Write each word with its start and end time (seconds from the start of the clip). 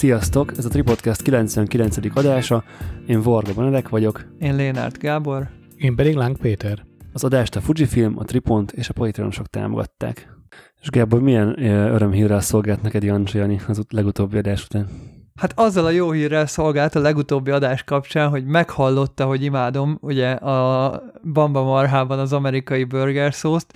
Sziasztok! 0.00 0.52
Ez 0.56 0.64
a 0.64 0.68
Tripodcast 0.68 1.22
99. 1.22 1.96
adása. 2.14 2.64
Én 3.06 3.22
Varga 3.22 3.52
Benedek 3.54 3.88
vagyok. 3.88 4.24
Én 4.38 4.56
Lénárt 4.56 4.98
Gábor. 4.98 5.48
Én 5.76 5.94
pedig 5.94 6.14
Láng 6.14 6.36
Péter. 6.36 6.86
Az 7.12 7.24
adást 7.24 7.56
a 7.56 7.60
Fujifilm, 7.60 8.18
a 8.18 8.24
Tripont 8.24 8.72
és 8.72 8.88
a 8.88 8.92
Patreonosok 8.92 9.46
támogatták. 9.46 10.36
És 10.80 10.88
Gábor, 10.90 11.20
milyen 11.20 11.64
örömhírrel 11.66 12.40
szolgált 12.40 12.82
neked 12.82 13.02
Jancsi 13.02 13.38
Jani 13.38 13.60
az 13.68 13.80
legutóbbi 13.88 14.38
adás 14.38 14.64
után? 14.64 14.88
Hát 15.34 15.58
azzal 15.58 15.84
a 15.84 15.90
jó 15.90 16.10
hírrel 16.10 16.46
szolgált 16.46 16.94
a 16.94 17.00
legutóbbi 17.00 17.50
adás 17.50 17.84
kapcsán, 17.84 18.28
hogy 18.28 18.44
meghallotta, 18.44 19.24
hogy 19.24 19.42
imádom 19.42 19.98
ugye 20.00 20.30
a 20.30 21.02
Bamba 21.32 21.62
Marhában 21.62 22.18
az 22.18 22.32
amerikai 22.32 22.84
burger 22.84 23.34
szószt, 23.34 23.72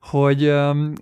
hogy 0.00 0.48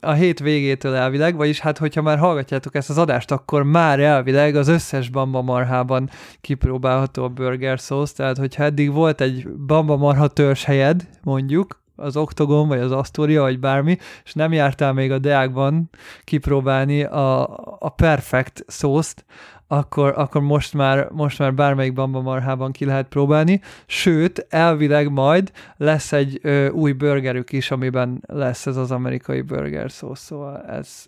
a 0.00 0.12
hét 0.16 0.38
végétől 0.38 0.94
elvileg, 0.94 1.36
vagyis 1.36 1.60
hát 1.60 1.79
hogyha 1.79 2.02
már 2.02 2.18
hallgatjátok 2.18 2.75
ezt 2.75 2.90
az 2.90 2.98
adást, 2.98 3.30
akkor 3.30 3.62
már 3.62 4.00
elvileg 4.00 4.57
az 4.57 4.68
összes 4.68 5.08
Bamba 5.08 5.43
marhában 5.43 6.11
kipróbálható 6.40 7.24
a 7.24 7.29
burger 7.29 7.80
szósz, 7.80 8.12
tehát 8.12 8.36
hogyha 8.36 8.62
eddig 8.62 8.93
volt 8.93 9.21
egy 9.21 9.48
Bamba 9.48 9.96
marha 9.96 10.30
helyed, 10.64 11.08
mondjuk, 11.22 11.85
az 11.96 12.16
Octogon, 12.16 12.68
vagy 12.68 12.80
az 12.80 12.93
Astoria, 12.93 13.40
vagy 13.40 13.58
bármi, 13.58 13.98
és 14.24 14.32
nem 14.32 14.52
jártál 14.52 14.93
még 14.93 15.13
a 15.13 15.18
Deákban 15.18 15.90
kipróbálni 16.24 17.04
a, 17.04 17.57
a 17.79 17.88
perfect 17.88 18.64
szószt, 18.66 19.24
akkor, 19.66 20.12
akkor 20.16 20.40
most, 20.40 20.75
már, 20.75 21.08
most 21.11 21.38
már 21.38 21.54
bármelyik 21.54 21.93
Bamba 21.93 22.20
marhában 22.20 22.72
ki 22.72 22.84
lehet 22.84 23.08
próbálni, 23.08 23.61
sőt, 23.86 24.46
elvileg 24.48 25.11
majd 25.11 25.52
lesz 25.76 26.12
egy 26.12 26.38
ö, 26.43 26.68
új 26.68 26.93
burgerük 26.93 27.52
is, 27.52 27.71
amiben 27.71 28.22
lesz 28.26 28.66
ez 28.66 28.76
az 28.76 28.90
amerikai 28.90 29.40
burger 29.40 29.90
szósz, 29.90 30.21
szóval 30.21 30.62
ez 30.62 31.07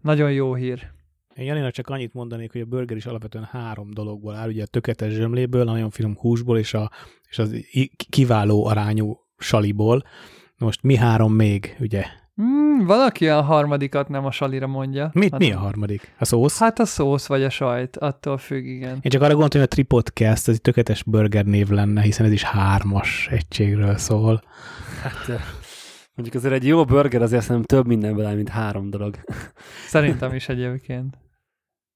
nagyon 0.00 0.32
jó 0.32 0.54
hír. 0.54 0.90
Én 1.34 1.44
Janinak 1.44 1.72
csak 1.72 1.88
annyit 1.88 2.14
mondanék, 2.14 2.52
hogy 2.52 2.60
a 2.60 2.64
burger 2.64 2.96
is 2.96 3.06
alapvetően 3.06 3.44
három 3.44 3.90
dologból 3.90 4.34
áll, 4.34 4.48
ugye 4.48 4.62
a 4.62 4.66
tökéletes 4.66 5.12
zsömléből, 5.12 5.68
a 5.68 5.72
nagyon 5.72 5.90
finom 5.90 6.16
húsból, 6.16 6.58
és, 6.58 6.74
a, 6.74 6.90
és 7.28 7.38
az 7.38 7.54
kiváló 8.08 8.66
arányú 8.66 9.18
saliból. 9.38 10.02
Most 10.56 10.82
mi 10.82 10.96
három 10.96 11.32
még, 11.32 11.76
ugye? 11.80 12.04
Mm, 12.42 12.86
valaki 12.86 13.28
a 13.28 13.42
harmadikat 13.42 14.08
nem 14.08 14.24
a 14.24 14.30
salira 14.30 14.66
mondja. 14.66 15.10
Mit, 15.12 15.30
hát, 15.30 15.40
mi 15.40 15.52
a 15.52 15.58
harmadik? 15.58 16.14
A 16.18 16.24
szósz? 16.24 16.58
Hát 16.58 16.78
a 16.78 16.84
szósz 16.84 17.26
vagy 17.26 17.42
a 17.42 17.50
sajt, 17.50 17.96
attól 17.96 18.38
függ, 18.38 18.64
igen. 18.64 18.98
Én 19.00 19.10
csak 19.10 19.22
arra 19.22 19.30
gondoltam, 19.30 19.60
hogy 19.60 19.68
a 19.70 19.72
Tripodcast 19.72 20.48
ez 20.48 20.54
egy 20.54 20.60
tökéletes 20.60 21.02
burger 21.02 21.44
név 21.44 21.68
lenne, 21.68 22.00
hiszen 22.00 22.26
ez 22.26 22.32
is 22.32 22.42
hármas 22.42 23.28
egységről 23.30 23.96
szól. 23.96 24.42
Hát 25.02 25.26
mondjuk 26.14 26.34
azért 26.34 26.54
egy 26.54 26.66
jó 26.66 26.84
burger 26.84 27.22
azért 27.22 27.48
nem 27.48 27.62
több 27.62 27.86
mindenből 27.86 28.26
áll, 28.26 28.34
mint 28.34 28.48
három 28.48 28.90
dolog. 28.90 29.18
Szerintem 29.88 30.34
is 30.34 30.48
egyébként. 30.48 31.18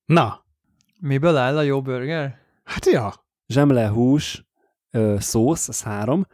Na. 0.05 0.45
Miből 1.01 1.37
áll 1.37 1.57
a 1.57 1.63
jó 1.63 1.83
burger? 1.83 2.39
Hát 2.65 2.87
ja. 2.87 3.13
Zsemle, 3.47 3.87
hús, 3.87 4.45
szósz, 5.17 5.69
az 5.69 5.83
három, 5.83 6.27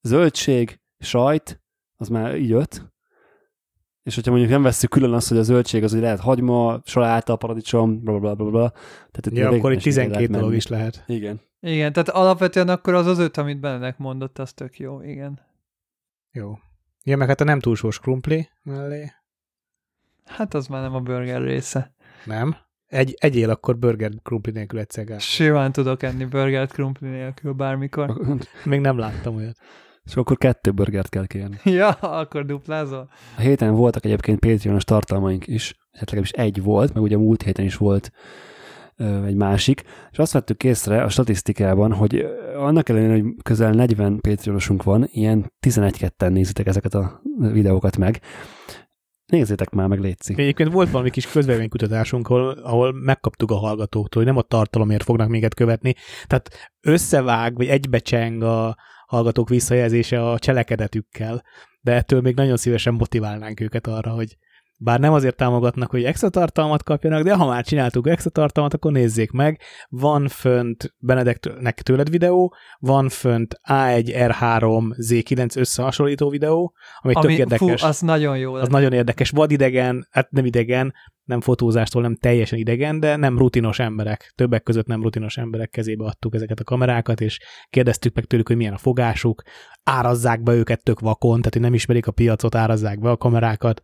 zöldség, 0.00 0.80
sajt, 0.98 1.62
az 1.96 2.08
már 2.08 2.36
így 2.36 2.52
öt, 2.52 2.91
és 4.02 4.14
hogyha 4.14 4.30
mondjuk 4.30 4.52
nem 4.52 4.62
veszük 4.62 4.90
külön 4.90 5.12
azt, 5.12 5.28
hogy 5.28 5.38
a 5.38 5.42
zöldség 5.42 5.84
az, 5.84 5.92
hogy 5.92 6.00
lehet 6.00 6.20
hagyma, 6.20 6.80
saláta, 6.84 7.36
paradicsom, 7.36 8.02
bla 8.02 8.18
bla 8.18 8.34
bla 8.34 8.50
bla. 8.50 8.72
Tehát 9.10 9.30
ja, 9.30 9.48
akkor 9.48 9.72
itt 9.72 9.80
12 9.80 10.26
dolog 10.26 10.54
is 10.54 10.66
lehet. 10.66 11.04
Igen. 11.06 11.40
Igen, 11.60 11.92
tehát 11.92 12.08
alapvetően 12.08 12.68
akkor 12.68 12.94
az 12.94 13.06
az 13.06 13.18
öt, 13.18 13.36
amit 13.36 13.60
Benedek 13.60 13.98
mondott, 13.98 14.38
az 14.38 14.52
tök 14.52 14.78
jó, 14.78 15.02
igen. 15.02 15.40
Jó. 16.32 16.58
Igen, 17.02 17.18
meg 17.18 17.28
hát 17.28 17.40
a 17.40 17.44
nem 17.44 17.60
túl 17.60 17.76
sós 17.76 17.98
krumpli 17.98 18.48
mellé. 18.62 19.12
Hát 20.24 20.54
az 20.54 20.66
már 20.66 20.82
nem 20.82 20.94
a 20.94 21.00
burger 21.00 21.42
része. 21.42 21.94
Nem? 22.24 22.56
Egy, 22.86 23.16
egyél 23.18 23.50
akkor 23.50 23.78
burger 23.78 24.10
krumpli 24.22 24.52
nélkül 24.52 24.78
egyszer. 24.78 25.20
Simán 25.20 25.72
tudok 25.72 26.02
enni 26.02 26.24
burgert 26.24 26.72
krumpli 26.72 27.08
nélkül 27.08 27.52
bármikor. 27.52 28.38
Még 28.64 28.80
nem 28.80 28.98
láttam 28.98 29.34
olyat. 29.34 29.56
És 30.04 30.16
akkor 30.16 30.36
kettő 30.36 30.70
burgert 30.70 31.08
kell 31.08 31.26
kérni. 31.26 31.60
Ja, 31.70 31.88
akkor 31.90 32.46
duplázol. 32.46 33.08
A 33.36 33.40
héten 33.40 33.74
voltak 33.74 34.04
egyébként 34.04 34.38
Patreonos 34.38 34.84
tartalmaink 34.84 35.46
is, 35.46 35.74
hát 35.92 36.10
legalábbis 36.10 36.30
egy 36.30 36.62
volt, 36.62 36.94
meg 36.94 37.02
ugye 37.02 37.16
múlt 37.16 37.42
héten 37.42 37.64
is 37.64 37.76
volt 37.76 38.10
ö, 38.96 39.24
egy 39.24 39.34
másik, 39.34 39.82
és 40.10 40.18
azt 40.18 40.32
vettük 40.32 40.64
észre 40.64 41.02
a 41.02 41.08
statisztikában, 41.08 41.92
hogy 41.92 42.26
annak 42.56 42.88
ellenére, 42.88 43.12
hogy 43.12 43.24
közel 43.42 43.72
40 43.72 44.20
Patreonosunk 44.20 44.82
van, 44.82 45.08
ilyen 45.10 45.52
11-ketten 45.66 46.30
nézitek 46.30 46.66
ezeket 46.66 46.94
a 46.94 47.20
videókat 47.38 47.96
meg, 47.96 48.20
Nézzétek 49.26 49.70
már 49.70 49.88
meg, 49.88 50.00
létszik. 50.00 50.38
Egyébként 50.38 50.72
volt 50.72 50.90
valami 50.90 51.10
kis 51.10 51.26
közvéleménykutatásunk, 51.26 52.28
ahol, 52.28 52.50
ahol 52.50 52.92
megkaptuk 52.92 53.50
a 53.50 53.54
hallgatóktól, 53.54 54.22
hogy 54.22 54.32
nem 54.32 54.42
a 54.42 54.46
tartalomért 54.48 55.02
fognak 55.02 55.28
minket 55.28 55.54
követni. 55.54 55.94
Tehát 56.26 56.70
összevág, 56.80 57.56
vagy 57.56 57.66
egybecseng 57.66 58.42
a, 58.42 58.76
hallgatók 59.12 59.48
visszajelzése 59.48 60.30
a 60.30 60.38
cselekedetükkel, 60.38 61.44
de 61.80 61.92
ettől 61.92 62.20
még 62.20 62.34
nagyon 62.34 62.56
szívesen 62.56 62.94
motiválnánk 62.94 63.60
őket 63.60 63.86
arra, 63.86 64.10
hogy 64.10 64.36
bár 64.82 65.00
nem 65.00 65.12
azért 65.12 65.36
támogatnak, 65.36 65.90
hogy 65.90 66.04
extra 66.04 66.28
tartalmat 66.28 66.82
kapjanak, 66.82 67.22
de 67.22 67.34
ha 67.34 67.46
már 67.46 67.64
csináltuk 67.64 68.08
extra 68.08 68.30
tartalmat, 68.30 68.74
akkor 68.74 68.92
nézzék 68.92 69.30
meg. 69.30 69.60
Van 69.88 70.28
fönt 70.28 70.94
Benedeknek 70.98 71.82
tőled 71.82 72.10
videó, 72.10 72.54
van 72.78 73.08
fönt 73.08 73.60
A1R3 73.68 74.94
Z9 75.08 75.58
összehasonlító 75.58 76.28
videó, 76.28 76.74
ami, 76.98 77.14
ami 77.14 77.26
tök 77.26 77.38
érdekes. 77.38 77.80
Fú, 77.80 77.86
az 77.86 78.00
nagyon 78.00 78.38
jó. 78.38 78.54
Az 78.54 78.68
nagyon 78.68 78.92
érdekes. 78.92 79.30
Vad 79.30 79.50
idegen, 79.50 80.06
hát 80.10 80.30
nem 80.30 80.44
idegen, 80.44 80.92
nem 81.24 81.40
fotózástól 81.40 82.02
nem 82.02 82.16
teljesen 82.16 82.58
idegen, 82.58 83.00
de 83.00 83.16
nem 83.16 83.38
rutinos 83.38 83.78
emberek. 83.78 84.32
Többek 84.34 84.62
között 84.62 84.86
nem 84.86 85.02
rutinos 85.02 85.36
emberek 85.36 85.70
kezébe 85.70 86.04
adtuk 86.04 86.34
ezeket 86.34 86.60
a 86.60 86.64
kamerákat, 86.64 87.20
és 87.20 87.40
kérdeztük 87.70 88.14
meg 88.14 88.24
tőlük, 88.24 88.48
hogy 88.48 88.56
milyen 88.56 88.72
a 88.72 88.78
fogásuk, 88.78 89.42
árazzák 89.82 90.42
be 90.42 90.52
őket 90.52 90.82
tök 90.82 91.00
vakon, 91.00 91.36
tehát 91.36 91.52
hogy 91.52 91.62
nem 91.62 91.74
ismerik 91.74 92.06
a 92.06 92.12
piacot, 92.12 92.54
árazzák 92.54 93.00
be 93.00 93.10
a 93.10 93.16
kamerákat. 93.16 93.80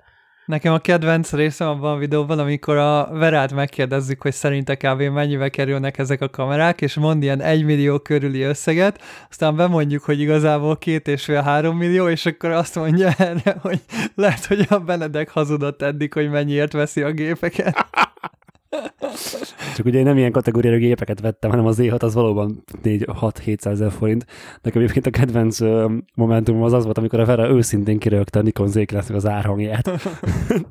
Nekem 0.49 0.73
a 0.73 0.79
kedvenc 0.79 1.33
részem 1.33 1.69
abban 1.69 1.95
a 1.95 1.99
videóban, 1.99 2.39
amikor 2.39 2.77
a 2.77 3.09
Verát 3.13 3.53
megkérdezzük, 3.53 4.23
hogy 4.23 4.33
szerinte 4.33 4.77
kb. 4.77 5.03
mennyibe 5.03 5.49
kerülnek 5.49 5.99
ezek 5.99 6.21
a 6.21 6.29
kamerák, 6.29 6.81
és 6.81 6.95
mond 6.95 7.23
ilyen 7.23 7.41
egy 7.41 7.65
millió 7.65 7.99
körüli 7.99 8.41
összeget, 8.41 9.03
aztán 9.31 9.57
bemondjuk, 9.57 10.05
hogy 10.05 10.21
igazából 10.21 10.77
két 10.77 11.09
és 11.09 11.25
fél 11.25 11.43
három 11.43 11.77
millió, 11.77 12.09
és 12.09 12.27
akkor 12.27 12.51
azt 12.51 12.75
mondja 12.75 13.13
erre, 13.19 13.57
hogy 13.61 13.81
lehet, 14.15 14.45
hogy 14.45 14.67
a 14.69 14.79
Benedek 14.79 15.31
hazudott 15.31 15.83
eddig, 15.83 16.13
hogy 16.13 16.31
mennyiért 16.31 16.73
veszi 16.73 17.03
a 17.03 17.11
gépeket. 17.11 17.77
Csak 19.77 19.87
ugye 19.87 19.99
én 19.99 20.05
nem 20.05 20.17
ilyen 20.17 20.33
kategóriára 20.33 20.77
gépeket 20.77 21.21
vettem, 21.21 21.51
hanem 21.51 21.67
az 21.67 21.79
E6 21.81 22.03
az 22.03 22.15
valóban 22.15 22.65
4-6-700 22.83 23.67
ezer 23.67 23.91
forint. 23.91 24.27
Nekem 24.63 24.83
egyébként 24.83 25.07
a 25.07 25.11
kedvenc 25.11 25.59
momentum 26.15 26.63
az 26.63 26.73
az 26.73 26.85
volt, 26.85 26.99
amikor 26.99 27.21
a 27.21 27.25
Vera 27.25 27.49
őszintén 27.49 27.99
kirögte 27.99 28.39
a 28.39 28.43
Nikon 28.43 28.69
z 28.69 28.77
az 29.13 29.27
árhangját. 29.27 29.91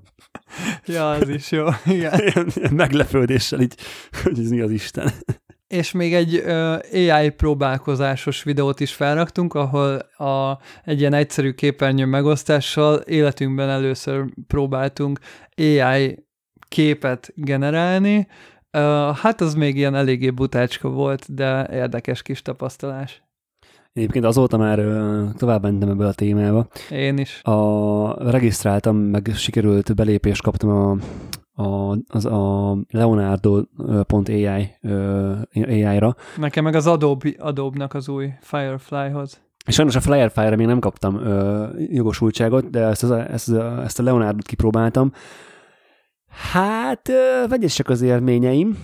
ja, 0.85 1.09
az 1.09 1.29
is 1.29 1.51
jó. 1.51 1.65
Igen. 1.85 2.19
Ilyen, 2.27 2.47
ilyen 2.55 2.73
meglepődéssel 2.73 3.61
így, 3.61 3.75
hogy 4.23 4.39
ez 4.39 4.49
mi 4.49 4.61
az 4.61 4.71
Isten. 4.71 5.11
És 5.67 5.91
még 5.91 6.13
egy 6.13 6.35
uh, 6.45 6.79
AI 6.91 7.29
próbálkozásos 7.29 8.43
videót 8.43 8.79
is 8.79 8.93
felraktunk, 8.93 9.53
ahol 9.53 9.95
a, 10.17 10.59
egy 10.83 10.99
ilyen 10.99 11.13
egyszerű 11.13 11.51
képernyő 11.51 12.05
megosztással 12.05 12.95
életünkben 12.95 13.69
először 13.69 14.25
próbáltunk 14.47 15.19
AI 15.55 16.26
képet 16.67 17.31
generálni. 17.35 18.27
Hát 19.21 19.41
az 19.41 19.53
még 19.53 19.75
ilyen 19.75 19.95
eléggé 19.95 20.29
butácska 20.29 20.89
volt, 20.89 21.33
de 21.33 21.67
érdekes 21.71 22.21
kis 22.21 22.41
tapasztalás. 22.41 23.21
Egyébként 23.93 24.25
azóta 24.25 24.57
már 24.57 24.79
tovább 25.37 25.61
mentem 25.61 25.89
ebből 25.89 26.07
a 26.07 26.13
témába. 26.13 26.67
Én 26.91 27.17
is. 27.17 27.41
A, 27.43 28.29
regisztráltam, 28.31 28.97
meg 28.97 29.31
sikerült 29.35 29.95
belépést 29.95 30.41
kaptam 30.41 30.69
a, 30.69 30.97
a, 31.63 31.97
az 32.07 32.25
a 32.25 32.77
Leonardo.ai 32.89 34.69
AI-ra. 35.53 36.15
Nekem 36.37 36.63
meg 36.63 36.75
az 36.75 36.87
Adobe, 36.87 37.29
Adobe-nak 37.37 37.93
az 37.93 38.09
új 38.09 38.29
Firefly-hoz. 38.41 39.41
És 39.65 39.73
sajnos 39.73 39.95
a 39.95 39.99
Firefly-ra 40.01 40.55
még 40.55 40.65
nem 40.65 40.79
kaptam 40.79 41.15
ö, 41.15 41.65
jogosultságot, 41.77 42.69
de 42.69 42.79
ezt, 42.79 43.03
a, 43.03 43.31
ezt, 43.31 43.51
ezt 43.83 43.99
a 43.99 44.03
Leonardo-t 44.03 44.47
kipróbáltam, 44.47 45.11
Hát, 46.37 47.11
vegyesek 47.47 47.89
az 47.89 48.01
élményeim, 48.01 48.77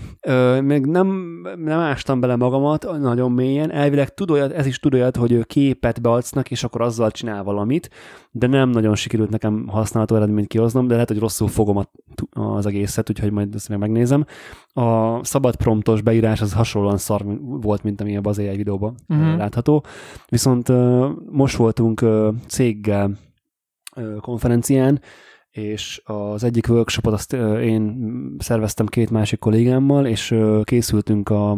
még 0.61 0.85
nem, 0.85 1.39
nem 1.57 1.79
ástam 1.79 2.19
bele 2.19 2.35
magamat 2.35 2.99
nagyon 2.99 3.31
mélyen, 3.31 3.71
elvileg 3.71 4.13
tud 4.13 4.31
olyat, 4.31 4.51
ez 4.51 4.65
is 4.65 4.79
tud 4.79 4.93
olyat, 4.93 5.15
hogy 5.17 5.45
képet 5.45 6.01
beadsznak, 6.01 6.51
és 6.51 6.63
akkor 6.63 6.81
azzal 6.81 7.11
csinál 7.11 7.43
valamit, 7.43 7.89
de 8.31 8.47
nem 8.47 8.69
nagyon 8.69 8.95
sikerült 8.95 9.29
nekem 9.29 9.67
használható 9.67 10.15
eredményt 10.15 10.47
kihoznom, 10.47 10.87
de 10.87 10.93
lehet, 10.93 11.07
hogy 11.07 11.19
rosszul 11.19 11.47
fogom 11.47 11.87
az 12.31 12.65
egészet, 12.65 13.09
úgyhogy 13.09 13.31
majd 13.31 13.55
ezt 13.55 13.69
még 13.69 13.77
megnézem. 13.77 14.25
A 14.73 15.19
szabad 15.23 15.55
promptos 15.55 16.01
beírás 16.01 16.41
az 16.41 16.53
hasonlóan 16.53 16.97
szar 16.97 17.21
volt, 17.41 17.83
mint 17.83 18.01
ami 18.01 18.17
a 18.17 18.21
az 18.23 18.39
AI 18.39 18.55
videóban 18.55 18.95
uh-huh. 19.07 19.37
látható, 19.37 19.83
viszont 20.29 20.71
most 21.31 21.55
voltunk 21.55 22.05
céggel 22.47 23.11
konferencián, 24.21 25.01
és 25.53 26.01
az 26.03 26.43
egyik 26.43 26.67
workshopot 26.69 27.13
azt 27.13 27.33
én 27.61 27.95
szerveztem 28.39 28.85
két 28.85 29.09
másik 29.09 29.39
kollégámmal, 29.39 30.05
és 30.05 30.35
készültünk 30.63 31.29
a, 31.29 31.51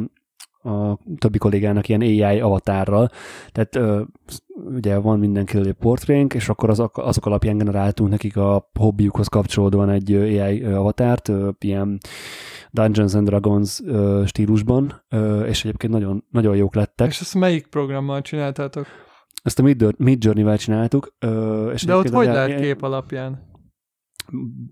a 0.69 0.99
többi 1.17 1.37
kollégának 1.37 1.89
ilyen 1.89 2.01
AI 2.01 2.39
avatárral. 2.39 3.09
Tehát 3.51 4.03
ugye 4.65 4.97
van 4.97 5.19
mindenkiről 5.19 5.67
egy 5.67 5.73
portrénk, 5.73 6.33
és 6.33 6.49
akkor 6.49 6.69
azok, 6.69 6.97
azok 6.97 7.25
alapján 7.25 7.57
generáltunk 7.57 8.09
nekik 8.09 8.37
a 8.37 8.69
hobbiukhoz 8.79 9.27
kapcsolódóan 9.27 9.89
egy 9.89 10.13
AI 10.13 10.63
avatárt, 10.63 11.31
ilyen 11.59 11.97
Dungeons 12.71 13.13
and 13.13 13.27
Dragons 13.27 13.81
stílusban, 14.25 15.03
és 15.45 15.65
egyébként 15.65 15.93
nagyon, 15.93 16.23
nagyon 16.31 16.55
jók 16.55 16.75
lettek. 16.75 17.07
És 17.07 17.19
ezt 17.19 17.35
melyik 17.35 17.67
programmal 17.67 18.21
csináltátok? 18.21 18.85
Ezt 19.43 19.59
a 19.59 19.63
Mid- 19.63 19.97
Mid 19.97 20.23
Journey-vel 20.23 20.57
csináltuk. 20.57 21.13
És 21.73 21.83
De 21.83 21.95
ott 21.95 22.09
hogy 22.09 22.27
az- 22.27 22.33
lehet 22.33 22.59
kép 22.61 22.81
alapján? 22.81 23.53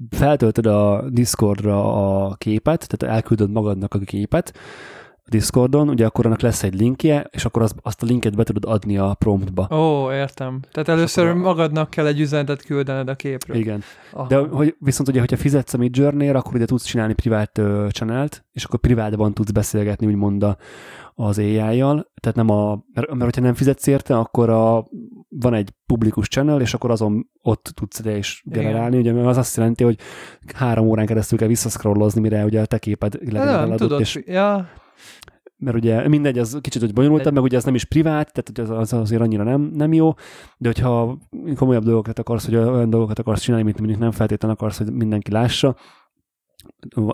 Feltöltöd 0.09 0.65
a 0.65 1.09
Discordra 1.09 1.95
a 2.25 2.35
képet, 2.35 2.88
tehát 2.88 3.15
elküldöd 3.15 3.51
magadnak 3.51 3.94
a 3.94 4.00
képet 4.00 4.53
a 5.25 5.29
Discordon, 5.29 5.89
ugye 5.89 6.05
akkor 6.05 6.25
annak 6.25 6.41
lesz 6.41 6.63
egy 6.63 6.79
linkje, 6.79 7.27
és 7.31 7.45
akkor 7.45 7.61
az, 7.61 7.75
azt 7.81 8.03
a 8.03 8.05
linket 8.05 8.35
be 8.35 8.44
tudod 8.44 8.65
adni 8.65 8.97
a 8.97 9.13
promptba. 9.13 9.67
Ó, 9.71 10.11
értem. 10.11 10.59
Tehát 10.71 10.89
először 10.89 11.27
a- 11.27 11.35
magadnak 11.35 11.89
kell 11.89 12.05
egy 12.05 12.19
üzenetet 12.19 12.65
küldened 12.65 13.09
a 13.09 13.15
képről. 13.15 13.57
Igen. 13.57 13.83
Aha. 14.11 14.27
De 14.27 14.38
hogy, 14.38 14.75
viszont 14.79 15.09
ugye, 15.09 15.19
hogyha 15.19 15.38
fizetsz 15.38 15.73
a 15.73 15.77
midjourney 15.77 16.29
akkor 16.29 16.55
ugye 16.55 16.65
tudsz 16.65 16.85
csinálni 16.85 17.13
privát 17.13 17.57
uh, 17.57 17.89
channelt, 17.89 18.45
és 18.51 18.63
akkor 18.63 18.79
privátban 18.79 19.33
tudsz 19.33 19.51
beszélgetni, 19.51 20.07
úgymond 20.07 20.44
a, 20.44 20.57
az 21.15 21.38
AI-jal, 21.38 22.11
tehát 22.21 22.38
nem 22.38 22.50
a, 22.50 22.83
mert, 22.94 23.07
mert 23.07 23.23
hogyha 23.23 23.41
nem 23.41 23.53
fizetsz 23.53 23.88
érte, 23.88 24.17
akkor 24.17 24.50
a, 24.50 24.88
van 25.39 25.53
egy 25.53 25.74
publikus 25.85 26.27
channel, 26.27 26.62
és 26.62 26.74
akkor 26.74 26.91
azon 26.91 27.30
ott 27.41 27.71
tudsz 27.75 28.00
ide 28.00 28.18
is 28.18 28.44
Igen. 28.45 28.63
generálni, 28.63 28.97
ugye 28.97 29.13
mert 29.13 29.27
az 29.27 29.38
azt 29.38 29.57
jelenti, 29.57 29.83
hogy 29.83 30.00
három 30.56 30.88
órán 30.88 31.06
keresztül 31.06 31.38
kell 31.38 31.47
visszaszkrollozni, 31.47 32.21
mire 32.21 32.45
ugye 32.45 32.62
a 32.62 32.65
te 32.65 32.77
képed 32.77 33.18
tudod, 33.77 34.00
és 34.00 34.19
ja, 34.25 34.69
mert 35.57 35.77
ugye 35.77 36.07
mindegy, 36.07 36.38
az 36.38 36.57
kicsit 36.62 36.81
hogy 36.81 36.94
bonyolultabb, 36.94 37.33
meg 37.33 37.44
ugye 37.44 37.57
ez 37.57 37.63
nem 37.63 37.75
is 37.75 37.85
privát, 37.85 38.31
tehát 38.33 38.50
ugye 38.50 38.62
az, 38.62 38.94
az 38.94 39.00
azért 39.00 39.21
annyira 39.21 39.44
nem, 39.44 39.62
nem 39.62 39.94
jó, 39.94 40.13
de 40.57 40.68
hogyha 40.68 41.18
komolyabb 41.56 41.83
dolgokat 41.83 42.19
akarsz, 42.19 42.45
hogy 42.45 42.56
olyan 42.56 42.89
dolgokat 42.89 43.19
akarsz 43.19 43.41
csinálni, 43.41 43.65
mint 43.65 43.77
mondjuk 43.77 44.00
nem 44.00 44.12
feltétlenül 44.12 44.57
akarsz, 44.57 44.77
hogy 44.77 44.91
mindenki 44.91 45.31
lássa, 45.31 45.75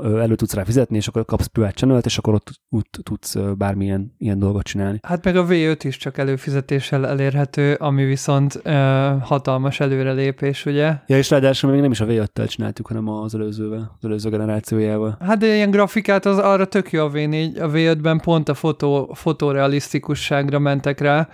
elő 0.03 0.35
tudsz 0.35 0.53
rá 0.53 0.63
fizetni, 0.63 0.97
és 0.97 1.07
akkor 1.07 1.25
kapsz 1.25 1.45
privát 1.45 1.75
channel 1.75 2.01
és 2.03 2.17
akkor 2.17 2.33
ott, 2.33 2.51
ott 2.69 2.99
tudsz 3.03 3.35
ö, 3.35 3.53
bármilyen 3.53 4.15
ilyen 4.17 4.39
dolgot 4.39 4.63
csinálni. 4.63 4.99
hát 5.01 5.23
meg 5.23 5.35
a 5.35 5.45
V5 5.45 5.79
is 5.83 5.97
csak 5.97 6.17
előfizetéssel 6.17 7.07
elérhető, 7.07 7.73
ami 7.73 8.03
viszont 8.03 8.55
uh, 8.55 8.71
hatalmas 9.21 9.79
előrelépés, 9.79 10.65
ugye? 10.65 10.93
Ja, 11.07 11.17
és 11.17 11.29
ráadásul 11.29 11.71
még 11.71 11.81
nem 11.81 11.91
is 11.91 12.01
a 12.01 12.05
V5-tel 12.05 12.47
csináltuk, 12.47 12.87
hanem 12.87 13.07
az 13.07 13.35
előzővel, 13.35 13.95
az 13.99 14.05
előző 14.05 14.29
generációjával. 14.29 15.17
Hát 15.19 15.37
de 15.37 15.55
ilyen 15.55 15.71
grafikát 15.71 16.25
az 16.25 16.37
arra 16.37 16.65
tök 16.65 16.91
jó 16.91 17.05
a 17.05 17.11
V4, 17.11 17.61
a 17.61 17.67
V5-ben 17.67 18.19
pont 18.19 18.49
a 18.49 18.53
fotó, 18.53 19.13
fotorealisztikusságra 19.13 20.59
mentek 20.59 20.99
rá, 20.99 21.29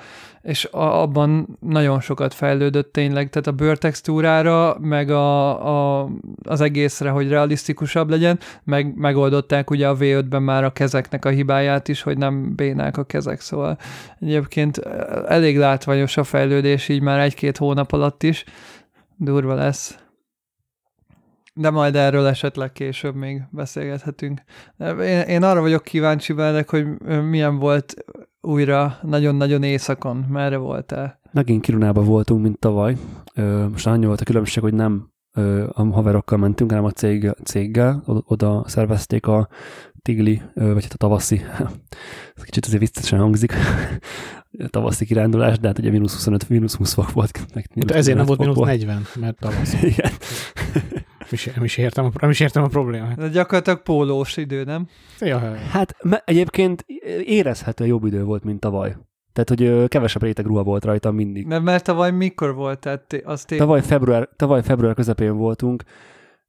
és 0.46 0.64
abban 0.72 1.58
nagyon 1.60 2.00
sokat 2.00 2.34
fejlődött 2.34 2.94
tényleg, 2.94 3.30
tehát 3.30 3.48
a 3.48 3.52
bőrtextúrára, 3.52 4.78
meg 4.80 5.10
a, 5.10 6.02
a, 6.02 6.10
az 6.44 6.62
egészre, 6.62 7.10
hogy 7.10 7.30
realisztikusabb 7.30 8.10
legyen, 8.10 8.40
meg 8.64 8.96
megoldották 8.96 9.70
ugye 9.70 9.88
a 9.88 9.98
V5-ben 9.98 10.44
már 10.44 10.64
a 10.64 10.74
kezeknek 10.74 11.26
a 11.26 11.30
hibáját 11.30 11.88
is, 11.88 12.02
hogy 12.02 12.18
nem 12.18 12.56
bénák 12.56 12.98
a 12.98 13.04
kezek, 13.04 13.42
szóval 13.42 13.78
egyébként 14.20 14.78
elég 15.28 15.58
látványos 15.58 16.18
a 16.18 16.24
fejlődés 16.24 16.90
így 16.90 17.02
már 17.02 17.20
egy-két 17.20 17.58
hónap 17.58 17.92
alatt 17.92 18.24
is, 18.24 18.44
durva 19.18 19.54
lesz. 19.54 19.98
De 21.54 21.70
majd 21.70 21.96
erről 21.96 22.28
esetleg 22.28 22.72
később 22.72 23.16
még 23.16 23.42
beszélgethetünk. 23.50 24.42
Én, 24.80 25.20
én 25.22 25.44
arra 25.44 25.62
vagyok 25.62 25.84
kíváncsi 25.84 26.34
veled, 26.34 26.70
hogy 26.70 26.86
milyen 27.30 27.58
volt 27.58 27.94
újra 28.46 28.98
nagyon-nagyon 29.02 29.64
éjszakon. 29.64 30.26
Merre 30.30 30.58
voltál? 30.58 31.20
Megint 31.32 31.62
Kirunában 31.62 32.06
voltunk, 32.06 32.42
mint 32.42 32.60
tavaly. 32.60 32.98
Most 33.72 33.88
annyi 33.88 34.06
volt 34.06 34.22
a 34.22 34.24
különbség, 34.24 34.64
hogy 34.64 34.74
nem 34.74 35.10
a 35.74 35.84
haverokkal 35.84 36.38
mentünk, 36.38 36.70
hanem 36.70 36.86
a 36.86 36.92
cég, 36.92 37.32
céggel. 37.44 38.04
Oda, 38.06 38.64
szervezték 38.68 39.28
a 39.28 39.48
tigli, 40.02 40.42
vagy 40.54 40.84
hát 40.84 40.94
a 40.94 40.98
tavaszi, 40.98 41.42
ez 42.36 42.44
kicsit 42.44 42.66
azért 42.66 42.82
viccesen 42.82 43.20
hangzik, 43.20 43.54
a 44.66 44.68
tavaszi 44.68 45.06
kirándulás, 45.06 45.60
de 45.60 45.68
hát 45.68 45.80
ugye 45.80 45.90
mínusz 45.90 46.14
25, 46.14 46.50
mínusz 46.50 46.76
20 46.76 46.94
fok 46.94 47.12
volt. 47.12 47.46
Meg 47.54 47.70
Hát 47.80 47.92
ezért 47.92 48.18
nem 48.18 48.26
volt 48.26 48.40
mínusz 48.40 48.58
40, 48.78 49.06
mert 49.20 49.40
tavasz. 49.40 49.84
Igen. 49.84 50.12
Nem 51.36 51.54
is, 51.54 51.56
nem, 51.56 51.64
is 51.64 51.78
értem, 51.78 52.06
a- 52.06 52.12
nem 52.22 52.30
is 52.30 52.40
értem 52.40 52.64
a 52.64 52.68
problémát. 52.68 53.18
De 53.18 53.28
gyakorlatilag 53.28 53.82
pólós 53.82 54.38
idő, 54.38 54.64
nem? 54.64 54.88
Ja, 55.20 55.40
Hát 55.72 55.96
me- 56.04 56.24
egyébként 56.26 56.86
érezhető 57.26 57.86
jobb 57.86 58.06
idő 58.06 58.24
volt, 58.24 58.44
mint 58.44 58.60
tavaly. 58.60 58.96
Tehát, 59.34 59.50
hogy 59.50 59.88
kevesebb 59.88 60.22
réteg 60.24 60.46
ruha 60.46 60.64
volt 60.64 60.86
rajta 60.86 61.12
mindig. 61.12 61.46
Mert, 61.46 61.64
mert 61.64 61.84
tavaly 61.84 62.12
mikor 62.12 62.54
volt? 62.56 62.80
Tehát 62.80 63.22
az 63.24 63.44
té- 63.46 63.58
Tavaly 63.60 63.82
február, 63.82 64.30
tavaly 64.36 64.64
február 64.64 64.94
közepén 64.94 65.36
voltunk, 65.38 65.84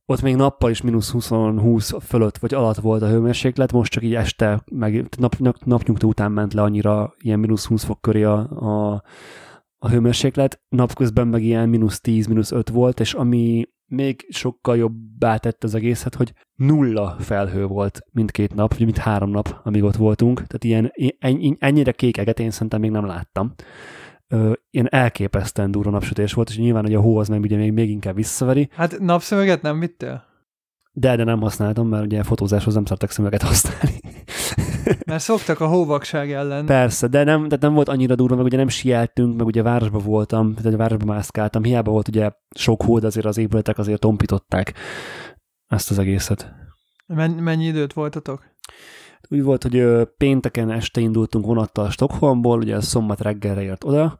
ott 0.08 0.22
még 0.22 0.36
nappal 0.36 0.70
is 0.70 0.80
mínusz 0.80 1.10
20-20 1.12 1.98
fölött 2.02 2.38
vagy 2.38 2.54
alatt 2.54 2.76
volt 2.76 3.02
a 3.02 3.08
hőmérséklet, 3.08 3.72
most 3.72 3.92
csak 3.92 4.02
így 4.02 4.14
este, 4.14 4.62
meg 4.70 5.08
nap, 5.18 5.36
nap, 5.38 5.56
napnyugta 5.64 6.06
után 6.06 6.32
ment 6.32 6.52
le 6.54 6.62
annyira 6.62 7.14
ilyen 7.18 7.38
mínusz 7.38 7.66
20 7.66 7.84
fok 7.84 8.00
köré 8.00 8.22
a, 8.22 8.38
a, 8.50 9.02
a 9.78 9.88
hőmérséklet, 9.88 10.60
napközben 10.68 11.28
meg 11.28 11.42
ilyen 11.42 11.68
mínusz 11.68 12.00
10, 12.00 12.26
mínusz 12.26 12.52
5 12.52 12.68
volt, 12.70 13.00
és 13.00 13.14
ami 13.14 13.64
még 13.86 14.26
sokkal 14.28 14.76
jobbá 14.76 15.36
tett 15.36 15.64
az 15.64 15.74
egészet, 15.74 16.14
hogy 16.14 16.32
nulla 16.54 17.16
felhő 17.18 17.66
volt 17.66 18.00
mindkét 18.10 18.54
nap, 18.54 18.70
vagy 18.70 18.84
mind 18.84 18.96
három 18.96 19.30
nap, 19.30 19.60
amíg 19.64 19.82
ott 19.82 19.96
voltunk. 19.96 20.36
Tehát 20.46 20.64
ilyen, 20.64 20.92
en- 21.18 21.56
ennyire 21.58 21.92
kékeget 21.92 22.40
én 22.40 22.50
szerintem 22.50 22.80
még 22.80 22.90
nem 22.90 23.06
láttam. 23.06 23.54
Ö, 24.28 24.52
ilyen 24.70 24.88
elképesztően 24.90 25.70
durva 25.70 25.90
napsütés 25.90 26.32
volt, 26.32 26.48
és 26.48 26.58
nyilván, 26.58 26.82
hogy 26.82 26.94
a 26.94 27.00
hó 27.00 27.16
az 27.16 27.28
meg 27.28 27.40
ugye 27.40 27.56
még, 27.56 27.72
még 27.72 27.90
inkább 27.90 28.14
visszaveri, 28.14 28.68
Hát 28.72 28.98
napszöveget 28.98 29.62
nem 29.62 29.80
vittél? 29.80 30.24
De, 30.98 31.16
de 31.16 31.24
nem 31.24 31.40
használtam, 31.40 31.88
mert 31.88 32.04
ugye 32.04 32.22
fotózáshoz 32.22 32.74
nem 32.74 32.84
szartak 32.84 33.10
szemüveget 33.10 33.42
használni. 33.42 34.00
Mert 35.06 35.22
szoktak 35.22 35.60
a 35.60 35.66
hóvakság 35.66 36.32
ellen. 36.32 36.66
Persze, 36.66 37.06
de 37.06 37.24
nem, 37.24 37.48
de 37.48 37.56
nem 37.60 37.74
volt 37.74 37.88
annyira 37.88 38.14
durva, 38.14 38.36
meg 38.36 38.44
ugye 38.44 38.56
nem 38.56 38.68
sieltünk, 38.68 39.36
meg 39.36 39.46
ugye 39.46 39.62
városba 39.62 39.98
voltam, 39.98 40.54
tehát 40.54 40.74
a 40.74 40.76
városba 40.76 41.04
mászkáltam, 41.04 41.62
hiába 41.62 41.90
volt 41.90 42.08
ugye 42.08 42.30
sok 42.54 42.82
hó, 42.82 42.98
de 42.98 43.06
azért 43.06 43.26
az 43.26 43.38
épületek 43.38 43.78
azért 43.78 44.00
tompították 44.00 44.74
ezt 45.66 45.90
az 45.90 45.98
egészet. 45.98 46.52
Men- 47.06 47.30
mennyi 47.30 47.64
időt 47.64 47.92
voltatok? 47.92 48.54
Úgy 49.28 49.42
volt, 49.42 49.62
hogy 49.62 50.06
pénteken 50.16 50.70
este 50.70 51.00
indultunk 51.00 51.46
vonattal 51.46 51.90
Stockholmból, 51.90 52.58
ugye 52.58 52.80
szombat 52.80 53.20
reggelre 53.20 53.62
ért 53.62 53.84
oda, 53.84 54.18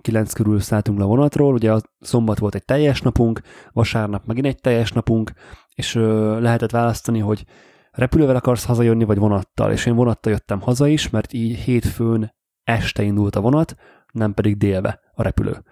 kilenc 0.00 0.32
körül 0.32 0.60
szálltunk 0.60 0.98
le 0.98 1.04
a 1.04 1.08
vonatról, 1.08 1.52
ugye 1.52 1.72
a 1.72 1.80
szombat 2.00 2.38
volt 2.38 2.54
egy 2.54 2.64
teljes 2.64 3.00
napunk, 3.00 3.40
vasárnap 3.72 4.26
megint 4.26 4.46
egy 4.46 4.60
teljes 4.60 4.92
napunk, 4.92 5.32
és 5.74 5.94
ö, 5.94 6.40
lehetett 6.40 6.70
választani, 6.70 7.18
hogy 7.18 7.44
repülővel 7.90 8.36
akarsz 8.36 8.64
hazajönni, 8.64 9.04
vagy 9.04 9.18
vonattal, 9.18 9.72
és 9.72 9.86
én 9.86 9.94
vonattal 9.94 10.32
jöttem 10.32 10.60
haza 10.60 10.86
is, 10.86 11.10
mert 11.10 11.32
így 11.32 11.58
hétfőn 11.58 12.34
este 12.64 13.02
indult 13.02 13.36
a 13.36 13.40
vonat, 13.40 13.74
nem 14.12 14.34
pedig 14.34 14.56
délbe 14.56 15.00
a 15.14 15.22
repülő. 15.22 15.62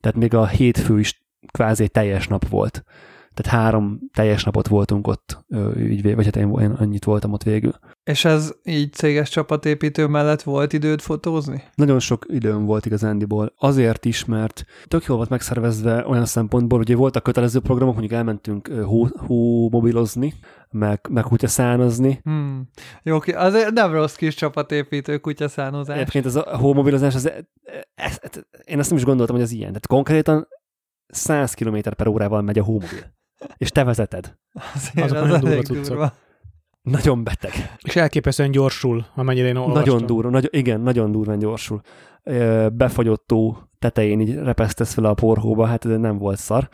Tehát 0.00 0.16
még 0.16 0.34
a 0.34 0.46
hétfő 0.46 0.98
is 0.98 1.26
kvázi 1.46 1.82
egy 1.82 1.90
teljes 1.90 2.28
nap 2.28 2.48
volt. 2.48 2.84
Tehát 3.36 3.62
három 3.62 4.00
teljes 4.14 4.44
napot 4.44 4.68
voltunk 4.68 5.06
ott, 5.06 5.44
ö, 5.48 5.78
így, 5.78 6.02
vé- 6.02 6.14
vagy 6.14 6.24
hát 6.24 6.36
én, 6.36 6.58
én 6.60 6.70
annyit 6.70 7.04
voltam 7.04 7.32
ott 7.32 7.42
végül. 7.42 7.72
És 8.04 8.24
ez 8.24 8.52
így 8.64 8.92
céges 8.92 9.30
csapatépítő 9.30 10.06
mellett 10.06 10.42
volt 10.42 10.72
időt 10.72 11.02
fotózni? 11.02 11.62
Nagyon 11.74 11.98
sok 11.98 12.24
időm 12.28 12.64
volt 12.64 12.86
igazándiból. 12.86 13.52
Azért 13.58 14.04
is, 14.04 14.24
mert 14.24 14.64
tök 14.86 15.04
jól 15.04 15.16
volt 15.16 15.28
megszervezve 15.28 16.06
olyan 16.06 16.24
szempontból, 16.26 16.78
hogy 16.78 16.94
voltak 16.94 17.22
kötelező 17.22 17.60
programok, 17.60 17.94
mondjuk 17.94 18.18
elmentünk 18.18 18.68
ö, 18.68 18.82
hó, 18.82 19.08
hómobilozni, 19.16 20.34
meg, 20.70 21.00
meg 21.08 21.24
kutyaszánozni. 21.24 22.20
Hmm. 22.22 22.68
Jó, 23.02 23.18
azért 23.34 23.72
nem 23.72 23.92
rossz 23.92 24.14
kis 24.14 24.34
csapatépítő 24.34 25.18
kutyaszánozás. 25.18 25.96
Egyébként 25.96 26.26
ez 26.26 26.36
a 26.36 26.56
hómobilozás, 26.56 27.14
az, 27.14 27.30
ez, 27.94 28.18
ez, 28.22 28.42
én 28.64 28.78
azt 28.78 28.88
nem 28.88 28.98
is 28.98 29.04
gondoltam, 29.04 29.34
hogy 29.34 29.44
ez 29.44 29.52
ilyen. 29.52 29.68
Tehát 29.68 29.86
konkrétan 29.86 30.48
100 31.06 31.54
km 31.54 31.78
per 31.96 32.06
órával 32.06 32.42
megy 32.42 32.58
a 32.58 32.64
hómobil. 32.64 33.14
És 33.56 33.70
te 33.70 33.84
vezeted. 33.84 34.36
Azért 34.74 35.04
azok 35.10 35.16
az 35.22 35.28
nagyon 35.30 35.40
durva 35.40 35.62
cuccok. 35.62 35.86
durva. 35.86 36.12
Nagyon 36.82 37.24
beteg. 37.24 37.52
És 37.82 37.96
elképesztően 37.96 38.50
gyorsul, 38.50 39.06
amennyire 39.14 39.46
én 39.48 39.56
olvastam. 39.56 39.82
Nagyon 39.84 40.06
durva, 40.06 40.30
nagy, 40.30 40.48
igen, 40.50 40.80
nagyon 40.80 41.12
durván 41.12 41.38
gyorsul. 41.38 41.80
Befagyott 42.72 43.26
tó 43.26 43.56
tetején 43.78 44.20
így 44.20 44.34
repesztesz 44.34 44.94
fel 44.94 45.04
a 45.04 45.14
porhóba, 45.14 45.66
hát 45.66 45.84
ez 45.84 45.98
nem 45.98 46.18
volt 46.18 46.38
szar. 46.38 46.68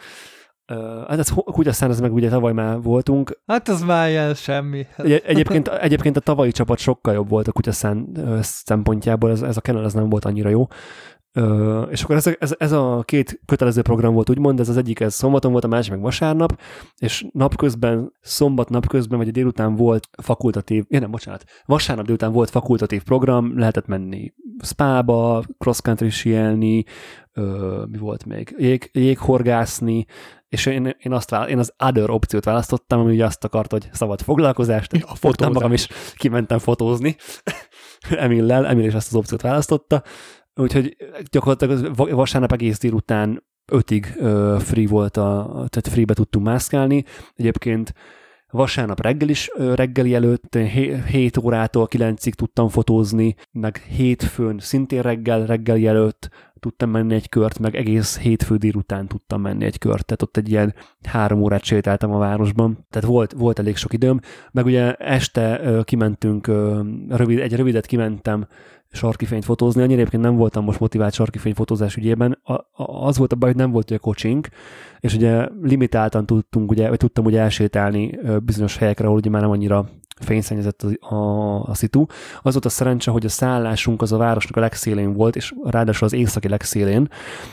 Hát 1.09 1.19
ez 1.19 1.29
kutyaszán, 1.29 1.91
ez 1.91 2.01
meg 2.01 2.13
ugye 2.13 2.29
tavaly 2.29 2.53
már 2.53 2.81
voltunk. 2.81 3.41
Hát 3.47 3.69
az 3.69 3.83
már 3.83 4.09
ilyen 4.09 4.35
semmi. 4.35 4.87
Egy- 4.97 5.23
Egyébként, 5.27 5.69
egyébként 5.69 6.17
a 6.17 6.21
tavalyi 6.21 6.53
csapat 6.53 6.79
sokkal 6.79 7.15
jobb 7.15 7.29
volt 7.29 7.49
a 7.49 7.53
kutyaszán 7.53 8.09
szempontjából, 8.43 9.31
ez, 9.31 9.43
ez 9.43 9.57
a 9.57 9.61
Canon 9.61 9.85
ez 9.85 9.93
nem 9.93 10.09
volt 10.09 10.25
annyira 10.25 10.49
jó. 10.49 10.67
Ö, 11.35 11.83
és 11.83 12.03
akkor 12.03 12.17
ez, 12.17 12.27
ez, 12.39 12.55
ez 12.59 12.73
a 12.73 13.03
két 13.05 13.41
kötelező 13.47 13.83
program 13.83 14.15
volt, 14.15 14.31
úgymond, 14.31 14.61
ez 14.61 14.69
az 14.69 14.77
egyik 14.77 15.01
ez 15.01 15.15
szombaton 15.15 15.53
volt, 15.53 15.65
a 15.65 15.69
másik 15.69 15.93
meg 15.93 16.01
vasárnap, 16.01 16.61
és 16.99 17.27
napközben, 17.33 18.13
szombat 18.21 18.69
napközben, 18.69 19.19
vagy 19.19 19.29
a 19.29 19.33
délután 19.33 19.75
volt 19.75 20.09
fakultatív, 20.23 20.85
ja 20.89 21.01
nem, 21.01 21.11
bocsánat, 21.11 21.45
vasárnap 21.65 22.05
délután 22.05 22.33
volt 22.33 22.51
fakultatív 22.51 23.03
program, 23.03 23.59
lehetett 23.59 23.87
menni 23.87 24.33
spába, 24.63 25.43
cross 25.59 25.81
country 25.81 26.11
síelni, 26.11 26.85
ö, 27.33 27.83
mi 27.91 27.99
volt 27.99 28.25
még, 28.25 28.55
jég, 28.59 28.91
jéghorgászni, 28.93 30.07
és 30.49 30.67
én, 30.67 30.97
én, 30.99 31.13
azt 31.13 31.31
vála, 31.31 31.49
én 31.49 31.59
az 31.59 31.73
other 31.85 32.11
opciót 32.11 32.45
választottam, 32.45 33.01
ami 33.01 33.13
ugye 33.13 33.25
azt 33.25 33.45
akart, 33.45 33.71
hogy 33.71 33.89
szabad 33.93 34.21
foglalkozást, 34.21 34.93
A 35.07 35.15
fogtam 35.15 35.53
magam 35.53 35.73
is, 35.73 35.89
kimentem 36.15 36.59
fotózni. 36.59 37.17
Emillel, 38.11 38.67
Emil 38.67 38.85
is 38.85 38.95
azt 38.95 39.07
az 39.07 39.15
opciót 39.15 39.41
választotta, 39.41 40.03
úgyhogy 40.55 40.97
gyakorlatilag 41.31 41.95
vasárnap 41.95 42.53
egész 42.53 42.79
délután 42.79 43.43
ötig 43.73 44.07
free 44.59 44.89
volt, 44.89 45.17
a, 45.17 45.47
tehát 45.53 45.89
free-be 45.89 46.15
tudtunk 46.15 46.45
mászkálni. 46.45 47.05
Egyébként 47.35 47.93
vasárnap 48.51 49.01
reggel 49.01 49.29
is, 49.29 49.51
reggeli 49.75 50.15
előtt 50.15 50.57
7 51.07 51.37
órától 51.37 51.89
9-ig 51.91 52.33
tudtam 52.33 52.69
fotózni, 52.69 53.35
meg 53.51 53.77
hétfőn 53.77 54.59
szintén 54.59 55.03
reggel, 55.03 55.47
reggeli 55.47 55.87
előtt 55.87 56.29
tudtam 56.61 56.91
menni 56.91 57.15
egy 57.15 57.29
kört, 57.29 57.59
meg 57.59 57.77
egész 57.77 58.19
hétfő 58.19 58.57
délután 58.57 59.07
tudtam 59.07 59.41
menni 59.41 59.65
egy 59.65 59.79
kört, 59.79 60.05
tehát 60.05 60.23
ott 60.23 60.37
egy 60.37 60.51
ilyen 60.51 60.75
három 61.03 61.43
órát 61.43 61.65
sétáltam 61.65 62.13
a 62.13 62.19
városban, 62.19 62.87
tehát 62.91 63.09
volt, 63.09 63.33
volt 63.33 63.59
elég 63.59 63.77
sok 63.77 63.93
időm, 63.93 64.21
meg 64.51 64.65
ugye 64.65 64.95
este 64.95 65.61
kimentünk, 65.85 66.47
rövid, 67.09 67.39
egy 67.39 67.57
rövidet 67.57 67.87
kimentem 67.87 68.47
sarkifényt 68.93 69.45
fotózni, 69.45 69.83
annyira 69.83 69.99
egyébként 69.99 70.23
nem 70.23 70.37
voltam 70.37 70.65
most 70.65 70.81
motivált 70.81 71.15
sarkifény 71.15 71.55
fotózás 71.55 71.97
ügyében, 71.97 72.39
a, 72.43 72.53
a, 72.53 72.67
az 72.77 73.19
volt 73.19 73.33
a 73.33 73.37
baj, 73.37 73.49
hogy 73.49 73.59
nem 73.59 73.71
volt 73.71 73.91
ugye 73.91 73.99
kocsink, 73.99 74.49
és 75.01 75.15
ugye 75.15 75.49
limitáltan 75.63 76.27
tudtunk, 76.27 76.71
ugye, 76.71 76.89
vagy 76.89 76.99
tudtam 76.99 77.25
ugye 77.25 77.41
elsétálni 77.41 78.19
bizonyos 78.45 78.77
helyekre, 78.77 79.05
ahol 79.05 79.19
ugye 79.19 79.31
már 79.31 79.41
nem 79.41 79.51
annyira 79.51 79.89
fényszennyezett 80.21 80.83
a, 80.83 81.15
a, 81.15 81.63
a 81.63 81.75
szitu. 81.75 82.05
Az 82.43 82.53
volt 82.53 82.65
a 82.65 82.69
szerencse, 82.69 83.11
hogy 83.11 83.25
a 83.25 83.29
szállásunk 83.29 84.03
az 84.03 84.13
a 84.13 84.17
városnak 84.17 84.57
a 84.57 84.61
legszélén 84.61 85.13
volt, 85.13 85.37
és 85.37 85.55
ráadásul 85.65 86.07
az 86.07 86.13
északi 86.13 86.49
legszélén, 86.49 87.09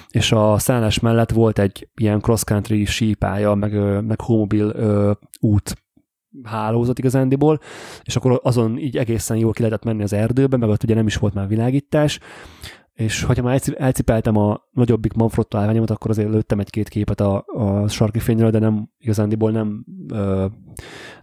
és 0.09 0.31
a 0.31 0.57
szállás 0.57 0.99
mellett 0.99 1.31
volt 1.31 1.59
egy 1.59 1.87
ilyen 1.95 2.19
cross-country 2.19 2.85
sípálya, 2.85 3.53
meg, 3.55 4.03
meg 4.05 4.21
homobil 4.21 4.75
út 5.39 5.77
hálózat 6.43 6.99
igazándiból, 6.99 7.59
és 8.03 8.15
akkor 8.15 8.39
azon 8.43 8.77
így 8.77 8.97
egészen 8.97 9.37
jól 9.37 9.51
ki 9.51 9.61
lehetett 9.61 9.83
menni 9.83 10.03
az 10.03 10.13
erdőbe, 10.13 10.57
meg 10.57 10.69
ott 10.69 10.83
ugye 10.83 10.95
nem 10.95 11.07
is 11.07 11.15
volt 11.15 11.33
már 11.33 11.47
világítás, 11.47 12.19
és 12.99 13.23
hogyha 13.23 13.43
már 13.43 13.53
elci- 13.53 13.79
elcipeltem 13.79 14.35
a 14.37 14.67
nagyobbik 14.71 15.13
Manfrotto 15.13 15.57
állványomat, 15.57 15.89
akkor 15.89 16.11
azért 16.11 16.29
lőttem 16.29 16.59
egy-két 16.59 16.89
képet 16.89 17.19
a, 17.19 17.43
a 17.47 17.87
sarki 17.87 18.19
fényről, 18.19 18.49
de 18.49 18.59
nem 18.59 18.89
igazándiból 18.97 19.51
nem, 19.51 19.85
ö, 20.07 20.45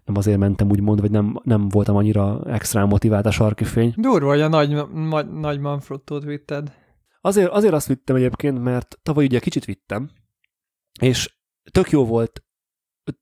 nem 0.04 0.16
azért 0.16 0.38
mentem 0.38 0.70
úgymond, 0.70 1.00
vagy 1.00 1.10
nem, 1.10 1.40
nem 1.42 1.68
voltam 1.68 1.96
annyira 1.96 2.40
extra 2.44 2.86
motivált 2.86 3.26
a 3.26 3.30
sarki 3.30 3.64
fény. 3.64 3.94
Durva, 3.96 4.28
hogy 4.28 4.40
a 4.40 4.48
nagy, 4.48 4.86
nagy, 4.92 5.30
nagy 5.32 5.58
Manfrottót 5.58 6.24
vitted. 6.24 6.72
Azért, 7.20 7.50
azért 7.50 7.74
azt 7.74 7.86
vittem 7.86 8.16
egyébként, 8.16 8.62
mert 8.62 8.98
tavaly 9.02 9.24
ugye 9.24 9.38
kicsit 9.38 9.64
vittem, 9.64 10.10
és 11.00 11.38
tök 11.70 11.90
jó 11.90 12.04
volt, 12.06 12.44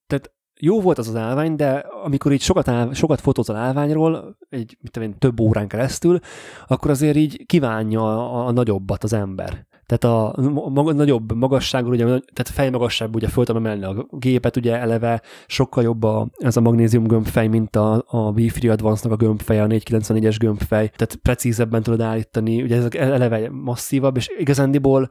tehát 0.06 0.34
jó 0.60 0.80
volt 0.80 0.98
az 0.98 1.08
az 1.08 1.16
állvány, 1.16 1.56
de 1.56 1.86
amikor 2.04 2.32
így 2.32 2.40
sokat, 2.40 2.68
áll, 2.68 2.92
sokat 2.92 3.20
fotózol 3.20 3.56
állványról, 3.56 4.36
egy 4.48 4.76
mit 4.80 4.90
tudom 4.90 5.08
én, 5.08 5.18
több 5.18 5.40
órán 5.40 5.68
keresztül, 5.68 6.18
akkor 6.66 6.90
azért 6.90 7.16
így 7.16 7.46
kívánja 7.46 8.02
a, 8.02 8.46
a 8.46 8.50
nagyobbat 8.50 9.04
az 9.04 9.12
ember. 9.12 9.66
Tehát 9.86 10.04
a 10.04 10.42
maga, 10.70 10.92
nagyobb 10.92 11.32
magasságról, 11.32 11.92
ugye, 11.92 12.04
tehát 12.04 12.48
fejmagasságban 12.48 13.16
ugye 13.16 13.28
föl 13.28 13.44
tudom 13.44 13.66
emelni 13.66 13.84
a 13.84 14.06
gépet, 14.10 14.56
ugye 14.56 14.78
eleve 14.78 15.22
sokkal 15.46 15.82
jobb 15.82 16.02
a, 16.02 16.28
ez 16.36 16.56
a 16.56 16.60
magnézium 16.60 17.06
gömbfej, 17.06 17.46
mint 17.46 17.76
a, 17.76 17.94
a 18.06 18.32
B3 18.32 18.70
Advance-nak 18.70 19.20
a 19.20 19.24
gömbfej, 19.24 19.60
a 19.60 19.66
494-es 19.66 20.36
gömbfej, 20.38 20.88
tehát 20.88 21.14
precízebben 21.14 21.82
tudod 21.82 22.00
állítani, 22.00 22.62
ugye 22.62 22.76
ezek 22.76 22.94
eleve 22.94 23.50
masszívabb, 23.50 24.16
és 24.16 24.28
igazándiból 24.38 25.08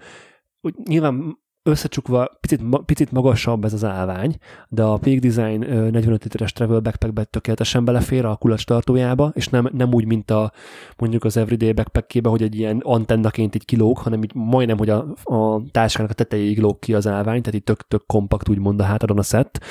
úgy 0.61 0.75
nyilván 0.83 1.37
összecsukva 1.63 2.29
picit, 2.39 2.61
picit 2.85 3.11
magasabb 3.11 3.65
ez 3.65 3.73
az 3.73 3.83
állvány, 3.83 4.35
de 4.69 4.83
a 4.83 4.97
Peak 4.97 5.19
Design 5.19 5.61
ö, 5.61 5.89
45 5.89 6.23
literes 6.23 6.53
travel 6.53 6.79
backpackbe 6.79 7.23
tökéletesen 7.23 7.85
belefér 7.85 8.25
a 8.25 8.35
kulacs 8.35 8.65
tartójába, 8.65 9.31
és 9.35 9.47
nem, 9.47 9.69
nem 9.73 9.93
úgy, 9.93 10.05
mint 10.05 10.31
a 10.31 10.51
mondjuk 10.97 11.23
az 11.23 11.37
everyday 11.37 11.73
backpackébe, 11.73 12.29
hogy 12.29 12.41
egy 12.41 12.55
ilyen 12.55 12.81
antennaként 12.83 13.55
így 13.55 13.65
kilóg, 13.65 13.97
hanem 13.97 14.23
így 14.23 14.31
majdnem, 14.33 14.77
hogy 14.77 14.89
a, 14.89 15.13
a 15.23 15.61
táskának 15.71 16.11
a 16.11 16.13
tetejéig 16.13 16.59
lóg 16.59 16.79
ki 16.79 16.93
az 16.93 17.07
állvány, 17.07 17.41
tehát 17.41 17.55
így 17.55 17.63
tök-tök 17.63 18.05
kompakt 18.05 18.49
úgymond 18.49 18.79
a 18.79 18.83
hátadon 18.83 19.17
a 19.17 19.23
set, 19.23 19.63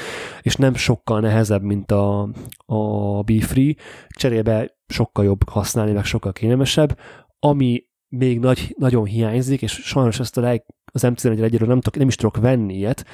és 0.42 0.56
nem 0.56 0.74
sokkal 0.74 1.20
nehezebb, 1.20 1.62
mint 1.62 1.90
a, 1.90 2.28
a 2.66 3.22
B-Free, 3.22 3.74
cserébe 4.08 4.76
sokkal 4.86 5.24
jobb 5.24 5.48
használni, 5.48 5.92
meg 5.92 6.04
sokkal 6.04 6.32
kényelmesebb, 6.32 6.98
ami 7.38 7.84
még 8.08 8.38
nagy, 8.38 8.74
nagyon 8.78 9.04
hiányzik, 9.04 9.62
és 9.62 9.72
sajnos 9.72 10.20
ezt 10.20 10.36
a 10.36 10.40
leg, 10.40 10.64
az 10.92 11.02
M11 11.06 11.42
egyről 11.42 11.68
nem, 11.68 11.80
nem 11.96 12.08
is 12.08 12.14
tudok 12.14 12.36
venni 12.36 12.74
ilyet, 12.74 13.06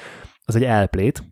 az 0.45 0.55
egy 0.55 0.63
elplét. 0.63 1.23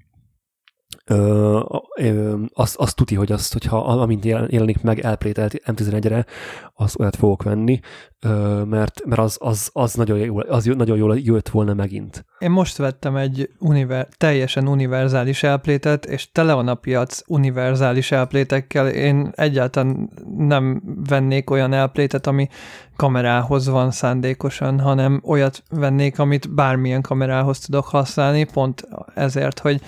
Ö, 1.09 1.59
ö, 1.97 2.35
azt, 2.53 2.75
azt 2.75 2.95
tuti, 2.95 3.15
hogy 3.15 3.31
azt, 3.31 3.53
hogyha 3.53 3.77
amint 3.77 4.25
jelenik 4.25 4.81
meg 4.81 4.99
elplételt 4.99 5.53
M11-re, 5.65 6.25
az 6.73 6.99
olyat 6.99 7.15
fogok 7.15 7.43
venni, 7.43 7.79
ö, 8.19 8.63
mert, 8.63 9.05
mert 9.05 9.21
az, 9.21 9.37
az, 9.39 9.69
az, 9.73 9.93
nagyon 9.93 10.17
jól, 10.17 10.41
az 10.41 10.65
nagyon 10.65 10.97
jól 10.97 11.17
jött 11.17 11.49
volna 11.49 11.73
megint. 11.73 12.25
Én 12.39 12.51
most 12.51 12.77
vettem 12.77 13.15
egy 13.15 13.49
univer, 13.59 14.07
teljesen 14.17 14.67
univerzális 14.67 15.43
elplétet, 15.43 16.05
és 16.05 16.31
tele 16.31 16.53
van 16.53 16.67
a 16.67 16.75
piac 16.75 17.21
univerzális 17.27 18.11
elplétekkel. 18.11 18.87
Én 18.87 19.31
egyáltalán 19.35 20.09
nem 20.37 20.81
vennék 21.07 21.49
olyan 21.49 21.73
elplétet, 21.73 22.27
ami 22.27 22.47
kamerához 22.95 23.67
van 23.67 23.91
szándékosan, 23.91 24.79
hanem 24.79 25.21
olyat 25.25 25.63
vennék, 25.69 26.19
amit 26.19 26.53
bármilyen 26.53 27.01
kamerához 27.01 27.59
tudok 27.59 27.85
használni, 27.85 28.43
pont 28.43 28.87
ezért, 29.13 29.59
hogy 29.59 29.81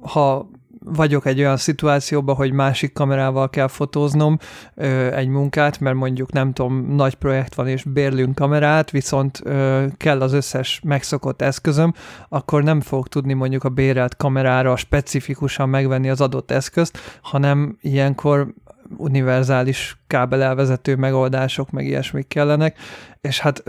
ha 0.00 0.48
vagyok 0.92 1.26
egy 1.26 1.38
olyan 1.38 1.56
szituációban, 1.56 2.34
hogy 2.34 2.52
másik 2.52 2.92
kamerával 2.92 3.50
kell 3.50 3.68
fotóznom 3.68 4.38
ö, 4.74 5.14
egy 5.14 5.28
munkát, 5.28 5.80
mert 5.80 5.96
mondjuk 5.96 6.32
nem 6.32 6.52
tudom, 6.52 6.94
nagy 6.94 7.14
projekt 7.14 7.54
van 7.54 7.68
és 7.68 7.82
bérlünk 7.82 8.34
kamerát, 8.34 8.90
viszont 8.90 9.40
ö, 9.44 9.84
kell 9.96 10.20
az 10.20 10.32
összes 10.32 10.80
megszokott 10.84 11.42
eszközöm, 11.42 11.94
akkor 12.28 12.62
nem 12.62 12.80
fogok 12.80 13.08
tudni 13.08 13.32
mondjuk 13.32 13.64
a 13.64 13.68
bérelt 13.68 14.16
kamerára 14.16 14.76
specifikusan 14.76 15.68
megvenni 15.68 16.08
az 16.08 16.20
adott 16.20 16.50
eszközt, 16.50 16.98
hanem 17.22 17.76
ilyenkor 17.80 18.54
univerzális 18.96 19.98
kábelelvezető 20.06 20.96
megoldások, 20.96 21.70
meg 21.70 21.86
ilyesmik 21.86 22.28
kellenek, 22.28 22.78
és 23.20 23.40
hát 23.40 23.62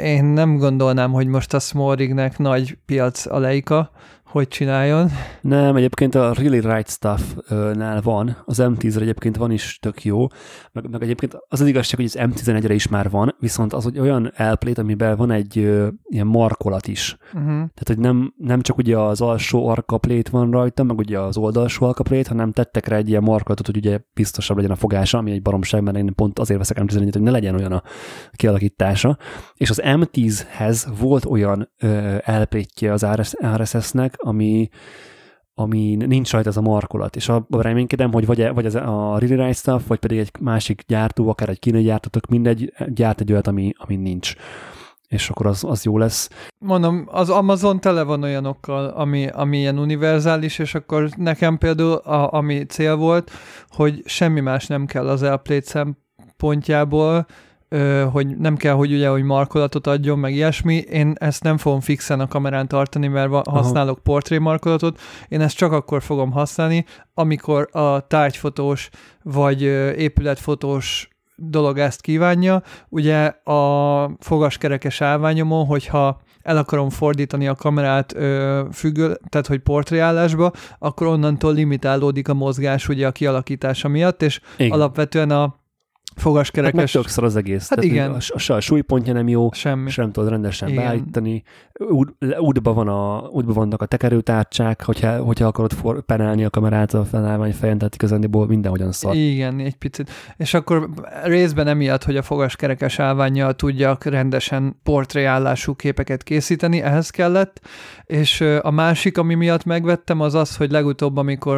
én 0.00 0.24
nem 0.24 0.56
gondolnám, 0.56 1.12
hogy 1.12 1.26
most 1.26 1.54
a 1.54 1.58
small 1.58 1.94
rignek 1.94 2.38
nagy 2.38 2.78
piac 2.86 3.26
a 3.26 3.38
Leica, 3.38 3.90
hogy 4.30 4.48
csináljon. 4.48 5.10
Nem, 5.40 5.76
egyébként 5.76 6.14
a 6.14 6.32
Really 6.32 6.60
Right 6.60 6.90
Stuff-nál 6.90 8.00
van, 8.00 8.36
az 8.44 8.62
M10-re 8.62 9.00
egyébként 9.00 9.36
van 9.36 9.50
is 9.50 9.78
tök 9.82 10.04
jó, 10.04 10.26
meg, 10.72 10.90
meg 10.90 11.02
egyébként 11.02 11.34
az 11.48 11.60
az 11.60 11.66
igazság, 11.66 11.96
hogy 11.96 12.04
az 12.04 12.18
M11-re 12.18 12.74
is 12.74 12.88
már 12.88 13.10
van, 13.10 13.34
viszont 13.38 13.72
az 13.72 13.84
hogy 13.84 13.98
olyan 13.98 14.32
elplét, 14.34 14.78
amiben 14.78 15.16
van 15.16 15.30
egy 15.30 15.58
ö, 15.58 15.88
ilyen 16.02 16.26
markolat 16.26 16.86
is. 16.86 17.16
Uh-huh. 17.26 17.46
Tehát, 17.48 17.84
hogy 17.84 17.98
nem, 17.98 18.34
nem 18.36 18.60
csak 18.60 18.76
ugye 18.76 18.98
az 18.98 19.20
alsó 19.20 19.68
arkaplét 19.68 20.28
van 20.28 20.50
rajta, 20.50 20.82
meg 20.82 20.98
ugye 20.98 21.18
az 21.18 21.36
oldalsó 21.36 21.86
arkaplét, 21.86 22.26
hanem 22.26 22.52
tettek 22.52 22.86
rá 22.86 22.96
egy 22.96 23.08
ilyen 23.08 23.22
markolatot, 23.22 23.66
hogy 23.66 23.76
ugye 23.76 24.00
biztosabb 24.14 24.56
legyen 24.56 24.72
a 24.72 24.76
fogása, 24.76 25.18
ami 25.18 25.30
egy 25.30 25.42
baromság, 25.42 25.82
mert 25.82 25.96
én 25.96 26.14
pont 26.14 26.38
azért 26.38 26.58
veszek 26.58 26.78
M11-et, 26.80 27.12
hogy 27.12 27.22
ne 27.22 27.30
legyen 27.30 27.54
olyan 27.54 27.72
a 27.72 27.82
kialakítása. 28.32 29.18
És 29.54 29.70
az 29.70 29.82
M10-hez 29.84 30.86
volt 30.98 31.24
olyan 31.24 31.70
elplétje 32.24 32.92
az 32.92 33.06
RSS-nek, 33.56 34.14
ami, 34.20 34.68
ami 35.54 35.94
nincs 35.94 36.32
rajta 36.32 36.48
ez 36.48 36.56
a 36.56 36.60
markolat, 36.60 37.16
és 37.16 37.28
abban 37.28 37.60
reménykedem, 37.62 38.12
hogy 38.12 38.26
vagy, 38.26 38.54
vagy 38.54 38.64
ez 38.64 38.74
a 38.74 39.18
Really 39.18 39.34
Right 39.34 39.56
Stuff, 39.56 39.86
vagy 39.86 39.98
pedig 39.98 40.18
egy 40.18 40.30
másik 40.40 40.82
gyártó, 40.86 41.28
akár 41.28 41.48
egy 41.48 41.58
kínai 41.58 41.82
gyártótok, 41.82 42.26
mindegy, 42.26 42.72
gyárt 42.86 43.20
egy 43.20 43.32
olyat, 43.32 43.46
ami, 43.46 43.72
ami 43.76 43.96
nincs 43.96 44.34
és 45.10 45.30
akkor 45.30 45.46
az, 45.46 45.64
az 45.64 45.84
jó 45.84 45.98
lesz. 45.98 46.30
Mondom, 46.58 47.04
az 47.06 47.30
Amazon 47.30 47.80
tele 47.80 48.02
van 48.02 48.22
olyanokkal, 48.22 48.86
ami, 48.86 49.28
ami 49.28 49.58
ilyen 49.58 49.78
univerzális, 49.78 50.58
és 50.58 50.74
akkor 50.74 51.08
nekem 51.16 51.58
például, 51.58 51.92
a, 51.92 52.32
ami 52.32 52.64
cél 52.64 52.96
volt, 52.96 53.30
hogy 53.68 54.02
semmi 54.04 54.40
más 54.40 54.66
nem 54.66 54.86
kell 54.86 55.08
az 55.08 55.22
Airplate 55.22 55.66
szempontjából, 55.66 57.26
hogy 58.12 58.36
nem 58.36 58.56
kell, 58.56 58.74
hogy 58.74 58.92
ugye, 58.92 59.08
hogy 59.08 59.22
markolatot 59.22 59.86
adjon, 59.86 60.18
meg 60.18 60.34
ilyesmi. 60.34 60.74
Én 60.76 61.14
ezt 61.18 61.42
nem 61.42 61.58
fogom 61.58 61.80
fixen 61.80 62.20
a 62.20 62.28
kamerán 62.28 62.68
tartani, 62.68 63.06
mert 63.06 63.48
használok 63.48 63.98
portré 63.98 64.38
markolatot. 64.38 65.00
Én 65.28 65.40
ezt 65.40 65.56
csak 65.56 65.72
akkor 65.72 66.02
fogom 66.02 66.32
használni, 66.32 66.84
amikor 67.14 67.68
a 67.72 68.06
tárgyfotós 68.06 68.90
vagy 69.22 69.62
épületfotós 69.96 71.08
dolog 71.36 71.78
ezt 71.78 72.00
kívánja. 72.00 72.62
Ugye 72.88 73.24
a 73.26 74.10
fogaskerekes 74.18 75.00
állványomon, 75.00 75.66
hogyha 75.66 76.20
el 76.42 76.56
akarom 76.56 76.90
fordítani 76.90 77.48
a 77.48 77.54
kamerát 77.54 78.14
ö, 78.16 78.62
függő, 78.72 79.18
tehát 79.28 79.46
hogy 79.46 79.58
portréállásba, 79.58 80.52
akkor 80.78 81.06
onnantól 81.06 81.54
limitálódik 81.54 82.28
a 82.28 82.34
mozgás 82.34 82.88
ugye 82.88 83.06
a 83.06 83.12
kialakítása 83.12 83.88
miatt, 83.88 84.22
és 84.22 84.40
Igen. 84.56 84.72
alapvetően 84.72 85.30
a 85.30 85.59
Hát 86.14 86.24
meg 86.24 86.34
fogaskerekes 86.34 86.94
az 87.16 87.36
egész. 87.36 87.68
Hát 87.68 87.78
Tehát 87.78 87.90
igen. 87.90 88.10
A, 88.10 88.16
a, 88.48 88.52
a 88.52 88.60
súlypontja 88.60 89.12
nem 89.12 89.28
jó, 89.28 89.52
semmi. 89.52 89.86
és 89.86 89.96
nem 89.96 90.12
tudod 90.12 90.30
rendesen 90.30 90.68
Igen. 90.68 90.82
beállítani. 90.82 91.42
Út, 91.78 92.14
útba, 92.38 92.72
van 92.72 92.88
a, 92.88 93.18
útba 93.18 93.52
vannak 93.52 93.82
a 93.82 93.86
tekerőtárcsák, 93.86 94.84
hogyha, 94.84 95.22
hogyha 95.22 95.46
akarod 95.46 95.72
for, 95.72 96.02
penálni 96.02 96.44
a 96.44 96.50
kamerát 96.50 96.94
a 96.94 97.04
felállvány 97.04 97.52
fejen, 97.52 97.78
tehát 97.78 97.94
igazándiból 97.94 98.46
mindenhogyan 98.46 98.92
szar. 98.92 99.14
Igen, 99.14 99.58
egy 99.58 99.76
picit. 99.76 100.10
És 100.36 100.54
akkor 100.54 100.88
részben 101.24 101.66
emiatt, 101.66 102.04
hogy 102.04 102.16
a 102.16 102.22
fogaskerekes 102.22 102.98
állványjal 102.98 103.54
tudjak 103.54 104.04
rendesen 104.04 104.80
portréállású 104.82 105.74
képeket 105.74 106.22
készíteni, 106.22 106.82
ehhez 106.82 107.10
kellett, 107.10 107.60
és 108.04 108.40
a 108.60 108.70
másik, 108.70 109.18
ami 109.18 109.34
miatt 109.34 109.64
megvettem, 109.64 110.20
az 110.20 110.34
az, 110.34 110.56
hogy 110.56 110.70
legutóbb, 110.70 111.16
amikor 111.16 111.56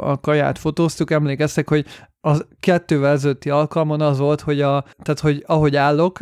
a 0.00 0.20
kaját 0.20 0.58
fotóztuk, 0.58 1.10
emlékeztek, 1.10 1.68
hogy 1.68 1.86
a 2.28 2.36
kettővel 2.60 3.12
ezelőtti 3.12 3.50
alkalmon 3.50 4.00
az 4.00 4.18
volt, 4.18 4.40
hogy, 4.40 4.60
a, 4.60 4.84
tehát, 5.02 5.20
hogy 5.20 5.44
ahogy 5.46 5.76
állok, 5.76 6.20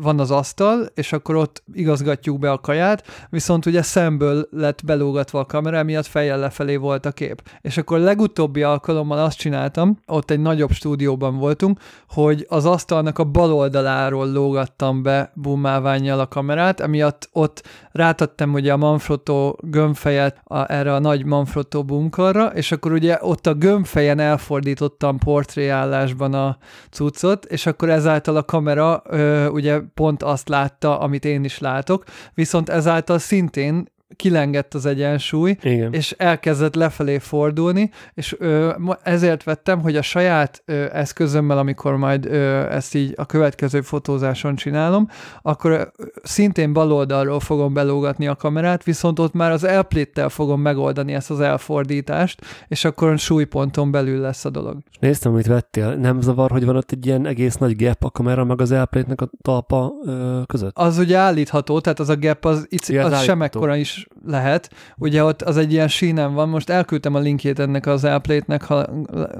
van 0.00 0.20
az 0.20 0.30
asztal, 0.30 0.86
és 0.94 1.12
akkor 1.12 1.36
ott 1.36 1.62
igazgatjuk 1.72 2.38
be 2.38 2.50
a 2.50 2.58
kaját, 2.58 3.26
viszont 3.30 3.66
ugye 3.66 3.82
szemből 3.82 4.48
lett 4.50 4.84
belógatva 4.84 5.38
a 5.38 5.44
kamera, 5.44 5.82
miatt 5.82 6.06
fejjel 6.06 6.38
lefelé 6.38 6.76
volt 6.76 7.06
a 7.06 7.12
kép. 7.12 7.42
És 7.60 7.76
akkor 7.76 7.98
legutóbbi 7.98 8.62
alkalommal 8.62 9.18
azt 9.18 9.38
csináltam, 9.38 9.98
ott 10.06 10.30
egy 10.30 10.40
nagyobb 10.40 10.70
stúdióban 10.70 11.36
voltunk, 11.36 11.80
hogy 12.08 12.46
az 12.48 12.66
asztalnak 12.66 13.18
a 13.18 13.24
bal 13.24 13.52
oldaláról 13.52 14.32
lógattam 14.32 15.02
be 15.02 15.32
bummáványjal 15.34 16.20
a 16.20 16.28
kamerát, 16.28 16.80
emiatt 16.80 17.28
ott 17.32 17.62
rátettem 17.92 18.52
ugye 18.52 18.72
a 18.72 18.76
Manfrotto 18.76 19.54
gömbfejet 19.60 20.40
a, 20.44 20.72
erre 20.72 20.94
a 20.94 20.98
nagy 20.98 21.24
Manfrotto 21.24 21.84
bumkarra, 21.84 22.46
és 22.46 22.72
akkor 22.72 22.92
ugye 22.92 23.18
ott 23.20 23.46
a 23.46 23.54
gömbfejen 23.54 24.18
elfordítottam 24.18 25.18
portréállásban 25.18 26.34
a 26.34 26.56
cuccot, 26.90 27.44
és 27.44 27.66
akkor 27.66 27.90
ezáltal 27.90 28.36
a 28.36 28.42
kamera 28.42 29.02
ö, 29.06 29.46
ugye 29.46 29.80
pont 29.94 30.22
azt 30.22 30.48
látta, 30.48 30.98
amit 30.98 31.24
én 31.24 31.44
is 31.44 31.58
látok, 31.58 32.04
viszont 32.34 32.68
ezáltal 32.68 33.18
szintén 33.18 33.91
kilengett 34.16 34.74
az 34.74 34.86
egyensúly, 34.86 35.56
Igen. 35.62 35.92
és 35.92 36.14
elkezdett 36.18 36.74
lefelé 36.74 37.18
fordulni, 37.18 37.90
és 38.14 38.36
ö, 38.38 38.70
ezért 39.02 39.42
vettem, 39.42 39.80
hogy 39.80 39.96
a 39.96 40.02
saját 40.02 40.62
ö, 40.64 40.84
eszközömmel, 40.92 41.58
amikor 41.58 41.96
majd 41.96 42.26
ö, 42.26 42.70
ezt 42.70 42.94
így 42.94 43.12
a 43.16 43.26
következő 43.26 43.80
fotózáson 43.80 44.54
csinálom, 44.54 45.08
akkor 45.42 45.70
ö, 45.70 45.82
szintén 46.22 46.72
bal 46.72 46.92
oldalról 46.92 47.40
fogom 47.40 47.72
belógatni 47.72 48.26
a 48.26 48.36
kamerát, 48.36 48.84
viszont 48.84 49.18
ott 49.18 49.32
már 49.32 49.50
az 49.50 49.64
elpléttel 49.64 50.28
fogom 50.28 50.60
megoldani 50.60 51.14
ezt 51.14 51.30
az 51.30 51.40
elfordítást, 51.40 52.40
és 52.68 52.84
akkor 52.84 53.18
súlyponton 53.18 53.90
belül 53.90 54.20
lesz 54.20 54.44
a 54.44 54.50
dolog. 54.50 54.76
Néztem, 55.00 55.32
amit 55.32 55.46
vettél. 55.46 55.94
Nem 55.94 56.20
zavar, 56.20 56.50
hogy 56.50 56.64
van 56.64 56.76
ott 56.76 56.92
egy 56.92 57.06
ilyen 57.06 57.26
egész 57.26 57.56
nagy 57.56 57.76
gap 57.76 58.04
a 58.04 58.10
kamera 58.10 58.44
meg 58.44 58.60
az 58.60 58.70
elplétnek 58.70 59.20
a 59.20 59.30
talpa 59.42 59.92
ö, 60.04 60.40
között? 60.46 60.78
Az 60.78 60.98
ugye 60.98 61.16
állítható, 61.16 61.80
tehát 61.80 62.00
az 62.00 62.08
a 62.08 62.16
gap 62.16 62.44
az, 62.44 62.66
itt, 62.68 62.86
Ja, 62.86 63.04
az 63.04 63.12
az 63.12 63.22
sem 63.22 63.42
ekkora 63.42 63.76
is 63.76 64.01
lehet. 64.26 64.70
Ugye 64.96 65.24
ott 65.24 65.42
az 65.42 65.56
egy 65.56 65.72
ilyen 65.72 65.88
sínen 65.88 66.34
van, 66.34 66.48
most 66.48 66.70
elküldtem 66.70 67.14
a 67.14 67.18
linkjét 67.18 67.58
ennek 67.58 67.86
az 67.86 68.04
elplétnek, 68.04 68.62
ha 68.62 68.86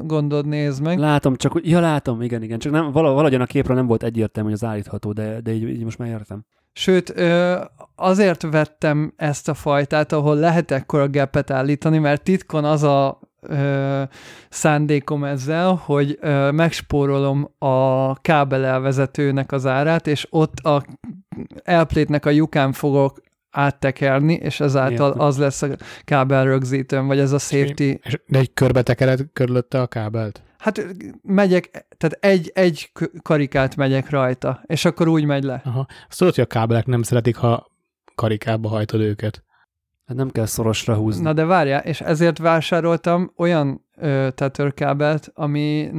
gondod 0.03 0.47
nézd 0.47 0.83
meg. 0.83 0.99
Látom, 0.99 1.37
csak 1.37 1.61
ja 1.63 1.81
látom, 1.81 2.23
igen, 2.23 2.43
igen. 2.43 2.59
Csak 2.59 2.73
nem, 2.73 2.93
vala- 2.93 3.13
valahogyan 3.13 3.41
a 3.41 3.47
képről 3.47 3.77
nem 3.77 3.87
volt 3.87 4.03
egyértelmű, 4.03 4.51
hogy 4.51 4.59
az 4.63 4.69
állítható, 4.69 5.13
de, 5.13 5.41
de 5.41 5.53
így, 5.53 5.69
így 5.69 5.85
most 5.85 5.99
már 5.99 6.09
értem. 6.09 6.45
Sőt, 6.73 7.15
azért 7.97 8.43
vettem 8.43 9.13
ezt 9.17 9.49
a 9.49 9.55
fajtát, 9.55 10.13
ahol 10.13 10.37
lehet 10.37 10.71
ekkora 10.71 11.11
gapet 11.11 11.51
állítani, 11.51 11.99
mert 11.99 12.23
titkon 12.23 12.65
az 12.65 12.83
a 12.83 13.21
ö, 13.41 14.03
szándékom 14.49 15.25
ezzel, 15.25 15.75
hogy 15.85 16.19
ö, 16.21 16.51
megspórolom 16.51 17.55
a 17.59 18.15
kábelelvezetőnek 18.21 19.53
az 19.53 19.67
árát, 19.67 20.07
és 20.07 20.27
ott 20.31 20.59
a 20.59 20.85
elplétnek 21.63 22.27
a 22.27 22.31
lyukán 22.31 22.73
fogok 22.73 23.21
áttekerni, 23.53 24.35
és 24.35 24.61
ezáltal 24.61 25.11
az 25.11 25.39
lesz 25.39 25.63
a 25.63 25.69
kábel 26.05 26.45
rögzítőm, 26.45 27.07
vagy 27.07 27.19
ez 27.19 27.33
a 27.33 27.39
safety. 27.39 27.81
És 28.03 28.21
de 28.27 28.39
egy 28.39 28.53
körbe 28.55 28.83
tekered 28.83 29.27
körülötte 29.33 29.81
a 29.81 29.87
kábelt? 29.87 30.43
Hát 30.59 30.87
megyek, 31.23 31.87
tehát 31.99 32.19
egy, 32.21 32.51
egy 32.55 32.91
karikát 33.23 33.77
megyek 33.77 34.11
rajta, 34.11 34.63
és 34.67 34.85
akkor 34.85 35.09
úgy 35.09 35.25
megy 35.25 35.43
le. 35.43 35.61
Aha. 35.65 35.87
Azt 36.09 36.19
tudod, 36.19 36.35
hogy 36.35 36.45
a 36.45 36.47
kábelek 36.47 36.87
nem 36.87 37.03
szeretik, 37.03 37.37
ha 37.37 37.71
karikába 38.15 38.69
hajtod 38.69 39.01
őket. 39.01 39.45
Hát 40.07 40.17
nem 40.17 40.31
kell 40.31 40.47
szorosra 40.47 40.95
húzni. 40.95 41.23
Na 41.23 41.33
de 41.33 41.45
várjál, 41.45 41.81
és 41.81 42.01
ezért 42.01 42.39
vásároltam 42.39 43.33
olyan 43.37 43.87
ö, 43.97 44.29
tetőrkábelt, 44.35 45.31
ami 45.35 45.91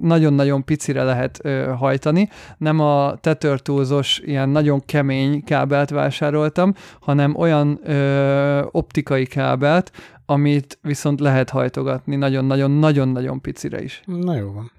nagyon-nagyon 0.00 0.64
picire 0.64 1.02
lehet 1.02 1.38
ö, 1.42 1.72
hajtani. 1.78 2.28
Nem 2.58 2.80
a 2.80 3.16
tetőrtúlzos, 3.20 4.20
ilyen 4.24 4.48
nagyon 4.48 4.82
kemény 4.86 5.44
kábelt 5.44 5.90
vásároltam, 5.90 6.74
hanem 7.00 7.36
olyan 7.36 7.80
ö, 7.82 8.66
optikai 8.70 9.26
kábelt, 9.26 9.92
amit 10.26 10.78
viszont 10.82 11.20
lehet 11.20 11.50
hajtogatni 11.50 12.16
nagyon-nagyon-nagyon-nagyon 12.16 13.40
picire 13.40 13.82
is. 13.82 14.02
Na 14.04 14.34
jó 14.36 14.52
van. 14.52 14.70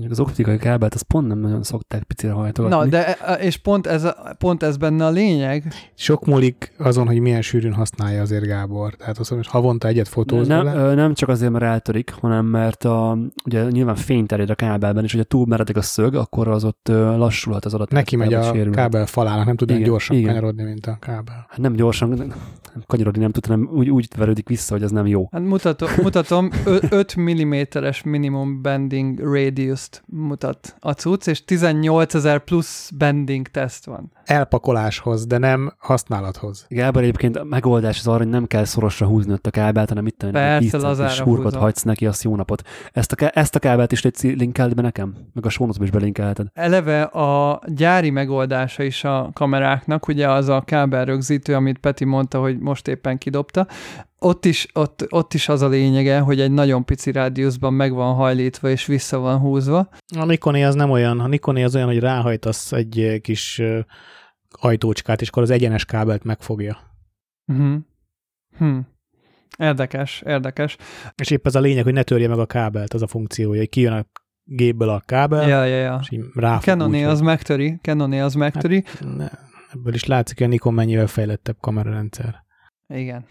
Mondjuk 0.00 0.20
az 0.20 0.26
optikai 0.26 0.56
kábelt, 0.56 0.94
azt 0.94 1.02
pont 1.02 1.28
nem 1.28 1.38
nagyon 1.38 1.62
szokták 1.62 2.02
picire 2.02 2.32
hajtogatni. 2.32 2.76
Na, 2.76 2.86
de 2.86 3.14
e, 3.16 3.34
és 3.34 3.56
pont 3.56 3.86
ez, 3.86 4.04
a- 4.04 4.34
pont 4.38 4.62
ez 4.62 4.76
benne 4.76 5.04
a 5.06 5.10
lényeg, 5.10 5.72
Sok 5.94 6.26
múlik 6.26 6.72
azon, 6.78 7.06
hogy 7.06 7.20
milyen 7.20 7.42
sűrűn 7.42 7.72
használja 7.72 8.22
azért 8.22 8.44
Gábor. 8.44 8.94
Tehát 8.94 9.18
azt 9.18 9.30
mondom, 9.30 9.50
hogy 9.50 9.60
havonta 9.62 9.88
egyet 9.88 10.08
fotóz 10.08 10.46
nem, 10.48 10.64
vele. 10.64 10.94
nem 10.94 11.14
csak 11.14 11.28
azért, 11.28 11.52
mert 11.52 11.64
eltörik, 11.64 12.12
hanem 12.20 12.46
mert 12.46 12.84
a, 12.84 13.18
ugye 13.44 13.64
nyilván 13.70 13.94
fény 13.94 14.26
terjed 14.26 14.50
a 14.50 14.54
kábelben, 14.54 15.04
és 15.04 15.10
hogyha 15.12 15.26
túl 15.26 15.46
meredek 15.46 15.76
a 15.76 15.82
szög, 15.82 16.14
akkor 16.14 16.48
az 16.48 16.64
ott 16.64 16.88
lassulhat 16.88 17.64
az 17.64 17.74
adat. 17.74 17.90
Neki 17.90 18.16
megy 18.16 18.34
a 18.34 18.42
sérülhet. 18.42 18.74
kábel 18.74 19.06
falának, 19.06 19.46
nem 19.46 19.56
tud 19.56 19.70
Igen, 19.70 19.82
gyorsan 19.82 20.16
igen. 20.16 20.28
kanyarodni, 20.28 20.62
mint 20.62 20.86
a 20.86 20.96
kábel. 21.00 21.46
Hát 21.48 21.58
nem 21.58 21.72
gyorsan, 21.72 22.08
nem 22.08 22.32
kanyarodni 22.86 23.20
nem 23.22 23.30
tud, 23.30 23.46
hanem 23.46 23.68
úgy, 23.72 23.90
úgy 23.90 24.08
verődik 24.16 24.48
vissza, 24.48 24.72
hogy 24.74 24.82
ez 24.82 24.90
nem 24.90 25.06
jó. 25.06 25.28
Hát 25.32 25.42
mutatom, 25.42 25.88
mutatom 26.02 26.50
ö- 26.64 26.92
5 26.92 27.16
mm-es 27.20 28.02
minimum 28.02 28.62
bending 28.62 29.20
radius-t 29.90 30.02
mutat 30.06 30.76
a 30.80 30.94
cucc, 30.94 31.26
és 31.26 31.44
18 31.44 32.14
ezer 32.14 32.38
plusz 32.38 32.90
bending 32.90 33.48
teszt 33.48 33.84
van. 33.84 34.12
Elpakoláshoz, 34.30 35.26
de 35.26 35.38
nem 35.38 35.72
használathoz. 35.78 36.66
Gábor 36.68 37.02
egyébként 37.02 37.36
a 37.36 37.44
megoldás 37.44 37.98
az 37.98 38.06
arra, 38.06 38.18
hogy 38.18 38.28
nem 38.28 38.46
kell 38.46 38.64
szorosra 38.64 39.06
húzni 39.06 39.32
ott 39.32 39.46
a 39.46 39.50
kábelt, 39.50 39.88
hanem 39.88 40.06
itt 40.06 40.26
Persze, 40.30 40.58
10 40.58 40.70
centis 40.70 40.88
lazára 40.88 41.10
súrkot 41.10 41.44
húzom. 41.44 41.60
hagysz 41.60 41.82
neki, 41.82 42.06
azt 42.06 42.22
jó 42.22 42.36
napot. 42.36 42.62
Ezt 42.92 43.12
a, 43.12 43.30
ezt 43.34 43.54
a 43.54 43.58
kábelt 43.58 43.92
is 43.92 44.02
légy 44.02 44.38
linkeld 44.38 44.74
be 44.74 44.82
nekem, 44.82 45.14
meg 45.34 45.46
a 45.46 45.48
sónocba 45.48 45.84
is 45.84 45.90
belinkelheted. 45.90 46.46
Eleve 46.52 47.02
a 47.02 47.60
gyári 47.66 48.10
megoldása 48.10 48.82
is 48.82 49.04
a 49.04 49.30
kameráknak, 49.32 50.08
ugye 50.08 50.30
az 50.30 50.48
a 50.48 50.60
kábel 50.60 51.04
rögzítő, 51.04 51.54
amit 51.54 51.78
Peti 51.78 52.04
mondta, 52.04 52.40
hogy 52.40 52.58
most 52.58 52.88
éppen 52.88 53.18
kidobta, 53.18 53.66
ott 54.18 54.44
is, 54.44 54.66
ott, 54.72 55.06
ott 55.08 55.34
is 55.34 55.48
az 55.48 55.62
a 55.62 55.68
lényege, 55.68 56.18
hogy 56.18 56.40
egy 56.40 56.50
nagyon 56.50 56.84
pici 56.84 57.12
rádiuszban 57.12 57.72
meg 57.72 57.92
van 57.92 58.14
hajlítva 58.14 58.68
és 58.68 58.86
vissza 58.86 59.18
van 59.18 59.38
húzva. 59.38 59.88
A 60.18 60.24
Nikoné 60.24 60.62
az 60.62 60.74
nem 60.74 60.90
olyan, 60.90 61.20
a 61.20 61.26
Nikoné 61.26 61.62
az 61.62 61.74
olyan, 61.74 61.86
hogy 61.86 61.98
ráhajtasz 61.98 62.72
egy 62.72 63.18
kis 63.22 63.62
ajtócskát, 64.60 65.20
és 65.20 65.28
akkor 65.28 65.42
az 65.42 65.50
egyenes 65.50 65.84
kábelt 65.84 66.24
megfogja. 66.24 66.78
Uh-huh. 67.46 67.76
Hm. 68.58 68.78
Érdekes, 69.58 70.22
érdekes. 70.26 70.76
És 71.14 71.30
épp 71.30 71.46
ez 71.46 71.54
a 71.54 71.60
lényeg, 71.60 71.84
hogy 71.84 71.92
ne 71.92 72.02
törje 72.02 72.28
meg 72.28 72.38
a 72.38 72.46
kábelt, 72.46 72.94
az 72.94 73.02
a 73.02 73.06
funkciója, 73.06 73.58
hogy 73.58 73.68
kijön 73.68 73.92
a 73.92 74.06
gépből 74.44 74.88
a 74.88 75.00
kábel, 75.06 75.48
Ja, 75.48 75.64
ja, 75.64 75.76
ja. 75.76 75.98
és 76.02 76.10
így 76.10 76.24
ráfog 76.34 76.62
Canoné 76.62 77.04
az 77.04 77.20
megtöri, 77.20 77.78
Canoné 77.82 78.20
az 78.20 78.34
megtöri. 78.34 78.84
hogy- 78.98 79.16
ne, 79.16 79.28
ebből 79.72 79.94
is 79.94 80.04
látszik, 80.04 80.36
hogy 80.38 80.46
a 80.46 80.50
Nikon 80.50 80.74
mennyivel 80.74 81.06
fejlettebb 81.06 81.56
kamerarendszer. 81.60 82.44
Igen. 82.88 83.24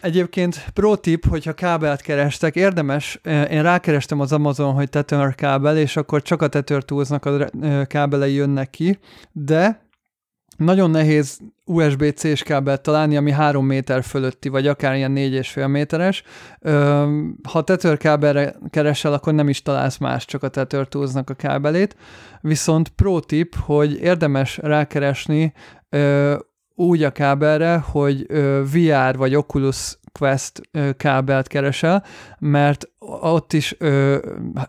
Egyébként 0.00 0.70
pro 0.72 0.96
tip, 0.96 1.26
hogyha 1.26 1.52
kábelt 1.52 2.00
kerestek, 2.00 2.56
érdemes, 2.56 3.18
eh, 3.22 3.52
én 3.52 3.62
rákerestem 3.62 4.20
az 4.20 4.32
Amazon, 4.32 4.74
hogy 4.74 4.88
tetőr 4.88 5.34
kábel, 5.34 5.78
és 5.78 5.96
akkor 5.96 6.22
csak 6.22 6.42
a 6.42 6.48
tetőrtúznak 6.48 7.24
a 7.24 7.48
eh, 7.62 7.84
kábelei 7.86 8.34
jönnek 8.34 8.70
ki, 8.70 8.98
de 9.32 9.81
nagyon 10.56 10.90
nehéz 10.90 11.38
USB-C-s 11.64 12.42
kábelt 12.42 12.80
találni, 12.80 13.16
ami 13.16 13.30
3 13.30 13.66
méter 13.66 14.02
fölötti, 14.02 14.48
vagy 14.48 14.66
akár 14.66 14.94
ilyen 14.94 15.12
4,5 15.14 15.68
méteres. 15.68 16.22
Ha 17.48 17.62
tetőrkábelre 17.64 18.54
keresel, 18.70 19.12
akkor 19.12 19.34
nem 19.34 19.48
is 19.48 19.62
találsz 19.62 19.98
más, 19.98 20.24
csak 20.24 20.42
a 20.42 20.48
tetőrtúznak 20.48 21.30
a 21.30 21.34
kábelét. 21.34 21.96
Viszont 22.40 22.88
pro 22.88 23.20
tip, 23.20 23.54
hogy 23.54 24.00
érdemes 24.00 24.56
rákeresni 24.56 25.52
ö, 25.88 26.36
úgy 26.74 27.02
a 27.02 27.10
kábelre, 27.10 27.76
hogy 27.76 28.26
VR 28.72 29.16
vagy 29.16 29.34
Oculus 29.34 29.98
Quest 30.18 30.60
kábelt 30.96 31.46
keresel, 31.46 32.04
mert 32.38 32.90
ott 33.20 33.52
is 33.52 33.76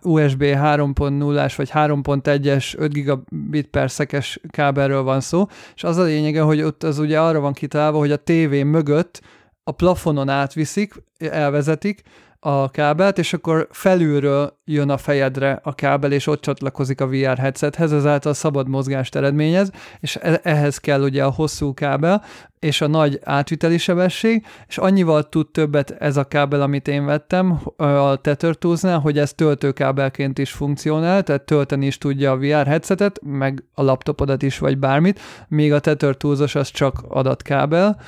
USB 0.02 0.44
3.0-as 0.44 1.54
vagy 1.56 1.70
3.1-es 1.74 2.78
5 2.78 2.94
gigabit 2.94 3.68
per 3.68 3.92
szekes 3.92 4.40
kábelről 4.50 5.04
van 5.04 5.22
szó, 5.22 5.46
és 5.76 5.84
az 5.84 5.98
a 5.98 6.04
lényege, 6.04 6.42
hogy 6.42 6.62
ott 6.62 6.84
az 6.84 7.00
ugye 7.00 7.20
arra 7.20 7.40
van 7.40 7.54
kitalálva, 7.54 7.98
hogy 7.98 8.12
a 8.12 8.18
tévé 8.18 8.64
mögött 8.64 9.22
a 9.64 9.72
plafonon 9.72 10.30
átviszik, 10.30 10.94
elvezetik, 11.18 12.02
a 12.46 12.70
kábelt, 12.70 13.18
és 13.18 13.34
akkor 13.34 13.68
felülről 13.72 14.58
jön 14.66 14.90
a 14.90 14.98
fejedre 14.98 15.60
a 15.64 15.76
kábel, 15.76 16.12
és 16.12 16.28
ott 16.28 16.42
csatlakozik 16.42 17.02
a 17.02 17.08
VR 17.08 17.38
headsethez, 17.38 17.94
ezáltal 17.94 18.34
szabad 18.34 18.68
mozgást 18.68 19.16
eredményez, 19.16 19.72
és 20.00 20.18
e- 20.22 20.40
ehhez 20.44 20.78
kell 20.78 21.02
ugye 21.02 21.24
a 21.24 21.32
hosszú 21.32 21.74
kábel, 21.74 22.24
és 22.60 22.82
a 22.82 22.88
nagy 22.88 23.20
átviteli 23.24 23.78
sebesség, 23.78 24.46
és 24.68 24.78
annyival 24.78 25.30
tud 25.30 25.48
többet 25.52 25.92
ez 25.92 26.18
a 26.18 26.24
kábel, 26.24 26.62
amit 26.62 26.88
én 26.88 27.06
vettem 27.06 27.62
a 27.76 28.16
Tether 28.16 28.56
Tools-nál, 28.56 29.00
hogy 29.00 29.18
ez 29.18 29.34
töltőkábelként 29.34 30.40
is 30.40 30.52
funkcionál, 30.52 31.24
tehát 31.24 31.42
tölteni 31.42 31.86
is 31.86 31.98
tudja 31.98 32.32
a 32.32 32.38
VR 32.38 32.68
headsetet, 32.68 33.20
meg 33.22 33.64
a 33.74 33.84
laptopodat 33.84 34.42
is, 34.42 34.58
vagy 34.58 34.78
bármit, 34.78 35.20
míg 35.48 35.74
a 35.74 35.80
Tether 35.80 36.16
az 36.54 36.72
csak 36.72 37.04
adatkábel, 37.08 38.00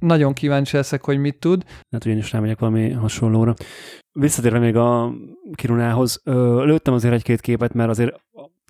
nagyon 0.00 0.32
kíváncsi 0.32 0.76
leszek, 0.76 1.04
hogy 1.04 1.18
mit 1.18 1.38
tud. 1.38 1.64
Hát, 1.90 2.06
én 2.06 2.16
is 2.16 2.32
rámegyek 2.32 2.58
valami 2.58 2.90
hasonlóra. 2.90 3.54
Visszatérve 4.12 4.58
még 4.58 4.76
a 4.76 5.12
Kirunához, 5.52 6.20
lőttem 6.64 6.94
azért 6.94 7.14
egy-két 7.14 7.40
képet, 7.40 7.72
mert 7.72 7.90
azért, 7.90 8.10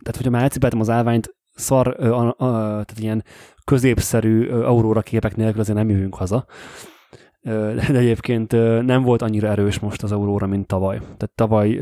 tehát 0.02 0.16
hogyha 0.16 0.30
már 0.30 0.42
elcipeltem 0.42 0.80
az 0.80 0.90
állványt, 0.90 1.34
szar, 1.54 1.94
ö, 1.98 2.12
a, 2.12 2.34
tehát 2.36 2.98
ilyen 2.98 3.24
középszerű 3.64 4.48
auróra 4.48 5.00
képek 5.00 5.36
nélkül 5.36 5.60
azért 5.60 5.78
nem 5.78 5.90
jövünk 5.90 6.14
haza 6.14 6.46
de 7.42 7.86
egyébként 7.88 8.52
nem 8.86 9.02
volt 9.02 9.22
annyira 9.22 9.48
erős 9.48 9.78
most 9.78 10.02
az 10.02 10.12
Aurora, 10.12 10.46
mint 10.46 10.66
tavaly. 10.66 10.96
Tehát 10.98 11.30
tavaly 11.34 11.80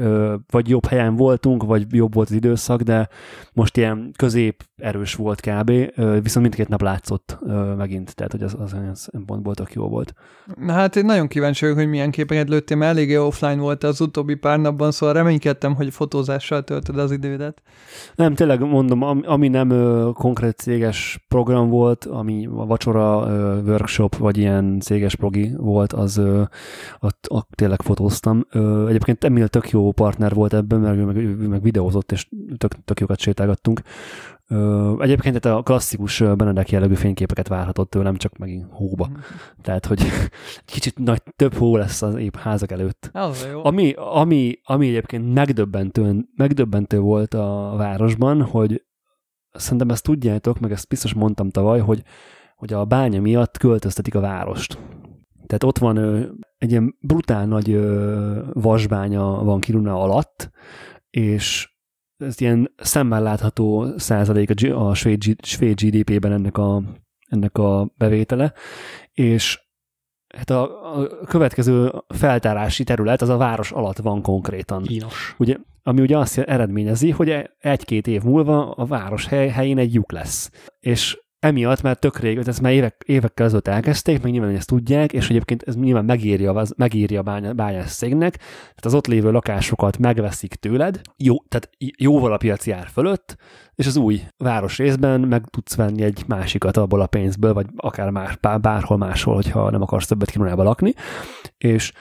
vagy 0.50 0.68
jobb 0.68 0.86
helyen 0.86 1.16
voltunk, 1.16 1.62
vagy 1.62 1.86
jobb 1.90 2.14
volt 2.14 2.28
az 2.28 2.34
időszak, 2.34 2.80
de 2.80 3.08
most 3.52 3.76
ilyen 3.76 4.12
közép 4.16 4.64
erős 4.76 5.14
volt 5.14 5.40
kb. 5.40 5.70
Viszont 5.96 6.40
mindkét 6.46 6.68
nap 6.68 6.82
látszott 6.82 7.38
megint, 7.76 8.14
tehát 8.14 8.32
hogy 8.32 8.42
az, 8.42 8.56
az 8.60 8.74
olyan 8.74 8.94
szempontból 8.94 9.54
tök 9.54 9.72
jó 9.72 9.88
volt. 9.88 10.14
Na 10.56 10.72
hát 10.72 10.96
én 10.96 11.04
nagyon 11.04 11.26
kíváncsi 11.26 11.64
vagyok, 11.64 11.78
hogy 11.78 11.88
milyen 11.88 12.10
képeket 12.10 12.48
lőttél, 12.48 12.76
mert 12.76 12.96
eléggé 12.96 13.16
offline 13.16 13.56
volt 13.60 13.84
az 13.84 14.00
utóbbi 14.00 14.34
pár 14.34 14.58
napban, 14.58 14.90
szóval 14.90 15.14
reménykedtem, 15.14 15.74
hogy 15.74 15.92
fotózással 15.92 16.64
töltöd 16.64 16.98
az 16.98 17.12
idődet. 17.12 17.62
Nem, 18.14 18.34
tényleg 18.34 18.60
mondom, 18.60 19.02
ami 19.26 19.48
nem 19.48 19.68
konkrét 20.12 20.56
céges 20.56 21.24
program 21.28 21.68
volt, 21.68 22.04
ami 22.04 22.46
a 22.56 22.66
vacsora, 22.66 23.26
workshop, 23.66 24.16
vagy 24.16 24.38
ilyen 24.38 24.80
céges 24.80 25.14
progi 25.14 25.47
volt, 25.56 25.92
az 25.92 26.20
ott, 27.00 27.26
ott 27.28 27.48
tényleg 27.54 27.82
fotóztam. 27.82 28.46
Egyébként 28.88 29.24
Emil 29.24 29.48
tök 29.48 29.70
jó 29.70 29.92
partner 29.92 30.34
volt 30.34 30.54
ebben, 30.54 30.80
mert 30.80 30.96
ő 30.96 31.04
meg, 31.04 31.16
ő 31.16 31.48
meg 31.48 31.62
videózott, 31.62 32.12
és 32.12 32.28
tök, 32.56 32.84
tök 32.84 33.00
jókat 33.00 33.18
sétálgattunk. 33.18 33.82
Egyébként 34.98 35.40
tehát 35.40 35.58
a 35.58 35.62
klasszikus 35.62 36.18
Benedek 36.20 36.70
jellegű 36.70 36.94
fényképeket 36.94 37.48
várhatott 37.48 37.90
tőlem, 37.90 38.16
csak 38.16 38.36
megint 38.36 38.66
hóba. 38.70 39.08
Mm. 39.10 39.14
Tehát, 39.62 39.86
hogy 39.86 40.02
kicsit 40.64 40.98
nagy, 40.98 41.22
több 41.36 41.54
hó 41.54 41.76
lesz 41.76 42.02
az 42.02 42.14
épp 42.14 42.36
házak 42.36 42.70
előtt. 42.70 43.10
jó. 43.50 43.64
Ami, 43.64 43.92
ami, 43.96 44.58
ami 44.64 44.88
egyébként 44.88 45.34
megdöbbentő, 45.34 46.28
megdöbbentő 46.36 46.98
volt 46.98 47.34
a 47.34 47.74
városban, 47.76 48.42
hogy 48.42 48.82
szerintem 49.52 49.90
ezt 49.90 50.02
tudjátok, 50.02 50.58
meg 50.58 50.72
ezt 50.72 50.88
biztos 50.88 51.14
mondtam 51.14 51.50
tavaly, 51.50 51.80
hogy, 51.80 52.02
hogy 52.56 52.72
a 52.72 52.84
bánya 52.84 53.20
miatt 53.20 53.58
költöztetik 53.58 54.14
a 54.14 54.20
várost. 54.20 54.78
Tehát 55.48 55.64
ott 55.64 55.78
van 55.78 55.96
ö, 55.96 56.26
egy 56.58 56.70
ilyen 56.70 56.96
brutál 57.00 57.46
nagy 57.46 57.70
ö, 57.70 58.42
vasbánya 58.52 59.44
van 59.44 59.60
Kiruna 59.60 60.00
alatt, 60.00 60.50
és 61.10 61.76
ez 62.16 62.40
ilyen 62.40 62.74
szemmel 62.76 63.22
látható 63.22 63.98
százalék 63.98 64.50
a, 64.50 64.88
a 64.88 64.94
svéd, 64.94 65.22
svéd 65.42 65.80
GDP-ben 65.80 66.32
ennek 66.32 66.58
a, 66.58 66.82
ennek 67.28 67.58
a 67.58 67.92
bevétele, 67.96 68.52
és 69.12 69.60
hát 70.34 70.50
a, 70.50 70.92
a 70.98 71.08
következő 71.24 71.92
feltárási 72.08 72.84
terület 72.84 73.22
az 73.22 73.28
a 73.28 73.36
város 73.36 73.72
alatt 73.72 73.98
van 73.98 74.22
konkrétan. 74.22 74.82
Kínos. 74.82 75.34
Ugye, 75.38 75.56
ami 75.82 76.00
ugye 76.00 76.18
azt 76.18 76.38
eredményezi, 76.38 77.10
hogy 77.10 77.50
egy-két 77.58 78.06
év 78.06 78.22
múlva 78.22 78.70
a 78.70 78.84
város 78.86 79.26
hely, 79.26 79.48
helyén 79.48 79.78
egy 79.78 79.94
lyuk 79.94 80.12
lesz. 80.12 80.50
És 80.80 81.18
emiatt 81.40 81.82
már 81.82 81.96
tök 81.96 82.18
rég, 82.18 82.38
ezt 82.38 82.60
már 82.60 82.72
évek, 82.72 83.02
évekkel 83.06 83.46
ezelőtt 83.46 83.68
elkezdték, 83.68 84.22
meg 84.22 84.32
nyilván 84.32 84.54
ezt 84.54 84.68
tudják, 84.68 85.12
és 85.12 85.30
egyébként 85.30 85.62
ez 85.62 85.76
nyilván 85.76 86.04
megírja, 86.04 86.64
megírja 86.76 87.20
a 87.20 87.22
bánya, 87.22 87.52
bányás 87.52 87.90
szégnek, 87.90 88.36
tehát 88.36 88.84
az 88.84 88.94
ott 88.94 89.06
lévő 89.06 89.30
lakásokat 89.30 89.98
megveszik 89.98 90.54
tőled, 90.54 91.00
jó, 91.16 91.36
tehát 91.48 91.70
jóval 91.78 92.32
a 92.32 92.36
piaci 92.36 92.70
ár 92.70 92.86
fölött, 92.92 93.36
és 93.74 93.86
az 93.86 93.96
új 93.96 94.20
város 94.36 94.78
részben 94.78 95.20
meg 95.20 95.44
tudsz 95.50 95.76
venni 95.76 96.02
egy 96.02 96.24
másikat 96.26 96.76
abból 96.76 97.00
a 97.00 97.06
pénzből, 97.06 97.52
vagy 97.52 97.66
akár 97.76 98.10
más, 98.10 98.36
bárhol 98.60 98.96
máshol, 98.96 99.34
hogyha 99.34 99.70
nem 99.70 99.82
akarsz 99.82 100.06
többet 100.06 100.30
Kirunába 100.30 100.62
lakni, 100.62 100.94
és 101.58 101.92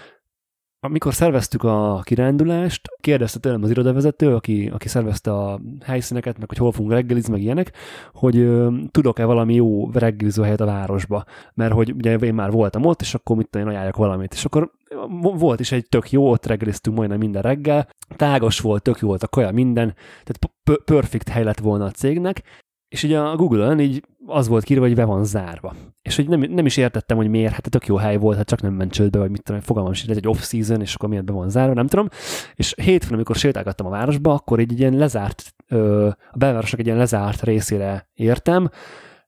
amikor 0.80 1.14
szerveztük 1.14 1.64
a 1.64 2.02
kirándulást, 2.04 2.82
kérdezte 3.02 3.40
tőlem 3.40 3.64
az 3.64 3.70
irodavezető, 3.70 4.36
aki, 4.36 4.70
aki 4.74 4.88
szervezte 4.88 5.32
a 5.32 5.60
helyszíneket, 5.84 6.38
meg 6.38 6.48
hogy 6.48 6.58
hol 6.58 6.72
fogunk 6.72 6.94
reggelizni, 6.94 7.32
meg 7.32 7.42
ilyenek, 7.42 7.72
hogy 8.14 8.38
ö, 8.38 8.74
tudok-e 8.92 9.26
valami 9.26 9.54
jó 9.54 9.92
reggeliző 9.92 10.44
helyet 10.44 10.62
a 10.62 10.66
városba. 10.66 11.24
Mert 11.54 11.74
hogy 11.74 11.92
ugye 11.92 12.18
én 12.18 12.34
már 12.34 12.52
voltam 12.52 12.86
ott, 12.86 13.02
és 13.02 13.14
akkor 13.14 13.36
mit 13.36 13.56
én 13.56 13.68
ajánljak 13.68 13.96
valamit. 13.96 14.34
És 14.34 14.46
akkor 14.46 14.72
volt 15.20 15.60
is 15.60 15.72
egy 15.72 15.86
tök 15.90 16.12
jó, 16.12 16.30
ott 16.30 16.46
reggeliztünk 16.46 16.98
majdnem 16.98 17.20
minden 17.20 17.42
reggel, 17.42 17.88
tágas 18.16 18.60
volt, 18.60 18.84
tök 18.84 19.00
jó 19.00 19.08
volt 19.08 19.24
a 19.24 19.28
kaja, 19.28 19.52
minden, 19.52 19.96
tehát 20.24 20.84
perfect 20.86 21.30
hely 21.30 21.44
lett 21.44 21.60
volna 21.60 21.86
a 21.86 21.92
cégnek, 21.92 22.44
és 22.88 23.04
ugye 23.04 23.20
a 23.20 23.36
Google-ön 23.36 23.80
így 23.80 24.04
az 24.26 24.48
volt 24.48 24.64
kírva, 24.64 24.86
hogy 24.86 24.96
be 24.96 25.06
van 25.06 25.26
zárva. 25.26 25.76
És 26.02 26.16
hogy 26.16 26.28
nem, 26.28 26.40
nem 26.40 26.66
is 26.66 26.78
értettem, 26.78 27.18
hogy 27.18 27.30
miért, 27.30 27.54
hát 27.54 27.70
tök 27.70 27.86
jó 27.86 27.96
hely 27.96 28.18
volt, 28.18 28.38
hát 28.38 28.48
csak 28.48 28.62
nem 28.62 28.74
ment 28.74 28.92
csődbe, 28.92 29.20
vagy 29.20 29.30
mit 29.30 29.44
tudom, 29.44 29.62
fogalmam 29.62 29.92
is, 29.92 30.04
ez 30.04 30.18
egy 30.18 30.28
off-season, 30.28 30.82
és 30.82 30.96
akkor 30.96 31.10
miért 31.10 31.26
be 31.26 31.34
van 31.34 31.50
zárva, 31.50 31.74
nem 31.74 31.88
tudom. 31.88 32.08
És 32.56 32.74
hétfőn, 32.82 33.14
amikor 33.14 33.36
sétálgattam 33.36 33.86
a 33.86 33.90
városba, 33.90 34.34
akkor 34.34 34.60
egy 34.60 34.80
ilyen 34.80 34.94
lezárt, 34.94 35.56
ö, 35.68 36.08
a 36.08 36.38
belvárosnak 36.38 36.80
egy 36.80 36.86
ilyen 36.86 36.98
lezárt 36.98 37.42
részére 37.42 38.10
értem, 38.14 38.70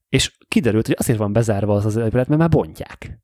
és 0.10 0.38
kiderült, 0.48 0.86
hogy 0.86 0.96
azért 1.00 1.18
van 1.18 1.34
bezárva 1.34 1.74
az 1.74 1.86
az 1.86 1.96
épület, 1.96 2.28
mert 2.28 2.40
már 2.40 2.50
bontják. 2.50 3.20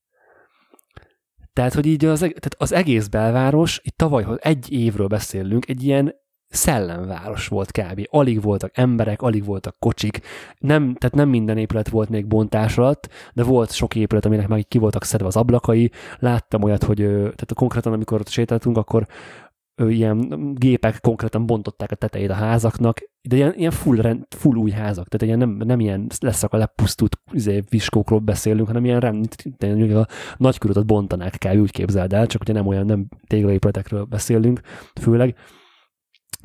Tehát, 1.53 1.73
hogy 1.73 1.85
így 1.85 2.05
az, 2.05 2.19
tehát 2.19 2.55
az 2.57 2.71
egész 2.71 3.07
belváros, 3.07 3.79
itt 3.83 3.97
tavaly, 3.97 4.25
egy 4.35 4.71
évről 4.71 5.07
beszélünk, 5.07 5.69
egy 5.69 5.83
ilyen 5.83 6.15
szellemváros 6.55 7.47
volt 7.47 7.71
kb. 7.71 8.07
Alig 8.09 8.41
voltak 8.41 8.77
emberek, 8.77 9.21
alig 9.21 9.45
voltak 9.45 9.75
kocsik, 9.79 10.19
nem, 10.57 10.95
tehát 10.95 11.15
nem 11.15 11.29
minden 11.29 11.57
épület 11.57 11.89
volt 11.89 12.09
még 12.09 12.27
bontás 12.27 12.77
alatt, 12.77 13.09
de 13.33 13.43
volt 13.43 13.71
sok 13.71 13.95
épület, 13.95 14.25
aminek 14.25 14.47
meg 14.47 14.67
ki 14.67 14.77
voltak 14.77 15.03
szedve 15.03 15.27
az 15.27 15.35
ablakai. 15.35 15.91
Láttam 16.19 16.63
olyat, 16.63 16.83
hogy 16.83 16.95
tehát 16.97 17.53
konkrétan, 17.53 17.93
amikor 17.93 18.19
ott 18.19 18.29
sétáltunk, 18.29 18.77
akkor 18.77 19.07
ilyen 19.83 20.53
gépek 20.53 20.99
konkrétan 21.01 21.45
bontották 21.45 21.91
a 21.91 21.95
tetejét 21.95 22.29
a 22.29 22.33
házaknak, 22.33 22.99
de 23.21 23.35
ilyen, 23.35 23.53
ilyen 23.55 23.71
full, 23.71 23.95
rend, 23.95 24.25
full 24.29 24.55
új 24.55 24.71
házak, 24.71 25.07
tehát 25.07 25.35
ilyen 25.35 25.49
nem, 25.49 25.67
nem 25.67 25.79
ilyen 25.79 26.07
leszak 26.19 26.53
a 26.53 26.57
lepusztult 26.57 27.19
izé, 27.31 27.63
viskókról 27.69 28.19
beszélünk, 28.19 28.67
hanem 28.67 28.85
ilyen 28.85 28.99
rend, 28.99 29.35
a 29.93 30.07
nagykörötet 30.37 30.85
bontanák 30.85 31.37
kell, 31.37 31.57
úgy 31.57 31.71
képzeld 31.71 32.13
el, 32.13 32.27
csak 32.27 32.41
ugye 32.41 32.53
nem 32.53 32.67
olyan, 32.67 32.85
nem 32.85 33.07
téglaépületekről 33.27 34.03
beszélünk 34.03 34.59
főleg, 35.01 35.35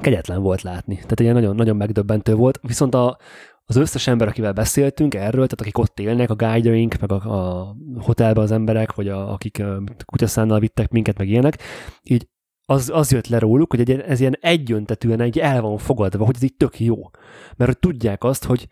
kegyetlen 0.01 0.43
volt 0.43 0.62
látni. 0.62 0.95
Tehát 0.95 1.21
ilyen 1.21 1.35
nagyon, 1.35 1.55
nagyon 1.55 1.77
megdöbbentő 1.77 2.35
volt. 2.35 2.59
Viszont 2.62 2.95
a, 2.95 3.19
az 3.64 3.77
összes 3.77 4.07
ember, 4.07 4.29
akivel 4.29 4.53
beszéltünk 4.53 5.14
erről, 5.14 5.47
tehát 5.47 5.61
akik 5.61 5.79
ott 5.79 6.01
élnek, 6.01 6.31
a 6.31 6.35
guideink, 6.35 6.99
meg 7.01 7.12
a, 7.12 7.14
a 7.14 7.77
hotelben 7.99 8.43
az 8.43 8.51
emberek, 8.51 8.95
vagy 8.95 9.09
a, 9.09 9.33
akik 9.33 9.62
kutyaszánnal 10.05 10.59
vittek 10.59 10.90
minket, 10.90 11.19
meg 11.19 11.29
ilyenek, 11.29 11.59
így 12.03 12.29
az, 12.66 12.90
az 12.95 13.12
jött 13.12 13.27
le 13.27 13.38
róluk, 13.38 13.71
hogy 13.77 13.90
ez 13.90 14.21
ilyen 14.21 14.37
egyöntetűen 14.40 15.21
egy 15.21 15.38
el 15.38 15.61
van 15.61 15.79
fogadva, 15.79 16.25
hogy 16.25 16.35
ez 16.35 16.43
így 16.43 16.57
tök 16.57 16.81
jó. 16.81 17.11
Mert 17.57 17.71
hogy 17.71 17.79
tudják 17.79 18.25
azt, 18.25 18.45
hogy 18.45 18.69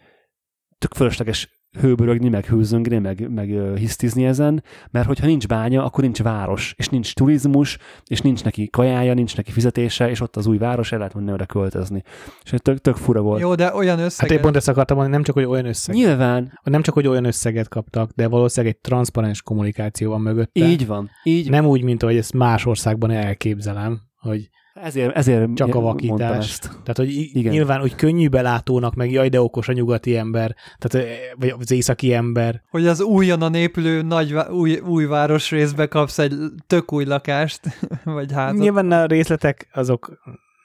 tök 0.78 0.94
fölösleges 0.94 1.57
hőbörögni, 1.80 2.28
meg 2.28 2.44
hőzöngni, 2.44 2.98
meg, 2.98 3.30
meg 3.30 3.76
hisztizni 3.76 4.24
ezen, 4.24 4.62
mert 4.90 5.06
hogyha 5.06 5.26
nincs 5.26 5.46
bánya, 5.46 5.84
akkor 5.84 6.04
nincs 6.04 6.22
város, 6.22 6.74
és 6.76 6.88
nincs 6.88 7.14
turizmus, 7.14 7.78
és 8.06 8.20
nincs 8.20 8.44
neki 8.44 8.68
kajája, 8.70 9.14
nincs 9.14 9.36
neki 9.36 9.50
fizetése, 9.50 10.10
és 10.10 10.20
ott 10.20 10.36
az 10.36 10.46
új 10.46 10.58
város, 10.58 10.92
el 10.92 10.98
lehet 10.98 11.14
menni 11.14 11.32
oda 11.32 11.46
költözni. 11.46 12.02
És 12.44 12.52
tök, 12.56 12.78
tök 12.78 12.96
fura 12.96 13.20
volt. 13.20 13.40
Jó, 13.40 13.54
de 13.54 13.74
olyan 13.74 13.98
összeget... 13.98 14.18
Hát 14.18 14.30
én 14.30 14.40
pont 14.40 14.56
ezt 14.56 14.68
akartam 14.68 14.96
mondani, 14.96 15.16
nem 15.16 15.24
csak, 15.26 15.34
hogy 15.34 15.44
olyan 15.44 15.66
összeget. 15.66 16.00
Nyilván. 16.00 16.58
Nem 16.62 16.82
csak, 16.82 16.94
hogy 16.94 17.06
olyan 17.06 17.24
összeget 17.24 17.68
kaptak, 17.68 18.10
de 18.14 18.28
valószínűleg 18.28 18.74
egy 18.74 18.80
transzparens 18.80 19.42
kommunikáció 19.42 20.10
van 20.10 20.20
mögötte. 20.20 20.66
Így 20.66 20.86
van, 20.86 21.10
így 21.22 21.50
Nem 21.50 21.66
úgy, 21.66 21.82
mint 21.82 22.02
ahogy 22.02 22.16
ezt 22.16 22.32
más 22.32 22.66
országban 22.66 23.10
elképzelem, 23.10 24.00
hogy 24.18 24.48
Ezért, 24.82 25.16
ezért 25.16 25.54
Csak 25.54 25.74
a 25.74 25.80
vakítás. 25.80 26.48
ezt. 26.48 26.62
Tehát, 26.62 26.96
hogy 26.96 27.10
Igen. 27.32 27.52
nyilván, 27.52 27.80
hogy 27.80 27.94
könnyű 27.94 28.28
belátónak, 28.28 28.94
meg 28.94 29.10
jaj, 29.10 29.28
de 29.28 29.40
okos 29.40 29.68
a 29.68 29.72
nyugati 29.72 30.16
ember, 30.16 30.54
tehát, 30.78 31.08
eh, 31.08 31.16
vagy 31.36 31.54
az 31.58 31.70
északi 31.70 32.12
ember. 32.12 32.62
Hogy 32.70 32.86
az 32.86 33.00
újonnan 33.00 33.54
épülő 33.54 34.02
nagy, 34.02 34.34
új, 34.50 34.78
új 34.78 35.04
városrészbe 35.04 35.86
kapsz 35.86 36.18
egy 36.18 36.34
tök 36.66 36.92
új 36.92 37.04
lakást, 37.04 37.60
vagy 38.04 38.32
házat. 38.32 38.60
Nyilván 38.60 38.92
a 38.92 39.06
részletek, 39.06 39.68
azok 39.72 40.20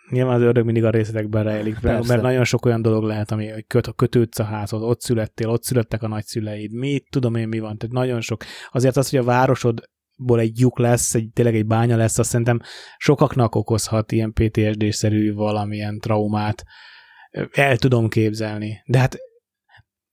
nyilván 0.10 0.36
az 0.36 0.42
ördög 0.42 0.66
mindig 0.66 0.84
a 0.84 0.90
részletekben 0.90 1.44
rejlik, 1.44 1.74
mert, 1.74 1.96
Persze. 1.96 2.12
mert 2.12 2.22
nagyon 2.22 2.44
sok 2.44 2.66
olyan 2.66 2.82
dolog 2.82 3.04
lehet, 3.04 3.32
ami 3.32 3.48
hogy 3.48 3.68
köt, 3.68 3.96
kötődsz 3.96 4.40
a 4.40 4.44
házhoz, 4.44 4.82
ott 4.82 5.02
születtél, 5.02 5.50
ott 5.50 5.64
születtek 5.64 6.04
a 6.04 6.08
nagyszüleid, 6.08 6.74
mi, 6.74 7.04
tudom 7.10 7.36
én 7.36 7.48
mi 7.48 7.60
van, 7.60 7.78
tehát 7.78 7.96
nagyon 7.96 8.22
sok. 8.22 8.44
Azért 8.72 8.98
az, 8.98 9.10
hogy 9.10 9.20
a 9.20 9.24
városodból 10.16 10.40
egy 10.40 10.60
lyuk 10.60 10.80
lesz, 10.80 11.14
egy, 11.14 11.30
tényleg 11.34 11.56
egy 11.56 11.66
bánya 11.66 11.96
lesz, 11.96 12.20
azt 12.20 12.30
szerintem 12.30 12.62
sokaknak 12.98 13.56
okozhat 13.56 14.12
ilyen 14.12 14.34
PTSD-szerű 14.34 15.34
valamilyen 15.34 16.00
traumát. 16.00 16.64
El 17.52 17.78
tudom 17.78 18.10
képzelni. 18.10 18.82
De 18.86 19.00
hát 19.00 19.18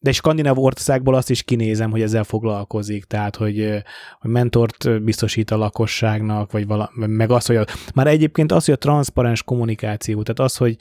de 0.02 0.12
skandináv 0.12 0.58
országból 0.58 1.14
azt 1.14 1.30
is 1.30 1.42
kinézem, 1.42 1.90
hogy 1.90 2.02
ezzel 2.02 2.24
foglalkozik, 2.24 3.04
tehát, 3.04 3.36
hogy, 3.36 3.82
hogy 4.18 4.30
mentort 4.30 5.02
biztosít 5.02 5.50
a 5.50 5.56
lakosságnak, 5.56 6.52
vagy 6.52 6.66
vala, 6.66 6.90
meg 6.94 7.30
az, 7.30 7.46
hogy 7.46 7.56
a, 7.56 7.64
már 7.94 8.06
egyébként 8.06 8.52
az, 8.52 8.64
hogy 8.64 8.74
a 8.74 8.78
transzparens 8.78 9.42
kommunikáció, 9.42 10.22
tehát 10.22 10.50
az, 10.50 10.56
hogy 10.56 10.76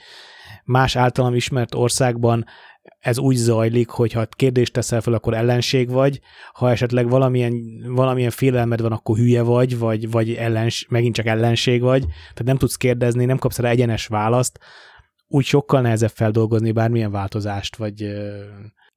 más 0.64 0.96
általam 0.96 1.36
ismert 1.36 1.76
országban 1.76 2.46
ez 3.00 3.18
úgy 3.18 3.36
zajlik, 3.36 3.90
hogy 3.90 4.12
ha 4.12 4.26
kérdést 4.26 4.74
teszel 4.74 5.02
fel, 5.02 5.14
akkor 5.14 5.34
ellenség 5.34 5.90
vagy, 5.90 6.20
ha 6.54 6.72
esetleg 6.72 7.10
valamilyen, 7.10 7.84
valamilyen 7.88 8.30
félelmed 8.30 8.82
van, 8.82 8.92
akkor 8.92 9.18
hülye 9.18 9.42
vagy, 9.42 9.78
vagy, 9.78 10.12
vagy 10.12 10.34
ellens, 10.34 10.86
megint 10.90 11.16
csak 11.16 11.26
ellenség 11.26 11.82
vagy, 11.82 12.02
tehát 12.02 12.44
nem 12.44 12.58
tudsz 12.58 12.76
kérdezni, 12.76 13.26
nem 13.26 13.38
kapsz 13.38 13.60
rá 13.60 13.70
egyenes 13.70 14.08
választ, 14.08 14.60
úgy 15.28 15.46
sokkal 15.46 15.82
nehezebb 15.82 16.10
feldolgozni 16.10 16.72
bármilyen 16.72 17.12
változást, 17.12 17.76
vagy 17.76 18.08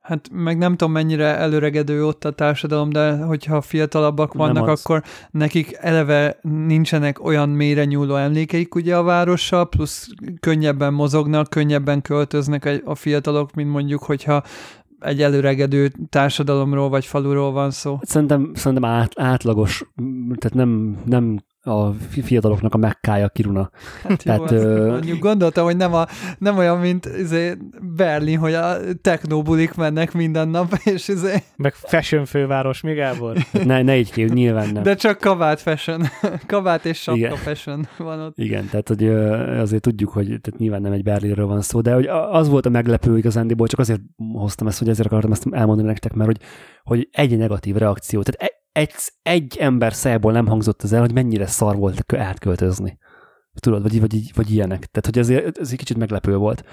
Hát 0.02 0.28
meg 0.32 0.58
nem 0.58 0.70
tudom, 0.76 0.92
mennyire 0.92 1.36
előregedő 1.36 2.06
ott 2.06 2.24
a 2.24 2.30
társadalom, 2.30 2.90
de 2.90 3.16
hogyha 3.16 3.60
fiatalabbak 3.60 4.32
vannak, 4.32 4.66
akkor 4.86 5.02
nekik 5.30 5.76
eleve 5.80 6.38
nincsenek 6.42 7.24
olyan 7.24 7.48
mélyre 7.48 7.84
nyúló 7.84 8.14
emlékeik 8.16 8.74
ugye 8.74 8.96
a 8.96 9.02
várossal, 9.02 9.68
plusz 9.68 10.08
könnyebben 10.40 10.92
mozognak, 10.94 11.50
könnyebben 11.50 12.02
költöznek 12.02 12.82
a- 12.84 12.94
fiatalok, 12.94 13.54
mint 13.54 13.70
mondjuk, 13.70 14.02
hogyha 14.02 14.42
egy 15.00 15.22
előregedő 15.22 15.92
társadalomról 16.08 16.88
vagy 16.88 17.06
faluról 17.06 17.52
van 17.52 17.70
szó. 17.70 17.98
Szerintem, 18.02 18.50
szerintem 18.54 18.90
át, 18.90 19.12
átlagos, 19.20 19.84
tehát 20.38 20.56
nem, 20.56 20.98
nem 21.04 21.38
a 21.64 21.92
fi- 21.92 22.24
fiataloknak 22.24 22.74
a 22.74 22.76
mekkája 22.76 23.28
Kiruna. 23.28 23.70
Hát 24.02 24.10
jó, 24.10 24.16
Tehát, 24.16 24.40
azt 24.40 24.52
ö, 24.52 24.90
mondjuk 24.90 25.18
gondoltam, 25.18 25.64
hogy 25.64 25.76
nem, 25.76 25.94
a, 25.94 26.06
nem 26.38 26.58
olyan, 26.58 26.78
mint 26.78 27.06
izé, 27.06 27.56
Berlin, 27.96 28.38
hogy 28.38 28.54
a 28.54 28.76
technobulik 29.02 29.74
mennek 29.74 30.12
minden 30.12 30.48
nap, 30.48 30.74
és 30.94 31.08
izé, 31.08 31.42
meg 31.56 31.74
fashion 31.74 32.24
főváros, 32.24 32.80
mi 32.80 32.94
Gábor? 32.94 33.36
Ne, 33.64 33.82
ne 33.82 33.98
így 33.98 34.12
kép, 34.12 34.32
nyilván 34.32 34.68
nem. 34.72 34.82
de 34.82 34.94
csak 34.94 35.18
kabát 35.18 35.60
fashion, 35.60 36.02
kabát 36.46 36.84
és 36.84 36.98
sapka 36.98 37.18
Igen. 37.18 37.36
fashion 37.36 37.88
van 37.98 38.20
ott. 38.20 38.38
Igen, 38.38 38.68
tehát 38.70 38.88
hogy 38.88 39.08
azért 39.58 39.82
tudjuk, 39.82 40.10
hogy 40.10 40.26
tehát 40.26 40.54
nyilván 40.58 40.80
nem 40.80 40.92
egy 40.92 41.02
Berlinről 41.02 41.46
van 41.46 41.60
szó, 41.60 41.80
de 41.80 41.94
hogy 41.94 42.06
az 42.30 42.48
volt 42.48 42.66
a 42.66 42.70
meglepő 42.70 43.18
igazándiból, 43.18 43.66
csak 43.66 43.78
azért 43.78 44.00
hoztam 44.32 44.66
ezt, 44.66 44.78
hogy 44.78 44.88
ezért 44.88 45.06
akartam 45.06 45.32
ezt 45.32 45.46
elmondani 45.50 45.88
nektek, 45.88 46.12
mert 46.12 46.30
hogy, 46.30 46.40
hogy 46.82 47.08
egy 47.10 47.38
negatív 47.38 47.76
reakció, 47.76 48.22
tehát 48.22 48.61
egy, 48.72 48.92
egy, 49.22 49.56
ember 49.60 49.92
szájából 49.92 50.32
nem 50.32 50.46
hangzott 50.46 50.82
az 50.82 50.92
el, 50.92 51.00
hogy 51.00 51.12
mennyire 51.12 51.46
szar 51.46 51.76
volt 51.76 52.04
kö- 52.04 52.20
átköltözni. 52.20 52.98
Tudod, 53.54 53.82
vagy, 53.82 54.00
vagy, 54.00 54.32
vagy 54.34 54.50
ilyenek. 54.50 54.78
Tehát, 54.78 55.06
hogy 55.06 55.18
ezért, 55.18 55.58
ez 55.58 55.70
egy 55.70 55.78
kicsit 55.78 55.96
meglepő 55.96 56.36
volt. 56.36 56.64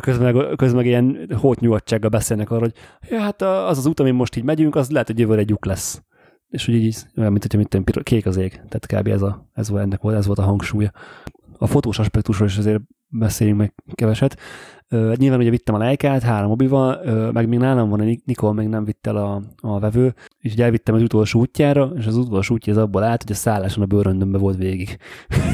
Közben 0.00 0.34
meg, 0.34 0.56
közben 0.56 0.76
meg 0.76 0.86
ilyen 0.86 1.28
hótnyugodtsággal 1.36 2.10
beszélnek 2.10 2.50
arról, 2.50 2.62
hogy 2.62 2.74
ja, 3.10 3.20
hát 3.20 3.42
az 3.42 3.78
az 3.78 3.86
út, 3.86 4.00
amin 4.00 4.14
most 4.14 4.36
így 4.36 4.44
megyünk, 4.44 4.74
az 4.74 4.90
lehet, 4.90 5.06
hogy 5.06 5.18
jövőre 5.18 5.40
egy 5.40 5.48
lyuk 5.48 5.64
lesz. 5.64 6.02
És 6.48 6.64
hogy 6.64 6.74
így, 6.74 6.96
olyan, 7.16 7.32
mint 7.32 7.52
hogyha 7.52 7.82
pir- 7.82 8.02
kék 8.02 8.26
az 8.26 8.36
ég. 8.36 8.50
Tehát 8.68 8.86
kb. 8.86 9.06
ez, 9.08 9.22
a, 9.22 9.48
ez, 9.52 9.68
volt, 9.68 9.82
ennek 9.82 10.00
volt, 10.00 10.16
ez 10.16 10.26
volt 10.26 10.38
a 10.38 10.42
hangsúlya. 10.42 10.92
A 11.58 11.66
fotós 11.66 11.98
aspektusról 11.98 12.48
is 12.48 12.58
azért 12.58 12.80
beszéljünk 13.06 13.58
meg 13.58 13.74
keveset. 13.94 14.38
Ö, 14.92 15.12
nyilván 15.16 15.38
ugye 15.40 15.50
vittem 15.50 15.74
a 15.74 15.78
lejkát 15.78 16.22
három 16.22 16.50
obival, 16.50 17.00
ö, 17.04 17.30
meg 17.30 17.48
még 17.48 17.58
nálam 17.58 17.88
van, 17.88 18.00
a 18.00 18.04
Nik- 18.04 18.24
Nikol 18.24 18.52
még 18.52 18.68
nem 18.68 18.84
vitt 18.84 19.06
el 19.06 19.16
a, 19.16 19.42
a 19.60 19.78
vevő, 19.78 20.14
és 20.38 20.52
ugye 20.52 20.64
elvittem 20.64 20.94
az 20.94 21.02
utolsó 21.02 21.40
útjára, 21.40 21.92
és 21.96 22.06
az 22.06 22.16
utolsó 22.16 22.54
útja 22.54 22.72
az 22.72 22.78
abból 22.78 23.02
állt, 23.02 23.22
hogy 23.22 23.32
a 23.32 23.34
szálláson 23.34 23.82
a 23.82 23.86
bőröndömbe 23.86 24.38
volt 24.38 24.56
végig. 24.56 24.96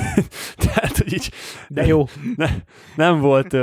Tehát, 0.65 0.97
hogy 0.97 1.13
így 1.13 1.31
De 1.69 1.87
jó. 1.87 2.05
ne, 2.37 2.47
nem 2.97 3.21
volt, 3.21 3.57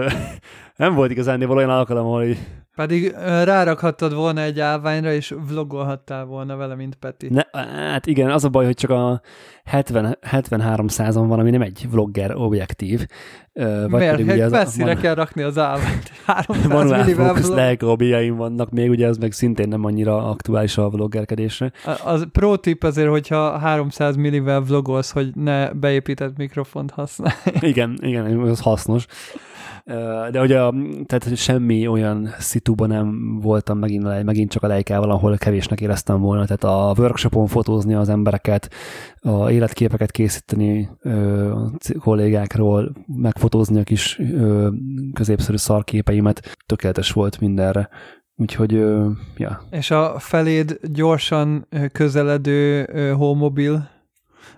nem 0.83 0.93
volt 0.95 1.11
igazán 1.11 1.41
olyan 1.49 1.69
alkalom, 1.69 2.05
ahol 2.05 2.23
így, 2.23 2.37
Pedig 2.75 3.15
rárakhattad 3.43 4.13
volna 4.13 4.41
egy 4.41 4.59
állványra, 4.59 5.11
és 5.13 5.33
vlogolhattál 5.49 6.25
volna 6.25 6.55
vele, 6.55 6.75
mint 6.75 6.95
Peti. 6.95 7.27
ne, 7.29 7.41
hát 7.89 8.05
igen, 8.07 8.31
az 8.31 8.43
a 8.43 8.49
baj, 8.49 8.65
hogy 8.65 8.75
csak 8.75 8.89
a 8.89 9.21
70, 9.65 10.17
73 10.21 10.87
százon 10.87 11.27
van, 11.27 11.39
ami 11.39 11.49
nem 11.49 11.61
egy 11.61 11.87
vlogger 11.91 12.35
objektív. 12.35 13.05
Ö, 13.53 13.85
Miért? 13.87 14.11
pedig 14.11 14.27
Egy 14.29 14.33
ugye 14.35 14.45
az- 14.45 14.51
messzire 14.51 14.85
van- 14.93 15.01
kell 15.01 15.13
rakni 15.15 15.41
az 15.41 15.57
állványt. 15.57 16.11
300 16.25 16.67
Manuál 16.67 17.03
millivel 17.03 17.35
lelkobbiaim 17.49 18.35
vannak 18.35 18.69
még, 18.69 18.89
ugye 18.89 19.07
ez 19.07 19.17
meg 19.17 19.31
szintén 19.31 19.67
nem 19.67 19.85
annyira 19.85 20.29
aktuális 20.29 20.77
a 20.77 20.89
vloggerkedésre. 20.89 21.71
A- 21.85 21.99
Az 22.09 22.27
pro 22.31 22.55
tip 22.57 22.83
azért, 22.83 23.09
hogyha 23.09 23.57
300 23.57 24.15
millivel 24.15 24.61
vlogolsz, 24.61 25.11
hogy 25.11 25.35
ne 25.35 25.73
beépített 25.73 26.37
mikrofont 26.37 26.91
használj. 26.91 27.35
Igen, 27.59 27.97
igen, 28.01 28.39
az 28.39 28.59
hasznos. 28.59 29.05
De 30.31 30.41
ugye, 30.41 30.57
tehát 31.05 31.35
semmi 31.35 31.87
olyan 31.87 32.29
szituban 32.39 32.87
nem 32.87 33.39
voltam 33.39 33.77
megint, 33.77 34.23
megint 34.23 34.51
csak 34.51 34.63
a 34.63 34.67
lejkával, 34.67 35.11
ahol 35.11 35.37
kevésnek 35.37 35.81
éreztem 35.81 36.21
volna. 36.21 36.45
Tehát 36.45 36.63
a 36.63 37.01
workshopon 37.01 37.47
fotózni 37.47 37.93
az 37.93 38.09
embereket, 38.09 38.69
a 39.19 39.51
életképeket 39.51 40.11
készíteni 40.11 40.89
a 41.03 41.71
kollégákról, 41.99 42.91
megfotózni 43.05 43.79
a 43.79 43.83
kis 43.83 44.19
ö, 44.19 44.69
középszerű 45.13 45.57
szarképeimet, 45.57 46.57
tökéletes 46.65 47.11
volt 47.11 47.39
mindenre. 47.39 47.89
Úgyhogy, 48.35 48.71
ja, 49.37 49.61
És 49.71 49.91
a 49.91 50.19
feléd 50.19 50.79
gyorsan 50.81 51.67
közeledő 51.91 52.85
homobil 53.11 53.89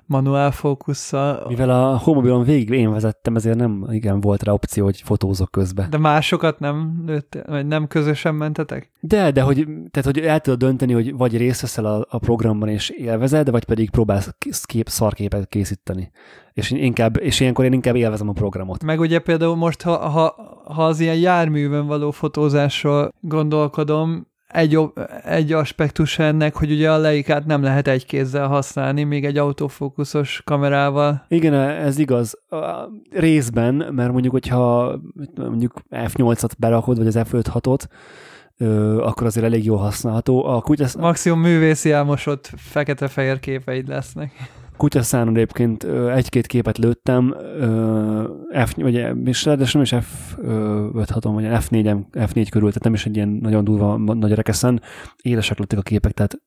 manuál 0.06 0.52
fókusszal, 0.52 1.46
mivel 1.48 1.70
a 1.70 1.98
homobilon 1.98 2.44
végig 2.44 2.70
én 2.70 2.92
vezettem, 2.92 3.36
ezért 3.36 3.58
nem 3.58 3.88
igen 3.90 4.20
volt 4.20 4.44
rá 4.44 4.52
opció, 4.52 4.84
hogy 4.84 5.02
fotózok 5.02 5.52
közben. 5.52 5.90
de 5.90 5.98
másokat 5.98 6.60
nem 6.60 7.04
lőttél, 7.06 7.44
vagy 7.48 7.68
nem 7.68 7.88
közösen 7.88 8.36
mentetek? 8.36 8.92
De, 9.00 9.32
de 9.32 9.42
hogy, 9.42 9.68
tehát, 9.92 10.14
hogy 10.14 10.20
el 10.20 10.40
tudod 10.40 10.60
dönteni, 10.60 10.94
hogy 10.94 11.16
vagy 11.18 11.38
részt 11.38 11.62
veszel 11.62 11.86
a, 11.86 12.06
a 12.10 12.18
programban 12.18 12.70
és 12.70 12.90
élvezed, 12.90 13.50
vagy 13.50 13.66
pedig 13.66 13.90
próbálsz 13.90 14.36
kép, 14.64 14.90
szarképet 14.90 15.48
készíteni. 15.48 16.12
És, 16.54 16.72
inkább, 16.72 17.18
és 17.22 17.40
ilyenkor 17.40 17.66
én 17.66 17.74
inkább 17.74 17.96
élvezem 17.96 18.30
a 18.30 18.34
programot. 18.34 18.84
Meg 18.84 19.00
ugye 19.00 19.20
például 19.20 19.56
most, 19.56 19.82
ha, 19.82 20.10
ha, 20.10 20.36
ha 20.66 20.86
az 20.86 21.00
ilyen 21.00 21.16
járművön 21.16 21.88
való 21.88 22.12
fotózásról 22.12 23.14
gondolkodom, 23.20 24.28
egy, 24.56 24.80
egy 25.24 25.52
aspektus 25.52 26.20
ennek, 26.20 26.56
hogy 26.56 26.72
ugye 26.72 26.92
a 26.92 26.98
leikát 26.98 27.46
nem 27.46 27.64
lehet 27.64 27.88
egy 27.88 28.06
kézzel 28.06 28.48
használni, 28.48 29.04
még 29.04 29.26
egy 29.26 29.38
autofókuszos 29.38 30.42
kamerával. 30.46 31.26
Igen, 31.28 31.54
ez 31.54 31.98
igaz. 31.98 32.40
A 32.50 32.90
részben, 33.12 33.74
mert 33.76 34.12
mondjuk, 34.12 34.34
hogyha 34.34 34.96
mondjuk 35.36 35.74
F8-at 35.90 36.52
berakod, 36.58 36.98
vagy 36.98 37.08
az 37.08 37.20
F5-6-ot, 37.20 37.82
ö, 38.58 39.02
akkor 39.02 39.28
azért 39.28 39.46
elég 39.46 39.66
jól 39.66 39.78
használható. 39.78 40.46
A 40.46 40.62
kutyasz, 40.62 40.96
Maximum 40.96 41.40
művészi 41.40 41.92
elmosott 41.92 42.52
fekete-fehér 42.56 43.40
képeid 43.40 43.88
lesznek. 43.88 44.32
Kutyaszánon 44.78 45.36
egyébként 45.36 45.84
egy-két 46.14 46.48
képet 46.48 46.78
lőttem, 46.78 47.36
F, 48.66 48.76
vagy, 48.76 49.06
és 49.26 49.46
ráadásul 49.46 49.82
nem 49.82 50.00
is 50.00 50.06
F5-6-on, 50.08 51.32
vagy 51.34 51.46
F4, 51.48 51.98
F4 52.12 52.48
körül, 52.50 52.68
tehát 52.68 52.84
nem 52.84 52.94
is 52.94 53.06
egy 53.06 53.16
ilyen 53.16 53.30
nagyon 53.30 53.64
durva 53.64 53.98
nagy 53.98 54.34
rekeszen, 54.34 54.82
élesek 55.22 55.60
lettek 55.60 55.80
a 55.80 55.82
képek, 55.82 56.12
tehát 56.12 56.42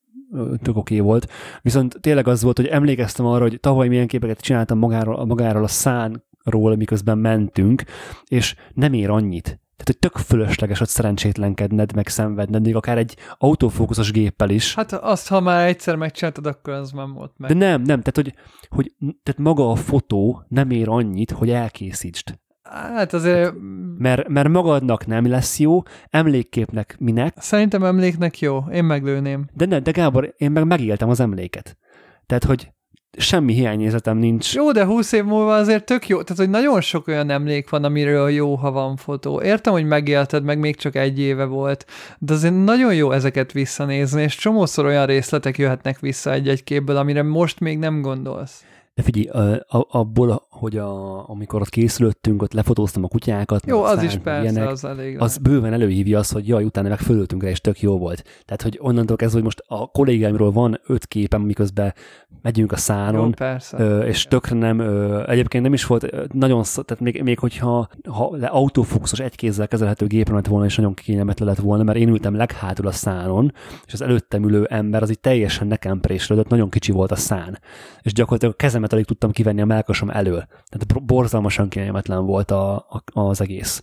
tök 0.61 0.77
oké 0.77 0.95
okay 0.95 0.99
volt. 0.99 1.31
Viszont 1.61 1.97
tényleg 2.01 2.27
az 2.27 2.43
volt, 2.43 2.57
hogy 2.57 2.67
emlékeztem 2.67 3.25
arra, 3.25 3.41
hogy 3.41 3.59
tavaly 3.59 3.87
milyen 3.87 4.07
képeket 4.07 4.39
csináltam 4.39 4.77
magáról, 4.77 5.25
magáról 5.25 5.63
a 5.63 5.67
szánról, 5.67 6.75
miközben 6.75 7.17
mentünk, 7.17 7.83
és 8.27 8.55
nem 8.73 8.93
ér 8.93 9.09
annyit. 9.09 9.59
Tehát, 9.79 9.99
hogy 10.01 10.11
tök 10.11 10.17
fölösleges 10.17 10.81
ott 10.81 10.87
szerencsétlenkedned, 10.87 11.95
meg 11.95 12.07
szenvedned, 12.07 12.61
még 12.61 12.75
akár 12.75 12.97
egy 12.97 13.17
autofókuszos 13.37 14.11
géppel 14.11 14.49
is. 14.49 14.75
Hát 14.75 14.93
azt, 14.93 15.27
ha 15.27 15.39
már 15.39 15.67
egyszer 15.67 15.95
megcsináltad, 15.95 16.45
akkor 16.45 16.73
az 16.73 16.91
nem 16.91 17.13
volt 17.13 17.31
meg. 17.37 17.49
De 17.49 17.55
nem, 17.57 17.81
nem, 17.81 18.01
tehát, 18.01 18.15
hogy, 18.15 18.33
hogy 18.69 18.93
tehát 18.99 19.41
maga 19.41 19.71
a 19.71 19.75
fotó 19.75 20.43
nem 20.47 20.69
ér 20.69 20.89
annyit, 20.89 21.31
hogy 21.31 21.49
elkészítsd. 21.49 22.39
Hát 22.63 23.13
azért 23.13 23.53
Mert, 23.97 24.27
mert 24.27 24.49
magadnak 24.49 25.05
nem 25.05 25.27
lesz 25.27 25.59
jó, 25.59 25.81
emlékképnek 26.09 26.95
minek, 26.99 27.33
szerintem 27.37 27.83
emléknek 27.83 28.39
jó, 28.39 28.59
én 28.71 28.83
meglőném. 28.83 29.49
de 29.53 29.65
ne, 29.65 29.79
de 29.79 29.91
Gábor, 29.91 30.33
én 30.37 30.51
meg 30.51 30.65
megéltem 30.65 31.09
az 31.09 31.19
emléket. 31.19 31.77
Tehát, 32.25 32.43
hogy 32.43 32.71
semmi 33.17 33.53
hiányérzetem 33.53 34.17
nincs. 34.17 34.55
Jó, 34.55 34.71
de 34.71 34.85
20 34.85 35.11
év 35.11 35.23
múlva 35.23 35.55
azért 35.55 35.85
tök 35.85 36.07
jó. 36.07 36.21
Tehát, 36.21 36.37
hogy 36.37 36.49
nagyon 36.49 36.81
sok 36.81 37.07
olyan 37.07 37.29
emlék 37.29 37.69
van, 37.69 37.83
amiről 37.83 38.29
jó, 38.29 38.55
ha 38.55 38.71
van 38.71 38.95
fotó. 38.95 39.41
Értem, 39.41 39.73
hogy 39.73 39.85
megélted, 39.85 40.43
meg 40.43 40.59
még 40.59 40.75
csak 40.75 40.95
egy 40.95 41.19
éve 41.19 41.45
volt, 41.45 41.85
de 42.19 42.33
azért 42.33 42.63
nagyon 42.63 42.95
jó 42.95 43.11
ezeket 43.11 43.51
visszanézni, 43.51 44.21
és 44.21 44.35
csomószor 44.35 44.85
olyan 44.85 45.05
részletek 45.05 45.57
jöhetnek 45.57 45.99
vissza 45.99 46.31
egy-egy 46.31 46.63
képből, 46.63 46.97
amire 46.97 47.23
most 47.23 47.59
még 47.59 47.77
nem 47.77 48.01
gondolsz. 48.01 48.63
De 48.99 49.05
figyelj, 49.05 49.57
abból, 49.89 50.47
hogy 50.49 50.77
a, 50.77 51.29
amikor 51.29 51.61
ott 51.61 51.69
készülöttünk, 51.69 52.41
ott 52.41 52.53
lefotóztam 52.53 53.03
a 53.03 53.07
kutyákat. 53.07 53.65
Jó, 53.65 53.83
az 53.83 54.03
is 54.03 54.17
persze, 54.17 54.51
ilyenek, 54.51 54.69
az 54.69 54.85
elég. 54.85 55.19
Az 55.19 55.37
bőven 55.37 55.73
előhívja 55.73 56.19
azt, 56.19 56.33
hogy 56.33 56.47
jaj, 56.47 56.63
utána 56.63 56.89
meg 56.89 56.99
fölöltünk 56.99 57.43
rá, 57.43 57.49
és 57.49 57.61
tök 57.61 57.81
jó 57.81 57.97
volt. 57.97 58.23
Tehát, 58.45 58.61
hogy 58.61 58.77
onnantól 58.81 59.15
kezdve, 59.15 59.37
hogy 59.37 59.43
most 59.43 59.63
a 59.67 59.87
kollégáimról 59.87 60.51
van 60.51 60.79
öt 60.87 61.05
képem, 61.05 61.41
miközben 61.41 61.93
megyünk 62.41 62.71
a 62.71 62.77
szánon, 62.77 63.25
jó, 63.25 63.29
persze. 63.29 63.77
És 64.05 64.23
tökre 64.23 64.55
nem, 64.55 64.79
egyébként 65.27 65.63
nem 65.63 65.73
is 65.73 65.85
volt 65.85 66.33
nagyon, 66.33 66.63
tehát 66.63 66.99
még, 66.99 67.21
még 67.23 67.39
hogyha 67.39 67.89
ha 68.09 68.29
le 68.37 68.47
autofokuszos 68.47 69.19
egy 69.19 69.35
kézzel 69.35 69.67
kezelhető 69.67 70.05
gépen 70.05 70.35
lett 70.35 70.47
volna, 70.47 70.65
és 70.65 70.75
nagyon 70.75 70.93
kényelmetlen 70.93 71.47
lett 71.47 71.57
volna, 71.57 71.83
mert 71.83 71.97
én 71.97 72.09
ültem 72.09 72.35
leghátul 72.35 72.87
a 72.87 72.91
szánon, 72.91 73.53
és 73.85 73.93
az 73.93 74.01
előttem 74.01 74.43
ülő 74.43 74.65
ember 74.65 75.01
az 75.01 75.09
így 75.09 75.19
teljesen 75.19 75.67
nekem 75.67 75.99
préslődött, 75.99 76.47
nagyon 76.47 76.69
kicsi 76.69 76.91
volt 76.91 77.11
a 77.11 77.15
szán. 77.15 77.59
És 78.01 78.13
gyakorlatilag 78.13 78.53
a 78.53 78.57
kezemet 78.57 78.88
alig 78.93 79.05
tudtam 79.05 79.31
kivenni 79.31 79.61
a 79.61 79.65
melkasom 79.65 80.09
elől. 80.09 80.47
Tehát 80.67 81.05
borzalmasan 81.05 81.69
kényelmetlen 81.69 82.25
volt 82.25 82.51
a, 82.51 82.75
a, 82.75 83.03
az 83.13 83.41
egész. 83.41 83.81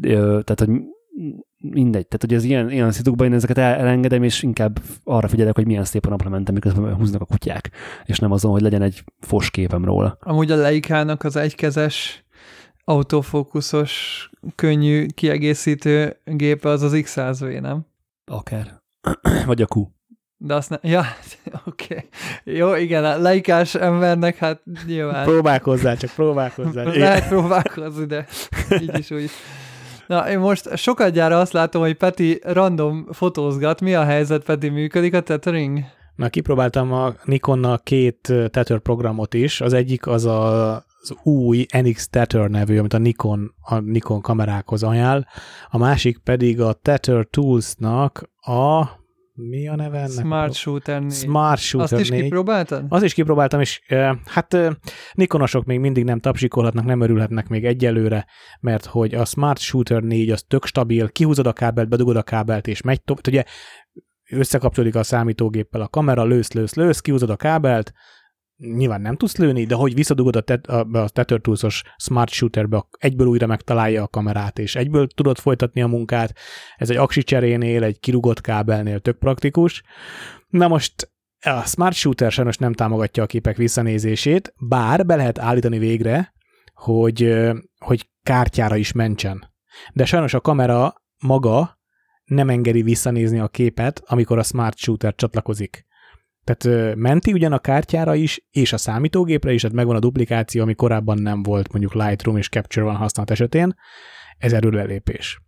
Tehát, 0.00 0.58
hogy 0.58 0.70
mindegy. 1.62 2.06
Tehát, 2.06 2.20
hogy 2.20 2.34
ez 2.34 2.44
ilyen, 2.44 2.70
ilyen 2.70 2.92
szitukban 2.92 3.26
én 3.26 3.32
ezeket 3.32 3.58
el, 3.58 3.74
elengedem, 3.74 4.22
és 4.22 4.42
inkább 4.42 4.80
arra 5.04 5.28
figyelek, 5.28 5.54
hogy 5.54 5.66
milyen 5.66 5.84
szép 5.84 6.06
a 6.06 6.08
naplementem, 6.08 6.54
miközben 6.54 6.94
húznak 6.94 7.20
a 7.20 7.24
kutyák, 7.24 7.70
és 8.04 8.18
nem 8.18 8.32
azon, 8.32 8.50
hogy 8.50 8.60
legyen 8.60 8.82
egy 8.82 9.04
fos 9.20 9.50
képem 9.50 9.84
róla. 9.84 10.18
Amúgy 10.20 10.50
a 10.50 10.56
Leica-nak 10.56 11.24
az 11.24 11.36
egykezes 11.36 12.24
autofókuszos, 12.84 14.30
könnyű 14.54 15.06
kiegészítő 15.06 16.20
gépe 16.24 16.68
az 16.68 16.82
az 16.82 16.92
X100V, 16.94 17.60
nem? 17.60 17.86
Akár. 18.24 18.82
Vagy 19.46 19.62
a 19.62 19.66
Q. 19.74 19.86
De 20.44 20.54
azt 20.54 20.70
nem, 20.70 20.78
ja, 20.92 21.04
oké. 21.64 21.84
Okay. 22.44 22.56
Jó, 22.56 22.74
igen, 22.74 23.04
a 23.04 23.18
laikás 23.18 23.74
embernek 23.74 24.36
hát 24.36 24.62
nyilván. 24.86 25.24
Próbálkozzál, 25.24 25.96
csak 25.96 26.10
próbálkozzál. 26.10 26.84
Lehet 26.94 27.28
próbálkozni, 27.28 28.04
de 28.04 28.26
így 28.80 28.98
is 28.98 29.10
úgy. 29.10 29.30
Na, 30.06 30.30
én 30.30 30.38
most 30.38 30.76
sokat 30.76 31.12
gyára 31.12 31.40
azt 31.40 31.52
látom, 31.52 31.82
hogy 31.82 31.94
Peti 31.94 32.40
random 32.42 33.06
fotózgat. 33.12 33.80
Mi 33.80 33.94
a 33.94 34.04
helyzet, 34.04 34.44
Peti, 34.44 34.68
működik 34.68 35.14
a 35.14 35.20
tethering? 35.20 35.80
Na, 36.16 36.28
kipróbáltam 36.28 36.92
a 36.92 37.14
Nikonnal 37.24 37.78
két 37.78 38.32
Tether 38.50 38.78
programot 38.78 39.34
is. 39.34 39.60
Az 39.60 39.72
egyik 39.72 40.06
az 40.06 40.24
a, 40.24 40.74
az 40.76 41.14
új 41.22 41.66
NX 41.82 42.08
Tether 42.08 42.50
nevű, 42.50 42.78
amit 42.78 42.92
a 42.92 42.98
Nikon, 42.98 43.54
a 43.60 43.78
Nikon 43.78 44.20
kamerákhoz 44.20 44.82
ajánl. 44.82 45.26
A 45.70 45.78
másik 45.78 46.18
pedig 46.18 46.60
a 46.60 46.72
Tether 46.72 47.26
Tools-nak 47.30 48.30
a 48.40 49.00
mi 49.34 49.68
a 49.68 49.76
neve 49.76 49.98
ennek? 49.98 50.10
Smart 50.10 50.54
Shooter 50.54 51.00
4. 51.02 51.12
Smart 51.12 51.60
Shooter 51.60 51.92
Azt 51.92 52.02
is 52.02 52.10
4. 52.10 52.22
kipróbáltad? 52.22 52.84
Azt 52.88 53.04
is 53.04 53.14
kipróbáltam, 53.14 53.60
és 53.60 53.80
hát 54.24 54.56
Nikonosok 55.12 55.64
még 55.64 55.80
mindig 55.80 56.04
nem 56.04 56.20
tapsikolhatnak, 56.20 56.84
nem 56.84 57.00
örülhetnek 57.00 57.48
még 57.48 57.64
egyelőre, 57.64 58.26
mert 58.60 58.84
hogy 58.84 59.14
a 59.14 59.24
Smart 59.24 59.58
Shooter 59.58 60.02
4 60.02 60.30
az 60.30 60.42
tök 60.42 60.66
stabil, 60.66 61.08
kihúzod 61.08 61.46
a 61.46 61.52
kábelt, 61.52 61.88
bedugod 61.88 62.16
a 62.16 62.22
kábelt, 62.22 62.66
és 62.66 62.80
megy 62.80 63.02
tovább. 63.02 63.26
Ugye 63.26 63.44
összekapcsolódik 64.30 64.94
a 64.94 65.02
számítógéppel 65.02 65.80
a 65.80 65.88
kamera, 65.88 66.24
lősz, 66.24 66.52
lősz, 66.52 66.74
lősz, 66.74 67.00
kihúzod 67.00 67.30
a 67.30 67.36
kábelt, 67.36 67.92
nyilván 68.56 69.00
nem 69.00 69.16
tudsz 69.16 69.36
lőni, 69.36 69.64
de 69.64 69.74
hogy 69.74 69.94
visszadugod 69.94 70.36
a, 70.36 70.40
tet, 70.40 70.66
a, 70.66 70.80
a 70.92 71.08
Tether 71.08 71.40
Tools-os 71.40 71.82
Smart 71.96 72.30
Shooterbe, 72.30 72.86
egyből 72.98 73.26
újra 73.26 73.46
megtalálja 73.46 74.02
a 74.02 74.08
kamerát, 74.08 74.58
és 74.58 74.76
egyből 74.76 75.06
tudod 75.06 75.38
folytatni 75.38 75.82
a 75.82 75.86
munkát. 75.86 76.38
Ez 76.76 76.90
egy 76.90 76.96
aksi 76.96 77.22
cserénél, 77.22 77.84
egy 77.84 78.00
kirugott 78.00 78.40
kábelnél 78.40 79.00
tök 79.00 79.18
praktikus. 79.18 79.82
Na 80.48 80.68
most 80.68 81.12
a 81.40 81.62
Smart 81.62 81.94
Shooter 81.94 82.32
sajnos 82.32 82.56
nem 82.56 82.72
támogatja 82.72 83.22
a 83.22 83.26
képek 83.26 83.56
visszanézését, 83.56 84.54
bár 84.68 85.06
be 85.06 85.16
lehet 85.16 85.38
állítani 85.38 85.78
végre, 85.78 86.32
hogy, 86.72 87.34
hogy 87.78 88.10
kártyára 88.22 88.76
is 88.76 88.92
mentsen. 88.92 89.50
De 89.92 90.04
sajnos 90.04 90.34
a 90.34 90.40
kamera 90.40 90.94
maga 91.18 91.80
nem 92.24 92.48
engedi 92.48 92.82
visszanézni 92.82 93.38
a 93.38 93.48
képet, 93.48 94.02
amikor 94.06 94.38
a 94.38 94.42
Smart 94.42 94.76
Shooter 94.76 95.14
csatlakozik. 95.14 95.86
Tehát 96.44 96.94
menti 96.96 97.32
ugyan 97.32 97.52
a 97.52 97.58
kártyára 97.58 98.14
is, 98.14 98.46
és 98.50 98.72
a 98.72 98.76
számítógépre 98.76 99.52
is, 99.52 99.60
tehát 99.60 99.76
megvan 99.76 99.96
a 99.96 100.00
duplikáció, 100.00 100.62
ami 100.62 100.74
korábban 100.74 101.18
nem 101.18 101.42
volt 101.42 101.72
mondjuk 101.72 101.94
Lightroom 101.94 102.36
és 102.36 102.48
Capture 102.48 102.86
van 102.86 102.96
használat 102.96 103.30
esetén. 103.30 103.74
Ez 104.38 104.52
erőlelépés. 104.52 105.40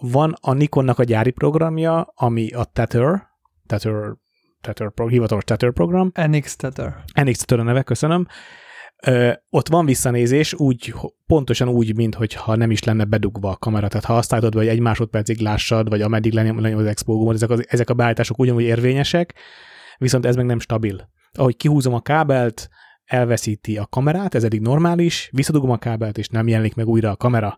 Van 0.00 0.34
a 0.40 0.52
Nikonnak 0.52 0.98
a 0.98 1.04
gyári 1.04 1.30
programja, 1.30 2.12
ami 2.14 2.50
a 2.50 2.64
Tether, 2.64 3.22
Tether, 3.66 4.16
Tether 4.60 4.92
hivatalos 5.08 5.44
Tether 5.44 5.72
program. 5.72 6.12
NX 6.28 6.56
Tether. 6.56 7.04
NX 7.22 7.38
Tether 7.38 7.58
a 7.58 7.62
neve, 7.62 7.82
köszönöm. 7.82 8.26
Ö, 9.06 9.32
ott 9.50 9.68
van 9.68 9.84
visszanézés, 9.84 10.54
úgy, 10.54 10.94
pontosan 11.26 11.68
úgy, 11.68 11.96
mintha 11.96 12.56
nem 12.56 12.70
is 12.70 12.84
lenne 12.84 13.04
bedugva 13.04 13.50
a 13.50 13.56
kamera. 13.56 13.88
Tehát 13.88 14.04
ha 14.04 14.16
azt 14.16 14.32
állítod, 14.32 14.54
vagy 14.54 14.68
egy 14.68 14.80
másodpercig 14.80 15.40
lássad, 15.40 15.88
vagy 15.88 16.02
ameddig 16.02 16.32
lenyom 16.32 16.76
az 16.76 16.86
expo 16.86 17.32
ezek, 17.32 17.50
az, 17.50 17.64
ezek 17.68 17.90
a 17.90 17.94
beállítások 17.94 18.38
ugyanúgy 18.38 18.62
érvényesek, 18.62 19.34
viszont 19.98 20.26
ez 20.26 20.36
meg 20.36 20.46
nem 20.46 20.58
stabil. 20.58 21.08
Ahogy 21.32 21.56
kihúzom 21.56 21.94
a 21.94 22.00
kábelt, 22.00 22.68
elveszíti 23.04 23.78
a 23.78 23.86
kamerát, 23.86 24.34
ez 24.34 24.44
eddig 24.44 24.60
normális, 24.60 25.28
visszadugom 25.32 25.70
a 25.70 25.78
kábelt, 25.78 26.18
és 26.18 26.28
nem 26.28 26.48
jelenik 26.48 26.74
meg 26.74 26.88
újra 26.88 27.10
a 27.10 27.16
kamera. 27.16 27.56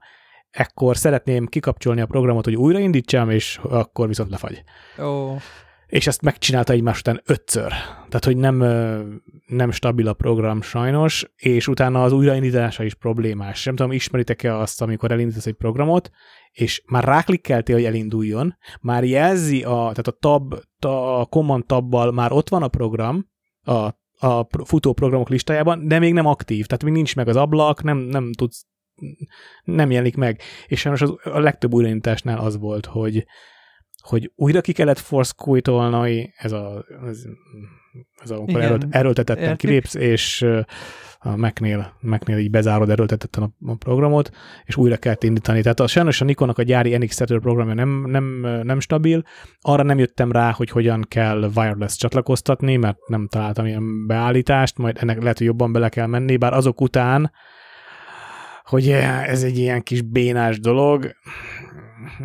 Ekkor 0.51 0.96
szeretném 0.96 1.46
kikapcsolni 1.46 2.01
a 2.01 2.07
programot, 2.07 2.44
hogy 2.44 2.57
újraindítsam, 2.57 3.31
és 3.31 3.61
akkor 3.62 4.09
viszont 4.09 4.31
lefagy. 4.31 4.62
Oh. 4.99 5.40
És 5.87 6.07
ezt 6.07 6.22
megcsinálta 6.22 6.72
egymás 6.72 6.99
után 6.99 7.22
ötször. 7.25 7.68
Tehát, 8.09 8.25
hogy 8.25 8.37
nem, 8.37 8.57
nem 9.46 9.70
stabil 9.70 10.09
a 10.09 10.12
program 10.12 10.62
sajnos, 10.62 11.31
és 11.37 11.68
utána 11.68 12.03
az 12.03 12.12
újraindítása 12.12 12.85
is 12.85 12.94
problémás. 12.94 13.64
Nem 13.64 13.77
tudom, 13.77 13.92
ismeritek-e 13.92 14.57
azt, 14.57 14.83
amikor 14.83 15.11
elindítasz 15.11 15.46
egy 15.46 15.55
programot, 15.55 16.11
és 16.53 16.83
már 16.87 17.05
ráklikkeltél, 17.05 17.75
hogy 17.75 17.85
elinduljon, 17.85 18.57
már 18.81 19.05
jelzi, 19.05 19.62
a, 19.62 19.75
tehát 19.75 20.07
a 20.07 20.16
tab, 20.20 20.55
a 20.81 21.25
command 21.25 21.66
tabbal 21.66 22.12
már 22.12 22.33
ott 22.33 22.49
van 22.49 22.62
a 22.62 22.68
program, 22.68 23.27
a, 23.62 23.94
a 24.18 24.46
futó 24.64 24.92
programok 24.92 25.29
listájában, 25.29 25.88
de 25.88 25.99
még 25.99 26.12
nem 26.12 26.27
aktív, 26.27 26.66
tehát 26.66 26.85
még 26.85 26.92
nincs 26.92 27.16
meg 27.16 27.29
az 27.29 27.37
ablak, 27.37 27.83
nem, 27.83 27.99
nem 27.99 28.33
tudsz, 28.33 28.66
nem 29.64 29.90
jelenik 29.90 30.16
meg. 30.16 30.40
És 30.66 30.81
sajnos 30.81 31.03
az, 31.03 31.14
a 31.22 31.38
legtöbb 31.38 31.75
újraindításnál 31.75 32.38
az 32.38 32.59
volt, 32.59 32.87
hogy, 32.87 33.27
hogy 34.07 34.33
újra 34.35 34.61
ki 34.61 34.73
kellett 34.73 34.99
force 34.99 35.33
quitolni, 35.37 36.33
ez 36.37 36.53
a, 36.53 36.85
ez, 37.07 37.23
ez 38.23 38.31
a 38.31 38.37
amikor 38.37 38.61
erőlt, 38.61 38.87
erőltetetten 38.90 39.57
kilépsz, 39.57 39.95
és 39.95 40.47
a 41.19 41.37
Mac-nél, 41.37 41.97
Mac-nél 42.01 42.38
így 42.38 42.51
bezárod 42.51 42.90
erőltetetten 42.90 43.42
a, 43.42 43.71
a 43.71 43.75
programot, 43.75 44.31
és 44.64 44.77
újra 44.77 44.97
kell 44.97 45.14
indítani. 45.21 45.62
Tehát 45.62 45.81
a, 45.81 45.87
sajnos 45.87 46.21
a 46.21 46.25
Nikonnak 46.25 46.59
a 46.59 46.62
gyári 46.62 46.97
NX 46.97 47.16
Tether 47.16 47.38
programja 47.38 47.75
nem, 47.75 48.05
nem, 48.07 48.25
nem 48.62 48.81
stabil. 48.81 49.23
Arra 49.61 49.83
nem 49.83 49.99
jöttem 49.99 50.33
rá, 50.33 50.51
hogy 50.51 50.71
hogyan 50.71 51.05
kell 51.09 51.51
wireless 51.55 51.97
csatlakoztatni, 51.97 52.77
mert 52.77 52.99
nem 53.07 53.29
találtam 53.29 53.66
ilyen 53.66 54.07
beállítást, 54.07 54.79
majd 54.79 54.97
ennek 55.01 55.21
lehet, 55.21 55.38
hogy 55.38 55.47
jobban 55.47 55.73
bele 55.73 55.88
kell 55.88 56.07
menni, 56.07 56.37
bár 56.37 56.53
azok 56.53 56.81
után, 56.81 57.33
hogy 58.62 58.88
ez 59.27 59.42
egy 59.42 59.59
ilyen 59.59 59.83
kis 59.83 60.03
bénás 60.03 60.61
dolog, 60.61 61.14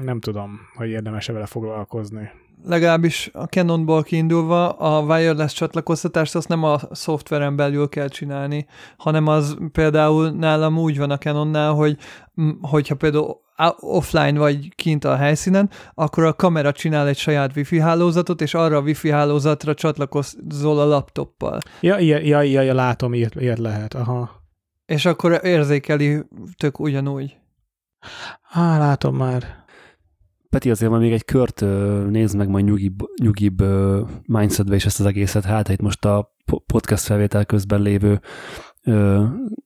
nem 0.01 0.19
tudom, 0.19 0.59
hogy 0.75 0.89
érdemes-e 0.89 1.33
vele 1.33 1.45
foglalkozni 1.45 2.31
legalábbis 2.65 3.29
a 3.33 3.43
Canonból 3.43 4.03
kiindulva 4.03 4.69
a 4.69 5.01
wireless 5.01 5.53
csatlakoztatást 5.53 6.35
azt 6.35 6.47
nem 6.47 6.63
a 6.63 6.79
szoftveren 6.91 7.55
belül 7.55 7.89
kell 7.89 8.07
csinálni, 8.07 8.65
hanem 8.97 9.27
az 9.27 9.57
például 9.71 10.29
nálam 10.29 10.77
úgy 10.77 10.97
van 10.97 11.11
a 11.11 11.17
Canonnál, 11.17 11.73
hogy 11.73 11.97
hogyha 12.61 12.95
például 12.95 13.39
offline 13.79 14.39
vagy 14.39 14.75
kint 14.75 15.05
a 15.05 15.15
helyszínen, 15.15 15.69
akkor 15.93 16.23
a 16.23 16.33
kamera 16.33 16.71
csinál 16.71 17.07
egy 17.07 17.17
saját 17.17 17.55
wifi 17.55 17.79
hálózatot, 17.79 18.41
és 18.41 18.53
arra 18.53 18.77
a 18.77 18.81
wifi 18.81 19.09
hálózatra 19.09 19.73
csatlakozol 19.73 20.79
a 20.79 20.85
laptoppal. 20.85 21.59
Ja, 21.81 21.99
ja, 21.99 22.17
ja, 22.17 22.41
ja, 22.41 22.61
ja 22.61 22.73
látom, 22.73 23.13
ilyet, 23.13 23.35
ilyet 23.35 23.59
lehet, 23.59 23.93
aha. 23.93 24.29
És 24.85 25.05
akkor 25.05 25.39
érzékeli 25.43 26.23
tök 26.57 26.79
ugyanúgy. 26.79 27.37
Á, 28.51 28.77
látom 28.77 29.15
már. 29.15 29.60
Peti, 30.51 30.69
azért 30.69 30.91
van 30.91 30.99
még 30.99 31.11
egy 31.11 31.25
kört 31.25 31.61
nézd 32.09 32.35
meg 32.35 32.49
majd 32.49 32.65
nyugibb, 32.65 32.99
nyugibb 33.21 33.63
mindsetbe 34.25 34.75
is 34.75 34.85
ezt 34.85 34.99
az 34.99 35.05
egészet, 35.05 35.43
hát 35.43 35.69
itt 35.69 35.81
most 35.81 36.05
a 36.05 36.35
podcast 36.65 37.03
felvétel 37.03 37.45
közben 37.45 37.81
lévő 37.81 38.21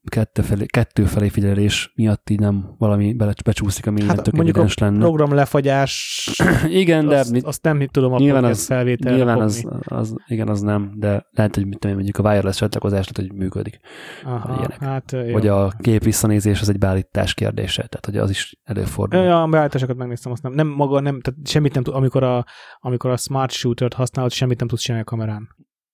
kettő, 0.09 0.41
felé, 0.41 0.66
kettő 0.66 1.05
felé 1.05 1.28
figyelés 1.30 1.91
miatt 1.95 2.30
így 2.30 2.39
nem 2.39 2.76
valami 2.78 3.13
bele, 3.13 3.34
becsúszik, 3.45 3.88
ami 3.88 4.03
hát, 4.03 4.32
mondjuk 4.32 4.57
a 4.57 4.66
lenne. 4.82 4.99
program 4.99 5.34
lefagyás, 5.34 6.30
Igen, 6.68 7.07
de 7.07 7.18
azt, 7.20 7.32
mit, 7.32 7.43
azt 7.43 7.63
nem 7.63 7.88
tudom 7.88 8.13
a 8.13 8.18
nyilván 8.18 8.43
az- 8.43 8.66
felvételre 8.66 9.16
nyilván 9.18 9.49
fogni. 9.49 9.78
az, 9.80 9.97
az, 9.97 10.16
igen, 10.28 10.47
az 10.47 10.61
nem, 10.61 10.91
de 10.95 11.26
lehet, 11.32 11.55
hogy 11.55 11.68
mit 11.68 11.80
tudom, 11.80 11.95
mondjuk 11.95 12.18
a 12.18 12.30
wireless 12.30 12.57
csatlakozás 12.57 13.09
lehet, 13.11 13.32
hogy 13.32 13.39
működik. 13.39 13.80
Aha, 14.24 14.53
ilyenek. 14.57 14.80
hát, 14.80 15.11
jó. 15.11 15.32
Vagy 15.32 15.47
a 15.47 15.72
kép 15.80 16.03
visszanézés 16.03 16.61
az 16.61 16.70
egy 16.70 16.78
beállítás 16.80 17.34
kérdése, 17.34 17.88
tehát 17.88 18.05
hogy 18.05 18.18
az 18.18 18.30
is 18.30 18.59
előfordul. 18.63 19.22
Ja, 19.22 19.41
a 19.41 19.47
beállításokat 19.47 19.95
megnéztem, 19.97 20.32
azt 20.32 20.43
nem, 20.43 20.53
nem 20.53 20.68
maga, 20.68 20.99
nem, 20.99 21.22
tehát 21.22 21.47
semmit 21.47 21.74
nem 21.74 21.84
tud, 21.84 21.93
amikor 21.95 22.24
a, 22.24 22.45
amikor 22.80 23.09
a 23.09 23.18
smart 23.18 23.51
shooter-t 23.51 23.93
használod, 23.93 24.32
semmit 24.32 24.59
nem 24.59 24.68
tudsz 24.68 24.82
csinálni 24.82 25.05
a 25.07 25.09
kamerán. 25.09 25.47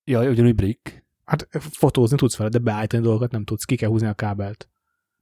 Ja, 0.04 0.30
ugyanúgy 0.30 0.56
brick. 0.56 1.01
Hát 1.32 1.48
fotózni 1.60 2.18
tudsz 2.18 2.38
vele, 2.38 2.50
de 2.50 2.58
beállítani 2.58 3.04
dolgokat 3.04 3.32
nem 3.32 3.44
tudsz, 3.44 3.64
ki 3.64 3.76
kell 3.76 3.90
húzni 3.90 4.08
a 4.08 4.14
kábelt. 4.14 4.70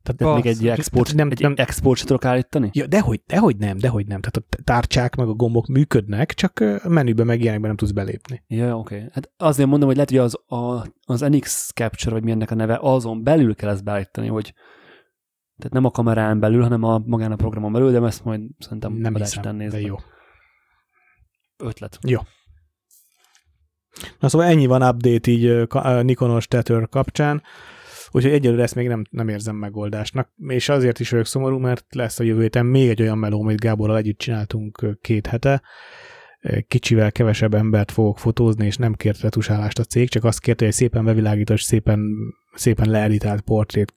Tehát 0.04 0.20
Tehát 0.20 0.36
még 0.36 0.46
egy 0.46 0.68
export, 0.68 1.14
nem, 1.14 1.30
egy 1.32 1.40
nem, 1.40 1.54
export 1.56 1.98
sem 1.98 2.08
tudok 2.08 2.26
állítani? 2.26 2.70
Ja, 2.74 2.88
dehogy, 2.88 3.22
dehogy 3.26 3.58
nem, 3.58 3.78
dehogy 3.78 4.08
nem. 4.08 4.22
Tehát 4.22 4.38
a 4.38 4.64
tárcsák 4.64 5.16
meg 5.16 5.28
a 5.28 5.34
gombok 5.34 5.68
működnek, 5.68 6.34
csak 6.34 6.60
ö, 6.60 6.76
menübe 6.88 7.24
meg 7.24 7.42
ilyenekben 7.42 7.68
nem 7.68 7.78
tudsz 7.78 7.92
belépni. 7.92 8.44
Ja, 8.48 8.78
oké. 8.78 8.96
Okay. 8.96 9.08
Hát 9.12 9.32
azért 9.38 9.70
mondom, 9.70 9.88
hogy 9.88 9.98
lehet, 9.98 10.10
hogy 10.10 10.20
az, 10.20 10.40
a, 10.46 10.86
az 11.06 11.20
NX 11.20 11.72
Capture, 11.74 12.12
vagy 12.12 12.24
mi 12.24 12.32
ennek 12.32 12.52
a 12.52 12.56
neve, 12.56 12.78
azon 12.82 13.24
belül 13.24 13.56
kell 13.56 13.70
ezt 13.70 13.84
beállítani, 13.84 14.28
hogy 14.28 14.54
tehát 15.58 15.74
nem 15.74 15.86
a 15.86 15.92
kamerán 15.92 16.40
belül, 16.40 16.62
hanem 16.62 16.84
a 16.84 17.02
magán 17.06 17.32
a 17.32 17.36
programon 17.36 17.72
belül, 17.72 17.92
de 17.92 18.06
ezt 18.06 18.24
majd 18.24 18.42
szerintem 18.60 18.94
Nem 18.94 19.16
hiszem, 19.16 19.58
de 19.58 19.82
jó. 19.82 19.96
Ötlet. 21.58 21.98
Na 24.20 24.30
szóval 24.30 24.48
ennyi 24.48 24.66
van 24.66 24.84
update 24.84 25.32
így 25.32 25.68
Nikonos 26.02 26.48
Tether 26.48 26.88
kapcsán, 26.90 27.44
úgyhogy 28.12 28.32
egyelőre 28.32 28.64
ezt 28.64 28.76
még 28.76 28.88
nem, 28.88 29.04
nem 29.10 29.28
érzem 29.28 29.56
megoldásnak, 29.56 30.30
és 30.48 30.70
azért 30.70 31.00
is 31.00 31.10
vagyok 31.10 31.26
szomorú, 31.26 31.58
mert 31.58 31.86
lesz 31.90 32.20
a 32.20 32.24
jövő 32.24 32.42
héten 32.42 32.66
még 32.66 32.90
egy 32.90 33.02
olyan 33.02 33.18
meló, 33.18 33.42
amit 33.42 33.60
Gáborral 33.60 33.98
együtt 33.98 34.18
csináltunk 34.18 34.98
két 35.02 35.28
hete, 35.28 35.62
kicsivel 36.68 37.12
kevesebb 37.12 37.54
embert 37.54 37.92
fogok 37.92 38.20
fotózni, 38.20 38.66
és 38.66 38.76
nem 38.76 38.94
kért 38.94 39.22
retusálást 39.22 39.80
a 39.80 39.84
cég, 39.84 40.10
csak 40.10 40.24
azt 40.24 40.40
kérte, 40.40 40.66
hogy 40.66 40.74
szépen 40.74 41.06
bevilágítós, 41.06 41.62
szépen, 41.62 42.00
szépen 42.54 42.90
leeditált 42.90 43.42
portrét 43.42 43.94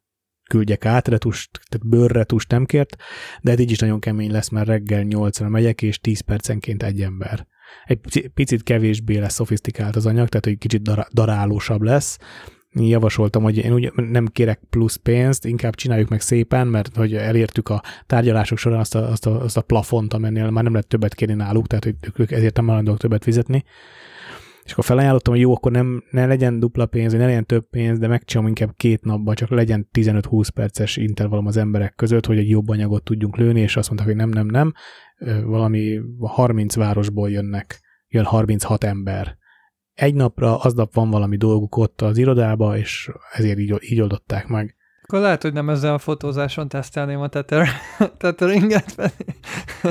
küldjek 0.50 0.84
át, 0.84 1.08
retust, 1.08 1.50
tehát 1.68 1.88
bőrretust 1.88 2.50
nem 2.50 2.64
kért, 2.64 2.96
de 3.42 3.50
hát 3.50 3.60
így 3.60 3.70
is 3.70 3.78
nagyon 3.78 4.00
kemény 4.00 4.30
lesz, 4.30 4.48
mert 4.48 4.66
reggel 4.66 5.04
8-ra 5.08 5.48
megyek, 5.48 5.82
és 5.82 5.98
10 5.98 6.20
percenként 6.20 6.82
egy 6.82 7.00
ember. 7.00 7.46
Egy 7.84 7.98
pici- 7.98 8.28
picit 8.28 8.62
kevésbé 8.62 9.18
lesz 9.18 9.34
szofisztikált 9.34 9.96
az 9.96 10.06
anyag, 10.06 10.28
tehát 10.28 10.44
hogy 10.44 10.58
kicsit 10.58 10.82
dar- 10.82 11.08
darálósabb 11.12 11.82
lesz. 11.82 12.18
Javasoltam, 12.74 13.42
hogy 13.42 13.58
én 13.58 13.72
úgy 13.72 13.92
nem 13.94 14.26
kérek 14.26 14.60
plusz 14.70 14.96
pénzt, 14.96 15.44
inkább 15.44 15.74
csináljuk 15.74 16.08
meg 16.08 16.20
szépen, 16.20 16.66
mert 16.66 16.96
hogy 16.96 17.14
elértük 17.14 17.68
a 17.68 17.82
tárgyalások 18.06 18.58
során 18.58 18.78
azt 18.78 18.94
a, 18.94 19.10
azt 19.10 19.26
a, 19.26 19.42
azt 19.42 19.56
a 19.56 19.62
plafont, 19.62 20.14
amennél 20.14 20.50
már 20.50 20.62
nem 20.62 20.72
lehet 20.72 20.88
többet 20.88 21.14
kérni 21.14 21.34
náluk, 21.34 21.66
tehát 21.66 21.84
hogy 21.84 21.94
ők 22.16 22.30
ezért 22.30 22.56
nem 22.56 22.66
hajlandók 22.66 22.98
többet 22.98 23.24
fizetni. 23.24 23.64
És 24.64 24.72
akkor 24.72 24.84
felajánlottam, 24.84 25.32
hogy 25.32 25.42
jó, 25.42 25.54
akkor 25.54 25.72
nem, 25.72 26.04
ne 26.10 26.26
legyen 26.26 26.60
dupla 26.60 26.86
pénz, 26.86 27.12
ne 27.12 27.24
legyen 27.24 27.46
több 27.46 27.68
pénz, 27.70 27.98
de 27.98 28.06
megcsinálom 28.06 28.48
inkább 28.48 28.74
két 28.76 29.04
napban, 29.04 29.34
csak 29.34 29.50
legyen 29.50 29.88
15-20 29.92 30.48
perces 30.54 30.96
intervallum 30.96 31.46
az 31.46 31.56
emberek 31.56 31.94
között, 31.94 32.26
hogy 32.26 32.38
egy 32.38 32.48
jobb 32.48 32.68
anyagot 32.68 33.04
tudjunk 33.04 33.36
lőni, 33.36 33.60
és 33.60 33.76
azt 33.76 33.88
mondták, 33.88 34.08
hogy 34.08 34.18
nem, 34.18 34.28
nem, 34.28 34.46
nem, 34.46 34.72
valami 35.44 36.00
30 36.18 36.74
városból 36.74 37.30
jönnek, 37.30 37.80
jön 38.08 38.24
36 38.24 38.84
ember. 38.84 39.36
Egy 39.92 40.14
napra, 40.14 40.58
aznap 40.58 40.94
van 40.94 41.10
valami 41.10 41.36
dolguk 41.36 41.76
ott 41.76 42.00
az 42.00 42.18
irodába, 42.18 42.76
és 42.76 43.10
ezért 43.32 43.58
így, 43.58 43.76
így 43.80 44.00
oldották 44.00 44.46
meg. 44.46 44.76
Akkor 45.02 45.20
lehet, 45.20 45.42
hogy 45.42 45.52
nem 45.52 45.70
ezzel 45.70 45.94
a 45.94 45.98
fotózáson 45.98 46.68
tesztelném 46.68 47.20
a 47.20 47.28
tether, 47.28 47.68
tetheringet. 48.18 49.12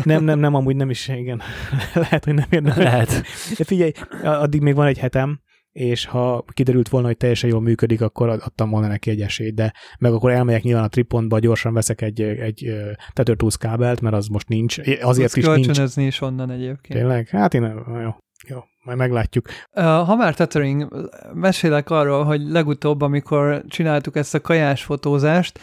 Nem, 0.03 0.23
nem, 0.23 0.39
nem, 0.39 0.53
amúgy 0.55 0.75
nem 0.75 0.89
is, 0.89 1.07
igen. 1.07 1.41
Lehet, 1.93 2.25
hogy 2.25 2.33
nem 2.33 2.47
érdemes. 2.49 2.83
Lehet. 2.83 3.09
De 3.57 3.63
figyelj, 3.63 3.91
addig 4.23 4.61
még 4.61 4.75
van 4.75 4.87
egy 4.87 4.97
hetem, 4.97 5.41
és 5.71 6.05
ha 6.05 6.45
kiderült 6.53 6.89
volna, 6.89 7.07
hogy 7.07 7.17
teljesen 7.17 7.49
jól 7.49 7.61
működik, 7.61 8.01
akkor 8.01 8.29
ad- 8.29 8.41
adtam 8.43 8.69
volna 8.69 8.87
neki 8.87 9.09
egy 9.09 9.21
esélyt, 9.21 9.53
de 9.53 9.73
meg 9.99 10.13
akkor 10.13 10.31
elmegyek 10.31 10.63
nyilván 10.63 10.83
a 10.83 10.87
tripontba, 10.87 11.39
gyorsan 11.39 11.73
veszek 11.73 12.01
egy, 12.01 12.21
egy 12.21 12.73
Tools 13.13 13.57
kábelt, 13.57 14.01
mert 14.01 14.15
az 14.15 14.27
most 14.27 14.47
nincs. 14.47 14.77
Azért 15.01 15.33
Tudsz 15.33 15.65
is 15.65 15.65
nincs. 15.65 15.95
is 16.07 16.21
onnan 16.21 16.51
egyébként. 16.51 16.99
Tényleg? 16.99 17.27
Hát 17.27 17.53
én, 17.53 17.61
jó, 17.87 18.15
jó, 18.47 18.63
majd 18.83 18.97
meglátjuk. 18.97 19.45
Ha 19.73 20.15
már 20.15 20.35
tethering, 20.35 21.09
mesélek 21.33 21.89
arról, 21.89 22.23
hogy 22.23 22.41
legutóbb, 22.49 23.01
amikor 23.01 23.63
csináltuk 23.67 24.15
ezt 24.15 24.35
a 24.35 24.41
kajás 24.41 24.83
fotózást, 24.83 25.59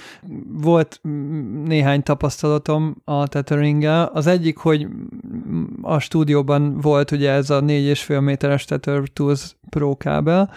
volt 0.47 1.01
néhány 1.65 2.03
tapasztalatom 2.03 2.97
a 3.05 3.27
tetheringgel. 3.27 4.05
Az 4.05 4.27
egyik, 4.27 4.57
hogy 4.57 4.87
a 5.83 5.99
stúdióban 5.99 6.81
volt 6.81 7.11
ugye 7.11 7.31
ez 7.31 7.51
a 7.51 7.61
4,5 7.61 8.21
méteres 8.21 8.65
Tether 8.65 9.03
Tools 9.13 9.57
Pro 9.69 9.97
kábel, 9.97 10.51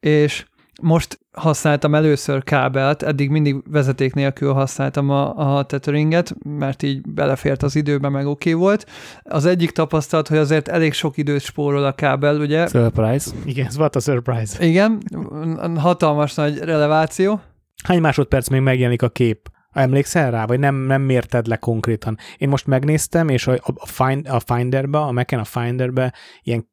és 0.00 0.46
most 0.82 1.20
használtam 1.32 1.94
először 1.94 2.44
kábelt, 2.44 3.02
eddig 3.02 3.30
mindig 3.30 3.56
vezeték 3.70 4.14
nélkül 4.14 4.52
használtam 4.52 5.10
a, 5.10 5.56
a 5.56 5.64
tetheringet, 5.64 6.34
mert 6.44 6.82
így 6.82 7.00
belefért 7.08 7.62
az 7.62 7.76
időbe, 7.76 8.08
meg 8.08 8.26
oké 8.26 8.50
okay 8.50 8.62
volt. 8.62 8.86
Az 9.22 9.44
egyik 9.44 9.70
tapasztalat, 9.70 10.28
hogy 10.28 10.38
azért 10.38 10.68
elég 10.68 10.92
sok 10.92 11.16
időt 11.16 11.40
spórol 11.40 11.84
a 11.84 11.92
kábel, 11.92 12.40
ugye? 12.40 12.66
Surprise. 12.66 13.30
Igen, 13.44 13.66
ez 13.66 13.76
volt 13.76 13.96
a 13.96 14.00
surprise. 14.00 14.66
Igen, 14.66 15.02
hatalmas 15.76 16.34
nagy 16.34 16.58
releváció. 16.58 17.40
Hány 17.84 18.00
másodperc 18.00 18.48
még 18.48 18.60
megjelenik 18.60 19.02
a 19.02 19.08
kép? 19.08 19.50
Emlékszel 19.72 20.30
rá, 20.30 20.46
vagy 20.46 20.58
nem, 20.58 20.74
nem 20.74 21.02
mérted 21.02 21.46
le 21.46 21.56
konkrétan? 21.56 22.18
Én 22.36 22.48
most 22.48 22.66
megnéztem, 22.66 23.28
és 23.28 23.46
a, 23.46 23.52
a, 23.74 23.86
find, 23.86 24.28
a 24.28 24.40
Finderbe, 24.40 24.98
a 24.98 25.12
Mac-en 25.12 25.38
a 25.38 25.44
Finderbe 25.44 26.14
ilyen 26.42 26.70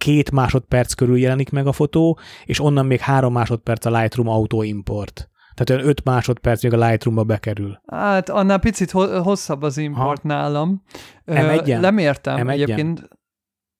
két 0.00 0.30
másodperc 0.30 0.92
körül 0.92 1.18
jelenik 1.18 1.50
meg 1.50 1.66
a 1.66 1.72
fotó, 1.72 2.18
és 2.44 2.60
onnan 2.60 2.86
még 2.86 3.00
három 3.00 3.32
másodperc 3.32 3.84
a 3.84 3.90
Lightroom 3.98 4.28
auto 4.28 4.62
import. 4.62 5.28
Tehát 5.54 5.70
olyan 5.70 5.90
öt 5.90 6.04
másodperc 6.04 6.62
még 6.62 6.72
a 6.72 6.86
Lightroomba 6.86 7.24
bekerül. 7.24 7.80
Hát 7.86 8.28
annál 8.28 8.58
picit 8.58 8.90
ho- 8.90 9.16
hosszabb 9.22 9.62
az 9.62 9.76
import 9.76 10.22
Ha. 10.22 10.28
nálam. 10.28 10.82
Ö, 11.24 11.34
M1-en? 11.34 11.80
Lemértem 11.80 12.46
M1-en? 12.46 12.50
egyébként. 12.50 13.08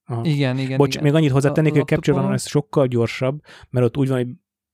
Aha. 0.04 0.24
Igen, 0.24 0.58
igen, 0.58 0.76
Bocs, 0.76 0.92
igen. 0.94 1.02
még 1.04 1.14
annyit 1.14 1.30
hozzátennék, 1.30 1.70
A 1.70 1.74
hogy 1.74 1.82
a 1.82 1.84
Capture 1.94 2.20
van 2.20 2.32
ez 2.32 2.48
sokkal 2.48 2.86
gyorsabb, 2.86 3.40
mert 3.70 3.86
ott 3.86 3.96
úgy 3.96 4.08
van, 4.08 4.16
hogy 4.16 4.28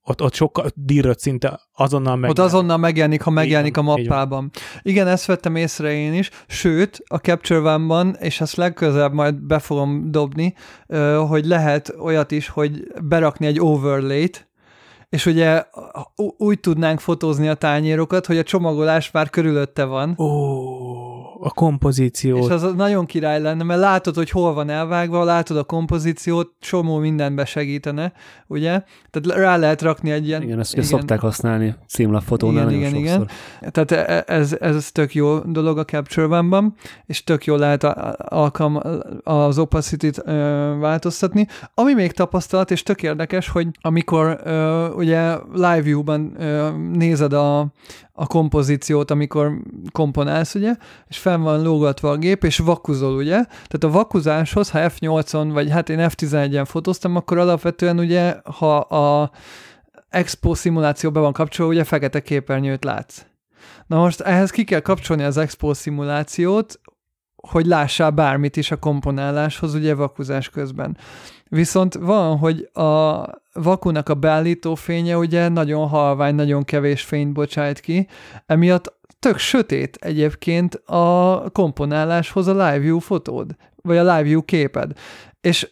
ott, 0.08 0.22
ott 0.22 0.34
sokkal 0.34 0.70
dirrött 0.74 1.18
szinte 1.18 1.60
azonnal 1.74 2.16
meg. 2.16 2.30
Ott 2.30 2.38
azonnal 2.38 2.76
megjelenik, 2.76 3.22
ha 3.22 3.30
megjelenik 3.30 3.76
a 3.76 3.82
mappában. 3.82 4.50
Igen, 4.82 5.06
ezt 5.06 5.26
vettem 5.26 5.56
észre 5.56 5.92
én 5.92 6.14
is, 6.14 6.30
sőt, 6.46 6.98
a 7.06 7.16
Capture 7.16 7.60
One-ban, 7.60 8.16
és 8.20 8.40
ezt 8.40 8.56
legközelebb 8.56 9.12
majd 9.12 9.34
be 9.34 9.58
fogom 9.58 10.10
dobni, 10.10 10.54
hogy 11.28 11.46
lehet 11.46 11.94
olyat 12.00 12.30
is, 12.30 12.48
hogy 12.48 12.86
berakni 13.02 13.46
egy 13.46 13.60
overlay-t, 13.60 14.48
és 15.08 15.26
ugye 15.26 15.64
úgy 16.36 16.60
tudnánk 16.60 17.00
fotózni 17.00 17.48
a 17.48 17.54
tányérokat, 17.54 18.26
hogy 18.26 18.38
a 18.38 18.42
csomagolás 18.42 19.10
már 19.10 19.30
körülötte 19.30 19.84
van, 19.84 20.18
Ó, 20.18 20.85
a 21.40 21.50
kompozíció. 21.50 22.36
és 22.38 22.48
az 22.48 22.72
nagyon 22.76 23.06
király 23.06 23.40
lenne, 23.40 23.62
mert 23.62 23.80
látod, 23.80 24.14
hogy 24.14 24.30
hol 24.30 24.54
van 24.54 24.70
elvágva, 24.70 25.24
látod 25.24 25.56
a 25.56 25.64
kompozíciót, 25.64 26.50
csomó 26.60 26.98
mindenbe 26.98 27.44
segítene, 27.44 28.12
ugye? 28.46 28.82
Tehát 29.10 29.38
rá 29.38 29.56
lehet 29.56 29.82
rakni 29.82 30.10
egy 30.10 30.26
ilyen... 30.26 30.42
Igen, 30.42 30.58
ezt 30.58 30.72
ugye 30.72 30.82
szokták 30.82 31.20
használni 31.20 31.74
címlap 31.88 32.22
fotónál 32.22 32.70
Igen, 32.70 32.80
nagyon 32.82 32.98
igen, 32.98 33.18
sokszor. 33.18 33.36
Tehát 33.70 33.90
e- 34.08 34.34
ez, 34.34 34.56
ez 34.60 34.92
tök 34.92 35.14
jó 35.14 35.38
dolog 35.38 35.78
a 35.78 35.84
Capture 35.84 36.26
One-ban, 36.26 36.74
és 37.06 37.24
tök 37.24 37.44
jól 37.44 37.58
lehet 37.58 37.82
a- 37.84 38.14
alkalma, 38.18 38.80
az 39.22 39.58
opacity-t 39.58 40.22
ö, 40.24 40.32
változtatni. 40.80 41.46
Ami 41.74 41.92
még 41.94 42.12
tapasztalat, 42.12 42.70
és 42.70 42.82
tök 42.82 43.02
érdekes, 43.02 43.48
hogy 43.48 43.68
amikor 43.80 44.40
ö, 44.44 44.88
ugye 44.88 45.36
live 45.52 45.82
view-ban 45.82 46.34
ö, 46.38 46.68
nézed 46.92 47.32
a, 47.32 47.66
a 48.18 48.26
kompozíciót, 48.26 49.10
amikor 49.10 49.52
komponálsz, 49.92 50.54
ugye, 50.54 50.74
és 51.08 51.18
fenn 51.18 51.40
van 51.40 51.62
lógatva 51.62 52.10
a 52.10 52.16
gép, 52.16 52.44
és 52.44 52.58
vakuzol, 52.58 53.14
ugye? 53.14 53.44
Tehát 53.44 53.84
a 53.84 53.90
vakuzáshoz, 53.90 54.70
ha 54.70 54.78
F8-on, 54.82 55.48
vagy 55.52 55.70
hát 55.70 55.88
én 55.88 55.98
F11-en 56.00 56.64
fotóztam, 56.66 57.16
akkor 57.16 57.38
alapvetően 57.38 57.98
ugye, 57.98 58.36
ha 58.58 58.76
a 58.76 59.30
Expo 60.08 60.54
szimuláció 60.54 61.10
be 61.10 61.20
van 61.20 61.32
kapcsolva, 61.32 61.72
ugye 61.72 61.84
fekete 61.84 62.20
képernyőt 62.20 62.84
látsz. 62.84 63.24
Na 63.86 63.98
most 63.98 64.20
ehhez 64.20 64.50
ki 64.50 64.64
kell 64.64 64.80
kapcsolni 64.80 65.22
az 65.22 65.36
Expo 65.36 65.74
szimulációt, 65.74 66.80
hogy 67.36 67.66
lássál 67.66 68.10
bármit 68.10 68.56
is 68.56 68.70
a 68.70 68.76
komponáláshoz, 68.76 69.74
ugye 69.74 69.94
vakuzás 69.94 70.48
közben. 70.48 70.96
Viszont 71.48 71.94
van, 71.94 72.38
hogy 72.38 72.68
a 72.72 73.24
vakunak 73.52 74.08
a 74.08 74.14
beállító 74.14 74.74
fénye 74.74 75.16
ugye 75.16 75.48
nagyon 75.48 75.88
halvány, 75.88 76.34
nagyon 76.34 76.64
kevés 76.64 77.02
fényt 77.02 77.32
bocsájt 77.32 77.80
ki, 77.80 78.08
emiatt 78.46 78.94
tök 79.18 79.38
sötét 79.38 79.96
egyébként 80.00 80.74
a 80.74 81.44
komponáláshoz 81.52 82.46
a 82.46 82.52
Live 82.52 82.78
View 82.78 82.98
fotód, 82.98 83.54
vagy 83.82 83.96
a 83.96 84.02
Live 84.02 84.22
View 84.22 84.42
képed. 84.42 84.92
És 85.40 85.70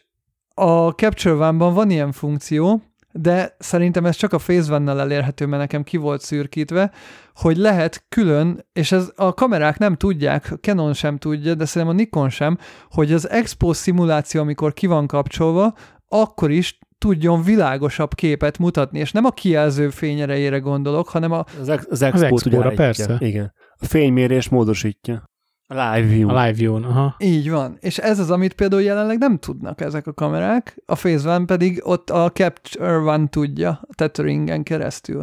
a 0.55 0.89
Capture 0.89 1.35
One-ban 1.35 1.75
van 1.75 1.91
ilyen 1.91 2.13
funkció, 2.13 2.83
de 3.17 3.57
szerintem 3.59 4.07
ez 4.07 4.17
csak 4.17 4.33
a 4.33 4.41
one 4.71 4.93
elérhető, 4.93 5.47
mert 5.47 5.63
nekem 5.63 5.83
ki 5.83 5.97
volt 5.97 6.21
szürkítve, 6.21 6.91
hogy 7.35 7.57
lehet 7.57 8.05
külön, 8.09 8.67
és 8.73 8.93
ez 8.93 9.13
a 9.17 9.35
kamerák 9.35 9.79
nem 9.79 9.95
tudják, 9.97 10.49
a 10.51 10.57
Canon 10.57 10.93
sem 10.93 11.19
tudja, 11.19 11.55
de 11.55 11.65
szerintem 11.65 11.97
a 11.97 12.01
Nikon 12.01 12.31
sem, 12.31 12.59
hogy 12.91 13.13
az 13.13 13.29
expo 13.29 13.73
szimuláció, 13.73 14.41
amikor 14.41 14.73
ki 14.73 14.87
van 14.87 15.07
kapcsolva, 15.07 15.75
akkor 16.09 16.51
is 16.51 16.79
tudjon 16.99 17.43
világosabb 17.43 18.15
képet 18.15 18.59
mutatni, 18.59 18.99
és 18.99 19.13
nem 19.13 19.25
a 19.25 19.31
kijelző 19.31 19.91
fényerejére 19.91 20.59
gondolok, 20.59 21.09
hanem 21.09 21.33
a... 21.33 21.45
Az, 21.61 21.69
ex- 21.69 21.87
az 21.91 22.03
expo 22.03 22.25
Expóra, 22.25 22.69
tudja 22.69 22.77
persze. 22.77 23.17
Igen. 23.19 23.53
A 23.77 23.85
fénymérés 23.87 24.49
módosítja. 24.49 25.25
A 25.67 25.75
live 25.75 26.09
view. 26.09 26.29
A 26.29 26.45
live 26.45 26.53
view-n, 26.53 26.85
aha. 26.85 27.15
Így 27.19 27.51
van. 27.51 27.77
És 27.81 27.99
ez 27.99 28.19
az, 28.19 28.31
amit 28.31 28.53
például 28.55 28.83
jelenleg 28.83 29.19
nem 29.19 29.39
tudnak 29.39 29.81
ezek 29.81 30.07
a 30.07 30.13
kamerák, 30.13 30.77
a 30.87 30.95
Phase 30.95 31.29
One 31.29 31.45
pedig 31.45 31.81
ott 31.83 32.11
a 32.11 32.31
Capture 32.31 32.97
One 32.97 33.27
tudja, 33.29 33.81
a 33.83 33.95
tetheringen 33.95 34.63
keresztül. 34.63 35.23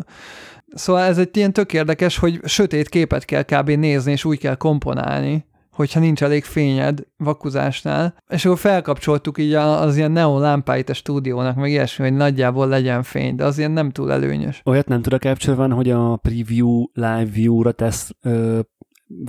Szóval 0.74 1.02
ez 1.02 1.18
egy 1.18 1.38
ilyen 1.38 1.54
tök 1.54 1.74
érdekes, 1.74 2.18
hogy 2.18 2.39
sötét 2.44 2.89
képet 2.89 3.26
kell 3.26 3.44
kb. 3.44 3.70
nézni, 3.70 4.12
és 4.12 4.26
úgy 4.26 4.39
kell 4.39 4.56
komponálni, 4.56 5.46
hogyha 5.72 6.00
nincs 6.00 6.24
elég 6.24 6.44
fényed 6.44 7.00
vakuzásnál, 7.18 8.16
és 8.30 8.46
akkor 8.46 8.58
felkapcsoltuk 8.58 9.38
így 9.38 9.54
az 9.54 9.98
ilyen 9.98 10.12
neon 10.12 10.42
lámpáit 10.42 10.89
a 10.89 10.94
stúdiónak, 10.94 11.56
meg 11.56 11.70
ilyesmi, 11.70 12.08
hogy 12.08 12.18
nagyjából 12.18 12.68
legyen 12.68 13.04
fény, 13.04 13.36
de 13.36 13.46
az 13.46 13.58
ilyen 13.58 13.72
nem 13.72 13.92
túl 13.92 14.12
előnyös. 14.12 14.62
Olyat 14.66 14.88
nem 14.88 15.02
tud 15.02 15.14
a 15.14 15.18
Capture 15.18 15.56
van, 15.56 15.72
hogy 15.72 15.89
a 15.89 16.16
preview 16.16 16.86
live 16.94 17.30
view-ra 17.34 17.72
tesz 17.72 18.12
ö, 18.22 18.60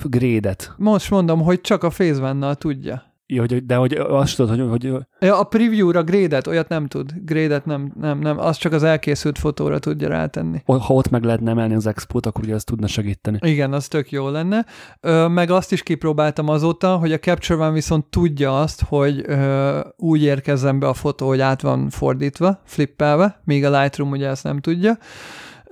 grédet. 0.04 0.74
Most 0.76 1.10
mondom, 1.10 1.40
hogy 1.42 1.60
csak 1.60 1.82
a 1.82 1.88
Phase 1.88 2.54
tudja. 2.54 3.12
Ja, 3.26 3.40
hogy, 3.40 3.66
de 3.66 3.74
hogy 3.74 3.92
azt 3.92 4.36
tudod, 4.36 4.58
hogy, 4.58 4.68
hogy 4.68 5.06
Ja, 5.20 5.38
a 5.38 5.44
preview-ra 5.44 6.02
grédet, 6.02 6.46
olyat 6.46 6.68
nem 6.68 6.86
tud. 6.86 7.12
Grédet 7.24 7.64
nem, 7.64 7.92
nem, 8.00 8.18
nem, 8.18 8.38
azt 8.38 8.60
csak 8.60 8.72
az 8.72 8.82
elkészült 8.82 9.38
fotóra 9.38 9.78
tudja 9.78 10.08
rátenni. 10.08 10.62
ha 10.64 10.94
ott 10.94 11.10
meg 11.10 11.22
lehetne 11.22 11.50
emelni 11.50 11.74
az 11.74 11.86
expót, 11.86 12.26
akkor 12.26 12.44
ugye 12.44 12.54
ez 12.54 12.64
tudna 12.64 12.86
segíteni. 12.86 13.38
Igen, 13.40 13.72
az 13.72 13.88
tök 13.88 14.10
jó 14.10 14.28
lenne. 14.28 14.66
Ö, 15.00 15.28
meg 15.28 15.50
azt 15.50 15.72
is 15.72 15.82
kipróbáltam 15.82 16.48
azóta, 16.48 16.96
hogy 16.96 17.12
a 17.12 17.18
Capture 17.18 17.60
One 17.60 17.72
viszont 17.72 18.04
tudja 18.06 18.60
azt, 18.60 18.82
hogy 18.88 19.22
ö, 19.26 19.80
úgy 19.96 20.22
érkezzen 20.22 20.78
be 20.78 20.88
a 20.88 20.94
fotó, 20.94 21.26
hogy 21.26 21.40
át 21.40 21.62
van 21.62 21.90
fordítva, 21.90 22.60
flippelve, 22.64 23.40
míg 23.44 23.64
a 23.64 23.80
Lightroom 23.80 24.10
ugye 24.10 24.28
ezt 24.28 24.44
nem 24.44 24.60
tudja. 24.60 24.98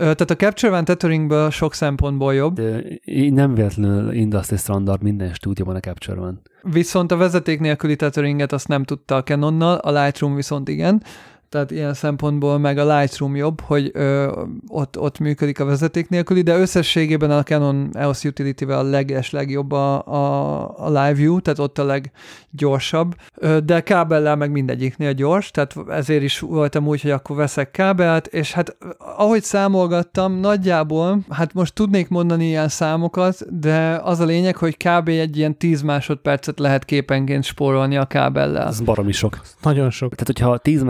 Tehát 0.00 0.30
a 0.30 0.36
Capture 0.36 0.72
One 0.72 0.82
tetheringből 0.82 1.50
sok 1.50 1.74
szempontból 1.74 2.34
jobb, 2.34 2.54
De 2.54 2.82
nem 3.30 3.54
véletlenül 3.54 4.12
industry 4.12 4.56
standard 4.56 5.02
minden 5.02 5.34
stúdióban 5.34 5.74
a 5.76 5.80
Capture 5.80 6.20
van. 6.20 6.42
viszont 6.62 7.12
a 7.12 7.16
vezeték 7.16 7.60
nélküli 7.60 7.96
tetheringet 7.96 8.52
azt 8.52 8.68
nem 8.68 8.84
tudta 8.84 9.16
a 9.16 9.22
Canonnal, 9.22 9.76
a 9.76 10.02
Lightroom 10.02 10.34
viszont 10.34 10.68
igen, 10.68 11.02
tehát 11.50 11.70
ilyen 11.70 11.94
szempontból 11.94 12.58
meg 12.58 12.78
a 12.78 12.96
Lightroom 12.96 13.36
jobb, 13.36 13.60
hogy 13.60 13.90
ö, 13.94 14.42
ott, 14.68 14.98
ott 14.98 15.18
működik 15.18 15.60
a 15.60 15.64
vezeték 15.64 16.08
nélküli, 16.08 16.42
de 16.42 16.58
összességében 16.58 17.30
a 17.30 17.42
Canon 17.42 17.90
EOS 17.92 18.24
Utility-vel 18.24 18.78
a 18.78 18.82
leges 18.82 19.30
legjobb 19.30 19.72
a, 19.72 20.06
a, 20.06 20.84
a 20.84 20.88
Live 20.88 21.12
View, 21.12 21.40
tehát 21.40 21.58
ott 21.58 21.78
a 21.78 21.84
leggyorsabb, 21.84 23.14
ö, 23.34 23.60
de 23.60 23.80
kábellel 23.80 24.36
meg 24.36 24.50
mindegyiknél 24.50 25.12
gyors, 25.12 25.50
tehát 25.50 25.74
ezért 25.88 26.22
is 26.22 26.38
voltam 26.38 26.86
úgy, 26.86 27.02
hogy 27.02 27.10
akkor 27.10 27.36
veszek 27.36 27.70
kábelt, 27.70 28.26
és 28.26 28.52
hát 28.52 28.76
ahogy 28.98 29.42
számolgattam, 29.42 30.32
nagyjából, 30.32 31.18
hát 31.28 31.52
most 31.54 31.74
tudnék 31.74 32.08
mondani 32.08 32.46
ilyen 32.46 32.68
számokat, 32.68 33.60
de 33.60 34.00
az 34.02 34.20
a 34.20 34.24
lényeg, 34.24 34.56
hogy 34.56 34.76
kb. 34.76 35.08
egy 35.08 35.36
ilyen 35.36 35.56
10 35.56 35.82
másodpercet 35.82 36.58
lehet 36.58 36.84
képenként 36.84 37.44
spórolni 37.44 37.96
a 37.96 38.04
kábellel. 38.04 38.66
Ez 38.66 38.80
baromi 38.80 39.12
sok. 39.12 39.40
Nagyon 39.62 39.90
sok. 39.90 40.14
Tehát, 40.14 40.26
hogyha 40.26 40.58
10 40.58 40.82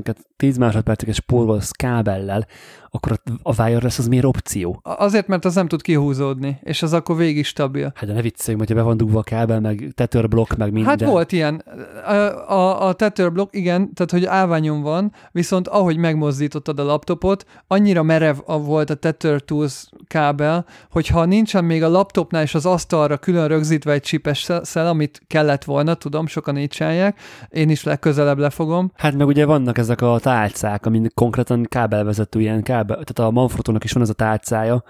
másodpercenket, 0.00 0.26
10 0.36 0.56
másodperceket 0.56 1.14
spórolsz 1.14 1.70
kábellel, 1.70 2.46
akkor 2.92 3.20
a- 3.42 3.62
wireless 3.62 3.98
az 3.98 4.06
miért 4.08 4.24
opció? 4.24 4.80
Azért, 4.82 5.26
mert 5.26 5.44
az 5.44 5.54
nem 5.54 5.68
tud 5.68 5.82
kihúzódni, 5.82 6.58
és 6.62 6.82
az 6.82 6.92
akkor 6.92 7.16
végig 7.16 7.44
stabil. 7.44 7.92
Hát 7.94 8.06
de 8.06 8.12
ne 8.12 8.22
vicceljünk, 8.22 8.66
hogyha 8.66 8.82
be 8.82 8.88
van 8.88 8.96
dugva 8.96 9.18
a 9.18 9.22
kábel, 9.22 9.60
meg 9.60 9.92
tetőrblokk, 9.94 10.54
meg 10.56 10.72
minden. 10.72 10.98
Hát 10.98 11.08
volt 11.08 11.32
ilyen. 11.32 11.64
A, 12.06 12.12
a, 12.52 12.86
a 12.86 12.92
tetőrblokk, 12.92 13.54
igen, 13.54 13.94
tehát 13.94 14.10
hogy 14.10 14.24
állványon 14.24 14.82
van, 14.82 15.12
viszont 15.32 15.68
ahogy 15.68 15.96
megmozdítottad 15.96 16.78
a 16.78 16.84
laptopot, 16.84 17.44
annyira 17.66 18.02
merev 18.02 18.36
volt 18.46 18.90
a 18.90 18.94
Tether 18.94 19.40
Tools 19.40 19.88
kábel, 20.06 20.66
hogyha 20.90 21.24
nincsen 21.24 21.64
még 21.64 21.82
a 21.82 21.88
laptopnál 21.88 22.42
és 22.42 22.54
az 22.54 22.66
asztalra 22.66 23.16
külön 23.16 23.48
rögzítve 23.48 23.92
egy 23.92 24.02
csipes 24.02 24.48
szel, 24.62 24.86
amit 24.86 25.22
kellett 25.26 25.64
volna, 25.64 25.94
tudom, 25.94 26.26
sokan 26.26 26.58
így 26.58 26.68
csinálják, 26.68 27.20
én 27.50 27.70
is 27.70 27.84
legközelebb 27.84 28.38
lefogom. 28.38 28.92
Hát 28.96 29.14
meg 29.14 29.26
ugye 29.26 29.44
vannak 29.44 29.78
ezek 29.90 30.02
a 30.02 30.18
tálcák, 30.18 30.86
amin 30.86 31.10
konkrétan 31.14 31.66
kábelvezető 31.68 32.40
ilyen 32.40 32.62
kábel, 32.62 33.04
tehát 33.04 33.18
a 33.18 33.30
Manfrottónak 33.30 33.84
is 33.84 33.92
van 33.92 34.02
ez 34.02 34.08
a 34.08 34.12
tálcája, 34.12 34.82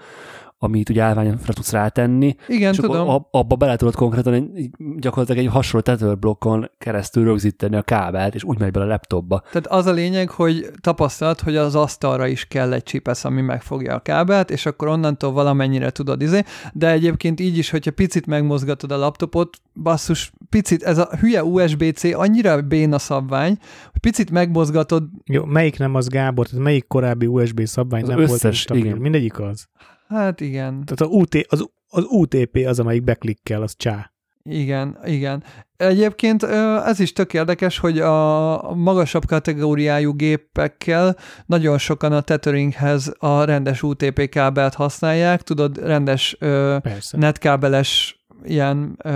amit 0.63 0.89
ugye 0.89 1.01
állványra 1.01 1.37
tudsz 1.53 1.71
rátenni, 1.71 2.35
Igen, 2.47 2.71
és 2.71 2.77
tudom. 2.77 2.91
akkor 3.01 3.13
ab- 3.13 3.27
abba 3.31 3.55
bele 3.55 3.75
tudod 3.75 3.95
konkrétan 3.95 4.33
egy, 4.33 4.69
gyakorlatilag 4.97 5.45
egy 5.45 5.51
hasonló 5.51 5.85
tetőrblokkon 5.85 6.71
keresztül 6.77 7.23
rögzíteni 7.23 7.75
a 7.75 7.81
kábelt, 7.81 8.35
és 8.35 8.43
úgy 8.43 8.59
megy 8.59 8.71
bele 8.71 8.85
a 8.85 8.87
laptopba. 8.87 9.39
Tehát 9.51 9.67
az 9.67 9.85
a 9.85 9.91
lényeg, 9.91 10.29
hogy 10.29 10.69
tapasztalat, 10.81 11.41
hogy 11.41 11.55
az 11.55 11.75
asztalra 11.75 12.27
is 12.27 12.45
kell 12.45 12.73
egy 12.73 12.83
csipesz, 12.83 13.25
ami 13.25 13.41
megfogja 13.41 13.95
a 13.95 13.99
kábelt, 13.99 14.51
és 14.51 14.65
akkor 14.65 14.87
onnantól 14.87 15.31
valamennyire 15.31 15.89
tudod 15.89 16.21
izé, 16.21 16.41
de 16.73 16.91
egyébként 16.91 17.39
így 17.39 17.57
is, 17.57 17.69
hogyha 17.69 17.91
picit 17.91 18.25
megmozgatod 18.25 18.91
a 18.91 18.97
laptopot, 18.97 19.57
basszus, 19.73 20.31
picit, 20.49 20.83
ez 20.83 20.97
a 20.97 21.09
hülye 21.19 21.43
USB-C 21.43 22.03
annyira 22.03 22.61
béna 22.61 22.97
szabvány, 22.99 23.57
hogy 23.91 24.01
picit 24.01 24.31
megmozgatod, 24.31 25.03
Jó, 25.25 25.45
melyik 25.45 25.77
nem 25.77 25.95
az 25.95 26.07
Gábor? 26.07 26.47
Tehát 26.47 26.63
melyik 26.63 26.87
korábbi 26.87 27.25
USB 27.25 27.65
szabvány 27.65 28.01
Az 28.01 28.07
nem 28.07 28.17
volt 28.17 28.29
összes, 28.31 28.59
stabil? 28.59 28.85
igen. 28.85 28.97
Mindegyik 28.97 29.39
az. 29.39 29.69
Hát 30.11 30.41
igen, 30.41 30.83
Tehát 30.85 31.13
a 31.13 31.17
UT, 31.17 31.35
az, 31.49 31.69
az 31.87 32.05
UTP 32.07 32.63
az, 32.67 32.79
amelyik 32.79 33.03
beklikkel, 33.03 33.61
az 33.61 33.73
csá. 33.77 34.11
igen, 34.43 34.97
igen. 35.05 35.43
Egyébként 35.77 36.43
ez 36.85 36.99
is 36.99 37.13
tök 37.13 37.33
érdekes, 37.33 37.77
hogy 37.77 37.99
a 37.99 38.73
magasabb 38.73 39.25
kategóriájú 39.25 40.13
gépekkel 40.13 41.15
nagyon 41.45 41.77
sokan 41.77 42.11
a 42.11 42.21
tetheringhez 42.21 43.13
a 43.17 43.43
rendes 43.43 43.83
UTP 43.83 44.29
kábelt 44.29 44.73
használják, 44.73 45.41
tudod, 45.41 45.77
rendes 45.77 46.35
Persze. 46.81 47.17
netkábeles 47.17 48.20
ilyen 48.43 48.95
ö, 49.03 49.09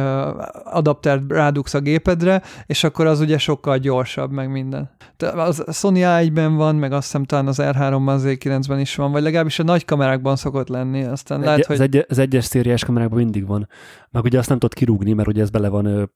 adaptert 0.64 1.22
rádugsz 1.28 1.74
a 1.74 1.80
gépedre, 1.80 2.42
és 2.66 2.84
akkor 2.84 3.06
az 3.06 3.20
ugye 3.20 3.38
sokkal 3.38 3.78
gyorsabb, 3.78 4.32
meg 4.32 4.52
minden. 4.52 4.90
De 5.18 5.28
az 5.28 5.64
Sony 5.72 5.98
A1-ben 5.98 6.56
van, 6.56 6.76
meg 6.76 6.92
azt 6.92 7.04
hiszem 7.04 7.24
talán 7.24 7.48
az 7.48 7.60
R3-ban, 7.62 8.08
az 8.08 8.24
E9-ben 8.26 8.80
is 8.80 8.96
van, 8.96 9.12
vagy 9.12 9.24
legalábbis 9.24 9.60
a 9.60 9.64
nagy 9.64 9.86
kamerákban 9.86 10.36
szokott 10.36 10.68
lenni, 10.68 11.04
aztán 11.04 11.40
Egy, 11.40 11.46
lehet, 11.46 11.60
az, 11.60 11.66
hogy... 11.66 11.82
egy, 11.82 12.06
az 12.10 12.18
egyes 12.18 12.46
szériás 12.46 12.86
kamerákban 12.86 13.18
mindig 13.18 13.48
van. 13.48 13.68
Meg 14.12 14.24
ugye 14.24 14.38
azt 14.38 14.50
nem 14.50 14.60
tudod 14.60 14.78
kirúgni, 14.78 15.14
mert 15.14 15.28
ugye 15.28 15.42
ez 15.42 15.50
bele 15.50 15.70
van 15.70 16.12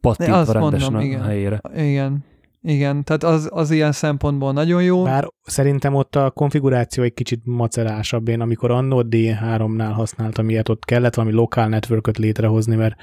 pattintva 0.00 0.52
rendesen 0.52 0.92
mondom, 0.92 0.94
a 0.94 1.02
igen. 1.02 1.22
helyére. 1.22 1.60
Igen, 1.76 2.24
igen, 2.68 3.04
tehát 3.04 3.24
az, 3.24 3.48
az 3.52 3.70
ilyen 3.70 3.92
szempontból 3.92 4.52
nagyon 4.52 4.82
jó. 4.82 5.02
Bár 5.02 5.28
szerintem 5.42 5.94
ott 5.94 6.16
a 6.16 6.30
konfiguráció 6.30 7.02
egy 7.02 7.14
kicsit 7.14 7.40
macerásabb. 7.44 8.28
Én 8.28 8.40
amikor 8.40 8.70
annó 8.70 9.04
D3-nál 9.08 9.92
használtam 9.94 10.48
ilyet, 10.48 10.68
ott 10.68 10.84
kellett 10.84 11.14
valami 11.14 11.34
lokál 11.34 11.68
networköt 11.68 12.18
létrehozni, 12.18 12.76
mert 12.76 12.94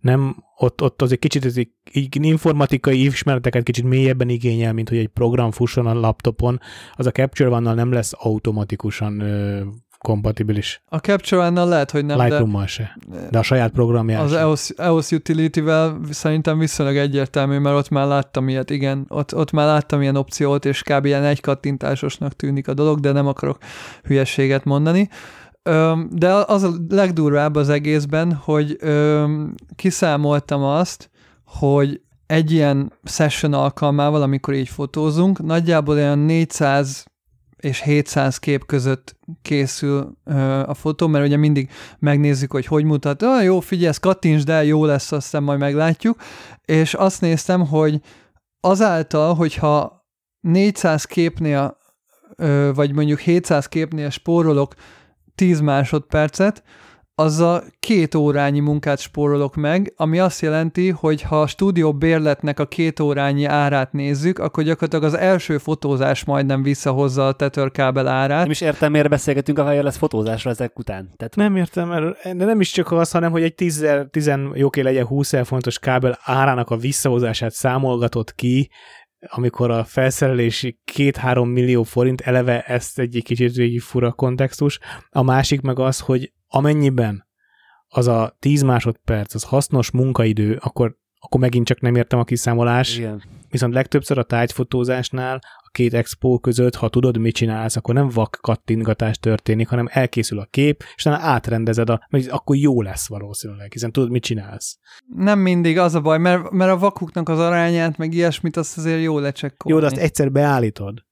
nem, 0.00 0.36
ott, 0.56 0.82
ott 0.82 1.02
az 1.02 1.12
egy 1.12 1.18
kicsit 1.18 1.44
ez 1.44 1.56
egy, 1.56 1.70
így 1.92 2.24
informatikai 2.24 3.04
ismereteket 3.04 3.62
kicsit 3.62 3.84
mélyebben 3.84 4.28
igényel, 4.28 4.72
mint 4.72 4.88
hogy 4.88 4.98
egy 4.98 5.08
program 5.08 5.50
fusson 5.50 5.86
a 5.86 5.94
laptopon. 5.94 6.60
Az 6.94 7.06
a 7.06 7.10
Capture 7.10 7.50
One-nal 7.50 7.74
nem 7.74 7.92
lesz 7.92 8.12
automatikusan 8.16 9.22
kompatibilis. 10.02 10.82
A 10.88 10.96
Capture 10.96 11.42
One-nal 11.42 11.68
lehet, 11.68 11.90
hogy 11.90 12.04
nem, 12.04 12.20
Lightroom-mal 12.20 12.66
se. 12.66 12.98
De 13.30 13.38
a 13.38 13.42
saját 13.42 13.70
programjával 13.70 14.26
Az. 14.26 14.32
EOS, 14.32 14.70
EOS 14.70 15.10
Utility-vel 15.10 16.00
szerintem 16.10 16.58
viszonylag 16.58 16.96
egyértelmű, 16.96 17.58
mert 17.58 17.76
ott 17.76 17.88
már 17.88 18.06
láttam 18.06 18.48
ilyet, 18.48 18.70
igen, 18.70 19.04
ott, 19.08 19.34
ott 19.34 19.50
már 19.50 19.66
láttam 19.66 20.02
ilyen 20.02 20.16
opciót, 20.16 20.64
és 20.64 20.82
kb. 20.82 21.04
ilyen 21.04 21.24
egy 21.24 21.40
kattintásosnak 21.40 22.32
tűnik 22.32 22.68
a 22.68 22.74
dolog, 22.74 23.00
de 23.00 23.12
nem 23.12 23.26
akarok 23.26 23.58
hülyességet 24.02 24.64
mondani. 24.64 25.08
De 26.10 26.32
az 26.32 26.62
a 26.62 26.70
legdurvább 26.88 27.54
az 27.54 27.68
egészben, 27.68 28.32
hogy 28.32 28.76
kiszámoltam 29.76 30.62
azt, 30.62 31.10
hogy 31.44 32.00
egy 32.26 32.52
ilyen 32.52 32.92
session 33.04 33.52
alkalmával, 33.52 34.22
amikor 34.22 34.54
így 34.54 34.68
fotózunk, 34.68 35.42
nagyjából 35.42 35.94
olyan 35.94 36.18
400 36.18 37.04
és 37.64 37.82
700 37.82 38.38
kép 38.38 38.66
között 38.66 39.16
készül 39.42 40.16
a 40.66 40.74
fotó, 40.74 41.06
mert 41.06 41.26
ugye 41.26 41.36
mindig 41.36 41.70
megnézzük, 41.98 42.52
hogy 42.52 42.66
hogy 42.66 42.84
mutat. 42.84 43.22
Ah, 43.22 43.44
jó, 43.44 43.60
figyelj, 43.60 43.88
ezt 43.88 44.00
kattintsd 44.00 44.48
el, 44.48 44.64
jó 44.64 44.84
lesz, 44.84 45.12
aztán 45.12 45.42
majd 45.42 45.58
meglátjuk. 45.58 46.20
És 46.64 46.94
azt 46.94 47.20
néztem, 47.20 47.66
hogy 47.66 48.00
azáltal, 48.60 49.34
hogyha 49.34 50.06
400 50.40 51.04
képnél, 51.04 51.76
ö, 52.36 52.70
vagy 52.74 52.92
mondjuk 52.92 53.18
700 53.18 53.66
képnél 53.66 54.10
spórolok 54.10 54.74
10 55.34 55.60
másodpercet, 55.60 56.62
az 57.14 57.40
a 57.40 57.62
két 57.78 58.14
órányi 58.14 58.60
munkát 58.60 58.98
spórolok 58.98 59.54
meg, 59.54 59.92
ami 59.96 60.18
azt 60.18 60.40
jelenti, 60.40 60.90
hogy 60.90 61.22
ha 61.22 61.40
a 61.40 61.46
stúdió 61.46 61.94
bérletnek 61.94 62.60
a 62.60 62.66
két 62.66 63.00
órányi 63.00 63.44
árát 63.44 63.92
nézzük, 63.92 64.38
akkor 64.38 64.64
gyakorlatilag 64.64 65.04
az 65.04 65.18
első 65.18 65.58
fotózás 65.58 66.24
majdnem 66.24 66.62
visszahozza 66.62 67.26
a 67.26 67.32
tetőrkábel 67.32 68.08
árát. 68.08 68.42
Nem 68.42 68.50
is 68.50 68.60
értem, 68.60 68.92
miért 68.92 69.08
beszélgetünk 69.08 69.58
a 69.58 69.64
wireless 69.64 69.96
fotózásra 69.96 70.50
ezek 70.50 70.78
után. 70.78 71.10
Tehát 71.16 71.36
Nem 71.36 71.56
értem, 71.56 71.88
mert 71.88 72.36
de 72.36 72.44
nem 72.44 72.60
is 72.60 72.70
csak 72.70 72.92
az, 72.92 73.10
hanem 73.10 73.30
hogy 73.30 73.42
egy 73.42 73.54
10, 73.54 73.86
10 74.10 74.32
jóké 74.54 74.80
legyen 74.80 75.06
20 75.06 75.34
fontos 75.44 75.78
kábel 75.78 76.18
árának 76.22 76.70
a 76.70 76.76
visszahozását 76.76 77.52
számolgatott 77.52 78.34
ki, 78.34 78.70
amikor 79.26 79.70
a 79.70 79.84
felszerelési 79.84 80.78
2-3 80.92 81.52
millió 81.52 81.82
forint, 81.82 82.20
eleve 82.20 82.62
ezt 82.62 82.98
egy 82.98 83.20
kicsit 83.24 83.58
egy 83.58 83.82
fura 83.82 84.12
kontextus. 84.12 84.78
A 85.10 85.22
másik 85.22 85.60
meg 85.60 85.78
az, 85.78 86.00
hogy 86.00 86.32
amennyiben 86.52 87.26
az 87.88 88.06
a 88.06 88.36
10 88.38 88.62
másodperc, 88.62 89.34
az 89.34 89.42
hasznos 89.42 89.90
munkaidő, 89.90 90.58
akkor, 90.60 90.96
akkor 91.18 91.40
megint 91.40 91.66
csak 91.66 91.80
nem 91.80 91.94
értem 91.94 92.18
a 92.18 92.24
kiszámolás. 92.24 92.96
igen. 92.96 93.22
Viszont 93.48 93.74
legtöbbször 93.74 94.18
a 94.18 94.22
tájfotózásnál 94.22 95.38
a 95.42 95.68
két 95.72 95.94
expo 95.94 96.38
között, 96.38 96.74
ha 96.74 96.88
tudod, 96.88 97.18
mit 97.18 97.34
csinálsz, 97.34 97.76
akkor 97.76 97.94
nem 97.94 98.08
vak 98.08 98.38
kattintgatás 98.40 99.18
történik, 99.18 99.68
hanem 99.68 99.88
elkészül 99.90 100.38
a 100.38 100.46
kép, 100.50 100.84
és 100.96 101.04
utána 101.04 101.22
átrendezed, 101.22 101.90
a, 101.90 102.06
mert 102.10 102.30
akkor 102.30 102.56
jó 102.56 102.82
lesz 102.82 103.08
valószínűleg, 103.08 103.72
hiszen 103.72 103.92
tudod, 103.92 104.10
mit 104.10 104.22
csinálsz. 104.22 104.78
Nem 105.16 105.38
mindig 105.38 105.78
az 105.78 105.94
a 105.94 106.00
baj, 106.00 106.18
mert, 106.18 106.50
mert 106.50 106.70
a 106.70 106.78
vakuknak 106.78 107.28
az 107.28 107.38
arányát, 107.38 107.96
meg 107.96 108.14
ilyesmit, 108.14 108.56
azt 108.56 108.78
azért 108.78 109.02
jó 109.02 109.18
lecsekkolni. 109.18 109.74
Jó, 109.78 109.88
de 109.88 109.94
azt 109.94 110.04
egyszer 110.04 110.32
beállítod. 110.32 111.04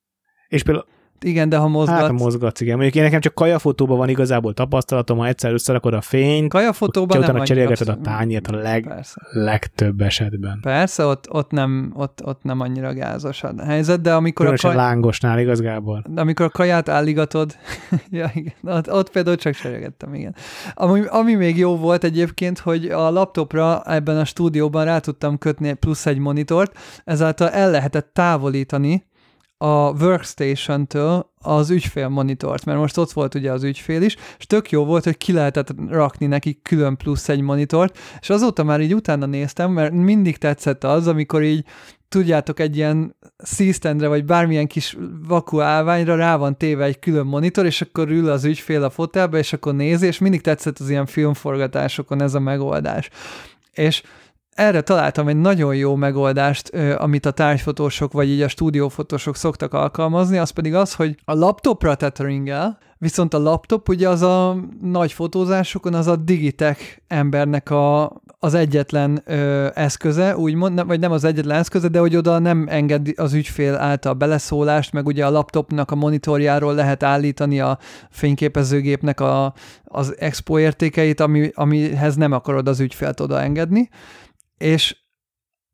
És 0.49 0.62
például 0.62 0.86
Igen, 1.24 1.48
de 1.48 1.56
ha 1.56 1.68
mozgatsz. 1.68 2.00
Hát 2.00 2.12
mozgatsz, 2.12 2.60
igen. 2.60 2.74
Mondjuk 2.74 2.94
én 2.96 3.02
nekem 3.02 3.20
csak 3.20 3.34
kajafotóban 3.34 3.96
van 3.98 4.08
igazából 4.08 4.54
tapasztalatom, 4.54 5.18
ha 5.18 5.26
egyszer 5.26 5.52
összerakod 5.52 5.94
a 5.94 6.00
fényt, 6.00 6.48
Kajafotóban 6.50 7.18
utána 7.18 7.32
nem 7.32 7.44
cserélgeted 7.44 7.88
annyira- 7.88 8.06
a 8.06 8.10
tányért 8.10 8.46
a 8.46 8.56
leg- 8.56 8.86
Persze. 8.88 9.20
legtöbb 9.30 10.00
esetben. 10.00 10.58
Persze, 10.62 11.04
ott, 11.04 11.30
ott, 11.30 11.50
nem, 11.50 11.92
ott, 11.94 12.20
ott 12.24 12.42
nem 12.42 12.60
annyira 12.60 12.92
gázos 12.92 13.42
a 13.42 13.52
helyzet, 13.64 14.00
de 14.00 14.14
amikor 14.14 14.46
a, 14.46 14.48
Különösen 14.48 14.70
kaj, 14.70 14.80
lángosnál, 14.80 15.38
igaz 15.40 15.60
Gábor? 15.60 16.02
de 16.08 16.20
amikor 16.20 16.46
a 16.46 16.50
kaját 16.50 16.88
álligatod, 16.88 17.56
ja, 18.10 18.30
igen, 18.34 18.52
ott, 18.62 18.92
ott 18.92 19.10
például 19.10 19.36
csak 19.36 19.54
cserélgettem, 19.54 20.14
igen. 20.14 20.34
Ami, 20.74 21.02
ami 21.06 21.34
még 21.34 21.58
jó 21.58 21.76
volt 21.76 22.04
egyébként, 22.04 22.58
hogy 22.58 22.84
a 22.86 23.10
laptopra 23.10 23.82
ebben 23.82 24.16
a 24.16 24.24
stúdióban 24.24 24.84
rá 24.84 24.98
tudtam 24.98 25.38
kötni 25.38 25.72
plusz 25.72 26.06
egy 26.06 26.18
monitort, 26.18 26.78
ezáltal 27.04 27.48
el 27.48 27.70
lehetett 27.70 28.10
távolítani 28.12 29.08
a 29.62 29.90
workstation-től 29.90 31.30
az 31.38 31.70
ügyfél 31.70 32.08
monitort, 32.08 32.64
mert 32.64 32.78
most 32.78 32.96
ott 32.96 33.12
volt 33.12 33.34
ugye 33.34 33.52
az 33.52 33.62
ügyfél 33.62 34.02
is, 34.02 34.16
és 34.38 34.46
tök 34.46 34.70
jó 34.70 34.84
volt, 34.84 35.04
hogy 35.04 35.16
ki 35.16 35.32
lehetett 35.32 35.68
rakni 35.88 36.26
neki 36.26 36.61
külön 36.62 36.96
plusz 36.96 37.28
egy 37.28 37.40
monitort, 37.40 37.98
és 38.20 38.30
azóta 38.30 38.64
már 38.64 38.80
így 38.80 38.94
utána 38.94 39.26
néztem, 39.26 39.70
mert 39.70 39.92
mindig 39.92 40.36
tetszett 40.36 40.84
az, 40.84 41.06
amikor 41.06 41.42
így 41.42 41.64
tudjátok, 42.08 42.61
egy 42.61 42.76
ilyen 42.76 43.16
C-standre, 43.44 44.08
vagy 44.08 44.24
bármilyen 44.24 44.66
kis 44.66 44.96
vaku 45.28 45.61
állványra 45.61 46.16
rá 46.16 46.36
van 46.36 46.56
téve 46.56 46.84
egy 46.84 46.98
külön 46.98 47.26
monitor, 47.26 47.66
és 47.66 47.80
akkor 47.80 48.08
ül 48.11 48.30
az 48.30 48.44
ügyfél 48.44 48.84
a 48.84 48.90
fotelbe, 48.90 49.38
és 49.38 49.52
akkor 49.52 49.74
nézi, 49.74 50.06
és 50.06 50.18
mindig 50.18 50.40
tetszett 50.40 50.78
az 50.78 50.90
ilyen 50.90 51.06
filmforgatásokon 51.06 52.22
ez 52.22 52.34
a 52.34 52.40
megoldás. 52.40 53.11
És 53.72 54.02
erre 54.61 54.80
találtam 54.80 55.28
egy 55.28 55.36
nagyon 55.36 55.74
jó 55.74 55.94
megoldást, 55.94 56.68
amit 56.98 57.26
a 57.26 57.30
tárgyfotósok, 57.30 58.12
vagy 58.12 58.28
így 58.28 58.42
a 58.42 58.48
stúdiófotósok 58.48 59.36
szoktak 59.36 59.74
alkalmazni, 59.74 60.38
az 60.38 60.50
pedig 60.50 60.74
az, 60.74 60.94
hogy 60.94 61.16
a 61.24 61.34
laptopra 61.34 61.94
tetheringgel, 61.94 62.78
viszont 62.98 63.34
a 63.34 63.38
laptop 63.38 63.88
ugye 63.88 64.08
az 64.08 64.22
a 64.22 64.56
nagy 64.82 65.12
fotózásokon 65.12 65.94
az 65.94 66.06
a 66.06 66.16
Digitech 66.16 66.80
embernek 67.08 67.70
a, 67.70 68.12
az 68.38 68.54
egyetlen 68.54 69.22
ö, 69.24 69.68
eszköze, 69.74 70.36
úgymond, 70.36 70.74
nem, 70.74 70.86
vagy 70.86 71.00
nem 71.00 71.12
az 71.12 71.24
egyetlen 71.24 71.58
eszköze, 71.58 71.88
de 71.88 71.98
hogy 71.98 72.16
oda 72.16 72.38
nem 72.38 72.66
engedi 72.68 73.14
az 73.16 73.32
ügyfél 73.32 73.74
által 73.74 74.12
beleszólást, 74.12 74.92
meg 74.92 75.06
ugye 75.06 75.26
a 75.26 75.30
laptopnak 75.30 75.90
a 75.90 75.94
monitorjáról 75.94 76.74
lehet 76.74 77.02
állítani 77.02 77.61
a 77.61 77.78
fényképezőgépnek 78.11 79.20
a, 79.20 79.54
az 79.84 80.14
expo 80.18 80.58
értékeit, 80.58 81.20
ami, 81.20 81.50
amihez 81.54 82.16
nem 82.16 82.32
akarod 82.32 82.68
az 82.68 82.80
ügyfélt 82.80 83.20
oda 83.20 83.40
engedni, 83.40 83.88
és 84.61 84.96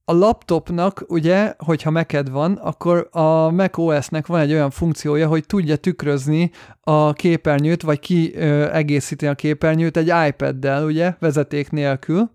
a 0.05 0.13
laptopnak 0.13 1.05
ugye, 1.09 1.55
hogyha 1.59 1.91
Mac-ed 1.91 2.31
van, 2.31 2.53
akkor 2.53 3.09
a 3.11 3.51
Mac 3.51 3.79
OS-nek 3.79 4.27
van 4.27 4.41
egy 4.41 4.53
olyan 4.53 4.71
funkciója, 4.71 5.29
hogy 5.29 5.47
tudja 5.47 5.77
tükrözni 5.77 6.51
a 6.81 7.13
képernyőt, 7.13 7.83
vagy 7.83 7.99
ki 7.99 8.35
ö, 8.35 8.73
egészíti 8.73 9.27
a 9.27 9.35
képernyőt 9.35 9.97
egy 9.97 10.13
iPad-del, 10.29 10.85
ugye, 10.85 11.15
vezeték 11.19 11.71
nélkül, 11.71 12.31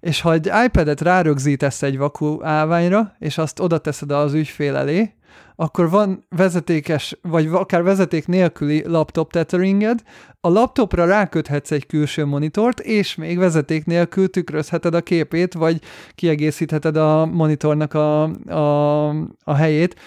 és 0.00 0.20
ha 0.20 0.32
egy 0.32 0.50
iPad-et 0.64 1.00
rárögzítesz 1.00 1.82
egy 1.82 1.98
vaku 1.98 2.44
állványra, 2.44 3.14
és 3.18 3.38
azt 3.38 3.60
oda 3.60 3.78
teszed 3.78 4.10
az 4.10 4.34
ügyfél 4.34 4.76
elé, 4.76 5.14
akkor 5.60 5.90
van 5.90 6.24
vezetékes, 6.28 7.18
vagy 7.22 7.46
akár 7.46 7.82
vezeték 7.82 8.26
nélküli 8.26 8.82
laptop 8.86 9.32
tetheringed, 9.32 10.02
a 10.40 10.48
laptopra 10.48 11.06
ráköthetsz 11.06 11.70
egy 11.70 11.86
külső 11.86 12.24
monitort, 12.24 12.80
és 12.80 13.14
még 13.14 13.38
vezeték 13.38 13.84
nélkül 13.84 14.30
tükrözheted 14.30 14.94
a 14.94 15.00
képét, 15.00 15.54
vagy 15.54 15.80
kiegészítheted 16.14 16.96
a 16.96 17.26
monitornak 17.26 17.94
a, 17.94 18.22
a, 18.46 19.08
a 19.44 19.54
helyét, 19.54 20.00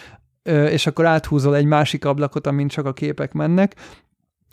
és 0.70 0.88
akkor 0.88 1.06
áthúzol 1.06 1.56
egy 1.56 1.66
másik 1.66 2.06
ablakot, 2.06 2.48
amin 2.48 2.68
csak 2.68 2.86
a 2.86 2.94
képek 2.94 3.34
mennek, 3.34 3.76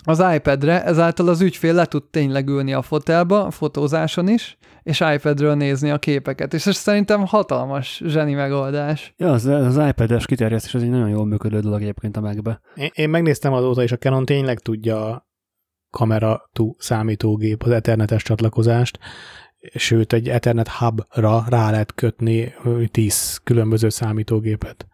az 0.09 0.25
iPad-re, 0.35 0.85
ezáltal 0.85 1.29
az 1.29 1.41
ügyfél 1.41 1.75
le 1.75 1.85
tud 1.85 2.05
tényleg 2.05 2.49
ülni 2.49 2.73
a 2.73 2.83
fotelba, 2.83 3.45
a 3.45 3.51
fotózáson 3.51 4.29
is, 4.29 4.59
és 4.83 5.05
iPad-ről 5.15 5.55
nézni 5.55 5.91
a 5.91 5.99
képeket. 5.99 6.55
És 6.55 6.67
ez 6.67 6.77
szerintem 6.77 7.27
hatalmas 7.27 8.03
zseni 8.05 8.35
megoldás. 8.35 9.15
Ja, 9.17 9.33
az, 9.33 9.47
az 9.47 9.77
iPad-es 9.89 10.27
kiterjesztés 10.27 10.75
az 10.75 10.83
egy 10.83 10.91
nagyon 10.91 11.09
jól 11.09 11.27
működő 11.27 11.61
dolog 11.61 11.81
egyébként 11.81 12.17
a 12.17 12.21
megbe. 12.21 12.61
Én, 12.75 12.91
én 12.93 13.09
megnéztem 13.09 13.53
azóta, 13.53 13.83
és 13.83 13.93
a 13.93 13.97
Canon 13.97 14.25
tényleg 14.25 14.59
tudja 14.59 15.07
a 15.07 15.27
kamera 15.91 16.51
to 16.53 16.71
számítógép, 16.79 17.63
az 17.63 17.71
ethernetes 17.71 18.23
csatlakozást, 18.23 18.99
sőt, 19.75 20.13
egy 20.13 20.29
Ethernet 20.29 20.69
hubra 20.69 21.45
rá 21.49 21.71
lehet 21.71 21.95
kötni 21.95 22.55
ö, 22.65 22.85
10 22.91 23.41
különböző 23.45 23.89
számítógépet. 23.89 24.87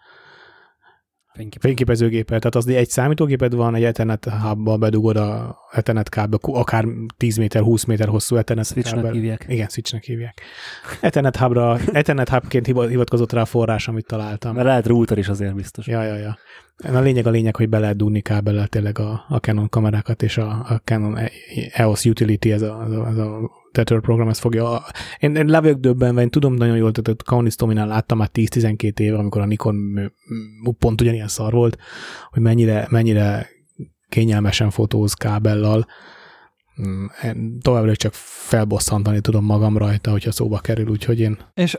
Fénykép. 1.34 1.60
Fényképezőgépet, 1.60 2.26
tehát 2.26 2.54
az 2.54 2.66
egy 2.66 2.88
számítógéped 2.88 3.54
van, 3.54 3.74
egy 3.74 3.84
Ethernet 3.84 4.24
hubba 4.24 4.76
bedugod 4.76 5.16
a 5.16 5.56
Ethernet 5.72 6.08
kábel, 6.08 6.38
akár 6.42 6.84
10 7.16 7.36
méter, 7.36 7.62
20 7.62 7.84
méter 7.84 8.08
hosszú 8.08 8.36
Ethernet 8.36 8.66
Switchnek 8.66 8.94
kábel. 8.94 9.12
hívják. 9.12 9.44
Igen, 9.48 9.68
switchnek 9.68 10.02
hívják. 10.02 10.40
Ethernet 11.00 11.36
hubra, 11.36 11.78
Ethernet 11.92 12.28
hubként 12.28 12.66
hiva- 12.66 12.88
hivatkozott 12.88 13.32
rá 13.32 13.40
a 13.40 13.44
forrás, 13.44 13.88
amit 13.88 14.06
találtam. 14.06 14.54
Mert 14.54 14.66
lehet 14.66 14.86
router 14.86 15.18
is 15.18 15.28
azért 15.28 15.54
biztos. 15.54 15.86
Ja, 15.86 16.02
ja, 16.02 16.16
ja. 16.16 16.38
A 16.92 16.98
lényeg 17.00 17.26
a 17.26 17.30
lényeg, 17.30 17.56
hogy 17.56 17.68
be 17.68 17.78
lehet 17.78 17.96
dugni 17.96 18.20
kábellel 18.20 18.66
tényleg 18.66 18.98
a, 18.98 19.24
a 19.28 19.36
Canon 19.36 19.68
kamerákat, 19.68 20.22
és 20.22 20.38
a, 20.38 20.48
a 20.48 20.80
Canon 20.84 21.18
EOS 21.72 22.04
Utility, 22.04 22.52
ez 22.52 22.62
a, 22.62 22.82
ez 22.86 22.90
a, 22.90 23.08
ez 23.08 23.16
a 23.16 23.50
Tether 23.74 24.00
program, 24.00 24.28
ez 24.28 24.38
fogja. 24.38 24.82
Én, 25.18 25.34
én 25.36 25.46
le 25.46 25.60
vagyok 25.60 25.78
döbbenve, 25.78 26.22
én 26.22 26.30
tudom 26.30 26.54
nagyon 26.54 26.76
jól, 26.76 26.92
tehát 26.92 27.22
Kaunis 27.22 27.54
Tominál 27.54 27.86
láttam 27.86 28.18
már 28.18 28.30
10-12 28.32 28.98
éve, 28.98 29.16
amikor 29.16 29.40
a 29.40 29.46
Nikon 29.46 30.12
pont 30.78 31.00
ugyanilyen 31.00 31.28
szar 31.28 31.52
volt, 31.52 31.78
hogy 32.30 32.42
mennyire, 32.42 32.86
mennyire 32.90 33.48
kényelmesen 34.08 34.70
fotóz 34.70 35.14
kábellal. 35.14 35.86
Mm, 36.82 37.04
én 37.24 37.58
Továbbra 37.60 37.90
is 37.90 37.96
csak 37.96 38.12
felbosszantani 38.14 39.20
tudom 39.20 39.44
magam 39.44 39.76
rajta, 39.76 40.10
hogyha 40.10 40.32
szóba 40.32 40.58
kerül, 40.58 40.88
úgyhogy 40.88 41.20
én 41.20 41.38
És 41.54 41.78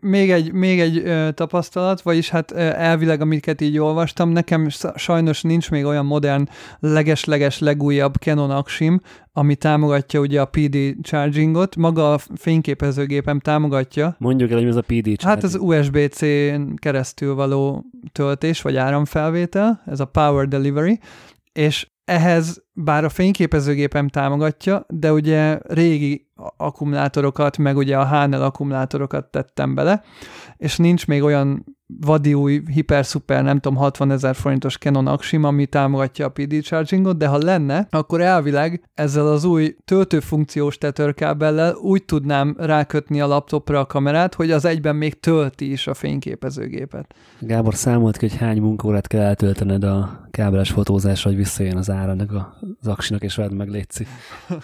még 0.00 0.30
egy, 0.30 0.52
még 0.52 0.80
egy 0.80 0.98
ö, 0.98 1.28
tapasztalat, 1.34 2.00
vagyis 2.00 2.28
hát 2.28 2.52
ö, 2.52 2.56
elvileg, 2.58 3.20
amiket 3.20 3.60
így 3.60 3.78
olvastam, 3.78 4.30
nekem 4.30 4.68
sajnos 4.94 5.42
nincs 5.42 5.70
még 5.70 5.84
olyan 5.84 6.06
modern, 6.06 6.48
leges-leges, 6.78 7.58
legújabb 7.58 8.14
Canon 8.14 8.50
Axim, 8.50 9.00
ami 9.32 9.54
támogatja 9.54 10.20
ugye 10.20 10.40
a 10.40 10.44
PD 10.44 10.76
chargingot, 11.02 11.76
maga 11.76 12.12
a 12.12 12.18
fényképezőgépem 12.34 13.40
támogatja, 13.40 14.16
Mondjuk 14.18 14.50
el, 14.50 14.58
hogy 14.58 14.66
ez 14.66 14.76
a 14.76 14.82
PD 14.86 15.22
Hát 15.22 15.42
az 15.42 15.54
USB-C-n 15.60 16.74
keresztül 16.74 17.34
való 17.34 17.84
töltés, 18.12 18.62
vagy 18.62 18.76
áramfelvétel, 18.76 19.82
ez 19.86 20.00
a 20.00 20.04
Power 20.04 20.48
Delivery, 20.48 21.00
és 21.52 21.88
ehhez 22.04 22.63
bár 22.74 23.04
a 23.04 23.08
fényképezőgépem 23.08 24.08
támogatja, 24.08 24.86
de 24.88 25.12
ugye 25.12 25.58
régi 25.62 26.26
akkumulátorokat, 26.56 27.58
meg 27.58 27.76
ugye 27.76 27.98
a 27.98 28.06
HNL 28.06 28.42
akkumulátorokat 28.42 29.26
tettem 29.30 29.74
bele, 29.74 30.02
és 30.56 30.76
nincs 30.76 31.06
még 31.06 31.22
olyan 31.22 31.64
vadi 32.00 32.34
új, 32.34 32.62
hiper-szuper, 32.72 33.42
nem 33.42 33.58
tudom, 33.58 33.78
60 33.78 34.10
ezer 34.10 34.34
forintos 34.34 34.78
Canon 34.78 35.06
Axim, 35.06 35.44
ami 35.44 35.66
támogatja 35.66 36.26
a 36.26 36.28
PD 36.28 36.62
chargingot, 36.62 37.16
de 37.16 37.26
ha 37.26 37.38
lenne, 37.38 37.86
akkor 37.90 38.20
elvileg 38.20 38.82
ezzel 38.94 39.26
az 39.26 39.44
új 39.44 39.76
töltőfunkciós 39.84 40.78
tetőrkábellel 40.78 41.74
úgy 41.74 42.04
tudnám 42.04 42.54
rákötni 42.58 43.20
a 43.20 43.26
laptopra 43.26 43.78
a 43.78 43.86
kamerát, 43.86 44.34
hogy 44.34 44.50
az 44.50 44.64
egyben 44.64 44.96
még 44.96 45.20
tölti 45.20 45.70
is 45.70 45.86
a 45.86 45.94
fényképezőgépet. 45.94 47.14
Gábor 47.40 47.74
számolt 47.74 48.16
ki, 48.16 48.28
hogy 48.28 48.38
hány 48.38 48.60
munkaórát 48.60 49.06
kell 49.06 49.22
eltöltened 49.22 49.84
a 49.84 50.26
kábeles 50.30 50.70
fotózásra, 50.70 51.30
hogy 51.30 51.38
visszajön 51.38 51.76
az 51.76 51.90
ára 51.90 52.12
a- 52.12 52.58
az 52.80 52.86
aksinak, 52.86 53.22
és 53.22 53.36
vedd 53.36 53.52
meg, 53.52 53.68
létszik. 53.68 54.08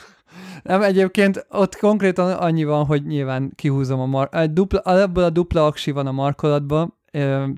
Nem, 0.62 0.82
egyébként 0.82 1.46
ott 1.50 1.76
konkrétan 1.76 2.32
annyi 2.32 2.64
van, 2.64 2.84
hogy 2.84 3.06
nyilván 3.06 3.52
kihúzom 3.54 4.00
a 4.00 4.06
mar... 4.06 4.28
Egy 4.32 4.52
dupla, 4.52 5.00
ebből 5.00 5.24
a 5.24 5.30
dupla 5.30 5.66
aksi 5.66 5.90
van 5.90 6.06
a 6.06 6.12
markolatban, 6.12 6.94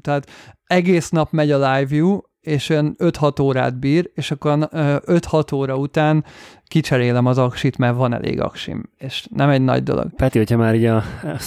tehát 0.01 0.31
egész 0.67 1.11
nap 1.11 1.31
megy 1.31 1.51
a 1.51 1.57
live 1.57 1.85
view, 1.85 2.19
és 2.41 2.69
olyan 2.69 2.95
5-6 2.99 3.43
órát 3.43 3.79
bír, 3.79 4.11
és 4.15 4.31
akkor 4.31 4.69
5-6 4.73 5.55
óra 5.55 5.77
után 5.77 6.25
kicserélem 6.65 7.27
az 7.27 7.39
aksit, 7.39 7.79
mert 7.79 7.97
van 7.97 8.15
elég 8.15 8.41
aksim, 8.41 8.91
és 8.99 9.27
nem 9.31 9.49
egy 9.49 9.63
nagy 9.63 9.83
dolog. 9.83 10.15
Peti, 10.15 10.39
hogyha 10.39 10.57
már 10.57 10.75
így 10.75 10.85
a, 10.85 11.03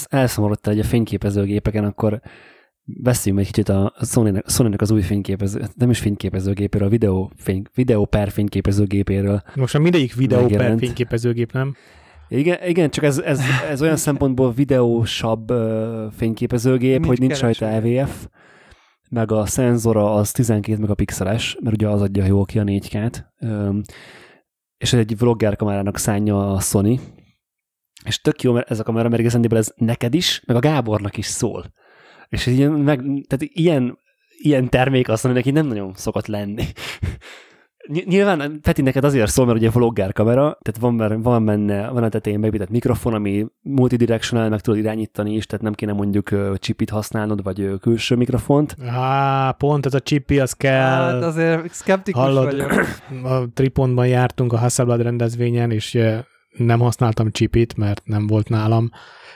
elszomorodtál 0.09 0.73
egy 0.73 0.79
a 0.79 0.83
fényképezőgépeken, 0.83 1.83
akkor 1.83 2.21
beszéljünk 2.85 3.45
egy 3.45 3.51
kicsit 3.51 3.69
a 3.69 3.93
Sony 4.47 4.73
az 4.77 4.91
új 4.91 5.01
fényképező, 5.01 5.61
nem 5.75 5.89
is 5.89 5.99
fényképezőgépéről, 5.99 6.87
a 6.87 6.89
videó, 6.89 7.31
fény, 7.35 7.63
videó 7.73 8.05
per 8.05 8.31
fényképezőgépéről. 8.31 9.41
Most 9.55 9.73
már 9.73 9.81
mindegyik 9.83 10.15
videó 10.15 10.41
megjelent. 10.41 10.79
per 10.79 10.87
fényképezőgép, 10.87 11.51
nem? 11.51 11.75
Igen, 12.27 12.57
igen 12.67 12.89
csak 12.89 13.03
ez, 13.03 13.19
ez, 13.19 13.41
ez 13.69 13.81
olyan 13.81 13.95
szempontból 13.95 14.51
videósabb 14.51 15.51
uh, 15.51 16.11
fényképezőgép, 16.11 16.93
nincs 16.93 17.07
hogy 17.07 17.19
nincs 17.19 17.39
rajta 17.39 17.67
EVF, 17.67 18.27
meg 19.09 19.31
a 19.31 19.45
szenzora 19.45 20.13
az 20.13 20.31
12 20.31 20.79
megapixeles, 20.79 21.57
mert 21.61 21.75
ugye 21.75 21.87
az 21.87 22.01
adja 22.01 22.25
jól 22.25 22.45
ki 22.45 22.59
a 22.59 22.63
4K-t, 22.63 23.23
um, 23.39 23.81
és 24.77 24.93
ez 24.93 24.99
egy 24.99 25.17
vlogger 25.17 25.55
kamerának 25.55 25.97
szánja 25.97 26.51
a 26.51 26.59
Sony, 26.59 26.99
és 28.05 28.21
tök 28.21 28.41
jó, 28.41 28.53
mert 28.53 28.71
ez 28.71 28.79
a 28.79 28.83
kamera, 28.83 29.09
mert 29.09 29.21
igazán 29.21 29.55
ez 29.55 29.73
neked 29.75 30.13
is, 30.13 30.43
meg 30.45 30.55
a 30.55 30.59
Gábornak 30.59 31.17
is 31.17 31.25
szól. 31.25 31.73
És 32.29 32.45
ilyen, 32.45 32.71
meg, 32.71 32.97
tehát 32.97 33.53
ilyen, 33.53 33.99
ilyen 34.37 34.69
termék 34.69 35.09
azt 35.09 35.23
mondja, 35.23 35.41
neki 35.41 35.55
nem 35.55 35.67
nagyon 35.67 35.93
szokott 35.93 36.27
lenni. 36.27 36.63
Nyilván 37.87 38.59
Peti 38.61 38.81
neked 38.81 39.03
azért 39.03 39.31
szól, 39.31 39.45
mert 39.45 39.57
ugye 39.57 39.69
vlogger 39.69 40.13
kamera, 40.13 40.57
tehát 40.61 40.79
van, 40.79 41.21
van 41.21 41.45
benne, 41.45 41.89
van 41.89 42.03
a 42.03 42.09
tetején 42.09 42.39
megvitett 42.39 42.69
mikrofon, 42.69 43.13
ami 43.13 43.45
multidirectional, 43.61 44.49
meg 44.49 44.61
tudod 44.61 44.79
irányítani 44.79 45.33
is, 45.33 45.45
tehát 45.45 45.63
nem 45.63 45.73
kéne 45.73 45.93
mondjuk 45.93 46.31
uh, 46.31 46.55
chipit 46.55 46.89
használnod, 46.89 47.43
vagy 47.43 47.61
uh, 47.61 47.79
külső 47.79 48.15
mikrofont. 48.15 48.75
Á, 48.87 49.51
pont 49.51 49.85
ez 49.85 49.93
a 49.93 49.99
chipi, 49.99 50.39
az 50.39 50.53
kell. 50.53 51.11
Hát 51.11 51.23
azért 51.23 51.73
szkeptikus 51.73 52.21
Hallod, 52.21 52.45
vagyok. 52.45 52.71
A 53.31 53.49
Tripontban 53.53 54.07
jártunk 54.07 54.53
a 54.53 54.57
Hasselblad 54.57 55.01
rendezvényen, 55.01 55.71
és 55.71 55.97
nem 56.57 56.79
használtam 56.79 57.31
chipit, 57.31 57.77
mert 57.77 58.01
nem 58.05 58.27
volt 58.27 58.49
nálam, 58.49 58.89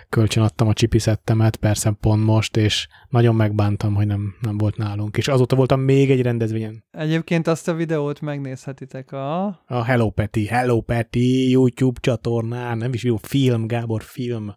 kölcsönadtam 0.09 0.67
a 0.67 0.73
csipiszettemet, 0.73 1.55
persze 1.55 1.97
pont 1.99 2.25
most, 2.25 2.57
és 2.57 2.87
nagyon 3.09 3.35
megbántam, 3.35 3.95
hogy 3.95 4.07
nem, 4.07 4.35
nem 4.41 4.57
volt 4.57 4.77
nálunk. 4.77 5.17
És 5.17 5.27
azóta 5.27 5.55
voltam 5.55 5.79
még 5.79 6.11
egy 6.11 6.21
rendezvényen. 6.21 6.85
Egyébként 6.91 7.47
azt 7.47 7.67
a 7.67 7.73
videót 7.73 8.21
megnézhetitek 8.21 9.11
a... 9.11 9.45
A 9.67 9.83
Hello 9.83 10.09
Peti, 10.09 10.45
Hello 10.45 10.81
Peti 10.81 11.49
YouTube 11.49 11.99
csatornán, 11.99 12.77
nem 12.77 12.93
is 12.93 13.03
jó 13.03 13.15
film, 13.21 13.67
Gábor 13.67 14.01
film. 14.03 14.55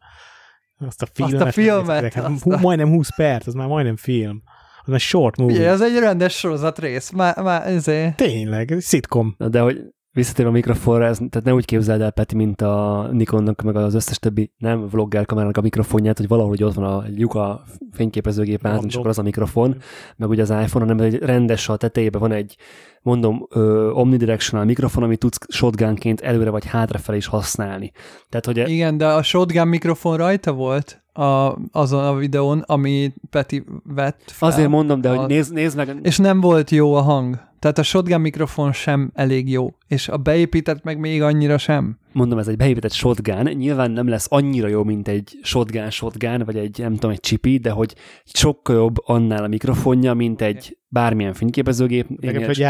Azt 0.79 1.03
a 1.03 1.07
filmet. 1.13 1.35
Azt 1.35 1.47
a 1.47 1.53
filmet. 1.53 2.13
Hát, 2.13 2.25
azt 2.25 2.43
hú, 2.43 2.53
a... 2.53 2.59
Majdnem 2.59 2.89
20 2.89 3.15
perc, 3.17 3.47
az 3.47 3.55
már 3.55 3.67
majdnem 3.67 3.97
film. 3.97 4.43
Az 4.83 4.89
már 4.89 5.01
short 5.01 5.37
movie. 5.37 5.57
Igen, 5.57 5.69
ez 5.69 5.83
egy 5.83 5.99
rendes 5.99 6.39
sorozat 6.39 6.79
rész. 6.79 7.11
Már, 7.11 7.43
már 7.43 7.67
ezért... 7.67 8.17
Tényleg, 8.17 8.73
ez 8.73 8.85
szitkom. 8.85 9.35
De 9.39 9.61
hogy 9.61 9.81
Visszatérve 10.15 10.51
a 10.51 10.55
mikrofonra, 10.55 11.05
ez, 11.05 11.17
tehát 11.17 11.45
ne 11.45 11.55
úgy 11.55 11.65
képzeld 11.65 12.01
el, 12.01 12.11
Peti, 12.11 12.37
mint 12.37 12.61
a 12.61 13.09
Nikonnak, 13.13 13.63
meg 13.63 13.77
az 13.77 13.95
összes 13.95 14.19
többi 14.19 14.53
nem 14.59 14.89
vlogger 14.89 15.27
kamerának 15.27 15.57
a 15.57 15.61
mikrofonját, 15.61 16.19
hogy 16.19 16.29
valahogy 16.29 16.63
ott 16.63 16.75
van 16.75 16.85
a 16.85 17.05
lyuk 17.15 17.35
a 17.35 17.65
fényképezőgép 17.93 18.69
és 18.87 18.95
akkor 18.95 19.09
az 19.09 19.19
a 19.19 19.23
mikrofon, 19.23 19.77
meg 20.17 20.29
ugye 20.29 20.43
az 20.43 20.51
iPhone, 20.51 20.85
hanem 20.85 21.01
egy 21.01 21.19
rendes 21.19 21.69
a 21.69 21.77
tetejében 21.77 22.21
van 22.21 22.33
egy, 22.33 22.57
mondom, 23.03 23.47
ö, 23.51 23.91
omnidirectional 23.91 24.65
mikrofon, 24.65 25.03
amit 25.03 25.19
tudsz 25.19 25.39
shotgunként 25.49 26.21
előre 26.21 26.51
vagy 26.51 26.67
hátrafelé 26.67 27.17
is 27.17 27.27
használni. 27.27 27.93
Tehát, 28.29 28.47
hogy 28.47 28.59
e- 28.59 28.69
Igen, 28.69 28.97
de 28.97 29.07
a 29.07 29.23
shotgun 29.23 29.69
mikrofon 29.69 30.17
rajta 30.17 30.53
volt? 30.53 31.03
a, 31.13 31.59
azon 31.73 32.05
a 32.05 32.15
videón, 32.15 32.59
ami 32.67 33.13
Peti 33.31 33.65
vett 33.85 34.23
fel. 34.27 34.49
Azért 34.49 34.69
mondom, 34.69 35.01
de 35.01 35.09
a, 35.11 35.17
hogy 35.17 35.27
nézd, 35.29 35.53
nézd 35.53 35.77
meg. 35.77 35.97
És 36.03 36.19
nem 36.19 36.41
volt 36.41 36.71
jó 36.71 36.95
a 36.95 37.01
hang. 37.01 37.41
Tehát 37.59 37.79
a 37.79 37.83
shotgun 37.83 38.21
mikrofon 38.21 38.73
sem 38.73 39.11
elég 39.15 39.51
jó, 39.51 39.75
és 39.89 40.09
a 40.09 40.17
beépített 40.17 40.83
meg 40.83 40.99
még 40.99 41.23
annyira 41.23 41.59
sem. 41.59 41.99
Mondom, 42.13 42.39
ez 42.39 42.49
egy 42.49 42.57
beépített 42.57 42.93
shotgun, 42.93 43.43
nyilván 43.43 43.91
nem 43.91 44.09
lesz 44.09 44.27
annyira 44.31 44.69
jó, 44.69 44.85
mint 44.85 45.09
egy 45.09 45.39
shotgun 45.43 45.91
shotgun, 45.91 46.43
vagy 46.45 46.57
egy, 46.57 46.79
nem 46.79 46.93
tudom, 46.93 47.11
egy 47.11 47.21
csipi, 47.21 47.59
de 47.59 47.71
hogy 47.71 47.95
sokkal 48.25 48.77
jobb 48.77 48.95
annál 49.05 49.45
a 49.45 49.49
mikrofonja, 49.49 50.15
mint 50.15 50.43
egy 50.43 50.79
bármilyen 50.89 51.33
fényképezőgép, 51.35 52.09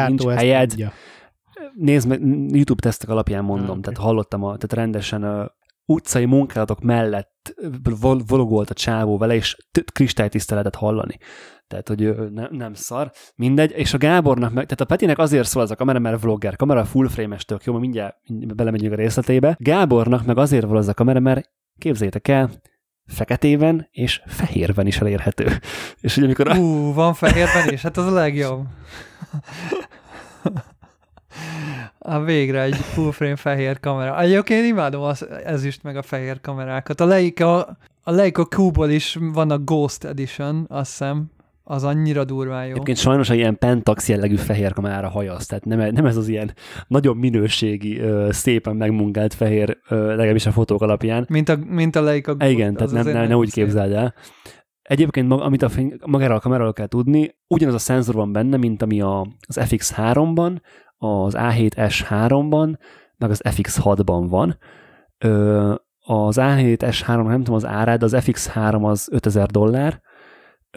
nincs 0.09 0.24
helyed. 0.24 0.68
Mondja. 0.68 0.93
Nézd 1.74 2.09
meg, 2.09 2.20
YouTube 2.49 2.82
tesztek 2.82 3.09
alapján 3.09 3.45
mondom, 3.45 3.64
ah, 3.64 3.70
okay. 3.70 3.82
tehát 3.82 3.99
hallottam, 3.99 4.43
a, 4.45 4.57
tehát 4.57 4.72
rendesen 4.72 5.53
utcai 5.84 6.24
munkálatok 6.24 6.80
mellett 6.80 7.55
vologolt 8.26 8.70
a 8.70 8.74
csávó 8.74 9.18
vele, 9.18 9.34
és 9.34 9.57
kristálytiszta 9.93 10.55
lehetett 10.55 10.74
hallani. 10.74 11.18
Tehát, 11.73 11.89
hogy 11.89 12.33
ne, 12.33 12.47
nem 12.51 12.75
szar. 12.75 13.11
Mindegy. 13.35 13.73
És 13.77 13.95
a 13.95 13.99
Gábornak, 13.99 14.53
meg, 14.53 14.64
tehát 14.64 14.81
a 14.81 14.85
Petinek 14.85 15.18
azért 15.18 15.49
szól 15.49 15.62
az 15.62 15.70
a 15.70 15.77
kamera, 15.77 15.99
mert 15.99 16.20
vlogger 16.20 16.57
kamera, 16.57 16.85
full 16.85 17.09
frame-es 17.09 17.45
tök 17.45 17.64
jó, 17.64 17.79
mindjárt 17.79 18.16
belemegyünk 18.57 18.93
a 18.93 18.97
részletébe. 18.97 19.57
Gábornak 19.59 20.25
meg 20.25 20.39
azért 20.39 20.66
van 20.66 20.77
az 20.77 20.89
a 20.89 20.95
kamera, 20.95 21.20
mert 21.20 21.51
képzeljétek 21.79 22.29
el, 22.29 22.51
feketében 23.07 23.89
és 23.91 24.23
fehérben 24.27 24.87
is 24.87 25.01
elérhető. 25.01 25.47
És 26.01 26.16
ugye 26.16 26.27
amikor... 26.27 26.57
Ú, 26.59 26.93
van 26.93 27.14
fehérben 27.14 27.73
is, 27.73 27.83
hát 27.83 27.97
az 27.97 28.07
a 28.07 28.12
legjobb. 28.12 28.66
A 31.99 32.20
végre 32.20 32.62
egy 32.62 32.77
full 32.77 33.12
frame 33.12 33.37
fehér 33.37 33.81
kamera. 33.81 34.20
Egyébként 34.20 34.66
imádom 34.66 35.03
az 35.03 35.29
ezüst 35.45 35.83
meg 35.83 35.97
a 35.97 36.03
fehér 36.03 36.41
kamerákat. 36.41 37.01
A 37.01 37.05
Leica, 37.05 37.77
a 38.03 38.11
Leica 38.11 38.47
Q-ból 38.57 38.91
is 38.91 39.18
van 39.20 39.51
a 39.51 39.59
Ghost 39.59 40.05
Edition, 40.05 40.66
azt 40.68 40.91
hiszem. 40.91 41.31
Az 41.65 41.85
annyira 41.85 42.25
durván 42.25 42.65
jó. 42.65 42.71
Egyébként 42.71 42.99
sajnos 42.99 43.31
a 43.31 43.35
ilyen 43.35 43.59
Pentax 43.59 44.09
jellegű 44.09 44.37
fehér 44.37 44.73
kamerára 44.73 45.09
hajasz, 45.09 45.47
tehát 45.47 45.65
nem, 45.65 45.93
nem 45.93 46.07
ez 46.07 46.17
az 46.17 46.29
ilyen 46.29 46.55
nagyon 46.87 47.17
minőségi, 47.17 48.01
szépen 48.29 48.77
megmunkált 48.77 49.35
fehér, 49.35 49.79
legalábbis 49.89 50.47
a 50.47 50.51
fotók 50.51 50.83
alapján. 50.83 51.27
Mint 51.29 51.49
a, 51.49 51.57
mint 51.67 51.97
a 51.97 52.03
Leica 52.03 52.35
Ghost. 52.35 52.51
Igen, 52.51 52.75
tehát 52.75 52.93
nem, 52.93 53.05
nem, 53.05 53.29
nem 53.29 53.39
úgy 53.39 53.53
képzeld 53.53 53.93
el. 53.93 54.15
Egyébként 54.83 55.33
amit 55.33 55.63
a 55.63 55.69
fény, 55.69 55.95
magáról 56.07 56.37
a 56.37 56.41
kameráról 56.41 56.73
kell 56.73 56.87
tudni, 56.87 57.37
ugyanaz 57.47 57.75
a 57.75 57.79
szenzor 57.79 58.15
van 58.15 58.33
benne, 58.33 58.57
mint 58.57 58.83
ami 58.83 59.01
a, 59.01 59.27
az 59.47 59.59
FX3-ban, 59.61 60.61
az 60.97 61.35
A7S3-ban, 61.39 62.79
meg 63.17 63.31
az 63.31 63.43
FX6-ban 63.45 64.27
van. 64.29 64.59
Ö, 65.19 65.75
az 66.05 66.37
A7S3, 66.41 67.27
nem 67.27 67.39
tudom 67.39 67.55
az 67.55 67.67
árát, 67.67 67.99
de 67.99 68.05
az 68.05 68.17
FX3 68.17 68.83
az 68.83 69.09
5000 69.13 69.47
dollár, 69.47 70.01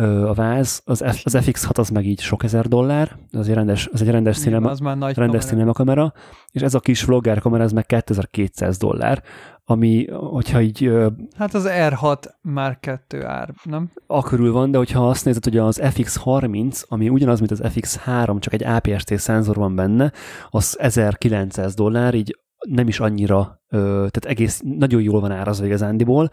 a 0.03 0.33
váz, 0.33 0.81
az, 0.85 1.03
F, 1.07 1.25
az 1.25 1.37
FX6 1.39 1.77
az 1.77 1.89
meg 1.89 2.05
így 2.05 2.19
sok 2.19 2.43
ezer 2.43 2.67
dollár, 2.67 3.17
az 3.31 3.47
egy 3.47 3.53
rendes, 3.53 3.89
az 3.91 4.01
egy 4.01 4.09
rendes, 4.09 4.39
cinema, 4.39 4.69
az 4.69 4.79
már 4.79 4.97
nagy 4.97 5.17
rendes 5.17 5.45
kamera. 5.45 5.73
kamera, 5.73 6.13
és 6.51 6.61
ez 6.61 6.73
a 6.73 6.79
kis 6.79 7.03
vlogger 7.03 7.39
kamera, 7.39 7.63
ez 7.63 7.71
meg 7.71 7.85
2200 7.85 8.77
dollár, 8.77 9.23
ami, 9.63 10.07
hogyha 10.11 10.61
így... 10.61 10.91
Hát 11.37 11.53
az 11.53 11.67
R6 11.69 12.17
már 12.41 12.79
kettő 12.79 13.25
ár, 13.25 13.53
nem? 13.63 13.91
Akörül 14.07 14.51
van, 14.51 14.71
de 14.71 14.77
hogyha 14.77 15.09
azt 15.09 15.25
nézed, 15.25 15.43
hogy 15.43 15.57
az 15.57 15.79
FX30, 15.83 16.87
ami 16.87 17.09
ugyanaz, 17.09 17.39
mint 17.39 17.51
az 17.51 17.61
FX3, 17.63 18.39
csak 18.39 18.53
egy 18.53 18.63
APS-C 18.63 19.19
szenzor 19.19 19.55
van 19.55 19.75
benne, 19.75 20.11
az 20.49 20.77
1900 20.79 21.73
dollár, 21.73 22.13
így 22.13 22.37
nem 22.69 22.87
is 22.87 22.99
annyira, 22.99 23.61
tehát 23.69 24.25
egész 24.25 24.61
nagyon 24.63 25.01
jól 25.01 25.19
van 25.19 25.31
árazva 25.31 25.65
igazándiból, 25.65 26.29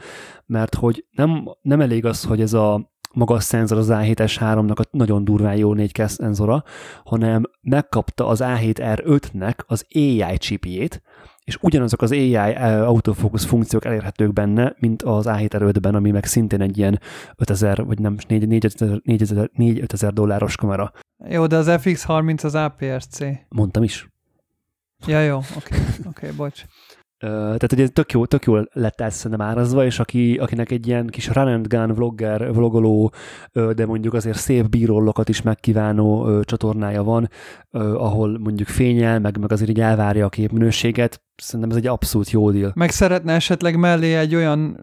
mert 0.46 0.74
hogy 0.74 1.06
nem, 1.10 1.44
nem 1.60 1.80
elég 1.80 2.04
az, 2.04 2.24
hogy 2.24 2.40
ez 2.40 2.52
a 2.52 2.91
magas 3.14 3.44
szenzor 3.44 3.78
az 3.78 3.88
A7S3-nak 3.90 4.76
a 4.76 4.88
nagyon 4.90 5.24
durván 5.24 5.56
jó 5.56 5.72
4K 5.76 6.06
szenzora, 6.06 6.64
hanem 7.04 7.42
megkapta 7.60 8.26
az 8.26 8.40
A7R5-nek 8.44 9.56
az 9.66 9.86
AI 9.94 10.38
chipjét, 10.38 11.02
és 11.44 11.58
ugyanazok 11.60 12.02
az 12.02 12.10
AI 12.10 12.36
autofocus 12.36 13.44
funkciók 13.44 13.84
elérhetők 13.84 14.32
benne, 14.32 14.74
mint 14.78 15.02
az 15.02 15.26
A7R5-ben, 15.28 15.94
ami 15.94 16.10
meg 16.10 16.24
szintén 16.24 16.60
egy 16.60 16.78
ilyen 16.78 17.00
5000, 17.36 17.84
vagy 17.84 17.98
nem, 17.98 18.16
4000 18.26 20.12
dolláros 20.12 20.56
kamera. 20.56 20.92
Jó, 21.28 21.46
de 21.46 21.56
az 21.56 21.66
FX30 21.68 22.44
az 22.44 22.54
APS-C. 22.54 23.18
Mondtam 23.48 23.82
is. 23.82 24.10
Ja, 25.06 25.20
jó, 25.20 25.36
oké, 25.36 25.46
okay, 25.56 25.80
oké, 25.98 26.08
okay, 26.08 26.30
bocs 26.30 26.64
tehát 27.22 27.72
ugye 27.72 27.88
tök 27.88 28.12
jó, 28.12 28.26
tök 28.26 28.44
jól 28.44 28.68
lett 28.72 29.00
ez 29.00 29.14
szerintem 29.14 29.46
árazva, 29.46 29.84
és 29.84 29.98
aki, 29.98 30.36
akinek 30.36 30.70
egy 30.70 30.86
ilyen 30.86 31.06
kis 31.06 31.28
run 31.28 31.46
and 31.46 31.66
gun 31.66 31.94
vlogger, 31.94 32.52
vlogoló, 32.52 33.12
de 33.52 33.86
mondjuk 33.86 34.14
azért 34.14 34.38
szép 34.38 34.68
bíróllokat 34.68 35.28
is 35.28 35.42
megkívánó 35.42 36.40
csatornája 36.42 37.02
van, 37.02 37.28
ahol 37.70 38.38
mondjuk 38.38 38.68
fényel, 38.68 39.20
meg, 39.20 39.38
meg 39.38 39.52
azért 39.52 39.70
így 39.70 39.80
elvárja 39.80 40.26
a 40.26 40.28
képminőséget, 40.28 41.22
szerintem 41.36 41.70
ez 41.70 41.76
egy 41.76 41.86
abszolút 41.86 42.30
jó 42.30 42.50
deal. 42.50 42.72
Meg 42.74 42.90
szeretne 42.90 43.32
esetleg 43.32 43.76
mellé 43.76 44.14
egy 44.16 44.34
olyan 44.34 44.80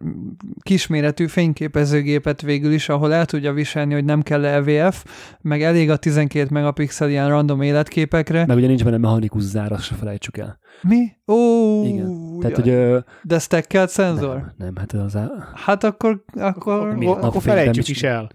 kisméretű 0.61 1.27
fényképezőgépet 1.27 2.41
végül 2.41 2.71
is, 2.71 2.89
ahol 2.89 3.13
el 3.13 3.25
tudja 3.25 3.53
viselni, 3.53 3.93
hogy 3.93 4.05
nem 4.05 4.21
kell 4.21 4.45
EVF, 4.45 5.05
meg 5.41 5.61
elég 5.61 5.89
a 5.89 5.97
12 5.97 6.47
megapixel 6.51 7.09
ilyen 7.09 7.29
random 7.29 7.61
életképekre. 7.61 8.45
Meg 8.45 8.57
ugye 8.57 8.67
nincs 8.67 8.83
benne 8.83 8.97
mechanikus 8.97 9.41
zár, 9.43 9.71
azt 9.71 9.83
se 9.83 9.95
felejtsük 9.95 10.37
el. 10.37 10.59
Mi? 10.81 11.07
Ó, 11.27 11.83
Igen. 11.85 12.37
Tehát, 12.39 12.57
jaj. 12.57 12.65
hogy... 12.65 12.69
Ö, 12.69 12.99
De 13.23 13.39
stackelt 13.39 13.89
szenzor? 13.89 14.35
nem, 14.35 14.53
nem, 14.57 14.75
hát 14.75 14.93
az 14.93 15.15
á... 15.15 15.27
Hát 15.53 15.83
akkor, 15.83 16.23
akkor 16.35 16.95
Mi? 16.95 17.05
Akkor, 17.07 17.41
felejtsük 17.41 17.87
is- 17.87 18.03
el. 18.03 18.29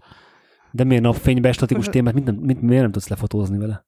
De 0.71 0.83
miért 0.83 1.03
napfényben 1.03 1.51
statikus 1.51 1.85
témát, 1.85 2.13
mit 2.13 2.25
nem, 2.25 2.35
mit, 2.35 2.61
miért 2.61 2.81
nem 2.81 2.91
tudsz 2.91 3.07
lefotózni 3.07 3.57
vele? 3.57 3.85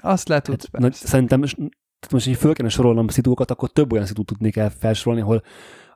azt 0.00 0.28
le 0.28 0.40
tudsz. 0.40 0.68
Hát, 0.72 0.80
persze. 0.82 1.06
szerintem 1.06 1.42
tehát 2.00 2.12
most, 2.12 2.26
hogy 2.26 2.36
föl 2.36 2.54
kéne 2.54 2.68
sorolnom 2.68 3.08
szitúkat, 3.08 3.50
akkor 3.50 3.70
több 3.70 3.92
olyan 3.92 4.06
szitút 4.06 4.26
tudnék 4.26 4.56
el 4.56 4.70
felsorolni, 4.70 5.20
ahol, 5.22 5.42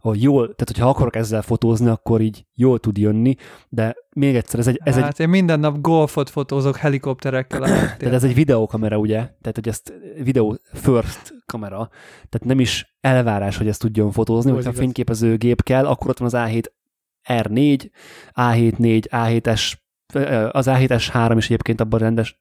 ahol 0.01 0.17
jól, 0.17 0.43
tehát 0.43 0.67
hogyha 0.67 0.89
akarok 0.89 1.17
ezzel 1.17 1.43
fotózni, 1.43 1.89
akkor 1.89 2.21
így 2.21 2.47
jól 2.55 2.79
tud 2.79 2.99
jönni, 2.99 3.35
de 3.69 3.97
még 4.11 4.37
egyszer, 4.37 4.59
ez 4.59 4.67
egy, 4.67 4.81
ez 4.85 4.97
egy 4.97 5.03
hát 5.03 5.21
én 5.21 5.29
minden 5.29 5.61
nap 5.61 5.81
golfot 5.81 6.31
fotózok 6.31 6.77
helikopterekkel. 6.77 7.61
Tehát 7.99 8.15
ez 8.15 8.25
egy 8.25 8.35
videókamera, 8.35 8.99
ugye? 8.99 9.17
Tehát, 9.17 9.55
hogy 9.55 9.69
ezt 9.69 9.93
videó 10.23 10.59
first 10.73 11.35
kamera, 11.47 11.89
tehát 12.29 12.45
nem 12.45 12.61
is 12.61 12.97
elvárás, 13.01 13.57
hogy 13.57 13.69
ezt 13.69 13.81
tudjon 13.81 14.11
fotózni, 14.11 14.49
Jó, 14.49 14.55
hogyha 14.55 14.71
igaz. 14.71 14.83
fényképezőgép 14.83 15.63
kell, 15.63 15.87
akkor 15.87 16.11
ott 16.11 16.19
van 16.19 16.29
az 16.35 16.51
A7 16.51 16.65
R4, 17.29 17.91
A7 18.33 19.05
A7S, 19.11 19.73
ö, 20.15 20.49
az 20.53 20.67
A7S 20.71 21.09
3 21.11 21.39
is 21.39 21.45
egyébként 21.45 21.81
abban 21.81 21.99
rendes, 21.99 22.39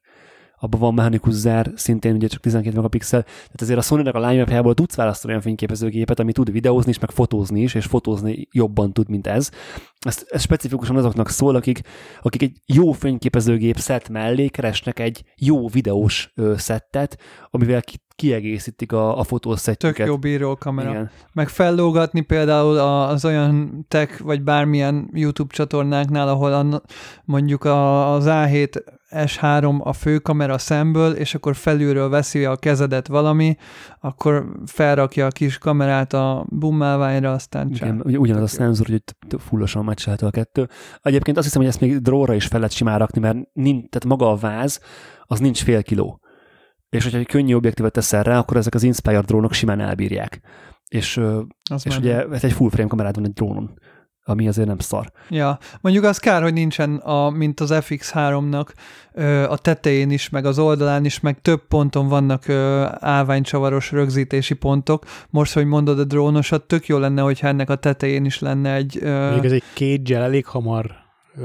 abban 0.62 0.80
van 0.80 0.94
mechanikus 0.94 1.32
zár, 1.32 1.72
szintén 1.74 2.14
ugye 2.14 2.26
csak 2.26 2.40
12 2.40 2.76
megapixel, 2.76 3.22
tehát 3.22 3.60
azért 3.60 3.78
a 3.78 3.82
Sony-nak 3.82 4.14
a 4.14 4.28
line 4.28 4.74
tudsz 4.74 4.94
választani 4.94 5.32
olyan 5.32 5.44
fényképezőgépet, 5.44 6.20
ami 6.20 6.32
tud 6.32 6.52
videózni 6.52 6.90
is, 6.90 6.98
meg 6.98 7.10
fotózni 7.10 7.60
is, 7.60 7.74
és 7.74 7.86
fotózni 7.86 8.48
jobban 8.52 8.92
tud, 8.92 9.08
mint 9.08 9.26
ez. 9.26 9.50
Ez, 10.00 10.24
ez 10.28 10.42
specifikusan 10.42 10.96
azoknak 10.96 11.28
szól, 11.28 11.54
akik, 11.54 11.80
akik 12.22 12.42
egy 12.42 12.62
jó 12.66 12.92
fényképezőgép 12.92 13.76
szett 13.76 14.08
mellé 14.08 14.48
keresnek 14.48 14.98
egy 14.98 15.24
jó 15.36 15.68
videós 15.68 16.32
ö, 16.34 16.54
szettet, 16.56 17.18
amivel 17.50 17.82
ki, 17.82 18.00
kiegészítik 18.14 18.92
a, 18.92 19.12
a 19.12 19.16
Tök 19.16 19.24
fotószettjüket. 19.24 20.06
jó 20.06 20.18
bíró 20.18 20.56
kamera. 20.56 20.90
Igen. 20.90 21.10
Meg 21.32 21.48
fellógatni 21.48 22.20
például 22.20 22.78
az 22.78 23.24
olyan 23.24 23.84
tech, 23.88 24.22
vagy 24.22 24.42
bármilyen 24.42 25.10
YouTube 25.12 25.54
csatornáknál, 25.54 26.28
ahol 26.28 26.52
a, 26.52 26.82
mondjuk 27.24 27.64
a, 27.64 28.12
az 28.12 28.24
A7 28.28 28.82
S3 29.14 29.82
a 29.82 29.92
főkamera 29.92 30.58
szemből, 30.58 31.12
és 31.12 31.34
akkor 31.34 31.56
felülről 31.56 32.08
veszi 32.08 32.44
a 32.44 32.56
kezedet 32.56 33.06
valami, 33.06 33.56
akkor 34.00 34.52
felrakja 34.66 35.26
a 35.26 35.30
kis 35.30 35.58
kamerát 35.58 36.12
a 36.12 36.46
bummáványra, 36.48 37.32
aztán 37.32 37.68
Igen, 37.70 37.96
csak. 37.96 38.06
ugye 38.06 38.18
ugyanaz 38.18 38.42
a 38.42 38.46
szenzor, 38.46 38.86
hogy 38.86 39.02
fullosan 39.40 39.84
meccselhető 39.84 40.26
a 40.26 40.30
kettő. 40.30 40.68
Egyébként 41.02 41.36
azt 41.36 41.46
hiszem, 41.46 41.60
hogy 41.62 41.70
ezt 41.70 41.80
még 41.80 41.98
dróra 41.98 42.34
is 42.34 42.46
fel 42.46 42.58
lehet 42.58 42.74
simán 42.74 42.98
rakni, 42.98 43.20
mert 43.20 43.36
nincs, 43.52 43.88
tehát 43.88 44.04
maga 44.04 44.30
a 44.30 44.36
váz, 44.36 44.80
az 45.24 45.38
nincs 45.38 45.62
fél 45.62 45.82
kiló. 45.82 46.20
És 46.88 47.02
hogyha 47.04 47.18
egy 47.18 47.26
könnyű 47.26 47.54
objektívet 47.54 47.92
teszel 47.92 48.22
rá, 48.22 48.38
akkor 48.38 48.56
ezek 48.56 48.74
az 48.74 48.82
Inspire 48.82 49.20
drónok 49.20 49.52
simán 49.52 49.80
elbírják. 49.80 50.40
És, 50.88 51.16
Az 51.70 51.86
és 51.86 51.96
menő. 51.98 52.06
ugye 52.06 52.26
ez 52.34 52.44
egy 52.44 52.52
full 52.52 52.70
frame 52.70 52.88
kamerád 52.88 53.14
van 53.14 53.24
egy 53.24 53.32
drónon, 53.32 53.74
ami 54.24 54.48
azért 54.48 54.68
nem 54.68 54.78
szar. 54.78 55.12
Ja, 55.30 55.58
mondjuk 55.80 56.04
az 56.04 56.18
kár, 56.18 56.42
hogy 56.42 56.52
nincsen, 56.52 56.96
a, 56.96 57.30
mint 57.30 57.60
az 57.60 57.70
FX3-nak 57.72 58.66
ö, 59.12 59.42
a 59.42 59.56
tetején 59.56 60.10
is, 60.10 60.28
meg 60.28 60.44
az 60.44 60.58
oldalán 60.58 61.04
is, 61.04 61.20
meg 61.20 61.40
több 61.40 61.66
ponton 61.68 62.08
vannak 62.08 62.48
ö, 62.48 62.86
állványcsavaros 62.90 63.92
rögzítési 63.92 64.54
pontok. 64.54 65.04
Most, 65.30 65.52
hogy 65.52 65.66
mondod 65.66 65.98
a 65.98 66.04
drónosat, 66.04 66.62
tök 66.62 66.86
jó 66.86 66.98
lenne, 66.98 67.22
hogyha 67.22 67.46
ennek 67.46 67.70
a 67.70 67.76
tetején 67.76 68.24
is 68.24 68.38
lenne 68.38 68.74
egy... 68.74 68.98
Ö, 69.02 69.34
Még 69.34 69.44
ez 69.44 69.52
egy 69.52 69.64
kétgyel 69.74 70.22
elég 70.22 70.46
hamar. 70.46 71.01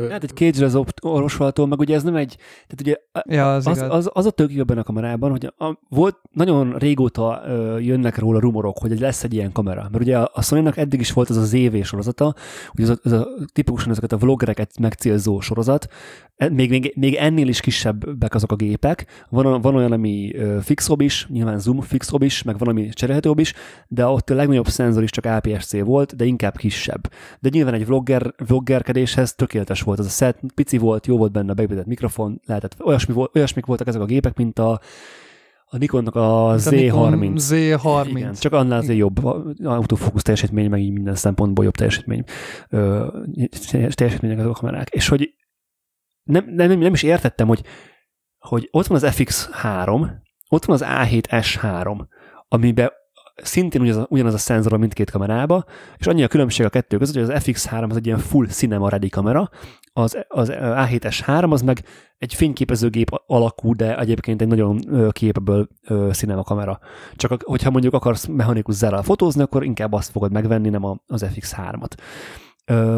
Hát 0.10 0.24
egy 0.24 0.30
cage 0.30 0.66
az 0.66 0.78
orvosolható, 1.02 1.66
meg 1.66 1.80
ugye 1.80 1.96
ez 1.96 2.04
nem 2.04 2.16
egy, 2.16 2.36
tehát 2.38 2.82
ugye 2.82 2.96
ja, 3.36 3.56
az, 3.56 3.68
az, 3.68 3.86
az, 3.90 4.10
az 4.14 4.26
a 4.26 4.30
tök 4.30 4.54
jó 4.54 4.60
ebben 4.60 4.78
a 4.78 4.84
kamerában, 4.84 5.32
hogy 5.32 5.54
a, 5.58 5.78
volt 5.90 6.18
nagyon 6.32 6.78
régóta 6.78 7.42
ö, 7.46 7.80
jönnek 7.80 8.18
róla 8.18 8.40
rumorok, 8.40 8.78
hogy 8.78 9.00
lesz 9.00 9.24
egy 9.24 9.34
ilyen 9.34 9.52
kamera. 9.52 9.88
Mert 9.92 10.04
ugye 10.04 10.18
a, 10.20 10.32
a 10.34 10.42
Sony-nak 10.42 10.78
eddig 10.78 11.00
is 11.00 11.12
volt 11.12 11.30
az 11.30 11.38
a 11.38 11.46
ZV 11.46 11.82
sorozata, 11.82 12.36
hogy 12.70 12.84
az 12.84 12.90
a, 12.90 12.98
az 13.04 13.12
a 13.12 13.28
tipikusan 13.54 13.92
ezeket 13.92 14.12
a 14.12 14.18
vloggereket 14.18 14.80
megcélzó 14.80 15.40
sorozat, 15.40 15.88
még, 16.38 16.70
még, 16.70 16.94
még 16.96 17.14
ennél 17.16 17.48
is 17.48 17.60
kisebbek 17.60 18.36
azok 18.36 18.52
a 18.52 18.56
gépek. 18.56 19.26
Van, 19.30 19.62
van 19.62 19.76
olyan, 19.76 19.92
ami 19.92 20.36
fixobb 20.62 21.02
is, 21.02 21.28
nyilván 21.30 21.60
zoom 21.60 21.82
fixobb 21.82 22.22
is, 22.22 22.44
meg 22.44 22.58
van, 22.58 22.68
ami 22.68 22.90
cserélhetőbb 22.90 23.40
is, 23.40 23.54
de 23.88 24.06
ott 24.06 24.30
a 24.30 24.36
legnagyobb 24.36 24.68
szenzor 24.68 25.04
is 25.04 25.10
csak 25.10 25.26
APS-C 25.26 25.80
volt, 25.80 26.16
de 26.16 26.26
inkább 26.26 26.58
kisebb. 26.58 27.12
De 27.40 27.50
nyilván 27.52 27.74
egy 27.74 27.86
vlogger, 27.86 28.34
vloggerkedéshez 28.48 29.36
tökéletes 29.36 29.82
volt 29.82 30.00
az 30.00 30.06
a 30.06 30.10
set, 30.10 30.40
pici 30.56 30.78
volt, 30.78 31.08
jó 31.08 31.18
volt 31.18 31.32
benne 31.32 31.52
a 31.52 31.54
beépített 31.54 31.86
mikrofon, 31.86 32.42
lehetett, 32.46 32.76
olyasmi, 32.84 33.14
olyasmik 33.34 33.66
voltak 33.66 33.88
ezek 33.88 34.02
a 34.02 34.06
gépek, 34.06 34.38
mint 34.38 34.60
a, 34.60 34.80
a 35.66 35.78
Nikonnak 35.78 36.16
a 36.16 36.56
Nikon 36.70 37.34
Z30. 37.38 37.42
Z30. 37.50 38.06
Igen, 38.08 38.34
csak 38.34 38.54
annál 38.54 38.80
azért 38.80 38.98
jobb 38.98 39.26
autofókusz 39.64 40.22
teljesítmény, 40.22 40.70
meg 40.70 40.82
így 40.82 40.92
minden 40.92 41.16
szempontból 41.16 41.66
jobb 41.66 41.76
teljesítmény, 41.76 42.24
ö, 42.70 43.08
teljesítmények 43.94 44.40
azok 44.40 44.52
a 44.52 44.60
kamerák. 44.60 44.90
És 44.90 45.08
hogy 45.08 45.36
nem, 46.28 46.46
nem, 46.50 46.80
nem 46.80 46.94
is 46.94 47.04
értettem, 47.04 47.48
hogy, 47.48 47.62
hogy 48.40 48.68
ott 48.72 48.88
van 48.88 49.04
az 49.04 49.16
FX3, 49.18 50.10
ott 50.50 50.66
van 50.66 50.76
az 50.76 50.86
A7S3, 50.88 52.08
amiben 52.48 52.92
szintén 53.44 53.82
ugyanaz 53.82 54.06
ugyanaz 54.10 54.34
a 54.34 54.38
szenzor 54.38 54.74
a 54.74 54.78
mindkét 54.78 55.12
kamerába, 55.12 55.66
és 55.98 56.08
annyi 56.08 56.24
a 56.24 56.28
különbség 56.28 56.66
a 56.66 56.70
kettő 56.70 56.98
között, 56.98 57.16
hogy 57.16 57.36
az 57.36 57.44
FX3 57.46 57.90
az 57.90 57.96
egy 57.96 58.06
ilyen 58.06 58.18
full 58.18 58.48
cinema 58.48 58.90
ready 58.90 59.10
kamera, 59.10 59.50
az, 59.94 60.26
az 60.28 60.52
A7S3 60.54 61.52
az 61.52 61.62
meg 61.62 61.84
egy 62.18 62.34
fényképezőgép 62.34 63.10
alakú, 63.26 63.76
de 63.76 63.98
egyébként 63.98 64.42
egy 64.42 64.48
nagyon 64.48 64.80
ö, 65.82 66.10
cinema 66.12 66.44
kamera. 66.44 66.80
Csak 67.16 67.32
ak- 67.32 67.44
hogyha 67.44 67.70
mondjuk 67.70 67.94
akarsz 67.94 68.26
mechanikus 68.26 68.76
zárral 68.76 69.04
fotózni, 69.04 69.42
akkor 69.42 69.64
inkább 69.64 69.94
azt 69.94 70.12
fogod 70.12 70.32
megvenni, 70.32 70.70
nem 70.70 70.84
az 71.06 71.26
FX3-at. 71.34 71.92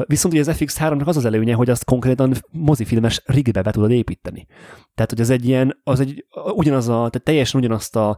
Viszont 0.06 0.34
ugye 0.34 0.40
az 0.40 0.58
FX3-nak 0.60 1.06
az 1.06 1.18
az 1.18 1.26
előnye, 1.26 1.54
hogy 1.54 1.70
azt 1.70 1.86
konkrétan 1.86 2.34
mozifilmes 2.52 3.22
rigbe 3.26 3.62
be 3.62 3.72
tudod 3.72 3.92
építeni. 3.92 4.46
Tehát, 4.94 5.10
hogy 5.10 5.22
az 5.22 5.30
egy 5.30 5.46
ilyen, 5.46 5.80
az 5.84 6.00
egy 6.00 6.26
ugyanaz 6.54 6.88
a, 6.88 6.94
tehát 6.94 7.22
teljesen 7.24 7.60
ugyanazt 7.60 7.96
a, 7.96 8.18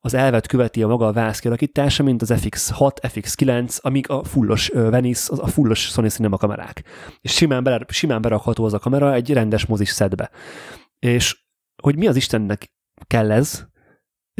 az 0.00 0.14
elvet 0.14 0.46
követi 0.46 0.82
a 0.82 0.86
maga 0.86 1.06
a 1.06 1.12
váz 1.12 1.38
kialakítása, 1.38 2.02
mint 2.02 2.22
az 2.22 2.32
FX6, 2.34 2.90
FX9, 3.02 3.80
amik 3.80 4.08
a 4.08 4.24
fullos 4.24 4.68
Venice, 4.68 5.34
a 5.36 5.46
fullos 5.46 5.80
Sony 5.80 6.08
Cinema 6.08 6.36
kamerák. 6.36 6.84
És 7.20 7.32
simán, 7.32 7.62
bele, 7.62 7.84
simán 7.88 8.20
berakható 8.20 8.64
az 8.64 8.74
a 8.74 8.78
kamera 8.78 9.14
egy 9.14 9.32
rendes 9.32 9.66
mozis 9.66 9.88
szedbe. 9.88 10.30
És 10.98 11.42
hogy 11.82 11.96
mi 11.96 12.06
az 12.06 12.16
Istennek 12.16 12.72
kell 13.06 13.30
ez, 13.30 13.66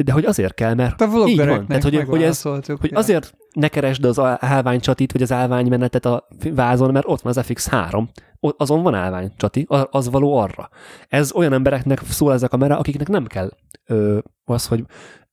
de 0.03 0.11
hogy 0.11 0.25
azért 0.25 0.53
kell, 0.53 0.73
mert 0.73 1.01
A 1.01 1.27
így 1.27 1.37
van. 1.45 1.67
Tehát, 1.67 1.83
hogy, 1.83 2.03
hogy, 2.07 2.23
ez, 2.23 2.41
hogy 2.41 2.91
azért 2.93 3.33
ne 3.53 3.67
keresd 3.67 4.05
az 4.05 4.19
állványcsatit, 4.39 5.11
vagy 5.11 5.21
az 5.21 5.31
állványmenetet 5.31 6.05
a 6.05 6.27
vázon, 6.53 6.91
mert 6.91 7.07
ott 7.07 7.21
van 7.21 7.37
az 7.37 7.45
FX3, 7.47 8.07
ott 8.39 8.61
azon 8.61 8.83
van 8.83 8.93
állványcsati, 8.93 9.65
az 9.89 10.09
való 10.09 10.37
arra. 10.37 10.69
Ez 11.07 11.33
olyan 11.33 11.53
embereknek 11.53 12.01
szól 12.03 12.33
ez 12.33 12.43
a 12.43 12.47
kamera, 12.47 12.77
akiknek 12.77 13.07
nem 13.07 13.25
kell 13.25 13.51
ö, 13.85 14.17
az, 14.45 14.67
hogy 14.67 14.83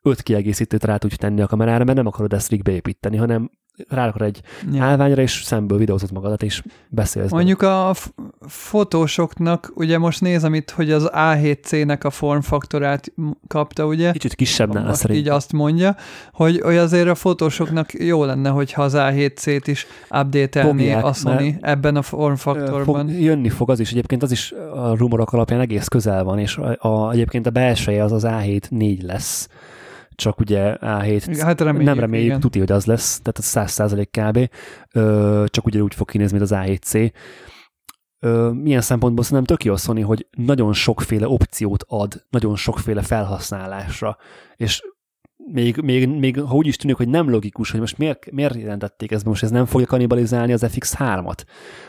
öt 0.02 0.22
kiegészítőt 0.22 0.84
rá 0.84 0.96
tudj 0.96 1.14
tenni 1.14 1.40
a 1.40 1.46
kamerára, 1.46 1.84
mert 1.84 1.96
nem 1.96 2.06
akarod 2.06 2.32
ezt 2.32 2.50
rigbe 2.50 2.70
építeni, 2.70 3.16
hanem 3.16 3.50
rárakod 3.88 4.22
egy 4.22 4.40
Ja. 4.72 4.84
állványra, 4.84 5.22
és 5.22 5.42
szemből 5.44 5.78
videózod 5.78 6.12
magadat, 6.12 6.42
és 6.42 6.62
beszélsz. 6.88 7.30
Mondjuk 7.30 7.62
a 7.62 7.90
f- 7.94 8.14
fotósoknak, 8.48 9.72
ugye 9.74 9.98
most 9.98 10.20
nézem 10.20 10.54
itt, 10.54 10.70
hogy 10.70 10.90
az 10.92 11.10
A7C-nek 11.12 12.04
a 12.04 12.10
formfaktorát 12.10 13.12
kapta, 13.48 13.86
ugye? 13.86 14.12
Kicsit 14.12 14.34
kisebb 14.34 14.74
nála 14.74 14.88
Azt 14.88 15.10
így 15.10 15.28
azt 15.28 15.52
mondja, 15.52 15.96
hogy, 16.32 16.60
hogy 16.60 16.76
azért 16.76 17.08
a 17.08 17.14
fotósoknak 17.14 17.92
jó 17.92 18.24
lenne, 18.24 18.48
hogyha 18.48 18.82
az 18.82 18.92
A7C-t 18.96 19.62
is 19.64 19.86
update-elné 20.10 20.92
a 20.92 21.12
Sony 21.12 21.58
ebben 21.60 21.96
a 21.96 22.02
formfaktorban. 22.02 23.08
Fog, 23.08 23.20
jönni 23.20 23.48
fog 23.48 23.70
az 23.70 23.80
is, 23.80 23.90
egyébként 23.90 24.22
az 24.22 24.30
is 24.30 24.52
a 24.74 24.96
rumorok 24.96 25.32
alapján 25.32 25.60
egész 25.60 25.88
közel 25.88 26.24
van, 26.24 26.38
és 26.38 26.56
a, 26.56 26.88
a, 26.88 27.10
egyébként 27.12 27.46
a 27.46 27.50
belseje 27.50 28.04
az 28.04 28.12
az 28.12 28.24
A7 28.26 28.68
4 28.68 29.02
lesz, 29.02 29.48
csak 30.16 30.40
ugye 30.40 30.76
A7 30.80 31.38
Hát 31.40 31.60
reméljük, 31.60 31.88
nem 31.88 31.98
reméljük, 31.98 32.28
igen. 32.28 32.40
tuti, 32.40 32.58
hogy 32.58 32.72
az 32.72 32.84
lesz, 32.84 33.20
tehát 33.22 33.38
az 33.38 33.78
100% 33.78 34.06
kb. 34.10 34.50
Ö, 34.92 35.44
csak 35.46 35.66
ugye 35.66 35.80
úgy 35.80 35.94
fog 35.94 36.10
kinézni, 36.10 36.38
mint 36.38 36.50
az 36.50 36.58
A7C. 36.60 37.12
Ö, 38.18 38.50
milyen 38.50 38.80
szempontból 38.80 39.24
szerintem 39.24 39.56
tök 39.56 39.64
jó 39.64 39.76
Sony, 39.76 40.02
hogy 40.02 40.26
nagyon 40.30 40.72
sokféle 40.72 41.28
opciót 41.28 41.84
ad, 41.88 42.24
nagyon 42.30 42.56
sokféle 42.56 43.02
felhasználásra, 43.02 44.16
és 44.56 44.82
még, 45.52 45.76
még, 45.76 46.08
még 46.08 46.40
ha 46.40 46.54
úgy 46.54 46.66
is 46.66 46.76
tűnik, 46.76 46.96
hogy 46.96 47.08
nem 47.08 47.30
logikus, 47.30 47.70
hogy 47.70 47.80
most 47.80 47.98
miért, 47.98 48.30
miért 48.30 48.54
jelentették 48.54 49.10
ezt, 49.10 49.24
most 49.24 49.42
ez 49.42 49.50
nem 49.50 49.64
fogja 49.64 49.86
kanibalizálni 49.86 50.52
az 50.52 50.66
FX3-at. 50.66 51.42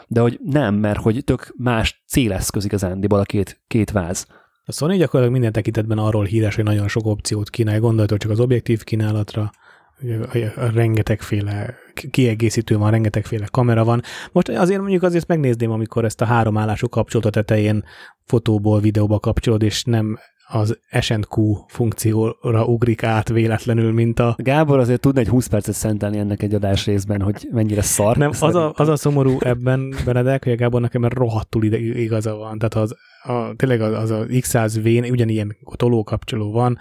De 0.08 0.22
hogy 0.22 0.40
nem, 0.44 0.76
mert 0.76 1.00
hogy 1.00 1.24
tök 1.24 1.54
más 1.58 2.04
céleszköz 2.08 2.66
igazándiból 2.66 3.20
a 3.20 3.24
két, 3.24 3.62
két 3.68 3.92
váz. 3.92 4.28
A 4.70 4.72
Sony 4.72 4.98
gyakorlatilag 4.98 5.32
minden 5.32 5.52
tekintetben 5.52 5.98
arról 5.98 6.26
híres, 6.26 6.56
hogy 6.56 6.64
nagyon 6.64 6.88
sok 6.88 7.06
opciót 7.06 7.50
kínál, 7.50 7.80
gondoljatok 7.80 8.18
csak 8.18 8.32
az 8.32 8.40
objektív 8.40 8.84
kínálatra, 8.84 9.52
a, 10.00 10.38
a, 10.38 10.62
a 10.62 10.70
rengetegféle 10.74 11.76
kiegészítő 12.12 12.78
van, 12.78 12.92
rengetegféle 12.92 13.48
kamera 13.52 13.84
van. 13.84 14.02
Most 14.32 14.50
azért 14.50 14.80
mondjuk 14.80 15.04
azért 15.04 15.28
megnézném, 15.28 15.72
amikor 15.72 16.06
ezt 16.06 16.22
a 16.22 16.26
három 16.26 16.58
állású 16.58 16.90
kapcsolatot 16.90 17.34
tetején 17.34 17.84
fotóból 18.26 18.80
videóba 18.80 19.20
kapcsolod, 19.20 19.62
és 19.62 19.84
nem 19.84 20.20
az 20.48 20.80
SNQ 21.00 21.54
funkcióra 21.68 22.66
ugrik 22.66 23.04
át 23.04 23.30
véletlenül, 23.30 23.92
mint 23.92 24.20
a... 24.20 24.36
Gábor 24.38 24.80
azért 24.80 25.00
tudna 25.00 25.20
egy 25.20 25.28
20 25.28 25.48
percet 25.48 25.76
szentelni 25.76 26.18
ennek 26.18 26.44
egy 26.44 26.54
adás 26.54 26.86
részben, 26.86 27.22
hogy 27.22 27.48
mennyire 27.52 27.82
szar. 27.82 28.18
Nem, 28.18 28.30
az 28.40 28.56
a, 28.56 28.74
az 28.76 28.88
a 28.88 28.96
szomorú 28.96 29.38
ebben, 29.40 29.96
Benedek, 30.06 30.44
hogy 30.44 30.54
a 30.54 30.56
Gábor 30.56 30.82
nekem 30.82 31.06
rohadtul 31.06 31.64
ide 31.64 31.78
igaza 31.78 32.36
van. 32.36 32.58
Tehát 32.58 32.74
az, 32.74 32.96
a, 33.24 33.56
tényleg 33.56 33.82
az, 33.82 33.94
az 33.94 34.10
a 34.10 34.26
X100V-n 34.26 35.12
ugyanilyen 35.12 35.58
tolókapcsoló 35.76 36.52
van, 36.52 36.78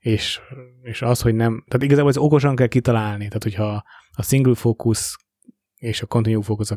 és, 0.00 0.40
és 0.82 1.02
az, 1.02 1.20
hogy 1.20 1.34
nem, 1.34 1.64
tehát 1.68 1.86
igazából 1.86 2.10
ez 2.10 2.16
okosan 2.16 2.56
kell 2.56 2.66
kitalálni, 2.66 3.26
tehát 3.26 3.42
hogyha 3.42 3.84
a 4.12 4.22
single 4.22 4.54
focus 4.54 5.16
és 5.76 6.02
a 6.02 6.06
continue 6.06 6.42
focus 6.42 6.70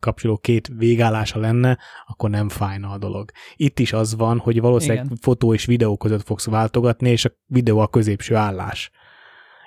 kapcsoló 0.00 0.36
két 0.36 0.70
végállása 0.76 1.38
lenne, 1.38 1.78
akkor 2.06 2.30
nem 2.30 2.48
fájna 2.48 2.90
a 2.90 2.98
dolog. 2.98 3.30
Itt 3.56 3.78
is 3.78 3.92
az 3.92 4.16
van, 4.16 4.38
hogy 4.38 4.60
valószínűleg 4.60 5.04
Igen. 5.04 5.18
fotó 5.20 5.54
és 5.54 5.64
videó 5.64 5.96
között 5.96 6.26
fogsz 6.26 6.46
váltogatni, 6.46 7.10
és 7.10 7.24
a 7.24 7.30
videó 7.46 7.78
a 7.78 7.88
középső 7.88 8.34
állás. 8.34 8.90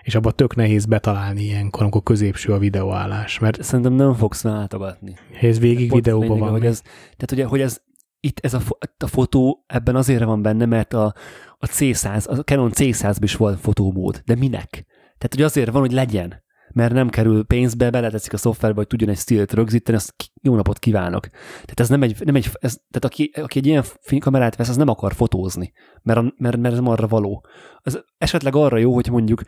És 0.01 0.15
abban 0.15 0.35
tök 0.35 0.55
nehéz 0.55 0.85
betalálni 0.85 1.41
ilyenkor, 1.41 1.81
amikor 1.81 2.03
középső 2.03 2.53
a 2.53 2.57
videóállás. 2.57 3.39
Mert 3.39 3.63
Szerintem 3.63 3.93
nem 3.93 4.13
fogsz 4.13 4.41
váltogatni. 4.41 5.15
Ez 5.41 5.59
végig 5.59 5.93
videóban 5.93 6.39
van. 6.39 6.49
Hogy 6.49 6.65
ez, 6.65 6.81
tehát 6.81 7.31
ugye, 7.31 7.45
hogy 7.45 7.61
ez, 7.61 7.81
itt 8.19 8.39
ez 8.39 8.53
a, 8.53 8.61
a 8.97 9.07
fotó 9.07 9.63
ebben 9.67 9.95
azért 9.95 10.23
van 10.23 10.41
benne, 10.41 10.65
mert 10.65 10.93
a, 10.93 11.13
a 11.57 11.65
C100, 11.65 12.29
a 12.29 12.35
Canon 12.35 12.71
C100 12.73 13.17
is 13.19 13.35
volt 13.35 13.59
fotómód. 13.59 14.21
De 14.25 14.35
minek? 14.35 14.69
Tehát, 15.17 15.35
hogy 15.35 15.41
azért 15.41 15.71
van, 15.71 15.81
hogy 15.81 15.91
legyen 15.91 16.43
mert 16.73 16.93
nem 16.93 17.09
kerül 17.09 17.43
pénzbe, 17.43 17.89
beleteszik 17.89 18.33
a 18.33 18.37
szoftverbe, 18.37 18.77
hogy 18.77 18.87
tudjon 18.87 19.09
egy 19.09 19.17
stílt 19.17 19.53
rögzíteni, 19.53 19.97
azt 19.97 20.13
jó 20.41 20.55
napot 20.55 20.79
kívánok. 20.79 21.27
Tehát 21.51 21.79
ez 21.79 21.89
nem 21.89 22.03
egy, 22.03 22.15
nem 22.25 22.35
egy 22.35 22.49
ez, 22.59 22.73
tehát 22.73 23.05
aki, 23.05 23.31
aki 23.35 23.57
egy 23.57 23.65
ilyen 23.65 23.83
kamerát 24.19 24.55
vesz, 24.55 24.69
az 24.69 24.77
nem 24.77 24.87
akar 24.87 25.13
fotózni, 25.13 25.71
mert, 26.01 26.37
mert, 26.37 26.57
mert 26.57 26.73
ez 26.73 26.79
arra 26.83 27.07
való. 27.07 27.45
Az 27.81 28.03
esetleg 28.17 28.55
arra 28.55 28.77
jó, 28.77 28.93
hogy 28.93 29.09
mondjuk, 29.09 29.41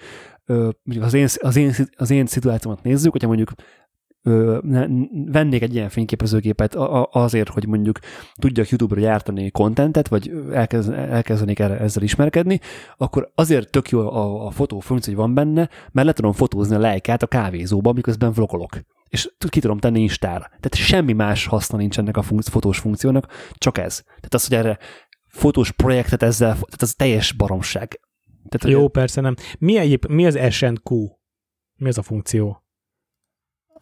mondjuk 0.83 1.03
az, 1.03 1.13
én, 1.13 1.27
az, 1.41 1.55
én, 1.55 1.73
az 1.97 2.09
én 2.09 2.25
szituációmat 2.25 2.83
nézzük, 2.83 3.11
hogyha 3.11 3.27
mondjuk 3.27 3.51
ö, 4.23 4.57
ne, 4.61 4.85
vennék 5.25 5.61
egy 5.61 5.73
ilyen 5.73 5.89
fényképezőgépet 5.89 6.75
azért, 7.11 7.49
hogy 7.49 7.67
mondjuk 7.67 7.99
tudjak 8.35 8.69
YouTube-ra 8.69 9.01
gyártani 9.01 9.51
kontentet, 9.51 10.07
vagy 10.07 10.31
elkezd, 10.51 10.91
elkezdenék 10.91 11.59
erre, 11.59 11.79
ezzel 11.79 12.03
ismerkedni, 12.03 12.59
akkor 12.97 13.31
azért 13.35 13.69
tök 13.69 13.89
jó 13.89 13.99
a, 13.99 14.45
a 14.45 14.51
fotó 14.51 14.79
funkció, 14.79 15.13
hogy 15.13 15.23
van 15.23 15.33
benne, 15.33 15.69
mert 15.91 16.07
le 16.07 16.13
tudom 16.13 16.31
fotózni 16.31 16.75
a 16.75 16.79
lejkát 16.79 17.23
a 17.23 17.27
kávézóba, 17.27 17.93
miközben 17.93 18.31
vlogolok 18.31 18.79
és 19.13 19.29
ki 19.49 19.59
tudom 19.59 19.77
tenni 19.77 20.01
Instára. 20.01 20.47
Tehát 20.47 20.75
semmi 20.75 21.13
más 21.13 21.45
haszna 21.45 21.77
nincs 21.77 21.97
ennek 21.97 22.17
a 22.17 22.21
funkci- 22.21 22.49
fotós 22.49 22.79
funkciónak, 22.79 23.27
csak 23.53 23.77
ez. 23.77 24.01
Tehát 24.03 24.33
az, 24.33 24.47
hogy 24.47 24.57
erre 24.57 24.77
fotós 25.27 25.71
projektet 25.71 26.23
ezzel, 26.23 26.53
tehát 26.53 26.81
az 26.81 26.93
teljes 26.93 27.31
baromság. 27.31 27.99
Tehát, 28.49 28.75
Jó, 28.75 28.79
ugye... 28.79 28.89
persze 28.89 29.21
nem. 29.21 29.35
Mi, 29.59 29.77
egyéb, 29.77 30.05
mi 30.05 30.25
az 30.25 30.39
SNQ? 30.49 30.95
Mi 31.75 31.87
az 31.87 31.97
a 31.97 32.01
funkció? 32.01 32.62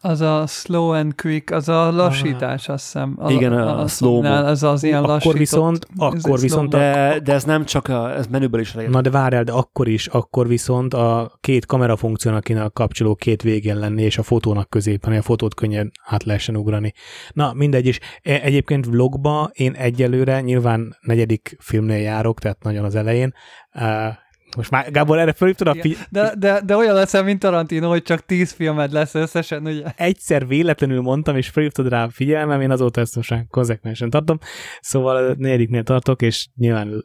Az 0.04 0.20
a 0.20 0.46
slow 0.46 0.90
and 0.90 1.14
quick, 1.14 1.50
az 1.50 1.68
a 1.68 1.90
lassítás, 1.90 2.68
azt 2.68 2.84
hiszem. 2.84 3.16
A, 3.18 3.30
Igen, 3.30 3.52
a, 3.52 3.78
a, 3.78 3.82
a 3.82 3.86
slow 3.86 4.24
Ez 4.24 4.62
az 4.62 4.82
ilyen 4.82 5.02
lassított. 5.02 5.24
Akkor 5.24 5.38
viszont, 5.38 5.86
akkor 5.96 6.40
viszont 6.40 6.68
de, 6.68 7.20
de 7.24 7.32
ez 7.32 7.44
nem 7.44 7.64
csak 7.64 7.88
a, 7.88 8.16
ez 8.16 8.26
menüből 8.26 8.60
is 8.60 8.74
lehet. 8.74 8.90
Na 8.90 9.00
de 9.00 9.10
várjál, 9.10 9.44
de 9.44 9.52
akkor 9.52 9.88
is, 9.88 10.06
akkor 10.06 10.48
viszont 10.48 10.94
a 10.94 11.32
két 11.40 11.66
kamera 11.66 11.96
funkciónak 11.96 12.44
kéne 12.44 12.62
a 12.62 12.70
kapcsoló 12.70 13.14
két 13.14 13.42
végén 13.42 13.78
lenni, 13.78 14.02
és 14.02 14.18
a 14.18 14.22
fotónak 14.22 14.70
középen, 14.70 15.12
a 15.12 15.22
fotót 15.22 15.54
könnyen 15.54 15.90
át 16.04 16.24
lehessen 16.24 16.56
ugrani. 16.56 16.92
Na, 17.32 17.52
mindegy 17.52 17.86
is. 17.86 17.98
E, 18.22 18.40
egyébként 18.42 18.86
vlogba 18.86 19.50
én 19.52 19.72
egyelőre, 19.72 20.40
nyilván 20.40 20.96
negyedik 21.00 21.56
filmnél 21.58 22.00
járok, 22.00 22.40
tehát 22.40 22.62
nagyon 22.62 22.84
az 22.84 22.94
elején, 22.94 23.34
most 24.56 24.70
már 24.70 24.90
Gábor 24.90 25.18
erre 25.18 25.32
fölhívtad 25.32 25.66
a 25.66 25.74
fi- 25.80 25.98
de, 26.10 26.34
de, 26.38 26.60
de 26.64 26.76
olyan 26.76 26.94
leszel, 26.94 27.22
mint 27.22 27.38
Tarantino, 27.38 27.88
hogy 27.88 28.02
csak 28.02 28.26
tíz 28.26 28.52
filmed 28.52 28.92
lesz 28.92 29.14
összesen, 29.14 29.66
ugye? 29.66 29.84
Egyszer 29.96 30.46
véletlenül 30.46 31.00
mondtam, 31.00 31.36
és 31.36 31.48
fölhívtad 31.48 31.88
rá 31.88 32.04
a 32.04 32.10
figyelmem, 32.10 32.60
én 32.60 32.70
azóta 32.70 33.00
ezt 33.00 33.16
most 33.16 33.34
konzekvensen 33.48 34.10
tartom. 34.10 34.38
Szóval 34.80 35.34
negyediknél 35.38 35.82
tartok, 35.82 36.22
és 36.22 36.48
nyilván 36.56 37.04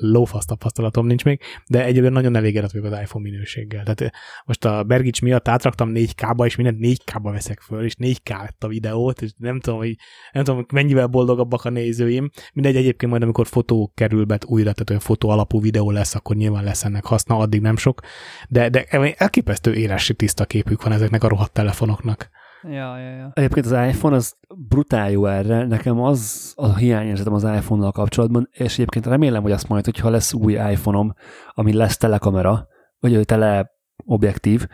lófasz 0.00 0.44
tapasztalatom 0.44 1.06
nincs 1.06 1.24
még, 1.24 1.40
de 1.66 1.84
egyébként 1.84 2.12
nagyon 2.12 2.36
elégedett 2.36 2.70
vagyok 2.70 2.92
az 2.92 3.00
iPhone 3.00 3.30
minőséggel. 3.30 3.82
Tehát 3.82 4.00
eh, 4.00 4.08
most 4.44 4.64
a 4.64 4.82
Bergics 4.84 5.22
miatt 5.22 5.48
átraktam 5.48 5.92
4K-ba, 5.94 6.44
és 6.44 6.56
mindent 6.56 6.78
4K-ba 6.80 7.30
veszek 7.32 7.60
föl, 7.60 7.84
és 7.84 7.94
4K 7.98 8.28
lett 8.28 8.64
a 8.64 8.68
videót, 8.68 9.22
és 9.22 9.30
nem 9.36 9.60
tudom, 9.60 9.78
hogy 9.78 9.96
nem 10.32 10.44
tudom, 10.44 10.66
mennyivel 10.72 11.06
boldogabbak 11.06 11.64
a 11.64 11.70
nézőim. 11.70 12.30
Mindegy, 12.52 12.76
egyébként 12.76 13.10
majd, 13.10 13.22
amikor 13.22 13.46
fotó 13.46 13.92
kerül 13.94 14.24
be 14.24 14.38
újra, 14.46 14.72
tehát 14.72 14.90
olyan 14.90 15.02
fotó 15.02 15.28
alapú 15.28 15.60
videó 15.60 15.90
lesz, 15.90 16.14
akkor 16.14 16.36
nyilván 16.36 16.64
lesz 16.64 16.84
ennek 16.88 17.04
haszna, 17.04 17.36
addig 17.36 17.60
nem 17.60 17.76
sok. 17.76 18.00
De, 18.48 18.68
de 18.68 18.84
elképesztő 19.16 19.74
élesi 19.74 20.14
tiszta 20.14 20.44
képük 20.44 20.82
van 20.82 20.92
ezeknek 20.92 21.24
a 21.24 21.28
rohadt 21.28 21.52
telefonoknak. 21.52 22.28
Ja, 22.62 22.98
ja, 22.98 23.10
ja. 23.16 23.30
Egyébként 23.34 23.66
az 23.66 23.72
iPhone 23.72 24.16
az 24.16 24.36
brutál 24.68 25.10
jó 25.10 25.26
erre. 25.26 25.66
Nekem 25.66 26.00
az 26.00 26.52
a 26.56 26.76
hiányérzetem 26.76 27.32
az 27.32 27.44
iPhone-nal 27.44 27.92
kapcsolatban, 27.92 28.48
és 28.52 28.72
egyébként 28.72 29.06
remélem, 29.06 29.42
hogy 29.42 29.52
azt 29.52 29.68
majd, 29.68 29.84
hogyha 29.84 30.10
lesz 30.10 30.32
új 30.32 30.52
iPhone-om, 30.52 31.14
ami 31.54 31.72
lesz 31.72 31.96
telekamera, 31.96 32.66
vagy 32.98 33.24
tele 33.24 33.70
objektív, 34.04 34.66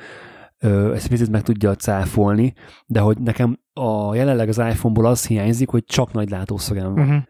ezt 0.95 1.09
picit 1.09 1.31
meg 1.31 1.43
tudja 1.43 1.75
cáfolni, 1.75 2.55
de 2.87 3.01
hogy 3.01 3.19
nekem 3.19 3.59
a 3.73 4.15
jelenleg 4.15 4.49
az 4.49 4.59
iPhone-ból 4.59 5.07
az 5.07 5.27
hiányzik, 5.27 5.69
hogy 5.69 5.85
csak 5.85 6.13
nagy 6.13 6.31
látószögem 6.31 6.95
van. 6.95 7.05
Uh-huh. 7.05 7.23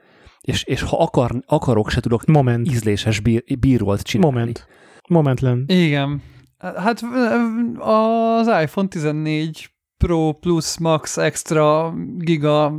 És, 0.44 0.64
és 0.64 0.82
ha 0.82 0.98
akar, 0.98 1.42
akarok, 1.46 1.90
se 1.90 2.00
tudok 2.00 2.24
Moment. 2.26 2.70
ízléses 2.70 3.20
bír, 3.20 3.44
bírót 3.58 4.00
csinálni. 4.00 4.36
Moment. 4.36 4.66
Moment 5.08 5.40
len. 5.40 5.64
Igen. 5.66 6.22
Hát 6.58 7.04
az 7.78 8.46
iPhone 8.62 8.88
14 8.88 9.70
Pro 9.96 10.32
Plus 10.32 10.78
Max 10.78 11.16
Extra 11.16 11.94
Giga, 12.18 12.74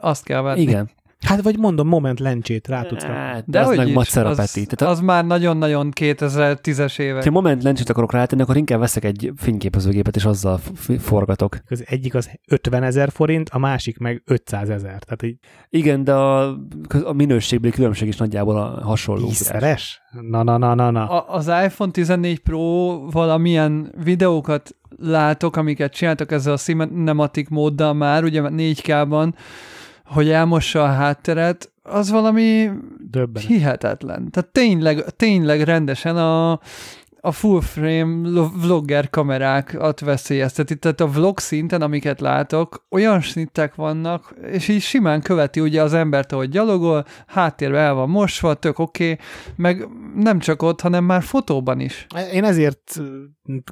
azt 0.00 0.24
kell 0.24 0.42
venni. 0.42 0.60
Igen. 0.60 0.90
Hát 1.26 1.42
vagy 1.42 1.58
mondom, 1.58 1.88
moment 1.88 2.20
lencsét 2.20 2.68
rá 2.68 2.82
tudsz 2.82 3.02
hát, 3.02 3.44
De, 3.46 3.58
de 3.58 3.66
az 3.66 3.76
meg 3.76 3.92
macera 3.92 4.28
az, 4.28 4.36
Peti. 4.36 4.66
Tehát 4.66 4.94
az 4.94 5.00
már 5.00 5.24
nagyon-nagyon 5.24 5.92
2010-es 6.00 6.98
évek. 6.98 7.24
Ha 7.24 7.30
moment 7.30 7.62
lencsét 7.62 7.88
akarok 7.88 8.12
rátenni, 8.12 8.42
akkor 8.42 8.56
inkább 8.56 8.80
veszek 8.80 9.04
egy 9.04 9.32
fényképezőgépet, 9.36 10.16
és 10.16 10.24
azzal 10.24 10.60
forgatok. 10.98 11.56
Az 11.68 11.84
egyik 11.86 12.14
az 12.14 12.30
50 12.48 12.82
ezer 12.82 13.10
forint, 13.10 13.48
a 13.48 13.58
másik 13.58 13.98
meg 13.98 14.22
500 14.26 14.70
ezer. 14.70 15.02
Tehát 15.02 15.22
így... 15.22 15.36
Igen, 15.68 16.04
de 16.04 16.12
a, 16.12 16.58
a 17.04 17.12
minőségbeli 17.12 17.72
különbség 17.72 18.08
is 18.08 18.16
nagyjából 18.16 18.56
a 18.56 18.84
hasonló. 18.84 19.26
Tízszeres? 19.26 20.02
Na, 20.30 20.42
na, 20.42 20.56
na, 20.56 20.74
na, 20.74 20.90
na. 20.90 21.08
A, 21.08 21.34
az 21.34 21.46
iPhone 21.64 21.90
14 21.90 22.38
Pro 22.38 22.60
valamilyen 23.10 23.92
videókat 24.04 24.76
látok, 24.98 25.56
amiket 25.56 25.92
csináltak 25.92 26.32
ezzel 26.32 26.52
a 26.52 26.56
cinematic 26.56 27.48
móddal 27.50 27.92
már, 27.92 28.24
ugye 28.24 28.42
4K-ban, 28.44 29.32
hogy 30.12 30.30
elmossa 30.30 30.82
a 30.82 30.92
hátteret, 30.92 31.72
az 31.82 32.10
valami 32.10 32.70
Döbbenet. 33.10 33.48
hihetetlen. 33.48 34.30
Tehát 34.30 34.52
tényleg, 34.52 35.04
tényleg 35.16 35.60
rendesen 35.60 36.16
a, 36.16 36.50
a 37.20 37.32
full 37.32 37.60
frame 37.60 38.28
vlogger 38.62 39.10
kamerákat 39.10 40.00
veszélyezteti. 40.00 40.76
Tehát 40.76 41.00
a 41.00 41.06
vlog 41.06 41.38
szinten, 41.38 41.82
amiket 41.82 42.20
látok, 42.20 42.86
olyan 42.90 43.20
snittek 43.20 43.74
vannak, 43.74 44.34
és 44.50 44.68
így 44.68 44.80
simán 44.80 45.20
követi 45.20 45.60
ugye 45.60 45.82
az 45.82 45.92
embert, 45.92 46.32
ahogy 46.32 46.48
gyalogol, 46.48 47.04
háttérbe 47.26 47.78
el 47.78 47.94
van 47.94 48.08
mosva, 48.08 48.54
tök 48.54 48.78
oké, 48.78 49.12
okay, 49.12 49.24
meg 49.56 49.88
nem 50.14 50.38
csak 50.38 50.62
ott, 50.62 50.80
hanem 50.80 51.04
már 51.04 51.22
fotóban 51.22 51.80
is. 51.80 52.06
Én 52.32 52.44
ezért 52.44 53.00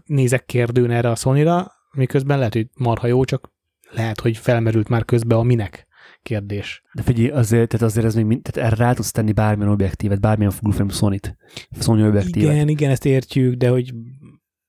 nézek 0.07 0.47
kérdőn 0.47 0.91
erre 0.91 1.11
a 1.11 1.15
sony 1.15 1.49
miközben 1.93 2.39
lehet, 2.39 2.53
hogy 2.53 2.67
marha 2.77 3.07
jó, 3.07 3.25
csak 3.25 3.51
lehet, 3.91 4.21
hogy 4.21 4.37
felmerült 4.37 4.89
már 4.89 5.05
közbe 5.05 5.35
a 5.35 5.43
minek 5.43 5.89
kérdés. 6.23 6.83
De 6.93 7.03
figyelj, 7.03 7.29
azért, 7.29 7.69
tehát 7.69 7.87
azért 7.87 8.07
ez 8.07 8.15
még, 8.15 8.43
tehát 8.43 8.73
erre 8.73 8.85
rá 8.85 8.93
tudsz 8.93 9.11
tenni 9.11 9.33
bármilyen 9.33 9.73
objektívet, 9.73 10.21
bármilyen 10.21 10.53
full 10.53 10.73
frame 10.73 10.93
Sony-t, 10.93 11.37
Sony 11.81 12.03
objektívet. 12.03 12.53
Igen, 12.53 12.69
igen, 12.69 12.91
ezt 12.91 13.05
értjük, 13.05 13.55
de 13.55 13.69
hogy 13.69 13.95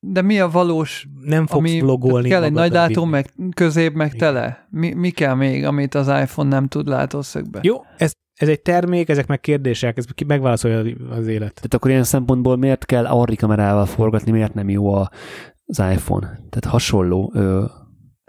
de 0.03 0.21
mi 0.21 0.39
a 0.39 0.49
valós, 0.49 1.07
nem 1.25 1.47
fogsz 1.47 1.69
ami, 1.69 1.81
vlogolni. 1.81 2.29
Kell 2.29 2.43
egy 2.43 2.51
nagy 2.51 2.71
dátum, 2.71 3.09
meg 3.09 3.33
közép, 3.53 3.93
meg 3.93 4.07
Igen. 4.07 4.19
tele. 4.19 4.67
Mi, 4.69 4.93
mi 4.93 5.09
kell 5.09 5.33
még, 5.33 5.65
amit 5.65 5.95
az 5.95 6.07
iPhone 6.07 6.49
nem 6.49 6.67
tud 6.67 6.87
látószögbe? 6.87 7.59
Jó, 7.63 7.75
ez, 7.97 8.11
ez 8.33 8.47
egy 8.47 8.61
termék, 8.61 9.09
ezek 9.09 9.27
meg 9.27 9.39
kérdések, 9.39 9.97
ez 9.97 10.05
ki 10.05 10.23
megválaszolja 10.23 10.77
az 11.09 11.27
élet. 11.27 11.53
Tehát 11.53 11.73
akkor 11.73 11.91
ilyen 11.91 12.03
szempontból 12.03 12.55
miért 12.57 12.85
kell 12.85 13.05
Arri 13.05 13.35
kamerával 13.35 13.85
forgatni, 13.85 14.31
miért 14.31 14.53
nem 14.53 14.69
jó 14.69 14.93
a, 14.93 15.09
az 15.65 15.79
iPhone? 15.79 16.25
Tehát 16.25 16.65
hasonló. 16.65 17.31
Ö... 17.35 17.65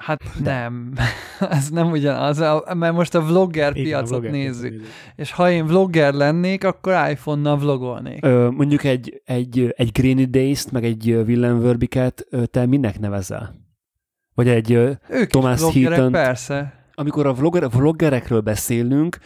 Hát 0.02 0.22
nem. 0.44 0.92
ez 1.50 1.68
nem 1.68 1.90
ugyanaz, 1.90 2.38
a- 2.40 2.74
mert 2.74 2.94
most 2.94 3.14
a 3.14 3.20
vlogger 3.20 3.76
Igen, 3.76 3.82
a 3.82 3.84
piacot 3.88 4.08
vlogger 4.08 4.30
nézzük. 4.30 4.70
nézzük. 4.70 4.86
És 5.16 5.32
ha 5.32 5.50
én 5.50 5.66
vlogger 5.66 6.12
lennék, 6.14 6.64
akkor 6.64 7.08
iPhone-nal 7.10 7.58
vlogolnék. 7.58 8.24
Ö, 8.24 8.48
mondjuk 8.50 8.84
egy, 8.84 9.22
egy, 9.24 9.72
egy 9.76 9.90
Grainy 9.92 10.30
Days-t, 10.30 10.70
meg 10.72 10.84
egy 10.84 11.10
Willem 11.26 11.60
Verbiket 11.60 12.26
ö, 12.30 12.46
te 12.46 12.66
minek 12.66 12.98
nevezel? 13.00 13.60
Vagy 14.34 14.48
egy, 14.48 14.72
Ők 15.08 15.26
Thomas 15.30 15.60
Heaton- 15.72 16.12
persze. 16.12 16.72
amikor 16.94 17.26
a 17.26 17.32
vlogger, 17.32 17.70
vloggerekről 17.70 18.40
beszélünk, 18.40 19.18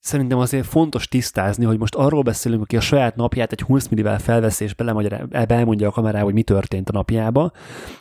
szerintem 0.00 0.38
azért 0.38 0.66
fontos 0.66 1.08
tisztázni, 1.08 1.64
hogy 1.64 1.78
most 1.78 1.94
arról 1.94 2.22
beszélünk, 2.22 2.62
aki 2.62 2.76
a 2.76 2.80
saját 2.80 3.16
napját 3.16 3.52
egy 3.52 3.60
20 3.60 3.88
millivel 3.88 4.18
felveszi, 4.18 4.64
és 4.64 4.74
beelmondja 4.74 5.88
a 5.88 5.90
kamerába, 5.90 6.24
hogy 6.24 6.34
mi 6.34 6.42
történt 6.42 6.88
a 6.88 6.92
napjába, 6.92 7.52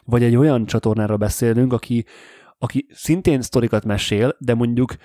vagy 0.06 0.24
egy 0.24 0.36
olyan 0.36 0.66
csatornáról 0.66 1.18
beszélünk, 1.18 1.74
aki, 1.74 2.06
aki 2.58 2.88
szintén 2.94 3.42
sztorikat 3.42 3.86
mesél, 3.86 4.36
de 4.40 4.54
mondjuk 4.54 4.96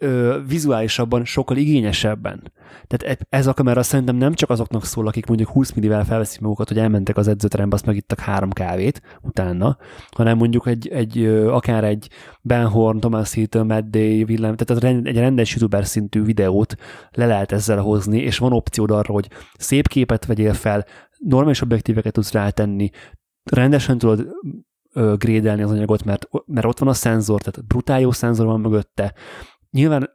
ö, 0.00 0.38
vizuálisabban 0.48 1.24
sokkal 1.24 1.56
igényesebben. 1.56 2.52
Tehát 2.86 3.18
e- 3.18 3.26
ez 3.36 3.46
a 3.46 3.54
kamera 3.54 3.82
szerintem 3.82 4.16
nem 4.16 4.34
csak 4.34 4.50
azoknak 4.50 4.84
szól, 4.84 5.06
akik 5.06 5.26
mondjuk 5.26 5.48
20 5.48 5.72
millivel 5.72 6.04
felveszik 6.04 6.40
magukat, 6.40 6.68
hogy 6.68 6.78
elmentek 6.78 7.16
az 7.16 7.28
edzőterembe, 7.28 7.74
azt 7.74 7.86
megittak 7.86 8.18
három 8.18 8.50
kávét 8.50 9.02
utána, 9.22 9.76
hanem 10.10 10.36
mondjuk 10.36 10.66
egy, 10.66 10.88
egy 10.88 11.24
akár 11.48 11.84
egy 11.84 12.08
Ben 12.42 12.66
Horn, 12.66 12.98
Thomas 12.98 13.34
Heaton, 13.34 13.66
Matt 13.66 13.90
Day, 13.90 14.22
Willem, 14.22 14.56
tehát 14.56 14.84
egy 14.84 15.16
rendes 15.16 15.50
youtuber 15.50 15.86
szintű 15.86 16.22
videót 16.22 16.74
le 17.10 17.26
lehet 17.26 17.52
ezzel 17.52 17.80
hozni, 17.80 18.18
és 18.18 18.38
van 18.38 18.52
opciód 18.52 18.90
arra, 18.90 19.12
hogy 19.12 19.28
szép 19.58 19.88
képet 19.88 20.26
vegyél 20.26 20.52
fel, 20.52 20.84
normális 21.18 21.60
objektíveket 21.60 22.12
tudsz 22.12 22.32
rátenni, 22.32 22.90
rendesen 23.50 23.98
tudod 23.98 24.28
grédelni 25.16 25.62
az 25.62 25.70
anyagot, 25.70 26.04
mert, 26.04 26.28
mert 26.46 26.66
ott 26.66 26.78
van 26.78 26.88
a 26.88 26.92
szenzor, 26.92 27.40
tehát 27.40 27.66
brutál 27.66 28.00
jó 28.00 28.10
szenzor 28.10 28.46
van 28.46 28.60
mögötte. 28.60 29.14
Nyilván 29.76 30.10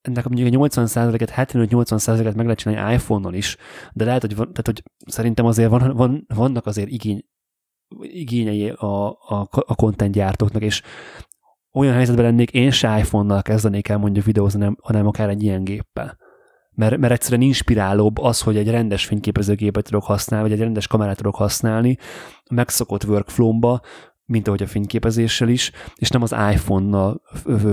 ennek 0.00 0.28
mondjuk 0.28 0.62
a 0.62 0.66
80%-et, 0.66 1.32
75-80%-et 1.36 2.34
meg 2.34 2.44
lehet 2.44 2.58
csinálni 2.58 2.94
iPhone-on 2.94 3.34
is, 3.34 3.56
de 3.92 4.04
lehet, 4.04 4.20
hogy, 4.20 4.36
van, 4.36 4.46
tehát, 4.46 4.66
hogy 4.66 4.82
szerintem 5.06 5.46
azért 5.46 5.70
van, 5.70 5.96
van, 5.96 6.26
vannak 6.34 6.66
azért 6.66 6.88
igény, 6.88 7.24
igényei 8.00 8.68
a, 8.68 9.08
a, 9.08 9.48
a 9.50 9.74
content 9.74 10.12
gyártóknak, 10.14 10.62
és 10.62 10.82
olyan 11.72 11.94
helyzetben 11.94 12.24
lennék, 12.24 12.50
én 12.50 12.70
se 12.70 12.98
iPhone-nal 12.98 13.42
kezdenék 13.42 13.88
el 13.88 13.98
mondjuk 13.98 14.24
videózni, 14.24 14.58
hanem, 14.58 14.76
hanem 14.82 15.06
akár 15.06 15.28
egy 15.28 15.42
ilyen 15.42 15.64
géppel. 15.64 16.18
Mert, 16.74 16.96
mert 16.96 17.12
egyszerűen 17.12 17.40
inspirálóbb 17.40 18.18
az, 18.18 18.40
hogy 18.40 18.56
egy 18.56 18.70
rendes 18.70 19.06
fényképezőgépet 19.06 19.84
tudok 19.84 20.04
használni, 20.04 20.48
vagy 20.48 20.58
egy 20.58 20.64
rendes 20.64 20.86
kamerát 20.86 21.16
tudok 21.16 21.34
használni 21.34 21.96
megszokott 22.50 23.04
workflow-ba, 23.04 23.80
mint 24.24 24.46
ahogy 24.48 24.62
a 24.62 24.66
fényképezéssel 24.66 25.48
is, 25.48 25.70
és 25.94 26.08
nem 26.08 26.22
az 26.22 26.32
iPhone-nal 26.52 27.22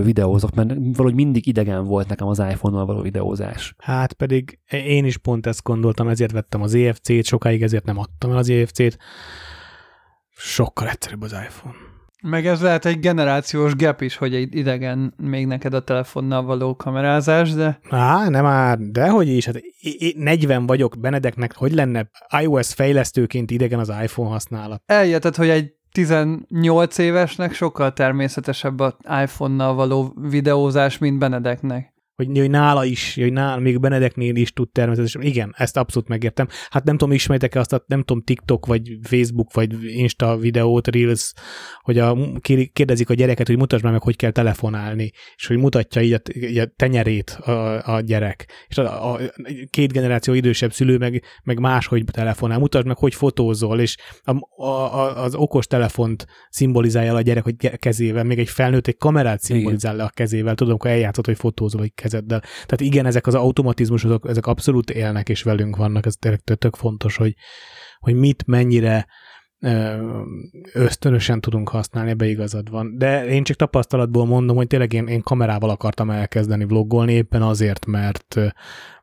videózok, 0.03 0.55
mert 0.55 0.69
valahogy 0.69 1.13
mindig 1.13 1.47
idegen 1.47 1.85
volt 1.85 2.07
nekem 2.07 2.27
az 2.27 2.39
iPhone-nal 2.39 2.85
való 2.85 3.01
videózás. 3.01 3.75
Hát 3.77 4.13
pedig 4.13 4.59
én 4.67 5.05
is 5.05 5.17
pont 5.17 5.45
ezt 5.45 5.63
gondoltam, 5.63 6.07
ezért 6.07 6.31
vettem 6.31 6.61
az 6.61 6.75
EFC-t, 6.75 7.23
sokáig 7.25 7.63
ezért 7.63 7.85
nem 7.85 7.97
adtam 7.97 8.31
el 8.31 8.37
az 8.37 8.49
EFC-t. 8.49 8.97
Sokkal 10.31 10.87
egyszerűbb 10.89 11.21
az 11.21 11.31
iPhone. 11.31 11.75
Meg 12.23 12.45
ez 12.47 12.61
lehet 12.61 12.85
egy 12.85 12.99
generációs 12.99 13.75
gap 13.75 14.01
is, 14.01 14.15
hogy 14.15 14.35
egy 14.35 14.55
idegen 14.55 15.13
még 15.17 15.45
neked 15.47 15.73
a 15.73 15.83
telefonnal 15.83 16.43
való 16.43 16.75
kamerázás, 16.75 17.53
de 17.53 17.79
Á, 17.89 18.29
nem 18.29 18.43
már, 18.43 18.77
dehogy 18.77 19.27
is, 19.27 19.45
hát 19.45 19.55
én- 19.55 19.95
én 19.99 20.13
40 20.15 20.65
vagyok, 20.65 20.99
Benedeknek 20.99 21.55
hogy 21.55 21.71
lenne 21.71 22.09
iOS 22.41 22.73
fejlesztőként 22.73 23.51
idegen 23.51 23.79
az 23.79 23.93
iPhone 24.03 24.29
használat? 24.29 24.81
eljötted, 24.85 25.35
hogy 25.35 25.49
egy 25.49 25.73
18 25.91 26.97
évesnek 26.97 27.53
sokkal 27.53 27.93
természetesebb 27.93 28.79
az 28.79 28.93
iPhone-nal 29.23 29.73
való 29.73 30.13
videózás, 30.15 30.97
mint 30.97 31.17
Benedeknek. 31.17 31.93
Hogy, 32.19 32.37
hogy 32.37 32.49
nála 32.49 32.85
is, 32.85 33.15
hogy 33.15 33.33
nála, 33.33 33.59
még 33.59 33.79
Benedeknél 33.79 34.35
is 34.35 34.53
tud 34.53 34.69
természetesen. 34.69 35.21
Igen, 35.21 35.53
ezt 35.57 35.77
abszolút 35.77 36.07
megértem. 36.07 36.47
Hát 36.69 36.83
nem 36.83 36.97
tudom, 36.97 37.13
ismeritek-e 37.13 37.59
azt 37.59 37.73
a, 37.73 37.83
nem 37.87 38.03
tudom, 38.03 38.23
TikTok, 38.23 38.65
vagy 38.65 38.97
Facebook, 39.03 39.53
vagy 39.53 39.83
Insta 39.83 40.37
videót, 40.37 40.87
Reels, 40.87 41.33
hogy 41.81 41.97
a, 41.99 42.17
kérdezik 42.73 43.09
a 43.09 43.13
gyereket, 43.13 43.47
hogy 43.47 43.57
mutasd 43.57 43.83
már 43.83 43.91
meg, 43.91 44.01
hogy 44.01 44.15
kell 44.15 44.31
telefonálni, 44.31 45.11
és 45.35 45.47
hogy 45.47 45.57
mutatja 45.57 46.01
így 46.01 46.13
a, 46.13 46.21
így 46.33 46.57
a 46.57 46.65
tenyerét 46.75 47.29
a, 47.29 47.87
a 47.95 47.99
gyerek. 48.01 48.51
És 48.67 48.77
a, 48.77 49.13
a, 49.13 49.19
két 49.69 49.91
generáció 49.91 50.33
idősebb 50.33 50.73
szülő 50.73 50.97
meg, 50.97 51.23
meg 51.43 51.59
máshogy 51.59 52.03
telefonál. 52.11 52.59
Mutasd 52.59 52.85
meg, 52.85 52.97
hogy 52.97 53.15
fotózol, 53.15 53.79
és 53.79 53.97
a, 54.23 54.63
a, 54.63 55.23
az 55.23 55.35
okos 55.35 55.67
telefont 55.67 56.25
szimbolizálja 56.49 57.13
a 57.13 57.21
gyerek, 57.21 57.43
hogy 57.43 57.55
kezével, 57.77 58.23
még 58.23 58.39
egy 58.39 58.49
felnőtt 58.49 58.87
egy 58.87 58.97
kamerát 58.97 59.41
szimbolizál 59.41 59.95
le 59.95 60.03
a 60.03 60.09
kezével, 60.09 60.55
tudom, 60.55 60.73
akkor 60.73 60.89
eljátszott, 60.89 61.25
hogy 61.25 61.37
fotózol 61.37 61.83
egy 61.83 61.93
kezeddel. 62.09 62.39
Tehát 62.39 62.81
igen, 62.81 63.05
ezek 63.05 63.27
az 63.27 63.35
automatizmusok, 63.35 64.29
ezek 64.29 64.45
abszolút 64.47 64.89
élnek 64.89 65.29
és 65.29 65.43
velünk 65.43 65.75
vannak, 65.75 66.05
ez 66.05 66.13
tényleg 66.19 66.41
tök- 66.41 66.75
fontos, 66.75 67.15
hogy, 67.15 67.35
hogy 67.99 68.15
mit, 68.15 68.43
mennyire 68.47 69.07
ösztönösen 70.73 71.41
tudunk 71.41 71.69
használni, 71.69 72.09
ebbe 72.09 72.25
igazad 72.25 72.69
van. 72.69 72.97
De 72.97 73.25
én 73.27 73.43
csak 73.43 73.57
tapasztalatból 73.57 74.25
mondom, 74.25 74.55
hogy 74.55 74.67
tényleg 74.67 74.93
én, 74.93 75.07
én 75.07 75.21
kamerával 75.21 75.69
akartam 75.69 76.09
elkezdeni 76.09 76.65
vloggolni, 76.65 77.13
éppen 77.13 77.41
azért, 77.41 77.85
mert 77.85 78.35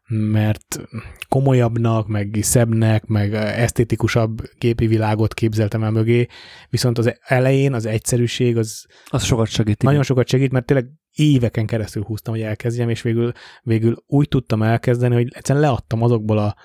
mert 0.08 0.80
komolyabbnak, 1.28 2.06
meg 2.06 2.38
szebbnek, 2.40 3.06
meg 3.06 3.34
esztétikusabb 3.34 4.42
képi 4.58 4.86
világot 4.86 5.34
képzeltem 5.34 5.82
el 5.82 5.90
mögé, 5.90 6.26
viszont 6.68 6.98
az 6.98 7.18
elején 7.20 7.72
az 7.72 7.86
egyszerűség 7.86 8.56
az 8.56 8.86
Az 9.06 9.24
sokat 9.24 9.46
segít. 9.46 9.74
igen. 9.74 9.86
nagyon 9.90 10.02
sokat 10.02 10.28
segít, 10.28 10.52
mert 10.52 10.66
tényleg 10.66 10.86
éveken 11.16 11.66
keresztül 11.66 12.02
húztam, 12.02 12.34
hogy 12.34 12.42
elkezdjem, 12.42 12.88
és 12.88 13.02
végül, 13.02 13.32
végül 13.62 14.04
úgy 14.06 14.28
tudtam 14.28 14.62
elkezdeni, 14.62 15.14
hogy 15.14 15.28
egyszerűen 15.34 15.64
leadtam 15.64 16.02
azokból 16.02 16.38
a, 16.38 16.56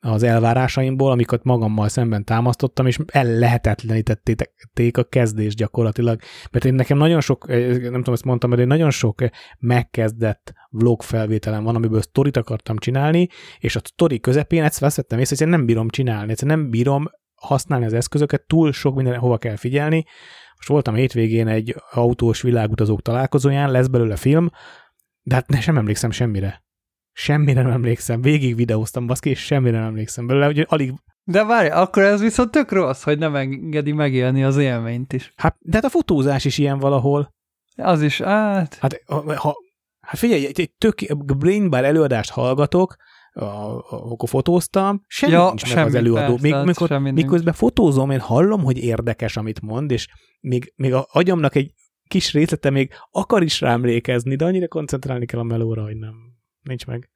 az 0.00 0.22
elvárásaimból, 0.22 1.10
amiket 1.10 1.44
magammal 1.44 1.88
szemben 1.88 2.24
támasztottam, 2.24 2.86
és 2.86 2.98
ellehetetlenítették 3.06 4.96
a 4.96 5.04
kezdést 5.04 5.56
gyakorlatilag. 5.56 6.20
Mert 6.50 6.64
én 6.64 6.74
nekem 6.74 6.98
nagyon 6.98 7.20
sok, 7.20 7.46
eh, 7.48 7.68
nem 7.68 7.92
tudom, 7.92 8.14
ezt 8.14 8.24
mondtam, 8.24 8.50
mert 8.50 8.62
én 8.62 8.68
nagyon 8.68 8.90
sok 8.90 9.22
megkezdett 9.58 10.52
vlog 10.70 11.02
felvételem 11.02 11.64
van, 11.64 11.74
amiből 11.74 12.02
sztorit 12.02 12.36
akartam 12.36 12.76
csinálni, 12.76 13.28
és 13.58 13.76
a 13.76 13.80
sztori 13.84 14.20
közepén 14.20 14.62
ezt 14.62 14.78
veszettem 14.78 15.18
észre, 15.18 15.36
hogy 15.38 15.54
nem 15.54 15.66
bírom 15.66 15.88
csinálni, 15.88 16.30
egyszerűen 16.30 16.58
nem 16.58 16.70
bírom 16.70 17.04
használni 17.34 17.84
az 17.84 17.92
eszközöket, 17.92 18.46
túl 18.46 18.72
sok 18.72 18.94
minden 18.94 19.18
hova 19.18 19.38
kell 19.38 19.56
figyelni. 19.56 20.04
Most 20.64 20.76
voltam 20.76 21.00
hétvégén 21.00 21.48
egy 21.48 21.76
autós 21.90 22.42
világutazók 22.42 23.02
találkozóján, 23.02 23.70
lesz 23.70 23.86
belőle 23.86 24.16
film, 24.16 24.50
de 25.22 25.34
hát 25.34 25.48
ne, 25.48 25.60
sem 25.60 25.76
emlékszem 25.76 26.10
semmire. 26.10 26.64
Semmire 27.12 27.62
nem 27.62 27.70
emlékszem. 27.70 28.20
Végig 28.20 28.56
videóztam, 28.56 29.06
baszki, 29.06 29.30
és 29.30 29.44
semmire 29.44 29.78
nem 29.78 29.86
emlékszem 29.86 30.26
belőle, 30.26 30.46
hogy 30.46 30.66
alig... 30.68 30.92
De 31.24 31.44
várj, 31.44 31.68
akkor 31.68 32.02
ez 32.02 32.20
viszont 32.20 32.50
tök 32.50 32.72
rossz, 32.72 33.02
hogy 33.02 33.18
nem 33.18 33.36
engedi 33.36 33.92
megélni 33.92 34.44
az 34.44 34.56
élményt 34.56 35.12
is. 35.12 35.32
Hát, 35.36 35.56
de 35.60 35.76
hát 35.76 35.84
a 35.84 35.88
fotózás 35.88 36.44
is 36.44 36.58
ilyen 36.58 36.78
valahol. 36.78 37.34
Az 37.76 38.02
is, 38.02 38.20
hát... 38.20 38.74
Hát, 38.74 39.02
ha, 39.06 39.36
ha, 39.36 39.54
hát 40.00 40.18
figyelj, 40.18 40.46
egy, 40.46 40.60
egy 40.60 40.72
tök 40.78 41.16
brain 41.36 41.70
bar 41.70 41.84
előadást 41.84 42.30
hallgatok, 42.30 42.96
a, 43.34 43.44
a, 43.44 43.84
akkor 43.88 44.28
fotóztam, 44.28 45.00
semmi 45.06 45.32
Ja, 45.32 45.46
nincs 45.46 45.62
meg 45.62 45.70
semmi, 45.70 45.86
az 45.86 45.94
előadó. 45.94 46.26
persze, 46.26 46.42
még, 46.42 46.52
hát 46.52 46.64
mikor, 46.64 46.88
semmi 46.88 47.10
nincs. 47.10 47.22
miközben 47.24 47.54
fotózom, 47.54 48.10
én 48.10 48.20
hallom, 48.20 48.62
hogy 48.64 48.78
érdekes, 48.78 49.36
amit 49.36 49.60
mond, 49.60 49.90
és 49.90 50.08
még, 50.40 50.72
még 50.76 50.92
a 50.94 51.06
agyamnak 51.10 51.54
egy 51.54 51.72
kis 52.08 52.32
részlete 52.32 52.70
még 52.70 52.92
akar 53.10 53.42
is 53.42 53.60
rá 53.60 53.72
emlékezni, 53.72 54.36
de 54.36 54.44
annyira 54.44 54.68
koncentrálni 54.68 55.26
kell 55.26 55.40
a 55.40 55.42
melóra, 55.42 55.82
hogy 55.82 55.96
nem. 55.96 56.14
Nincs 56.62 56.86
meg. 56.86 57.10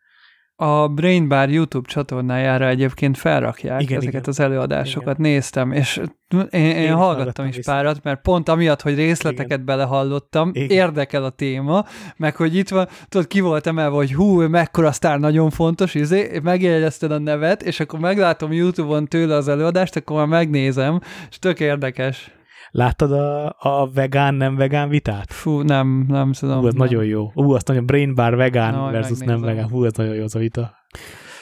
A 0.61 0.89
Brain 0.89 1.29
Bar 1.29 1.51
YouTube 1.51 1.89
csatornájára 1.89 2.67
egyébként 2.67 3.19
felrakják 3.19 3.83
Igen, 3.83 3.97
ezeket 3.97 4.21
igen. 4.21 4.29
az 4.29 4.41
előadásokat, 4.41 5.19
néztem, 5.19 5.73
és 5.73 6.01
én, 6.29 6.47
én, 6.51 6.77
én 6.77 6.95
hallgattam 6.95 7.47
is 7.47 7.57
vissza. 7.57 7.73
párat, 7.73 8.03
mert 8.03 8.23
pont 8.23 8.49
amiatt, 8.49 8.83
hogy 8.83 8.95
részleteket 8.95 9.65
belehallottam, 9.65 10.51
Igen. 10.53 10.69
érdekel 10.69 11.25
a 11.25 11.31
téma, 11.31 11.85
meg 12.17 12.37
hogy 12.37 12.57
itt 12.57 12.69
van, 12.69 12.89
tudod, 13.09 13.27
ki 13.27 13.41
volt 13.41 13.67
emelve, 13.67 13.97
hogy 13.97 14.15
hú, 14.15 14.49
mekkora 14.49 14.93
sztár, 14.93 15.19
nagyon 15.19 15.51
fontos, 15.51 15.95
izé, 15.95 16.41
megjegyezted 16.43 17.11
a 17.11 17.19
nevet, 17.19 17.63
és 17.63 17.81
akkor 17.81 17.99
meglátom 17.99 18.53
YouTube-on 18.53 19.07
tőle 19.07 19.35
az 19.35 19.49
előadást, 19.49 19.97
akkor 19.97 20.17
már 20.17 20.27
megnézem, 20.27 21.01
és 21.31 21.39
tök 21.39 21.61
érdekes. 21.61 22.38
Láttad 22.71 23.13
a, 23.13 23.57
a 23.59 23.91
vegán, 23.95 24.35
nem 24.35 24.57
vegán 24.57 24.89
vitát? 24.89 25.33
Fú, 25.33 25.61
nem, 25.61 26.05
nem 26.09 26.33
tudom. 26.33 26.59
Hú, 26.61 26.67
az 26.67 26.75
nem. 26.75 26.87
nagyon 26.87 27.05
jó. 27.05 27.31
Hú, 27.35 27.53
azt 27.53 27.67
nagyon 27.69 27.87
brain 27.87 28.15
bar 28.15 28.37
vegán 28.37 28.75
majd 28.75 28.93
versus 28.93 29.19
nem 29.19 29.41
vegán. 29.41 29.69
Hú, 29.69 29.85
az 29.85 29.93
nagyon 29.93 30.15
jó 30.15 30.23
az 30.23 30.35
a 30.35 30.39
vita. 30.39 30.77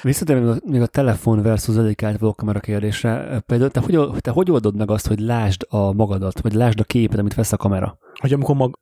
Visszatérve 0.03 0.57
még 0.65 0.81
a, 0.81 0.87
telefon 0.87 1.43
versus 1.43 1.75
dedikált 1.75 2.19
vlogkamera 2.19 2.61
kérdésre, 2.61 3.41
például 3.47 3.71
te 3.71 3.81
hogy, 3.81 4.21
te 4.21 4.31
hogy 4.31 4.51
oldod 4.51 4.77
meg 4.77 4.91
azt, 4.91 5.07
hogy 5.07 5.19
lásd 5.19 5.67
a 5.69 5.93
magadat, 5.93 6.41
vagy 6.41 6.53
lásd 6.53 6.81
a 6.81 6.85
képet, 6.85 7.19
amit 7.19 7.35
vesz 7.35 7.53
a 7.53 7.57
kamera? 7.57 7.99
Hogy 8.21 8.33
amikor, 8.33 8.57
mag, 8.57 8.79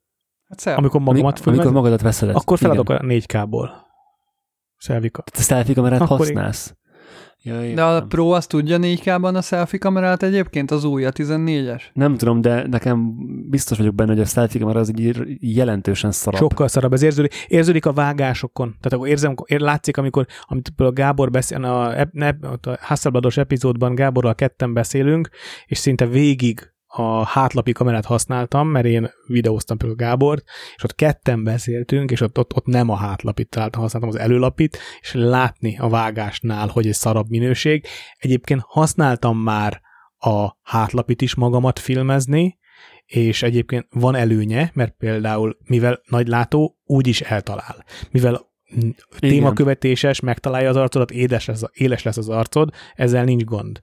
Hát 0.49 0.59
szel- 0.59 0.77
amikor 0.79 1.01
magamat 1.01 1.25
amikor 1.25 1.43
filmezem, 1.43 1.73
magadat 1.73 2.01
veszed. 2.01 2.29
akkor 2.35 2.59
feladok 2.59 2.89
Igen. 2.89 3.01
a 3.01 3.05
4K-ból. 3.07 3.69
Szelvika. 4.77 5.23
Te 5.23 5.43
selfie 5.43 5.75
kamerát 5.75 6.01
Akkor 6.01 6.19
használsz? 6.19 6.75
Ja, 7.47 7.75
De 7.75 7.83
a. 7.83 8.03
Pro 8.03 8.31
azt 8.31 8.49
tudja 8.49 8.79
4K-ban 8.81 9.35
a 9.35 9.41
selfie 9.41 9.79
kamerát 9.79 10.23
egyébként, 10.23 10.71
az 10.71 10.85
új, 10.85 11.05
a 11.05 11.13
14-es? 11.13 11.83
Nem 11.93 12.17
tudom, 12.17 12.41
de 12.41 12.67
nekem 12.67 13.15
biztos 13.51 13.79
vagyok 13.79 13.95
benne, 13.95 14.13
hogy 14.13 14.21
a 14.21 14.25
selfie 14.25 14.61
kamera 14.61 14.81
az 14.81 14.99
így 14.99 15.37
jelentősen 15.41 16.13
szarabb. 16.13 16.41
Sokkal 16.41 16.69
szarabb, 16.69 16.93
ez 16.93 17.03
érződik, 17.03 17.35
érződik 17.49 17.87
a 17.87 17.93
vágásokon. 17.93 18.69
Tehát 18.69 18.93
akkor 18.93 19.09
érzem, 19.09 19.35
ér, 19.45 19.61
látszik, 19.61 19.97
amikor, 19.97 20.27
amit 20.43 20.73
például 20.77 20.97
Gábor 20.97 21.31
beszél, 21.31 21.65
a, 21.65 22.07
ott 22.53 22.67
a 22.67 22.79
Hasselblados 22.81 23.37
epizódban 23.37 23.95
Gáborral 23.95 24.35
ketten 24.35 24.73
beszélünk, 24.73 25.29
és 25.67 25.79
szinte 25.79 26.07
végig 26.07 26.74
a 26.97 27.25
hátlapi 27.25 27.73
kamerát 27.73 28.05
használtam, 28.05 28.69
mert 28.69 28.87
én 28.87 29.11
videóztam 29.27 29.77
például 29.77 29.99
Gábort, 29.99 30.45
és 30.77 30.85
ott 30.85 30.95
ketten 30.95 31.45
beszéltünk, 31.45 32.11
és 32.11 32.21
ott, 32.21 32.39
ott, 32.39 32.55
ott 32.55 32.67
nem 32.67 32.89
a 32.89 32.97
hátlapit 32.97 33.49
találtam, 33.49 33.83
használtam 33.83 34.11
az 34.11 34.19
előlapit, 34.19 34.79
és 35.01 35.13
látni 35.13 35.79
a 35.79 35.89
vágásnál, 35.89 36.69
hogy 36.69 36.87
egy 36.87 36.95
szarabb 36.95 37.29
minőség. 37.29 37.87
Egyébként 38.17 38.63
használtam 38.67 39.39
már 39.39 39.81
a 40.19 40.57
hátlapit 40.63 41.23
is 41.23 41.35
magamat 41.35 41.79
filmezni, 41.79 42.59
és 43.07 43.43
egyébként 43.43 43.87
van 43.91 44.15
előnye, 44.15 44.71
mert 44.75 44.95
például, 44.99 45.57
mivel 45.65 46.01
nagylátó, 46.09 46.79
úgy 46.85 47.07
is 47.07 47.21
eltalál. 47.21 47.85
Mivel 48.11 48.41
mm, 48.85 48.89
témakövetéses, 49.19 50.21
megtalálja 50.21 50.69
az 50.69 50.77
arcodat, 50.77 51.11
édes 51.11 51.47
lesz, 51.47 51.63
éles 51.73 52.03
lesz 52.03 52.17
az 52.17 52.29
arcod, 52.29 52.71
ezzel 52.95 53.25
nincs 53.25 53.45
gond. 53.45 53.81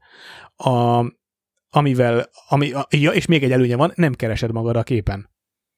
A, 0.56 1.06
amivel, 1.72 2.30
ami, 2.50 2.72
ja, 2.90 3.12
és 3.12 3.26
még 3.26 3.44
egy 3.44 3.52
előnye 3.52 3.76
van, 3.76 3.92
nem 3.96 4.14
keresed 4.14 4.52
magad 4.52 4.76
a 4.76 4.84
képen. 4.84 5.30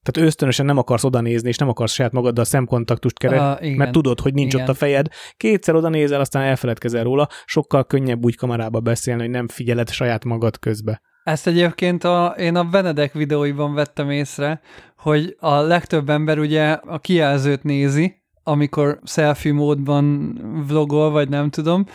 Tehát 0.04 0.28
ösztönösen 0.30 0.66
nem 0.66 0.78
akarsz 0.78 1.04
oda 1.04 1.22
nézni, 1.22 1.48
és 1.50 1.58
nem 1.58 1.70
akarsz 1.70 1.94
saját 1.94 2.12
magaddal 2.12 2.46
szemkontaktust 2.46 3.18
keresni, 3.18 3.66
igen. 3.66 3.78
mert 3.78 3.92
tudod, 3.92 4.20
hogy 4.20 4.34
nincs 4.34 4.54
Igen. 4.54 4.66
ott 4.66 4.72
a 4.72 4.78
fejed. 4.78 5.08
Kétszer 5.38 5.76
oda 5.76 5.90
nézel, 5.90 6.20
aztán 6.20 6.44
elfeledkezel 6.44 7.04
róla. 7.04 7.28
Sokkal 7.46 7.86
könnyebb 7.86 8.24
úgy 8.24 8.36
kamerába 8.36 8.80
beszélni, 8.80 9.22
hogy 9.22 9.30
nem 9.30 9.48
figyeled 9.48 9.90
saját 9.90 10.26
magad 10.26 10.60
közbe. 10.60 11.02
Ezt 11.24 11.48
egyébként 11.48 12.04
a, 12.04 12.36
én 12.38 12.56
a 12.56 12.64
Benedek 12.64 13.14
videóiban 13.14 13.74
vettem 13.74 14.10
észre, 14.10 14.62
hogy 14.98 15.36
a 15.40 15.56
legtöbb 15.56 16.10
ember 16.10 16.40
ugye 16.40 16.72
a 16.72 17.00
kijelzőt 17.00 17.64
nézi, 17.64 18.22
amikor 18.44 19.00
selfie 19.04 19.54
módban 19.54 20.36
vlogol, 20.68 21.12
vagy 21.12 21.30
nem 21.30 21.50
tudom, 21.50 21.86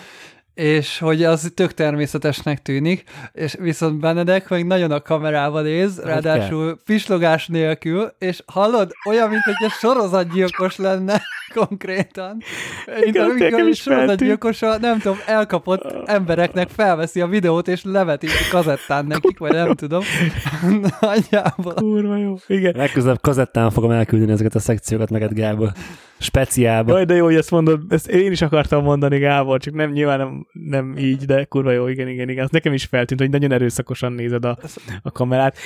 és 0.58 0.98
hogy 0.98 1.24
az 1.24 1.50
tök 1.54 1.74
természetesnek 1.74 2.62
tűnik, 2.62 3.04
és 3.32 3.56
viszont 3.58 4.00
Benedek 4.00 4.48
meg 4.48 4.66
nagyon 4.66 4.90
a 4.90 5.00
kamerával 5.00 5.62
néz, 5.62 6.00
ráadásul 6.04 6.78
pislogás 6.84 7.46
nélkül, 7.46 8.12
és 8.18 8.42
hallod, 8.46 8.92
olyan, 9.08 9.28
mint 9.28 9.42
hogy 9.42 9.54
egy 9.58 9.70
sorozatgyilkos 9.70 10.76
lenne 10.76 11.22
konkrétan. 11.54 12.42
Mint 12.86 13.06
Igen, 13.06 13.24
amikor 13.24 13.60
egy 13.60 13.76
sorozatgyilkosa, 13.76 14.78
nem 14.78 14.98
tudom, 14.98 15.18
elkapott 15.26 16.08
embereknek 16.08 16.68
felveszi 16.68 17.20
a 17.20 17.26
videót, 17.26 17.68
és 17.68 17.84
levetíti 17.84 18.48
kazettán 18.50 19.06
nekik, 19.06 19.38
vagy 19.38 19.52
nem 19.52 19.74
tudom. 19.74 20.02
Nagyjából. 21.00 21.74
Kurva 21.74 22.16
jó. 22.16 22.36
Igen. 22.46 22.72
Legközelebb 22.76 23.20
kazettán 23.20 23.70
fogom 23.70 23.90
elküldeni 23.90 24.32
ezeket 24.32 24.54
a 24.54 24.60
szekciókat 24.60 25.10
neked, 25.10 25.32
Gábor. 25.32 25.72
Speciálba. 26.18 26.92
Jaj, 26.92 27.04
de 27.04 27.14
jó, 27.14 27.24
hogy 27.24 27.34
ezt 27.34 27.50
mondod. 27.50 27.82
Ezt 27.88 28.08
én 28.08 28.32
is 28.32 28.42
akartam 28.42 28.82
mondani, 28.82 29.18
Gábor, 29.18 29.60
csak 29.60 29.74
nem 29.74 29.90
nyilván 29.90 30.18
nem, 30.18 30.46
nem 30.52 30.96
így, 30.96 31.24
de 31.24 31.44
kurva 31.44 31.70
jó, 31.70 31.86
igen, 31.86 32.08
igen, 32.08 32.28
igen. 32.28 32.44
Az 32.44 32.50
nekem 32.50 32.72
is 32.72 32.84
feltűnt, 32.84 33.20
hogy 33.20 33.30
nagyon 33.30 33.52
erőszakosan 33.52 34.12
nézed 34.12 34.44
a, 34.44 34.58
a 35.02 35.10
kamerát. 35.10 35.56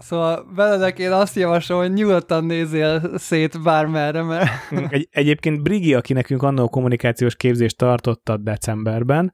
Szóval 0.00 0.52
Benedek, 0.54 0.98
én 0.98 1.12
azt 1.12 1.36
javaslom, 1.36 1.78
hogy 1.78 1.92
nyugodtan 1.92 2.44
nézzél 2.44 3.18
szét 3.18 3.62
bármerre, 3.62 4.22
mert 4.22 4.50
Egy, 4.88 5.08
egyébként 5.10 5.62
Brigi, 5.62 5.94
aki 5.94 6.12
nekünk 6.12 6.42
annó 6.42 6.68
kommunikációs 6.68 7.36
képzést 7.36 7.76
tartotta 7.76 8.36
decemberben, 8.36 9.32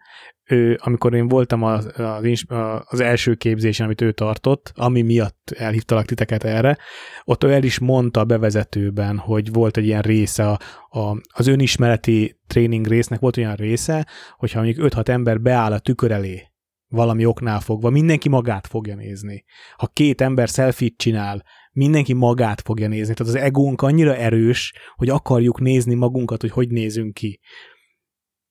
ő, 0.48 0.78
amikor 0.82 1.14
én 1.14 1.28
voltam 1.28 1.62
az, 1.62 1.92
az, 1.96 2.44
az 2.84 3.00
első 3.00 3.34
képzésen, 3.34 3.84
amit 3.84 4.00
ő 4.00 4.12
tartott, 4.12 4.72
ami 4.74 5.02
miatt 5.02 5.54
elhívtalak 5.56 6.04
titeket 6.04 6.44
erre, 6.44 6.78
ott 7.24 7.44
ő 7.44 7.52
el 7.52 7.62
is 7.62 7.78
mondta 7.78 8.20
a 8.20 8.24
bevezetőben, 8.24 9.18
hogy 9.18 9.52
volt 9.52 9.76
egy 9.76 9.84
ilyen 9.84 10.02
része, 10.02 10.48
a, 10.48 10.58
a, 10.98 11.20
az 11.32 11.46
önismereti 11.46 12.38
tréning 12.46 12.86
résznek 12.86 13.20
volt 13.20 13.36
olyan 13.36 13.54
része, 13.54 14.06
hogyha 14.36 14.62
mondjuk 14.62 14.92
5-6 14.94 15.08
ember 15.08 15.40
beáll 15.40 15.72
a 15.72 15.78
tükör 15.78 16.10
elé, 16.10 16.42
valami 16.88 17.24
oknál 17.24 17.60
fogva, 17.60 17.90
mindenki 17.90 18.28
magát 18.28 18.66
fogja 18.66 18.94
nézni. 18.94 19.44
Ha 19.76 19.86
két 19.86 20.20
ember 20.20 20.48
selfie 20.48 20.90
csinál, 20.96 21.44
mindenki 21.72 22.12
magát 22.12 22.60
fogja 22.60 22.88
nézni. 22.88 23.14
Tehát 23.14 23.34
az 23.34 23.40
egónk 23.40 23.82
annyira 23.82 24.16
erős, 24.16 24.74
hogy 24.94 25.08
akarjuk 25.08 25.60
nézni 25.60 25.94
magunkat, 25.94 26.40
hogy 26.40 26.50
hogy 26.50 26.68
nézünk 26.68 27.14
ki. 27.14 27.40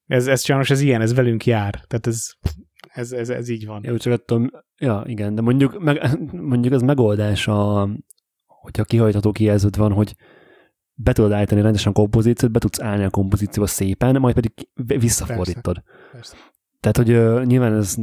Ez, 0.06 0.28
ez 0.28 0.44
sajnos 0.44 0.70
ez 0.70 0.82
ilyen, 0.82 1.02
ez 1.02 1.14
velünk 1.14 1.45
jár. 1.45 1.72
Tehát 1.72 2.07
ez, 2.07 2.26
ez, 2.88 3.12
ez, 3.12 3.30
ez 3.30 3.49
így 3.49 3.66
van. 3.66 3.84
Jó, 3.84 3.98
csak 3.98 4.14
attól, 4.14 4.66
ja, 4.78 5.03
igen, 5.06 5.36
de 5.36 5.41
mondjuk, 5.41 5.80
meg, 5.80 6.20
mondjuk 6.52 6.74
az 6.74 6.82
megoldás, 6.82 7.48
a, 7.48 7.90
hogyha 8.45 8.84
kihajtható 8.84 9.32
kijelződ 9.32 9.78
van, 9.78 9.91
hogy 9.91 10.16
be 10.94 11.14
tudod 11.14 11.32
állítani 11.32 11.62
rendesen 11.62 11.91
a 11.91 11.95
kompozíciót, 11.95 12.52
be 12.52 12.60
tudsz 12.60 12.82
állni 12.82 13.03
a 13.03 13.10
kompozícióba 13.10 13.68
szépen, 13.68 14.20
majd 14.20 14.36
pedig 14.36 14.52
visszafordítod. 14.74 15.84
Persze. 16.12 16.36
Tehát, 16.86 17.10
hogy 17.10 17.18
uh, 17.18 17.45
nyilván 17.45 17.74
ez 17.74 17.95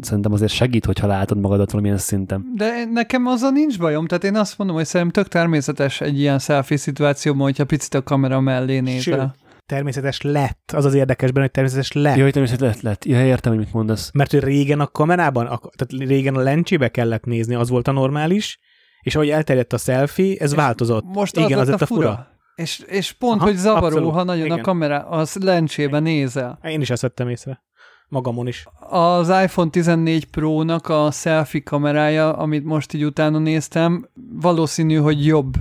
szerintem 0.00 0.32
azért 0.32 0.52
segít, 0.52 0.84
hogyha 0.84 1.06
látod 1.06 1.38
magadat 1.38 1.70
valamilyen 1.70 1.98
szinten. 1.98 2.52
De 2.54 2.84
nekem 2.92 3.26
azzal 3.26 3.50
nincs 3.50 3.78
bajom, 3.78 4.06
tehát 4.06 4.24
én 4.24 4.36
azt 4.36 4.58
mondom, 4.58 4.76
hogy 4.76 4.86
szerintem 4.86 5.22
tök 5.22 5.32
természetes 5.32 6.00
egy 6.00 6.18
ilyen 6.18 6.38
selfie 6.38 6.76
szituációban, 6.76 7.42
hogyha 7.42 7.64
picit 7.64 7.94
a 7.94 8.02
kamera 8.02 8.40
mellé 8.40 8.78
nézel. 8.78 9.34
Természetes 9.66 10.20
lett. 10.20 10.72
Az 10.74 10.84
az 10.84 10.94
érdekes 10.94 11.30
benne, 11.30 11.44
hogy 11.44 11.50
természetes 11.50 11.92
lett. 11.92 12.16
Jó, 12.16 12.22
hogy 12.22 12.32
természetesen 12.32 12.72
lett, 12.72 12.82
lett. 12.82 13.04
Ja, 13.04 13.26
értem, 13.26 13.52
hogy 13.52 13.60
mit 13.60 13.72
mondasz. 13.72 14.10
Mert 14.12 14.30
hogy 14.30 14.42
régen 14.42 14.80
a 14.80 14.86
kamerában, 14.86 15.46
a, 15.46 15.60
tehát 15.76 16.08
régen 16.08 16.34
a 16.34 16.40
lencsébe 16.40 16.88
kellett 16.88 17.24
nézni, 17.24 17.54
az 17.54 17.68
volt 17.68 17.88
a 17.88 17.92
normális, 17.92 18.58
és 19.00 19.14
ahogy 19.14 19.30
elterjedt 19.30 19.72
a 19.72 19.78
selfie, 19.78 20.36
ez 20.38 20.50
És 20.50 20.56
változott. 20.56 21.04
Most 21.04 21.36
Igen, 21.36 21.58
az 21.58 21.60
az 21.60 21.68
lett 21.68 21.80
a 21.80 21.82
a 21.82 21.86
fura. 21.86 22.08
fura. 22.10 22.28
És, 22.54 22.78
és 22.86 23.12
pont, 23.12 23.40
Aha, 23.40 23.44
hogy 23.44 23.56
zavaró, 23.56 23.84
abszolút. 23.86 24.12
ha 24.12 24.22
nagyon 24.24 24.44
Igen. 24.44 24.58
a 24.58 24.62
kamera, 24.62 24.98
az 24.98 25.36
lencsébe 25.40 25.98
nézel. 25.98 26.58
Én 26.62 26.80
is 26.80 26.90
ezt 26.90 27.02
vettem 27.02 27.28
észre. 27.28 27.62
Magamon 28.08 28.46
is. 28.46 28.66
Az 28.88 29.28
iPhone 29.28 29.70
14 29.70 30.24
Pro-nak 30.24 30.88
a 30.88 31.10
selfie 31.10 31.62
kamerája, 31.62 32.32
amit 32.32 32.64
most 32.64 32.92
így 32.92 33.04
utána 33.04 33.38
néztem, 33.38 34.08
valószínű, 34.40 34.96
hogy 34.96 35.26
jobb 35.26 35.54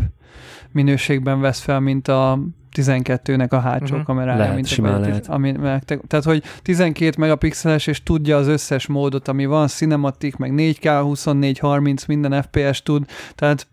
minőségben 0.71 1.39
vesz 1.39 1.59
fel, 1.59 1.79
mint 1.79 2.07
a 2.07 2.39
12-nek 2.75 3.49
a 3.49 3.59
hátsó 3.59 3.85
uh-huh. 3.85 4.03
kamerája. 4.03 4.37
Lehet, 4.37 4.55
mint 4.55 4.67
simán 4.67 4.93
a, 4.93 4.99
lehet. 4.99 5.27
Ami, 5.27 5.51
meg, 5.51 5.83
tehát, 5.83 6.25
hogy 6.25 6.43
12 6.61 7.15
megapixeles, 7.17 7.87
és 7.87 8.03
tudja 8.03 8.37
az 8.37 8.47
összes 8.47 8.87
módot, 8.87 9.27
ami 9.27 9.45
van, 9.45 9.67
cinematic, 9.67 10.35
meg 10.35 10.51
4K, 10.55 10.99
24, 11.01 11.59
30, 11.59 12.05
minden 12.05 12.41
FPS 12.41 12.83
tud, 12.83 13.05
tehát 13.35 13.67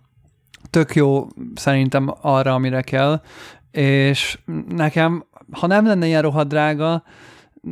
tök 0.71 0.95
jó 0.95 1.27
szerintem 1.55 2.15
arra, 2.21 2.55
amire 2.55 2.83
kell, 2.83 3.23
és 3.71 4.39
nekem, 4.69 5.25
ha 5.51 5.67
nem 5.67 5.87
lenne 5.87 6.07
ilyen 6.07 6.23
rohadt 6.23 6.49
drága, 6.49 7.03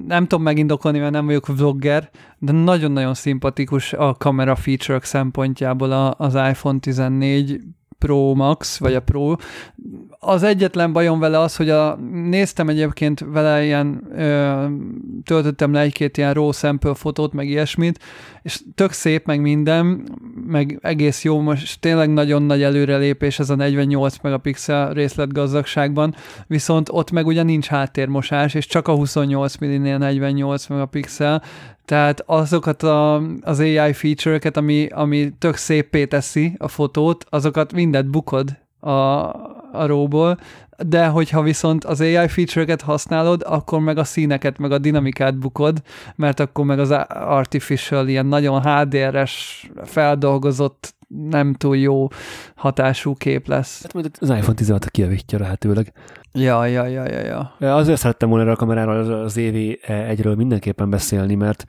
nem 0.06 0.26
tudom 0.26 0.44
megindokolni, 0.44 0.98
mert 0.98 1.12
nem 1.12 1.26
vagyok 1.26 1.46
vlogger, 1.46 2.10
de 2.38 2.52
nagyon-nagyon 2.52 3.14
szimpatikus 3.14 3.92
a 3.92 4.14
kamera 4.14 4.56
feature 4.56 5.00
szempontjából 5.02 5.92
az 5.92 6.34
iPhone 6.34 6.78
14 6.78 7.60
Pro 7.98 8.34
Max, 8.34 8.78
vagy 8.78 8.94
a 8.94 9.02
Pro. 9.02 9.36
Az 10.20 10.42
egyetlen 10.42 10.92
bajom 10.92 11.18
vele 11.18 11.38
az, 11.38 11.56
hogy 11.56 11.70
a, 11.70 11.96
néztem 12.10 12.68
egyébként 12.68 13.24
vele 13.32 13.64
ilyen, 13.64 14.08
ö, 14.16 14.66
töltöttem 15.24 15.72
le 15.72 15.80
egy-két 15.80 16.16
ilyen 16.16 16.34
raw 16.34 16.52
sample 16.52 16.94
fotót, 16.94 17.32
meg 17.32 17.48
ilyesmit, 17.48 17.98
és 18.42 18.60
tök 18.74 18.92
szép, 18.92 19.26
meg 19.26 19.40
minden, 19.40 20.08
meg 20.46 20.78
egész 20.82 21.24
jó, 21.24 21.40
most 21.40 21.80
tényleg 21.80 22.12
nagyon 22.12 22.42
nagy 22.42 22.62
előrelépés 22.62 23.38
ez 23.38 23.50
a 23.50 23.54
48 23.54 24.16
megapixel 24.22 24.92
részletgazdagságban, 24.92 26.14
viszont 26.46 26.88
ott 26.92 27.10
meg 27.10 27.26
ugye 27.26 27.42
nincs 27.42 27.66
háttérmosás, 27.66 28.54
és 28.54 28.66
csak 28.66 28.88
a 28.88 28.94
28 28.94 29.56
millinél 29.56 29.98
48 29.98 30.66
megapixel, 30.66 31.42
tehát 31.84 32.22
azokat 32.26 32.82
a, 32.82 33.22
az 33.40 33.58
AI 33.58 33.92
feature-eket, 33.92 34.56
ami, 34.56 34.86
ami 34.86 35.32
tök 35.38 35.56
szépé 35.56 36.06
teszi 36.06 36.54
a 36.58 36.68
fotót, 36.68 37.24
azokat 37.28 37.72
mindet 37.72 38.10
bukod 38.10 38.56
a, 38.80 38.90
a 39.72 39.86
róból, 39.86 40.38
de 40.86 41.06
hogyha 41.06 41.42
viszont 41.42 41.84
az 41.84 42.00
AI 42.00 42.28
feature-eket 42.28 42.80
használod, 42.80 43.42
akkor 43.46 43.80
meg 43.80 43.98
a 43.98 44.04
színeket, 44.04 44.58
meg 44.58 44.72
a 44.72 44.78
dinamikát 44.78 45.38
bukod, 45.38 45.82
mert 46.16 46.40
akkor 46.40 46.64
meg 46.64 46.78
az 46.78 46.90
artificial, 47.10 48.08
ilyen 48.08 48.26
nagyon 48.26 48.62
HDR-es, 48.62 49.66
feldolgozott, 49.84 50.96
nem 51.08 51.54
túl 51.54 51.76
jó 51.76 52.08
hatású 52.54 53.14
kép 53.14 53.46
lesz. 53.46 53.82
Hát 53.82 53.92
majd 53.92 54.10
az 54.20 54.30
iPhone 54.30 54.54
16 54.54 54.90
kijavítja 54.90 55.38
lehetőleg. 55.38 55.92
Ja, 56.32 56.64
ja, 56.66 56.86
ja, 56.86 57.04
ja, 57.10 57.52
ja. 57.58 57.74
Azért 57.74 57.98
szerettem 57.98 58.28
volna 58.28 58.42
erről 58.42 58.56
a 58.56 58.58
kameráról 58.58 58.96
az- 58.96 59.08
az 59.08 59.38
EV 59.38 59.54
egyről 59.86 60.34
mindenképpen 60.34 60.90
beszélni, 60.90 61.34
mert 61.34 61.64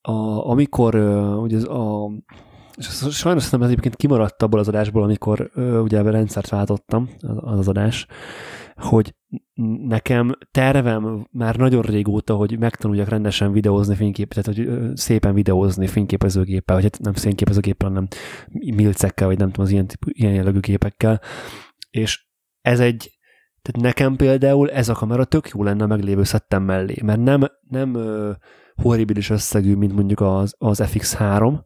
a, 0.00 0.48
amikor 0.50 0.94
uh, 0.94 1.42
ugye 1.42 1.56
az 1.56 1.68
a 1.68 2.10
és 2.76 2.86
sajnos 3.10 3.50
nem 3.50 3.62
ez 3.62 3.68
egyébként 3.68 3.96
kimaradt 3.96 4.42
abból 4.42 4.58
az 4.58 4.68
adásból, 4.68 5.02
amikor 5.02 5.50
uh, 5.54 5.82
ugye 5.82 6.00
a 6.00 6.10
rendszert 6.10 6.48
váltottam, 6.48 7.08
az 7.20 7.58
az 7.58 7.68
adás, 7.68 8.06
hogy 8.76 9.14
nekem 9.86 10.32
tervem 10.50 11.26
már 11.30 11.56
nagyon 11.56 11.82
régóta, 11.82 12.34
hogy 12.34 12.58
megtanuljak 12.58 13.08
rendesen 13.08 13.52
videózni 13.52 13.94
fényképet, 13.94 14.44
tehát 14.44 14.60
hogy 14.60 14.96
szépen 14.96 15.34
videózni 15.34 15.86
fényképezőgéppel, 15.86 16.74
vagy 16.74 16.84
hát 16.84 16.98
nem 16.98 17.12
fényképezőgéppel, 17.12 17.88
hanem 17.88 18.08
milcekkel, 18.74 19.26
vagy 19.26 19.38
nem 19.38 19.50
tudom, 19.50 19.64
az 19.64 19.70
ilyen, 19.70 19.86
ilyen 20.06 20.32
jellegű 20.32 20.60
gépekkel. 20.60 21.20
És 21.90 22.26
ez 22.60 22.80
egy, 22.80 23.18
tehát 23.62 23.82
nekem 23.82 24.16
például 24.16 24.70
ez 24.70 24.88
a 24.88 24.94
kamera 24.94 25.24
tök 25.24 25.48
jó 25.48 25.62
lenne 25.62 25.84
a 25.84 25.86
meglévő 25.86 26.22
szettem 26.22 26.62
mellé, 26.62 26.96
mert 27.02 27.20
nem, 27.20 27.40
nem 27.68 27.96
horribilis 28.82 29.30
összegű, 29.30 29.74
mint 29.74 29.94
mondjuk 29.94 30.20
az, 30.20 30.54
az 30.58 30.82
FX3, 30.84 31.58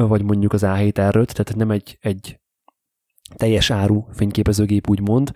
vagy 0.00 0.22
mondjuk 0.22 0.52
az 0.52 0.62
A7 0.64 0.88
r 0.88 1.32
tehát 1.32 1.54
nem 1.54 1.70
egy, 1.70 1.98
egy 2.00 2.40
teljes 3.34 3.70
áru 3.70 4.04
fényképezőgép 4.12 4.88
úgymond, 4.88 5.30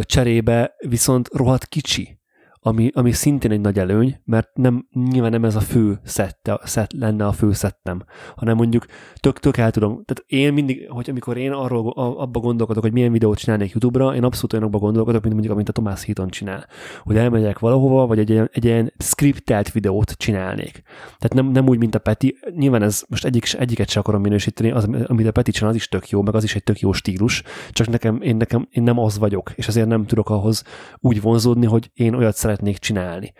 cserébe 0.00 0.74
viszont 0.88 1.28
rohadt 1.32 1.66
kicsi 1.66 2.20
ami, 2.64 2.90
ami 2.94 3.12
szintén 3.12 3.50
egy 3.50 3.60
nagy 3.60 3.78
előny, 3.78 4.20
mert 4.24 4.48
nem, 4.54 4.88
nyilván 5.10 5.30
nem 5.30 5.44
ez 5.44 5.56
a 5.56 5.60
fő 5.60 6.00
szette, 6.04 6.60
szett 6.64 6.92
lenne 6.92 7.26
a 7.26 7.32
fő 7.32 7.52
szettem, 7.52 8.04
hanem 8.36 8.56
mondjuk 8.56 8.86
tök, 9.14 9.38
tök 9.38 9.56
el 9.56 9.70
tudom, 9.70 9.90
tehát 9.90 10.24
én 10.26 10.52
mindig, 10.52 10.90
hogy 10.90 11.10
amikor 11.10 11.36
én 11.36 11.52
arról 11.52 11.90
abba 11.92 12.40
gondolkodok, 12.40 12.82
hogy 12.82 12.92
milyen 12.92 13.12
videót 13.12 13.38
csinálnék 13.38 13.72
YouTube-ra, 13.72 14.14
én 14.14 14.24
abszolút 14.24 14.52
olyanokba 14.52 14.78
gondolkodok, 14.78 15.22
mint 15.22 15.32
mondjuk, 15.32 15.54
amit 15.54 15.68
a 15.68 15.72
Tomás 15.72 16.04
Heaton 16.04 16.28
csinál. 16.28 16.66
Hogy 17.02 17.16
elmegyek 17.16 17.58
valahova, 17.58 18.06
vagy 18.06 18.18
egy, 18.18 18.30
egy, 18.30 18.48
egy 18.52 18.64
ilyen 18.64 18.92
scriptelt 18.98 19.72
videót 19.72 20.10
csinálnék. 20.10 20.82
Tehát 21.18 21.34
nem, 21.34 21.46
nem 21.46 21.68
úgy, 21.68 21.78
mint 21.78 21.94
a 21.94 21.98
Peti, 21.98 22.38
nyilván 22.56 22.82
ez 22.82 23.04
most 23.08 23.24
egyik, 23.24 23.54
egyiket 23.58 23.88
sem 23.88 24.02
akarom 24.02 24.20
minősíteni, 24.20 24.70
az, 24.70 24.88
amit 25.06 25.26
a 25.26 25.32
Peti 25.32 25.50
csinál, 25.50 25.70
az 25.70 25.76
is 25.76 25.88
tök 25.88 26.08
jó, 26.08 26.22
meg 26.22 26.34
az 26.34 26.44
is 26.44 26.54
egy 26.54 26.64
tök 26.64 26.80
jó 26.80 26.92
stílus, 26.92 27.42
csak 27.70 27.88
nekem, 27.88 28.20
én, 28.20 28.36
nekem, 28.36 28.68
én 28.70 28.82
nem 28.82 28.98
az 28.98 29.18
vagyok, 29.18 29.52
és 29.54 29.68
azért 29.68 29.88
nem 29.88 30.06
tudok 30.06 30.30
ahhoz 30.30 30.64
úgy 30.98 31.20
vonzódni, 31.20 31.66
hogy 31.66 31.90
én 31.94 32.14
olyat 32.14 32.34
szeretném 32.34 32.50
szeretnék 32.52 32.78
csinálni. 32.78 33.32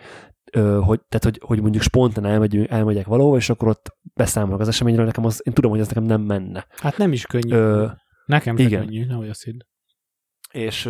Ö, 0.51 0.79
hogy, 0.83 1.01
tehát, 1.09 1.23
hogy, 1.23 1.41
hogy 1.45 1.61
mondjuk 1.61 1.83
spontán 1.83 2.25
elmegy, 2.25 2.65
elmegyek 2.65 3.05
valahova, 3.05 3.35
és 3.35 3.49
akkor 3.49 3.67
ott 3.67 3.97
beszámolok 4.13 4.59
az 4.59 4.67
eseményről, 4.67 5.05
nekem 5.05 5.25
az, 5.25 5.41
én 5.45 5.53
tudom, 5.53 5.71
hogy 5.71 5.79
ez 5.79 5.87
nekem 5.87 6.03
nem 6.03 6.21
menne. 6.21 6.67
Hát 6.77 6.97
nem 6.97 7.11
is 7.11 7.25
könnyű. 7.25 7.55
Ö, 7.55 7.87
nekem 8.25 8.57
igen. 8.57 8.85
könnyű, 8.85 9.05
nehogy 9.05 9.29
azt 9.29 9.43
hidd. 9.43 9.61
És 10.51 10.89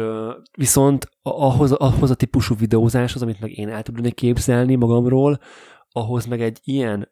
viszont 0.57 1.09
ahhoz, 1.21 1.71
ahhoz 1.71 2.11
a 2.11 2.15
típusú 2.15 2.55
videózáshoz, 2.55 3.21
amit 3.21 3.39
meg 3.39 3.57
én 3.57 3.69
el 3.69 3.83
tudnék 3.83 4.13
képzelni 4.13 4.75
magamról, 4.75 5.39
ahhoz 5.91 6.25
meg 6.25 6.41
egy 6.41 6.59
ilyen 6.63 7.11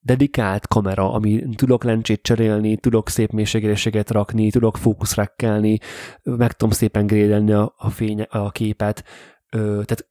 dedikált 0.00 0.66
kamera, 0.66 1.12
ami 1.12 1.44
tudok 1.56 1.84
lencsét 1.84 2.22
cserélni, 2.22 2.76
tudok 2.76 3.08
szép 3.08 3.30
mélységéréseket 3.30 4.10
rakni, 4.10 4.50
tudok 4.50 4.76
fókuszrekkelni, 4.76 5.78
meg 6.22 6.52
tudom 6.52 6.74
szépen 6.74 7.06
grédelni 7.06 7.52
a, 7.52 7.74
a, 7.76 7.90
fény, 7.90 8.22
a 8.22 8.50
képet, 8.50 9.04
tehát 9.50 10.08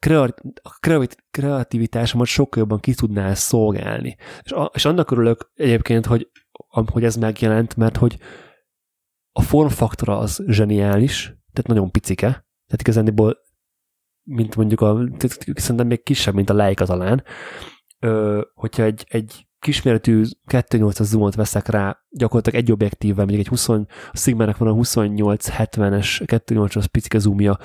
a 0.62 0.78
kreativitásomat 1.32 2.28
sokkal 2.28 2.62
jobban 2.62 2.80
ki 2.80 2.94
tudná 2.94 3.34
szolgálni. 3.34 4.18
És, 4.42 4.52
a, 4.52 4.72
és 4.74 4.86
annak 4.86 5.12
örülök 5.12 5.52
egyébként, 5.54 6.06
hogy, 6.06 6.30
hogy 6.92 7.04
ez 7.04 7.16
megjelent, 7.16 7.76
mert 7.76 7.98
hogy 7.98 8.18
a 9.32 9.42
formfaktora 9.42 10.18
az 10.18 10.44
zseniális, 10.48 11.24
tehát 11.24 11.68
nagyon 11.68 11.92
picike, 11.92 12.28
tehát 12.28 12.82
igazából 12.82 13.46
mint 14.28 14.56
mondjuk 14.56 14.82
a, 14.82 15.08
szerintem 15.56 15.88
még 15.88 16.04
kisebb, 16.04 16.34
mint 16.34 16.50
a 16.50 16.54
Leica 16.54 16.86
talán, 16.86 17.24
ö, 18.00 18.42
hogyha 18.54 18.84
egy, 18.84 19.06
egy 19.10 19.48
kisméretű 19.60 20.24
2.8-as 20.48 21.04
zoomot 21.04 21.36
veszek 21.36 21.68
rá, 21.68 22.00
gyakorlatilag 22.10 22.60
egy 22.64 22.72
objektívvel, 22.72 23.26
mondjuk 23.26 23.40
egy 23.40 23.48
20, 23.48 23.70
a 23.70 23.88
Sigma-nek 24.14 24.58
van 24.58 24.68
a 24.68 24.74
28-70-es 24.74 26.22
2.8-as 26.26 26.86
picike 26.92 27.20
zoomja, 27.20 27.58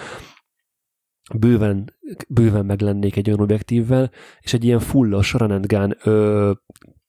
bőven, 1.39 1.94
bőven 2.28 2.65
meg 2.65 2.81
lennék 2.81 3.16
egy 3.16 3.28
olyan 3.28 3.40
objektívvel, 3.40 4.11
és 4.40 4.53
egy 4.53 4.65
ilyen 4.65 4.78
fullos 4.78 5.32
run 5.32 5.51
and 5.51 5.66
gun 5.66 5.97
ö, 6.05 6.53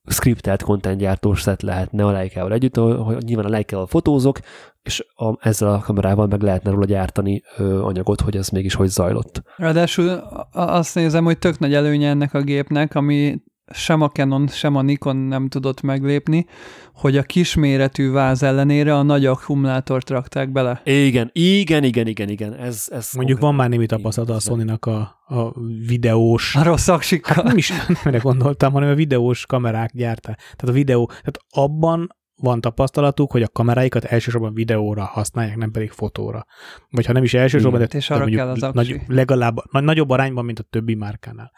scriptelt 0.05 0.63
content 0.63 0.99
gyártós 0.99 1.41
szet 1.41 1.61
lehetne 1.61 2.05
a 2.05 2.11
Leica-val 2.11 2.53
együtt, 2.53 2.77
ahol 2.77 3.17
nyilván 3.25 3.45
a 3.45 3.49
Leica-val 3.49 3.87
fotózok, 3.87 4.39
és 4.81 5.05
a, 5.15 5.47
ezzel 5.47 5.73
a 5.73 5.79
kamerával 5.79 6.27
meg 6.27 6.41
lehetne 6.41 6.71
róla 6.71 6.85
gyártani 6.85 7.41
ö, 7.57 7.81
anyagot, 7.81 8.21
hogy 8.21 8.35
ez 8.35 8.49
mégis 8.49 8.73
hogy 8.73 8.87
zajlott. 8.87 9.41
Ráadásul 9.55 10.09
azt 10.51 10.95
nézem, 10.95 11.23
hogy 11.23 11.37
tök 11.37 11.59
nagy 11.59 11.73
előnye 11.73 12.09
ennek 12.09 12.33
a 12.33 12.41
gépnek, 12.41 12.95
ami 12.95 13.41
sem 13.73 14.01
a 14.01 14.09
Canon, 14.09 14.47
sem 14.47 14.75
a 14.75 14.81
Nikon 14.81 15.15
nem 15.15 15.47
tudott 15.47 15.81
meglépni, 15.81 16.45
hogy 16.93 17.17
a 17.17 17.23
kisméretű 17.23 18.11
váz 18.11 18.43
ellenére 18.43 18.95
a 18.95 19.01
nagy 19.01 19.25
akkumulátort 19.25 20.09
rakták 20.09 20.51
bele. 20.51 20.81
Igen, 20.83 21.29
igen, 21.33 21.83
igen, 21.83 22.07
igen, 22.07 22.29
igen. 22.29 22.53
Ez, 22.53 22.87
ez 22.91 23.09
Mondjuk 23.13 23.39
van 23.39 23.55
már 23.55 23.69
némi 23.69 23.85
tapasztalat 23.85 24.29
a 24.29 24.39
sony 24.39 24.69
a, 24.69 24.89
a 25.35 25.53
videós... 25.87 26.55
A 26.55 26.63
rossz 26.63 26.87
aksikkal. 26.87 27.35
Hát 27.35 27.43
nem 27.43 27.57
is 27.57 27.71
nem 28.03 28.19
gondoltam, 28.21 28.71
hanem 28.71 28.89
a 28.89 28.95
videós 28.95 29.45
kamerák 29.45 29.91
gyártá. 29.93 30.33
Tehát 30.33 30.67
a 30.67 30.71
videó, 30.71 31.05
tehát 31.05 31.39
abban 31.49 32.21
van 32.43 32.61
tapasztalatuk, 32.61 33.31
hogy 33.31 33.41
a 33.41 33.47
kameráikat 33.47 34.03
elsősorban 34.03 34.53
videóra 34.53 35.03
használják, 35.03 35.57
nem 35.57 35.71
pedig 35.71 35.91
fotóra. 35.91 36.45
Vagy 36.89 37.05
ha 37.05 37.13
nem 37.13 37.23
is 37.23 37.33
elsősorban, 37.33 37.79
de, 37.79 37.85
és 37.85 38.09
arra 38.09 38.25
kell 38.25 38.49
az 38.49 38.67
nagy, 38.73 39.01
legalább 39.07 39.55
nagyobb 39.71 40.09
arányban, 40.09 40.45
mint 40.45 40.59
a 40.59 40.63
többi 40.69 40.95
márkánál. 40.95 41.51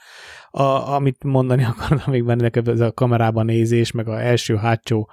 A, 0.50 0.62
amit 0.94 1.24
mondani 1.24 1.64
akartam 1.78 2.14
még 2.14 2.26
benne, 2.26 2.50
ez 2.54 2.80
a 2.80 2.92
kamerában 2.92 3.46
nézés, 3.46 3.92
meg 3.92 4.08
a 4.08 4.22
első-hátsó 4.22 5.10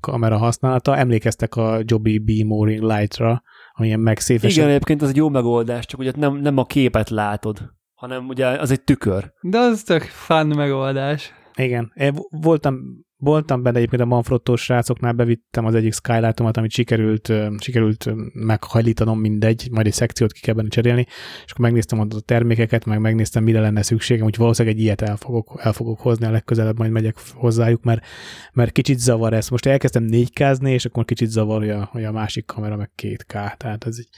kamera 0.00 0.36
használata, 0.36 0.96
emlékeztek 0.96 1.56
a 1.56 1.80
Joby 1.84 2.18
B 2.18 2.46
Mooring 2.46 2.82
Light-ra, 2.82 3.42
amilyen 3.72 4.00
megszépesen. 4.00 4.58
Igen, 4.58 4.68
egyébként 4.68 5.02
ez 5.02 5.08
egy 5.08 5.16
jó 5.16 5.28
megoldás, 5.28 5.86
csak 5.86 6.00
ugye 6.00 6.12
nem, 6.16 6.36
nem 6.36 6.58
a 6.58 6.64
képet 6.64 7.10
látod, 7.10 7.58
hanem 7.94 8.28
ugye 8.28 8.46
az 8.46 8.70
egy 8.70 8.82
tükör. 8.82 9.32
De 9.40 9.58
az 9.58 9.82
tök 9.82 10.02
fun 10.02 10.46
megoldás. 10.46 11.32
Igen, 11.54 11.92
voltam 12.30 12.76
voltam 13.22 13.62
benne 13.62 13.76
egyébként 13.76 14.02
a 14.02 14.06
Manfrottos 14.06 14.62
srácoknál, 14.62 15.12
bevittem 15.12 15.64
az 15.64 15.74
egyik 15.74 15.92
skylightomat, 15.92 16.56
amit 16.56 16.70
sikerült, 16.70 17.32
sikerült 17.58 18.08
meghajlítanom 18.32 19.20
mindegy, 19.20 19.68
majd 19.70 19.86
egy 19.86 19.92
szekciót 19.92 20.32
ki 20.32 20.40
kell 20.40 20.54
benne 20.54 20.68
cserélni, 20.68 21.06
és 21.44 21.52
akkor 21.52 21.64
megnéztem 21.64 22.00
a 22.00 22.06
termékeket, 22.24 22.84
meg 22.84 23.00
megnéztem, 23.00 23.42
mire 23.42 23.60
lenne 23.60 23.82
szükségem, 23.82 24.24
hogy 24.24 24.36
valószínűleg 24.36 24.76
egy 24.76 24.82
ilyet 24.82 25.02
el 25.02 25.16
fogok, 25.16 25.60
el 25.62 25.72
fogok 25.72 26.00
hozni, 26.00 26.26
a 26.26 26.30
legközelebb 26.30 26.78
majd 26.78 26.90
megyek 26.90 27.16
hozzájuk, 27.34 27.82
mert, 27.82 28.04
mert 28.52 28.72
kicsit 28.72 28.98
zavar 28.98 29.32
ez. 29.32 29.48
Most 29.48 29.66
elkezdtem 29.66 30.02
4 30.02 30.32
k 30.32 30.40
és 30.62 30.84
akkor 30.84 31.04
kicsit 31.04 31.28
zavarja, 31.28 31.88
hogy 31.92 32.04
a 32.04 32.12
másik 32.12 32.46
kamera 32.46 32.76
meg 32.76 32.90
2K, 33.02 33.56
tehát 33.56 33.84
ez 33.86 33.96
egy 33.98 34.08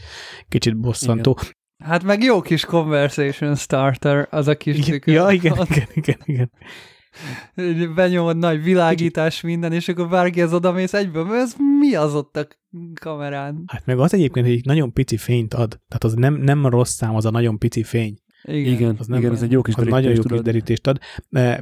kicsit 0.48 0.76
bosszantó. 0.76 1.36
Igen. 1.40 1.52
Hát 1.84 2.02
meg 2.02 2.22
jó 2.22 2.40
kis 2.40 2.64
conversation 2.64 3.54
starter 3.54 4.26
az 4.30 4.48
a 4.48 4.56
kis 4.56 4.88
igen, 4.88 5.00
Ja, 5.14 5.30
igen, 5.30 5.56
igen, 5.70 5.88
igen, 5.94 6.18
igen 6.24 6.50
benyomod 7.94 8.36
nagy 8.36 8.62
világítás 8.62 9.40
minden, 9.40 9.72
és 9.72 9.88
akkor 9.88 10.08
bárki 10.08 10.42
az 10.42 10.52
odamész 10.52 10.94
egyből, 10.94 11.34
ez 11.34 11.54
mi 11.78 11.94
az 11.94 12.14
ott 12.14 12.36
a 12.36 12.46
kamerán? 13.00 13.64
Hát 13.66 13.86
meg 13.86 13.98
az 13.98 14.14
egyébként, 14.14 14.46
hogy 14.46 14.60
nagyon 14.64 14.92
pici 14.92 15.16
fényt 15.16 15.54
ad. 15.54 15.68
Tehát 15.68 16.04
az 16.04 16.14
nem, 16.14 16.34
nem 16.34 16.66
rossz 16.66 16.92
szám, 16.92 17.14
az 17.14 17.24
a 17.24 17.30
nagyon 17.30 17.58
pici 17.58 17.82
fény. 17.82 18.18
Igen, 18.42 18.72
igen, 18.72 18.96
az, 18.98 19.06
nem, 19.06 19.18
igen, 19.18 19.30
az 19.30 19.42
egy 19.42 19.50
jó 19.50 19.62
kis 19.62 19.74
derítést 19.74 20.02
Nagyon 20.02 20.14
jó 20.14 20.22
kis 20.22 20.40
derítést 20.40 20.86
ad. 20.86 20.98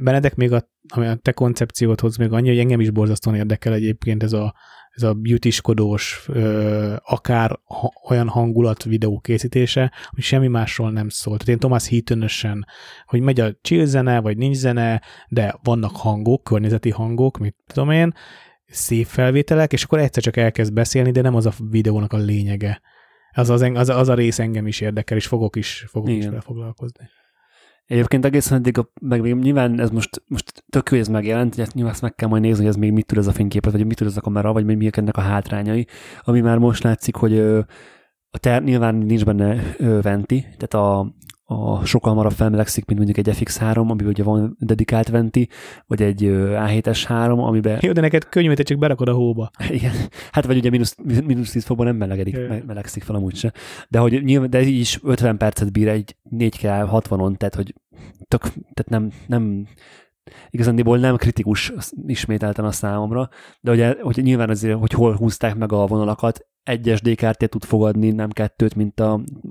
Benedek 0.01 0.35
még 0.35 0.51
a, 0.51 0.69
a 0.95 1.15
te 1.15 1.31
koncepciót 1.31 1.99
hoz 1.99 2.17
még 2.17 2.31
annyi, 2.31 2.47
hogy 2.47 2.59
engem 2.59 2.79
is 2.79 2.89
borzasztóan 2.89 3.35
érdekel 3.35 3.73
egyébként 3.73 4.23
ez 4.23 4.33
a, 4.33 4.55
ez 4.93 5.03
a 5.03 5.13
beautyskodós, 5.13 6.27
akár 7.03 7.59
olyan 8.09 8.27
hangulat 8.27 8.83
videó 8.83 9.19
készítése, 9.19 9.91
hogy 10.09 10.23
semmi 10.23 10.47
másról 10.47 10.91
nem 10.91 11.09
szól. 11.09 11.37
Tehát 11.37 11.53
én 11.53 11.57
Thomas 11.57 11.87
heaton 11.87 12.63
hogy 13.05 13.21
megy 13.21 13.39
a 13.39 13.57
chill 13.61 13.85
zene, 13.85 14.19
vagy 14.19 14.37
nincs 14.37 14.55
zene, 14.55 15.01
de 15.27 15.59
vannak 15.63 15.95
hangok, 15.95 16.43
környezeti 16.43 16.89
hangok, 16.89 17.37
mit 17.37 17.55
tudom 17.67 17.91
én, 17.91 18.13
szép 18.65 19.05
felvételek, 19.05 19.73
és 19.73 19.83
akkor 19.83 19.99
egyszer 19.99 20.23
csak 20.23 20.37
elkezd 20.37 20.73
beszélni, 20.73 21.11
de 21.11 21.21
nem 21.21 21.35
az 21.35 21.45
a 21.45 21.53
videónak 21.69 22.13
a 22.13 22.17
lényege. 22.17 22.81
Az, 23.31 23.49
az, 23.49 23.61
az, 23.61 23.89
az 23.89 24.09
a 24.09 24.13
rész 24.13 24.39
engem 24.39 24.67
is 24.67 24.81
érdekel, 24.81 25.17
és 25.17 25.27
fogok 25.27 25.55
is, 25.55 25.85
fogok 25.87 26.09
Igen. 26.09 26.19
is 26.19 26.27
vele 26.27 26.41
foglalkozni. 26.41 27.09
Egyébként 27.85 28.25
egészen 28.25 28.57
eddig, 28.57 28.77
a, 28.77 28.91
meg 29.01 29.21
még 29.21 29.35
nyilván 29.35 29.79
ez 29.79 29.89
most, 29.89 30.23
most 30.27 30.63
tök 30.69 30.89
jó, 30.91 30.97
ez 30.97 31.07
megjelent, 31.07 31.55
hogy 31.55 31.67
nyilván 31.73 31.93
ezt 31.93 32.01
meg 32.01 32.15
kell 32.15 32.29
majd 32.29 32.41
nézni, 32.41 32.59
hogy 32.59 32.73
ez 32.73 32.75
még 32.75 32.91
mit 32.91 33.05
tud 33.05 33.17
ez 33.17 33.27
a 33.27 33.31
fényképet, 33.31 33.71
vagy 33.71 33.85
mit 33.85 33.97
tud 33.97 34.07
ez 34.07 34.17
a 34.17 34.21
kamera, 34.21 34.53
vagy 34.53 34.65
még 34.65 34.89
ennek 34.95 35.17
a 35.17 35.21
hátrányai, 35.21 35.87
ami 36.21 36.41
már 36.41 36.57
most 36.57 36.83
látszik, 36.83 37.15
hogy 37.15 37.39
a 38.29 38.37
ter, 38.39 38.63
nyilván 38.63 38.95
nincs 38.95 39.25
benne 39.25 39.75
venti, 40.01 40.41
tehát 40.41 40.73
a, 40.73 41.15
a 41.53 41.85
sokkal 41.85 42.11
hamarabb 42.11 42.31
felmelegszik, 42.31 42.85
mint 42.85 42.99
mondjuk 42.99 43.27
egy 43.27 43.37
FX3, 43.37 43.75
amiben 43.75 44.07
ugye 44.07 44.23
van 44.23 44.55
dedikált 44.59 45.07
venti, 45.07 45.49
vagy 45.87 46.01
egy 46.01 46.21
A7S3, 46.31 47.45
amiben... 47.45 47.77
Jó, 47.81 47.91
de 47.91 48.01
neked 48.01 48.29
könnyű, 48.29 48.53
te 48.53 48.63
csak 48.63 48.77
berakod 48.77 49.07
a 49.07 49.13
hóba. 49.13 49.51
Igen. 49.69 49.91
Hát 50.31 50.45
vagy 50.45 50.57
ugye 50.57 50.69
mínusz, 50.69 50.95
mínusz 51.25 51.51
10 51.51 51.63
fokban 51.63 51.85
nem 51.85 51.95
melegedik, 51.95 52.47
me, 52.47 52.63
melegszik 52.67 53.03
fel 53.03 53.15
amúgy 53.15 53.35
se. 53.35 53.53
De 53.89 53.99
hogy 53.99 54.23
nyilván, 54.23 54.49
de 54.49 54.61
így 54.61 54.79
is 54.79 54.99
50 55.03 55.37
percet 55.37 55.71
bír 55.71 55.87
egy 55.87 56.17
4K 56.31 56.87
60-on, 56.91 57.37
tehát 57.37 57.55
hogy 57.55 57.73
tök, 58.27 58.41
tehát 58.41 58.89
nem, 58.89 59.11
nem 59.27 59.67
igazándiból 60.49 60.97
nem 60.97 61.15
kritikus 61.15 61.73
ismételten 62.07 62.65
a 62.65 62.71
számomra, 62.71 63.29
de 63.61 63.71
ugye, 63.71 63.95
hogy 64.01 64.19
nyilván 64.23 64.49
azért, 64.49 64.79
hogy 64.79 64.91
hol 64.91 65.15
húzták 65.15 65.55
meg 65.55 65.71
a 65.71 65.85
vonalakat, 65.85 66.47
egy 66.63 66.93
SD 66.95 67.15
kártyát 67.15 67.49
tud 67.49 67.63
fogadni, 67.63 68.11
nem 68.11 68.29
kettőt, 68.29 68.75
mint 68.75 68.99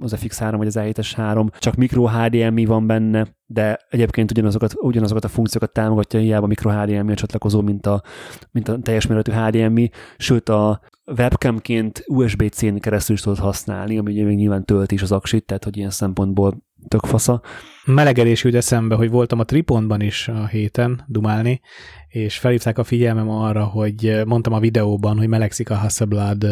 az 0.00 0.16
FX3 0.16 0.54
vagy 0.56 0.66
az 0.66 0.76
A7-es 0.80 1.10
3, 1.14 1.50
csak 1.58 1.74
micro 1.74 2.06
HDMI 2.06 2.64
van 2.64 2.86
benne, 2.86 3.26
de 3.46 3.78
egyébként 3.90 4.30
ugyanazokat, 4.30 4.74
ugyanazokat 4.76 5.24
a 5.24 5.28
funkciókat 5.28 5.72
támogatja, 5.72 6.20
hiába 6.20 6.46
micro 6.46 6.70
HDMI 6.70 7.12
a 7.12 7.14
csatlakozó, 7.14 7.60
mint 7.60 7.86
a, 7.86 8.02
mint 8.50 8.68
a 8.68 8.78
teljes 8.78 9.06
méretű 9.06 9.32
HDMI, 9.32 9.90
sőt 10.16 10.48
a 10.48 10.80
webcamként 11.06 12.04
USB-C-n 12.06 12.76
keresztül 12.76 13.16
is 13.16 13.22
tudod 13.22 13.38
használni, 13.38 13.98
ami 13.98 14.12
ugye 14.12 14.24
még 14.24 14.36
nyilván 14.36 14.64
tölt 14.64 14.92
is 14.92 15.02
az 15.02 15.12
aksit, 15.12 15.44
tehát 15.44 15.64
hogy 15.64 15.76
ilyen 15.76 15.90
szempontból 15.90 16.64
tök 16.88 17.04
fasza. 17.04 17.42
Melegedés 17.84 18.44
jut 18.44 18.54
eszembe, 18.54 18.94
hogy 18.94 19.10
voltam 19.10 19.38
a 19.38 19.44
Tripontban 19.44 20.00
is 20.00 20.28
a 20.28 20.46
héten 20.46 21.04
dumálni, 21.06 21.60
és 22.08 22.38
felhívták 22.38 22.78
a 22.78 22.84
figyelmem 22.84 23.28
arra, 23.28 23.64
hogy 23.64 24.22
mondtam 24.26 24.52
a 24.52 24.60
videóban, 24.60 25.18
hogy 25.18 25.28
melegszik 25.28 25.70
a 25.70 25.76
Hasselblad 25.76 26.46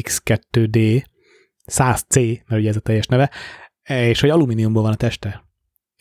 X2D 0.00 1.04
100C, 1.72 2.40
mert 2.46 2.60
ugye 2.60 2.68
ez 2.68 2.76
a 2.76 2.80
teljes 2.80 3.06
neve, 3.06 3.30
és 3.82 4.20
hogy 4.20 4.30
alumíniumból 4.30 4.82
van 4.82 4.92
a 4.92 4.96
teste. 4.96 5.43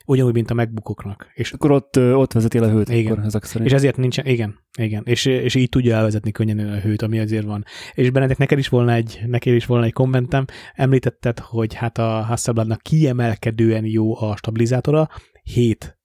Ugyanúgy, 0.06 0.34
mint 0.34 0.50
a 0.50 0.54
megbukoknak. 0.54 1.32
És 1.34 1.52
akkor 1.52 1.72
ott, 1.72 1.98
ott 1.98 2.34
vezeti 2.34 2.58
el 2.58 2.64
a 2.64 2.70
hőt. 2.70 2.90
Igen. 2.90 3.12
Akkor 3.12 3.26
ezek 3.26 3.44
szerint. 3.44 3.70
És 3.70 3.76
ezért 3.76 3.98
nincsen, 3.98 4.26
igen, 4.26 4.60
igen. 4.78 5.04
És, 5.06 5.26
és 5.26 5.56
így 5.56 5.70
tudja 5.70 5.96
elvezetni 5.96 6.32
könnyen 6.32 6.60
a 6.60 6.80
hőt, 6.80 7.02
ami 7.02 7.20
azért 7.20 7.46
van. 7.46 7.66
És 7.94 8.10
Benedek, 8.10 8.38
neked 8.38 8.58
is 8.58 8.68
volna 8.68 8.94
egy, 8.94 9.20
neked 9.26 9.54
is 9.54 9.66
volna 9.66 9.86
egy 9.86 9.94
kommentem. 9.94 10.46
Említetted, 10.74 11.40
hogy 11.40 11.74
hát 11.74 11.98
a 11.98 12.22
Hasselbladnak 12.22 12.82
kiemelkedően 12.82 13.86
jó 13.86 14.22
a 14.22 14.36
stabilizátora, 14.36 15.10
7 15.44 15.98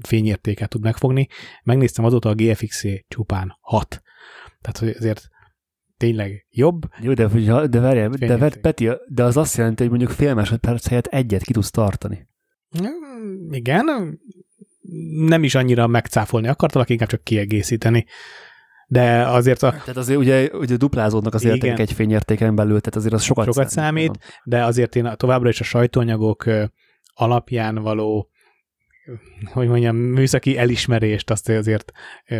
fényértéket 0.00 0.68
tud 0.68 0.82
megfogni. 0.82 1.28
Megnéztem 1.64 2.04
azóta 2.04 2.28
a 2.28 2.34
GFX 2.34 2.84
csupán 3.08 3.56
6. 3.60 4.02
Tehát 4.60 4.78
hogy 4.78 4.88
azért 4.88 5.28
tényleg 5.96 6.46
jobb. 6.50 6.82
Jó, 7.00 7.12
de, 7.12 7.26
de 7.66 7.80
várjál, 7.80 8.08
de, 8.08 8.36
de, 8.36 8.48
Peti, 8.48 8.88
de 9.08 9.22
az 9.24 9.36
azt 9.36 9.56
jelenti, 9.56 9.82
hogy 9.82 9.90
mondjuk 9.90 10.10
fél 10.10 10.34
másodperc 10.34 10.88
helyett 10.88 11.06
egyet 11.06 11.42
ki 11.42 11.52
tudsz 11.52 11.70
tartani. 11.70 12.30
Igen, 13.50 14.18
nem 15.26 15.44
is 15.44 15.54
annyira 15.54 15.86
megcáfolni 15.86 16.48
akartalak, 16.48 16.90
inkább 16.90 17.08
csak 17.08 17.24
kiegészíteni. 17.24 18.06
De 18.86 19.26
azért 19.26 19.62
a... 19.62 19.70
Tehát 19.70 19.96
azért 19.96 20.18
ugye, 20.18 20.48
ugye 20.52 20.76
duplázódnak 20.76 21.34
az 21.34 21.44
értékek 21.44 21.78
egy 21.78 21.92
fényértéken 21.92 22.54
belül, 22.54 22.80
tehát 22.80 22.96
azért 22.96 23.14
az 23.14 23.22
sokat, 23.22 23.44
sokat 23.44 23.68
számít. 23.68 24.02
számít 24.02 24.40
de 24.44 24.64
azért 24.64 24.96
én 24.96 25.12
továbbra 25.16 25.48
is 25.48 25.60
a 25.60 25.64
sajtóanyagok 25.64 26.44
alapján 27.14 27.74
való 27.74 28.32
hogy 29.52 29.68
mondjam, 29.68 29.96
műszaki 29.96 30.58
elismerést 30.58 31.30
azt 31.30 31.48
azért 31.48 31.92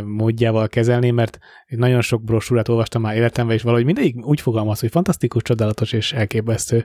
módjával 0.05 0.69
kezelni, 0.69 1.11
mert 1.11 1.39
nagyon 1.67 2.01
sok 2.01 2.25
brosúrát 2.25 2.69
olvastam 2.69 3.03
már 3.03 3.17
életemben, 3.17 3.57
és 3.57 3.63
valahogy 3.63 3.85
mindig 3.85 4.25
úgy 4.25 4.41
fogalmaz, 4.41 4.81
hogy 4.81 4.91
fantasztikus, 4.91 5.43
csodálatos 5.43 5.93
és 5.93 6.13
elképesztő, 6.13 6.85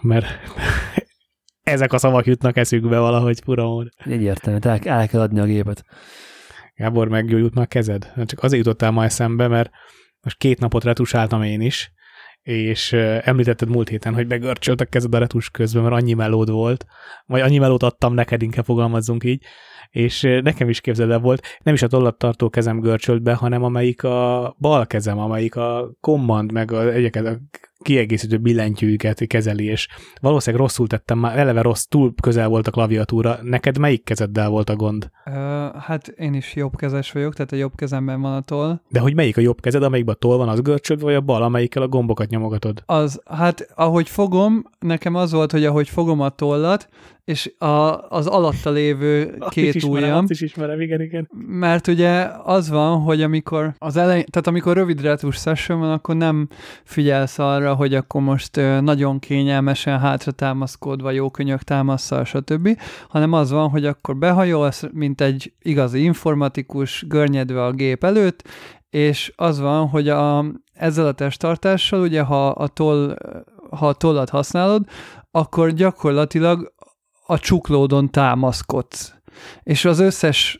mert 0.00 0.26
ezek 1.64 1.92
a 1.92 1.98
szavak 1.98 2.26
jutnak 2.26 2.56
eszükbe 2.56 2.98
valahogy 2.98 3.40
fura 3.44 3.64
mód. 3.64 3.88
Egyértelmű, 4.04 4.58
tehát 4.58 4.86
el 4.86 5.08
kell 5.08 5.20
adni 5.20 5.40
a 5.40 5.44
gépet. 5.44 5.84
Gábor, 6.74 7.08
meggyógyult 7.08 7.54
már 7.54 7.66
kezed? 7.66 8.12
Csak 8.24 8.42
azért 8.42 8.64
jutottál 8.64 8.90
ma 8.90 9.04
eszembe, 9.04 9.48
mert 9.48 9.70
most 10.20 10.38
két 10.38 10.60
napot 10.60 10.84
retusáltam 10.84 11.42
én 11.42 11.60
is, 11.60 11.92
és 12.42 12.92
említetted 13.22 13.68
múlt 13.68 13.88
héten, 13.88 14.14
hogy 14.14 14.26
begörcsölt 14.26 14.80
a 14.80 14.84
kezed 14.84 15.14
a 15.14 15.18
retus 15.18 15.50
közben, 15.50 15.82
mert 15.82 15.94
annyi 15.94 16.12
melód 16.12 16.50
volt, 16.50 16.86
vagy 17.26 17.40
annyi 17.40 17.58
melót 17.58 17.82
adtam 17.82 18.14
neked, 18.14 18.42
inkább 18.42 18.64
fogalmazzunk 18.64 19.24
így, 19.24 19.44
és 19.94 20.22
nekem 20.42 20.68
is 20.68 20.80
képzeld 20.80 21.10
el 21.10 21.18
volt, 21.18 21.42
nem 21.62 21.74
is 21.74 21.82
a 21.82 21.86
tollattartó 21.86 22.50
kezem 22.50 22.80
görcsölt 22.80 23.22
be, 23.22 23.34
hanem 23.34 23.62
amelyik 23.62 24.04
a 24.04 24.54
bal 24.58 24.86
kezem, 24.86 25.18
amelyik 25.18 25.56
a 25.56 25.90
command, 26.00 26.52
meg 26.52 26.72
a, 26.72 26.92
egyeket 26.92 27.26
a 27.26 27.38
kiegészítő 27.78 28.38
billentyűket 28.38 29.26
kezeli, 29.26 29.64
és 29.64 29.88
valószínűleg 30.20 30.66
rosszul 30.66 30.86
tettem, 30.86 31.18
már 31.18 31.38
eleve 31.38 31.60
rossz, 31.60 31.82
túl 31.82 32.14
közel 32.22 32.48
volt 32.48 32.66
a 32.66 32.70
klaviatúra. 32.70 33.38
Neked 33.42 33.78
melyik 33.78 34.04
kezeddel 34.04 34.48
volt 34.48 34.70
a 34.70 34.76
gond? 34.76 35.10
Uh, 35.26 35.34
hát 35.80 36.08
én 36.08 36.34
is 36.34 36.54
jobb 36.54 36.76
kezes 36.76 37.12
vagyok, 37.12 37.34
tehát 37.34 37.52
a 37.52 37.56
jobb 37.56 37.74
kezemben 37.74 38.20
van 38.20 38.34
a 38.34 38.40
toll. 38.40 38.80
De 38.88 39.00
hogy 39.00 39.14
melyik 39.14 39.36
a 39.36 39.40
jobb 39.40 39.60
kezed, 39.60 39.82
amelyikben 39.82 40.14
a 40.14 40.18
toll 40.18 40.36
van, 40.36 40.48
az 40.48 40.62
görcsöd, 40.62 41.00
vagy 41.00 41.14
a 41.14 41.20
bal, 41.20 41.42
amelyikkel 41.42 41.82
a 41.82 41.88
gombokat 41.88 42.28
nyomogatod? 42.28 42.82
Az, 42.86 43.22
hát 43.24 43.72
ahogy 43.74 44.08
fogom, 44.08 44.64
nekem 44.78 45.14
az 45.14 45.32
volt, 45.32 45.52
hogy 45.52 45.64
ahogy 45.64 45.88
fogom 45.88 46.20
a 46.20 46.28
tollat, 46.28 46.88
és 47.24 47.52
a, 47.58 48.08
az 48.08 48.26
alatta 48.26 48.70
lévő 48.70 49.38
két 49.48 49.74
azt 49.74 49.84
ujjam. 49.84 50.18
Azt 50.18 50.30
is 50.30 50.40
ismerem, 50.40 50.80
igen, 50.80 51.00
igen. 51.00 51.28
Mert 51.48 51.86
ugye 51.86 52.28
az 52.42 52.68
van, 52.68 53.00
hogy 53.00 53.22
amikor 53.22 53.74
az 53.78 53.96
elején, 53.96 54.24
tehát 54.30 54.46
amikor 54.46 54.76
rövid 54.76 55.00
retus 55.00 55.36
session 55.36 55.78
van, 55.78 55.90
akkor 55.90 56.16
nem 56.16 56.48
figyelsz 56.84 57.38
arra, 57.38 57.74
hogy 57.74 57.94
akkor 57.94 58.22
most 58.22 58.56
nagyon 58.80 59.18
kényelmesen 59.18 59.98
hátra 59.98 60.32
támaszkodva, 60.32 61.10
jó 61.10 61.30
könyök 61.30 61.62
támaszsal, 61.62 62.24
stb., 62.24 62.78
hanem 63.08 63.32
az 63.32 63.50
van, 63.50 63.68
hogy 63.68 63.86
akkor 63.86 64.16
behajolsz, 64.16 64.84
mint 64.92 65.20
egy 65.20 65.52
igazi 65.62 66.02
informatikus, 66.02 67.04
görnyedve 67.08 67.64
a 67.64 67.72
gép 67.72 68.04
előtt, 68.04 68.48
és 68.90 69.32
az 69.36 69.60
van, 69.60 69.88
hogy 69.88 70.08
a, 70.08 70.44
ezzel 70.72 71.06
a 71.06 71.12
testtartással, 71.12 72.00
ugye 72.00 72.22
ha 72.22 72.48
a 72.48 72.68
toll 72.68 73.16
ha 73.70 73.88
a 73.88 73.92
tollat 73.92 74.30
használod, 74.30 74.84
akkor 75.30 75.72
gyakorlatilag 75.72 76.73
a 77.26 77.38
csuklódon 77.38 78.10
támaszkodsz. 78.10 79.14
És 79.62 79.84
az 79.84 79.98
összes 79.98 80.58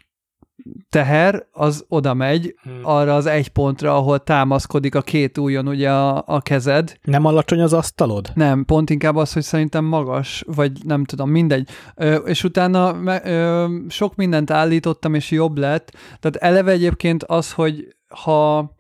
teher 0.89 1.47
az 1.53 1.85
oda 1.89 2.15
megy 2.15 2.55
hmm. 2.63 2.79
arra 2.83 3.15
az 3.15 3.27
egy 3.27 3.49
pontra, 3.49 3.97
ahol 3.97 4.19
támaszkodik 4.19 4.95
a 4.95 5.03
két 5.03 5.39
ujjon 5.39 5.69
ugye 5.69 5.91
a, 5.91 6.25
a 6.27 6.41
kezed. 6.41 6.99
Nem 7.03 7.25
alacsony 7.25 7.61
az 7.61 7.73
asztalod? 7.73 8.31
Nem, 8.35 8.65
pont 8.65 8.91
inkább 8.91 9.17
az, 9.17 9.33
hogy 9.33 9.43
szerintem 9.43 9.85
magas, 9.85 10.45
vagy 10.47 10.73
nem 10.85 11.05
tudom, 11.05 11.31
mindegy. 11.31 11.69
Ö, 11.95 12.15
és 12.15 12.45
utána 12.45 12.97
ö, 13.25 13.67
sok 13.89 14.15
mindent 14.15 14.51
állítottam, 14.51 15.15
és 15.15 15.31
jobb 15.31 15.59
lett. 15.59 15.97
Tehát 16.21 16.37
eleve 16.37 16.71
egyébként 16.71 17.25
az, 17.25 17.53
hogy 17.53 17.97
ha 18.09 18.73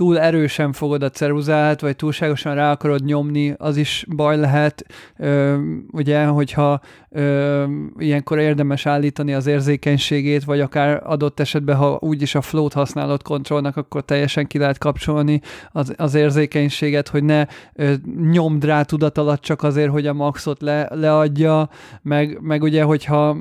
túl 0.00 0.18
erősen 0.18 0.72
fogod 0.72 1.02
a 1.02 1.10
ceruzát, 1.10 1.80
vagy 1.80 1.96
túlságosan 1.96 2.54
rá 2.54 2.70
akarod 2.70 3.04
nyomni, 3.04 3.54
az 3.58 3.76
is 3.76 4.06
baj 4.16 4.36
lehet. 4.36 4.84
Ö, 5.16 5.58
ugye, 5.90 6.24
hogyha 6.24 6.80
ö, 7.10 7.64
ilyenkor 7.98 8.38
érdemes 8.38 8.86
állítani 8.86 9.34
az 9.34 9.46
érzékenységét, 9.46 10.44
vagy 10.44 10.60
akár 10.60 11.02
adott 11.04 11.40
esetben, 11.40 11.76
ha 11.76 11.98
úgyis 12.00 12.34
a 12.34 12.40
float 12.40 12.72
használod 12.72 13.22
kontrollnak, 13.22 13.76
akkor 13.76 14.04
teljesen 14.04 14.46
ki 14.46 14.58
lehet 14.58 14.78
kapcsolni 14.78 15.40
az, 15.72 15.94
az 15.96 16.14
érzékenységet, 16.14 17.08
hogy 17.08 17.24
ne 17.24 17.46
ö, 17.74 17.92
nyomd 18.30 18.64
rá 18.64 18.82
tudat 18.82 19.18
alatt 19.18 19.40
csak 19.42 19.62
azért, 19.62 19.90
hogy 19.90 20.06
a 20.06 20.12
maxot 20.12 20.60
le, 20.62 20.88
leadja, 20.90 21.68
meg, 22.02 22.38
meg 22.40 22.62
ugye, 22.62 22.82
hogyha 22.82 23.36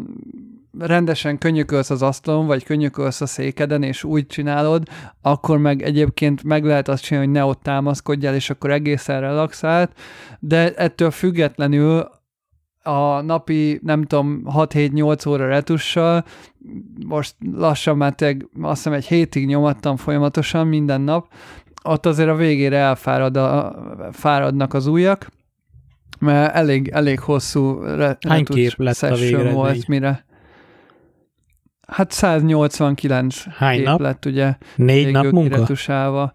rendesen 0.77 1.37
könyökölsz 1.37 1.89
az 1.89 2.01
asztalon, 2.01 2.45
vagy 2.45 2.63
könyökölsz 2.63 3.21
a 3.21 3.25
székeden, 3.25 3.83
és 3.83 4.03
úgy 4.03 4.27
csinálod, 4.27 4.83
akkor 5.21 5.57
meg 5.57 5.81
egyébként 5.81 6.43
meg 6.43 6.65
lehet 6.65 6.87
azt 6.87 7.03
csinálni, 7.03 7.27
hogy 7.27 7.37
ne 7.37 7.45
ott 7.45 7.63
támaszkodjál, 7.63 8.35
és 8.35 8.49
akkor 8.49 8.71
egészen 8.71 9.19
relaxált, 9.19 9.91
de 10.39 10.73
ettől 10.73 11.11
függetlenül 11.11 12.09
a 12.83 13.21
napi, 13.21 13.79
nem 13.83 14.03
tudom, 14.03 14.41
6-7-8 14.45 15.29
óra 15.29 15.47
retussal, 15.47 16.25
most 17.07 17.35
lassan 17.53 17.97
már 17.97 18.13
tényleg, 18.13 18.47
azt 18.61 18.75
hiszem 18.75 18.93
egy 18.93 19.05
hétig 19.05 19.45
nyomattam 19.45 19.97
folyamatosan 19.97 20.67
minden 20.67 21.01
nap, 21.01 21.27
ott 21.83 22.05
azért 22.05 22.29
a 22.29 22.35
végére 22.35 22.77
elfárad 22.77 23.37
a, 23.37 23.75
fáradnak 24.11 24.73
az 24.73 24.87
ujjak, 24.87 25.29
mert 26.19 26.55
elég, 26.55 26.87
elég 26.87 27.19
hosszú 27.19 27.81
Hány 28.27 28.45
kép 28.45 28.73
lett 28.77 29.01
a 29.01 29.51
volt, 29.51 29.87
mire 29.87 30.27
Hát 31.89 32.11
189 32.11 33.43
Hány 33.57 33.75
kép 33.75 33.85
nap? 33.85 33.99
lett, 33.99 34.25
ugye. 34.25 34.55
Négy 34.75 35.11
nap 35.11 35.31
munka? 35.31 35.53
Kiretusálva. 35.53 36.33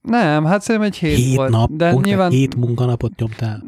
Nem, 0.00 0.44
hát 0.44 0.62
szerintem 0.62 0.90
egy 0.90 0.98
hét, 0.98 1.16
hét 1.16 1.36
volt. 1.36 1.50
Nap 1.50 1.70
de 1.70 1.92
nyilván 1.92 2.30
hét 2.30 2.56
munkanapot 2.56 3.16
nyomtál? 3.16 3.62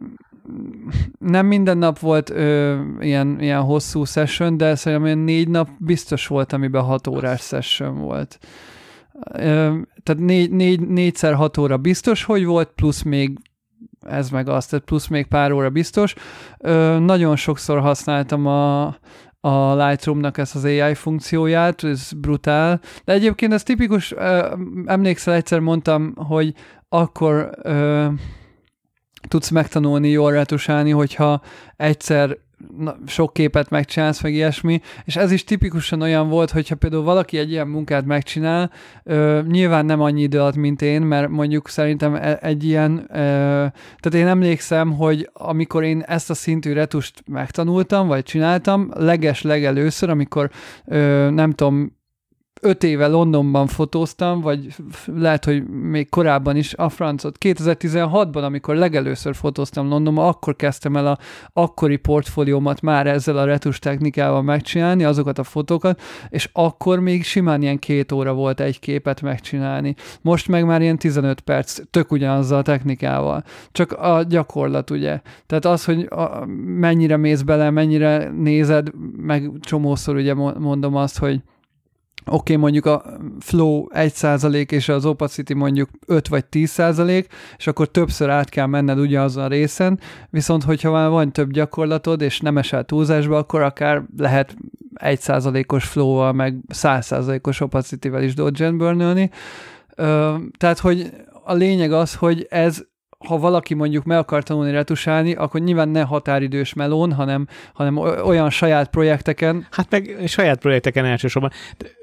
Nem 1.19 1.47
minden 1.47 1.79
nap 1.79 1.99
volt 1.99 2.31
ö, 2.31 2.81
ilyen, 3.01 3.41
ilyen 3.41 3.61
hosszú 3.61 4.05
session, 4.05 4.57
de 4.57 4.75
szerintem 4.75 5.07
ilyen 5.07 5.19
négy 5.19 5.49
nap 5.49 5.69
biztos 5.79 6.27
volt, 6.27 6.53
amiben 6.53 6.83
hat 6.83 7.07
órás 7.07 7.41
session 7.41 7.99
volt. 7.99 8.39
Ö, 9.33 9.77
tehát 10.03 10.23
négy, 10.23 10.51
négy, 10.51 10.81
négyszer 10.81 11.35
hat 11.35 11.59
óra 11.59 11.77
biztos, 11.77 12.25
hogy 12.25 12.45
volt, 12.45 12.73
plusz 12.75 13.03
még 13.03 13.39
ez 14.01 14.31
meg 14.31 14.49
az, 14.49 14.67
tehát 14.67 14.85
plusz 14.85 15.07
még 15.07 15.27
pár 15.27 15.53
óra 15.53 15.71
biztos. 15.71 16.15
Ö, 16.59 16.99
nagyon 16.99 17.37
sokszor 17.37 17.81
használtam 17.81 18.47
a, 18.47 18.97
a 19.41 19.75
Lightroom-nak 19.75 20.39
ezt 20.39 20.55
az 20.55 20.65
AI 20.65 20.95
funkcióját, 20.95 21.85
ez 21.85 22.13
brutál. 22.13 22.81
De 23.05 23.13
egyébként 23.13 23.53
ez 23.53 23.63
tipikus, 23.63 24.15
emlékszel, 24.85 25.35
egyszer 25.35 25.61
mondtam, 25.61 26.15
hogy 26.17 26.55
akkor 26.89 27.51
ö, 27.63 28.09
tudsz 29.29 29.51
megtanulni 29.51 30.09
jól 30.09 30.33
retusálni, 30.33 30.91
hogyha 30.91 31.43
egyszer 31.77 32.37
sok 33.07 33.33
képet 33.33 33.71
megcsinálsz, 33.71 34.23
meg 34.23 34.35
ilyesmi, 34.35 34.81
és 35.05 35.17
ez 35.17 35.33
is 35.33 35.45
tipikusan 35.45 36.03
olyan 36.03 36.29
volt, 36.29 36.51
hogyha 36.51 36.75
például 36.75 37.03
valaki 37.03 37.39
egy 37.39 37.51
ilyen 37.51 37.69
munkát 37.69 38.05
megcsinál, 38.05 38.71
ö, 39.05 39.41
nyilván 39.49 39.85
nem 39.85 40.01
annyi 40.01 40.23
idő 40.23 40.41
alatt, 40.41 40.57
mint 40.57 40.83
én, 40.83 41.03
mert 41.03 41.29
mondjuk 41.29 41.69
szerintem 41.69 42.15
e- 42.15 42.39
egy 42.43 42.65
ilyen, 42.65 43.07
ö, 43.09 43.15
tehát 44.01 44.15
én 44.15 44.27
emlékszem, 44.27 44.93
hogy 44.93 45.31
amikor 45.33 45.85
én 45.85 46.01
ezt 46.01 46.31
a 46.31 46.35
szintű 46.35 46.73
retust 46.73 47.23
megtanultam, 47.27 48.07
vagy 48.07 48.23
csináltam, 48.23 48.91
leges 48.95 49.43
legelőször, 49.43 50.11
amikor 50.11 50.51
ö, 50.85 51.31
nem 51.31 51.53
tudom, 51.53 51.99
öt 52.61 52.83
éve 52.85 53.07
Londonban 53.07 53.67
fotóztam, 53.67 54.41
vagy 54.41 54.75
lehet, 55.07 55.45
hogy 55.45 55.69
még 55.69 56.09
korábban 56.09 56.57
is 56.57 56.75
a 56.75 56.89
francot. 56.89 57.37
2016-ban, 57.41 58.43
amikor 58.43 58.75
legelőször 58.75 59.35
fotóztam 59.35 59.89
Londonban, 59.89 60.29
akkor 60.29 60.57
kezdtem 60.57 60.97
el 60.97 61.07
a 61.07 61.19
akkori 61.53 61.97
portfóliómat 61.97 62.81
már 62.81 63.07
ezzel 63.07 63.37
a 63.37 63.45
retus 63.45 63.79
technikával 63.79 64.43
megcsinálni, 64.43 65.05
azokat 65.05 65.39
a 65.39 65.43
fotókat, 65.43 66.01
és 66.29 66.51
akkor 66.53 67.01
még 67.01 67.25
simán 67.25 67.63
ilyen 67.63 67.79
két 67.79 68.13
óra 68.13 68.33
volt 68.33 68.61
egy 68.61 68.79
képet 68.79 69.23
megcsinálni. 69.23 69.95
Most 70.21 70.49
meg 70.49 70.65
már 70.65 70.83
ilyen 70.83 70.99
15 70.99 71.41
perc, 71.41 71.81
tök 71.91 72.13
ugyanazzal 72.13 72.59
a 72.59 72.63
technikával. 72.63 73.45
Csak 73.73 73.93
a 73.93 74.23
gyakorlat, 74.29 74.91
ugye. 74.91 75.21
Tehát 75.47 75.65
az, 75.65 75.85
hogy 75.85 76.07
a, 76.11 76.45
mennyire 76.65 77.17
mész 77.17 77.43
bele, 77.43 77.71
mennyire 77.71 78.29
nézed, 78.29 78.89
meg 79.17 79.51
csomószor 79.61 80.17
ugye 80.17 80.35
mondom 80.35 80.97
azt, 80.97 81.19
hogy 81.19 81.43
oké, 82.27 82.37
okay, 82.37 82.57
mondjuk 82.57 82.87
a 82.87 83.03
flow 83.41 83.87
1% 83.95 84.71
és 84.71 84.89
az 84.89 85.07
opacity 85.07 85.53
mondjuk 85.53 85.89
5 86.07 86.29
vagy 86.29 86.45
10%, 86.51 87.27
és 87.57 87.67
akkor 87.67 87.89
többször 87.89 88.29
át 88.29 88.49
kell 88.49 88.67
menned 88.67 88.99
ugyanazon 88.99 89.45
a 89.45 89.49
részen, 89.49 90.01
viszont 90.31 90.63
hogyha 90.63 90.91
már 90.91 91.09
van 91.09 91.33
több 91.33 91.51
gyakorlatod, 91.51 92.21
és 92.21 92.41
nem 92.41 92.59
esel 92.59 92.85
túlzásba, 92.85 93.37
akkor 93.37 93.63
akár 93.63 94.03
lehet 94.17 94.57
1%-os 94.95 95.85
flow-val, 95.85 96.33
meg 96.33 96.57
100%-os 96.75 97.61
opacity-vel 97.61 98.23
is 98.23 98.35
dodge 98.35 98.67
and 98.67 99.31
Tehát, 100.59 100.79
hogy 100.79 101.11
a 101.45 101.55
lényeg 101.55 101.93
az, 101.93 102.15
hogy 102.15 102.47
ez 102.51 102.85
ha 103.27 103.39
valaki 103.39 103.75
mondjuk 103.75 104.05
meg 104.05 104.19
akar 104.19 104.43
tanulni 104.43 104.71
retusálni, 104.71 105.35
akkor 105.35 105.61
nyilván 105.61 105.89
ne 105.89 106.03
határidős 106.03 106.75
melón, 106.75 107.13
hanem, 107.13 107.47
hanem 107.73 107.97
olyan 107.97 108.51
saját 108.51 108.91
projekteken. 108.91 109.67
Hát 109.71 109.91
meg 109.91 110.17
saját 110.27 110.59
projekteken 110.59 111.05
elsősorban. 111.05 111.51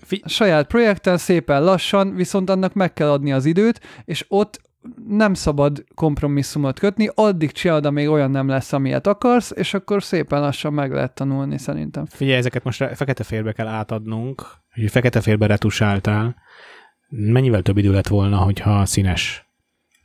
Fi- 0.05 0.29
saját 0.29 0.67
projekten 0.67 1.17
szépen 1.17 1.63
lassan, 1.63 2.15
viszont 2.15 2.49
annak 2.49 2.73
meg 2.73 2.93
kell 2.93 3.09
adni 3.09 3.31
az 3.31 3.45
időt, 3.45 3.81
és 4.05 4.25
ott 4.27 4.61
nem 5.07 5.33
szabad 5.33 5.83
kompromisszumot 5.95 6.79
kötni, 6.79 7.09
addig 7.15 7.51
csinálod, 7.51 7.85
amíg 7.85 8.09
olyan 8.09 8.31
nem 8.31 8.47
lesz, 8.47 8.73
amilyet 8.73 9.07
akarsz, 9.07 9.51
és 9.55 9.73
akkor 9.73 10.03
szépen 10.03 10.39
lassan 10.39 10.73
meg 10.73 10.91
lehet 10.91 11.15
tanulni 11.15 11.57
szerintem. 11.57 12.05
Figyelj, 12.05 12.37
ezeket 12.37 12.63
most 12.63 12.83
fekete 12.95 13.23
férbe 13.23 13.51
kell 13.51 13.67
átadnunk, 13.67 14.45
hogy 14.73 14.91
fekete 14.91 15.21
férbe 15.21 15.45
retusáltál. 15.45 16.35
Mennyivel 17.09 17.61
több 17.61 17.77
idő 17.77 17.91
lett 17.91 18.07
volna, 18.07 18.37
hogyha 18.37 18.85
színes 18.85 19.46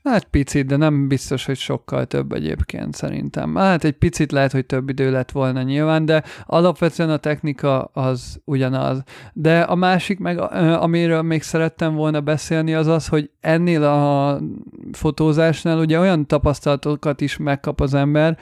Hát 0.05 0.25
picit, 0.25 0.67
de 0.67 0.77
nem 0.77 1.09
biztos, 1.09 1.45
hogy 1.45 1.57
sokkal 1.57 2.07
több 2.07 2.33
egyébként 2.33 2.95
szerintem. 2.95 3.55
Hát 3.55 3.85
egy 3.85 3.93
picit 3.93 4.33
lehet, 4.33 4.53
hogy 4.53 4.67
több 4.67 4.89
idő 4.89 5.11
lett 5.11 5.31
volna 5.31 5.63
nyilván, 5.63 6.05
de 6.05 6.23
alapvetően 6.47 7.11
a 7.11 7.17
technika 7.17 7.85
az 7.85 8.41
ugyanaz. 8.45 9.03
De 9.33 9.61
a 9.61 9.75
másik 9.75 10.19
meg, 10.19 10.39
amiről 10.81 11.23
még 11.23 11.43
szerettem 11.43 11.95
volna 11.95 12.21
beszélni, 12.21 12.75
az 12.75 12.87
az, 12.87 13.07
hogy 13.09 13.31
ennél 13.41 13.85
a 13.85 14.39
fotózásnál 14.93 15.79
ugye 15.79 15.99
olyan 15.99 16.27
tapasztalatokat 16.27 17.21
is 17.21 17.37
megkap 17.37 17.81
az 17.81 17.95
ember, 17.95 18.39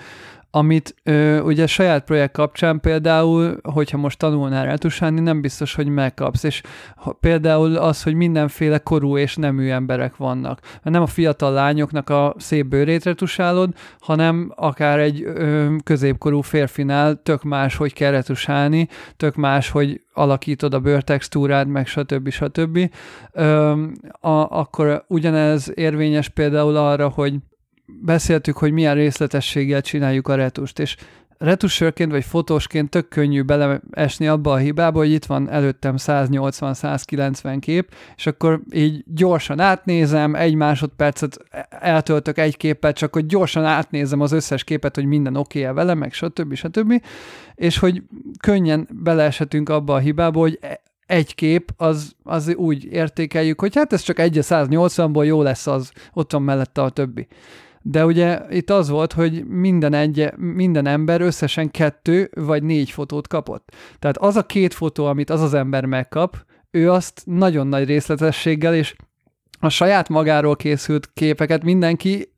amit 0.50 0.94
ö, 1.02 1.40
ugye 1.40 1.66
saját 1.66 2.04
projekt 2.04 2.32
kapcsán 2.32 2.80
például, 2.80 3.58
hogyha 3.62 3.96
most 3.96 4.18
tanulnál 4.18 4.64
retusálni, 4.64 5.20
nem 5.20 5.40
biztos, 5.40 5.74
hogy 5.74 5.88
megkapsz, 5.88 6.42
és 6.42 6.62
ha, 6.96 7.12
például 7.12 7.76
az, 7.76 8.02
hogy 8.02 8.14
mindenféle 8.14 8.78
korú 8.78 9.16
és 9.16 9.36
nemű 9.36 9.68
emberek 9.70 10.16
vannak. 10.16 10.60
Nem 10.82 11.02
a 11.02 11.06
fiatal 11.06 11.52
lányoknak 11.52 12.10
a 12.10 12.34
szép 12.38 12.66
bőrét 12.66 13.04
retusálod, 13.04 13.74
hanem 14.00 14.52
akár 14.56 14.98
egy 14.98 15.22
ö, 15.22 15.74
középkorú 15.84 16.40
férfinál 16.40 17.22
tök 17.22 17.42
más, 17.42 17.76
hogy 17.76 17.92
kell 17.92 18.10
retusálni, 18.10 18.88
tök 19.16 19.34
más, 19.34 19.70
hogy 19.70 20.00
alakítod 20.12 20.74
a 20.74 20.80
bőrtextúrát, 20.80 21.66
meg 21.66 21.86
stb. 21.86 22.30
stb. 22.30 22.90
Ö, 23.32 23.70
a, 24.20 24.58
akkor 24.58 25.04
ugyanez 25.08 25.72
érvényes 25.74 26.28
például 26.28 26.76
arra, 26.76 27.08
hogy 27.08 27.34
beszéltük, 28.00 28.56
hogy 28.56 28.72
milyen 28.72 28.94
részletességgel 28.94 29.80
csináljuk 29.80 30.28
a 30.28 30.34
retust, 30.34 30.78
és 30.78 30.96
retusőrként 31.40 32.10
vagy 32.10 32.24
fotósként 32.24 32.90
tök 32.90 33.08
könnyű 33.08 33.42
beleesni 33.42 34.26
abba 34.26 34.52
a 34.52 34.56
hibába, 34.56 34.98
hogy 34.98 35.10
itt 35.10 35.24
van 35.24 35.50
előttem 35.50 35.94
180-190 35.98 37.56
kép, 37.60 37.94
és 38.16 38.26
akkor 38.26 38.60
így 38.72 39.04
gyorsan 39.06 39.60
átnézem, 39.60 40.34
egy 40.34 40.54
másodpercet 40.54 41.38
eltöltök 41.68 42.38
egy 42.38 42.56
képet, 42.56 42.96
csak 42.96 43.12
hogy 43.12 43.26
gyorsan 43.26 43.64
átnézem 43.64 44.20
az 44.20 44.32
összes 44.32 44.64
képet, 44.64 44.94
hogy 44.94 45.04
minden 45.04 45.36
oké 45.36 45.64
-e 45.64 45.72
vele, 45.72 45.94
meg 45.94 46.12
stb. 46.12 46.54
stb. 46.54 47.02
És 47.54 47.78
hogy 47.78 48.02
könnyen 48.40 48.88
beleeshetünk 48.92 49.68
abba 49.68 49.94
a 49.94 49.98
hibába, 49.98 50.40
hogy 50.40 50.58
egy 51.06 51.34
kép, 51.34 51.72
az, 51.76 52.12
az 52.22 52.54
úgy 52.54 52.84
értékeljük, 52.84 53.60
hogy 53.60 53.74
hát 53.74 53.92
ez 53.92 54.02
csak 54.02 54.18
egy 54.18 54.38
180-ból 54.40 55.24
jó 55.24 55.42
lesz 55.42 55.66
az, 55.66 55.92
ott 56.12 56.32
van 56.32 56.42
mellette 56.42 56.82
a 56.82 56.90
többi 56.90 57.26
de 57.82 58.04
ugye 58.04 58.40
itt 58.50 58.70
az 58.70 58.88
volt, 58.88 59.12
hogy 59.12 59.44
minden, 59.46 59.92
egy, 59.94 60.32
minden 60.36 60.86
ember 60.86 61.20
összesen 61.20 61.70
kettő 61.70 62.30
vagy 62.34 62.62
négy 62.62 62.90
fotót 62.90 63.28
kapott. 63.28 63.72
Tehát 63.98 64.16
az 64.18 64.36
a 64.36 64.46
két 64.46 64.74
fotó, 64.74 65.06
amit 65.06 65.30
az 65.30 65.40
az 65.40 65.54
ember 65.54 65.84
megkap, 65.84 66.44
ő 66.70 66.90
azt 66.90 67.22
nagyon 67.24 67.66
nagy 67.66 67.84
részletességgel 67.84 68.74
és 68.74 68.94
a 69.60 69.68
saját 69.68 70.08
magáról 70.08 70.56
készült 70.56 71.10
képeket 71.14 71.62
mindenki 71.62 72.32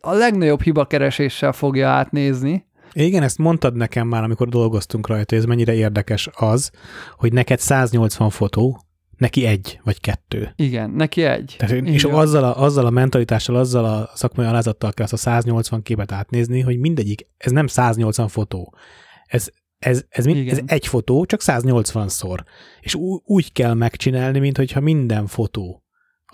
a 0.00 0.12
legnagyobb 0.12 0.62
hibakereséssel 0.62 1.52
fogja 1.52 1.88
átnézni. 1.88 2.66
Igen, 2.92 3.22
ezt 3.22 3.38
mondtad 3.38 3.76
nekem 3.76 4.08
már, 4.08 4.22
amikor 4.22 4.48
dolgoztunk 4.48 5.06
rajta, 5.06 5.36
ez 5.36 5.44
mennyire 5.44 5.74
érdekes 5.74 6.28
az, 6.36 6.70
hogy 7.16 7.32
neked 7.32 7.58
180 7.58 8.30
fotó, 8.30 8.80
Neki 9.16 9.46
egy, 9.46 9.80
vagy 9.84 10.00
kettő. 10.00 10.52
Igen, 10.56 10.90
neki 10.90 11.22
egy. 11.22 11.54
Tehát, 11.58 11.74
és 11.74 12.04
azzal 12.04 12.44
a, 12.44 12.62
azzal 12.62 12.86
a 12.86 12.90
mentalitással, 12.90 13.56
azzal 13.56 13.84
a 13.84 14.10
szakmai 14.14 14.46
alázattal 14.46 14.92
kell 14.92 15.04
azt 15.04 15.12
a 15.12 15.16
180 15.16 15.82
képet 15.82 16.12
átnézni, 16.12 16.60
hogy 16.60 16.78
mindegyik, 16.78 17.26
ez 17.36 17.52
nem 17.52 17.66
180 17.66 18.28
fotó. 18.28 18.74
Ez, 19.26 19.48
ez, 19.78 20.04
ez, 20.08 20.24
mind, 20.24 20.48
ez 20.48 20.60
egy 20.66 20.86
fotó, 20.86 21.24
csak 21.24 21.40
180-szor. 21.42 22.38
És 22.80 22.94
ú, 22.94 23.20
úgy 23.24 23.52
kell 23.52 23.74
megcsinálni, 23.74 24.38
mintha 24.38 24.80
minden 24.80 25.26
fotó 25.26 25.84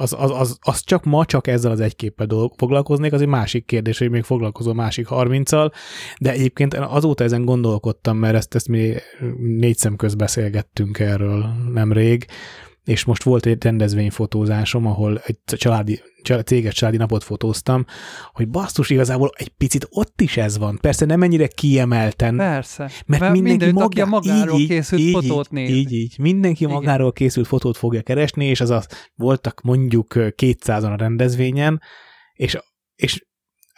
az, 0.01 0.15
az, 0.19 0.31
az, 0.31 0.59
az 0.61 0.81
csak 0.85 1.05
ma 1.05 1.25
csak 1.25 1.47
ezzel 1.47 1.71
az 1.71 1.81
egy 1.81 1.97
képpel 1.97 2.27
dolg, 2.27 2.53
foglalkoznék, 2.57 3.13
az 3.13 3.21
egy 3.21 3.27
másik 3.27 3.65
kérdés, 3.65 3.99
hogy 3.99 4.11
még 4.11 4.23
foglalkozom 4.23 4.77
másik 4.77 5.07
30-al, 5.11 5.73
de 6.21 6.33
egyébként 6.33 6.75
azóta 6.75 7.25
ezen 7.25 7.45
gondolkodtam, 7.45 8.17
mert 8.17 8.35
ezt, 8.35 8.55
ezt 8.55 8.69
mi 8.69 8.95
négy 9.37 9.77
szem 9.77 9.97
beszélgettünk 10.17 10.99
erről 10.99 11.47
nemrég, 11.73 12.27
és 12.91 13.05
most 13.05 13.23
volt 13.23 13.47
egy 13.47 13.63
rendezvényfotózásom, 13.63 14.87
ahol 14.87 15.21
egy 15.25 15.37
családi, 15.45 16.03
céges 16.45 16.75
családi 16.75 16.97
napot 16.97 17.25
fotóztam, 17.25 17.85
hogy 18.33 18.49
basszus, 18.49 18.91
igazából 18.91 19.31
egy 19.35 19.49
picit 19.49 19.87
ott 19.91 20.21
is 20.21 20.37
ez 20.37 20.59
van. 20.59 20.79
Persze 20.81 21.05
nem 21.05 21.23
ennyire 21.23 21.47
kiemelten. 21.47 22.37
Persze. 22.37 22.91
Mert, 23.07 23.23
mert 23.23 23.33
mindenki 23.33 23.71
maga, 23.71 24.07
magáról 24.07 24.61
így, 24.61 24.69
készült 24.69 25.01
így, 25.01 25.13
fotót 25.13 25.51
néz. 25.51 25.71
Így, 25.71 25.93
így. 25.93 26.15
Mindenki 26.19 26.63
Igen. 26.63 26.75
magáról 26.75 27.13
készült 27.13 27.47
fotót 27.47 27.77
fogja 27.77 28.03
keresni, 28.03 28.45
és 28.45 28.61
az, 28.61 28.71
az 28.71 28.87
voltak 29.15 29.61
mondjuk 29.61 30.07
200-an 30.17 30.93
a 30.93 30.97
rendezvényen, 30.97 31.81
és, 32.33 32.59
és 32.95 33.27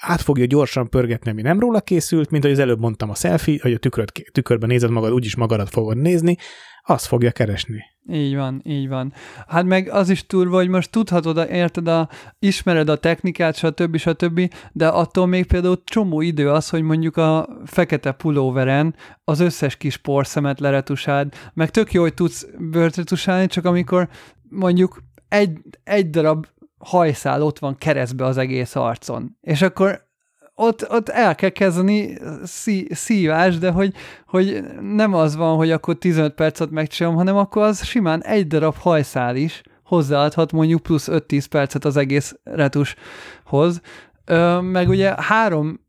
át 0.02 0.20
fogja 0.20 0.44
gyorsan 0.46 0.88
pörgetni, 0.88 1.30
ami 1.30 1.42
nem 1.42 1.60
róla 1.60 1.80
készült, 1.80 2.30
mint 2.30 2.42
hogy 2.42 2.52
az 2.52 2.58
előbb 2.58 2.80
mondtam 2.80 3.10
a 3.10 3.14
selfie, 3.14 3.58
hogy 3.62 3.72
a 3.72 3.78
tükröt, 3.78 4.12
tükörben 4.32 4.68
nézed 4.68 4.90
magad, 4.90 5.12
úgyis 5.12 5.36
magadat 5.36 5.68
fogod 5.68 5.96
nézni, 5.96 6.36
azt 6.84 7.06
fogja 7.06 7.30
keresni. 7.30 7.82
Így 8.08 8.34
van, 8.34 8.60
így 8.64 8.88
van. 8.88 9.12
Hát 9.46 9.64
meg 9.64 9.90
az 9.90 10.08
is 10.08 10.26
turva, 10.26 10.56
hogy 10.56 10.68
most 10.68 10.90
tudhatod, 10.90 11.48
érted, 11.50 11.88
a, 11.88 12.08
ismered 12.38 12.88
a 12.88 12.96
technikát, 12.96 13.56
stb. 13.56 13.96
stb., 13.96 14.54
de 14.72 14.88
attól 14.88 15.26
még 15.26 15.46
például 15.46 15.82
csomó 15.84 16.20
idő 16.20 16.50
az, 16.50 16.68
hogy 16.68 16.82
mondjuk 16.82 17.16
a 17.16 17.48
fekete 17.64 18.12
pulóveren 18.12 18.94
az 19.24 19.40
összes 19.40 19.76
kis 19.76 19.96
porszemet 19.96 20.60
leretusáld, 20.60 21.34
meg 21.54 21.70
tök 21.70 21.92
jó, 21.92 22.02
hogy 22.02 22.14
tudsz 22.14 22.46
bőrtretusálni, 22.58 23.46
csak 23.46 23.64
amikor 23.64 24.08
mondjuk 24.48 25.02
egy, 25.28 25.58
egy 25.84 26.10
darab 26.10 26.46
hajszál 26.84 27.42
ott 27.42 27.58
van 27.58 27.76
keresztbe 27.78 28.24
az 28.24 28.36
egész 28.36 28.76
arcon. 28.76 29.36
És 29.40 29.62
akkor 29.62 30.10
ott, 30.54 30.90
ott 30.90 31.08
el 31.08 31.34
kell 31.34 31.50
kezdeni 31.50 32.18
szí, 32.42 32.86
szívás, 32.90 33.58
de 33.58 33.70
hogy, 33.70 33.94
hogy 34.26 34.64
nem 34.80 35.14
az 35.14 35.36
van, 35.36 35.56
hogy 35.56 35.70
akkor 35.70 35.94
15 35.94 36.34
percet 36.34 36.70
megcsinálom, 36.70 37.18
hanem 37.18 37.36
akkor 37.36 37.62
az 37.62 37.84
simán 37.84 38.22
egy 38.22 38.46
darab 38.46 38.76
hajszál 38.76 39.36
is 39.36 39.62
hozzáadhat 39.84 40.52
mondjuk 40.52 40.82
plusz 40.82 41.08
5-10 41.10 41.44
percet 41.50 41.84
az 41.84 41.96
egész 41.96 42.34
retushoz. 42.42 43.80
Ö, 44.24 44.60
meg 44.60 44.88
ugye 44.88 45.14
három 45.16 45.81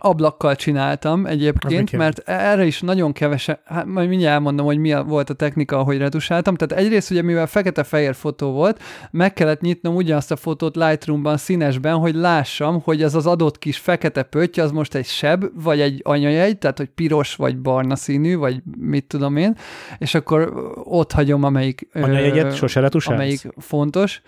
ablakkal 0.00 0.56
csináltam 0.56 1.26
egyébként, 1.26 1.92
mert 1.92 2.18
erre 2.18 2.64
is 2.64 2.80
nagyon 2.80 3.12
kevese, 3.12 3.62
hát 3.64 3.86
majd 3.86 4.08
mindjárt 4.08 4.34
elmondom, 4.34 4.66
hogy 4.66 4.78
mi 4.78 4.94
volt 5.06 5.30
a 5.30 5.34
technika, 5.34 5.78
ahogy 5.78 5.98
retusáltam. 5.98 6.54
Tehát 6.54 6.84
egyrészt 6.84 7.10
ugye, 7.10 7.22
mivel 7.22 7.46
fekete-fehér 7.46 8.14
fotó 8.14 8.52
volt, 8.52 8.82
meg 9.10 9.32
kellett 9.32 9.60
nyitnom 9.60 9.94
ugyanazt 9.94 10.30
a 10.30 10.36
fotót 10.36 10.76
Lightroom-ban 10.76 11.36
színesben, 11.36 11.96
hogy 11.96 12.14
lássam, 12.14 12.80
hogy 12.80 13.02
ez 13.02 13.14
az 13.14 13.26
adott 13.26 13.58
kis 13.58 13.78
fekete 13.78 14.22
pötty, 14.22 14.60
az 14.60 14.70
most 14.70 14.94
egy 14.94 15.06
seb, 15.06 15.44
vagy 15.62 15.80
egy 15.80 16.00
anyajegy, 16.04 16.58
tehát 16.58 16.78
hogy 16.78 16.88
piros, 16.88 17.34
vagy 17.34 17.58
barna 17.58 17.96
színű, 17.96 18.36
vagy 18.36 18.62
mit 18.78 19.04
tudom 19.04 19.36
én, 19.36 19.56
és 19.98 20.14
akkor 20.14 20.52
ott 20.84 21.12
hagyom, 21.12 21.44
amelyik... 21.44 21.88
Anyajegyet 21.92 22.54
sose 22.54 22.80
retusálsz? 22.80 23.18
Amelyik 23.18 23.40
fontos. 23.58 24.22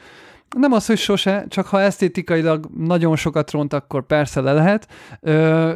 Nem 0.57 0.73
az, 0.73 0.87
hogy 0.87 0.99
sose, 0.99 1.45
csak 1.49 1.67
ha 1.67 1.81
esztétikailag 1.81 2.69
nagyon 2.77 3.17
sokat 3.17 3.51
ront, 3.51 3.73
akkor 3.73 4.07
persze 4.07 4.41
le 4.41 4.53
lehet, 4.53 4.89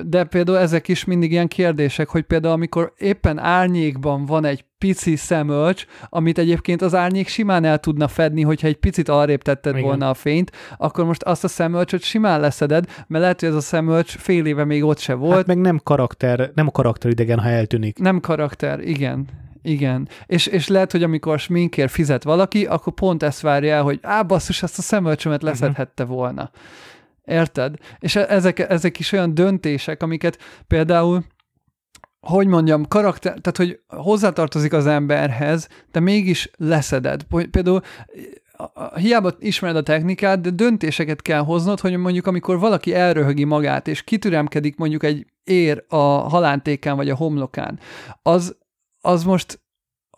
de 0.07 0.24
például 0.24 0.59
ezek 0.59 0.89
is 0.89 1.05
mindig 1.05 1.31
ilyen 1.31 1.48
kérdések, 1.48 2.09
hogy 2.09 2.23
például 2.23 2.55
amikor 2.55 2.93
éppen 2.97 3.39
árnyékban 3.39 4.27
van 4.27 4.44
egy 4.44 4.65
pici 4.78 5.16
szemölcs, 5.16 5.85
amit 6.09 6.39
egyébként 6.39 6.82
az 6.82 6.94
árnyék 6.94 7.28
simán 7.28 7.65
el 7.65 7.78
tudna 7.78 8.09
fedni, 8.09 8.43
hogyha 8.43 8.66
egy 8.66 8.77
picit 8.77 9.09
arrébb 9.09 9.43
tetted 9.43 9.73
Igen. 9.73 9.86
volna 9.86 10.09
a 10.09 10.15
fényt, 10.15 10.53
akkor 10.77 11.05
most 11.05 11.23
azt 11.23 11.44
a 11.44 11.48
szemölcsöt 11.48 12.03
simán 12.03 12.40
leszeded, 12.40 12.85
mert 13.07 13.23
lehet, 13.23 13.40
hogy 13.40 13.48
ez 13.48 13.55
a 13.55 13.61
szemölcs 13.61 14.16
fél 14.16 14.47
éve 14.47 14.65
még 14.65 14.85
ott 14.85 14.98
se 14.98 15.15
volt. 15.15 15.35
Hát 15.35 15.47
meg 15.47 15.59
nem 15.59 15.81
karakter, 15.82 16.51
nem 16.55 16.66
a 16.66 16.70
karakter 16.70 17.11
idegen, 17.11 17.39
ha 17.39 17.48
eltűnik. 17.48 17.98
Nem 17.98 18.20
karakter, 18.20 18.81
igen. 18.81 19.27
Igen, 19.66 20.09
és, 20.26 20.47
és 20.47 20.68
lehet, 20.68 20.93
hogy 20.93 21.02
amikor 21.02 21.38
sminkért 21.38 21.90
fizet 21.90 22.22
valaki, 22.22 22.66
akkor 22.66 22.93
pont 22.93 23.22
ezt 23.22 23.40
várja 23.40 23.74
el, 23.74 23.82
hogy 23.82 23.98
á, 24.02 24.22
basszus, 24.22 24.62
ezt 24.62 24.78
a 24.78 24.82
szemölcsömet 24.82 25.40
mhm. 25.40 25.48
leszedhette 25.48 26.05
volna. 26.05 26.51
Érted? 27.24 27.74
És 27.98 28.16
e, 28.16 28.26
ezek, 28.28 28.59
ezek 28.59 28.98
is 28.98 29.12
olyan 29.12 29.34
döntések, 29.34 30.02
amiket 30.02 30.38
például 30.66 31.24
hogy 32.20 32.47
mondjam, 32.47 32.88
karakter, 32.88 33.38
tehát 33.40 33.56
hogy 33.56 33.80
hozzátartozik 33.86 34.72
az 34.72 34.86
emberhez, 34.86 35.68
de 35.93 36.01
mégis 36.01 36.51
leszeded. 36.56 37.22
Például 37.51 37.80
hiába 38.94 39.32
ismered 39.38 39.76
a 39.76 39.82
technikát, 39.82 40.40
de 40.40 40.51
döntéseket 40.51 41.22
kell 41.22 41.40
hoznod, 41.40 41.80
hogy 41.80 41.97
mondjuk 41.97 42.26
amikor 42.26 42.59
valaki 42.59 42.94
elröhögi 42.94 43.44
magát, 43.44 43.88
és 43.88 44.02
kitüremkedik 44.02 44.76
mondjuk 44.76 45.02
egy 45.02 45.26
ér 45.44 45.84
a 45.88 45.97
halántékán 46.05 46.97
vagy 46.97 47.10
a 47.10 47.16
homlokán, 47.16 47.78
az 48.22 48.56
az 49.06 49.24
most 49.24 49.60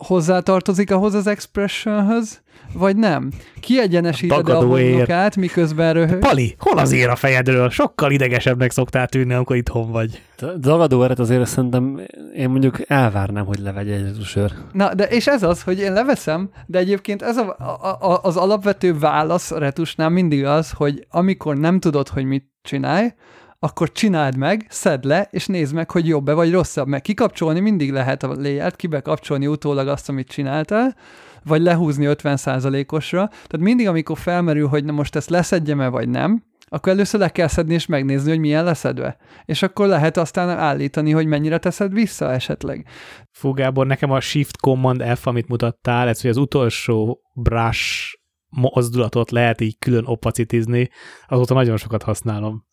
hozzátartozik 0.06 0.90
ahhoz 0.90 1.14
az 1.14 1.26
expressionhöz, 1.26 2.40
vagy 2.72 2.96
nem? 2.96 3.30
Kiegyenesíted 3.60 4.48
a 4.48 4.64
homlokát, 4.64 5.36
miközben 5.36 5.92
röhög? 5.92 6.18
Pali, 6.18 6.54
hol 6.58 6.78
az 6.78 6.92
ér 6.92 7.08
a 7.08 7.16
fejedről? 7.16 7.70
Sokkal 7.70 8.10
idegesebbnek 8.10 8.70
szoktál 8.70 9.08
tűnni, 9.08 9.34
amikor 9.34 9.56
itthon 9.56 9.90
vagy. 9.90 10.22
Dagadó 10.58 11.02
eret 11.02 11.18
azért 11.18 11.46
szerintem 11.46 12.00
én 12.34 12.48
mondjuk 12.48 12.90
elvárnám, 12.90 13.46
hogy 13.46 13.58
levegye 13.58 13.94
egy 13.94 14.22
sör. 14.24 14.52
Na, 14.72 14.94
de 14.94 15.04
és 15.04 15.26
ez 15.26 15.42
az, 15.42 15.62
hogy 15.62 15.78
én 15.78 15.92
leveszem, 15.92 16.50
de 16.66 16.78
egyébként 16.78 17.22
ez 17.22 17.36
a, 17.36 17.56
a, 17.58 18.10
a, 18.10 18.20
az 18.22 18.36
alapvető 18.36 18.98
válasz 18.98 19.50
a 19.50 19.58
retusnál 19.58 20.08
mindig 20.08 20.44
az, 20.44 20.70
hogy 20.70 21.06
amikor 21.10 21.56
nem 21.56 21.80
tudod, 21.80 22.08
hogy 22.08 22.24
mit 22.24 22.44
csinálj, 22.62 23.12
akkor 23.58 23.92
csináld 23.92 24.36
meg, 24.36 24.66
szedd 24.68 25.06
le, 25.06 25.28
és 25.30 25.46
nézd 25.46 25.74
meg, 25.74 25.90
hogy 25.90 26.06
jobb-e 26.06 26.32
vagy 26.32 26.52
rosszabb. 26.52 26.86
Meg 26.86 27.02
kikapcsolni 27.02 27.60
mindig 27.60 27.92
lehet 27.92 28.22
a 28.22 28.32
léját, 28.32 28.76
kibekapcsolni 28.76 29.46
utólag 29.46 29.88
azt, 29.88 30.08
amit 30.08 30.28
csináltál, 30.28 30.96
vagy 31.44 31.62
lehúzni 31.62 32.06
50%-osra. 32.08 33.26
Tehát 33.26 33.58
mindig, 33.58 33.88
amikor 33.88 34.18
felmerül, 34.18 34.68
hogy 34.68 34.84
na 34.84 34.92
most 34.92 35.16
ezt 35.16 35.30
leszedjem-e, 35.30 35.88
vagy 35.88 36.08
nem, 36.08 36.42
akkor 36.70 36.92
először 36.92 37.20
le 37.20 37.28
kell 37.28 37.46
szedni 37.46 37.74
és 37.74 37.86
megnézni, 37.86 38.30
hogy 38.30 38.38
milyen 38.38 38.64
leszedve. 38.64 39.16
És 39.44 39.62
akkor 39.62 39.86
lehet 39.86 40.16
aztán 40.16 40.48
állítani, 40.48 41.10
hogy 41.10 41.26
mennyire 41.26 41.58
teszed 41.58 41.92
vissza 41.92 42.32
esetleg. 42.32 42.86
Fú, 43.30 43.52
nekem 43.74 44.10
a 44.10 44.20
Shift 44.20 44.60
Command 44.60 45.02
F, 45.16 45.26
amit 45.26 45.48
mutattál, 45.48 46.08
ez, 46.08 46.20
hogy 46.20 46.30
az 46.30 46.36
utolsó 46.36 47.20
brush 47.34 48.16
mozdulatot 48.48 49.30
lehet 49.30 49.60
így 49.60 49.78
külön 49.78 50.04
opacitizni, 50.06 50.90
azóta 51.26 51.54
nagyon 51.54 51.76
sokat 51.76 52.02
használom 52.02 52.66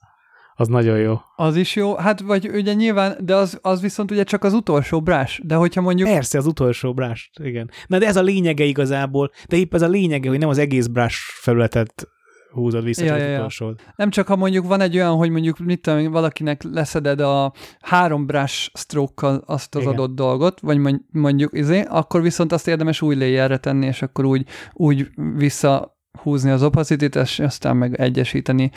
az 0.57 0.67
nagyon 0.67 0.97
jó. 0.97 1.19
Az 1.35 1.55
is 1.55 1.75
jó, 1.75 1.95
hát 1.95 2.19
vagy 2.19 2.49
ugye 2.53 2.73
nyilván, 2.73 3.17
de 3.19 3.35
az, 3.35 3.59
az 3.61 3.81
viszont 3.81 4.11
ugye 4.11 4.23
csak 4.23 4.43
az 4.43 4.53
utolsó 4.53 5.01
brás, 5.01 5.41
de 5.43 5.55
hogyha 5.55 5.81
mondjuk... 5.81 6.09
Persze, 6.09 6.37
az 6.37 6.45
utolsó 6.45 6.93
brás, 6.93 7.31
igen. 7.43 7.69
Na 7.87 7.97
de 7.97 8.07
ez 8.07 8.15
a 8.15 8.21
lényege 8.21 8.63
igazából, 8.63 9.31
de 9.47 9.57
épp 9.57 9.73
ez 9.73 9.81
a 9.81 9.87
lényege, 9.87 10.29
hogy 10.29 10.39
nem 10.39 10.49
az 10.49 10.57
egész 10.57 10.87
brás 10.87 11.39
felületet 11.41 12.07
húzod 12.55 12.83
vissza, 12.83 13.05
ja, 13.05 13.15
ja, 13.15 13.47
ja. 13.59 13.73
Nem 13.95 14.09
csak 14.09 14.27
ha 14.27 14.35
mondjuk 14.35 14.67
van 14.67 14.81
egy 14.81 14.95
olyan, 14.95 15.15
hogy 15.15 15.29
mondjuk 15.29 15.57
mit 15.57 15.81
tudom, 15.81 16.11
valakinek 16.11 16.63
leszeded 16.63 17.19
a 17.19 17.53
három 17.81 18.25
brush 18.25 18.69
stroke 18.73 19.39
azt 19.45 19.75
az 19.75 19.81
Igen. 19.81 19.93
adott 19.93 20.15
dolgot, 20.15 20.59
vagy 20.59 20.79
mondjuk 21.11 21.57
izé, 21.57 21.81
akkor 21.89 22.21
viszont 22.21 22.51
azt 22.51 22.67
érdemes 22.67 23.01
új 23.01 23.15
layerre 23.15 23.57
tenni, 23.57 23.85
és 23.85 24.01
akkor 24.01 24.25
úgy, 24.25 24.45
úgy 24.73 25.07
visszahúzni 25.35 26.49
az 26.49 26.63
opacity 26.63 27.15
és 27.15 27.39
aztán 27.39 27.77
meg 27.77 27.99
egyesíteni 27.99 28.71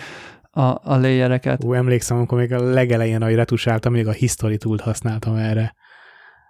a, 0.59 0.81
a 0.83 0.97
layereket. 0.97 1.65
Ú, 1.65 1.73
emlékszem, 1.73 2.17
amikor 2.17 2.39
még 2.39 2.53
a 2.53 2.63
legelején, 2.63 3.23
ahogy 3.23 3.35
retusáltam, 3.35 3.93
még 3.93 4.07
a 4.07 4.13
history 4.13 4.57
tool 4.57 4.79
használtam 4.83 5.35
erre, 5.35 5.75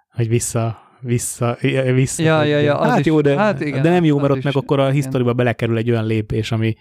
hogy 0.09 0.27
vissza, 0.27 0.77
vissza, 0.99 1.57
vissza. 1.93 2.23
Ja, 2.23 2.43
ja, 2.43 2.59
ja, 2.59 2.77
hát 2.77 3.05
jó, 3.05 3.21
de, 3.21 3.37
hát 3.37 3.59
igen, 3.59 3.81
de 3.81 3.89
nem 3.89 4.03
jó, 4.03 4.19
mert 4.19 4.31
ott 4.31 4.43
meg 4.43 4.55
akkor 4.55 4.79
a 4.79 4.89
historyba 4.89 5.33
belekerül 5.33 5.77
egy 5.77 5.89
olyan 5.89 6.05
lépés, 6.05 6.51
ami, 6.51 6.75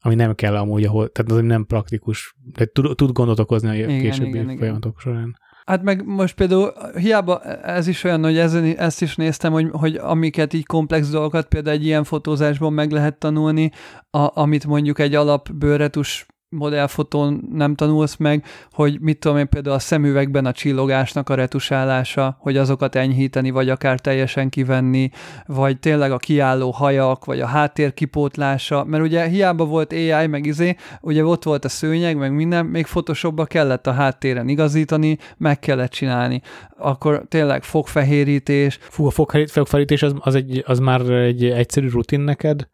ami 0.00 0.14
nem 0.14 0.34
kell 0.34 0.56
amúgy, 0.56 0.84
ahol, 0.84 1.08
tehát 1.08 1.32
az 1.32 1.40
nem 1.40 1.64
praktikus, 1.64 2.36
de 2.52 2.64
tud, 2.64 2.96
tud 2.96 3.12
gondot 3.12 3.38
okozni 3.38 3.68
a 3.68 3.74
igen, 3.74 4.00
későbbi 4.00 4.38
igen, 4.38 4.56
folyamatok 4.56 4.96
igen. 5.00 5.14
során. 5.14 5.36
Hát 5.64 5.82
meg 5.82 6.04
most 6.04 6.34
például 6.34 6.72
hiába 6.94 7.42
ez 7.62 7.86
is 7.86 8.04
olyan, 8.04 8.22
hogy 8.22 8.38
ezen, 8.38 8.64
ezt 8.64 9.02
is 9.02 9.16
néztem, 9.16 9.52
hogy, 9.52 9.68
hogy 9.70 9.96
amiket 9.96 10.52
így 10.52 10.66
komplex 10.66 11.10
dolgokat 11.10 11.48
például 11.48 11.76
egy 11.76 11.84
ilyen 11.84 12.04
fotózásban 12.04 12.72
meg 12.72 12.90
lehet 12.90 13.18
tanulni, 13.18 13.70
a, 14.10 14.40
amit 14.40 14.66
mondjuk 14.66 14.98
egy 14.98 15.14
alap 15.14 15.52
bőretus 15.52 16.26
modellfotón 16.48 17.48
nem 17.52 17.74
tanulsz 17.74 18.16
meg, 18.16 18.44
hogy 18.70 19.00
mit 19.00 19.18
tudom 19.18 19.38
én 19.38 19.48
például 19.48 19.74
a 19.74 19.78
szemüvegben 19.78 20.46
a 20.46 20.52
csillogásnak 20.52 21.28
a 21.28 21.34
retusálása, 21.34 22.36
hogy 22.40 22.56
azokat 22.56 22.94
enyhíteni, 22.94 23.50
vagy 23.50 23.68
akár 23.68 24.00
teljesen 24.00 24.48
kivenni, 24.48 25.10
vagy 25.46 25.78
tényleg 25.78 26.12
a 26.12 26.16
kiálló 26.16 26.70
hajak, 26.70 27.24
vagy 27.24 27.40
a 27.40 27.46
háttér 27.46 27.94
kipótlása, 27.94 28.84
mert 28.84 29.02
ugye 29.02 29.26
hiába 29.26 29.64
volt 29.64 29.92
AI, 29.92 30.26
meg 30.26 30.46
izé, 30.46 30.76
ugye 31.00 31.24
ott 31.24 31.42
volt 31.42 31.64
a 31.64 31.68
szőnyeg, 31.68 32.16
meg 32.16 32.32
minden, 32.32 32.66
még 32.66 32.86
Photoshopba 32.86 33.44
kellett 33.44 33.86
a 33.86 33.92
háttéren 33.92 34.48
igazítani, 34.48 35.18
meg 35.36 35.58
kellett 35.58 35.90
csinálni. 35.90 36.40
Akkor 36.78 37.24
tényleg 37.28 37.62
fogfehérítés. 37.62 38.78
Fú, 38.80 39.06
a 39.06 39.10
fogfehérítés 39.10 40.02
az, 40.02 40.14
az, 40.18 40.34
egy, 40.34 40.62
az 40.66 40.78
már 40.78 41.00
egy 41.10 41.44
egyszerű 41.44 41.88
rutin 41.88 42.20
neked? 42.20 42.68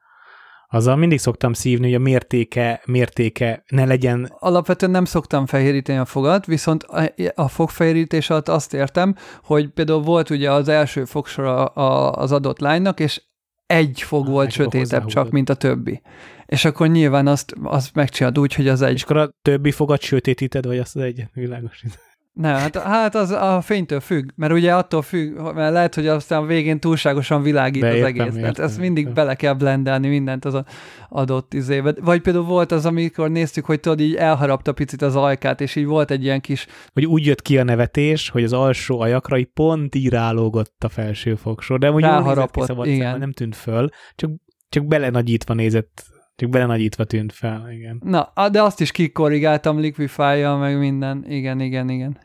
Azzal 0.75 0.97
mindig 0.97 1.19
szoktam 1.19 1.53
szívni, 1.53 1.85
hogy 1.85 1.95
a 1.95 1.99
mértéke, 1.99 2.83
mértéke 2.87 3.65
ne 3.69 3.85
legyen... 3.85 4.33
Alapvetően 4.39 4.93
nem 4.93 5.05
szoktam 5.05 5.47
fehéríteni 5.47 5.99
a 5.99 6.05
fogat, 6.05 6.47
viszont 6.47 6.83
a, 6.83 7.13
a 7.35 7.49
fogfehérítés 7.49 8.31
alatt 8.31 8.49
azt 8.49 8.75
értem, 8.75 9.15
hogy 9.43 9.69
például 9.69 10.03
volt 10.03 10.31
ugye 10.31 10.53
az 10.53 10.69
első 10.69 11.05
fogsor 11.05 11.45
a, 11.45 11.75
a, 11.75 12.13
az 12.13 12.33
adott 12.33 12.61
lánynak, 12.61 13.01
és 13.01 13.23
egy 13.67 14.03
fog 14.03 14.27
volt 14.27 14.47
egy 14.47 14.53
sötétebb 14.53 15.07
csak, 15.07 15.31
mint 15.31 15.49
a 15.49 15.55
többi. 15.55 16.03
És 16.47 16.65
akkor 16.65 16.89
nyilván 16.89 17.27
azt, 17.27 17.55
azt 17.63 17.95
megcsinálod 17.95 18.39
úgy, 18.39 18.55
hogy 18.55 18.69
az 18.69 18.83
egy... 18.83 18.95
És 18.95 19.03
akkor 19.03 19.17
a 19.17 19.31
többi 19.43 19.71
fogat 19.71 20.01
sötétíted, 20.01 20.67
vagy 20.67 20.79
azt 20.79 20.97
az 20.97 21.03
egy 21.03 21.25
világosítod? 21.33 21.99
Nem, 22.33 22.55
hát, 22.55 22.77
hát 22.77 23.15
az 23.15 23.31
a 23.31 23.61
fénytől 23.61 24.01
függ, 24.01 24.31
mert 24.35 24.53
ugye 24.53 24.75
attól 24.75 25.03
függ, 25.03 25.39
mert 25.55 25.73
lehet, 25.73 25.95
hogy 25.95 26.07
aztán 26.07 26.47
végén 26.47 26.81
túlságosan 26.81 27.43
világít 27.43 27.83
az 27.83 27.89
egész. 27.89 28.25
Értem, 28.25 28.41
mert 28.41 28.59
ezt 28.59 28.79
mindig 28.79 29.07
értem. 29.07 29.15
bele 29.15 29.35
kell 29.35 29.55
blendelni 29.55 30.09
mindent 30.09 30.45
az 30.45 30.63
adott 31.09 31.55
izébe. 31.55 31.95
Vagy 32.01 32.21
például 32.21 32.45
volt 32.45 32.73
az, 32.73 32.87
amikor 32.87 33.31
néztük, 33.31 33.65
hogy 33.65 33.81
tudod, 33.81 34.01
így 34.01 34.15
elharapta 34.15 34.73
picit 34.73 35.03
az 35.03 35.17
ajkát, 35.17 35.61
és 35.61 35.77
így 35.77 35.87
volt 35.87 36.11
egy 36.11 36.25
ilyen 36.25 36.41
kis... 36.41 36.67
Hogy 36.93 37.07
úgy 37.07 37.27
jött 37.27 37.43
ki 37.43 37.59
a 37.59 37.65
nevetés, 37.65 38.29
hogy 38.29 38.45
az 38.45 38.53
alsó 38.53 39.01
ajakra 39.01 39.39
így 39.39 39.51
pont 39.55 39.95
írálógott 39.95 40.85
a 40.85 40.89
felső 40.89 41.35
fogsor, 41.35 41.79
de 41.79 41.91
úgy 41.91 42.03
Ráharapott, 42.03 42.87
igen. 42.87 43.19
nem 43.19 43.33
tűnt 43.33 43.57
föl, 43.57 43.89
csak, 44.15 44.31
csak 44.69 44.87
belenagyítva 44.87 45.55
nézett 45.55 46.05
csak 46.37 46.51
belenagyítva 46.51 47.05
tűnt 47.05 47.33
fel, 47.33 47.71
igen. 47.71 48.01
Na, 48.05 48.33
de 48.51 48.63
azt 48.63 48.81
is 48.81 48.91
kikorrigáltam 48.91 49.79
liquify 49.79 50.43
meg 50.59 50.79
minden. 50.79 51.25
Igen, 51.29 51.61
igen, 51.61 51.89
igen. 51.89 52.19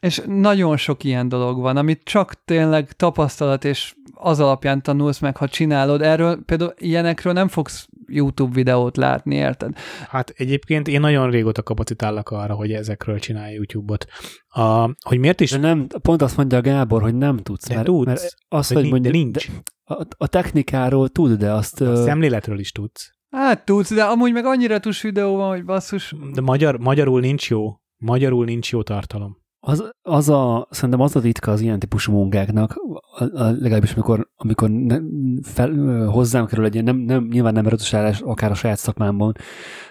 És 0.00 0.22
nagyon 0.26 0.76
sok 0.76 1.04
ilyen 1.04 1.28
dolog 1.28 1.60
van, 1.60 1.76
amit 1.76 2.04
csak 2.04 2.44
tényleg 2.44 2.92
tapasztalat 2.92 3.64
és 3.64 3.94
az 4.14 4.40
alapján 4.40 4.82
tanulsz 4.82 5.18
meg, 5.18 5.36
ha 5.36 5.48
csinálod. 5.48 6.02
Erről 6.02 6.44
például 6.44 6.74
ilyenekről 6.78 7.32
nem 7.32 7.48
fogsz 7.48 7.88
YouTube 8.06 8.54
videót 8.54 8.96
látni, 8.96 9.34
érted? 9.34 9.76
Hát 10.08 10.32
egyébként 10.36 10.88
én 10.88 11.00
nagyon 11.00 11.30
régóta 11.30 11.62
kapacitállak 11.62 12.28
arra, 12.28 12.54
hogy 12.54 12.72
ezekről 12.72 13.18
csinálj 13.18 13.54
YouTube-ot. 13.54 14.06
A, 14.48 14.90
hogy 15.00 15.18
miért 15.18 15.40
is? 15.40 15.50
De 15.50 15.58
nem, 15.58 15.86
pont 15.86 16.22
azt 16.22 16.36
mondja 16.36 16.60
Gábor, 16.60 17.02
hogy 17.02 17.14
nem 17.14 17.36
tudsz. 17.36 17.68
De 17.68 17.74
mert, 17.74 17.86
tudsz. 17.86 18.06
Mert 18.06 18.34
az, 18.48 18.72
hogy, 18.72 18.90
mondja, 18.90 19.10
nincs. 19.10 19.48
A, 19.84 20.06
a 20.16 20.26
technikáról 20.26 21.08
tud, 21.08 21.38
de 21.38 21.52
azt... 21.52 21.80
A 21.80 21.96
szemléletről 21.96 22.58
is 22.58 22.72
tudsz. 22.72 23.12
Hát 23.36 23.64
tudsz, 23.64 23.94
de 23.94 24.04
amúgy 24.04 24.32
meg 24.32 24.44
annyira 24.44 24.78
tus 24.78 25.02
videó 25.02 25.36
van, 25.36 25.48
hogy 25.50 25.64
basszus. 25.64 26.14
De 26.32 26.40
magyar, 26.40 26.78
magyarul 26.78 27.20
nincs 27.20 27.50
jó. 27.50 27.76
Magyarul 27.96 28.44
nincs 28.44 28.72
jó 28.72 28.82
tartalom. 28.82 29.40
Az, 29.60 29.90
az 30.02 30.28
a, 30.28 30.68
szerintem 30.70 31.00
az 31.00 31.16
a 31.16 31.20
ritka 31.20 31.50
az 31.50 31.60
ilyen 31.60 31.78
típusú 31.78 32.12
munkáknak, 32.12 32.74
a, 33.18 33.24
a, 33.24 33.50
legalábbis 33.50 33.92
amikor, 33.92 34.30
amikor 34.36 34.70
ne, 34.70 34.98
fel, 35.42 36.04
hozzám 36.06 36.46
kerül 36.46 36.64
egy 36.64 36.72
ilyen, 36.72 36.84
nem, 36.84 36.96
nem, 36.96 37.26
nyilván 37.30 37.52
nem 37.52 37.66
eretősállás, 37.66 38.20
akár 38.20 38.50
a 38.50 38.54
saját 38.54 38.78
szakmámban 38.78 39.34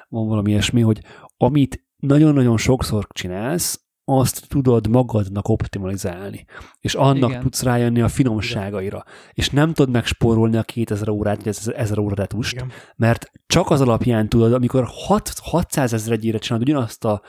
van 0.10 0.28
valami 0.28 0.50
ilyesmi, 0.50 0.82
hogy 0.82 1.02
amit 1.38 1.86
nagyon-nagyon 1.98 2.58
sokszor 2.58 3.08
csinálsz, 3.10 3.86
azt 4.12 4.48
tudod 4.48 4.88
magadnak 4.88 5.48
optimalizálni, 5.48 6.46
és 6.80 6.94
annak 6.94 7.30
Igen. 7.30 7.42
tudsz 7.42 7.64
rájönni 7.64 8.02
a 8.02 8.08
finomságaira, 8.08 9.04
Igen. 9.06 9.32
és 9.34 9.50
nem 9.50 9.74
tudod 9.74 9.92
megspórolni 9.92 10.58
a 10.58 10.64
2000 10.64 11.10
órát, 11.10 11.44
vagy 11.44 11.58
1000 11.76 12.00
óratust, 12.00 12.54
Igen. 12.54 12.72
mert 12.96 13.32
csak 13.48 13.70
az 13.70 13.82
alapján 13.82 14.30
tudod, 14.30 14.54
amikor 14.54 14.84
6, 14.88 15.32
600 15.42 15.94
ezer 15.94 16.12
egyére 16.14 16.38
csinálod 16.38 16.68
ugyanazt 16.68 17.06
a 17.06 17.22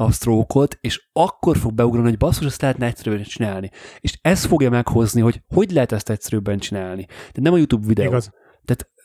a 0.00 0.12
stroke 0.12 0.78
és 0.80 1.08
akkor 1.12 1.56
fog 1.56 1.74
beugrani, 1.74 2.08
hogy 2.08 2.16
basszus, 2.16 2.46
ezt 2.46 2.60
lehetne 2.60 2.86
egyszerűen 2.86 3.22
csinálni. 3.22 3.70
És 4.00 4.18
ez 4.22 4.44
fogja 4.44 4.70
meghozni, 4.70 5.20
hogy 5.20 5.42
hogy 5.54 5.70
lehet 5.70 5.92
ezt 5.92 6.10
egyszerűbben 6.10 6.58
csinálni. 6.58 7.06
De 7.32 7.40
nem 7.40 7.52
a 7.52 7.56
YouTube 7.56 7.86
videó. 7.86 8.06
Igaz. 8.06 8.30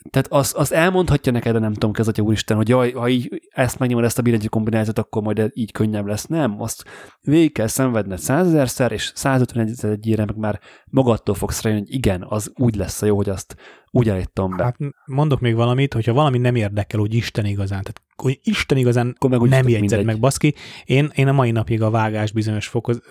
Tehát 0.10 0.28
az, 0.32 0.54
az 0.58 0.72
elmondhatja 0.74 1.32
neked, 1.32 1.54
de 1.54 1.60
nem 1.60 1.74
tudom, 1.74 1.92
kezatja 1.92 2.24
úristen, 2.24 2.58
hogy 2.58 2.70
jaj, 2.70 2.92
ha 2.92 3.10
így 3.10 3.42
ezt 3.50 3.80
megnyomod 3.80 4.04
ezt 4.04 4.18
a 4.18 4.22
billentyű 4.22 4.48
kombinációt, 4.48 5.00
akkor 5.00 5.22
majd 5.22 5.52
így 5.54 5.72
könnyebb 5.72 6.06
lesz. 6.06 6.26
Nem, 6.26 6.62
azt 6.62 6.84
végig 7.22 7.52
kell 7.52 7.68
szenvedned 7.68 8.20
százezerszer, 8.20 8.92
és 8.92 9.12
151 9.16 9.86
egyére 9.86 10.26
meg 10.26 10.38
már 10.38 10.60
magadtól 10.86 11.36
fogsz 11.36 11.62
rájönni, 11.62 11.86
hogy 11.86 11.94
igen, 11.94 12.26
az 12.30 12.52
úgy 12.56 12.76
lesz 12.76 13.02
a 13.02 13.06
jó, 13.06 13.16
hogy 13.16 13.30
azt 13.30 13.56
úgy 13.96 14.10
állítom 14.10 14.56
be. 14.56 14.64
Hát 14.64 14.78
mondok 15.06 15.40
még 15.40 15.56
valamit, 15.56 15.94
hogyha 15.94 16.14
valami 16.14 16.38
nem 16.38 16.56
érdekel, 16.56 17.00
hogy 17.00 17.14
Isten 17.14 17.46
igazán, 17.46 17.82
tehát 17.82 18.02
hogy 18.16 18.40
Isten 18.44 18.78
igazán 18.78 19.16
Akkor 19.16 19.30
meg 19.30 19.50
nem 19.50 19.68
jegyzed 19.68 20.06
meg, 20.06 20.20
baszki. 20.20 20.54
Én, 20.86 21.12
én 21.16 21.28
a 21.28 21.32
mai 21.32 21.52
napig 21.52 21.82
a 21.82 21.90
vágás 21.90 22.32
bizonyos 22.32 22.68
fokoz, 22.68 23.02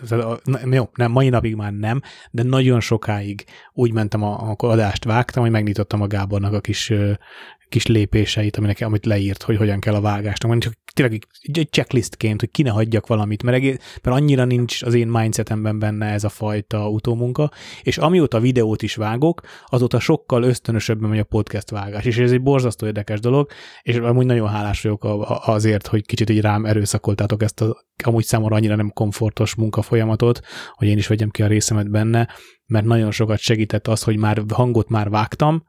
jó, 0.70 0.84
nem, 0.94 1.10
mai 1.10 1.28
napig 1.28 1.54
már 1.54 1.72
nem, 1.72 2.00
de 2.30 2.42
nagyon 2.42 2.80
sokáig 2.80 3.44
úgy 3.72 3.92
mentem, 3.92 4.22
a, 4.22 4.50
a 4.50 4.54
adást 4.56 5.04
vágtam, 5.04 5.42
hogy 5.42 5.52
megnyitottam 5.52 6.02
a 6.02 6.06
Gábornak 6.06 6.52
a 6.52 6.60
kis 6.60 6.92
kis 7.68 7.86
lépéseit, 7.86 8.56
aminek, 8.56 8.80
amit 8.80 9.06
leírt, 9.06 9.42
hogy 9.42 9.56
hogyan 9.56 9.80
kell 9.80 9.94
a 9.94 10.00
vágásnak. 10.00 10.50
Mondjuk 10.50 10.74
tényleg 10.92 11.26
egy 11.42 11.68
checklistként, 11.70 12.40
hogy 12.40 12.50
ki 12.50 12.62
ne 12.62 12.70
hagyjak 12.70 13.06
valamit, 13.06 13.42
mert, 13.42 13.56
egész, 13.56 13.76
mert 14.02 14.16
annyira 14.16 14.44
nincs 14.44 14.82
az 14.82 14.94
én 14.94 15.08
mindsetemben 15.08 15.78
benne 15.78 16.06
ez 16.06 16.24
a 16.24 16.28
fajta 16.28 16.88
utómunka, 16.88 17.50
és 17.82 17.98
amióta 17.98 18.40
videót 18.40 18.82
is 18.82 18.94
vágok, 18.94 19.40
azóta 19.66 20.00
sokkal 20.00 20.42
ösztönösebben 20.42 21.10
megy 21.10 21.18
a 21.18 21.24
podcast 21.24 21.70
vágás, 21.70 22.04
és 22.04 22.18
ez 22.18 22.32
egy 22.32 22.42
borzasztó 22.42 22.86
érdekes 22.86 23.20
dolog, 23.20 23.50
és 23.82 23.96
amúgy 23.96 24.26
nagyon 24.26 24.48
hálás 24.48 24.82
vagyok 24.82 25.06
azért, 25.44 25.86
hogy 25.86 26.06
kicsit 26.06 26.30
így 26.30 26.40
rám 26.40 26.64
erőszakoltátok 26.64 27.42
ezt 27.42 27.60
a 27.60 27.90
amúgy 28.04 28.24
számomra 28.24 28.56
annyira 28.56 28.76
nem 28.76 28.90
komfortos 28.90 29.54
munkafolyamatot, 29.54 30.40
hogy 30.74 30.88
én 30.88 30.96
is 30.96 31.06
vegyem 31.06 31.30
ki 31.30 31.42
a 31.42 31.46
részemet 31.46 31.90
benne, 31.90 32.28
mert 32.66 32.84
nagyon 32.84 33.10
sokat 33.10 33.38
segített 33.38 33.88
az, 33.88 34.02
hogy 34.02 34.16
már 34.16 34.42
hangot 34.48 34.88
már 34.88 35.10
vágtam, 35.10 35.64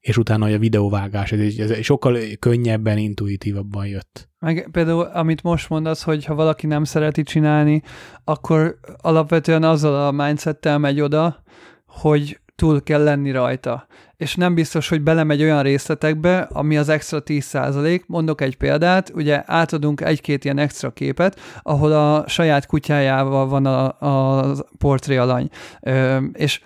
és 0.00 0.16
utána 0.16 0.46
a 0.46 0.58
videóvágás, 0.58 1.32
ez, 1.32 1.70
ez 1.70 1.84
sokkal 1.84 2.18
könnyebben, 2.38 2.98
intuitívabban 2.98 3.86
jött. 3.86 4.28
Meg 4.38 4.68
például, 4.72 5.02
amit 5.02 5.42
most 5.42 5.68
mondasz, 5.68 6.02
hogy 6.02 6.24
ha 6.24 6.34
valaki 6.34 6.66
nem 6.66 6.84
szereti 6.84 7.22
csinálni, 7.22 7.82
akkor 8.24 8.78
alapvetően 8.96 9.62
azzal 9.62 10.06
a 10.06 10.10
mindsettel 10.10 10.78
megy 10.78 11.00
oda, 11.00 11.42
hogy 11.86 12.40
túl 12.54 12.82
kell 12.82 13.02
lenni 13.02 13.30
rajta. 13.30 13.86
És 14.16 14.34
nem 14.34 14.54
biztos, 14.54 14.88
hogy 14.88 15.02
belemegy 15.02 15.42
olyan 15.42 15.62
részletekbe, 15.62 16.38
ami 16.38 16.76
az 16.76 16.88
extra 16.88 17.22
10%. 17.24 18.06
Mondok 18.06 18.40
egy 18.40 18.56
példát, 18.56 19.10
ugye 19.14 19.42
átadunk 19.46 20.00
egy-két 20.00 20.44
ilyen 20.44 20.58
extra 20.58 20.90
képet, 20.90 21.40
ahol 21.62 21.92
a 21.92 22.28
saját 22.28 22.66
kutyájával 22.66 23.48
van 23.48 23.66
a, 23.66 24.00
a 24.00 24.54
portré 24.78 25.16
alany. 25.16 25.48
Ö, 25.80 26.16
és 26.32 26.60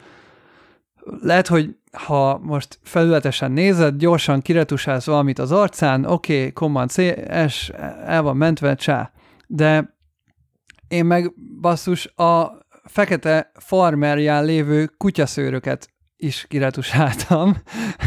lehet, 1.21 1.47
hogy 1.47 1.77
ha 1.93 2.39
most 2.39 2.79
felületesen 2.83 3.53
nézed, 3.53 3.97
gyorsan 3.97 4.41
kiretusálsz 4.41 5.07
valamit 5.07 5.39
az 5.39 5.53
arcán, 5.53 6.05
oké, 6.05 6.39
okay, 6.39 6.53
Command 6.53 6.91
C, 6.91 6.97
S, 7.49 7.69
el 8.07 8.23
van 8.23 8.37
mentve, 8.37 8.75
csá. 8.75 9.13
De 9.47 9.97
én 10.89 11.05
meg 11.05 11.33
basszus 11.61 12.07
a 12.07 12.59
fekete 12.85 13.51
farmerján 13.55 14.45
lévő 14.45 14.87
kutyaszőröket 14.97 15.91
is 16.23 16.47
kiretusáltam. 16.49 17.57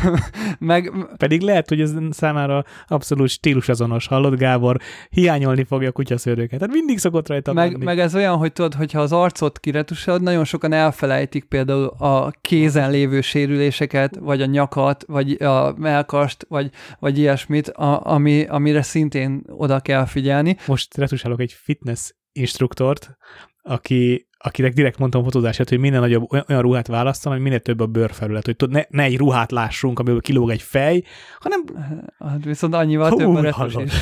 meg... 0.59 0.91
Pedig 1.17 1.41
lehet, 1.41 1.69
hogy 1.69 1.81
ez 1.81 1.93
számára 2.09 2.63
abszolút 2.87 3.29
stílusazonos, 3.29 4.07
hallod 4.07 4.37
Gábor? 4.37 4.77
Hiányolni 5.09 5.63
fogja 5.63 5.89
a 5.89 5.91
kutyaszőröket. 5.91 6.59
Tehát 6.59 6.73
mindig 6.73 6.97
szokott 6.97 7.27
rajta 7.27 7.53
meg, 7.53 7.83
meg 7.83 7.99
ez 7.99 8.15
olyan, 8.15 8.37
hogy 8.37 8.53
tudod, 8.53 8.73
hogyha 8.73 9.01
az 9.01 9.11
arcot 9.11 9.59
kiretusálod, 9.59 10.21
nagyon 10.21 10.43
sokan 10.43 10.73
elfelejtik 10.73 11.43
például 11.45 11.85
a 11.85 12.31
kézen 12.41 12.91
lévő 12.91 13.21
sérüléseket, 13.21 14.15
vagy 14.15 14.41
a 14.41 14.45
nyakat, 14.45 15.03
vagy 15.07 15.31
a 15.41 15.73
melkast, 15.77 16.45
vagy, 16.49 16.69
vagy 16.99 17.17
ilyesmit, 17.17 17.67
a, 17.69 18.05
ami, 18.05 18.45
amire 18.45 18.81
szintén 18.81 19.43
oda 19.47 19.79
kell 19.79 20.05
figyelni. 20.05 20.57
Most 20.67 20.97
retusálok 20.97 21.39
egy 21.39 21.53
fitness 21.53 22.11
instruktort, 22.31 23.17
aki 23.61 24.27
akinek 24.45 24.73
direkt 24.73 24.97
mondtam 24.97 25.21
a 25.21 25.23
fotózását, 25.23 25.69
hogy 25.69 25.79
minél 25.79 25.99
nagyobb 25.99 26.31
olyan 26.47 26.61
ruhát 26.61 26.87
választan, 26.87 27.31
hogy 27.31 27.41
minél 27.41 27.59
több 27.59 27.79
a 27.79 27.85
bőrfelület, 27.85 28.45
hogy 28.45 28.55
ne, 28.69 28.81
ne 28.89 29.03
egy 29.03 29.17
ruhát 29.17 29.51
lássunk, 29.51 29.99
amiből 29.99 30.21
kilóg 30.21 30.49
egy 30.49 30.61
fej, 30.61 31.03
hanem... 31.39 31.63
Hát 32.19 32.43
viszont 32.43 32.73
annyival 32.73 33.09
Hú, 33.09 33.17
több 33.17 33.35
a 33.35 33.41
retusés. 33.41 33.93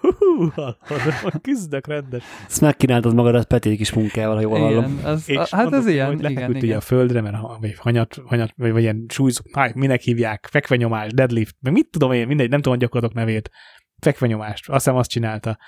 Hú, 0.00 0.52
hallod, 0.80 1.40
küzdök 1.42 1.86
rendes. 1.86 2.22
Ezt 2.48 2.60
megkínáltad 2.60 3.14
magadat 3.14 3.46
Peték 3.46 3.80
is 3.80 3.92
munkával, 3.92 4.34
ha 4.34 4.40
jól 4.40 4.58
hallom. 4.58 5.00
Az, 5.04 5.28
és 5.28 5.36
hát 5.36 5.52
mondok, 5.52 5.80
ez 5.80 5.86
ilyen, 5.86 6.06
hogy 6.06 6.18
igen, 6.18 6.30
igen. 6.30 6.50
ugye 6.50 6.76
a 6.76 6.80
földre, 6.80 7.20
mert 7.20 7.36
ha, 7.36 7.58
vagy 7.60 7.74
hanyat, 7.78 8.22
hanyat 8.24 8.52
vagy, 8.56 8.72
vagy 8.72 8.82
ilyen 8.82 9.04
súlyz, 9.08 9.42
minek 9.74 10.00
hívják, 10.00 10.48
fekvenyomás, 10.50 11.12
deadlift, 11.12 11.56
meg 11.60 11.72
mit 11.72 11.88
tudom 11.90 12.12
én, 12.12 12.26
mindegy, 12.26 12.48
nem 12.48 12.60
tudom 12.60 12.78
a 12.78 12.80
gyakorlatok 12.80 13.16
nevét, 13.16 13.50
fekvenyomást, 13.98 14.68
azt 14.68 14.84
hiszem 14.84 14.98
azt 14.98 15.10
csinálta 15.10 15.58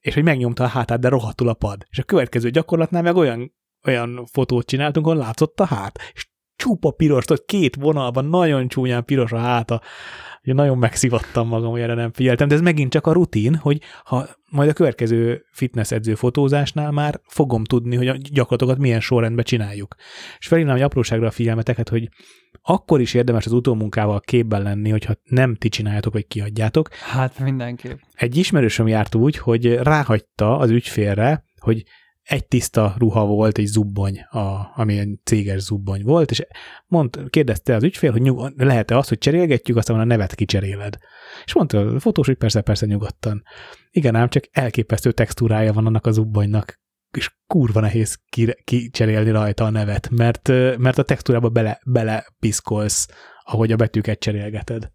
és 0.00 0.14
hogy 0.14 0.22
megnyomta 0.22 0.64
a 0.64 0.66
hátát, 0.66 1.00
de 1.00 1.08
rohadtul 1.08 1.48
a 1.48 1.54
pad. 1.54 1.86
És 1.90 1.98
a 1.98 2.02
következő 2.02 2.50
gyakorlatnál 2.50 3.02
meg 3.02 3.16
olyan, 3.16 3.54
olyan 3.86 4.26
fotót 4.32 4.66
csináltunk, 4.66 5.06
ahol 5.06 5.18
látszott 5.18 5.60
a 5.60 5.64
hát, 5.64 5.98
és 6.12 6.28
csupa 6.56 6.90
piros, 6.90 7.24
tehát 7.24 7.44
két 7.44 7.76
vonalban 7.76 8.24
nagyon 8.24 8.68
csúnyán 8.68 9.04
piros 9.04 9.32
a 9.32 9.38
háta. 9.38 9.82
Ugye 10.42 10.52
nagyon 10.52 10.78
megszivattam 10.78 11.48
magam, 11.48 11.70
hogy 11.70 11.80
erre 11.80 11.94
nem 11.94 12.12
figyeltem, 12.12 12.48
de 12.48 12.54
ez 12.54 12.60
megint 12.60 12.90
csak 12.90 13.06
a 13.06 13.12
rutin, 13.12 13.54
hogy 13.54 13.80
ha 14.04 14.28
majd 14.50 14.68
a 14.68 14.72
következő 14.72 15.44
fitness 15.52 15.90
edző 15.90 16.14
fotózásnál 16.14 16.90
már 16.90 17.20
fogom 17.24 17.64
tudni, 17.64 17.96
hogy 17.96 18.08
a 18.08 18.16
gyakorlatokat 18.32 18.78
milyen 18.78 19.00
sorrendben 19.00 19.44
csináljuk. 19.44 19.94
És 20.38 20.46
felhívnám 20.46 20.76
egy 20.76 20.82
apróságra 20.82 21.26
a 21.26 21.30
figyelmeteket, 21.30 21.88
hogy 21.88 22.08
akkor 22.68 23.00
is 23.00 23.14
érdemes 23.14 23.46
az 23.46 23.52
utómunkával 23.52 24.20
képben 24.20 24.62
lenni, 24.62 24.90
hogyha 24.90 25.14
nem 25.24 25.54
ti 25.54 25.68
csináljátok, 25.68 26.12
vagy 26.12 26.26
kiadjátok. 26.26 26.94
Hát 26.94 27.38
mindenképp. 27.38 27.98
Egy 28.14 28.36
ismerősöm 28.36 28.88
járt 28.88 29.14
úgy, 29.14 29.36
hogy 29.36 29.74
ráhagyta 29.74 30.58
az 30.58 30.70
ügyfélre, 30.70 31.44
hogy 31.58 31.84
egy 32.22 32.46
tiszta 32.46 32.94
ruha 32.98 33.26
volt, 33.26 33.58
egy 33.58 33.66
zubbony, 33.66 34.20
a, 34.20 34.72
ami 34.74 34.98
egy 34.98 35.18
céges 35.24 35.60
zubbony 35.60 36.02
volt, 36.02 36.30
és 36.30 36.46
mond, 36.86 37.30
kérdezte 37.30 37.74
az 37.74 37.82
ügyfél, 37.82 38.12
hogy 38.12 38.22
nyug, 38.22 38.52
lehet-e 38.56 38.96
azt, 38.96 39.08
hogy 39.08 39.18
cserélgetjük, 39.18 39.76
aztán 39.76 40.00
a 40.00 40.04
nevet 40.04 40.34
kicseréled. 40.34 40.96
És 41.44 41.54
mondta 41.54 41.78
a 41.78 42.00
fotós, 42.00 42.26
hogy 42.26 42.36
persze, 42.36 42.60
persze 42.60 42.86
nyugodtan. 42.86 43.42
Igen, 43.90 44.14
ám 44.14 44.28
csak 44.28 44.44
elképesztő 44.50 45.12
textúrája 45.12 45.72
van 45.72 45.86
annak 45.86 46.06
a 46.06 46.10
zubbonynak, 46.10 46.80
és 47.16 47.30
kurva 47.46 47.80
nehéz 47.80 48.18
kicserélni 48.64 49.30
rajta 49.30 49.64
a 49.64 49.70
nevet, 49.70 50.08
mert, 50.10 50.48
mert 50.78 50.98
a 50.98 51.02
textúrába 51.02 51.48
bele, 51.48 51.80
bele 51.84 52.26
piszkolsz, 52.38 53.08
ahogy 53.44 53.72
a 53.72 53.76
betűket 53.76 54.18
cserélgeted. 54.18 54.90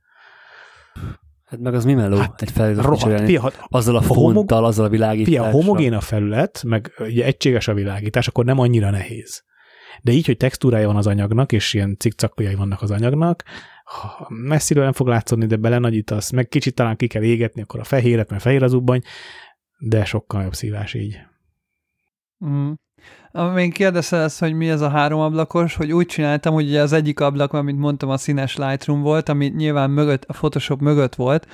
Hát 1.46 1.60
meg 1.60 1.74
az 1.74 1.86
mi 1.86 1.94
meló? 1.94 2.18
Hát, 2.18 2.42
egy 2.42 2.52
felületet 2.52 3.00
cserélni. 3.00 3.26
Fia, 3.26 3.52
azzal 3.68 3.96
a 3.96 4.02
fonttal, 4.02 4.66
azzal 4.66 4.86
a 4.86 4.90
világítással. 4.90 5.44
Fia, 5.44 5.52
homogén 5.52 5.94
a 5.94 6.02
felület, 6.02 6.64
meg 6.66 6.92
ugye 7.00 7.26
egységes 7.26 7.68
a 7.68 7.74
világítás, 7.74 8.28
akkor 8.28 8.46
nem 8.46 8.60
annyira 8.60 8.90
nehéz. 8.90 9.44
De 10.02 10.12
így, 10.12 10.26
hogy 10.26 10.38
textúrája 10.38 10.88
van 10.88 10.96
az 10.96 11.08
anyagnak, 11.08 11.52
és 11.52 11.74
ilyen 11.74 11.96
cikcakkojai 12.00 12.56
vannak 12.56 12.82
az 12.82 12.92
anyagnak, 12.92 13.44
messziről 14.28 14.84
nem 14.84 14.94
fog 14.94 15.08
látszani, 15.08 15.46
de 15.46 15.56
belenagyítasz, 15.56 16.32
meg 16.32 16.48
kicsit 16.48 16.76
talán 16.76 16.96
ki 16.96 17.08
kell 17.08 17.24
égetni, 17.24 17.62
akkor 17.62 17.80
a 17.80 17.84
fehéret, 17.84 18.30
mert 18.30 18.42
fehér 18.42 18.64
az 18.64 18.74
ubbany, 18.74 19.02
de 19.78 20.06
sokkal 20.06 20.44
jobb 20.44 20.54
szívás 20.54 20.94
így. 20.94 21.20
Mm. 22.46 22.72
Még 23.54 23.74
kérdezte 23.74 24.18
ezt, 24.18 24.40
hogy 24.40 24.54
mi 24.54 24.70
ez 24.70 24.82
a 24.82 24.90
három 24.90 25.20
ablakos, 25.20 25.76
hogy 25.76 25.92
úgy 25.92 26.06
csináltam, 26.06 26.54
hogy 26.54 26.68
ugye 26.68 26.82
az 26.82 26.94
egyik 26.94 27.20
ablak, 27.20 27.54
amit 27.54 27.78
mondtam, 27.78 28.10
a 28.10 28.18
színes 28.18 28.58
Lightroom 28.58 29.02
volt, 29.02 29.30
ami 29.30 29.54
nyilván 29.56 29.90
mögött, 29.90 30.24
a 30.28 30.34
Photoshop 30.34 30.82
mögött 30.82 31.16
volt, 31.16 31.48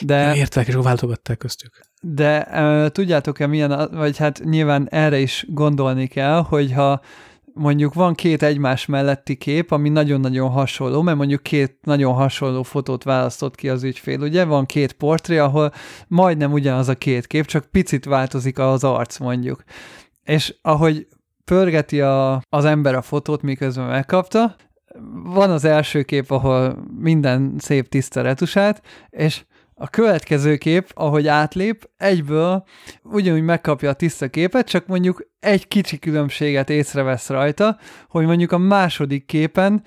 de... 0.00 0.36
Értek, 0.36 0.66
és 0.66 0.74
váltogatták 0.74 1.38
köztük. 1.38 1.80
De 2.02 2.48
uh, 2.50 2.88
tudjátok-e 2.88 3.46
milyen, 3.46 3.88
vagy 3.92 4.16
hát 4.16 4.40
nyilván 4.44 4.88
erre 4.90 5.18
is 5.18 5.44
gondolni 5.48 6.06
kell, 6.06 6.42
hogyha 6.42 7.00
mondjuk 7.54 7.94
van 7.94 8.14
két 8.14 8.42
egymás 8.42 8.86
melletti 8.86 9.36
kép, 9.36 9.70
ami 9.70 9.88
nagyon-nagyon 9.88 10.50
hasonló, 10.50 11.02
mert 11.02 11.16
mondjuk 11.16 11.42
két 11.42 11.78
nagyon 11.82 12.14
hasonló 12.14 12.62
fotót 12.62 13.02
választott 13.02 13.54
ki 13.54 13.68
az 13.68 13.82
ügyfél, 13.82 14.20
ugye? 14.20 14.44
Van 14.44 14.66
két 14.66 14.92
portré, 14.92 15.38
ahol 15.38 15.72
majdnem 16.08 16.52
ugyanaz 16.52 16.88
a 16.88 16.94
két 16.94 17.26
kép, 17.26 17.46
csak 17.46 17.64
picit 17.64 18.04
változik 18.04 18.58
az 18.58 18.84
arc 18.84 19.18
mondjuk. 19.18 19.64
És 20.24 20.54
ahogy 20.62 21.06
pörgeti 21.44 22.00
a, 22.00 22.42
az 22.48 22.64
ember 22.64 22.94
a 22.94 23.02
fotót, 23.02 23.42
miközben 23.42 23.86
megkapta, 23.86 24.56
van 25.24 25.50
az 25.50 25.64
első 25.64 26.02
kép, 26.02 26.30
ahol 26.30 26.84
minden 26.98 27.54
szép 27.58 27.88
tiszta 27.88 28.22
retusát, 28.22 28.82
és 29.10 29.44
a 29.74 29.88
következő 29.88 30.56
kép, 30.56 30.90
ahogy 30.94 31.26
átlép, 31.26 31.90
egyből 31.96 32.64
ugyanúgy 33.02 33.42
megkapja 33.42 33.90
a 33.90 33.92
tiszta 33.92 34.28
képet, 34.28 34.68
csak 34.68 34.86
mondjuk 34.86 35.26
egy 35.40 35.68
kicsi 35.68 35.98
különbséget 35.98 36.70
észrevesz 36.70 37.28
rajta, 37.28 37.78
hogy 38.08 38.26
mondjuk 38.26 38.52
a 38.52 38.58
második 38.58 39.26
képen 39.26 39.82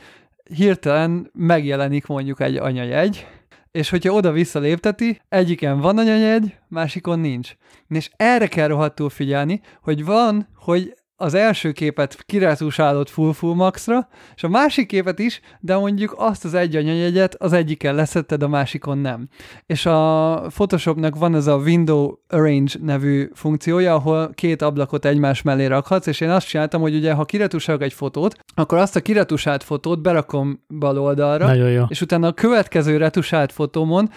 hirtelen 0.56 1.30
megjelenik 1.34 2.06
mondjuk 2.06 2.40
egy 2.40 2.56
anyajegy, 2.56 3.28
és 3.76 3.90
hogyha 3.90 4.14
oda-vissza 4.14 4.60
lépteti, 4.60 5.22
egyiken 5.30 5.80
van 5.80 5.98
anyajegy, 5.98 6.56
másikon 6.68 7.20
nincs. 7.20 7.56
És 7.88 8.10
erre 8.16 8.48
kell 8.48 8.68
rohadtul 8.68 9.10
figyelni, 9.10 9.62
hogy 9.82 10.06
van, 10.06 10.48
hogy 10.56 10.94
az 11.18 11.34
első 11.34 11.72
képet 11.72 12.24
kiretusálod 12.26 13.08
full 13.08 13.34
full 13.34 13.54
maxra, 13.54 14.08
és 14.36 14.44
a 14.44 14.48
másik 14.48 14.88
képet 14.88 15.20
is, 15.20 15.42
de 15.60 15.78
mondjuk 15.78 16.16
azt 16.18 16.46
az 16.46 16.54
egy 16.54 16.76
anyanyegyet 16.76 17.36
az 17.36 17.54
egyiken 17.54 17.96
leszetted, 17.96 18.44
a 18.44 18.48
másikon 18.48 18.98
nem. 18.98 19.28
És 19.66 19.86
a 19.86 20.42
Photoshopnak 20.50 21.16
van 21.16 21.36
ez 21.36 21.48
a 21.48 21.56
Window 21.56 22.14
Arrange 22.28 22.74
nevű 22.82 23.30
funkciója, 23.34 23.94
ahol 23.94 24.30
két 24.34 24.62
ablakot 24.62 25.06
egymás 25.06 25.42
mellé 25.42 25.66
rakhatsz, 25.66 26.08
és 26.08 26.22
én 26.22 26.30
azt 26.30 26.48
csináltam, 26.48 26.82
hogy 26.82 26.96
ugye 26.96 27.14
ha 27.14 27.26
kiretusálok 27.26 27.82
egy 27.82 27.94
fotót, 27.94 28.36
akkor 28.56 28.78
azt 28.78 28.96
a 28.96 29.02
kiretusált 29.02 29.64
fotót 29.64 30.02
berakom 30.02 30.64
bal 30.80 31.00
oldalra, 31.00 31.46
Nagyon 31.46 31.72
jó. 31.72 31.84
és 31.88 32.02
utána 32.02 32.28
a 32.28 32.34
következő 32.34 32.98
retusált 32.98 33.52
fotómon 33.52 34.10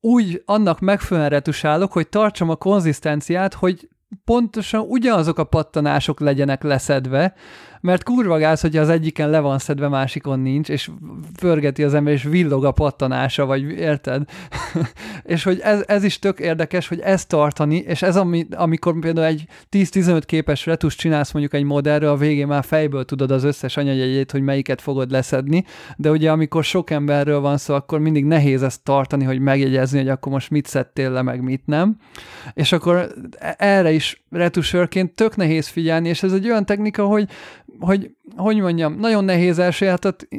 úgy 0.00 0.42
annak 0.44 0.80
megfelelően 0.80 1.30
retusálok, 1.30 1.92
hogy 1.92 2.08
tartsam 2.08 2.50
a 2.50 2.54
konzisztenciát, 2.54 3.54
hogy 3.54 3.88
pontosan 4.24 4.80
ugyanazok 4.80 5.38
a 5.38 5.44
pattanások 5.44 6.20
legyenek 6.20 6.62
leszedve, 6.62 7.34
mert 7.84 8.02
kurva 8.02 8.38
gáz, 8.38 8.60
hogyha 8.60 8.80
az 8.80 8.88
egyiken 8.88 9.30
le 9.30 9.40
van 9.40 9.58
szedve, 9.58 9.88
másikon 9.88 10.40
nincs, 10.40 10.68
és 10.68 10.90
pörgeti 11.40 11.82
az 11.82 11.94
ember, 11.94 12.12
és 12.12 12.22
villog 12.22 12.64
a 12.64 12.70
pattanása, 12.70 13.46
vagy 13.46 13.62
érted? 13.62 14.22
és 15.34 15.42
hogy 15.42 15.60
ez, 15.62 15.82
ez 15.86 16.04
is 16.04 16.18
tök 16.18 16.38
érdekes, 16.38 16.88
hogy 16.88 17.00
ezt 17.00 17.28
tartani, 17.28 17.76
és 17.76 18.02
ez 18.02 18.16
ami, 18.16 18.46
amikor 18.54 18.98
például 18.98 19.26
egy 19.26 19.46
10-15 19.70 20.22
képes 20.26 20.66
retus 20.66 20.96
csinálsz 20.96 21.32
mondjuk 21.32 21.54
egy 21.54 21.64
modellről, 21.64 22.10
a 22.10 22.16
végén 22.16 22.46
már 22.46 22.64
fejből 22.64 23.04
tudod 23.04 23.30
az 23.30 23.44
összes 23.44 23.76
anyajegyét, 23.76 24.30
hogy 24.30 24.42
melyiket 24.42 24.80
fogod 24.80 25.10
leszedni, 25.10 25.64
de 25.96 26.10
ugye 26.10 26.30
amikor 26.30 26.64
sok 26.64 26.90
emberről 26.90 27.40
van 27.40 27.56
szó, 27.56 27.74
akkor 27.74 27.98
mindig 27.98 28.24
nehéz 28.24 28.62
ezt 28.62 28.82
tartani, 28.82 29.24
hogy 29.24 29.38
megjegyezni, 29.38 29.98
hogy 29.98 30.08
akkor 30.08 30.32
most 30.32 30.50
mit 30.50 30.66
szedtél 30.66 31.10
le, 31.10 31.22
meg 31.22 31.42
mit 31.42 31.62
nem. 31.64 31.96
És 32.54 32.72
akkor 32.72 33.14
erre 33.56 33.92
is 33.92 34.22
retusőrként 34.30 35.14
tök 35.14 35.36
nehéz 35.36 35.66
figyelni, 35.66 36.08
és 36.08 36.22
ez 36.22 36.32
egy 36.32 36.46
olyan 36.46 36.66
technika, 36.66 37.04
hogy 37.04 37.28
hogy, 37.78 38.10
hogy 38.36 38.60
mondjam, 38.60 38.94
nagyon 38.94 39.24
nehéz 39.24 39.62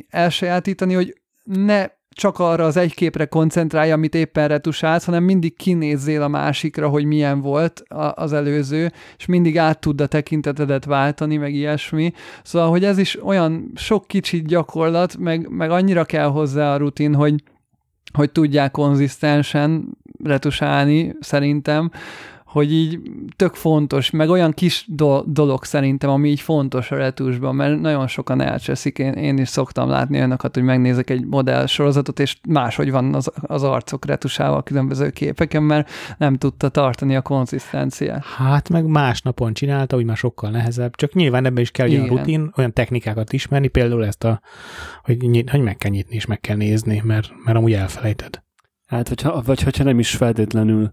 elsajátítani, 0.09 0.93
hogy 0.93 1.17
ne 1.43 1.87
csak 2.15 2.39
arra 2.39 2.65
az 2.65 2.77
egy 2.77 2.93
képre 2.93 3.25
koncentrálja, 3.25 3.93
amit 3.93 4.15
éppen 4.15 4.47
retusálsz, 4.47 5.05
hanem 5.05 5.23
mindig 5.23 5.55
kinézzél 5.55 6.21
a 6.21 6.27
másikra, 6.27 6.89
hogy 6.89 7.05
milyen 7.05 7.41
volt 7.41 7.83
az 8.13 8.33
előző, 8.33 8.91
és 9.17 9.25
mindig 9.25 9.57
át 9.57 9.79
tud 9.79 10.01
a 10.01 10.07
tekintetedet 10.07 10.85
váltani, 10.85 11.37
meg 11.37 11.53
ilyesmi. 11.53 12.11
Szóval, 12.43 12.69
hogy 12.69 12.83
ez 12.83 12.97
is 12.97 13.23
olyan 13.23 13.71
sok 13.75 14.07
kicsit 14.07 14.47
gyakorlat, 14.47 15.17
meg, 15.17 15.49
meg 15.49 15.71
annyira 15.71 16.05
kell 16.05 16.27
hozzá 16.27 16.73
a 16.73 16.77
rutin, 16.77 17.13
hogy, 17.13 17.43
hogy 18.13 18.31
tudják 18.31 18.71
konzisztensen 18.71 19.97
retusálni, 20.23 21.15
szerintem, 21.19 21.91
hogy 22.55 22.73
így 22.73 22.99
tök 23.35 23.53
fontos, 23.53 24.09
meg 24.09 24.29
olyan 24.29 24.51
kis 24.51 24.85
do- 24.87 25.31
dolog 25.31 25.63
szerintem, 25.63 26.09
ami 26.09 26.29
így 26.29 26.39
fontos 26.39 26.91
a 26.91 26.95
retusban, 26.95 27.55
mert 27.55 27.79
nagyon 27.79 28.07
sokan 28.07 28.41
elcseszik. 28.41 28.99
Én, 28.99 29.13
én 29.13 29.37
is 29.37 29.49
szoktam 29.49 29.89
látni 29.89 30.17
olyanokat, 30.17 30.53
hogy 30.53 30.63
megnézek 30.63 31.09
egy 31.09 31.25
modell 31.25 31.65
sorozatot, 31.65 32.19
és 32.19 32.37
máshogy 32.49 32.91
van 32.91 33.13
az, 33.13 33.31
az 33.41 33.63
arcok 33.63 34.05
retusával 34.05 34.57
a 34.57 34.61
különböző 34.61 35.09
képeken, 35.09 35.63
mert 35.63 35.89
nem 36.17 36.35
tudta 36.35 36.69
tartani 36.69 37.15
a 37.15 37.21
konzisztenciát. 37.21 38.23
Hát 38.23 38.69
meg 38.69 38.85
másnapon 38.85 39.53
csinálta, 39.53 39.97
úgy 39.97 40.05
már 40.05 40.17
sokkal 40.17 40.49
nehezebb, 40.49 40.95
csak 40.95 41.13
nyilván 41.13 41.45
ebben 41.45 41.61
is 41.61 41.71
kell 41.71 41.89
olyan 41.89 42.07
rutin, 42.07 42.51
olyan 42.57 42.73
technikákat 42.73 43.33
ismerni, 43.33 43.67
például 43.67 44.05
ezt 44.05 44.23
a, 44.23 44.41
hogy, 45.03 45.17
nyit, 45.17 45.49
hogy 45.49 45.61
meg 45.61 45.77
kell 45.77 45.91
nyitni 45.91 46.15
és 46.15 46.25
meg 46.25 46.39
kell 46.39 46.55
nézni, 46.55 47.01
mert, 47.05 47.31
mert 47.43 47.57
amúgy 47.57 47.73
elfelejted. 47.73 48.43
Hát, 48.85 49.07
hogyha, 49.07 49.41
vagy 49.45 49.61
hogyha 49.61 49.83
nem 49.83 49.99
is 49.99 50.15
feltétlenül 50.15 50.91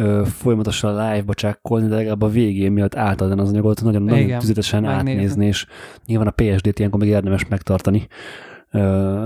ö, 0.00 0.22
folyamatosan 0.24 0.92
live-ba 0.92 1.34
csekkolni, 1.34 1.88
de 1.88 1.94
legalább 1.94 2.22
a 2.22 2.28
végén 2.28 2.72
miatt 2.72 2.94
átadni 2.94 3.40
az 3.40 3.48
anyagot, 3.48 3.82
nagyon, 3.82 4.02
Igen, 4.08 4.20
nagyon 4.20 4.38
tüzetesen 4.38 4.82
megnézni. 4.82 5.10
átnézni, 5.10 5.46
és 5.46 5.66
nyilván 6.06 6.26
a 6.26 6.30
PSD-t 6.30 6.78
ilyenkor 6.78 7.00
meg 7.00 7.08
érdemes 7.08 7.46
megtartani 7.48 8.06
ö, 8.70 8.78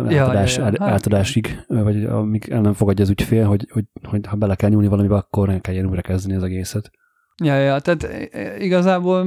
ja, 0.08 0.22
átadás, 0.22 0.56
ja, 0.56 0.64
ja. 0.64 0.70
Hát, 0.70 0.80
átadásig, 0.92 1.64
vagy 1.68 2.04
amíg 2.04 2.48
el 2.50 2.60
nem 2.60 2.72
fogadja 2.72 3.04
az 3.04 3.10
ügyfél, 3.10 3.44
hogy, 3.46 3.66
hogy, 3.70 3.84
hogy 4.02 4.26
ha 4.26 4.36
bele 4.36 4.54
kell 4.54 4.70
nyúlni 4.70 4.88
valamibe, 4.88 5.14
akkor 5.14 5.48
ne 5.48 5.58
kelljen 5.58 5.86
újra 5.86 6.00
kezdeni 6.00 6.34
az 6.34 6.42
egészet. 6.42 6.90
Ja, 7.42 7.56
ja, 7.56 7.78
tehát 7.78 8.30
igazából 8.58 9.20
E, 9.20 9.26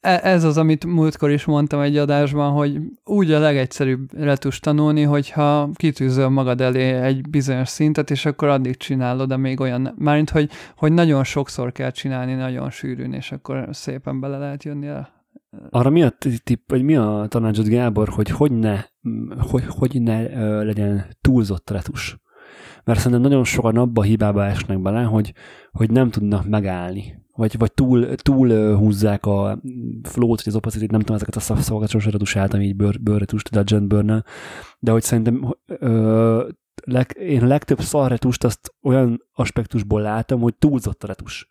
ez 0.00 0.44
az, 0.44 0.58
amit 0.58 0.86
múltkor 0.86 1.30
is 1.30 1.44
mondtam 1.44 1.80
egy 1.80 1.96
adásban, 1.96 2.52
hogy 2.52 2.80
úgy 3.04 3.32
a 3.32 3.38
legegyszerűbb 3.38 4.18
retus 4.18 4.60
tanulni, 4.60 5.02
hogyha 5.02 5.70
kitűzöl 5.74 6.28
magad 6.28 6.60
elé 6.60 6.92
egy 6.92 7.28
bizonyos 7.30 7.68
szintet, 7.68 8.10
és 8.10 8.26
akkor 8.26 8.48
addig 8.48 8.76
csinálod, 8.76 9.38
még 9.38 9.60
olyan, 9.60 9.94
mármint, 9.98 10.30
hogy, 10.30 10.50
hogy 10.76 10.92
nagyon 10.92 11.24
sokszor 11.24 11.72
kell 11.72 11.90
csinálni, 11.90 12.34
nagyon 12.34 12.70
sűrűn, 12.70 13.12
és 13.12 13.32
akkor 13.32 13.68
szépen 13.70 14.20
bele 14.20 14.38
lehet 14.38 14.64
jönni 14.64 14.86
el. 14.86 15.18
Arra 15.70 15.90
mi 15.90 16.02
a 16.02 16.12
tipp, 16.44 16.70
vagy 16.70 16.82
mi 16.82 16.96
a 16.96 17.26
tanácsod, 17.28 17.66
Gábor, 17.66 18.08
hogy 18.08 18.30
hogy 18.30 18.52
ne, 18.52 18.80
hogy, 19.38 19.64
hogy 19.68 20.02
ne 20.02 20.22
legyen 20.62 21.04
túlzott 21.20 21.70
retus? 21.70 22.18
Mert 22.84 22.98
szerintem 22.98 23.20
nagyon 23.20 23.44
sokan 23.44 23.76
abba 23.76 24.00
a 24.00 24.04
hibába 24.04 24.44
esnek 24.44 24.82
bele, 24.82 25.02
hogy, 25.02 25.32
hogy 25.70 25.90
nem 25.90 26.10
tudnak 26.10 26.48
megállni 26.48 27.19
vagy, 27.40 27.58
vagy 27.58 27.72
túl, 27.72 28.14
túl 28.14 28.76
húzzák 28.76 29.26
a 29.26 29.60
flow-t, 30.02 30.42
vagy 30.42 30.48
az 30.52 30.54
opacity 30.54 30.90
nem 30.90 31.00
tudom, 31.00 31.16
ezeket 31.16 31.36
a 31.36 31.40
szavakat 31.40 31.88
sosem 31.88 32.10
retusáltam 32.10 32.60
így 32.60 32.76
bőr, 32.76 33.00
bőrretust, 33.00 33.50
Dungeon 33.50 33.88
burn 33.88 34.24
de 34.78 34.90
hogy 34.90 35.02
szerintem 35.02 35.56
ö, 35.66 36.48
leg, 36.84 37.16
én 37.20 37.46
legtöbb 37.46 37.80
szarretust 37.80 38.44
azt 38.44 38.74
olyan 38.82 39.26
aspektusból 39.32 40.00
látom, 40.00 40.40
hogy 40.40 40.54
túlzott 40.54 41.02
a 41.02 41.06
retus. 41.06 41.48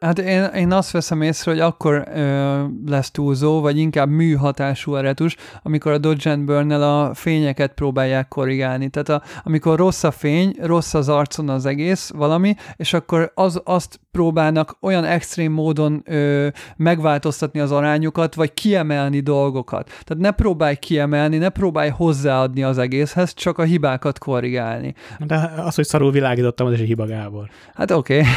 Hát 0.00 0.18
én, 0.18 0.44
én 0.44 0.72
azt 0.72 0.90
veszem 0.90 1.22
észre, 1.22 1.50
hogy 1.50 1.60
akkor 1.60 2.08
ö, 2.14 2.64
lesz 2.86 3.10
túlzó, 3.10 3.60
vagy 3.60 3.78
inkább 3.78 4.08
műhatású 4.08 4.92
a 4.94 5.00
retus, 5.00 5.36
amikor 5.62 5.92
a 5.92 5.98
Dodge 5.98 6.30
and 6.30 6.44
burn 6.44 6.70
a 6.70 7.14
fényeket 7.14 7.72
próbálják 7.72 8.28
korrigálni. 8.28 8.88
Tehát 8.88 9.08
a, 9.08 9.22
amikor 9.42 9.78
rossz 9.78 10.04
a 10.04 10.10
fény, 10.10 10.54
rossz 10.60 10.94
az 10.94 11.08
arcon 11.08 11.48
az 11.48 11.66
egész 11.66 12.10
valami, 12.16 12.54
és 12.76 12.92
akkor 12.92 13.32
az, 13.34 13.60
azt 13.64 14.00
próbálnak 14.10 14.76
olyan 14.80 15.04
extrém 15.04 15.52
módon 15.52 16.02
ö, 16.04 16.48
megváltoztatni 16.76 17.60
az 17.60 17.72
arányokat, 17.72 18.34
vagy 18.34 18.54
kiemelni 18.54 19.20
dolgokat. 19.20 19.86
Tehát 19.86 20.22
ne 20.22 20.30
próbálj 20.30 20.76
kiemelni, 20.76 21.36
ne 21.36 21.48
próbálj 21.48 21.88
hozzáadni 21.88 22.62
az 22.62 22.78
egészhez, 22.78 23.34
csak 23.34 23.58
a 23.58 23.62
hibákat 23.62 24.18
korrigálni. 24.18 24.94
De 25.18 25.52
az, 25.56 25.74
hogy 25.74 25.86
szarul 25.86 26.12
világítottam, 26.12 26.66
az 26.66 26.72
is 26.72 26.78
egy 26.78 26.86
hiba, 26.86 27.06
Gábor. 27.06 27.48
Hát 27.74 27.90
oké. 27.90 28.18
Okay. 28.18 28.30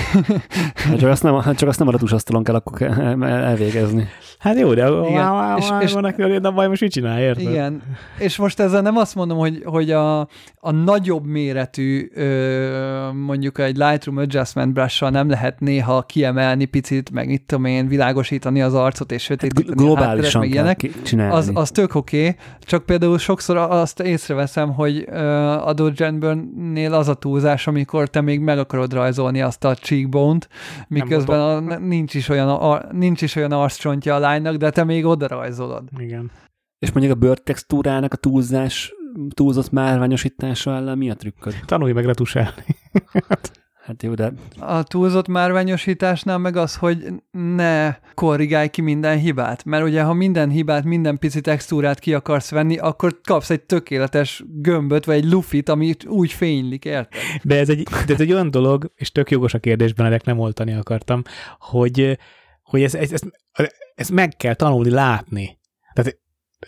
Hát 0.76 0.98
csak 1.00 1.10
azt 1.10 1.24
nem, 1.24 1.53
hát 1.54 1.62
csak 1.62 1.70
azt 1.70 1.80
nem 1.80 1.88
a 1.88 1.92
retusasztalon 1.92 2.44
kell 2.44 2.56
akkor 2.56 2.82
elvégezni. 3.22 4.08
Hát 4.40 4.60
jó, 4.60 4.74
de 4.74 4.88
és, 5.58 5.70
és, 5.80 5.94
van, 5.94 6.06
aki 6.06 6.40
de 6.40 6.50
baj, 6.50 6.68
most 6.68 6.82
mit 6.82 6.92
csinál, 6.92 7.20
érted? 7.20 7.50
Igen, 7.50 7.82
és 8.18 8.38
most 8.38 8.60
ezzel 8.60 8.82
nem 8.82 8.98
azt 8.98 9.16
mondom, 9.16 9.38
hogy, 9.38 9.62
hogy 9.66 9.92
a, 9.92 10.20
a 10.56 10.72
nagyobb 10.72 11.26
méretű 11.26 12.12
mondjuk 13.14 13.60
egy 13.60 13.78
Lightroom 13.78 14.18
Adjustment 14.18 14.74
brush 14.74 15.12
nem 15.12 15.30
lehet 15.30 15.60
néha 15.60 16.02
kiemelni 16.02 16.66
picit, 16.66 17.12
meg 17.12 17.30
itt 17.30 17.48
tudom 17.48 17.66
én, 17.66 17.88
világosítani 17.88 18.62
az 18.62 18.74
arcot 18.74 19.12
és 19.12 19.24
sötétíteni 19.24 19.68
hát 19.68 19.78
globálisan 19.78 20.42
meg 20.42 20.50
ilyenek. 20.50 20.90
Csinálni. 21.04 21.34
Az, 21.34 21.52
az 21.54 21.72
tök 21.72 21.96
oké, 21.96 22.20
okay, 22.20 22.36
csak 22.60 22.86
például 22.86 23.18
sokszor 23.18 23.58
azt 23.58 24.00
észreveszem, 24.00 24.74
hogy 24.74 25.06
uh, 25.10 25.68
a 25.68 25.74
Dodge 25.74 26.12
nél 26.74 26.94
az 26.94 27.08
a 27.08 27.14
túlzás, 27.14 27.68
amikor 27.68 28.10
te 28.10 28.22
még 28.22 28.40
meg 28.40 28.60
akarod 28.60 28.94
rajzolni 28.94 29.42
azt 29.42 29.64
a 29.64 29.76
cheekbone-t, 29.76 30.48
miközben 30.88 31.40
a, 31.48 31.78
nincs, 31.80 32.14
is 32.14 32.30
olyan, 32.30 32.50
a, 32.50 32.92
nincs 32.92 33.22
is 33.22 33.36
olyan 33.36 33.52
arccsontja 33.52 34.16
a 34.16 34.20
lánynak, 34.20 34.56
de 34.56 34.70
te 34.70 34.84
még 34.84 35.06
oda 35.06 35.28
rajzolod. 35.28 35.90
Igen. 35.98 36.32
És 36.80 36.92
mondjuk 36.92 37.16
a 37.16 37.20
bőrtextúrának 37.20 38.14
a 38.14 38.18
túlzás 38.18 38.94
túlzott 39.34 39.72
márványosítása 39.72 40.76
ellen 40.76 40.98
mi 40.98 41.10
a 41.10 41.16
trükköd? 41.16 41.54
Tanulj 41.66 41.92
meg 41.92 42.06
retusálni. 42.06 42.66
Hát 43.86 44.04
jó, 44.04 44.14
de 44.14 44.34
A 44.60 44.84
túlzott 44.84 45.28
márványosításnál 45.28 46.38
meg 46.38 46.56
az, 46.56 46.76
hogy 46.76 47.06
ne 47.32 47.96
korrigálj 48.14 48.68
ki 48.70 48.82
minden 48.82 49.18
hibát, 49.18 49.66
mert 49.66 49.84
ugye 49.84 50.04
ha 50.04 50.14
minden 50.14 50.50
hibát, 50.50 50.84
minden 50.84 51.18
pici 51.18 51.42
textúrát 51.42 52.00
ki 52.00 52.14
akarsz 52.14 52.50
venni, 52.50 52.78
akkor 52.78 53.20
kapsz 53.24 53.50
egy 53.50 53.62
tökéletes 53.62 54.44
gömböt, 54.48 55.06
vagy 55.06 55.16
egy 55.16 55.32
lufit, 55.32 55.70
ami 55.70 55.94
úgy 56.06 56.32
fénylik, 56.32 56.86
érted? 56.86 57.22
De 57.42 57.60
ez 57.60 57.70
egy, 57.70 57.84
de 58.06 58.14
ez 58.14 58.22
egy 58.22 58.32
olyan 58.32 58.52
dolog, 58.52 58.92
és 58.96 59.12
tök 59.12 59.32
jogos 59.32 59.54
a 59.54 59.60
kérdés, 59.60 59.94
Benedek, 59.94 60.24
nem 60.24 60.40
oltani 60.40 60.74
akartam, 60.74 61.22
hogy, 61.60 62.20
hogy 62.62 62.84
ez, 62.84 62.96
ez, 62.96 63.12
ez, 63.12 63.22
ez 63.96 64.10
meg 64.10 64.36
kell 64.38 64.54
tanulni 64.54 64.90
látni. 64.90 65.60
Tehát 65.94 66.22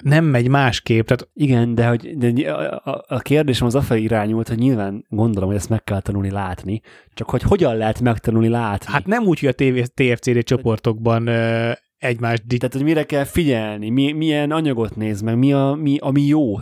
nem 0.04 0.26
megy 0.26 0.48
másképp. 0.48 1.08
Tehát 1.08 1.30
igen, 1.34 1.76
de, 1.76 1.88
hogy, 1.88 2.18
de 2.18 2.52
a, 2.52 3.06
a, 3.08 3.20
kérdésem 3.20 3.68
az 3.68 3.76
afelé 3.76 4.02
irányult, 4.02 4.48
hogy 4.48 4.58
nyilván 4.58 5.06
gondolom, 5.10 5.50
hogy 5.50 5.58
ezt 5.58 5.70
meg 5.70 5.84
kell 5.84 6.02
tanulni 6.02 6.32
látni, 6.32 6.82
csak 7.14 7.30
hogy 7.30 7.42
hogyan 7.42 7.76
lehet 7.76 8.02
megtanulni 8.02 8.48
látni. 8.48 8.92
hát 8.92 9.06
nem 9.06 9.24
úgy, 9.24 9.40
hogy 9.40 9.50
a 9.50 9.54
TV, 9.54 9.80
TFCD 9.94 10.44
csoportokban 10.44 11.28
ö, 11.28 11.72
egymást 11.98 12.48
di- 12.48 12.58
Tehát, 12.58 12.74
hogy 12.74 12.84
mire 12.84 13.04
kell 13.04 13.24
figyelni, 13.24 13.90
mi, 13.90 14.12
milyen 14.12 14.52
anyagot 14.52 14.96
néz 14.96 15.22
meg, 15.22 15.38
mi, 15.38 15.54
a, 15.54 15.78
mi 15.82 15.98
ami 16.00 16.22
jó, 16.22 16.60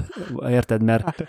érted? 0.49 0.83
Mert 0.83 1.03
Hát- 1.03 1.27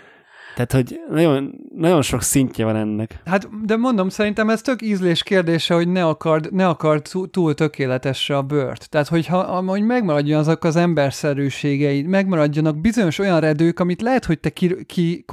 tehát, 0.55 0.71
hogy 0.71 0.99
nagyon, 1.09 1.55
nagyon 1.75 2.01
sok 2.01 2.21
szintje 2.21 2.65
van 2.65 2.75
ennek. 2.75 3.21
Hát, 3.25 3.65
de 3.65 3.75
mondom, 3.75 4.09
szerintem 4.09 4.49
ez 4.49 4.61
tök 4.61 4.81
ízlés 4.81 5.23
kérdése, 5.23 5.73
hogy 5.73 5.87
ne 5.87 6.05
akard, 6.05 6.53
ne 6.53 6.67
akard 6.67 7.09
túl, 7.31 7.53
tökéletesre 7.53 8.37
a 8.37 8.41
bört. 8.41 8.89
Tehát, 8.89 9.07
hogyha 9.07 9.37
hogy 9.67 9.83
megmaradjon 9.83 10.39
azok 10.39 10.63
az 10.63 10.75
emberszerűségeid, 10.75 12.05
megmaradjanak 12.05 12.81
bizonyos 12.81 13.19
olyan 13.19 13.39
redők, 13.39 13.79
amit 13.79 14.01
lehet, 14.01 14.25
hogy 14.25 14.39
te 14.39 14.49
ki, 14.49 14.85
ki 14.85 15.23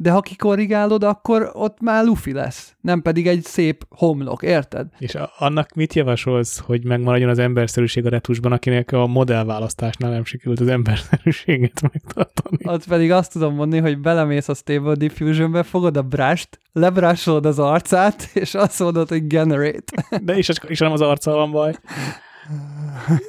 de 0.00 0.10
ha 0.10 0.20
kikorrigálod, 0.20 1.04
akkor 1.04 1.50
ott 1.52 1.80
már 1.80 2.04
lufi 2.04 2.32
lesz, 2.32 2.76
nem 2.80 3.02
pedig 3.02 3.26
egy 3.26 3.44
szép 3.44 3.84
homlok, 3.88 4.42
érted? 4.42 4.86
És 4.98 5.14
a, 5.14 5.30
annak 5.38 5.74
mit 5.74 5.94
javasolsz, 5.94 6.58
hogy 6.58 6.84
megmaradjon 6.84 7.28
az 7.28 7.38
emberszerűség 7.38 8.06
a 8.06 8.08
retusban, 8.08 8.52
akinek 8.52 8.92
a 8.92 9.06
modellválasztásnál 9.06 10.10
nem 10.10 10.24
sikerült 10.24 10.60
az 10.60 10.68
emberszerűséget 10.68 11.82
megtartani? 11.82 12.58
Ott 12.62 12.86
pedig 12.86 13.12
azt 13.12 13.32
tudom 13.32 13.54
mondani, 13.54 13.82
hogy 13.82 13.98
belemész 13.98 14.48
a 14.48 14.54
Stable 14.54 14.94
Diffusionbe, 14.94 15.62
fogod 15.62 15.96
a 15.96 16.02
brust, 16.02 16.58
lebrásolod 16.72 17.46
az 17.46 17.58
arcát, 17.58 18.30
és 18.34 18.54
azt 18.54 18.80
mondod, 18.80 19.08
hogy 19.08 19.26
generate. 19.26 20.04
De 20.22 20.36
és, 20.36 20.50
és 20.66 20.78
nem 20.78 20.92
az 20.92 21.00
arccal 21.00 21.36
van 21.36 21.50
baj. 21.50 21.74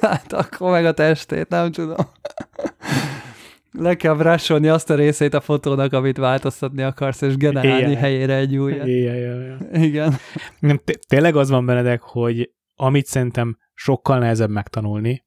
Hát 0.00 0.32
akkor 0.32 0.70
meg 0.70 0.84
a 0.84 0.92
testét, 0.92 1.48
nem 1.48 1.72
tudom. 1.72 1.96
Le 3.72 3.94
kell 3.94 4.14
brásolni 4.14 4.68
azt 4.68 4.90
a 4.90 4.94
részét 4.94 5.34
a 5.34 5.40
fotónak, 5.40 5.92
amit 5.92 6.16
változtatni 6.16 6.82
akarsz, 6.82 7.20
és 7.20 7.36
generálni 7.36 7.86
Éjjel. 7.86 8.00
helyére 8.00 8.36
egy 8.36 8.56
újat. 8.56 8.86
Éjjel, 8.86 9.14
éjjel, 9.14 9.40
éjjel. 9.42 9.82
Igen. 9.82 10.14
Nem, 10.58 10.80
té- 10.84 11.06
tényleg 11.08 11.36
az 11.36 11.50
van 11.50 11.66
Benedek, 11.66 12.00
hogy 12.00 12.50
amit 12.74 13.06
szerintem 13.06 13.58
sokkal 13.74 14.18
nehezebb 14.18 14.50
megtanulni, 14.50 15.24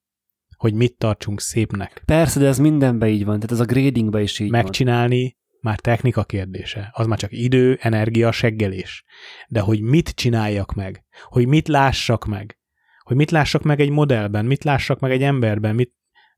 hogy 0.58 0.74
mit 0.74 0.98
tartsunk 0.98 1.42
szépnek. 1.42 2.02
Persze, 2.06 2.40
de 2.40 2.48
ez 2.48 2.60
mindenben 2.60 3.10
így 3.10 3.26
van, 3.26 3.36
tehát 3.36 3.52
ez 3.52 3.60
a 3.60 3.66
gradingben 3.66 4.22
is 4.22 4.40
így 4.40 4.50
van. 4.50 4.62
Megcsinálni 4.62 5.38
már 5.62 5.80
technika 5.80 6.24
kérdése. 6.24 6.90
Az 6.94 7.08
már 7.08 7.18
csak 7.18 7.32
idő, 7.32 7.78
energia, 7.82 8.32
seggelés. 8.32 9.04
De 9.48 9.60
hogy 9.60 9.82
mit 9.82 10.10
csináljak 10.10 10.74
meg, 10.74 11.04
hogy 11.24 11.48
mit 11.48 11.68
lássak 11.68 12.26
meg, 12.26 12.58
hogy 13.04 13.16
mit 13.16 13.32
lássak 13.32 13.64
meg 13.64 13.80
egy 13.80 13.90
modellben, 13.90 14.46
mit 14.46 14.64
lássak 14.64 15.00
meg 15.00 15.12
egy 15.12 15.24
emberben, 15.24 15.76
mit, 15.76 15.92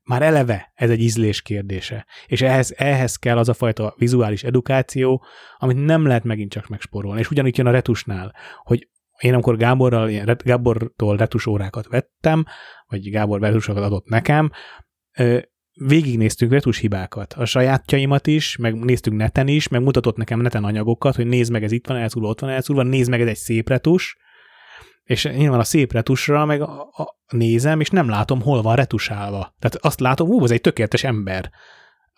már 0.06 0.22
eleve 0.22 0.72
ez 0.74 0.90
egy 0.90 1.00
ízlés 1.00 1.42
kérdése. 1.42 2.06
És 2.26 2.42
ehhez, 2.42 2.74
ehhez 2.76 3.16
kell 3.16 3.38
az 3.38 3.48
a 3.48 3.54
fajta 3.54 3.94
vizuális 3.98 4.44
edukáció, 4.44 5.24
amit 5.56 5.84
nem 5.84 6.06
lehet 6.06 6.24
megint 6.24 6.50
csak 6.50 6.68
megspórolni. 6.68 7.20
És 7.20 7.30
ugyanígy 7.30 7.56
jön 7.56 7.66
a 7.66 7.70
retusnál, 7.70 8.34
hogy 8.62 8.88
én 9.18 9.32
amikor 9.32 9.56
Gáborral, 9.56 10.10
Gábortól 10.44 11.16
retusórákat 11.16 11.88
vettem, 11.88 12.44
vagy 12.86 13.10
Gábor 13.10 13.40
retusokat 13.40 13.82
adott 13.82 14.08
nekem, 14.08 14.50
végignéztünk 15.80 16.52
retushibákat, 16.52 17.32
a 17.32 17.44
sajátjaimat 17.44 18.26
is, 18.26 18.56
meg 18.56 18.74
néztük 18.74 19.14
neten 19.14 19.48
is, 19.48 19.68
meg 19.68 19.82
mutatott 19.82 20.16
nekem 20.16 20.40
neten 20.40 20.64
anyagokat, 20.64 21.16
hogy 21.16 21.26
nézd 21.26 21.52
meg, 21.52 21.62
ez 21.62 21.72
itt 21.72 21.86
van 21.86 21.96
elszúrva, 21.96 22.28
ott 22.28 22.40
van 22.40 22.50
elszúrva, 22.50 22.82
nézd 22.82 23.10
meg, 23.10 23.20
ez 23.20 23.28
egy 23.28 23.36
szép 23.36 23.68
retus, 23.68 24.16
és 25.06 25.24
nyilván 25.36 25.60
a 25.60 25.64
szép 25.64 25.92
retusra 25.92 26.44
meg 26.44 26.60
a, 26.60 26.80
a, 26.80 27.16
nézem, 27.36 27.80
és 27.80 27.90
nem 27.90 28.08
látom, 28.08 28.42
hol 28.42 28.62
van 28.62 28.76
retusálva. 28.76 29.54
Tehát 29.58 29.76
azt 29.80 30.00
látom, 30.00 30.28
hú, 30.28 30.44
ez 30.44 30.50
egy 30.50 30.60
tökéletes 30.60 31.04
ember. 31.04 31.50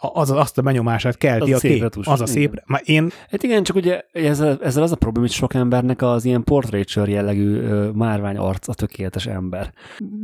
A- 0.01 0.21
Az, 0.21 0.31
azt 0.31 0.59
a 0.59 0.63
benyomását 0.63 1.17
kelti 1.17 1.53
Az 1.53 1.57
a 1.57 1.61
szép 1.61 1.71
kép. 1.73 1.83
retus, 1.83 2.07
Az 2.07 2.21
a 2.21 2.23
igen. 2.23 2.35
szép. 2.35 2.63
Már 2.67 2.81
én 2.85 3.11
Hát 3.31 3.43
igen, 3.43 3.63
csak 3.63 3.77
ugye 3.77 4.01
ezzel, 4.13 4.59
ezzel 4.63 4.83
az 4.83 4.93
a 4.93 4.97
probléma, 4.97 5.27
hogy 5.27 5.37
sok 5.37 5.55
embernek 5.55 6.03
az 6.03 6.25
ilyen 6.25 6.45
portraiture 6.45 7.11
jellegű 7.11 7.57
ö, 7.57 7.91
márvány 7.91 8.37
arc 8.37 8.69
a 8.69 8.75
tökéletes 8.75 9.27
ember. 9.27 9.73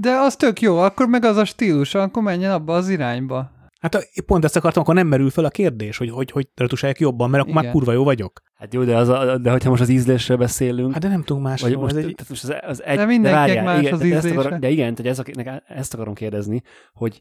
De 0.01 0.11
az 0.11 0.37
tök 0.37 0.61
jó, 0.61 0.79
akkor 0.79 1.07
meg 1.07 1.25
az 1.25 1.37
a 1.37 1.45
stílus, 1.45 1.95
akkor 1.95 2.23
menjen 2.23 2.53
abba 2.53 2.75
az 2.75 2.89
irányba. 2.89 3.51
Hát 3.85 3.95
a- 3.95 4.23
most 4.27 4.45
ezt 4.45 4.57
akartam, 4.57 4.83
akkor 4.83 4.95
nem 4.95 5.07
merül 5.07 5.31
fel 5.31 5.45
a 5.45 5.49
kérdés, 5.51 5.97
hogy 5.97 6.11
hogy, 6.11 6.31
hogy 6.31 6.49
retusálják 6.55 7.01
jobban, 7.01 7.31
mert 7.31 7.43
akkor 7.43 7.55
már 7.55 7.63
Igen. 7.65 7.75
kurva 7.75 7.93
jó 7.93 8.05
vagyok. 8.05 8.43
Hát 8.55 8.75
jó, 8.75 8.85
de, 8.85 8.97
az 8.97 9.09
a, 9.09 9.39
de 9.39 9.51
hogyha 9.51 9.71
most 9.71 9.83
az 9.83 9.89
ízlésről 9.89 10.37
beszélünk, 10.37 10.93
Hát 10.93 11.03
de 11.03 11.09
nem 11.09 11.23
tudunk 11.23 11.47
más. 11.47 11.61
vagy 11.61 11.77
most, 11.77 11.95
egy... 11.95 12.15
tehát 12.15 12.29
most 12.29 12.45
az, 12.45 12.55
az 12.67 12.83
egy, 12.83 12.97
De 12.97 13.05
mindenkinek 13.05 13.47
várjál, 13.47 13.65
más 13.65 13.91
az 13.93 13.99
de 13.99 14.05
ezt 14.15 14.25
ízlése. 14.25 14.39
akarom, 14.41 14.61
De 14.61 14.69
igen, 14.71 14.95
hogy 14.97 15.07
ez, 15.07 15.19
a- 15.19 15.63
ezt 15.67 15.95
akarom 15.95 16.15
kérdezni, 16.15 16.63
hogy 16.93 17.21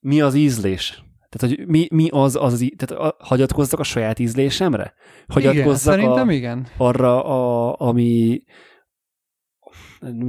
mi 0.00 0.20
az 0.20 0.34
ízlés? 0.34 1.04
Tehát, 1.28 1.56
hogy 1.56 1.66
mi, 1.68 1.86
mi 1.90 2.08
az, 2.10 2.36
az, 2.36 2.52
az 2.52 2.70
tehát 2.76 3.04
a, 3.04 3.16
hagyatkozzak 3.18 3.80
a 3.80 3.82
saját 3.82 4.18
ízlésemre? 4.18 4.82
Igen, 4.82 5.52
Hagyatkozzak 5.52 5.92
szerintem 5.94 6.28
a, 6.28 6.32
igen. 6.32 6.66
arra, 6.76 7.24
a, 7.24 7.74
ami 7.78 8.42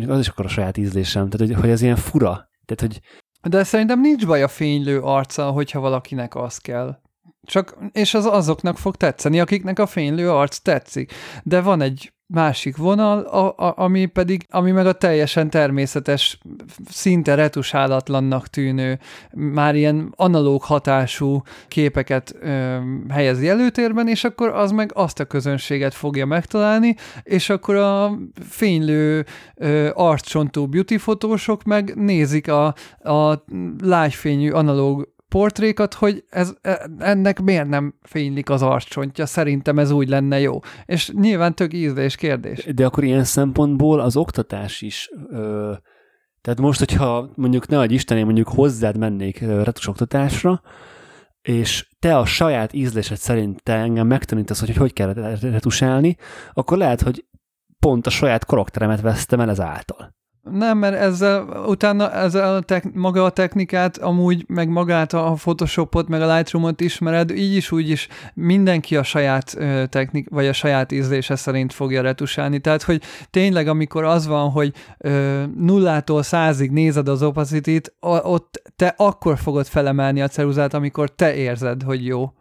az 0.08 0.20
is 0.20 0.28
akkor 0.28 0.46
a 0.46 0.50
saját 0.50 0.78
ízlésem, 0.78 1.30
tehát 1.30 1.48
hogy, 1.48 1.62
hogy 1.62 1.70
ez 1.70 1.82
ilyen 1.82 1.96
fura. 1.96 2.50
Tehát, 2.66 2.94
hogy 2.94 3.00
De 3.44 3.64
szerintem 3.64 4.00
nincs 4.00 4.26
baj 4.28 4.44
a 4.44 4.48
fénylő 4.48 5.00
arccal, 5.00 5.52
hogyha 5.52 5.80
valakinek 5.80 6.36
az 6.36 6.58
kell. 6.58 7.02
Csak, 7.46 7.78
és 7.92 8.14
az 8.14 8.26
azoknak 8.26 8.78
fog 8.78 8.96
tetszeni, 8.96 9.40
akiknek 9.40 9.80
a 9.80 9.86
fénylő 9.86 10.32
arc 10.32 10.58
tetszik. 10.58 11.14
De 11.44 11.62
van 11.62 11.82
egy 11.82 12.13
másik 12.28 12.78
vonal, 12.78 13.20
a, 13.20 13.66
a, 13.68 13.74
ami 13.78 14.06
pedig, 14.06 14.46
ami 14.50 14.72
meg 14.72 14.86
a 14.86 14.94
teljesen 14.94 15.50
természetes, 15.50 16.40
szinte 16.90 17.36
retusálatlannak 17.36 18.48
tűnő, 18.48 19.00
már 19.32 19.76
ilyen 19.76 20.14
analóg 20.16 20.64
hatású 20.64 21.42
képeket 21.68 22.36
ö, 22.40 22.78
helyezi 23.10 23.50
előtérben, 23.50 24.08
és 24.08 24.24
akkor 24.24 24.50
az 24.50 24.72
meg 24.72 24.92
azt 24.94 25.20
a 25.20 25.26
közönséget 25.26 25.94
fogja 25.94 26.26
megtalálni, 26.26 26.96
és 27.24 27.50
akkor 27.50 27.76
a 27.76 28.18
fénylő 28.50 29.26
ö, 29.56 29.90
arccsontú 29.94 30.68
beauty 30.68 30.98
fotósok 30.98 31.64
meg 31.64 31.96
nézik 31.96 32.48
a, 32.48 32.74
a 33.00 33.44
lágyfényű 33.82 34.50
analóg 34.50 35.12
portrékat, 35.34 35.94
hogy 35.94 36.24
ez, 36.30 36.54
e- 36.62 36.90
ennek 37.00 37.42
miért 37.42 37.68
nem 37.68 37.96
fénylik 38.02 38.50
az 38.50 38.62
arccsontja, 38.62 39.26
szerintem 39.26 39.80
ez 39.80 39.92
úgy 39.92 40.10
lenne 40.10 40.40
jó. 40.40 40.60
És 40.86 41.12
nyilván 41.12 41.56
tök 41.56 41.74
ízlés 41.74 42.16
kérdés. 42.16 42.66
De 42.74 42.86
akkor 42.86 43.04
ilyen 43.04 43.24
szempontból 43.24 44.00
az 44.00 44.16
oktatás 44.18 44.82
is, 44.82 45.10
ö, 45.30 45.74
tehát 46.42 46.60
most, 46.60 46.80
hogyha 46.80 47.30
mondjuk 47.36 47.68
ne 47.68 47.80
adj 47.80 47.94
Isten, 47.94 48.18
én 48.18 48.26
mondjuk 48.26 48.48
hozzád 48.48 48.98
mennék 48.98 49.42
ö, 49.42 49.64
retusoktatásra, 49.64 50.62
és 51.42 51.90
te 52.00 52.18
a 52.18 52.26
saját 52.26 52.74
ízlésed 52.74 53.18
szerint 53.18 53.64
te 53.64 53.74
engem 53.74 54.08
megtanítasz, 54.08 54.60
hogy 54.60 54.76
hogy 54.76 54.94
kell 54.94 55.14
retusálni, 55.42 56.18
akkor 56.54 56.78
lehet, 56.78 57.02
hogy 57.02 57.26
pont 57.80 58.08
a 58.08 58.10
saját 58.10 58.46
karakteremet 58.46 59.02
vesztem 59.02 59.40
el 59.40 59.50
ezáltal. 59.50 60.16
Nem, 60.52 60.78
mert 60.78 60.96
ezzel 60.96 61.64
utána 61.68 62.12
ezzel 62.12 62.56
a 62.56 62.62
tek, 62.62 62.94
maga 62.94 63.24
a 63.24 63.30
technikát, 63.30 63.98
amúgy 63.98 64.46
meg 64.48 64.70
magát 64.70 65.14
a 65.14 65.34
Photoshopot, 65.38 66.08
meg 66.08 66.22
a 66.22 66.36
Lightroomot 66.36 66.82
ismered, 66.82 67.32
így 67.32 67.56
is, 67.56 67.72
úgy 67.72 67.90
is 67.90 68.08
mindenki 68.34 68.96
a 68.96 69.04
saját 69.04 69.58
technik, 69.90 70.30
vagy 70.30 70.48
a 70.48 70.54
saját 70.54 70.92
ízlése 70.92 71.36
szerint 71.36 71.74
fogja 71.74 72.02
retusálni. 72.02 72.60
Tehát, 72.60 72.84
hogy 72.84 73.02
tényleg, 73.30 73.68
amikor 73.68 74.04
az 74.04 74.28
van, 74.28 74.50
hogy 74.50 74.74
ö, 74.98 75.44
nullától 75.58 76.24
százig 76.24 76.72
nézed 76.72 77.08
az 77.08 77.24
opacity-t, 77.24 77.94
a- 78.00 78.28
ott 78.30 78.62
te 78.76 78.94
akkor 78.98 79.38
fogod 79.38 79.66
felemelni 79.66 80.22
a 80.22 80.28
ceruzát, 80.28 80.74
amikor 80.74 81.10
te 81.10 81.36
érzed, 81.36 81.84
hogy 81.84 82.06
jó. 82.06 82.34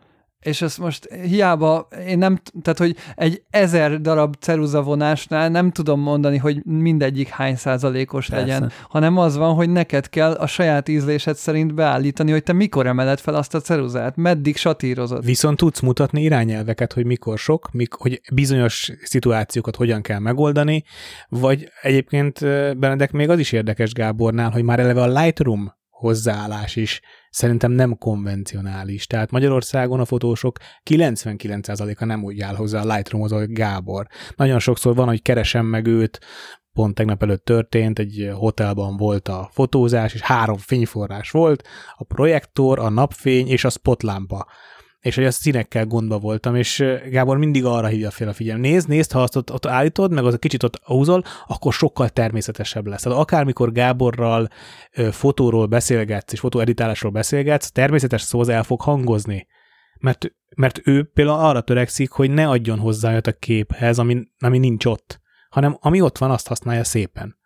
És 0.43 0.63
ezt 0.63 0.79
most 0.79 1.09
hiába, 1.13 1.89
én 2.07 2.19
nem, 2.19 2.41
tehát 2.63 2.79
hogy 2.79 2.97
egy 3.15 3.43
ezer 3.51 4.01
darab 4.01 4.37
ceruzavonásnál 4.41 5.49
nem 5.49 5.71
tudom 5.71 6.01
mondani, 6.01 6.37
hogy 6.37 6.65
mindegyik 6.65 7.29
hány 7.29 7.57
százalékos 7.57 8.29
Persze. 8.29 8.45
legyen, 8.45 8.73
hanem 8.89 9.19
az 9.19 9.37
van, 9.37 9.55
hogy 9.55 9.71
neked 9.71 10.09
kell 10.09 10.33
a 10.33 10.47
saját 10.47 10.89
ízlésed 10.89 11.37
szerint 11.37 11.75
beállítani, 11.75 12.31
hogy 12.31 12.43
te 12.43 12.53
mikor 12.53 12.87
emeled 12.87 13.21
fel 13.21 13.35
azt 13.35 13.55
a 13.55 13.61
ceruzát, 13.61 14.17
meddig 14.17 14.57
satírozod. 14.57 15.25
Viszont 15.25 15.57
tudsz 15.57 15.81
mutatni 15.81 16.23
irányelveket, 16.23 16.93
hogy 16.93 17.07
mikor 17.07 17.39
sok, 17.39 17.73
mik, 17.73 17.93
hogy 17.93 18.21
bizonyos 18.35 18.93
szituációkat 19.03 19.77
hogyan 19.77 20.03
kell 20.03 20.19
megoldani, 20.19 20.85
vagy 21.29 21.69
egyébként 21.83 22.41
Benedek 22.79 23.13
még 23.13 23.29
az 23.29 23.39
is 23.39 23.53
érdekes 23.53 23.93
Gábornál, 23.93 24.51
hogy 24.51 24.63
már 24.63 24.81
eleve 24.81 25.03
a 25.03 25.21
Lightroom 25.21 25.81
hozzáállás 26.03 26.77
is 26.77 27.01
szerintem 27.31 27.73
nem 27.73 27.99
konvencionális. 27.99 29.07
Tehát 29.07 29.31
Magyarországon 29.31 30.01
a 30.01 30.05
fotósok 30.05 30.59
99%-a 30.91 32.05
nem 32.05 32.25
úgy 32.25 32.41
áll 32.41 32.55
hozzá 32.55 32.81
a 32.81 32.95
Lightroomhoz, 32.95 33.33
hogy 33.33 33.53
Gábor. 33.53 34.07
Nagyon 34.37 34.59
sokszor 34.59 34.95
van, 34.95 35.07
hogy 35.07 35.23
keresem 35.23 35.67
meg 35.67 35.87
őt, 35.87 36.19
pont 36.73 36.95
tegnap 36.95 37.23
előtt 37.23 37.45
történt, 37.45 37.99
egy 37.99 38.31
hotelban 38.35 38.97
volt 38.97 39.29
a 39.29 39.49
fotózás, 39.53 40.15
és 40.15 40.21
három 40.21 40.57
fényforrás 40.57 41.31
volt, 41.31 41.69
a 41.97 42.05
projektor, 42.05 42.79
a 42.79 42.89
napfény 42.89 43.49
és 43.49 43.65
a 43.65 43.71
spotlámpa 43.71 44.47
és 45.03 45.15
hogy 45.15 45.25
a 45.25 45.31
színekkel 45.31 45.87
gondba 45.87 46.19
voltam, 46.19 46.55
és 46.55 46.85
Gábor 47.11 47.39
mindig 47.39 47.65
arra 47.65 47.87
hívja 47.87 48.11
fel 48.11 48.29
a 48.29 48.33
figyelmet. 48.33 48.71
Nézd, 48.71 48.89
nézd, 48.89 49.13
ha 49.13 49.23
azt 49.23 49.37
ott, 49.37 49.53
ott 49.53 49.67
állítod, 49.67 50.13
meg 50.13 50.25
az 50.25 50.35
a 50.35 50.39
kicsit 50.39 50.63
ott 50.63 50.81
húzol, 50.85 51.25
akkor 51.47 51.73
sokkal 51.73 52.09
természetesebb 52.09 52.87
lesz. 52.87 53.03
Tehát 53.03 53.19
akármikor 53.19 53.73
Gáborral 53.73 54.49
fotóról 55.11 55.67
beszélgetsz, 55.67 56.33
és 56.33 56.41
fotóeditálásról 56.41 57.13
beszélgetsz, 57.13 57.71
természetes 57.71 58.23
szó 58.23 58.43
el 58.43 58.63
fog 58.63 58.81
hangozni. 58.81 59.47
Mert, 60.01 60.33
mert 60.57 60.81
ő 60.85 61.11
például 61.15 61.39
arra 61.39 61.61
törekszik, 61.61 62.11
hogy 62.11 62.31
ne 62.31 62.49
adjon 62.49 62.79
hozzá 62.79 63.17
a 63.17 63.33
képhez, 63.39 63.99
ami, 63.99 64.23
ami 64.39 64.59
nincs 64.59 64.85
ott, 64.85 65.21
hanem 65.51 65.77
ami 65.81 66.01
ott 66.01 66.19
van, 66.19 66.31
azt 66.31 66.49
használja 66.49 66.85
szépen 66.85 67.41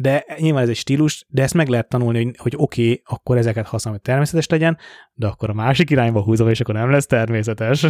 de 0.00 0.24
nyilván 0.38 0.62
ez 0.62 0.68
egy 0.68 0.76
stílus, 0.76 1.24
de 1.28 1.42
ezt 1.42 1.54
meg 1.54 1.68
lehet 1.68 1.88
tanulni, 1.88 2.24
hogy, 2.24 2.36
hogy 2.38 2.54
oké, 2.56 2.82
okay, 2.82 3.02
akkor 3.04 3.36
ezeket 3.36 3.66
használom, 3.66 3.98
hogy 3.98 4.10
természetes 4.10 4.46
legyen, 4.48 4.78
de 5.14 5.26
akkor 5.26 5.50
a 5.50 5.52
másik 5.52 5.90
irányba 5.90 6.22
húzom, 6.22 6.48
és 6.48 6.60
akkor 6.60 6.74
nem 6.74 6.90
lesz 6.90 7.06
természetes. 7.06 7.86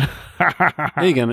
Igen, 1.11 1.29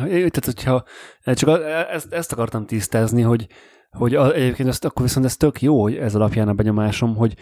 tehát 0.00 0.44
hogyha 0.44 0.84
csak 1.24 1.60
ezt, 1.92 2.12
ezt 2.12 2.32
akartam 2.32 2.66
tisztázni, 2.66 3.22
hogy, 3.22 3.46
hogy 3.90 4.14
egyébként 4.14 4.68
azt, 4.68 4.84
akkor 4.84 5.02
viszont 5.02 5.26
ez 5.26 5.36
tök 5.36 5.62
jó, 5.62 5.82
hogy 5.82 5.96
ez 5.96 6.14
alapján 6.14 6.48
a 6.48 6.54
benyomásom, 6.54 7.16
hogy, 7.16 7.34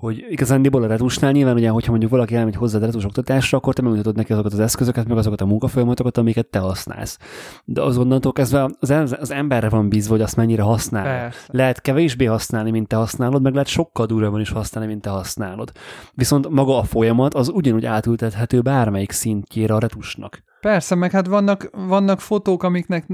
hogy 0.00 0.26
igazándiból 0.28 0.82
a 0.82 0.86
retusnál 0.86 1.32
nyilván 1.32 1.54
ugye, 1.54 1.68
hogyha 1.68 1.90
mondjuk 1.90 2.10
valaki 2.10 2.34
elmegy 2.34 2.56
hozzá 2.56 2.78
a 2.78 2.84
retus 2.84 3.04
oktatásra, 3.04 3.58
akkor 3.58 3.74
te 3.74 3.82
megmutatod 3.82 4.16
neki 4.16 4.32
azokat 4.32 4.52
az 4.52 4.60
eszközöket, 4.60 5.08
meg 5.08 5.18
azokat 5.18 5.40
a 5.40 5.46
munkafolyamatokat, 5.46 6.18
amiket 6.18 6.46
te 6.46 6.58
használsz. 6.58 7.18
De 7.64 7.82
az 7.82 7.98
onnantól 7.98 8.32
kezdve 8.32 8.70
az, 8.80 9.16
az 9.20 9.30
emberre 9.30 9.68
van 9.68 9.88
bízva, 9.88 10.12
hogy 10.12 10.22
azt 10.22 10.36
mennyire 10.36 10.62
használ. 10.62 11.04
Persze. 11.04 11.46
Lehet 11.46 11.80
kevésbé 11.80 12.24
használni, 12.24 12.70
mint 12.70 12.88
te 12.88 12.96
használod, 12.96 13.42
meg 13.42 13.52
lehet 13.52 13.68
sokkal 13.68 14.06
durvábban 14.06 14.40
is 14.40 14.50
használni, 14.50 14.90
mint 14.90 15.02
te 15.02 15.10
használod. 15.10 15.72
Viszont 16.12 16.48
maga 16.48 16.78
a 16.78 16.82
folyamat 16.82 17.34
az 17.34 17.48
ugyanúgy 17.48 17.84
átültethető 17.84 18.60
bármelyik 18.60 19.12
szintjére 19.12 19.74
a 19.74 19.78
retusnak. 19.78 20.42
Persze, 20.60 20.94
meg 20.94 21.10
hát 21.10 21.26
vannak, 21.26 21.70
vannak 21.72 22.20
fotók, 22.20 22.62
amiknek 22.62 23.06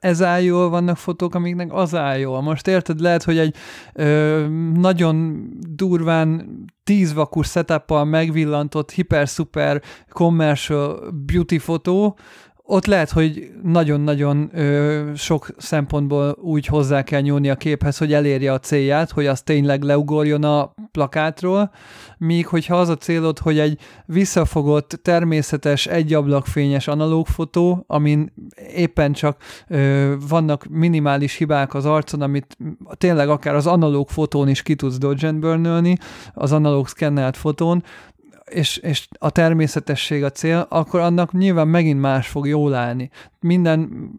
ez 0.00 0.22
áll 0.22 0.40
jól, 0.40 0.68
vannak 0.68 0.96
fotók, 0.96 1.34
amiknek 1.34 1.72
az 1.72 1.94
áll 1.94 2.18
jól. 2.18 2.40
Most 2.40 2.66
érted, 2.66 3.00
lehet, 3.00 3.22
hogy 3.22 3.38
egy 3.38 3.56
ö, 3.92 4.46
nagyon 4.74 5.48
durván 5.68 6.48
tíz 6.84 7.14
vakus 7.14 7.48
setup 7.48 8.04
megvillantott, 8.04 8.90
hiper-szuper 8.90 9.82
commercial 10.12 11.10
beauty 11.26 11.58
fotó, 11.58 12.18
ott 12.70 12.86
lehet, 12.86 13.10
hogy 13.10 13.50
nagyon-nagyon 13.62 14.50
sok 15.16 15.48
szempontból 15.56 16.36
úgy 16.40 16.66
hozzá 16.66 17.02
kell 17.02 17.20
nyúlni 17.20 17.50
a 17.50 17.54
képhez, 17.54 17.98
hogy 17.98 18.12
elérje 18.12 18.52
a 18.52 18.58
célját, 18.58 19.10
hogy 19.10 19.26
az 19.26 19.42
tényleg 19.42 19.82
leugorjon 19.82 20.44
a 20.44 20.74
plakátról, 20.92 21.70
míg 22.18 22.46
hogyha 22.46 22.76
az 22.76 22.88
a 22.88 22.96
célod, 22.96 23.38
hogy 23.38 23.58
egy 23.58 23.78
visszafogott, 24.06 25.00
természetes, 25.02 25.86
egyablakfényes 25.86 26.88
analóg 26.88 27.26
fotó, 27.26 27.84
amin 27.86 28.32
éppen 28.74 29.12
csak 29.12 29.36
ö, 29.68 30.14
vannak 30.28 30.66
minimális 30.70 31.34
hibák 31.34 31.74
az 31.74 31.86
arcon, 31.86 32.22
amit 32.22 32.56
tényleg 32.92 33.28
akár 33.28 33.54
az 33.54 33.66
analóg 33.66 34.08
fotón 34.08 34.48
is 34.48 34.62
ki 34.62 34.74
tudsz 34.74 34.98
dodge 34.98 35.98
az 36.34 36.52
analóg 36.52 36.88
szkennelt 36.88 37.36
fotón, 37.36 37.82
és, 38.50 38.76
és 38.76 39.08
a 39.18 39.30
természetesség 39.30 40.24
a 40.24 40.30
cél, 40.30 40.66
akkor 40.68 41.00
annak 41.00 41.32
nyilván 41.32 41.68
megint 41.68 42.00
más 42.00 42.28
fog 42.28 42.46
jól 42.46 42.74
állni. 42.74 43.10
Minden 43.40 44.10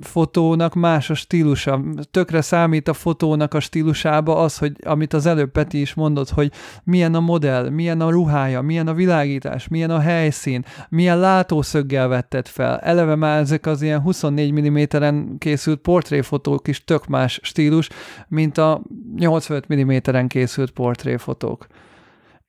fotónak 0.00 0.74
más 0.74 1.10
a 1.10 1.14
stílusa. 1.14 1.80
Tökre 2.10 2.40
számít 2.40 2.88
a 2.88 2.92
fotónak 2.92 3.54
a 3.54 3.60
stílusába 3.60 4.36
az, 4.36 4.58
hogy 4.58 4.72
amit 4.84 5.12
az 5.12 5.26
előbb 5.26 5.50
Peti 5.50 5.80
is 5.80 5.94
mondott, 5.94 6.30
hogy 6.30 6.52
milyen 6.84 7.14
a 7.14 7.20
modell, 7.20 7.68
milyen 7.70 8.00
a 8.00 8.10
ruhája, 8.10 8.60
milyen 8.60 8.88
a 8.88 8.94
világítás, 8.94 9.68
milyen 9.68 9.90
a 9.90 10.00
helyszín, 10.00 10.64
milyen 10.88 11.18
látószöggel 11.18 12.08
vetted 12.08 12.46
fel. 12.46 12.78
Eleve 12.78 13.14
már 13.14 13.40
ezek 13.40 13.66
az 13.66 13.82
ilyen 13.82 14.00
24 14.00 14.52
mm-en 14.52 15.38
készült 15.38 15.80
portréfotók 15.80 16.68
is 16.68 16.84
tök 16.84 17.06
más 17.06 17.40
stílus, 17.42 17.88
mint 18.28 18.58
a 18.58 18.82
85 19.16 19.74
mm-en 19.74 20.28
készült 20.28 20.70
portréfotók. 20.70 21.66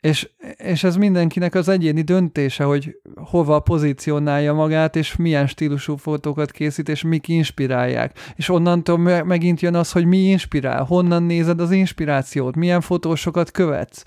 És, 0.01 0.29
és 0.57 0.83
ez 0.83 0.95
mindenkinek 0.95 1.55
az 1.55 1.67
egyéni 1.67 2.01
döntése, 2.01 2.63
hogy 2.63 2.95
hova 3.15 3.59
pozícionálja 3.59 4.53
magát, 4.53 4.95
és 4.95 5.15
milyen 5.15 5.47
stílusú 5.47 5.95
fotókat 5.95 6.51
készít, 6.51 6.89
és 6.89 7.01
mik 7.01 7.27
inspirálják. 7.27 8.17
És 8.35 8.49
onnantól 8.49 9.23
megint 9.23 9.61
jön 9.61 9.75
az, 9.75 9.91
hogy 9.91 10.05
mi 10.05 10.17
inspirál, 10.17 10.83
honnan 10.83 11.23
nézed 11.23 11.59
az 11.59 11.71
inspirációt, 11.71 12.55
milyen 12.55 12.81
fotósokat 12.81 13.51
követsz, 13.51 14.03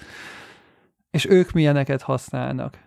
és 1.11 1.27
ők 1.29 1.53
milyeneket 1.53 2.03
használnak. 2.03 2.79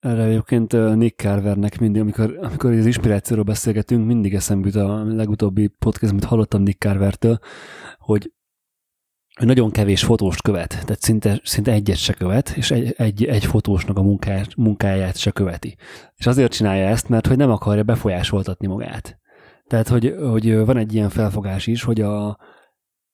Erre 0.00 0.22
egyébként 0.22 0.94
Nick 0.94 1.20
Carvernek 1.20 1.78
mindig, 1.78 2.00
amikor, 2.00 2.38
amikor 2.42 2.72
az 2.72 2.86
inspirációról 2.86 3.44
beszélgetünk, 3.44 4.06
mindig 4.06 4.34
eszembe 4.34 4.66
jut 4.66 4.76
a 4.76 5.04
legutóbbi 5.04 5.70
podcast, 5.78 6.12
amit 6.12 6.24
hallottam 6.24 6.62
Nick 6.62 6.80
Carvertől, 6.80 7.38
hogy 7.98 8.32
hogy 9.36 9.46
nagyon 9.46 9.70
kevés 9.70 10.04
fotóst 10.04 10.42
követ, 10.42 10.68
tehát 10.68 11.02
szinte, 11.02 11.40
szinte 11.44 11.72
egyet 11.72 11.96
se 11.96 12.12
követ, 12.12 12.48
és 12.56 12.70
egy, 12.70 12.94
egy, 12.96 13.24
egy 13.24 13.44
fotósnak 13.44 13.98
a 13.98 14.02
munkáját, 14.02 14.56
munkáját 14.56 15.16
se 15.16 15.30
követi. 15.30 15.76
És 16.14 16.26
azért 16.26 16.52
csinálja 16.52 16.86
ezt, 16.86 17.08
mert 17.08 17.26
hogy 17.26 17.36
nem 17.36 17.50
akarja 17.50 17.82
befolyásoltatni 17.82 18.66
magát. 18.66 19.18
Tehát, 19.66 19.88
hogy, 19.88 20.14
hogy 20.30 20.56
van 20.56 20.76
egy 20.76 20.94
ilyen 20.94 21.08
felfogás 21.08 21.66
is, 21.66 21.82
hogy 21.82 22.00
a, 22.00 22.38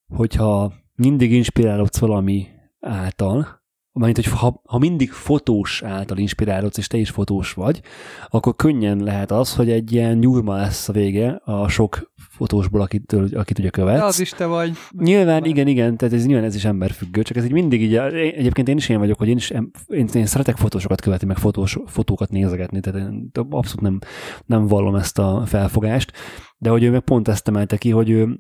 hogyha 0.09 0.73
mindig 0.94 1.32
inspirálódsz 1.32 1.99
valami 1.99 2.47
által, 2.81 3.61
mert 3.93 4.16
hogy 4.16 4.27
ha, 4.27 4.62
ha 4.64 4.78
mindig 4.78 5.10
fotós 5.10 5.82
által 5.82 6.19
inspirálódsz, 6.19 6.78
és 6.78 6.86
te 6.86 6.97
is 6.97 7.10
fotós 7.10 7.52
vagy, 7.52 7.81
akkor 8.28 8.56
könnyen 8.56 8.98
lehet 8.98 9.31
az, 9.31 9.55
hogy 9.55 9.70
egy 9.70 9.93
ilyen 9.93 10.16
nyúlma 10.16 10.56
lesz 10.56 10.89
a 10.89 10.93
vége 10.93 11.40
a 11.44 11.69
sok 11.69 12.12
fotósból, 12.16 12.81
akit, 12.81 13.12
akit 13.12 13.59
ugye 13.59 13.70
követsz. 13.70 13.98
De 13.98 14.05
az 14.05 14.20
is 14.20 14.31
te 14.31 14.47
vagy. 14.47 14.73
Nyilván, 14.98 15.44
igen, 15.44 15.66
igen, 15.66 15.97
tehát 15.97 16.14
ez 16.14 16.27
nyilván 16.27 16.44
ez 16.44 16.55
is 16.55 16.64
emberfüggő, 16.64 17.23
csak 17.23 17.36
ez 17.36 17.44
így 17.44 17.52
mindig 17.52 17.82
így, 17.82 17.94
egyébként 17.94 18.69
én 18.69 18.77
is 18.77 18.89
ilyen 18.89 19.01
vagyok, 19.01 19.19
hogy 19.19 19.28
én 19.28 19.36
is 19.36 19.51
én, 19.51 19.70
én 20.12 20.27
szeretek 20.27 20.56
fotósokat 20.56 21.01
követni, 21.01 21.27
meg 21.27 21.36
fotós, 21.36 21.78
fotókat 21.86 22.31
nézegetni, 22.31 22.81
tehát 22.81 23.01
én 23.01 23.31
abszolút 23.51 23.81
nem, 23.81 23.98
nem 24.47 24.66
vallom 24.66 24.94
ezt 24.94 25.19
a 25.19 25.43
felfogást, 25.47 26.12
de 26.59 26.70
hogy 26.70 26.82
ő 26.82 26.90
meg 26.90 27.01
pont 27.01 27.28
ezt 27.28 27.48
emelte 27.48 27.77
ki, 27.77 27.90
hogy 27.90 28.10
ő, 28.10 28.39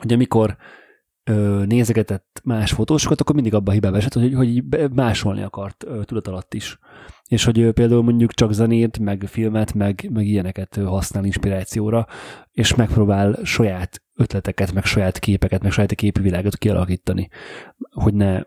hogy 0.00 0.12
amikor 0.12 0.56
nézegetett 1.66 2.40
más 2.44 2.72
fotósokat, 2.72 3.20
akkor 3.20 3.34
mindig 3.34 3.54
abba 3.54 3.70
hibába 3.70 3.96
esett, 3.96 4.12
hogy, 4.12 4.34
hogy 4.34 4.64
másolni 4.94 5.42
akart 5.42 5.86
tudat 6.04 6.28
alatt 6.28 6.54
is. 6.54 6.78
És 7.28 7.44
hogy 7.44 7.70
például 7.72 8.02
mondjuk 8.02 8.32
csak 8.32 8.52
zenét, 8.52 8.98
meg 8.98 9.24
filmet, 9.26 9.74
meg, 9.74 10.08
meg 10.12 10.26
ilyeneket 10.26 10.76
használ 10.84 11.24
inspirációra, 11.24 12.06
és 12.52 12.74
megpróbál 12.74 13.38
saját 13.44 14.02
ötleteket, 14.14 14.72
meg 14.72 14.84
saját 14.84 15.18
képeket, 15.18 15.62
meg 15.62 15.72
saját 15.72 15.94
képi 15.94 16.20
világot 16.20 16.56
kialakítani, 16.56 17.28
hogy 17.90 18.14
ne, 18.14 18.42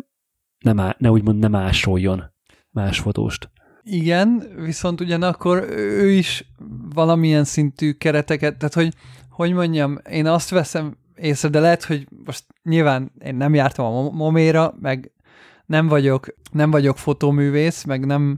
ne, 0.60 0.74
má, 0.74 0.96
ne 0.98 1.12
úgymond 1.12 1.40
ne 1.40 1.48
másoljon 1.48 2.24
más 2.70 3.00
fotóst. 3.00 3.50
Igen, 3.84 4.44
viszont 4.56 5.02
ugyanakkor 5.02 5.66
ő 5.70 6.12
is 6.12 6.54
valamilyen 6.94 7.44
szintű 7.44 7.92
kereteket, 7.92 8.58
tehát 8.58 8.74
hogy, 8.74 8.94
hogy 9.30 9.54
mondjam, 9.54 9.98
én 10.10 10.26
azt 10.26 10.50
veszem 10.50 10.98
észre, 11.22 11.50
de 11.50 11.60
lehet, 11.60 11.84
hogy 11.84 12.08
most 12.26 12.46
nyilván 12.64 13.12
én 13.24 13.36
nem 13.36 13.54
jártam 13.54 13.86
a 13.86 14.10
moméra, 14.10 14.74
meg 14.82 15.12
nem 15.66 15.88
vagyok, 15.88 16.28
nem 16.52 16.72
vagyok 16.72 16.98
fotóművész, 16.98 17.84
meg 17.84 18.06
nem 18.06 18.38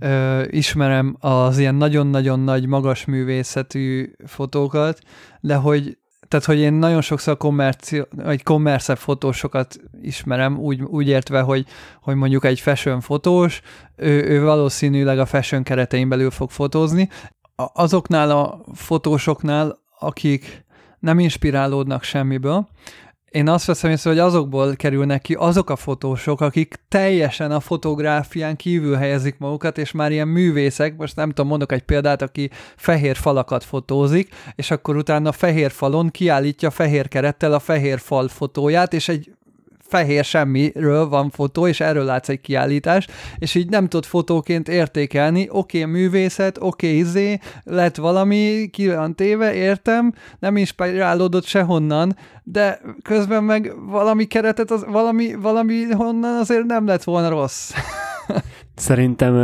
ö, 0.00 0.42
ismerem 0.50 1.16
az 1.20 1.58
ilyen 1.58 1.74
nagyon-nagyon 1.74 2.40
nagy, 2.40 2.66
magas 2.66 3.04
művészetű 3.04 4.12
fotókat, 4.26 4.98
de 5.40 5.54
hogy 5.54 5.98
tehát, 6.28 6.44
hogy 6.44 6.58
én 6.58 6.72
nagyon 6.72 7.00
sokszor 7.00 7.36
kommerci, 7.36 8.02
vagy 8.10 8.42
kommerszebb 8.42 8.96
fotósokat 8.96 9.80
ismerem, 10.02 10.58
úgy, 10.58 10.82
úgy 10.82 11.08
értve, 11.08 11.40
hogy, 11.40 11.66
hogy 12.02 12.14
mondjuk 12.14 12.44
egy 12.44 12.60
fashion 12.60 13.00
fotós, 13.00 13.60
ő, 13.96 14.24
ő 14.24 14.42
valószínűleg 14.42 15.18
a 15.18 15.26
fashion 15.26 15.62
keretein 15.62 16.08
belül 16.08 16.30
fog 16.30 16.50
fotózni. 16.50 17.08
Azoknál 17.72 18.30
a 18.30 18.60
fotósoknál, 18.74 19.78
akik 19.98 20.66
nem 20.98 21.18
inspirálódnak 21.18 22.02
semmiből. 22.02 22.68
Én 23.30 23.48
azt 23.48 23.64
veszem 23.66 23.90
észre, 23.90 24.10
hogy 24.10 24.18
azokból 24.18 24.76
kerülnek 24.76 25.22
ki 25.22 25.34
azok 25.34 25.70
a 25.70 25.76
fotósok, 25.76 26.40
akik 26.40 26.74
teljesen 26.88 27.50
a 27.50 27.60
fotográfián 27.60 28.56
kívül 28.56 28.94
helyezik 28.94 29.38
magukat, 29.38 29.78
és 29.78 29.92
már 29.92 30.12
ilyen 30.12 30.28
művészek, 30.28 30.96
most 30.96 31.16
nem 31.16 31.28
tudom, 31.28 31.46
mondok 31.46 31.72
egy 31.72 31.82
példát, 31.82 32.22
aki 32.22 32.50
fehér 32.76 33.16
falakat 33.16 33.64
fotózik, 33.64 34.34
és 34.54 34.70
akkor 34.70 34.96
utána 34.96 35.32
fehér 35.32 35.70
falon 35.70 36.10
kiállítja 36.10 36.70
fehér 36.70 37.08
kerettel 37.08 37.52
a 37.52 37.58
fehér 37.58 37.98
fal 37.98 38.28
fotóját, 38.28 38.92
és 38.92 39.08
egy 39.08 39.32
fehér 39.88 40.24
semmiről 40.24 41.08
van 41.08 41.30
fotó, 41.30 41.66
és 41.66 41.80
erről 41.80 42.04
látsz 42.04 42.28
egy 42.28 42.40
kiállítás, 42.40 43.06
és 43.38 43.54
így 43.54 43.68
nem 43.68 43.88
tudod 43.88 44.04
fotóként 44.04 44.68
értékelni, 44.68 45.48
oké, 45.50 45.80
okay, 45.80 45.92
művészet, 45.92 46.56
oké, 46.60 46.86
okay, 46.86 46.98
izé, 46.98 47.38
lett 47.64 47.96
valami, 47.96 48.68
ki 48.72 48.88
van 48.88 49.14
téve, 49.14 49.54
értem, 49.54 50.12
nem 50.38 50.56
inspirálódott 50.56 51.44
sehonnan, 51.44 52.16
de 52.42 52.80
közben 53.02 53.44
meg 53.44 53.72
valami 53.90 54.24
keretet, 54.24 54.70
az, 54.70 54.84
valami, 54.84 55.34
valami 55.34 55.92
honnan 55.92 56.38
azért 56.40 56.64
nem 56.64 56.86
lett 56.86 57.04
volna 57.04 57.28
rossz. 57.28 57.72
Szerintem 58.74 59.34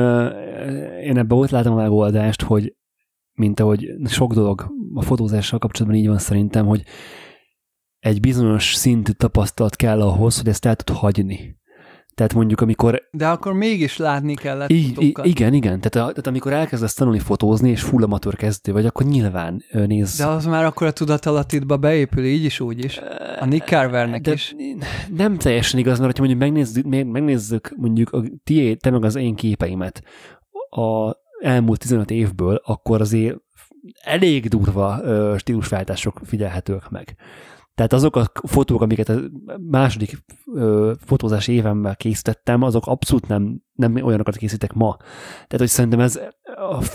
én 1.03 1.19
ebbe 1.19 1.35
ott 1.35 1.51
látom 1.51 1.73
a 1.73 1.83
megoldást, 1.83 2.43
hogy 2.43 2.75
mint 3.35 3.61
ahogy 3.61 3.91
sok 4.07 4.33
dolog 4.33 4.73
a 4.95 5.03
fotózással 5.03 5.59
kapcsolatban 5.59 6.01
így 6.01 6.09
van 6.09 6.19
szerintem, 6.19 6.67
hogy 6.67 6.83
egy 8.05 8.21
bizonyos 8.21 8.75
szintű 8.75 9.13
tapasztalat 9.13 9.77
kell 9.77 10.01
ahhoz, 10.01 10.37
hogy 10.37 10.49
ezt 10.49 10.67
el 10.67 10.77
tud 10.77 10.97
hagyni. 10.97 11.57
Tehát 12.15 12.35
mondjuk, 12.35 12.61
amikor... 12.61 13.03
De 13.11 13.29
akkor 13.29 13.53
mégis 13.53 13.97
látni 13.97 14.35
kellett 14.35 14.71
így, 14.71 15.13
Igen, 15.23 15.53
igen. 15.53 15.81
Tehát, 15.81 15.93
tehát 15.93 16.27
amikor 16.27 16.53
elkezdesz 16.53 16.95
tanulni 16.95 17.19
fotózni, 17.19 17.71
és 17.71 17.83
full 17.83 18.03
amatőr 18.03 18.37
kezdő 18.37 18.73
vagy, 18.73 18.87
akkor 18.87 19.07
nyilván 19.07 19.65
néz... 19.73 20.17
De 20.17 20.27
az 20.27 20.47
már 20.47 20.65
akkor 20.65 20.87
a 20.87 20.93
tudatalattidba 20.93 21.77
beépül, 21.77 22.25
így 22.25 22.45
is, 22.45 22.61
úgy 22.61 22.85
is. 22.85 23.01
A 23.41 23.45
Nick 23.45 23.67
Carvernek 23.67 24.21
De 24.21 24.33
is. 24.33 24.55
Nem 25.09 25.37
teljesen 25.37 25.79
igaz, 25.81 25.99
mert 25.99 26.17
ha 26.17 26.25
mondjuk 26.25 26.43
megnézzük, 26.43 26.87
megnézzük 26.87 27.75
mondjuk 27.77 28.11
a 28.11 28.23
tié, 28.45 28.75
te 28.75 28.91
meg 28.91 29.05
az 29.05 29.15
én 29.15 29.35
képeimet 29.35 30.03
a 30.71 31.17
elmúlt 31.41 31.81
15 31.81 32.11
évből, 32.11 32.61
akkor 32.65 33.01
azért 33.01 33.37
elég 34.03 34.49
durva 34.49 35.01
stílusváltások 35.39 36.21
figyelhetők 36.25 36.91
meg. 36.91 37.17
Tehát 37.75 37.93
azok 37.93 38.17
a 38.17 38.31
fotók, 38.47 38.83
amiket 38.83 39.09
a 39.09 39.21
második 39.71 40.25
ö, 40.55 40.93
fotózási 40.99 41.53
évemben 41.53 41.95
készítettem, 41.97 42.63
azok 42.63 42.87
abszolút 42.87 43.27
nem, 43.29 43.63
nem 43.73 43.95
olyanokat 43.95 44.37
készítek 44.37 44.73
ma. 44.73 44.97
Tehát, 45.35 45.59
hogy 45.59 45.69
szerintem 45.69 46.01
ez, 46.01 46.21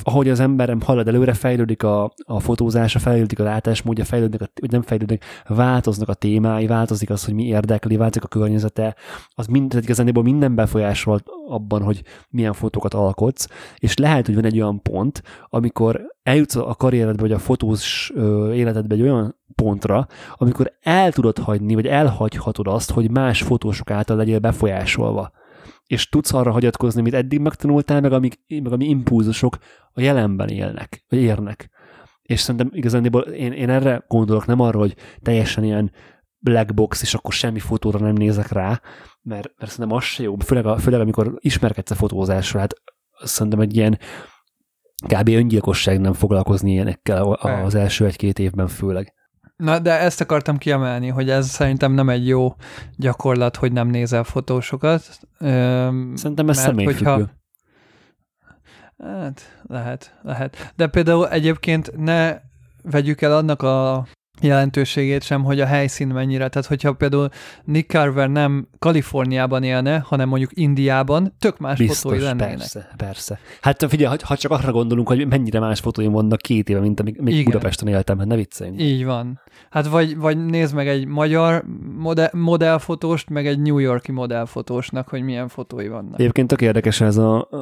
ahogy 0.04 0.30
az 0.30 0.40
emberem 0.40 0.82
halad 0.82 1.08
előre, 1.08 1.34
fejlődik 1.34 1.84
a, 1.84 2.12
a 2.24 2.40
fotózása, 2.40 3.00
fejlődik 3.00 3.40
a 3.40 3.44
látásmódja, 3.44 4.06
fejlődik, 4.06 4.42
a, 4.42 4.50
vagy 4.62 4.72
nem 4.72 4.82
fejlődik, 4.82 5.24
változnak 5.48 6.10
a 6.10 6.14
témái, 6.14 6.68
változik 6.68 7.10
az, 7.10 7.26
hogy 7.26 7.34
mi 7.34 7.44
érdekli, 7.44 7.96
változik 7.96 8.24
a 8.24 8.28
környezete, 8.28 8.96
az 9.30 9.46
mind, 9.46 9.70
tehát 9.70 9.84
igazából 9.84 10.24
minden 10.24 10.56
befolyásolt 10.56 11.26
abban, 11.48 11.82
hogy 11.82 12.04
milyen 12.30 12.54
fotókat 12.54 12.94
alkotsz, 12.94 13.48
és 13.78 13.98
lehet, 13.98 14.26
hogy 14.26 14.36
van 14.36 14.46
egy 14.46 14.60
olyan 14.60 14.82
pont, 14.82 15.24
amikor 15.50 16.02
eljutsz 16.24 16.56
a 16.56 16.76
karrieredbe, 16.78 17.22
vagy 17.22 17.32
a 17.32 17.40
fotós 17.40 18.14
életedbe 18.54 18.96
egy 18.96 19.02
olyan 19.02 19.36
pontra, 19.56 20.08
amikor 20.36 20.72
el 20.82 21.12
tudod 21.12 21.38
hagyni, 21.38 21.74
vagy 21.74 21.88
elhagyhatod 21.88 22.68
azt, 22.68 22.92
hogy 22.92 23.12
más 23.12 23.42
fotósok 23.42 23.92
által 23.92 24.18
legyél 24.18 24.40
befolyásolva. 24.40 25.32
És 25.90 26.10
tudsz 26.10 26.34
arra 26.34 26.52
hagyatkozni, 26.52 27.00
amit 27.00 27.14
eddig 27.14 27.40
megtanultál, 27.40 28.02
meg 28.02 28.12
ami, 28.12 28.30
meg 28.48 28.72
ami 28.72 28.86
impulzusok 28.86 29.58
a 29.94 30.02
jelenben 30.02 30.50
élnek, 30.50 31.04
vagy 31.08 31.20
érnek. 31.20 31.70
És 32.22 32.40
szerintem 32.40 32.70
igazándiból 32.74 33.22
én, 33.22 33.52
én 33.52 33.70
erre 33.70 34.04
gondolok, 34.08 34.46
nem 34.46 34.60
arra, 34.60 34.80
hogy 34.80 34.96
teljesen 35.22 35.64
ilyen 35.64 35.92
black 36.38 36.74
box, 36.74 37.02
és 37.02 37.14
akkor 37.14 37.34
semmi 37.34 37.60
fotóra 37.60 38.00
nem 38.00 38.14
nézek 38.14 38.52
rá, 38.52 38.82
mert, 39.22 39.52
mert 39.58 39.72
szerintem 39.72 39.98
az 39.98 40.04
se 40.04 40.24
jó, 40.24 40.36
főleg, 40.38 40.80
főleg 40.80 41.00
amikor 41.00 41.34
ismerkedsz 41.40 41.92
a 41.92 41.96
fotózásra, 41.96 42.60
hát 42.60 42.74
szerintem 43.24 43.60
egy 43.60 43.76
ilyen 43.76 44.00
kb. 45.08 45.28
öngyilkosság 45.28 46.00
nem 46.00 46.14
foglalkozni 46.14 46.72
ilyenekkel 46.72 47.32
az 47.32 47.76
első 47.76 48.06
egy-két 48.06 48.40
évben 48.40 48.68
főleg. 48.68 49.14
Na, 49.64 49.80
de 49.80 50.00
ezt 50.00 50.22
akartam 50.22 50.58
kiemelni, 50.58 51.08
hogy 51.08 51.30
ez 51.30 51.48
szerintem 51.48 51.92
nem 51.92 52.10
egy 52.10 52.28
jó 52.28 52.56
gyakorlat, 52.96 53.56
hogy 53.56 53.72
nem 53.72 53.88
nézel 53.88 54.24
fotósokat. 54.24 55.20
Szerintem 55.40 56.50
ez 56.50 56.58
személyfüggő. 56.58 57.12
Hogyha... 57.12 57.30
Hát, 59.04 59.62
lehet, 59.68 60.20
lehet. 60.22 60.72
De 60.76 60.88
például 60.88 61.30
egyébként 61.30 61.92
ne 61.98 62.40
vegyük 62.84 63.22
el 63.22 63.36
annak 63.36 63.62
a 63.62 64.08
jelentőségét 64.44 65.24
sem, 65.24 65.44
hogy 65.44 65.60
a 65.60 65.66
helyszín 65.66 66.08
mennyire. 66.08 66.48
Tehát, 66.48 66.68
hogyha 66.68 66.94
például 66.94 67.30
Nick 67.64 67.90
Carver 67.90 68.30
nem 68.30 68.68
Kaliforniában 68.80 69.64
élne, 69.64 70.04
hanem 70.06 70.28
mondjuk 70.30 70.52
Indiában, 70.54 71.34
tök 71.40 71.58
más 71.58 71.78
Biztos, 71.78 72.00
fotói 72.00 72.20
lennének. 72.20 72.58
Persze, 72.58 72.90
persze. 72.98 73.40
Hát 73.62 73.86
figyelj, 73.90 74.16
ha, 74.18 74.28
ha 74.28 74.38
csak 74.38 74.52
arra 74.52 74.72
gondolunk, 74.72 75.08
hogy 75.08 75.28
mennyire 75.28 75.60
más 75.60 75.80
fotóim 75.80 76.12
vannak 76.12 76.40
két 76.40 76.70
éve, 76.70 76.80
mint 76.80 77.00
amíg 77.00 77.20
még 77.22 77.46
Budapesten 77.46 77.88
éltem, 77.88 78.18
hát 78.18 78.28
ne 78.28 78.36
vicceljünk. 78.36 78.82
Így 78.82 79.06
van. 79.06 79.40
Hát 79.70 79.88
vagy, 79.88 80.18
vagy 80.18 80.46
nézd 80.46 80.76
meg 80.76 80.88
egy 80.88 81.06
magyar 81.06 81.64
modell, 81.98 82.30
modellfotóst, 82.32 83.30
meg 83.30 83.48
egy 83.48 83.60
New 83.60 83.78
Yorki 83.78 84.12
modellfotósnak, 84.12 85.08
hogy 85.08 85.22
milyen 85.22 85.48
fotói 85.48 85.88
vannak. 85.88 86.20
Egyébként 86.20 86.48
tök 86.48 86.62
érdekes 86.62 87.02
ez 87.02 87.18
a, 87.18 87.48
a, 87.52 87.56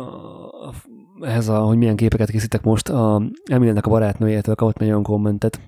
a 0.68 0.74
ez 1.22 1.48
a, 1.48 1.58
hogy 1.60 1.78
milyen 1.78 1.96
képeket 1.96 2.30
készítek 2.30 2.64
most. 2.64 2.90
A 2.90 3.22
Emilnek 3.46 3.86
a 3.86 3.90
barátnőjétől 3.90 4.56
kapott 4.56 4.82
olyan 4.82 5.04
kommentet, 5.04 5.60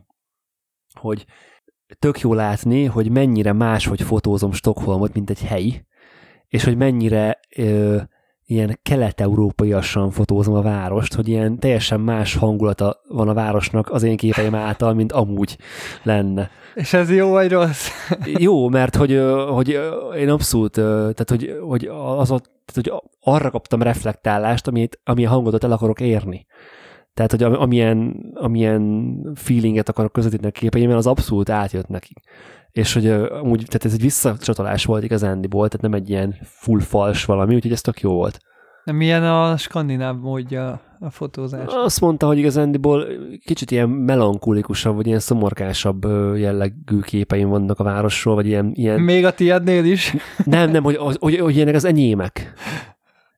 hogy 1.00 1.26
tök 2.00 2.20
jó 2.20 2.34
látni, 2.34 2.86
hogy 2.86 3.12
mennyire 3.12 3.54
máshogy 3.54 4.02
fotózom 4.02 4.52
Stockholmot, 4.52 5.14
mint 5.14 5.30
egy 5.30 5.44
helyi, 5.44 5.86
és 6.48 6.64
hogy 6.64 6.78
mennyire 6.78 7.40
ö, 7.56 7.98
ilyen 8.50 8.80
kelet-európaiasan 8.82 10.12
fotózom 10.12 10.54
a 10.54 10.62
várost, 10.62 11.14
hogy 11.14 11.28
ilyen 11.28 11.60
teljesen 11.60 12.00
más 12.00 12.36
hangulata 12.36 13.02
van 13.08 13.28
a 13.28 13.34
városnak 13.34 13.92
az 13.92 14.04
én 14.04 14.18
képeim 14.18 14.56
által, 14.56 14.94
mint 14.94 15.12
amúgy 15.12 15.58
lenne. 16.04 16.50
És 16.76 16.94
ez 16.94 17.12
jó 17.12 17.30
vagy 17.30 17.52
rossz? 17.52 17.90
jó, 18.48 18.70
mert 18.70 18.96
hogy, 18.96 19.22
hogy 19.50 19.80
én 20.18 20.30
abszolút, 20.30 20.72
tehát 20.72 21.30
hogy, 21.30 21.60
hogy, 21.62 21.86
az, 22.18 22.28
tehát, 22.28 22.74
hogy 22.74 22.92
arra 23.20 23.50
kaptam 23.50 23.82
reflektálást, 23.82 24.68
amit, 24.68 25.00
amilyen 25.04 25.32
hangodat 25.32 25.64
el 25.64 25.72
akarok 25.72 26.00
érni. 26.00 26.46
Tehát, 27.20 27.32
hogy 27.32 27.44
amilyen, 27.44 28.30
amilyen 28.34 29.22
feelinget 29.36 29.90
akarok 29.90 30.12
közvetíteni 30.12 30.50
a 30.56 30.60
képeimben, 30.60 30.98
az 30.98 31.08
abszolút 31.08 31.50
átjött 31.50 31.88
nekik. 31.88 32.18
És 32.72 32.94
hogy 32.94 33.08
amúgy, 33.08 33.64
tehát 33.68 33.86
ez 33.86 33.94
egy 33.94 34.02
visszacsatolás 34.02 34.86
volt 34.86 35.04
igazándiból, 35.04 35.68
tehát 35.68 35.82
nem 35.82 36.02
egy 36.02 36.10
ilyen 36.10 36.36
full 36.44 36.80
fals 36.80 37.26
valami, 37.26 37.56
úgyhogy 37.56 37.72
ez 37.72 37.82
tök 37.82 38.02
jó 38.02 38.14
volt. 38.14 38.40
De 38.86 38.92
milyen 38.92 39.24
a 39.24 39.58
skandináv 39.58 40.20
módja 40.20 40.82
a 41.00 41.10
fotózás? 41.10 41.66
Azt 41.68 42.02
mondta, 42.02 42.28
hogy 42.28 42.38
igazándiból 42.38 43.08
kicsit 43.46 43.72
ilyen 43.72 43.90
melankolikusabb, 43.90 44.96
vagy 44.96 45.08
ilyen 45.08 45.20
szomorkásabb 45.20 46.06
jellegű 46.36 47.00
képeim 47.02 47.50
vannak 47.50 47.80
a 47.80 47.84
városról, 47.84 48.36
vagy 48.36 48.48
ilyen... 48.48 48.72
ilyen... 48.74 49.02
Még 49.02 49.26
a 49.26 49.32
tiédnél 49.32 49.86
is? 49.86 50.16
Nem, 50.46 50.72
nem, 50.72 50.84
hogy, 50.84 50.96
hogy, 50.98 51.40
hogy, 51.40 51.56
ilyenek 51.56 51.76
az 51.76 51.86
enyémek. 51.86 52.54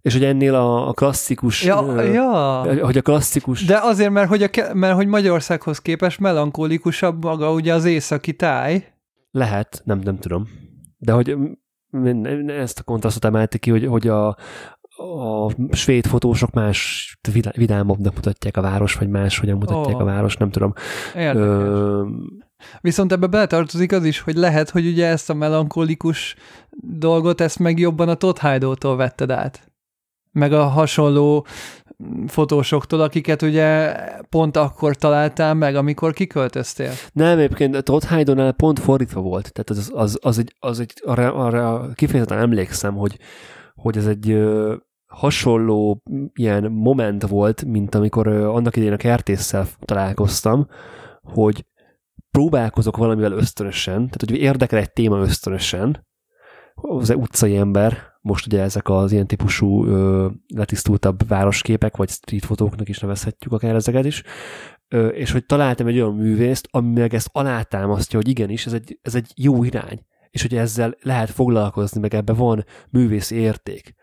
És 0.02 0.14
hogy 0.14 0.24
ennél 0.24 0.56
a, 0.56 0.88
a 0.88 0.94
klasszikus... 0.94 1.64
Ja, 1.64 1.82
uh, 1.82 2.14
ja. 2.14 2.86
Hogy 2.86 2.98
a 2.98 3.02
klasszikus... 3.02 3.66
De 3.66 3.80
azért, 3.82 4.12
mert 4.12 4.30
hogy, 4.30 4.44
a, 4.44 4.50
mert 4.74 4.96
hogy 4.96 5.08
Magyarországhoz 5.08 5.80
képest 5.80 6.20
melankolikusabb 6.20 7.24
maga 7.24 7.52
ugye 7.52 7.74
az 7.74 7.86
északi 7.86 8.34
táj. 8.34 8.94
Lehet, 9.32 9.82
nem, 9.86 10.00
nem 10.00 10.18
tudom. 10.18 10.48
De 10.98 11.12
hogy 11.12 11.38
ezt 12.48 12.80
a 12.80 12.84
kontrasztot 12.84 13.26
emelti 13.26 13.60
ki, 13.60 13.70
hogy, 13.70 13.86
hogy 13.86 14.08
a, 14.08 14.28
a 14.28 15.52
svéd 15.72 16.06
fotósok 16.06 16.52
más 16.52 17.20
vidámabbnak 17.56 18.16
mutatják 18.16 18.58
a 18.58 18.62
város, 18.62 18.96
vagy 18.96 19.10
más 19.10 19.40
hogyan 19.40 19.58
mutatják 19.58 19.96
oh. 19.96 20.02
a 20.02 20.06
város, 20.06 20.38
nem 20.38 20.50
tudom. 20.50 20.74
Ö... 21.16 22.06
Viszont 22.82 23.12
ebbe 23.12 23.28
beletartozik 23.28 23.92
az 23.92 24.06
is, 24.06 24.20
hogy 24.20 24.36
lehet, 24.36 24.70
hogy 24.70 24.88
ugye 24.88 25.08
ezt 25.08 25.30
a 25.30 25.34
melankolikus 25.34 26.36
dolgot, 26.80 27.42
ezt 27.42 27.60
meg 27.60 27.80
jobban 27.80 28.10
a 28.10 28.16
Todd 28.16 28.38
vetted 28.82 29.32
át 29.32 29.71
meg 30.32 30.54
a 30.54 30.64
hasonló 30.64 31.46
fotósoktól, 32.28 33.02
akiket 33.02 33.42
ugye 33.42 33.96
pont 34.30 34.58
akkor 34.58 34.96
találtál 34.96 35.54
meg, 35.54 35.76
amikor 35.76 36.14
kiköltöztél? 36.14 36.92
Nem, 37.14 37.38
egyébként 37.38 37.76
a 37.76 37.82
Todd 37.82 38.06
Haydonnál 38.08 38.52
pont 38.52 38.80
fordítva 38.80 39.22
volt. 39.22 39.52
Tehát 39.54 39.70
az, 39.70 39.92
az, 39.94 40.18
az 40.22 40.38
egy, 40.38 40.56
az 40.60 40.80
egy 40.80 40.94
arra, 41.06 41.34
arra 41.34 41.90
kifejezetten 41.94 42.38
emlékszem, 42.38 42.96
hogy, 42.96 43.18
hogy 43.74 43.98
ez 43.98 44.08
egy 44.08 44.30
ö, 44.30 44.76
hasonló 45.06 46.02
ilyen 46.34 46.72
moment 46.72 47.28
volt, 47.28 47.66
mint 47.66 47.96
amikor 47.96 48.28
ö, 48.28 48.48
annak 48.50 48.76
idején 48.76 48.94
a 48.94 48.98
kertésszel 48.98 49.68
találkoztam, 49.80 50.68
hogy 51.22 51.66
próbálkozok 52.32 52.98
valamivel 52.98 53.32
ösztönösen, 53.32 53.96
tehát 53.96 54.26
hogy 54.26 54.38
érdekel 54.38 54.80
egy 54.80 54.94
téma 54.94 55.20
ösztönösen, 55.20 56.08
az 56.74 57.10
utcai 57.10 57.58
ember, 57.58 58.11
most 58.22 58.46
ugye 58.46 58.62
ezek 58.62 58.90
az 58.90 59.12
ilyen 59.12 59.28
típusú 59.28 59.86
ö, 59.86 60.30
letisztultabb 60.56 61.28
városképek, 61.28 61.98
vagy 61.98 62.10
streetfotóknak 62.10 62.90
is 62.90 63.00
nevezhetjük 63.00 63.54
akár 63.54 63.76
ezeket 63.76 64.06
is, 64.06 64.24
ö, 64.88 65.08
és 65.08 65.32
hogy 65.32 65.46
találtam 65.46 65.88
egy 65.88 66.00
olyan 66.00 66.16
művészt, 66.16 66.68
ami 66.72 67.00
meg 67.00 67.14
ezt 67.14 67.30
alátámasztja, 67.32 68.20
hogy 68.20 68.28
igenis, 68.28 68.66
ez 68.66 68.74
egy, 68.74 69.00
ez 69.02 69.16
egy 69.16 69.32
jó 69.36 69.64
irány, 69.64 70.06
és 70.30 70.42
hogy 70.42 70.56
ezzel 70.56 70.96
lehet 71.02 71.30
foglalkozni, 71.30 72.00
meg 72.00 72.14
ebben 72.14 72.36
van 72.36 72.66
művész 72.90 73.32
érték. 73.32 73.94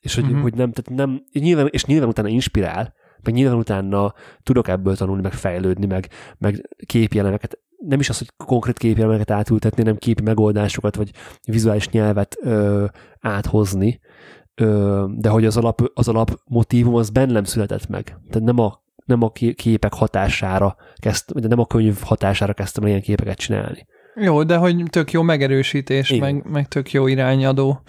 És 0.00 0.14
hogy, 0.14 0.24
uh-huh. 0.24 0.40
hogy 0.40 0.54
nem, 0.54 0.72
tehát 0.72 1.00
nem, 1.00 1.24
nyilván, 1.32 1.68
és 1.70 1.84
nyilván 1.84 2.08
utána 2.08 2.28
inspirál, 2.28 2.94
meg 3.22 3.34
nyilván 3.34 3.58
utána 3.58 4.14
tudok 4.42 4.68
ebből 4.68 4.96
tanulni, 4.96 5.22
meg 5.22 5.32
fejlődni, 5.32 5.86
meg, 5.86 6.08
meg 6.38 6.68
képjelemeket, 6.86 7.58
nem 7.86 8.00
is 8.00 8.08
az, 8.08 8.18
hogy 8.18 8.32
konkrét 8.36 8.78
képjelemeket 8.78 9.30
átültetni, 9.30 9.82
nem 9.82 9.96
képi 9.96 10.22
megoldásokat, 10.22 10.96
vagy 10.96 11.10
vizuális 11.46 11.88
nyelvet 11.88 12.36
ö, 12.40 12.84
áthozni, 13.20 14.00
ö, 14.54 15.04
de 15.16 15.28
hogy 15.28 15.44
az 15.44 15.56
alap, 15.56 15.90
az 15.94 16.08
alap 16.08 16.40
motívum 16.44 16.94
az 16.94 17.10
bennem 17.10 17.44
született 17.44 17.88
meg. 17.88 18.04
Tehát 18.04 18.46
nem 18.46 18.58
a, 18.58 18.82
nem 19.04 19.22
a 19.22 19.30
képek 19.54 19.92
hatására 19.92 20.76
kezdtem, 20.96 21.42
de 21.42 21.48
nem 21.48 21.58
a 21.58 21.66
könyv 21.66 22.00
hatására 22.00 22.52
kezdtem 22.52 22.86
ilyen 22.86 23.00
képeket 23.00 23.38
csinálni. 23.38 23.86
Jó, 24.14 24.42
de 24.42 24.56
hogy 24.56 24.82
tök 24.90 25.12
jó 25.12 25.22
megerősítés, 25.22 26.14
meg, 26.18 26.50
meg 26.50 26.68
tök 26.68 26.92
jó 26.92 27.06
irányadó. 27.06 27.82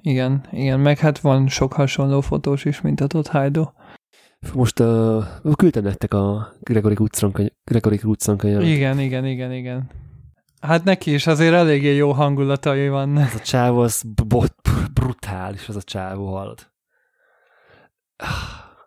Igen, 0.00 0.44
igen, 0.50 0.80
meg 0.80 0.98
hát 0.98 1.18
van 1.18 1.48
sok 1.48 1.72
hasonló 1.72 2.20
fotós 2.20 2.64
is, 2.64 2.80
mint 2.80 3.00
a 3.00 3.06
Todd 3.06 3.30
Haido. 3.30 3.64
Most 4.52 4.80
uh, 4.80 5.24
küldtem 5.56 5.82
nektek 5.82 6.14
a 6.14 6.54
Gregory 6.60 6.96
Gregory 7.64 7.96
Cruzon 7.96 8.62
Igen, 8.62 8.98
igen, 8.98 9.26
igen, 9.26 9.52
igen. 9.52 9.90
Hát 10.60 10.84
neki 10.84 11.12
is 11.12 11.26
azért 11.26 11.54
eléggé 11.54 11.94
jó 11.94 12.12
hangulatai 12.12 12.88
van. 12.88 13.18
Ez 13.18 13.34
a 13.34 13.38
csávó, 13.38 13.78
az 13.78 14.02
bot, 14.26 14.54
brutális, 14.92 15.68
az 15.68 15.76
a 15.76 15.82
csávó 15.82 16.34
hallod. 16.34 16.72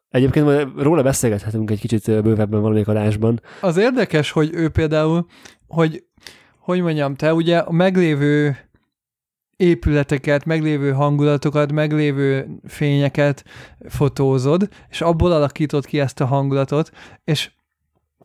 Egyébként 0.09 0.67
róla 0.77 1.03
beszélgethetünk 1.03 1.71
egy 1.71 1.79
kicsit 1.79 2.05
bővebben 2.05 2.59
valamelyik 2.59 2.87
adásban. 2.87 3.41
Az 3.61 3.77
érdekes, 3.77 4.31
hogy 4.31 4.49
ő 4.53 4.69
például, 4.69 5.25
hogy 5.67 6.03
hogy 6.67 6.81
mondjam, 6.81 7.15
te 7.15 7.33
ugye 7.33 7.57
a 7.57 7.71
meglévő 7.71 8.57
épületeket, 9.57 10.45
meglévő 10.45 10.91
hangulatokat, 10.91 11.71
meglévő 11.71 12.47
fényeket 12.67 13.43
fotózod, 13.89 14.69
és 14.89 15.01
abból 15.01 15.31
alakítod 15.31 15.85
ki 15.85 15.99
ezt 15.99 16.19
a 16.19 16.25
hangulatot, 16.25 16.91
és 17.23 17.51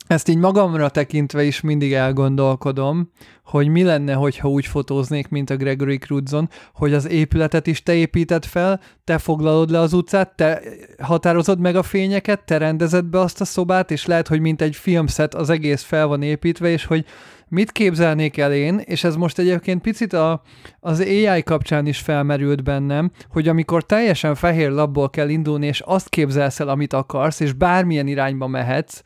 ezt 0.07 0.29
így 0.29 0.37
magamra 0.37 0.89
tekintve 0.89 1.43
is 1.43 1.61
mindig 1.61 1.93
elgondolkodom, 1.93 3.11
hogy 3.45 3.69
mi 3.69 3.83
lenne, 3.83 4.13
hogyha 4.13 4.49
úgy 4.49 4.67
fotóznék, 4.67 5.29
mint 5.29 5.51
a 5.51 5.57
Gregory 5.57 5.99
Cruzon, 5.99 6.49
hogy 6.75 6.95
az 6.95 7.09
épületet 7.09 7.67
is 7.67 7.83
te 7.83 7.95
építed 7.95 8.45
fel, 8.45 8.81
te 9.05 9.19
foglalod 9.19 9.71
le 9.71 9.79
az 9.79 9.93
utcát, 9.93 10.37
te 10.37 10.63
határozod 11.03 11.59
meg 11.59 11.77
a 11.77 11.83
fényeket, 11.83 12.45
te 12.45 12.57
rendezed 12.59 13.05
be 13.05 13.21
azt 13.21 13.41
a 13.41 13.45
szobát, 13.45 13.91
és 13.91 14.07
lehet, 14.07 14.29
hogy 14.29 14.41
mint 14.41 14.63
egy 14.63 14.77
filmszet 14.77 15.35
az 15.35 15.51
egész 15.51 15.83
fel 15.83 16.07
van 16.07 16.23
építve, 16.23 16.69
és 16.69 16.85
hogy 16.85 17.05
mit 17.53 17.73
képzelnék 17.73 18.37
el 18.37 18.53
én, 18.53 18.79
és 18.79 19.05
ez 19.05 19.17
most 19.17 19.39
egyébként 19.39 19.83
picit 19.83 20.13
a, 20.13 20.43
az 20.81 21.01
AI 21.01 21.43
kapcsán 21.43 21.87
is 21.87 21.99
felmerült 21.99 22.63
bennem, 22.63 23.11
hogy 23.29 23.49
amikor 23.49 23.87
teljesen 23.87 24.35
fehér 24.35 24.71
labból 24.71 25.11
kell 25.11 25.29
indulni, 25.29 25.67
és 25.67 25.81
azt 25.81 26.09
képzelsz 26.09 26.61
el, 26.61 26.69
amit 26.69 26.93
akarsz, 26.93 27.41
és 27.41 27.53
bármilyen 27.53 28.07
irányba 28.07 28.47
mehetsz, 28.47 29.03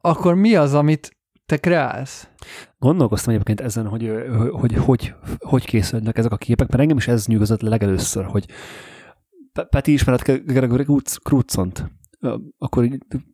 akkor 0.00 0.34
mi 0.34 0.54
az, 0.54 0.74
amit 0.74 1.16
te 1.46 1.56
kreálsz? 1.56 2.28
Gondolkoztam 2.78 3.32
egyébként 3.32 3.60
ezen, 3.60 3.86
hogy 3.86 4.12
hogy, 4.52 4.74
hogy, 4.74 5.14
hogy 5.38 5.64
készülnek 5.64 6.18
ezek 6.18 6.32
a 6.32 6.36
képek, 6.36 6.68
mert 6.68 6.82
engem 6.82 6.96
is 6.96 7.08
ez 7.08 7.26
le 7.26 7.56
legelőször, 7.60 8.24
hogy 8.24 8.46
Peti 9.70 9.92
ismered 9.92 10.22
Gregory 10.46 10.84
Cruzont? 11.22 11.84
Akkor 12.58 12.88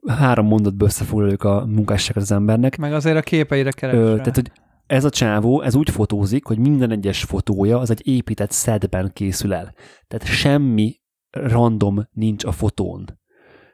három 0.07 0.47
mondatból 0.47 0.89
összefoglaljuk 0.89 1.43
a 1.43 1.67
munkásságot 1.67 2.23
az 2.23 2.33
embernek. 2.33 2.77
Meg 2.77 2.93
azért 2.93 3.17
a 3.17 3.23
képeire 3.23 3.71
keresve. 3.71 4.17
Tehát, 4.17 4.35
hogy 4.35 4.53
ez 4.87 5.05
a 5.05 5.11
csávó, 5.11 5.61
ez 5.63 5.75
úgy 5.75 5.91
fotózik, 5.91 6.45
hogy 6.45 6.59
minden 6.59 6.91
egyes 6.91 7.25
fotója 7.25 7.79
az 7.79 7.91
egy 7.91 8.07
épített 8.07 8.51
szedben 8.51 9.11
készül 9.13 9.55
el. 9.55 9.75
Tehát 10.09 10.27
semmi 10.27 11.01
random 11.31 12.09
nincs 12.11 12.45
a 12.45 12.53
fotón. 12.53 13.20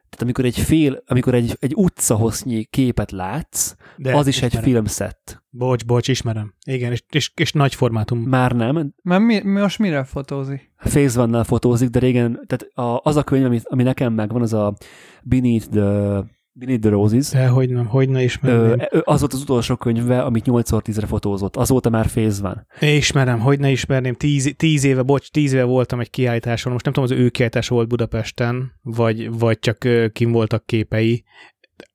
Tehát 0.09 0.23
amikor 0.23 0.45
egy 0.45 0.59
fél, 0.59 1.03
amikor 1.07 1.35
egy, 1.35 1.57
egy 1.61 1.75
utcahosznyi 1.75 2.65
képet 2.65 3.11
látsz, 3.11 3.75
De 3.97 4.17
az 4.17 4.27
is 4.27 4.35
ismerem. 4.35 4.59
egy 4.59 4.65
filmszett. 4.65 5.43
Bocs, 5.51 5.85
bocs, 5.85 6.09
ismerem. 6.09 6.55
Igen, 6.67 6.93
és, 6.93 7.03
és, 7.11 7.33
és 7.35 7.53
nagy 7.53 7.75
formátum. 7.75 8.19
Már 8.19 8.53
nem. 8.53 8.95
Mert 9.03 9.23
mi, 9.23 9.41
most 9.41 9.79
mire 9.79 10.05
fotózik? 10.05 10.73
Phase 10.77 11.21
one 11.21 11.45
fotózik, 11.45 11.89
de 11.89 11.99
régen, 11.99 12.41
tehát 12.47 12.75
a, 12.75 13.01
az 13.09 13.17
a 13.17 13.23
könyv, 13.23 13.45
ami, 13.45 13.61
ami 13.63 13.83
nekem 13.83 14.13
megvan, 14.13 14.43
az 14.43 14.53
a 14.53 14.75
Beneath 15.23 15.69
the 15.69 16.23
Beneath 16.59 16.81
the 16.81 16.91
Roses. 16.91 17.29
De 17.29 17.49
hogy 17.49 17.71
nem, 17.71 17.87
hogy 17.87 18.09
ne 18.09 18.23
ismerem. 18.23 18.81
Az 19.05 19.21
volt 19.21 19.33
az 19.33 19.41
utolsó 19.41 19.77
könyve, 19.77 20.23
amit 20.23 20.45
8x10-re 20.47 21.07
fotózott. 21.07 21.57
Azóta 21.57 21.91
már 21.91 22.07
Phase 22.07 22.43
van. 22.43 22.67
Ismerem, 22.81 23.41
hogy 23.41 23.59
ne 23.59 23.71
ismerném. 23.71 24.15
Tíz, 24.15 24.55
tíz 24.57 24.85
éve, 24.85 25.03
bocs, 25.03 25.31
tíz 25.31 25.53
éve 25.53 25.65
voltam 25.65 26.01
egy 26.01 26.11
kiállításon. 26.11 26.73
Most 26.73 26.85
nem 26.85 26.95
tudom, 26.95 27.11
az 27.11 27.19
ő 27.25 27.29
kiállítás 27.29 27.69
volt 27.69 27.89
Budapesten, 27.89 28.73
vagy, 28.83 29.39
vagy 29.39 29.59
csak 29.59 29.89
kim 30.13 30.33
voltak 30.33 30.67
képei. 30.67 31.25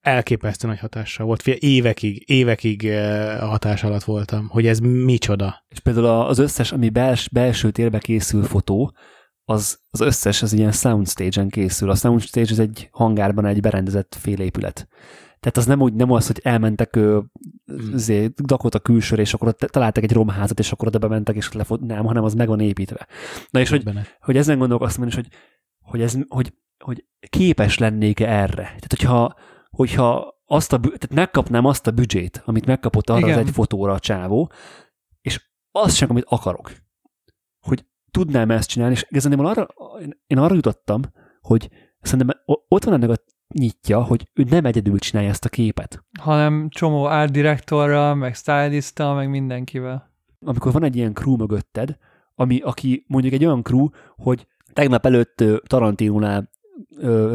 Elképesztő 0.01 0.67
nagy 0.67 0.79
hatással 0.79 1.25
volt. 1.25 1.41
Fia, 1.41 1.55
évekig, 1.59 2.23
évekig 2.29 2.91
hatás 3.39 3.83
alatt 3.83 4.03
voltam, 4.03 4.47
hogy 4.47 4.67
ez 4.67 4.79
micsoda. 4.79 5.65
És 5.69 5.79
például 5.79 6.05
az 6.05 6.39
összes, 6.39 6.71
ami 6.71 6.89
bels, 6.89 7.29
belső 7.29 7.71
térbe 7.71 7.99
készül 7.99 8.43
fotó, 8.43 8.93
az, 9.45 9.79
az 9.89 9.99
összes 9.99 10.41
az 10.41 10.53
ilyen 10.53 10.71
soundstage-en 10.71 11.49
készül. 11.49 11.89
A 11.89 11.95
soundstage 11.95 12.51
az 12.51 12.59
egy 12.59 12.89
hangárban 12.91 13.45
egy 13.45 13.59
berendezett 13.59 14.15
félépület. 14.19 14.87
Tehát 15.39 15.57
az 15.57 15.65
nem 15.65 15.81
úgy, 15.81 15.93
nem 15.93 16.11
az, 16.11 16.27
hogy 16.27 16.39
elmentek 16.43 16.99
azért, 17.93 18.41
Dakota 18.41 18.79
külsőre, 18.79 19.21
és 19.21 19.33
akkor 19.33 19.47
ott 19.47 19.57
találtak 19.57 20.03
egy 20.03 20.11
romházat, 20.11 20.59
és 20.59 20.71
akkor 20.71 20.87
oda 20.87 20.97
bementek, 20.97 21.35
és 21.35 21.51
lefot, 21.51 21.81
nem, 21.81 22.05
hanem 22.05 22.23
az 22.23 22.33
meg 22.33 22.47
van 22.47 22.59
építve. 22.59 23.07
Na 23.49 23.59
és 23.59 23.69
hogy, 23.69 23.83
hogy 24.19 24.37
ezen 24.37 24.57
gondolkoztam 24.57 25.07
is, 25.07 25.15
hogy, 25.15 25.27
hogy, 25.79 26.01
ez, 26.01 26.17
hogy, 26.27 26.53
hogy 26.83 27.05
képes 27.29 27.77
lennék-e 27.77 28.29
erre. 28.29 28.63
Tehát 28.63 28.89
hogyha, 28.89 29.35
hogyha 29.69 30.39
azt 30.45 30.73
a, 30.73 30.79
tehát 30.79 31.13
megkapnám 31.13 31.65
azt 31.65 31.87
a 31.87 31.91
büdzsét, 31.91 32.41
amit 32.45 32.65
megkapott 32.65 33.09
arra 33.09 33.27
Igen. 33.27 33.39
az 33.39 33.45
egy 33.45 33.53
fotóra 33.53 33.93
a 33.93 33.99
csávó, 33.99 34.51
és 35.21 35.49
azt 35.71 35.95
sem, 35.95 36.09
amit 36.09 36.25
akarok. 36.27 36.71
Tudnám 38.11 38.51
ezt 38.51 38.69
csinálni, 38.69 38.93
és 38.93 39.05
igazából 39.09 39.45
arra, 39.45 39.67
én 40.27 40.37
arra 40.37 40.55
jutottam, 40.55 41.01
hogy 41.41 41.69
szerintem 42.01 42.37
ott 42.67 42.83
van 42.83 42.93
ennek 42.93 43.09
a 43.09 43.15
nyitja, 43.53 44.03
hogy 44.03 44.29
ő 44.33 44.43
nem 44.49 44.65
egyedül 44.65 44.99
csinálja 44.99 45.29
ezt 45.29 45.45
a 45.45 45.49
képet. 45.49 46.03
Hanem 46.19 46.69
csomó 46.69 47.03
art 47.03 47.31
directorral, 47.31 48.15
meg 48.15 48.35
stylista, 48.35 49.13
meg 49.13 49.29
mindenkivel. 49.29 50.11
Amikor 50.39 50.71
van 50.71 50.83
egy 50.83 50.95
ilyen 50.95 51.13
crew 51.13 51.35
mögötted, 51.35 51.97
ami, 52.35 52.59
aki 52.59 53.05
mondjuk 53.07 53.33
egy 53.33 53.45
olyan 53.45 53.63
crew, 53.63 53.87
hogy 54.15 54.47
tegnap 54.73 55.05
előtt 55.05 55.43
Tarantinónál 55.67 56.49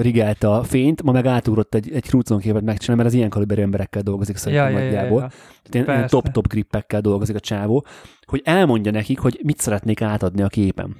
rigelte 0.00 0.50
a 0.50 0.62
fényt, 0.62 1.02
ma 1.02 1.12
meg 1.12 1.26
átugrott 1.26 1.74
egy, 1.74 1.92
egy 1.92 2.02
Cruizon 2.02 2.38
képet 2.38 2.62
megcsinálni, 2.62 3.02
mert 3.02 3.14
az 3.14 3.18
ilyen 3.18 3.30
kaliberű 3.30 3.62
emberekkel 3.62 4.02
dolgozik 4.02 4.36
szerintem 4.36 4.72
ja, 4.72 4.78
nagyjából. 4.78 5.20
Ja, 5.20 5.28
ja, 5.70 5.80
ja. 5.80 5.94
Ilyen 5.94 6.08
top-top 6.08 6.48
grippekkel 6.48 7.00
dolgozik 7.00 7.36
a 7.36 7.40
csávó, 7.40 7.86
hogy 8.26 8.40
elmondja 8.44 8.92
nekik, 8.92 9.18
hogy 9.18 9.40
mit 9.42 9.60
szeretnék 9.60 10.00
átadni 10.00 10.42
a 10.42 10.48
képen. 10.48 10.96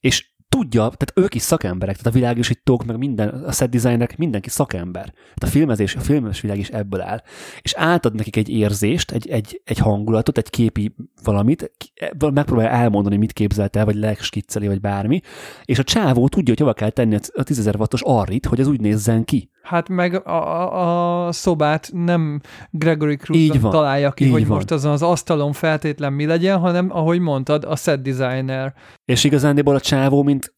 És 0.00 0.32
tudja, 0.54 0.80
tehát 0.80 1.12
ők 1.14 1.34
is 1.34 1.42
szakemberek, 1.42 1.96
tehát 1.96 2.12
a 2.14 2.18
világosítók, 2.18 2.84
meg 2.84 2.98
minden, 2.98 3.28
a 3.28 3.52
set 3.52 3.70
designerek, 3.70 4.16
mindenki 4.16 4.48
szakember. 4.48 5.04
Tehát 5.04 5.42
a 5.42 5.46
filmezés, 5.46 5.94
a 5.94 6.00
filmes 6.00 6.40
világ 6.40 6.58
is 6.58 6.68
ebből 6.68 7.00
áll. 7.00 7.22
És 7.60 7.74
átad 7.74 8.14
nekik 8.14 8.36
egy 8.36 8.48
érzést, 8.48 9.10
egy, 9.10 9.28
egy, 9.28 9.60
egy 9.64 9.78
hangulatot, 9.78 10.38
egy 10.38 10.50
képi 10.50 10.94
valamit, 11.22 11.70
megpróbálja 12.18 12.70
elmondani, 12.70 13.16
mit 13.16 13.32
képzelt 13.32 13.76
el, 13.76 13.84
vagy 13.84 13.96
legskicceli, 13.96 14.66
vagy 14.66 14.80
bármi, 14.80 15.20
és 15.64 15.78
a 15.78 15.84
csávó 15.84 16.28
tudja, 16.28 16.48
hogy 16.48 16.60
hova 16.60 16.72
kell 16.72 16.90
tenni 16.90 17.14
a 17.14 17.42
10.000 17.42 17.78
wattos 17.78 18.02
arrit, 18.02 18.46
hogy 18.46 18.60
az 18.60 18.66
úgy 18.66 18.80
nézzen 18.80 19.24
ki. 19.24 19.50
Hát 19.64 19.88
meg 19.88 20.26
a, 20.26 21.26
a, 21.26 21.32
szobát 21.32 21.90
nem 21.92 22.40
Gregory 22.70 23.16
Cruz 23.16 23.60
találja 23.60 24.12
ki, 24.12 24.30
hogy 24.30 24.46
van. 24.46 24.56
most 24.56 24.70
azon 24.70 24.92
az 24.92 25.02
asztalon 25.02 25.52
feltétlen 25.52 26.12
mi 26.12 26.26
legyen, 26.26 26.58
hanem, 26.58 26.90
ahogy 26.90 27.20
mondtad, 27.20 27.64
a 27.64 27.76
set 27.76 28.02
designer. 28.02 28.74
És 29.04 29.24
igazándiból 29.24 29.74
a 29.74 29.80
csávó, 29.80 30.22
mint 30.22 30.54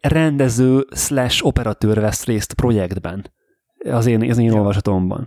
rendező 0.00 0.86
slash 0.94 1.46
operatőr 1.46 2.00
vesz 2.00 2.24
részt 2.24 2.52
projektben. 2.52 3.32
Az 3.84 4.06
én, 4.06 4.30
az 4.30 4.38
én 4.38 4.52
olvasatomban. 4.52 5.24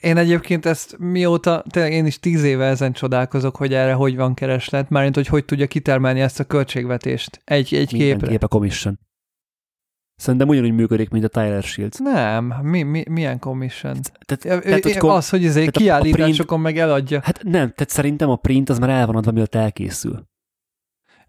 Én 0.00 0.16
egyébként 0.16 0.66
ezt 0.66 0.96
mióta, 0.98 1.64
tényleg 1.70 1.92
én 1.92 2.06
is 2.06 2.18
tíz 2.18 2.44
éve 2.44 2.66
ezen 2.66 2.92
csodálkozok, 2.92 3.56
hogy 3.56 3.74
erre 3.74 3.92
hogy 3.92 4.16
van 4.16 4.34
kereslet, 4.34 4.90
mármint, 4.90 5.14
hogy 5.14 5.26
hogy 5.26 5.44
tudja 5.44 5.66
kitermelni 5.66 6.20
ezt 6.20 6.40
a 6.40 6.44
költségvetést 6.44 7.40
egy, 7.44 7.74
egy 7.74 7.92
Minden 7.92 8.08
képre. 8.08 8.30
kép 8.30 8.42
a 8.42 8.48
commission. 8.48 8.98
Szerintem 10.22 10.48
ugyanúgy 10.48 10.72
működik, 10.72 11.10
mint 11.10 11.24
a 11.24 11.28
Tyler 11.28 11.62
Shields. 11.62 11.98
Nem, 11.98 12.54
mi, 12.62 12.82
mi, 12.82 13.04
milyen 13.08 13.38
commission? 13.38 13.96
Tehát, 14.26 14.62
tehát, 14.62 14.84
hogy 14.84 15.10
az, 15.10 15.28
hogy 15.28 15.44
ez 15.44 15.56
egy 15.56 15.70
kiállításokon 15.70 16.60
meg 16.60 16.78
eladja. 16.78 17.20
Hát 17.22 17.42
nem, 17.42 17.50
tehát 17.50 17.88
szerintem 17.88 18.30
a 18.30 18.36
print 18.36 18.68
az 18.68 18.78
már 18.78 18.90
el 18.90 19.06
van 19.06 19.16
adva, 19.16 19.30
mielőtt 19.30 19.54
elkészül. 19.54 20.30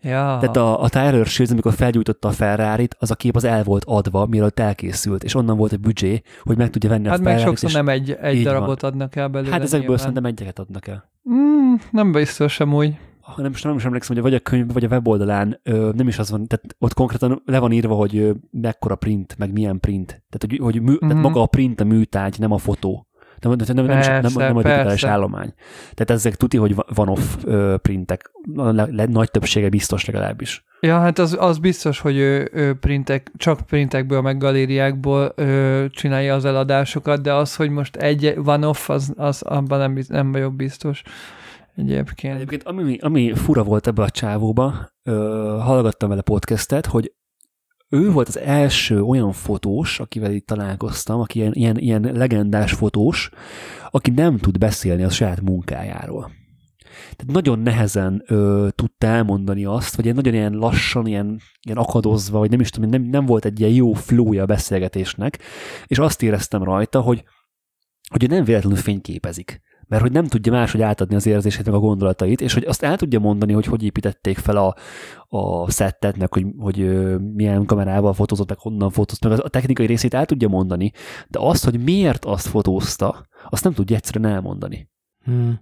Ja. 0.02 0.38
Tehát 0.40 0.57
a, 0.57 0.82
a 0.82 0.90
Tyler 0.90 1.26
Shields, 1.26 1.52
amikor 1.52 1.74
felgyújtotta 1.74 2.28
a 2.28 2.32
ferrari 2.32 2.88
az 2.99 3.11
a 3.11 3.15
kép 3.15 3.36
az 3.36 3.44
el 3.44 3.64
volt 3.64 3.84
adva, 3.86 4.26
mielőtt 4.26 4.60
elkészült, 4.60 5.24
és 5.24 5.36
onnan 5.36 5.57
volt 5.57 5.72
a 5.72 5.78
büdzsé, 5.78 6.22
hogy 6.41 6.57
meg 6.57 6.70
tudja 6.70 6.90
venni 6.90 7.07
hát 7.07 7.20
a 7.20 7.24
ferrari 7.24 7.41
Hát 7.41 7.49
meg 7.49 7.57
sokszor 7.57 7.84
nem 7.84 7.94
egy, 7.94 8.11
egy 8.22 8.44
darabot 8.44 8.82
van. 8.82 8.91
adnak 8.91 9.15
el 9.15 9.28
belőle. 9.28 9.52
Hát 9.52 9.61
ezekből 9.61 9.80
nyilván. 9.80 9.98
szerintem 9.98 10.26
egyeket 10.26 10.60
adnak 10.60 10.88
el. 10.88 11.11
Mm, 11.30 11.74
nem 11.91 12.11
biztos 12.11 12.53
sem 12.53 12.74
úgy. 12.74 12.98
Ha 13.24 13.41
nem, 13.41 13.52
most 13.52 13.64
nem 13.64 13.76
is 13.76 13.86
emlékszem, 13.86 14.16
hogy 14.16 14.24
vagy 14.24 14.34
a 14.34 14.40
könyv, 14.40 14.74
vagy 14.74 14.84
a 14.84 14.88
weboldalán 14.88 15.60
ö, 15.64 15.90
nem 15.95 16.08
is 16.08 16.20
az 16.20 16.30
van, 16.32 16.48
tehát 16.48 16.76
ott 16.80 16.94
konkrétan 16.94 17.41
le 17.45 17.60
van 17.60 17.72
írva, 17.72 17.95
hogy 17.95 18.18
ö, 18.18 18.32
mekkora 18.52 18.95
print, 18.95 19.36
meg 19.38 19.52
milyen 19.52 19.80
print. 19.80 20.06
Tehát, 20.08 20.45
hogy, 20.48 20.58
hogy 20.58 20.82
mű, 20.82 20.90
mm-hmm. 20.90 20.98
tehát 21.00 21.14
Mhm. 21.14 21.24
maga 21.24 21.41
a 21.41 21.45
print 21.45 21.82
a 21.82 21.84
műtárgy, 21.84 22.40
nem 22.40 22.52
a 22.52 22.58
fotó. 22.58 23.08
Nem, 23.40 23.52
nem, 23.52 23.76
nem, 23.76 23.86
nem, 23.86 23.86
nem, 23.86 24.22
nem, 24.22 24.32
Persze, 24.32 24.45
a 24.45 24.52
digitális 24.52 24.86
persze. 24.86 25.08
állomány. 25.08 25.54
Tehát 25.94 26.10
ezek 26.10 26.36
tuti, 26.36 26.58
hogy 26.58 26.76
va- 26.76 26.95
van 26.95 27.08
off 27.10 27.36
printek. 27.82 28.32
Le, 28.56 28.88
le, 28.91 29.06
nagy 29.06 29.32
többsége 29.32 29.70
biztos 29.70 30.06
legalábbis. 30.06 30.66
Ja, 30.80 31.00
hát 31.00 31.20
az, 31.20 31.38
az 31.40 31.58
biztos, 31.58 32.00
hogy 32.00 32.18
ő, 32.18 32.50
ő 32.54 32.74
printek, 32.74 33.32
csak 33.38 33.62
printekből, 33.62 34.22
meg 34.22 34.38
galériákból 34.38 35.32
ö, 35.36 35.86
csinálja 35.90 36.34
az 36.36 36.45
eladásokat, 36.45 37.22
de 37.22 37.34
az, 37.34 37.56
hogy 37.56 37.70
most 37.70 37.95
egy 37.95 38.34
van 38.38 38.64
off, 38.64 38.90
az, 38.90 39.14
az 39.16 39.41
abban 39.41 39.80
nem, 39.80 40.00
nem 40.08 40.32
vagyok 40.32 40.56
biztos 40.56 41.04
egyébként. 41.76 42.36
Egyébként 42.36 42.64
ami, 42.64 42.98
ami 42.98 43.34
fura 43.34 43.64
volt 43.64 43.88
ebbe 43.88 44.04
a 44.04 44.10
csávóba, 44.10 44.90
ö, 45.04 45.14
hallgattam 45.62 46.10
vele 46.10 46.22
podcastet, 46.22 46.86
hogy 46.86 47.14
ő 47.90 48.12
volt 48.12 48.28
az 48.28 48.38
első 48.38 49.02
olyan 49.02 49.32
fotós, 49.32 50.00
akivel 50.00 50.32
itt 50.32 50.45
találkoztam, 50.45 51.20
aki 51.20 51.40
ilyen, 51.40 51.54
ilyen, 51.54 51.78
ilyen 51.78 52.02
legendás 52.02 52.74
fotós, 52.74 53.30
aki 53.91 54.12
nem 54.12 54.38
tud 54.38 54.58
beszélni 54.58 55.04
a 55.04 55.10
saját 55.10 55.41
munkájáról. 55.41 56.32
Tehát 57.16 57.34
nagyon 57.34 57.60
nehezen 57.60 58.24
ö, 58.28 58.68
tudta 58.76 59.08
elmondani 59.08 59.66
azt, 59.66 59.95
vagy 59.95 60.16
nagyon 60.16 60.34
ilyen 60.34 60.54
lassan, 60.54 61.08
ilyen, 61.08 61.40
ilyen 61.62 61.78
akadozva, 61.78 62.40
vagy 62.40 62.50
nem 62.50 62.60
is 62.60 62.70
tudom, 62.70 62.90
nem, 62.90 63.02
nem 63.02 63.26
volt 63.26 63.45
egy 63.45 63.60
ilyen 63.60 63.72
jó 63.72 63.94
flója 63.94 64.41
a 64.41 64.45
beszélgetésnek, 64.45 65.40
és 65.86 65.98
azt 65.98 66.24
éreztem 66.24 66.64
rajta, 66.64 67.02
hogy, 67.02 67.24
hogy 68.10 68.30
nem 68.30 68.44
véletlenül 68.44 68.78
fényképezik 68.78 69.62
mert 69.88 70.02
hogy 70.02 70.12
nem 70.12 70.26
tudja 70.26 70.52
máshogy 70.52 70.82
átadni 70.82 71.16
az 71.16 71.26
érzését, 71.26 71.66
meg 71.66 71.74
a 71.74 71.80
gondolatait, 71.80 72.42
és 72.42 72.54
hogy 72.54 72.64
azt 72.64 72.84
el 72.84 72.98
tudja 72.98 73.20
mondani, 73.20 73.54
hogy 73.54 73.66
hogy 73.66 73.84
építették 73.84 74.38
fel 74.38 74.58
a, 74.58 74.76
a 75.38 75.72
szettet, 75.72 76.18
meg 76.18 76.34
hogy, 76.34 76.46
hogy 76.58 76.78
milyen 77.34 77.66
kamerával 77.66 78.14
fotózott, 78.14 78.50
meg 78.50 78.60
honnan 78.60 78.90
fotózott, 78.90 79.30
meg 79.30 79.46
a 79.46 79.50
technikai 79.50 79.86
részét 79.86 80.14
el 80.14 80.26
tudja 80.26 80.48
mondani, 80.48 80.92
de 81.28 81.40
azt, 81.42 81.64
hogy 81.64 81.84
miért 81.84 82.26
azt 82.26 82.48
fotózta, 82.48 83.28
azt 83.50 83.64
nem 83.64 83.74
tudja 83.74 83.96
egyszerűen 83.96 84.32
elmondani. 84.34 84.90
Hmm. 85.24 85.60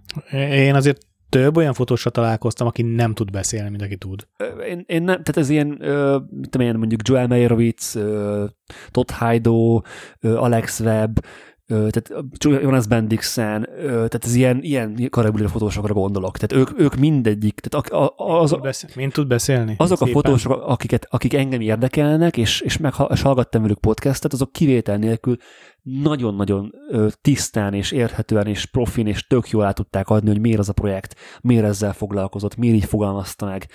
Én 0.50 0.74
azért 0.74 1.10
több 1.32 1.56
olyan 1.56 1.72
fotósra 1.72 2.10
találkoztam, 2.10 2.66
aki 2.66 2.82
nem 2.82 3.14
tud 3.14 3.30
beszélni, 3.30 3.70
mint 3.70 3.82
aki 3.82 3.96
tud. 3.96 4.26
Én, 4.68 4.84
én 4.86 5.02
nem, 5.02 5.22
tehát 5.22 5.36
ez 5.36 5.48
ilyen, 5.48 5.76
ö, 5.80 6.18
mit 6.30 6.50
tudom 6.50 6.66
én, 6.66 6.74
mondjuk 6.74 7.08
Joel 7.08 7.26
Meyerowitz, 7.26 7.94
ö, 7.94 8.44
Todd 8.90 9.10
Heido, 9.12 9.80
ö, 10.20 10.36
Alex 10.36 10.80
Webb, 10.80 11.24
tehát 11.72 12.12
Jonas 12.38 12.86
Bendixen, 12.86 13.68
tehát 13.84 14.24
ez 14.24 14.34
ilyen, 14.34 14.62
ilyen 14.62 15.06
karabulira 15.10 15.48
fotósokra 15.48 15.94
gondolok. 15.94 16.38
Tehát 16.38 16.66
ők, 16.66 16.80
ők 16.80 16.94
mindegyik, 16.94 17.60
tehát 17.60 17.88
a, 17.88 18.14
a, 18.16 18.40
az, 18.40 18.50
Tud 18.50 18.60
beszél, 18.60 18.90
mint 18.94 19.12
tud 19.12 19.26
beszélni? 19.26 19.74
azok 19.76 20.00
a 20.00 20.04
Szépen. 20.04 20.22
fotósok, 20.22 20.62
akiket, 20.66 21.06
akik 21.10 21.34
engem 21.34 21.60
érdekelnek, 21.60 22.36
és, 22.36 22.60
és, 22.60 22.76
meg, 22.76 22.92
és 23.08 23.22
hallgattam 23.22 23.62
velük 23.62 23.80
podcastet, 23.80 24.32
azok 24.32 24.52
kivétel 24.52 24.96
nélkül 24.96 25.36
nagyon-nagyon 25.82 26.72
tisztán 27.20 27.74
és 27.74 27.90
érthetően 27.90 28.46
és 28.46 28.66
profin 28.66 29.06
és 29.06 29.26
tök 29.26 29.48
jól 29.48 29.64
át 29.64 29.74
tudták 29.74 30.08
adni, 30.08 30.28
hogy 30.28 30.40
miért 30.40 30.58
az 30.58 30.68
a 30.68 30.72
projekt, 30.72 31.14
miért 31.40 31.64
ezzel 31.64 31.92
foglalkozott, 31.92 32.56
miért 32.56 32.76
így 32.76 32.84
fogalmazta 32.84 33.46
meg, 33.46 33.66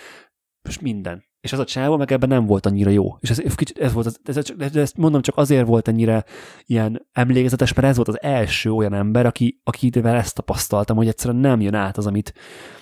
és 0.69 0.79
minden. 0.79 1.23
És 1.47 1.53
ez 1.53 1.59
a 1.59 1.65
csávó 1.65 1.97
meg 1.97 2.11
ebben 2.11 2.29
nem 2.29 2.45
volt 2.45 2.65
annyira 2.65 2.89
jó. 2.89 3.17
És 3.19 3.29
ez, 3.29 3.41
ez 3.79 3.93
volt, 3.93 4.05
az, 4.05 4.19
ez, 4.23 4.75
ezt 4.75 4.97
mondom, 4.97 5.21
csak 5.21 5.37
azért 5.37 5.67
volt 5.67 5.87
ennyire 5.87 6.23
ilyen 6.65 7.07
emlékezetes, 7.11 7.73
mert 7.73 7.87
ez 7.87 7.95
volt 7.95 8.07
az 8.07 8.21
első 8.21 8.71
olyan 8.71 8.93
ember, 8.93 9.25
aki, 9.25 9.61
akivel 9.63 10.15
ezt 10.15 10.35
tapasztaltam, 10.35 10.97
hogy 10.97 11.07
egyszerűen 11.07 11.39
nem 11.39 11.61
jön 11.61 11.73
át 11.73 11.97
az, 11.97 12.07
amit... 12.07 12.33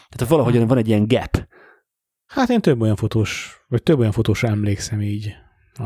Tehát 0.09 0.33
valahogy 0.33 0.67
van 0.67 0.77
egy 0.77 0.87
ilyen 0.87 1.07
gap, 1.07 1.47
Hát 2.25 2.49
én 2.49 2.61
több 2.61 2.81
olyan 2.81 2.95
fotós, 2.95 3.61
vagy 3.67 3.83
több 3.83 3.99
olyan 3.99 4.11
fotósra 4.11 4.47
emlékszem 4.47 5.01
így, 5.01 5.35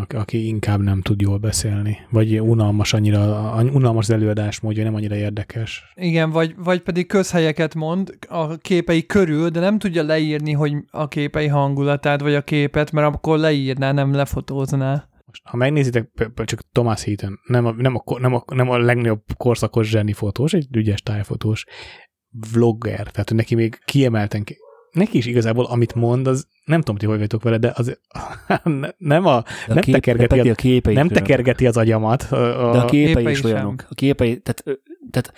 aki, 0.10 0.48
inkább 0.48 0.80
nem 0.80 1.02
tud 1.02 1.22
jól 1.22 1.38
beszélni, 1.38 1.98
vagy 2.10 2.40
unalmas 2.42 2.94
annyira, 2.94 3.54
unalmas 3.74 4.04
az 4.10 4.16
előadásmódja, 4.16 4.84
nem 4.84 4.96
annyira 4.96 5.16
érdekes. 5.16 5.84
Igen, 5.96 6.30
vagy, 6.30 6.56
vagy 6.58 6.82
pedig 6.82 7.08
közhelyeket 7.08 7.76
mond 7.76 8.18
a 8.28 8.58
képei 8.58 9.06
körül, 9.06 9.50
de 9.50 9.60
nem 9.60 9.78
tudja 9.78 10.04
leírni, 10.04 10.52
hogy 10.52 10.74
a 10.92 11.08
képei 11.08 11.48
hangulatát, 11.48 12.22
vagy 12.22 12.34
a 12.34 12.42
képet, 12.42 12.92
mert 12.92 13.16
akkor 13.16 13.38
leírná, 13.38 13.92
nem 13.92 14.14
lefotózná. 14.14 15.10
Most, 15.26 15.42
ha 15.44 15.58
megnézitek, 15.58 16.10
csak 16.46 16.62
Thomas 16.72 17.04
Heaton, 17.04 17.40
nem 17.48 17.66
a, 17.66 17.72
nem, 17.72 17.96
a, 17.96 18.20
nem, 18.20 18.34
a, 18.34 18.44
nem 18.54 18.70
a 18.70 18.78
legnagyobb 18.78 19.24
korszakos 19.38 19.90
zseni 19.90 20.14
fotós, 20.14 20.54
egy 20.54 20.68
ügyes 20.76 21.02
tájfotós, 21.02 21.66
vlogger, 22.54 23.12
tehát 23.12 23.34
neki 23.34 23.56
még 23.56 23.80
kiemelten, 23.86 24.44
ki- 24.44 24.58
neki 24.92 25.18
is 25.18 25.26
igazából, 25.26 25.66
amit 25.66 25.96
mond, 25.96 26.28
az 26.28 26.48
nem 26.66 26.80
tudom, 26.80 26.96
hogy 26.96 27.06
hogy 27.06 27.18
vagytok 27.18 27.44
vele, 27.44 27.58
de 27.58 27.74
az 27.76 28.00
nem, 28.98 29.26
a, 29.26 29.44
De 29.68 29.74
nem, 29.74 29.84
kép- 29.84 29.94
tekergeti, 29.96 30.42
de 30.42 30.50
a, 30.50 30.52
a 30.52 30.56
képei 30.56 30.94
nem 30.94 31.08
tekergeti 31.08 31.68
az 31.68 31.78
agyamat. 31.78 32.24
A, 32.24 32.70
a, 32.70 32.72
De 32.72 32.78
a 32.78 32.86
képei, 32.86 33.14
képei 33.16 33.32
is 33.32 33.44
olyanok. 33.44 33.86
A 33.90 33.94
képei, 33.94 34.40
tehát, 34.40 34.64
tehát 35.12 35.34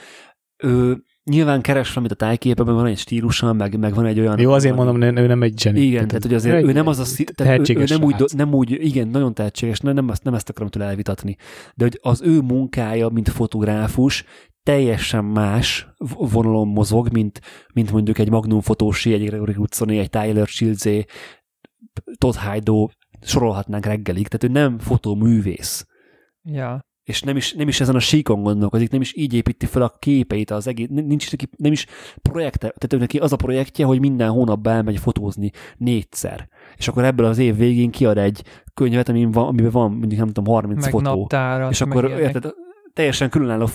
ő 0.57 1.03
nyilván 1.23 1.61
keres 1.61 1.87
valamit 1.87 2.11
a 2.11 2.15
tájképeben, 2.15 2.75
van 2.75 2.85
egy 2.85 2.97
stílusa, 2.97 3.53
meg, 3.53 3.79
meg 3.79 3.93
van 3.93 4.05
egy 4.05 4.19
olyan... 4.19 4.39
jó, 4.39 4.51
azért 4.51 4.75
mondom, 4.75 5.01
ő 5.01 5.27
nem 5.27 5.43
egy 5.43 5.59
zseni. 5.59 5.79
Igen, 5.79 6.07
tehát 6.07 6.23
hogy 6.23 6.33
azért 6.33 6.63
ő 6.63 6.71
nem 6.71 6.87
az 6.87 6.99
a 6.99 7.23
tehát 7.35 7.69
ő, 7.69 7.75
ő 7.77 7.83
nem, 7.87 8.03
úgy, 8.03 8.15
nem 8.35 8.53
úgy, 8.53 8.71
igen, 8.71 9.07
nagyon 9.07 9.33
tehetséges, 9.33 9.79
nem, 9.79 9.93
nem, 9.93 10.09
ezt, 10.09 10.23
nem 10.23 10.33
ezt 10.33 10.49
akarom 10.49 10.69
tőle 10.69 10.85
elvitatni, 10.85 11.35
de 11.75 11.83
hogy 11.83 11.99
az 12.01 12.21
ő 12.21 12.39
munkája, 12.39 13.09
mint 13.09 13.29
fotográfus, 13.29 14.25
teljesen 14.63 15.25
más 15.25 15.87
vonalon 16.17 16.67
mozog, 16.67 17.11
mint, 17.11 17.41
mint 17.73 17.91
mondjuk 17.91 18.17
egy 18.17 18.29
Magnum 18.29 18.61
fotósi, 18.61 19.13
egy 19.13 19.25
Gregory 19.25 19.53
Hudsoni, 19.53 19.97
egy 19.97 20.09
Tyler 20.09 20.47
Childsé, 20.47 21.05
Todd 22.17 22.35
Heido, 22.35 22.87
sorolhatnánk 23.21 23.85
reggelig, 23.85 24.27
tehát 24.27 24.57
ő 24.57 24.61
nem 24.61 24.79
fotóművész 24.79 25.85
Ja. 26.43 26.85
és 27.03 27.21
nem 27.21 27.35
is, 27.37 27.53
nem 27.53 27.67
is 27.67 27.79
ezen 27.81 27.95
a 27.95 27.99
síkon 27.99 28.43
gondolkozik, 28.43 28.91
nem 28.91 29.01
is 29.01 29.15
így 29.15 29.33
építi 29.33 29.65
fel 29.65 29.81
a 29.81 29.95
képeit 29.99 30.51
az 30.51 30.67
egész, 30.67 30.87
nincs 30.89 31.31
neki, 31.31 31.49
nem 31.57 31.71
is 31.71 31.85
projekte, 32.21 32.57
tehát 32.57 32.93
ő 32.93 32.97
neki 32.97 33.17
az 33.17 33.33
a 33.33 33.35
projektje, 33.35 33.85
hogy 33.85 33.99
minden 33.99 34.29
hónapban 34.29 34.73
elmegy 34.73 34.99
fotózni 34.99 35.51
négyszer. 35.77 36.49
És 36.77 36.87
akkor 36.87 37.03
ebből 37.03 37.25
az 37.25 37.37
év 37.37 37.55
végén 37.55 37.91
kiad 37.91 38.17
egy 38.17 38.43
könyvet, 38.73 39.09
amiben 39.09 39.31
van, 39.31 39.47
amiben 39.47 39.71
van 39.71 39.91
mondjuk 39.91 40.19
nem 40.19 40.27
tudom, 40.27 40.53
30 40.53 40.81
Meg 40.81 40.89
fotó. 40.91 41.03
naptárat, 41.03 41.71
és 41.71 41.81
akkor 41.81 42.09
érted, 42.09 42.45
teljesen 42.93 43.29
különálló 43.29 43.65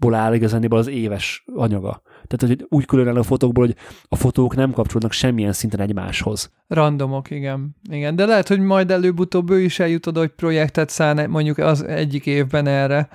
fotókból 0.00 0.14
áll 0.14 0.34
igazániból 0.34 0.78
az 0.78 0.86
éves 0.86 1.44
anyaga. 1.54 2.02
Tehát 2.26 2.56
hogy 2.56 2.66
úgy 2.68 2.84
különálló 2.84 3.22
fotókból, 3.22 3.66
hogy 3.66 3.76
a 4.08 4.16
fotók 4.16 4.56
nem 4.56 4.72
kapcsolódnak 4.72 5.12
semmilyen 5.12 5.52
szinten 5.52 5.80
egymáshoz. 5.80 6.50
Randomok, 6.68 7.30
igen. 7.30 7.76
igen. 7.90 8.16
De 8.16 8.26
lehet, 8.26 8.48
hogy 8.48 8.60
majd 8.60 8.90
előbb-utóbb 8.90 9.50
ő 9.50 9.60
is 9.60 9.78
eljut 9.78 10.06
oda, 10.06 10.20
hogy 10.20 10.28
projektet 10.28 10.88
szán 10.88 11.30
mondjuk 11.30 11.58
az 11.58 11.84
egyik 11.84 12.26
évben 12.26 12.66
erre. 12.66 13.08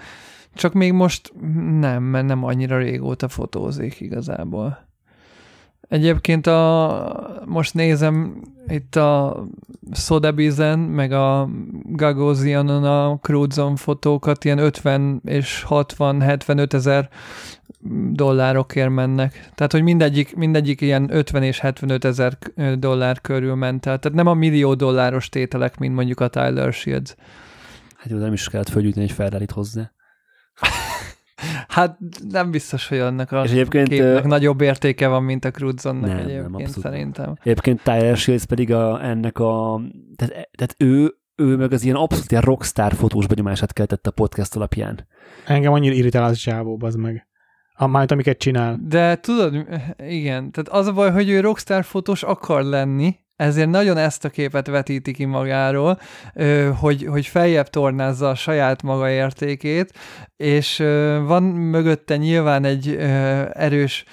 Csak 0.53 0.73
még 0.73 0.93
most 0.93 1.33
nem, 1.79 2.03
mert 2.03 2.25
nem 2.25 2.43
annyira 2.43 2.77
régóta 2.77 3.27
fotózik 3.27 3.99
igazából. 3.99 4.77
Egyébként 5.87 6.47
a, 6.47 7.43
most 7.45 7.73
nézem 7.73 8.41
itt 8.67 8.95
a 8.95 9.43
Sotheby's-en, 9.91 10.79
meg 10.79 11.11
a 11.11 11.49
Gagosianon 11.83 12.83
a 12.83 13.17
Cruzon 13.21 13.75
fotókat, 13.75 14.43
ilyen 14.43 14.57
50 14.57 15.21
és 15.25 15.65
60-75 15.69 16.73
ezer 16.73 17.09
dollárokért 18.11 18.89
mennek. 18.89 19.49
Tehát, 19.55 19.71
hogy 19.71 19.81
mindegyik, 19.81 20.35
mindegyik 20.35 20.81
ilyen 20.81 21.07
50 21.11 21.43
és 21.43 21.59
75 21.59 22.05
ezer 22.05 22.37
dollár 22.79 23.21
körül 23.21 23.55
ment 23.55 23.85
el. 23.85 23.99
Tehát 23.99 24.17
nem 24.17 24.27
a 24.27 24.33
millió 24.33 24.73
dolláros 24.73 25.29
tételek, 25.29 25.77
mint 25.77 25.95
mondjuk 25.95 26.19
a 26.19 26.27
Tyler 26.27 26.73
Shields. 26.73 27.15
Hát 27.95 28.09
jó, 28.09 28.17
nem 28.17 28.33
is 28.33 28.49
kellett 28.49 28.69
fölgyűjteni 28.69 29.05
egy 29.05 29.11
ferrari 29.11 29.45
hozzá. 29.53 29.91
Hát 31.67 31.97
nem 32.29 32.51
biztos, 32.51 32.87
hogy 32.87 32.99
annak 32.99 33.31
a 33.31 33.43
És 33.43 33.51
egyébként, 33.51 33.87
képnek 33.87 34.23
ö, 34.23 34.27
nagyobb 34.27 34.61
értéke 34.61 35.07
van, 35.07 35.23
mint 35.23 35.45
a 35.45 35.51
Cruzonnak 35.51 36.07
Nem, 36.07 36.15
nem, 36.15 36.25
egyébként 36.25 36.53
abszolút 36.53 36.83
nem. 36.83 36.91
szerintem. 36.91 37.33
Egyébként 37.43 37.83
Tyler 37.83 38.17
Shields 38.17 38.45
pedig 38.45 38.73
a, 38.73 39.05
ennek 39.05 39.39
a, 39.39 39.81
tehát, 40.15 40.33
tehát 40.33 40.75
ő, 40.77 41.13
ő 41.35 41.55
meg 41.55 41.71
az 41.71 41.83
ilyen 41.83 41.95
abszolút 41.95 42.31
ilyen 42.31 42.43
rockstar 42.43 42.93
fotós 42.93 43.27
benyomását 43.27 43.73
keltette 43.73 44.09
a 44.09 44.13
podcast 44.13 44.55
alapján. 44.55 45.07
Engem 45.45 45.73
annyira 45.73 45.93
irritál 45.95 46.23
az 46.23 46.31
a 46.31 46.35
csávó, 46.35 46.79
az 46.81 46.95
meg. 46.95 47.27
A, 47.77 47.87
majd 47.87 48.11
amiket 48.11 48.37
csinál. 48.37 48.79
De 48.87 49.15
tudod, 49.15 49.67
igen, 49.97 50.51
tehát 50.51 50.69
az 50.69 50.87
a 50.87 50.93
baj, 50.93 51.11
hogy 51.11 51.29
ő 51.29 51.39
rockstar 51.39 51.83
fotós 51.83 52.23
akar 52.23 52.63
lenni, 52.63 53.15
ezért 53.35 53.69
nagyon 53.69 53.97
ezt 53.97 54.25
a 54.25 54.29
képet 54.29 54.67
vetíti 54.67 55.13
ki 55.13 55.25
magáról, 55.25 55.99
hogy, 56.79 57.05
hogy 57.05 57.25
feljebb 57.25 57.67
tornázza 57.67 58.29
a 58.29 58.35
saját 58.35 58.83
maga 58.83 59.09
értékét, 59.09 59.93
és 60.37 60.77
van 61.25 61.43
mögötte 61.43 62.17
nyilván 62.17 62.63
egy 62.63 62.95
erős, 63.53 64.05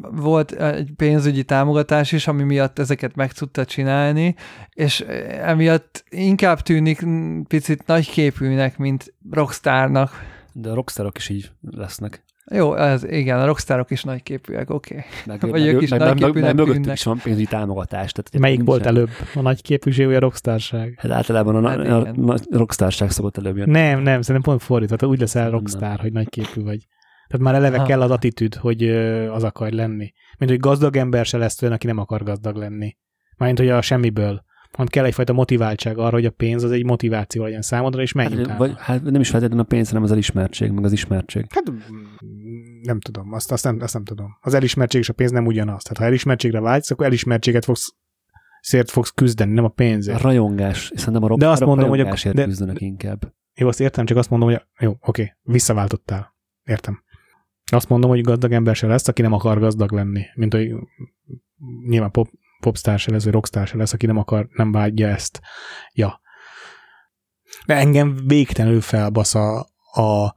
volt 0.00 0.52
egy 0.52 0.90
pénzügyi 0.96 1.44
támogatás 1.44 2.12
is, 2.12 2.26
ami 2.26 2.42
miatt 2.42 2.78
ezeket 2.78 3.14
meg 3.14 3.32
tudta 3.32 3.64
csinálni, 3.64 4.34
és 4.70 5.00
emiatt 5.40 6.04
inkább 6.08 6.60
tűnik 6.60 7.04
picit 7.48 7.86
nagyképűnek, 7.86 8.78
mint 8.78 9.14
rockstarnak. 9.30 10.10
De 10.52 10.70
a 10.70 10.74
rockstarok 10.74 11.16
is 11.16 11.28
így 11.28 11.50
lesznek. 11.60 12.25
Jó, 12.50 12.74
ez, 12.74 13.04
igen, 13.04 13.40
a 13.40 13.46
rockstárok 13.46 13.90
is 13.90 14.02
nagyképűek, 14.02 14.70
oké. 14.70 15.04
Meg, 15.24 15.40
Vagy 15.40 15.50
meg, 15.50 15.74
ők 15.74 15.82
is 15.82 15.90
meg, 15.90 16.00
nagy 16.00 16.20
meg, 16.20 16.34
meg, 16.34 16.54
mögöttük 16.54 16.92
is 16.92 17.04
van 17.04 17.18
pénzügyi 17.22 17.46
támogatás. 17.46 18.12
Tehát 18.12 18.38
Melyik 18.38 18.64
volt 18.64 18.86
előbb? 18.86 19.08
A 19.34 19.40
nagy 19.40 19.62
képűség 19.62 20.06
vagy 20.06 20.14
a 20.14 20.18
rockstárság? 20.18 20.94
Hát 20.98 21.10
általában 21.10 21.64
a, 21.64 21.68
Hát 21.68 21.78
a, 21.78 22.06
a, 22.06 22.32
a 22.32 22.38
rockstárság 22.50 23.10
szokott 23.10 23.36
előbb 23.36 23.56
jönni. 23.56 23.70
Nem, 23.70 24.02
nem, 24.02 24.22
szerintem 24.22 24.52
pont 24.52 24.62
fordítva. 24.62 24.96
Tehát 24.96 25.14
úgy 25.14 25.20
leszel 25.20 25.42
Nem. 25.42 25.52
rockstar, 25.52 26.00
hogy 26.00 26.12
nagy 26.12 26.28
képű 26.28 26.62
vagy. 26.62 26.86
Tehát 27.28 27.46
már 27.46 27.54
eleve 27.54 27.76
Aha. 27.76 27.86
kell 27.86 28.02
az 28.02 28.10
attitűd, 28.10 28.54
hogy 28.54 28.88
az 29.28 29.44
akar 29.44 29.70
lenni. 29.70 30.12
Mint 30.38 30.50
hogy 30.50 30.60
gazdag 30.60 30.96
ember 30.96 31.26
se 31.26 31.38
lesz 31.38 31.62
olyan, 31.62 31.74
aki 31.74 31.86
nem 31.86 31.98
akar 31.98 32.22
gazdag 32.22 32.56
lenni. 32.56 32.96
Mármint, 33.36 33.60
hogy 33.60 33.68
a 33.68 33.80
semmiből. 33.80 34.44
Hanem 34.76 34.86
kell 34.86 35.04
egyfajta 35.04 35.32
motiváltság 35.32 35.98
arra, 35.98 36.10
hogy 36.10 36.24
a 36.24 36.30
pénz 36.30 36.62
az 36.62 36.70
egy 36.70 36.84
motiváció 36.84 37.42
legyen 37.42 37.62
számodra, 37.62 38.02
és 38.02 38.12
menj 38.12 38.28
Hát, 38.30 38.38
utána. 38.38 38.58
vagy, 38.58 38.72
hát 38.78 39.02
nem 39.02 39.20
is 39.20 39.28
feltétlenül 39.28 39.64
a 39.64 39.68
pénz, 39.68 39.88
hanem 39.88 40.02
az 40.02 40.12
elismertség, 40.12 40.70
meg 40.70 40.84
az 40.84 40.92
ismertség. 40.92 41.44
Hát 41.48 41.70
mm, 41.70 41.76
nem 42.82 43.00
tudom, 43.00 43.32
azt, 43.32 43.52
azt, 43.52 43.64
nem, 43.64 43.78
azt 43.80 43.94
nem 43.94 44.04
tudom. 44.04 44.36
Az 44.40 44.54
elismertség 44.54 45.00
és 45.00 45.08
a 45.08 45.12
pénz 45.12 45.30
nem 45.30 45.46
ugyanaz. 45.46 45.82
Tehát 45.82 45.98
ha 45.98 46.04
elismertségre 46.04 46.60
vágysz, 46.60 46.90
akkor 46.90 47.06
elismertséget 47.06 47.64
fogsz 47.64 47.94
szért 48.60 48.90
fogsz 48.90 49.10
küzdeni, 49.10 49.52
nem 49.52 49.64
a 49.64 49.66
A 49.66 49.70
pénzért. 49.70 50.20
rajongás, 50.20 50.88
hiszen 50.90 51.14
a 51.14 51.26
rock, 51.26 51.40
De 51.40 51.48
azt 51.48 51.62
a 51.62 51.66
mondom, 51.66 51.88
hogy 51.88 51.94
a- 51.98 52.02
rajongásért 52.02 52.34
de- 52.34 52.44
küzdenek 52.44 52.80
inkább. 52.80 53.32
Jó, 53.54 53.68
azt 53.68 53.80
értem, 53.80 54.04
csak 54.06 54.16
azt 54.16 54.30
mondom, 54.30 54.48
hogy 54.48 54.60
jó, 54.78 54.96
oké, 55.00 55.36
visszaváltottál. 55.42 56.34
Értem. 56.64 57.02
Azt 57.72 57.88
mondom, 57.88 58.10
hogy 58.10 58.20
gazdag 58.20 58.52
ember 58.52 58.76
se 58.76 58.86
lesz, 58.86 59.08
aki 59.08 59.22
nem 59.22 59.32
akar 59.32 59.58
gazdag 59.58 59.92
lenni. 59.92 60.22
Mint 60.34 60.52
hogy 60.54 60.74
nyilván 61.88 62.10
pop, 62.10 62.28
popstar 62.60 62.98
se 62.98 63.10
lesz, 63.10 63.24
vagy 63.24 63.32
rockstar 63.32 63.66
se 63.66 63.76
lesz, 63.76 63.92
aki 63.92 64.06
nem 64.06 64.16
akar, 64.16 64.48
nem 64.50 64.72
vágyja 64.72 65.08
ezt. 65.08 65.40
Ja. 65.92 66.20
De 67.66 67.74
engem 67.74 68.16
végtelenül 68.26 68.80
felbasz 68.80 69.34
a, 69.34 69.58
a, 69.92 70.34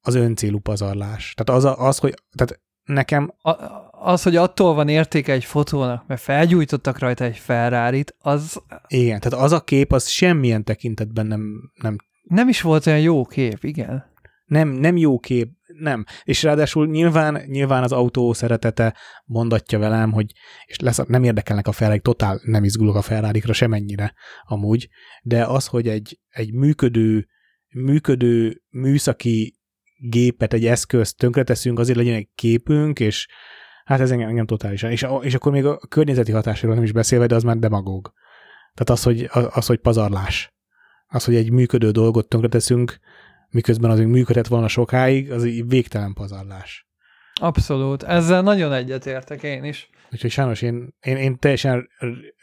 az 0.00 0.14
öncélú 0.14 0.58
pazarlás. 0.58 1.34
Tehát 1.34 1.62
az, 1.62 1.74
az 1.78 1.98
hogy 1.98 2.14
tehát 2.34 2.60
nekem 2.82 3.34
A, 3.42 3.50
az, 3.90 4.22
hogy 4.22 4.36
attól 4.36 4.74
van 4.74 4.88
értéke 4.88 5.32
egy 5.32 5.44
fotónak, 5.44 6.06
mert 6.06 6.20
felgyújtottak 6.20 6.98
rajta 6.98 7.24
egy 7.24 7.36
ferrari 7.36 8.04
az 8.18 8.62
igen, 8.86 9.20
tehát 9.20 9.44
az 9.44 9.52
a 9.52 9.60
kép, 9.60 9.92
az 9.92 10.08
semmilyen 10.08 10.64
tekintetben 10.64 11.26
nem, 11.26 11.72
nem 11.74 11.96
nem 12.30 12.48
is 12.48 12.60
volt 12.60 12.86
olyan 12.86 13.00
jó 13.00 13.24
kép, 13.24 13.64
igen. 13.64 14.04
nem, 14.44 14.68
nem 14.68 14.96
jó 14.96 15.18
kép, 15.18 15.52
nem. 15.80 16.04
És 16.22 16.42
ráadásul 16.42 16.86
nyilván, 16.86 17.42
nyilván 17.46 17.82
az 17.82 17.92
autó 17.92 18.32
szeretete 18.32 18.96
mondatja 19.24 19.78
velem, 19.78 20.12
hogy 20.12 20.32
és 20.64 20.78
lesz, 20.78 21.00
nem 21.06 21.24
érdekelnek 21.24 21.66
a 21.68 21.72
ferrari 21.72 22.00
totál 22.00 22.40
nem 22.44 22.64
izgulok 22.64 22.94
a 22.94 23.02
ferrari 23.02 23.42
semennyire 23.52 24.14
amúgy, 24.42 24.88
de 25.22 25.44
az, 25.44 25.66
hogy 25.66 25.88
egy, 25.88 26.20
egy 26.28 26.52
működő, 26.52 27.26
működő 27.68 28.62
műszaki 28.68 29.58
gépet, 29.96 30.52
egy 30.52 30.66
eszközt 30.66 31.16
tönkreteszünk, 31.16 31.78
azért 31.78 31.98
legyen 31.98 32.14
egy 32.14 32.28
képünk, 32.34 33.00
és 33.00 33.28
hát 33.84 34.00
ez 34.00 34.10
engem, 34.10 34.28
engem 34.28 34.46
totálisan. 34.46 34.90
És, 34.90 35.06
és 35.20 35.34
akkor 35.34 35.52
még 35.52 35.64
a 35.64 35.78
környezeti 35.78 36.32
hatásról 36.32 36.74
nem 36.74 36.82
is 36.82 36.92
beszélve, 36.92 37.26
de 37.26 37.34
az 37.34 37.42
már 37.42 37.56
demagóg. 37.56 38.12
Tehát 38.74 38.90
az, 38.90 39.02
hogy, 39.02 39.28
az, 39.50 39.66
hogy 39.66 39.78
pazarlás. 39.78 40.54
Az, 41.06 41.24
hogy 41.24 41.34
egy 41.34 41.50
működő 41.50 41.90
dolgot 41.90 42.28
tönkreteszünk, 42.28 42.98
miközben 43.50 43.90
az 43.90 43.98
még 43.98 44.06
működhet 44.06 44.46
volna 44.46 44.68
sokáig, 44.68 45.30
az 45.32 45.44
így 45.44 45.68
végtelen 45.68 46.12
pazarlás. 46.12 46.88
Abszolút. 47.40 48.02
Ezzel 48.02 48.42
nagyon 48.42 48.72
egyetértek 48.72 49.42
én 49.42 49.64
is. 49.64 49.90
Úgyhogy 50.12 50.30
sajnos 50.30 50.62
én, 50.62 50.94
én, 51.00 51.16
én 51.16 51.38
teljesen, 51.38 51.88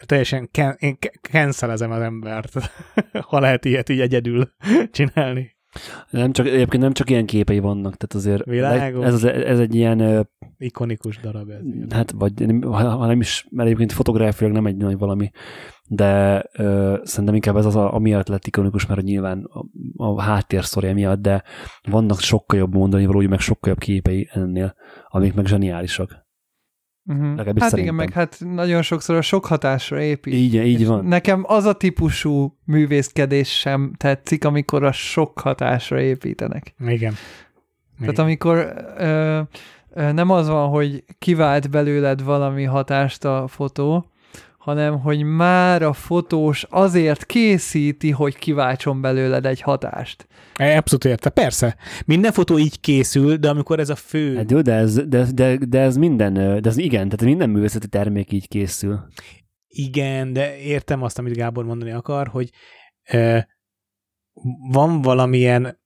teljesen 0.05 0.49
ken, 0.51 0.75
én 0.79 0.99
ke- 0.99 1.19
cancelezem 1.21 1.91
az 1.91 2.01
embert, 2.01 2.53
ha 3.29 3.39
lehet 3.39 3.65
ilyet 3.65 3.89
így 3.89 3.99
egyedül 3.99 4.51
csinálni. 4.91 5.55
Nem 6.09 6.31
csak, 6.31 6.45
egyébként 6.45 6.83
nem 6.83 6.93
csak 6.93 7.09
ilyen 7.09 7.25
képei 7.25 7.59
vannak, 7.59 7.95
tehát 7.95 8.13
azért 8.25 8.45
Világos. 8.45 9.05
ez, 9.05 9.13
az, 9.13 9.23
ez 9.23 9.59
egy 9.59 9.75
ilyen, 9.75 10.29
Ikonikus 10.57 11.17
darab 11.17 11.49
ez. 11.49 11.59
hát 11.89 12.11
vagy 12.11 12.45
ha 12.71 13.05
nem 13.05 13.19
is, 13.19 13.47
mert 13.49 13.67
egyébként 13.67 13.91
fotográfiailag 13.91 14.57
nem 14.57 14.65
egy 14.65 14.77
nagy 14.77 14.97
valami, 14.97 15.31
de 15.87 16.43
ö, 16.53 16.99
szerintem 17.03 17.35
inkább 17.35 17.57
ez 17.57 17.65
az, 17.65 17.75
a, 17.75 17.93
amiatt 17.93 18.27
lett 18.27 18.47
ikonikus, 18.47 18.85
mert 18.85 19.01
nyilván 19.01 19.49
a, 19.97 20.05
a 20.05 20.21
háttérszorja 20.21 20.93
miatt, 20.93 21.21
de 21.21 21.43
vannak 21.89 22.19
sokkal 22.19 22.59
jobb 22.59 22.73
mondani 22.73 23.05
valójuk, 23.05 23.29
meg 23.29 23.39
sokkal 23.39 23.69
jobb 23.69 23.79
képei 23.79 24.29
ennél, 24.31 24.75
amik 25.07 25.33
meg 25.33 25.45
zseniálisak. 25.45 26.25
Uh-huh. 27.05 27.27
Legalábbis 27.27 27.61
Hát 27.61 27.69
szerintem. 27.69 27.95
igen, 27.95 28.05
meg 28.05 28.13
hát 28.13 28.37
nagyon 28.39 28.81
sokszor 28.81 29.15
a 29.15 29.21
sok 29.21 29.45
hatásra 29.45 30.01
épít. 30.01 30.33
Így, 30.33 30.53
így 30.53 30.85
van. 30.85 31.05
Nekem 31.05 31.43
az 31.47 31.65
a 31.65 31.73
típusú 31.73 32.57
művészkedés 32.65 33.59
sem 33.59 33.93
tetszik, 33.97 34.45
amikor 34.45 34.83
a 34.83 34.91
sok 34.91 35.39
hatásra 35.39 35.99
építenek. 35.99 36.73
Igen. 36.87 37.13
Tehát 37.99 38.19
amikor 38.19 38.73
ö, 38.97 39.41
nem 39.95 40.29
az 40.29 40.47
van, 40.47 40.69
hogy 40.69 41.03
kivált 41.19 41.69
belőled 41.69 42.23
valami 42.23 42.63
hatást 42.63 43.25
a 43.25 43.47
fotó, 43.47 44.11
hanem 44.57 44.99
hogy 44.99 45.23
már 45.23 45.81
a 45.81 45.93
fotós 45.93 46.65
azért 46.69 47.25
készíti, 47.25 48.11
hogy 48.11 48.37
kiváltson 48.37 49.01
belőled 49.01 49.45
egy 49.45 49.61
hatást. 49.61 50.27
Abszolút 50.53 51.05
érte. 51.05 51.29
Persze. 51.29 51.75
Minden 52.05 52.31
fotó 52.31 52.57
így 52.57 52.79
készül, 52.79 53.35
de 53.35 53.49
amikor 53.49 53.79
ez 53.79 53.89
a 53.89 53.95
fő... 53.95 54.35
Hát 54.35 54.51
jó, 54.51 54.61
de 54.61 54.73
ez, 54.73 55.07
de, 55.07 55.25
de, 55.33 55.57
de 55.57 55.79
ez 55.79 55.97
minden, 55.97 56.33
de 56.33 56.69
ez 56.69 56.77
igen, 56.77 57.09
tehát 57.09 57.25
minden 57.25 57.49
művészeti 57.49 57.87
termék 57.87 58.31
így 58.31 58.47
készül. 58.47 58.99
Igen, 59.67 60.33
de 60.33 60.57
értem 60.57 61.03
azt, 61.03 61.19
amit 61.19 61.35
Gábor 61.35 61.65
mondani 61.65 61.91
akar, 61.91 62.27
hogy 62.27 62.49
ö, 63.11 63.37
van 64.71 65.01
valamilyen 65.01 65.79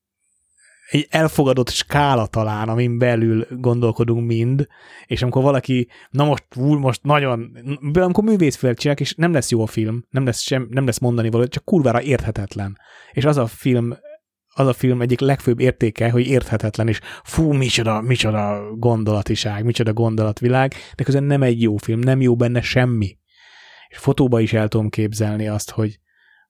egy 0.92 1.08
elfogadott 1.10 1.70
skála 1.70 2.26
talán, 2.26 2.70
amin 2.70 2.98
belül 2.98 3.48
gondolkodunk 3.50 4.28
mind, 4.28 4.68
és 5.06 5.22
amikor 5.22 5.44
valaki, 5.44 5.88
na 6.10 6.24
most, 6.24 6.44
úr, 6.56 6.78
most 6.78 7.04
nagyon, 7.04 7.58
amikor 7.94 8.24
művészfilmet 8.24 8.80
csinálják, 8.80 9.08
és 9.08 9.16
nem 9.16 9.34
lesz 9.34 9.52
jó 9.52 9.62
a 9.62 9.68
film, 9.68 10.06
nem 10.10 10.26
lesz, 10.26 10.40
sem, 10.40 10.68
nem 10.70 10.86
lesz 10.86 11.00
mondani 11.00 11.30
való, 11.30 11.46
csak 11.46 11.66
kurvára 11.66 12.02
érthetetlen. 12.02 12.78
És 13.12 13.26
az 13.26 13.38
a 13.38 13.48
film, 13.48 13.98
az 14.54 14.68
a 14.68 14.74
film 14.74 15.02
egyik 15.02 15.20
legfőbb 15.20 15.60
értéke, 15.60 16.10
hogy 16.10 16.28
érthetetlen, 16.28 16.88
és 16.88 17.00
fú, 17.24 17.52
micsoda, 17.52 18.02
micsoda 18.02 18.62
gondolatiság, 18.76 19.66
micsoda 19.66 19.94
gondolatvilág, 19.94 20.74
de 20.96 21.04
közben 21.04 21.24
nem 21.24 21.44
egy 21.44 21.62
jó 21.62 21.78
film, 21.78 22.00
nem 22.00 22.22
jó 22.22 22.36
benne 22.36 22.62
semmi. 22.62 23.18
És 23.88 23.98
fotóba 23.98 24.40
is 24.40 24.54
el 24.54 24.68
tudom 24.68 24.90
képzelni 24.90 25.48
azt, 25.48 25.72
hogy, 25.72 26.00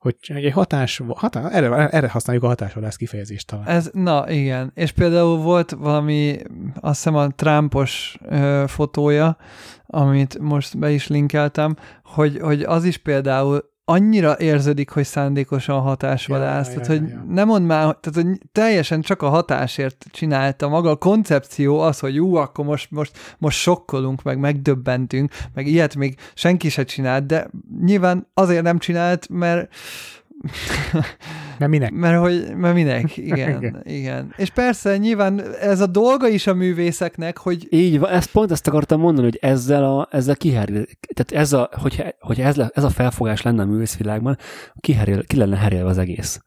hogy 0.01 0.15
egy 0.27 0.51
hatás, 0.51 1.01
hatás 1.15 1.53
erre, 1.53 1.89
erre 1.89 2.09
használjuk 2.09 2.43
a 2.45 2.47
hatásvadász 2.47 2.95
kifejezést 2.95 3.47
talán. 3.47 3.67
Ez, 3.67 3.89
na 3.93 4.29
igen, 4.29 4.71
és 4.75 4.91
például 4.91 5.37
volt 5.37 5.71
valami, 5.71 6.37
azt 6.79 6.95
hiszem 6.95 7.15
a 7.15 7.27
Trumpos 7.27 8.17
ö, 8.21 8.63
fotója, 8.67 9.37
amit 9.85 10.39
most 10.39 10.77
be 10.77 10.91
is 10.91 11.07
linkeltem, 11.07 11.75
hogy, 12.03 12.39
hogy 12.39 12.61
az 12.61 12.83
is 12.83 12.97
például 12.97 13.70
annyira 13.91 14.39
érződik, 14.39 14.89
hogy 14.89 15.05
szándékosan 15.05 15.81
hatásvadász, 15.81 16.67
Ja, 16.67 16.73
tehát 16.73 16.87
ja, 16.87 16.99
hogy 16.99 17.09
ja. 17.09 17.25
nem 17.27 17.47
mond 17.47 17.65
már, 17.65 17.79
tehát 17.81 18.13
hogy 18.13 18.41
teljesen 18.51 19.01
csak 19.01 19.21
a 19.21 19.29
hatásért 19.29 20.05
csinálta. 20.11 20.67
Maga 20.67 20.89
a 20.89 20.95
koncepció 20.95 21.79
az, 21.79 21.99
hogy 21.99 22.19
ú, 22.19 22.35
akkor 22.35 22.65
most, 22.65 22.91
most, 22.91 23.17
most 23.37 23.57
sokkolunk, 23.57 24.23
meg 24.23 24.39
megdöbbentünk, 24.39 25.31
meg 25.53 25.67
ilyet 25.67 25.95
még 25.95 26.15
senki 26.33 26.69
se 26.69 26.83
csinált, 26.83 27.25
de 27.25 27.49
nyilván 27.81 28.27
azért 28.33 28.63
nem 28.63 28.79
csinált, 28.79 29.29
mert 29.29 29.73
Mert 31.59 31.71
minek? 31.71 31.91
mert 31.91 32.19
hogy, 32.19 32.55
mert 32.55 32.73
minek, 32.73 33.17
igen, 33.31 33.57
Igen. 33.57 33.81
igen. 33.83 34.33
És 34.37 34.49
persze, 34.49 34.97
nyilván 34.97 35.41
ez 35.61 35.79
a 35.79 35.87
dolga 35.87 36.27
is 36.27 36.47
a 36.47 36.53
művészeknek, 36.53 37.37
hogy 37.37 37.67
Így 37.69 37.99
van, 37.99 38.09
ezt 38.11 38.31
pont 38.31 38.51
ezt 38.51 38.67
akartam 38.67 38.99
mondani, 38.99 39.25
hogy 39.25 39.37
ezzel 39.41 39.83
a, 39.83 40.07
ezzel 40.11 40.35
kiherül, 40.35 40.85
tehát 41.13 41.43
ez 41.43 41.53
a, 41.53 41.69
hogyha, 41.71 42.03
hogyha 42.19 42.43
ez, 42.43 42.55
le, 42.55 42.71
ez 42.73 42.83
a 42.83 42.89
felfogás 42.89 43.41
lenne 43.41 43.61
a 43.61 43.65
művészvilágban, 43.65 44.37
kiherül, 44.79 45.25
ki 45.27 45.37
lenne 45.37 45.57
herélve 45.57 45.89
az 45.89 45.97
egész. 45.97 46.39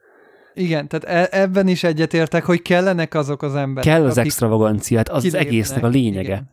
igen, 0.54 0.88
tehát 0.88 1.32
e- 1.32 1.40
ebben 1.40 1.68
is 1.68 1.84
egyetértek, 1.84 2.44
hogy 2.44 2.62
kellenek 2.62 3.14
azok 3.14 3.42
az 3.42 3.54
emberek. 3.54 3.92
Kell 3.92 4.04
az 4.04 4.18
extravaganciát, 4.18 5.08
az 5.08 5.24
az 5.24 5.34
egésznek 5.34 5.84
a 5.84 5.88
lényege. 5.88 6.20
Igen. 6.22 6.52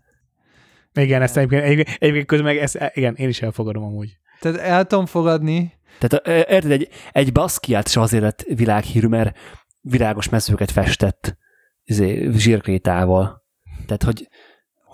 Igen, 0.94 1.22
ezt 1.22 1.38
egyébként, 1.38 1.64
egyébként, 1.64 1.98
egyébként 2.00 2.26
közben 2.26 2.48
meg 2.54 2.58
ezt, 2.64 2.92
igen, 2.94 3.16
én 3.16 3.28
is 3.30 3.42
elfogadom 3.42 3.84
amúgy. 3.84 4.18
Tehát 4.40 4.58
el 4.58 4.86
tudom 4.86 5.06
fogadni, 5.06 5.74
Tehát 6.00 6.28
érted, 6.50 6.72
egy, 6.72 6.90
egy 7.12 7.32
Basquiat 7.32 7.88
se 7.88 8.02
azért 8.02 8.24
lett 8.24 8.42
világhírű, 8.42 9.08
mert 9.08 9.38
virágos 9.82 10.30
mezőket 10.30 10.72
festett 10.72 11.38
izé, 11.84 12.30
zsírkrétával. 12.32 13.44
Tehát, 13.86 14.04
hogy 14.04 14.28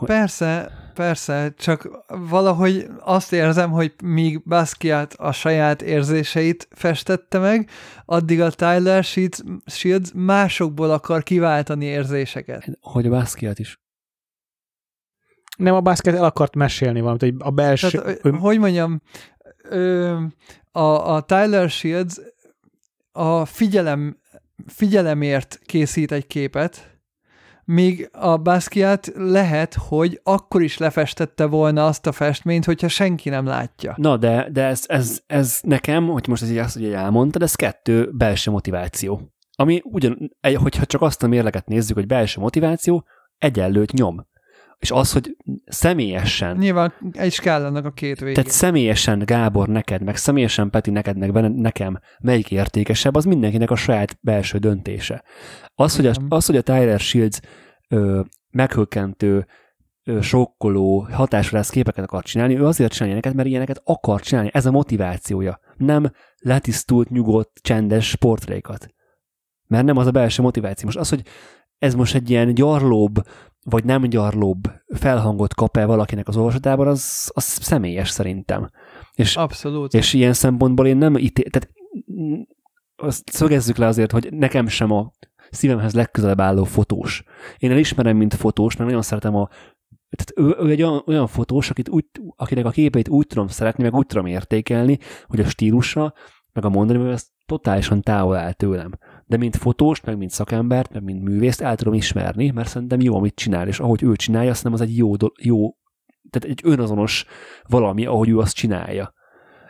Persze, 0.06 0.72
persze, 0.94 1.53
csak 1.57 1.90
valahogy 2.07 2.88
azt 2.99 3.34
érzem, 3.34 3.72
hogy 3.72 3.94
míg 4.03 4.44
Basquiat 4.44 5.14
a 5.14 5.32
saját 5.32 5.82
érzéseit 5.82 6.68
festette 6.72 7.40
meg, 7.40 7.69
addig 8.06 8.41
a 8.41 8.52
Tyler 8.52 9.03
Shields, 9.03 9.40
Shields 9.65 10.11
másokból 10.14 10.91
akar 10.91 11.24
kiváltani 11.24 11.86
érzéseket. 11.86 12.78
hogy 12.82 13.06
a 13.06 13.10
Basquiat 13.10 13.60
is. 13.60 13.80
Nem, 15.57 15.74
a 15.74 15.82
basket 15.82 16.15
el 16.15 16.24
akart 16.24 16.56
mesélni 16.56 16.99
valamit, 16.99 17.22
hogy 17.22 17.34
a 17.38 17.52
belső... 17.52 17.90
Tehát, 17.90 18.26
ő, 18.26 18.32
hogy 18.32 18.60
mondjam, 18.60 19.02
ö, 19.64 20.19
a, 20.77 21.15
a 21.15 21.21
Tyler 21.21 21.69
Shields 21.69 22.19
a 23.11 23.45
figyelem, 23.45 24.17
figyelemért 24.65 25.59
készít 25.65 26.11
egy 26.11 26.27
képet, 26.27 26.95
Míg 27.69 28.09
a 28.11 28.37
Basquiat 28.37 29.11
lehet, 29.15 29.73
hogy 29.73 30.19
akkor 30.23 30.61
is 30.61 30.77
lefestette 30.77 31.45
volna 31.45 31.85
azt 31.85 32.05
a 32.05 32.11
festményt, 32.11 32.65
hogyha 32.65 32.87
senki 32.87 33.29
nem 33.29 33.45
látja. 33.45 33.93
Na, 33.97 34.17
de, 34.17 34.49
de 34.51 34.63
ez, 34.63 34.83
ez, 34.85 35.21
ez 35.25 35.59
nekem, 35.61 36.07
hogy 36.07 36.27
most 36.27 36.41
ez 36.41 36.51
így 36.51 36.57
azt, 36.57 36.73
hogy 36.73 36.93
elmondtad, 36.93 37.41
ez 37.41 37.55
kettő 37.55 38.11
belső 38.11 38.51
motiváció. 38.51 39.33
Ami 39.55 39.81
ugyan, 39.83 40.31
hogyha 40.55 40.85
csak 40.85 41.01
azt 41.01 41.23
a 41.23 41.27
mérleget 41.27 41.67
nézzük, 41.67 41.95
hogy 41.95 42.07
belső 42.07 42.39
motiváció, 42.39 43.05
egyenlőt 43.37 43.91
nyom. 43.91 44.27
És 44.77 44.91
az, 44.91 45.11
hogy 45.11 45.37
személyesen... 45.65 46.57
Nyilván 46.57 46.93
egy 47.11 47.31
skálának 47.31 47.85
a 47.85 47.91
két 47.91 48.19
vége. 48.19 48.33
Tehát 48.33 48.51
személyesen 48.51 49.19
Gábor 49.25 49.67
neked, 49.67 50.03
meg 50.03 50.15
személyesen 50.15 50.69
Peti 50.69 50.91
neked, 50.91 51.17
meg 51.17 51.31
nekem 51.55 51.99
melyik 52.19 52.51
értékesebb, 52.51 53.15
az 53.15 53.25
mindenkinek 53.25 53.71
a 53.71 53.75
saját 53.75 54.17
belső 54.21 54.57
döntése. 54.57 55.23
Az, 55.75 55.95
hogy 55.95 56.05
a, 56.05 56.13
az, 56.27 56.45
hogy 56.45 56.57
a 56.57 56.61
Tyler 56.61 56.99
Shields 56.99 57.39
ö, 57.89 58.21
meghökkentő, 58.49 59.47
ö, 60.03 60.21
sokkoló, 60.21 61.07
hatásra 61.11 61.57
lesz 61.57 61.69
képeket 61.69 62.03
akar 62.03 62.23
csinálni, 62.23 62.57
ő 62.57 62.65
azért 62.65 62.91
csinálja 62.91 63.15
neked, 63.15 63.35
mert 63.35 63.47
ilyeneket 63.47 63.81
akar 63.83 64.21
csinálni. 64.21 64.49
Ez 64.53 64.65
a 64.65 64.71
motivációja. 64.71 65.59
Nem 65.75 66.11
letisztult, 66.37 67.09
nyugodt, 67.09 67.59
csendes 67.61 68.09
sportrékat. 68.09 68.87
Mert 69.67 69.85
nem 69.85 69.97
az 69.97 70.07
a 70.07 70.11
belső 70.11 70.41
motiváció. 70.41 70.85
Most 70.85 70.97
az, 70.97 71.09
hogy 71.09 71.21
ez 71.77 71.95
most 71.95 72.15
egy 72.15 72.29
ilyen 72.29 72.53
gyarlóbb, 72.53 73.15
vagy 73.69 73.84
nem 73.84 74.03
gyarlóbb 74.03 74.72
felhangot 74.88 75.53
kap-e 75.53 75.85
valakinek 75.85 76.27
az 76.27 76.38
olvasatában, 76.38 76.88
az, 76.88 77.31
az 77.34 77.44
személyes 77.44 78.10
szerintem. 78.10 78.69
És, 79.14 79.35
Abszolút. 79.35 79.94
És 79.94 80.14
ilyen 80.14 80.34
szempontból 80.34 80.88
én 80.88 80.98
nem 80.98 81.18
ítél, 81.18 81.49
tehát 81.49 81.69
azt 82.95 83.30
szögezzük 83.30 83.77
le 83.77 83.85
azért, 83.85 84.11
hogy 84.11 84.27
nekem 84.31 84.68
sem 84.68 84.91
a 84.91 85.11
szívemhez 85.49 85.94
legközelebb 85.94 86.41
álló 86.41 86.64
fotós. 86.64 87.23
Én 87.57 87.72
elismerem, 87.72 88.18
mint 88.18 88.34
fotós, 88.34 88.76
mert 88.76 88.89
nagyon 88.89 89.06
szeretem 89.06 89.35
a 89.35 89.49
tehát 90.10 90.34
ő, 90.35 90.65
ő 90.65 90.72
egy 90.72 90.81
olyan, 90.81 91.03
olyan 91.06 91.27
fotós, 91.27 91.69
akit 91.69 91.89
úgy, 91.89 92.06
akinek 92.35 92.65
a 92.65 92.69
képeit 92.69 93.10
úgy 93.10 93.27
tudom 93.27 93.48
szeretni, 93.48 93.84
meg 93.84 93.94
úgy 93.94 94.06
tudom 94.06 94.26
értékelni, 94.26 94.98
hogy 95.26 95.39
a 95.39 95.49
stílusa, 95.49 96.14
meg 96.53 96.65
a 96.65 96.69
mondani, 96.69 96.99
hogy 96.99 97.10
ez 97.10 97.27
totálisan 97.45 98.02
távol 98.02 98.35
áll 98.35 98.53
tőlem 98.53 98.91
de 99.27 99.37
mint 99.37 99.55
fotóst, 99.55 100.05
meg 100.05 100.17
mint 100.17 100.31
szakembert, 100.31 100.93
meg 100.93 101.03
mint 101.03 101.23
művészt 101.23 101.61
el 101.61 101.75
tudom 101.75 101.93
ismerni, 101.93 102.49
mert 102.49 102.69
szerintem 102.69 102.99
jó, 102.99 103.15
amit 103.15 103.35
csinál, 103.35 103.67
és 103.67 103.79
ahogy 103.79 104.03
ő 104.03 104.15
csinálja, 104.15 104.53
nem 104.61 104.73
az 104.73 104.81
egy 104.81 104.97
jó, 104.97 105.13
jó 105.41 105.75
tehát 106.29 106.57
egy 106.57 106.61
önazonos 106.63 107.25
valami, 107.67 108.05
ahogy 108.05 108.29
ő 108.29 108.37
azt 108.37 108.55
csinálja. 108.55 109.13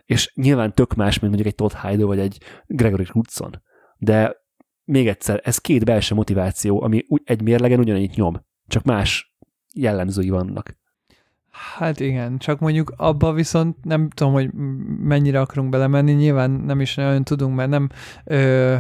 És 0.05 0.31
nyilván 0.35 0.73
tök 0.73 0.93
más, 0.93 1.19
mint 1.19 1.34
mondjuk 1.34 1.47
egy 1.47 1.55
Todd 1.55 1.88
Hyde 1.88 2.05
vagy 2.05 2.19
egy 2.19 2.38
Gregory 2.65 3.03
Knudson. 3.03 3.61
De 3.97 4.35
még 4.84 5.07
egyszer, 5.07 5.41
ez 5.43 5.57
két 5.57 5.85
belső 5.85 6.15
motiváció, 6.15 6.81
ami 6.81 7.03
egy 7.23 7.41
mérlegen 7.41 7.79
ugyanannyit 7.79 8.15
nyom, 8.15 8.45
csak 8.67 8.84
más 8.84 9.35
jellemzői 9.73 10.29
vannak. 10.29 10.77
Hát 11.77 11.99
igen, 11.99 12.38
csak 12.38 12.59
mondjuk 12.59 12.93
abba 12.97 13.34
viszont 13.34 13.84
nem 13.84 14.09
tudom, 14.09 14.34
hogy 14.34 14.49
mennyire 14.99 15.39
akarunk 15.39 15.69
belemenni, 15.69 16.11
nyilván 16.11 16.51
nem 16.51 16.81
is 16.81 16.95
nagyon 16.95 17.23
tudunk, 17.23 17.55
mert 17.55 17.69
nem 17.69 17.89
ö, 18.23 18.75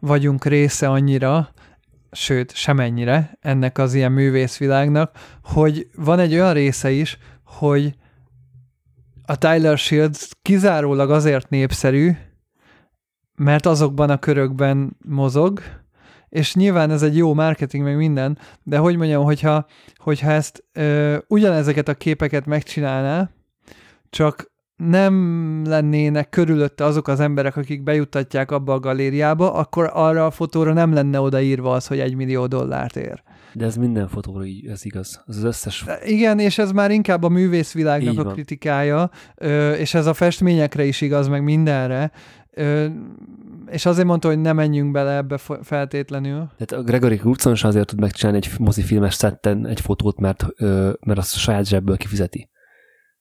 vagyunk 0.00 0.44
része 0.44 0.88
annyira, 0.88 1.48
sőt, 2.10 2.54
semennyire 2.54 3.38
ennek 3.40 3.78
az 3.78 3.94
ilyen 3.94 4.12
művészvilágnak, 4.12 5.16
hogy 5.42 5.88
van 5.96 6.18
egy 6.18 6.32
olyan 6.32 6.52
része 6.52 6.90
is, 6.90 7.18
hogy 7.44 7.94
a 9.24 9.38
Tyler 9.38 9.78
Shields 9.78 10.28
kizárólag 10.42 11.10
azért 11.10 11.48
népszerű, 11.48 12.10
mert 13.34 13.66
azokban 13.66 14.10
a 14.10 14.18
körökben 14.18 14.96
mozog, 15.04 15.60
és 16.30 16.54
nyilván 16.54 16.90
ez 16.90 17.02
egy 17.02 17.16
jó 17.16 17.34
marketing, 17.34 17.84
meg 17.84 17.96
minden, 17.96 18.38
de 18.62 18.78
hogy 18.78 18.96
mondjam, 18.96 19.24
hogyha, 19.24 19.66
hogyha 19.96 20.30
ezt 20.30 20.64
ö, 20.72 21.16
ugyanezeket 21.26 21.88
a 21.88 21.94
képeket 21.94 22.46
megcsinálná, 22.46 23.30
csak 24.10 24.50
nem 24.76 25.64
lennének 25.66 26.28
körülötte 26.28 26.84
azok 26.84 27.08
az 27.08 27.20
emberek, 27.20 27.56
akik 27.56 27.82
bejuttatják 27.82 28.50
abba 28.50 28.72
a 28.72 28.80
galériába, 28.80 29.52
akkor 29.52 29.90
arra 29.92 30.26
a 30.26 30.30
fotóra 30.30 30.72
nem 30.72 30.92
lenne 30.92 31.20
odaírva 31.20 31.72
az, 31.72 31.86
hogy 31.86 31.98
egy 31.98 32.14
millió 32.14 32.46
dollárt 32.46 32.96
ér. 32.96 33.22
De 33.52 33.64
ez 33.64 33.76
minden 33.76 34.08
fotóra 34.08 34.44
így, 34.44 34.66
ez 34.66 34.84
igaz. 34.84 35.24
Ez 35.28 35.36
az 35.36 35.42
összes... 35.42 35.84
Igen, 36.04 36.38
és 36.38 36.58
ez 36.58 36.72
már 36.72 36.90
inkább 36.90 37.22
a 37.22 37.28
művészvilágnak 37.28 38.26
a 38.26 38.30
kritikája, 38.30 39.10
és 39.78 39.94
ez 39.94 40.06
a 40.06 40.14
festményekre 40.14 40.84
is 40.84 41.00
igaz, 41.00 41.28
meg 41.28 41.42
mindenre. 41.42 42.10
És 43.70 43.86
azért 43.86 44.06
mondta, 44.06 44.28
hogy 44.28 44.38
ne 44.38 44.52
menjünk 44.52 44.92
bele 44.92 45.16
ebbe 45.16 45.38
feltétlenül. 45.62 46.50
Tehát 46.58 46.72
a 46.72 46.82
Gregory 46.82 47.16
Knudson 47.16 47.52
is 47.52 47.64
azért 47.64 47.86
tud 47.86 48.00
megcsinálni 48.00 48.38
egy 48.38 48.50
mozifilmes 48.58 49.14
szetten 49.14 49.66
egy 49.66 49.80
fotót, 49.80 50.20
mert, 50.20 50.46
mert 51.00 51.18
azt 51.18 51.34
a 51.34 51.38
saját 51.38 51.66
zsebből 51.66 51.96
kifizeti 51.96 52.50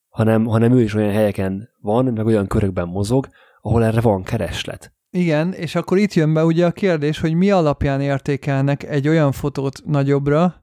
hanem, 0.10 0.46
hanem 0.46 0.72
ő 0.72 0.82
is 0.82 0.94
olyan 0.94 1.12
helyeken 1.12 1.70
van, 1.82 2.06
meg 2.06 2.26
olyan 2.26 2.48
körökben 2.48 2.88
mozog, 2.88 3.28
ahol 3.62 3.84
erre 3.84 4.02
van 4.02 4.24
kereslet. 4.24 4.94
Igen, 5.12 5.54
és 5.54 5.76
akkor 5.76 5.98
itt 5.98 6.14
jön 6.14 6.34
be 6.34 6.46
ugye 6.46 6.66
a 6.66 6.72
kérdés, 6.72 7.20
hogy 7.20 7.34
mi 7.34 7.52
alapján 7.52 8.02
értékelnek 8.02 8.84
egy 8.84 9.08
olyan 9.08 9.32
fotót 9.32 9.82
nagyobbra, 9.86 10.62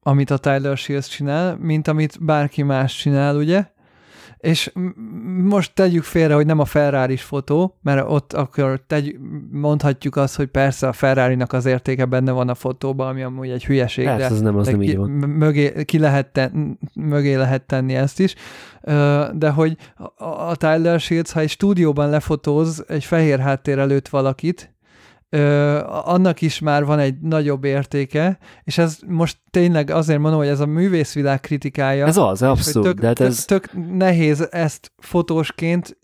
amit 0.00 0.30
a 0.30 0.38
Tyler 0.38 0.76
Shields 0.76 1.08
csinál, 1.08 1.56
mint 1.56 1.88
amit 1.88 2.24
bárki 2.24 2.62
más 2.62 2.96
csinál, 2.96 3.36
ugye? 3.36 3.66
És 4.40 4.72
most 5.42 5.74
tegyük 5.74 6.02
félre, 6.02 6.34
hogy 6.34 6.46
nem 6.46 6.58
a 6.58 6.64
ferrari 6.64 7.16
fotó, 7.16 7.78
mert 7.82 8.10
ott 8.10 8.32
akkor 8.32 8.82
tegy, 8.86 9.16
mondhatjuk 9.50 10.16
azt, 10.16 10.36
hogy 10.36 10.46
persze 10.46 10.88
a 10.88 10.92
ferrari 10.92 11.36
az 11.46 11.66
értéke 11.66 12.04
benne 12.04 12.32
van 12.32 12.48
a 12.48 12.54
fotóban, 12.54 13.08
ami 13.08 13.22
amúgy 13.22 13.50
egy 13.50 13.64
hülyeség, 13.64 14.04
persze, 14.04 14.28
de, 14.28 14.34
az 14.34 14.40
nem, 14.40 14.56
az 14.56 14.64
de 14.64 14.70
nem 14.70 14.80
ki, 14.80 14.88
így 14.88 14.96
van. 14.96 15.10
Mögé, 15.10 15.84
ki 15.84 15.98
lehet 15.98 16.26
ten, 16.32 16.78
mögé 16.94 17.34
lehet 17.34 17.62
tenni 17.62 17.94
ezt 17.94 18.20
is, 18.20 18.34
de 19.32 19.50
hogy 19.54 19.76
a 20.16 20.56
Tyler 20.56 21.00
Shields, 21.00 21.32
ha 21.32 21.40
egy 21.40 21.50
stúdióban 21.50 22.10
lefotóz 22.10 22.84
egy 22.88 23.04
fehér 23.04 23.38
háttér 23.38 23.78
előtt 23.78 24.08
valakit, 24.08 24.74
ö, 25.30 25.80
annak 25.86 26.40
is 26.40 26.58
már 26.58 26.84
van 26.84 26.98
egy 26.98 27.20
nagyobb 27.20 27.64
értéke, 27.64 28.38
és 28.64 28.78
ez 28.78 28.98
most 29.06 29.38
tényleg 29.50 29.90
azért 29.90 30.20
mondom, 30.20 30.40
hogy 30.40 30.48
ez 30.48 30.60
a 30.60 30.66
művészvilág 30.66 31.40
kritikája. 31.40 32.06
Ez 32.06 32.16
az, 32.16 32.42
abszolút. 32.42 32.88
Tök, 32.88 33.00
de 33.00 33.06
hát 33.06 33.20
ez... 33.20 33.44
tök, 33.44 33.66
tök 33.66 33.86
nehéz 33.88 34.48
ezt 34.50 34.92
fotósként 34.96 35.98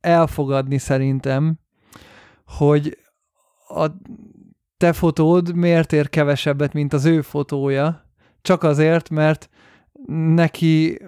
elfogadni 0.00 0.78
szerintem, 0.78 1.58
hogy 2.44 2.98
a 3.68 3.86
te 4.76 4.92
fotód 4.92 5.54
miért 5.54 5.92
ér 5.92 6.08
kevesebbet, 6.08 6.72
mint 6.72 6.92
az 6.92 7.04
ő 7.04 7.20
fotója, 7.20 8.04
csak 8.42 8.62
azért, 8.62 9.10
mert 9.10 9.48
neki 10.34 10.98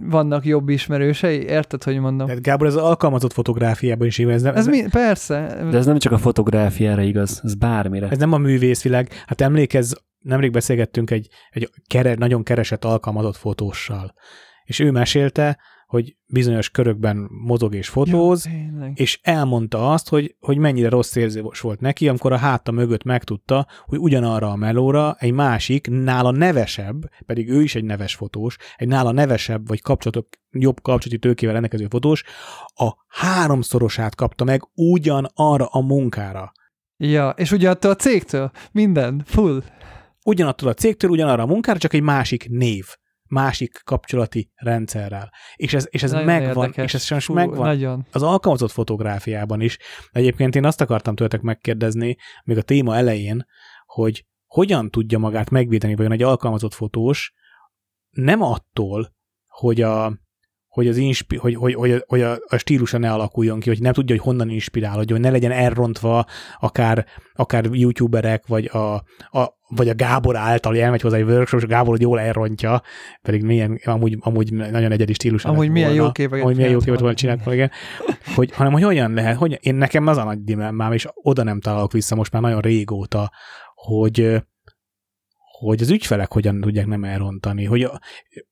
vannak 0.00 0.44
jobb 0.44 0.68
ismerősei, 0.68 1.42
érted, 1.42 1.82
hogy 1.82 1.98
mondom? 1.98 2.26
Tehát 2.26 2.42
Gábor, 2.42 2.66
ez 2.66 2.74
az 2.74 2.82
alkalmazott 2.82 3.32
fotográfiában 3.32 4.06
is 4.06 4.18
igaz. 4.18 4.34
Ez, 4.34 4.42
nem, 4.42 4.54
ez, 4.54 4.66
ez 4.66 4.66
mi? 4.66 4.88
Persze. 4.90 5.66
De 5.70 5.76
ez 5.76 5.86
nem 5.86 5.98
csak 5.98 6.12
a 6.12 6.18
fotográfiára 6.18 7.02
igaz, 7.02 7.40
ez 7.44 7.54
bármire. 7.54 8.08
Ez 8.08 8.18
nem 8.18 8.32
a 8.32 8.38
művészvilág. 8.38 9.08
Hát 9.26 9.40
emlékezz, 9.40 9.92
nemrég 10.18 10.50
beszélgettünk 10.50 11.10
egy, 11.10 11.28
egy 11.50 11.70
kere, 11.86 12.14
nagyon 12.14 12.42
keresett 12.42 12.84
alkalmazott 12.84 13.36
fotóssal, 13.36 14.14
és 14.64 14.78
ő 14.78 14.90
mesélte, 14.90 15.58
hogy 15.86 16.16
bizonyos 16.26 16.70
körökben 16.70 17.28
mozog 17.30 17.74
és 17.74 17.88
fotóz, 17.88 18.46
ja, 18.46 18.92
és 18.94 19.20
elmondta 19.22 19.90
azt, 19.92 20.08
hogy, 20.08 20.36
hogy 20.40 20.58
mennyire 20.58 20.88
rossz 20.88 21.16
érzés 21.16 21.60
volt 21.60 21.80
neki, 21.80 22.08
amikor 22.08 22.32
a 22.32 22.36
háta 22.36 22.72
mögött 22.72 23.02
megtudta, 23.02 23.66
hogy 23.84 23.98
ugyanarra 23.98 24.50
a 24.50 24.56
melóra 24.56 25.16
egy 25.18 25.32
másik, 25.32 25.88
nála 25.90 26.30
nevesebb, 26.30 27.10
pedig 27.26 27.50
ő 27.50 27.62
is 27.62 27.74
egy 27.74 27.84
neves 27.84 28.14
fotós, 28.14 28.56
egy 28.76 28.88
nála 28.88 29.12
nevesebb, 29.12 29.68
vagy 29.68 29.82
kapcsolatok, 29.82 30.28
jobb 30.50 30.82
kapcsolati 30.82 31.18
tőkével 31.18 31.52
rendelkező 31.52 31.86
fotós, 31.90 32.24
a 32.74 32.92
háromszorosát 33.08 34.14
kapta 34.14 34.44
meg 34.44 34.62
ugyanarra 34.74 35.66
a 35.66 35.80
munkára. 35.80 36.52
Ja, 36.96 37.30
és 37.30 37.52
ugyanattól 37.52 37.90
a 37.90 37.96
cégtől, 37.96 38.50
minden, 38.72 39.22
full. 39.24 39.62
Ugyanattól 40.24 40.68
a 40.68 40.74
cégtől, 40.74 41.10
ugyanarra 41.10 41.42
a 41.42 41.46
munkára, 41.46 41.78
csak 41.78 41.92
egy 41.92 42.02
másik 42.02 42.48
név 42.48 42.86
másik 43.28 43.80
kapcsolati 43.84 44.50
rendszerrel. 44.54 45.32
És 45.56 45.74
ez, 45.74 45.86
és 45.90 46.02
ez 46.02 46.12
megvan, 46.12 46.64
érdekes. 46.64 46.84
és 46.84 46.94
ez 46.94 47.02
sajnos 47.02 47.28
megvan 47.28 47.66
nagyon. 47.66 48.06
az 48.12 48.22
alkalmazott 48.22 48.70
fotográfiában 48.70 49.60
is. 49.60 49.78
Egyébként 50.10 50.54
én 50.54 50.64
azt 50.64 50.80
akartam 50.80 51.14
tőletek 51.14 51.40
megkérdezni, 51.40 52.16
még 52.44 52.56
a 52.56 52.62
téma 52.62 52.96
elején, 52.96 53.46
hogy 53.86 54.26
hogyan 54.46 54.90
tudja 54.90 55.18
magát 55.18 55.50
megvédeni, 55.50 55.94
vagy 55.94 56.12
egy 56.12 56.22
alkalmazott 56.22 56.74
fotós, 56.74 57.34
nem 58.10 58.42
attól, 58.42 59.14
hogy 59.46 59.80
a, 59.80 60.18
hogy, 60.76 60.88
az 60.88 60.96
inspi- 60.96 61.38
hogy, 61.38 61.54
hogy, 61.54 61.74
hogy, 61.74 62.04
hogy 62.06 62.22
a, 62.22 62.38
a 62.48 62.56
stílusa 62.56 62.98
ne 62.98 63.12
alakuljon 63.12 63.60
ki, 63.60 63.68
hogy 63.68 63.80
nem 63.80 63.92
tudja, 63.92 64.16
hogy 64.16 64.24
honnan 64.24 64.50
inspirálódjon, 64.50 65.18
hogy 65.18 65.26
ne 65.26 65.32
legyen 65.32 65.50
elrontva 65.50 66.24
akár, 66.60 67.06
akár 67.34 67.64
youtuberek, 67.72 68.46
vagy 68.46 68.70
a, 68.72 68.94
a, 69.38 69.58
vagy 69.68 69.88
a 69.88 69.94
Gábor 69.94 70.36
által 70.36 70.78
elmegy 70.78 71.00
hozzá 71.00 71.16
egy 71.16 71.22
workshop, 71.22 71.60
és 71.60 71.66
Gábor 71.66 72.00
jól 72.00 72.20
elrontja, 72.20 72.82
pedig 73.22 73.42
milyen, 73.42 73.80
amúgy, 73.84 74.16
amúgy 74.20 74.52
nagyon 74.52 74.92
egyedi 74.92 75.12
stílus. 75.12 75.44
Amúgy 75.44 75.70
milyen 75.70 75.88
volna, 75.88 76.04
jó 76.04 76.12
képeket 76.12 76.44
amúgy 76.44 76.56
milyen 76.56 76.70
jó 76.70 76.78
képet 76.78 77.00
volna 77.00 77.14
csinált 77.14 77.46
igen. 77.46 77.70
Hogy, 78.34 78.52
hanem, 78.52 78.72
hogy 78.72 78.82
hogyan 78.82 79.14
lehet, 79.14 79.36
hogy 79.36 79.58
én 79.60 79.74
nekem 79.74 80.06
az 80.06 80.16
a 80.16 80.24
nagy 80.24 80.42
dilemmám, 80.44 80.92
és 80.92 81.06
oda 81.14 81.42
nem 81.42 81.60
találok 81.60 81.92
vissza 81.92 82.14
most 82.14 82.32
már 82.32 82.42
nagyon 82.42 82.60
régóta, 82.60 83.32
hogy 83.74 84.42
hogy 85.58 85.82
az 85.82 85.90
ügyfelek 85.90 86.32
hogyan 86.32 86.60
tudják 86.60 86.86
nem 86.86 87.04
elrontani, 87.04 87.64
hogy, 87.64 87.88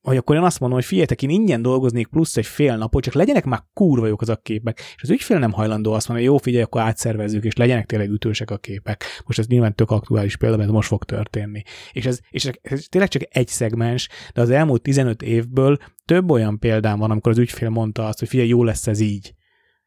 hogy 0.01 0.17
akkor 0.17 0.37
én 0.37 0.43
azt 0.43 0.61
mondom, 0.61 0.79
hogy 0.79 0.87
figyeljetek, 0.87 1.23
én 1.23 1.31
ingyen 1.31 1.63
dolgoznék 1.63 2.07
plusz 2.07 2.37
egy 2.37 2.47
fél 2.47 2.77
napot, 2.77 3.03
csak 3.03 3.15
legyenek 3.15 3.45
már 3.45 3.63
kurva 3.73 4.07
jók 4.07 4.21
az 4.21 4.29
a 4.29 4.37
képek, 4.37 4.81
és 4.97 5.03
az 5.03 5.11
ügyfél 5.11 5.39
nem 5.39 5.53
hajlandó 5.53 5.93
azt 5.93 6.09
mondani, 6.09 6.29
hogy 6.29 6.37
jó, 6.37 6.43
figyelj, 6.43 6.63
akkor 6.63 6.81
átszervezzük, 6.81 7.45
és 7.45 7.57
legyenek 7.57 7.87
tényleg 7.87 8.11
ütősek 8.11 8.51
a 8.51 8.57
képek. 8.57 9.05
Most 9.27 9.39
ez 9.39 9.47
nyilván 9.47 9.75
tök 9.75 9.91
aktuális 9.91 10.37
példa, 10.37 10.57
mert 10.57 10.71
most 10.71 10.89
fog 10.89 11.05
történni. 11.05 11.63
És 11.93 12.07
ez, 12.07 12.19
és 12.31 12.51
ez 12.63 12.85
tényleg 12.89 13.11
csak 13.11 13.23
egy 13.29 13.49
szegmens, 13.49 14.09
de 14.35 14.41
az 14.41 14.51
elmúlt 14.51 14.83
15 14.83 15.23
évből 15.23 15.79
több 16.05 16.31
olyan 16.31 16.59
példám 16.59 16.99
van, 16.99 17.11
amikor 17.11 17.33
az 17.33 17.39
ügyfél 17.39 17.69
mondta 17.69 18.07
azt, 18.07 18.19
hogy 18.19 18.29
figyelj, 18.29 18.49
jó 18.49 18.65
lesz 18.65 18.87
ez 18.87 19.01
így 19.01 19.35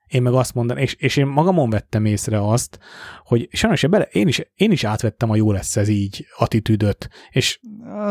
én 0.07 0.21
meg 0.21 0.33
azt 0.33 0.53
mondanám, 0.53 0.83
és, 0.83 0.93
és 0.93 1.17
én 1.17 1.25
magamon 1.25 1.69
vettem 1.69 2.05
észre 2.05 2.47
azt, 2.47 2.79
hogy 3.23 3.47
sajnos 3.51 3.87
bele, 3.87 4.03
én, 4.03 4.27
is, 4.27 4.41
én 4.55 4.71
is 4.71 4.83
átvettem 4.83 5.29
a 5.29 5.35
jó 5.35 5.51
lesz 5.51 5.77
ez 5.77 5.87
így 5.87 6.25
attitűdöt, 6.37 7.09
és... 7.29 7.59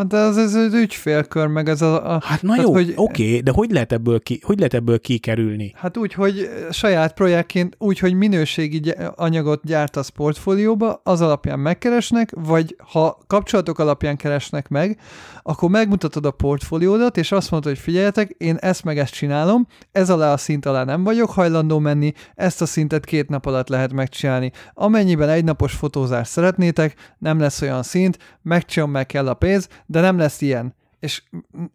De 0.09 0.17
az, 0.17 0.39
ez 0.39 0.55
az 0.55 0.75
ügyfélkör, 0.75 1.47
meg 1.47 1.69
ez 1.69 1.83
a... 1.83 2.15
a 2.15 2.21
hát 2.25 2.43
na 2.43 2.61
jó, 2.61 2.73
hogy, 2.73 2.93
oké, 2.97 3.41
de 3.41 3.51
hogy 3.51 3.71
lehet, 3.71 3.93
ebből 3.93 4.21
ki, 4.21 4.41
hogy 4.43 4.57
lehet 4.57 4.75
ebből 4.75 5.01
kikerülni? 5.01 5.73
Hát 5.77 5.97
úgy, 5.97 6.13
hogy 6.13 6.51
saját 6.71 7.15
projektként, 7.15 7.75
úgy, 7.79 7.99
hogy 7.99 8.15
minőségi 8.15 8.95
anyagot 9.15 9.61
gyártasz 9.65 10.09
portfólióba, 10.09 11.01
az 11.05 11.21
alapján 11.21 11.59
megkeresnek, 11.59 12.31
vagy 12.35 12.77
ha 12.93 13.19
kapcsolatok 13.27 13.79
alapján 13.79 14.17
keresnek 14.17 14.69
meg, 14.69 14.99
akkor 15.43 15.71
megmutatod 15.71 16.27
a 16.27 16.31
portfóliódat, 16.31 17.17
és 17.17 17.33
azt 17.33 17.51
mondod, 17.51 17.73
hogy 17.73 17.83
figyeljetek, 17.83 18.35
én 18.39 18.57
ezt 18.57 18.85
meg 18.85 18.99
ezt 18.99 19.13
csinálom, 19.13 19.67
ez 19.93 20.11
alá 20.11 20.33
a 20.33 20.37
szint 20.37 20.67
alá 20.67 20.85
nem 20.85 21.05
vagyok 21.05 21.31
hajlandó 21.31 21.79
menni, 21.79 22.13
ezt 22.35 22.63
a 22.63 22.67
szintet 22.67 23.05
két 23.05 23.29
nap 23.29 23.47
alatt 23.47 23.69
lehet 23.69 23.93
megcsinálni. 23.93 24.53
Amennyiben 24.75 25.29
egy 25.29 25.45
napos 25.45 25.73
fotózást 25.73 26.31
szeretnétek, 26.31 27.15
nem 27.19 27.41
lesz 27.41 27.63
olyan 27.63 27.83
szint, 27.83 28.19
megcsinálom, 28.43 28.93
meg 28.93 29.07
kell 29.07 29.29
a 29.29 29.35
pénz, 29.35 29.66
de 29.87 30.01
nem 30.01 30.19
lesz 30.19 30.41
ilyen. 30.41 30.75
És 31.01 31.23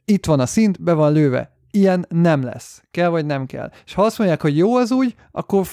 itt 0.06 0.26
van 0.26 0.40
a 0.40 0.46
szint, 0.46 0.84
be 0.84 0.94
van 0.94 1.12
lőve 1.12 1.52
ilyen 1.72 2.06
nem 2.10 2.44
lesz. 2.44 2.84
Kell 2.92 3.10
vagy 3.10 3.26
nem 3.26 3.46
kell. 3.46 3.72
És 3.86 3.94
ha 3.94 4.04
azt 4.04 4.18
mondják, 4.18 4.42
hogy 4.42 4.58
jó 4.58 4.76
az 4.76 4.92
úgy, 4.92 5.16
akkor 5.32 5.66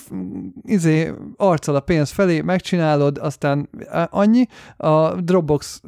izé, 0.63 1.13
arccal 1.37 1.75
a 1.75 1.81
pénz 1.81 2.11
felé, 2.11 2.41
megcsinálod, 2.41 3.19
aztán 3.19 3.69
annyi. 4.11 4.47
A 4.77 5.15
Dropbox 5.15 5.83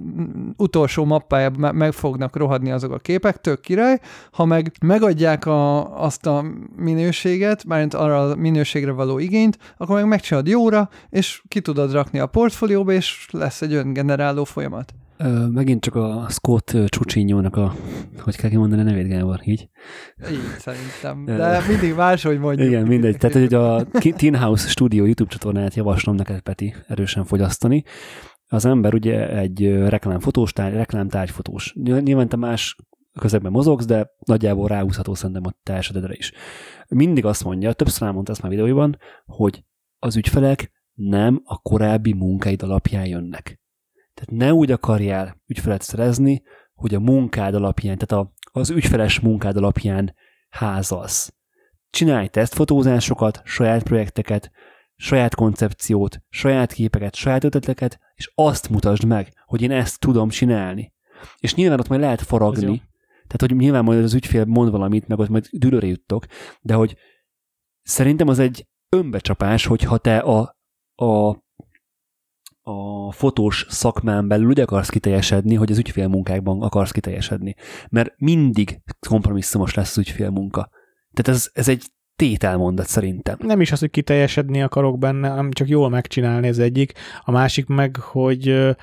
utolsó 0.57 1.05
mappájában 1.05 1.75
meg 1.75 1.93
fognak 1.93 2.37
rohadni 2.37 2.71
azok 2.71 2.93
a 2.93 2.99
képek, 2.99 3.41
tök 3.41 3.61
király. 3.61 4.01
Ha 4.33 4.45
meg 4.45 4.73
megadják 4.81 5.47
a, 5.47 6.03
azt 6.03 6.27
a 6.27 6.45
minőséget, 6.77 7.65
mármint 7.65 7.95
arra 7.95 8.31
a 8.31 8.35
minőségre 8.35 8.93
való 8.93 9.19
igényt, 9.19 9.59
akkor 9.77 9.95
meg 9.97 10.07
megcsinálod 10.07 10.49
jóra, 10.49 10.89
és 11.11 11.43
ki 11.49 11.61
tudod 11.61 11.93
rakni 11.93 12.19
a 12.19 12.27
portfólióba, 12.27 12.93
és 12.93 13.29
lesz 13.31 13.63
egy 13.63 13.73
öngeneráló 13.75 14.45
folyamat. 14.45 14.95
Megint 15.53 15.81
csak 15.81 15.95
a 15.95 16.27
Scott 16.29 16.77
Csucsinyónak 16.87 17.57
a, 17.57 17.75
hogy 18.19 18.37
kell 18.37 18.51
kimondani 18.51 18.81
a 18.81 18.85
nevét, 18.85 19.09
Gábor, 19.09 19.41
így? 19.45 19.69
Így 20.31 20.39
szerintem, 20.59 21.25
de 21.25 21.61
mindig 21.69 21.95
máshogy 21.95 22.39
mondjuk. 22.39 22.69
Igen, 22.69 22.87
mindegy. 22.87 23.17
Tehát, 23.17 23.37
hogy 23.37 23.55
a 23.55 23.85
Teen 24.17 24.37
House 24.37 24.69
Studio 24.69 25.05
YouTube 25.05 25.31
csatornáját 25.31 25.75
javaslom 25.75 26.15
neked, 26.15 26.41
Peti, 26.41 26.75
erősen 26.87 27.25
fogyasztani. 27.25 27.85
Az 28.47 28.65
ember 28.65 28.95
ugye 28.95 29.29
egy 29.39 29.73
reklámfotós, 29.89 30.53
reklámtárgyfotós. 30.55 31.75
Nyilván 31.83 32.29
te 32.29 32.37
más 32.37 32.77
közegben 33.19 33.53
mozogsz, 33.53 33.87
de 33.87 34.11
nagyjából 34.27 34.69
ráhúzható 34.69 35.15
szerintem 35.15 35.43
a 35.47 35.55
te 35.63 35.73
esetedre 35.73 36.15
is. 36.15 36.33
Mindig 36.89 37.25
azt 37.25 37.45
mondja, 37.45 37.73
többször 37.73 38.07
elmondta 38.07 38.33
ezt 38.33 38.43
már 38.43 38.51
videóiban, 38.51 38.99
hogy 39.25 39.65
az 39.99 40.17
ügyfelek 40.17 40.71
nem 40.95 41.41
a 41.45 41.59
korábbi 41.59 42.13
munkáid 42.13 42.63
alapján 42.63 43.07
jönnek. 43.07 43.60
Tehát 44.21 44.45
ne 44.45 44.53
úgy 44.55 44.71
akarjál 44.71 45.43
ügyfelet 45.47 45.83
szerezni, 45.83 46.43
hogy 46.75 46.95
a 46.95 47.01
munkád 47.01 47.55
alapján, 47.55 47.99
tehát 47.99 48.25
a, 48.25 48.33
az 48.53 48.71
ügyfeles 48.71 49.21
munkád 49.21 49.57
alapján 49.57 50.15
házalsz. 50.49 51.35
Csinálj 51.91 52.29
tesztfotózásokat, 52.29 53.41
saját 53.45 53.83
projekteket, 53.83 54.51
saját 54.97 55.35
koncepciót, 55.35 56.23
saját 56.29 56.73
képeket, 56.73 57.15
saját 57.15 57.45
ötleteket, 57.45 57.99
és 58.15 58.33
azt 58.35 58.69
mutasd 58.69 59.05
meg, 59.05 59.33
hogy 59.45 59.63
én 59.63 59.71
ezt 59.71 60.01
tudom 60.01 60.29
csinálni. 60.29 60.93
És 61.39 61.55
nyilván 61.55 61.79
ott 61.79 61.89
majd 61.89 62.01
lehet 62.01 62.23
faragni, 62.23 62.83
tehát 63.27 63.41
hogy 63.41 63.57
nyilván 63.57 63.85
majd 63.85 64.03
az 64.03 64.15
ügyfél 64.15 64.45
mond 64.45 64.71
valamit, 64.71 65.07
meg 65.07 65.19
ott 65.19 65.29
majd 65.29 65.49
dülőre 65.53 65.87
juttok, 65.87 66.27
de 66.61 66.75
hogy 66.75 66.97
szerintem 67.83 68.29
az 68.29 68.39
egy 68.39 68.69
önbecsapás, 68.89 69.67
hogyha 69.67 69.99
te 69.99 70.19
a, 70.19 70.57
a 70.95 71.39
a 72.63 73.13
fotós 73.13 73.67
szakmán 73.69 74.29
belül 74.29 74.47
úgy 74.47 74.61
akarsz 74.61 74.89
kiteljesedni, 74.89 75.55
hogy 75.55 75.71
az 75.71 75.79
ügyfélmunkákban 75.79 76.63
akarsz 76.63 76.91
kiteljesedni. 76.91 77.55
Mert 77.89 78.15
mindig 78.17 78.81
kompromisszumos 79.09 79.75
lesz 79.75 79.91
az 79.91 79.99
ügyfélmunka. 79.99 80.71
Tehát 81.13 81.41
ez, 81.41 81.51
ez 81.53 81.69
egy 81.69 81.85
tételmondat 82.17 82.87
szerintem. 82.87 83.37
Nem 83.41 83.61
is 83.61 83.73
az, 83.73 83.79
hogy 83.81 83.91
kiteljesedni 83.91 84.63
akarok 84.63 84.99
benne, 84.99 85.29
hanem 85.29 85.51
csak 85.51 85.69
jól 85.69 85.89
megcsinálni 85.89 86.49
az 86.49 86.59
egyik. 86.59 86.93
A 87.21 87.31
másik 87.31 87.67
meg, 87.67 87.97
hogy 87.97 88.75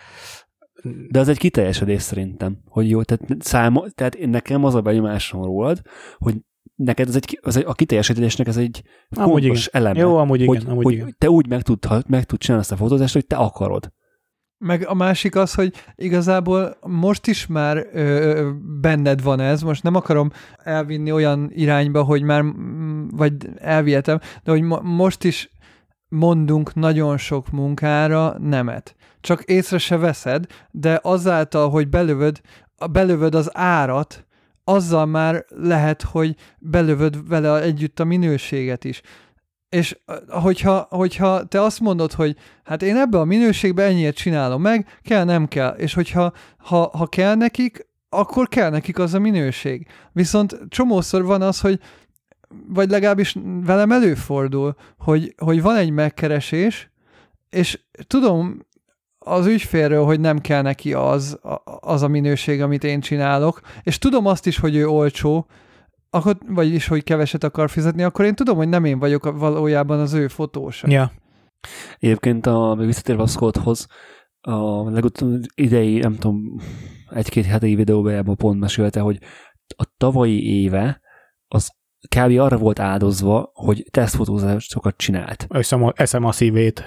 de 1.09 1.19
az 1.19 1.27
egy 1.27 1.37
kiteljesedés 1.37 2.01
szerintem, 2.01 2.57
hogy 2.65 2.89
jó, 2.89 3.03
tehát, 3.03 3.23
számo, 3.39 3.89
tehát 3.89 4.17
nekem 4.19 4.63
az 4.63 4.75
a 4.75 4.81
benyomásom 4.81 5.43
rólad, 5.43 5.81
hogy 6.17 6.35
neked 6.77 7.07
ez 7.07 7.15
egy, 7.15 7.39
az 7.41 7.57
egy, 7.57 7.63
a 7.67 7.73
kiteljesedésnek 7.73 8.47
ez 8.47 8.57
egy 8.57 8.83
fontos 9.09 9.65
eleme. 9.65 9.99
Jó, 9.99 10.17
amúgy 10.17 10.41
igen, 10.41 10.55
hogy, 10.55 10.65
amúgy 10.69 10.83
hogy 10.83 10.93
igen. 10.93 11.15
te 11.17 11.29
úgy 11.29 11.47
meg 11.47 11.61
tud, 11.61 11.79
meg 12.07 12.23
tud 12.23 12.39
csinálni 12.39 12.63
ezt 12.63 12.71
a 12.71 12.83
fotózást, 12.83 13.13
hogy 13.13 13.25
te 13.25 13.35
akarod. 13.35 13.91
Meg 14.57 14.87
a 14.87 14.93
másik 14.93 15.35
az, 15.35 15.53
hogy 15.53 15.73
igazából 15.95 16.77
most 16.81 17.27
is 17.27 17.47
már 17.47 17.87
ö, 17.93 18.51
benned 18.81 19.21
van 19.21 19.39
ez, 19.39 19.61
most 19.61 19.83
nem 19.83 19.95
akarom 19.95 20.31
elvinni 20.57 21.11
olyan 21.11 21.49
irányba, 21.53 22.03
hogy 22.03 22.21
már, 22.21 22.43
vagy 23.09 23.33
elvihetem, 23.55 24.19
de 24.43 24.51
hogy 24.51 24.61
mo- 24.61 24.83
most 24.83 25.23
is 25.23 25.51
mondunk 26.09 26.73
nagyon 26.73 27.17
sok 27.17 27.51
munkára 27.51 28.37
nemet. 28.39 28.95
Csak 29.21 29.43
észre 29.43 29.77
se 29.77 29.97
veszed, 29.97 30.45
de 30.71 30.99
azáltal, 31.03 31.69
hogy 31.69 31.89
belövöd, 31.89 32.41
belövöd 32.91 33.35
az 33.35 33.49
árat, 33.53 34.26
azzal 34.69 35.05
már 35.05 35.45
lehet, 35.49 36.01
hogy 36.01 36.35
belövöd 36.57 37.27
vele 37.27 37.61
együtt 37.61 37.99
a 37.99 38.03
minőséget 38.03 38.83
is. 38.83 39.01
És 39.69 39.97
hogyha, 40.27 40.87
hogyha 40.89 41.43
te 41.43 41.61
azt 41.61 41.79
mondod, 41.79 42.13
hogy 42.13 42.35
hát 42.63 42.81
én 42.81 42.95
ebbe 42.95 43.19
a 43.19 43.25
minőségbe 43.25 43.83
ennyit 43.83 44.15
csinálom 44.15 44.61
meg, 44.61 44.99
kell, 45.01 45.23
nem 45.23 45.47
kell, 45.47 45.73
és 45.73 45.93
hogyha 45.93 46.33
ha, 46.57 46.89
ha 46.97 47.07
kell 47.07 47.35
nekik, 47.35 47.87
akkor 48.09 48.47
kell 48.47 48.69
nekik 48.69 48.99
az 48.99 49.13
a 49.13 49.19
minőség. 49.19 49.87
Viszont 50.11 50.59
csomószor 50.69 51.23
van 51.23 51.41
az, 51.41 51.59
hogy 51.59 51.79
vagy 52.67 52.89
legalábbis 52.89 53.35
velem 53.43 53.91
előfordul, 53.91 54.75
hogy, 54.97 55.33
hogy 55.37 55.61
van 55.61 55.75
egy 55.75 55.89
megkeresés, 55.89 56.91
és 57.49 57.79
tudom 58.07 58.66
az 59.27 59.45
ügyfélről, 59.45 60.03
hogy 60.03 60.19
nem 60.19 60.39
kell 60.39 60.61
neki 60.61 60.93
az, 60.93 61.39
az 61.79 62.01
a 62.01 62.07
minőség, 62.07 62.61
amit 62.61 62.83
én 62.83 62.99
csinálok, 62.99 63.61
és 63.83 63.97
tudom 63.97 64.25
azt 64.25 64.45
is, 64.45 64.57
hogy 64.57 64.75
ő 64.75 64.87
olcsó, 64.87 65.47
akkor, 66.09 66.37
vagyis, 66.47 66.87
hogy 66.87 67.03
keveset 67.03 67.43
akar 67.43 67.69
fizetni, 67.69 68.03
akkor 68.03 68.25
én 68.25 68.35
tudom, 68.35 68.57
hogy 68.57 68.69
nem 68.69 68.85
én 68.85 68.99
vagyok 68.99 69.37
valójában 69.39 69.99
az 69.99 70.13
ő 70.13 70.27
fotósa. 70.27 70.87
Ja. 70.89 71.11
Egyébként 71.99 72.45
a 72.45 72.75
visszatérve 72.75 73.21
a 73.21 73.27
Scotthoz, 73.27 73.87
a 74.41 74.89
legutóbb 74.89 75.41
idei, 75.55 75.99
nem 75.99 76.15
tudom, 76.15 76.59
egy-két 77.09 77.45
heti 77.45 77.75
videóban 77.75 78.35
pont 78.35 78.59
mesélte, 78.59 78.99
hogy 78.99 79.19
a 79.77 79.85
tavalyi 79.97 80.61
éve 80.61 81.01
az 81.47 81.71
kb. 82.07 82.39
arra 82.39 82.57
volt 82.57 82.79
áldozva, 82.79 83.51
hogy 83.53 83.85
tesztfotózásokat 83.91 84.97
csinált. 84.97 85.45
Eszem 85.49 85.83
a, 85.83 85.93
eszem 85.95 86.23
a 86.23 86.31
szívét. 86.31 86.83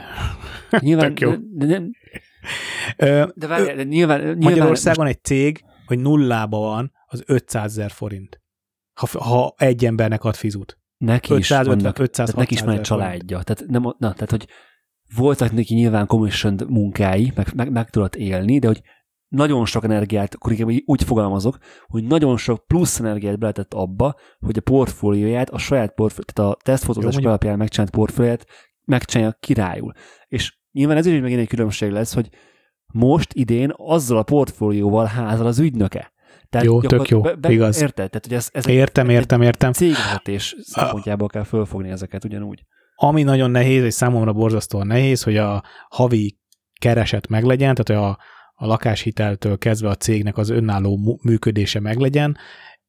Nyilván, 0.79 1.13
jó. 1.17 1.35
De, 1.37 1.67
de, 1.67 1.83
de, 3.35 3.47
várjál, 3.47 3.77
de 3.77 3.83
nyilván, 3.83 4.21
nyilván... 4.21 4.39
Magyarországon 4.39 5.05
most... 5.05 5.17
egy 5.17 5.25
cég, 5.25 5.65
hogy 5.87 5.99
nullába 5.99 6.59
van, 6.59 6.93
az 7.07 7.23
500 7.27 7.65
ezer 7.65 7.91
forint. 7.91 8.41
Ha, 8.95 9.23
ha 9.23 9.55
egy 9.57 9.85
embernek 9.85 10.25
ad 10.25 10.35
fizut. 10.35 10.79
Neki 10.97 11.33
550, 11.33 11.61
is 11.61 11.67
vannak, 11.67 11.99
500, 11.99 12.27
tehát 12.27 12.41
neki 12.41 12.55
is 12.55 12.61
van 12.61 12.75
egy 12.75 12.81
családja. 12.81 13.43
Tehát, 13.43 13.65
nem, 13.67 13.83
na, 13.83 14.13
tehát, 14.13 14.31
hogy 14.31 14.49
voltak 15.17 15.53
neki 15.53 15.75
nyilván 15.75 16.07
commission 16.07 16.61
munkái, 16.69 17.33
meg, 17.35 17.55
meg, 17.55 17.71
meg 17.71 17.91
tudott 17.91 18.17
élni, 18.17 18.59
de 18.59 18.67
hogy 18.67 18.83
nagyon 19.29 19.65
sok 19.65 19.85
energiát, 19.85 20.35
akkor 20.35 20.53
inkább 20.53 20.83
úgy 20.85 21.03
fogalmazok, 21.03 21.59
hogy 21.87 22.05
nagyon 22.05 22.37
sok 22.37 22.67
plusz 22.67 23.01
energiát 23.01 23.39
beletett 23.39 23.75
abba, 23.75 24.15
hogy 24.39 24.57
a 24.57 24.61
portfólióját, 24.61 25.51
a 25.51 25.59
saját 25.59 25.95
portfólióját, 25.95 26.35
tehát 26.35 26.53
a 26.53 26.57
tesztfotózás 26.63 27.17
alapján 27.17 27.59
megcsinált 27.59 27.91
portfólióját 27.91 28.47
megcsinálja 28.85 29.37
királyul. 29.41 29.93
És 30.27 30.60
nyilván 30.73 30.97
ez 30.97 31.07
is 31.07 31.21
megint 31.21 31.41
egy 31.41 31.49
különbség 31.49 31.91
lesz, 31.91 32.15
hogy 32.15 32.29
most 32.93 33.33
idén 33.33 33.73
azzal 33.77 34.19
a 34.19 34.23
portfólióval 34.23 35.05
házal 35.05 35.47
az 35.47 35.59
ügynöke. 35.59 36.13
Tehát 36.49 36.67
jó, 36.67 36.81
tök 36.81 37.09
jó, 37.09 37.21
be, 37.21 37.35
be, 37.35 37.51
igaz. 37.51 37.81
Érted? 37.81 38.11
Tehát, 38.11 38.27
hogy 38.27 38.35
ez, 38.35 38.49
ez 38.53 38.69
értem, 38.69 39.09
egy, 39.09 39.15
értem, 39.15 39.43
értem. 39.43 39.73
Cégvezetés 39.73 40.57
szempontjából 40.61 41.29
kell 41.29 41.43
fölfogni 41.43 41.91
ezeket 41.91 42.25
ugyanúgy. 42.25 42.65
Ami 42.95 43.23
nagyon 43.23 43.51
nehéz, 43.51 43.85
és 43.85 43.95
számomra 43.95 44.33
borzasztóan 44.33 44.87
nehéz, 44.87 45.23
hogy 45.23 45.37
a 45.37 45.63
havi 45.89 46.39
kereset 46.81 47.29
meglegyen, 47.29 47.75
tehát 47.75 48.03
hogy 48.03 48.11
a, 48.11 48.19
a 48.55 48.67
lakáshiteltől 48.67 49.59
kezdve 49.59 49.89
a 49.89 49.95
cégnek 49.95 50.37
az 50.37 50.49
önálló 50.49 51.19
működése 51.23 51.81
meglegyen, 51.81 52.37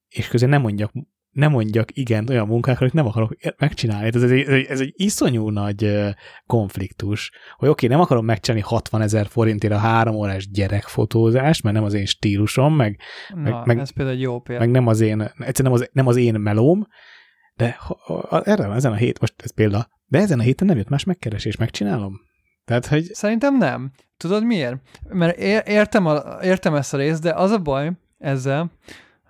és 0.07 0.27
közben 0.27 0.49
nem 0.49 0.61
mondjak 0.61 0.91
nem 1.31 1.51
mondjak 1.51 1.97
igen 1.97 2.29
olyan 2.29 2.47
munkákra, 2.47 2.85
hogy 2.85 2.93
nem 2.93 3.05
akarok 3.05 3.35
megcsinálni. 3.57 4.09
Ez 4.13 4.23
egy, 4.23 4.39
ez 4.39 4.47
egy, 4.47 4.65
ez 4.65 4.79
egy 4.79 4.93
iszonyú 4.95 5.49
nagy 5.49 6.13
konfliktus, 6.45 7.31
hogy 7.55 7.69
oké, 7.69 7.85
okay, 7.85 7.97
nem 7.97 8.05
akarom 8.05 8.25
megcsinálni 8.25 8.67
60 8.67 9.01
ezer 9.01 9.27
forintért 9.27 9.73
a 9.73 9.77
három 9.77 10.15
órás 10.15 10.49
gyerekfotózást, 10.49 11.63
mert 11.63 11.75
nem 11.75 11.83
az 11.83 11.93
én 11.93 12.05
stílusom, 12.05 12.75
meg, 12.75 12.99
Na, 13.29 13.41
meg, 13.41 13.65
meg, 13.65 13.79
ez 13.79 13.93
például 13.93 14.15
egy 14.15 14.21
jó 14.21 14.39
példa. 14.39 14.63
meg 14.63 14.71
nem 14.73 14.87
az 14.87 14.99
én, 14.99 15.21
egyszerűen 15.21 15.53
nem 15.55 15.73
az, 15.73 15.89
nem 15.91 16.07
az 16.07 16.15
én 16.15 16.39
melóm, 16.39 16.87
de 17.55 17.77
erre 18.43 18.73
ezen 18.73 18.91
a 18.91 18.95
hét, 18.95 19.19
most 19.19 19.33
ez 19.37 19.53
példa, 19.53 19.87
de 20.05 20.19
ezen 20.19 20.39
a 20.39 20.43
héten 20.43 20.67
nem 20.67 20.77
jött 20.77 20.89
más 20.89 21.03
megkeresés, 21.03 21.55
megcsinálom. 21.55 22.19
Tehát, 22.65 22.85
hogy... 22.85 23.03
Szerintem 23.03 23.57
nem. 23.57 23.91
Tudod 24.17 24.45
miért? 24.45 24.75
Mert 25.09 25.37
értem, 25.67 26.05
a, 26.05 26.21
értem 26.43 26.75
ezt 26.75 26.93
a 26.93 26.97
részt, 26.97 27.21
de 27.21 27.33
az 27.33 27.51
a 27.51 27.59
baj 27.59 27.91
ezzel, 28.17 28.71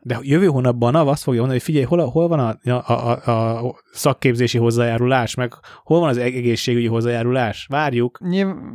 de 0.04 0.20
jövő 0.22 0.46
hónapban 0.46 0.92
NAV 0.92 1.08
azt 1.08 1.24
fogja 1.24 1.40
mondani, 1.40 1.60
hogy 1.60 1.74
figyelj, 1.74 1.86
hol, 1.86 2.10
hol 2.10 2.28
van 2.28 2.40
a, 2.40 2.72
a, 2.72 2.92
a, 2.94 3.68
a 3.68 3.76
szakképzési 3.92 4.58
hozzájárulás, 4.58 5.36
meg 5.36 5.54
hol 5.84 6.00
van 6.00 6.10
az 6.10 6.18
egészségügyi 6.18 6.88
hozzájárulás? 6.88 7.66
Várjuk. 7.70 8.20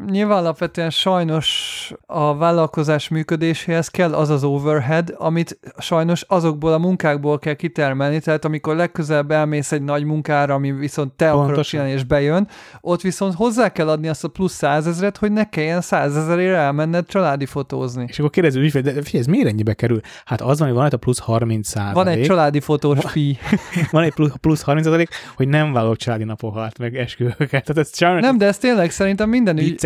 Nyilván 0.07 0.39
alapvetően 0.39 0.91
sajnos 0.91 1.93
a 2.07 2.37
vállalkozás 2.37 3.09
működéséhez 3.09 3.89
kell 3.89 4.15
az 4.15 4.31
az 4.31 4.45
overhead, 4.45 5.15
amit 5.19 5.59
sajnos 5.79 6.23
azokból 6.29 6.73
a 6.73 6.79
munkákból 6.79 7.39
kell 7.39 7.55
kitermelni, 7.55 8.21
tehát 8.21 8.45
amikor 8.45 8.77
legközelebb 8.77 9.31
elmész 9.31 9.73
egy 9.73 9.83
nagy 9.83 10.05
munkára, 10.05 10.55
ami 10.55 10.73
viszont 10.73 11.13
te 11.13 11.25
Pontosan. 11.25 11.47
akarod 11.47 11.65
csinálni 11.65 11.93
és 11.93 12.05
bejön, 12.05 12.49
ott 12.81 13.01
viszont 13.01 13.35
hozzá 13.35 13.69
kell 13.69 13.89
adni 13.89 14.09
azt 14.09 14.25
a 14.25 14.29
plusz 14.29 14.53
százezret, 14.53 15.17
hogy 15.17 15.33
ne 15.33 15.49
kelljen 15.49 15.81
százezerért 15.81 16.55
elmenned 16.55 17.07
családi 17.07 17.47
fotózni. 17.47 18.05
És 18.09 18.19
akkor 18.19 18.31
kérdező 18.31 18.61
ügyfél, 18.61 18.83
de 18.83 18.91
figyelj, 18.91 19.19
ez 19.19 19.27
miért 19.27 19.47
ennyibe 19.49 19.75
kerül? 19.75 20.01
Hát 20.25 20.41
az 20.41 20.59
van, 20.59 20.69
hogy 20.69 20.77
van 20.77 20.87
itt 20.87 20.93
a 20.93 20.97
plusz 20.97 21.19
30 21.19 21.69
százalék. 21.69 21.95
Van 21.95 22.07
egy 22.07 22.23
családi 22.23 22.61
fotós 22.61 22.99
fi. 23.07 23.39
van 23.91 24.03
egy 24.03 24.15
plusz 24.41 24.63
30 24.63 24.87
százalék, 25.07 25.35
hogy 25.37 25.49
nem 25.49 25.73
vállalok 25.73 25.97
családi 25.97 26.25
napokat, 26.25 26.79
meg 26.79 26.97
esküvőket. 26.97 27.49
Tehát 27.49 27.79
ez 27.79 27.97
sajnos... 27.97 28.23
Nem, 28.23 28.39
de 28.39 28.47
ez 28.47 28.59
tényleg 28.59 28.91
szerintem 28.91 29.29
minden 29.29 29.59
ügy, 29.59 29.79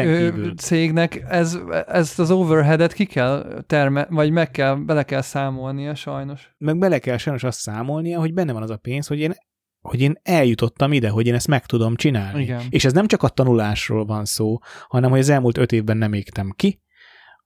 cégnek 0.57 1.25
ez, 1.29 1.59
ezt 1.87 2.19
az 2.19 2.31
overheadet 2.31 2.93
ki 2.93 3.05
kell 3.05 3.63
terme, 3.67 4.07
vagy 4.11 4.31
meg 4.31 4.51
kell, 4.51 4.75
bele 4.75 5.03
kell 5.03 5.21
számolnia 5.21 5.95
sajnos. 5.95 6.55
Meg 6.59 6.79
bele 6.79 6.99
kell 6.99 7.17
sajnos 7.17 7.45
azt 7.45 7.61
számolnia, 7.61 8.19
hogy 8.19 8.35
benne 8.35 8.53
van 8.53 8.63
az 8.63 8.71
a 8.71 8.77
pénz, 8.77 9.07
hogy 9.07 9.19
én 9.19 9.35
hogy 9.81 10.01
én 10.01 10.15
eljutottam 10.23 10.93
ide, 10.93 11.09
hogy 11.09 11.27
én 11.27 11.35
ezt 11.35 11.49
meg 11.49 11.67
tudom 11.67 11.97
csinálni. 11.97 12.43
Igen. 12.43 12.63
És 12.69 12.85
ez 12.85 12.93
nem 12.93 13.07
csak 13.07 13.23
a 13.23 13.29
tanulásról 13.29 14.05
van 14.05 14.25
szó, 14.25 14.59
hanem 14.89 15.11
hogy 15.11 15.19
az 15.19 15.29
elmúlt 15.29 15.59
öt 15.59 15.73
évben 15.73 15.97
nem 15.97 16.13
égtem 16.13 16.53
ki, 16.57 16.81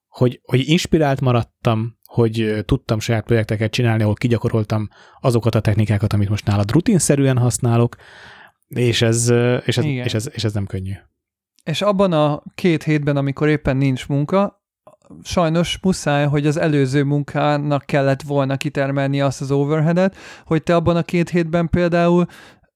hogy, 0.08 0.40
hogy 0.42 0.68
inspirált 0.68 1.20
maradtam, 1.20 1.98
hogy 2.14 2.64
tudtam 2.64 3.00
saját 3.00 3.24
projekteket 3.24 3.70
csinálni, 3.70 4.02
ahol 4.02 4.14
kigyakoroltam 4.14 4.88
azokat 5.20 5.54
a 5.54 5.60
technikákat, 5.60 6.12
amit 6.12 6.28
most 6.28 6.46
nálad 6.46 6.70
rutinszerűen 6.70 7.38
használok, 7.38 7.96
és 8.68 9.02
ez, 9.02 9.28
és 9.64 9.76
ez, 9.78 9.84
és 9.84 10.14
ez, 10.14 10.28
és 10.32 10.44
ez 10.44 10.52
nem 10.52 10.66
könnyű. 10.66 10.92
És 11.64 11.82
abban 11.82 12.12
a 12.12 12.42
két 12.54 12.82
hétben, 12.82 13.16
amikor 13.16 13.48
éppen 13.48 13.76
nincs 13.76 14.08
munka, 14.08 14.62
sajnos 15.22 15.78
muszáj, 15.82 16.26
hogy 16.26 16.46
az 16.46 16.56
előző 16.56 17.02
munkának 17.02 17.86
kellett 17.86 18.22
volna 18.22 18.56
kitermelni 18.56 19.20
azt 19.20 19.40
az 19.40 19.50
overheadet, 19.50 20.16
hogy 20.44 20.62
te 20.62 20.74
abban 20.74 20.96
a 20.96 21.02
két 21.02 21.30
hétben 21.30 21.68
például 21.68 22.26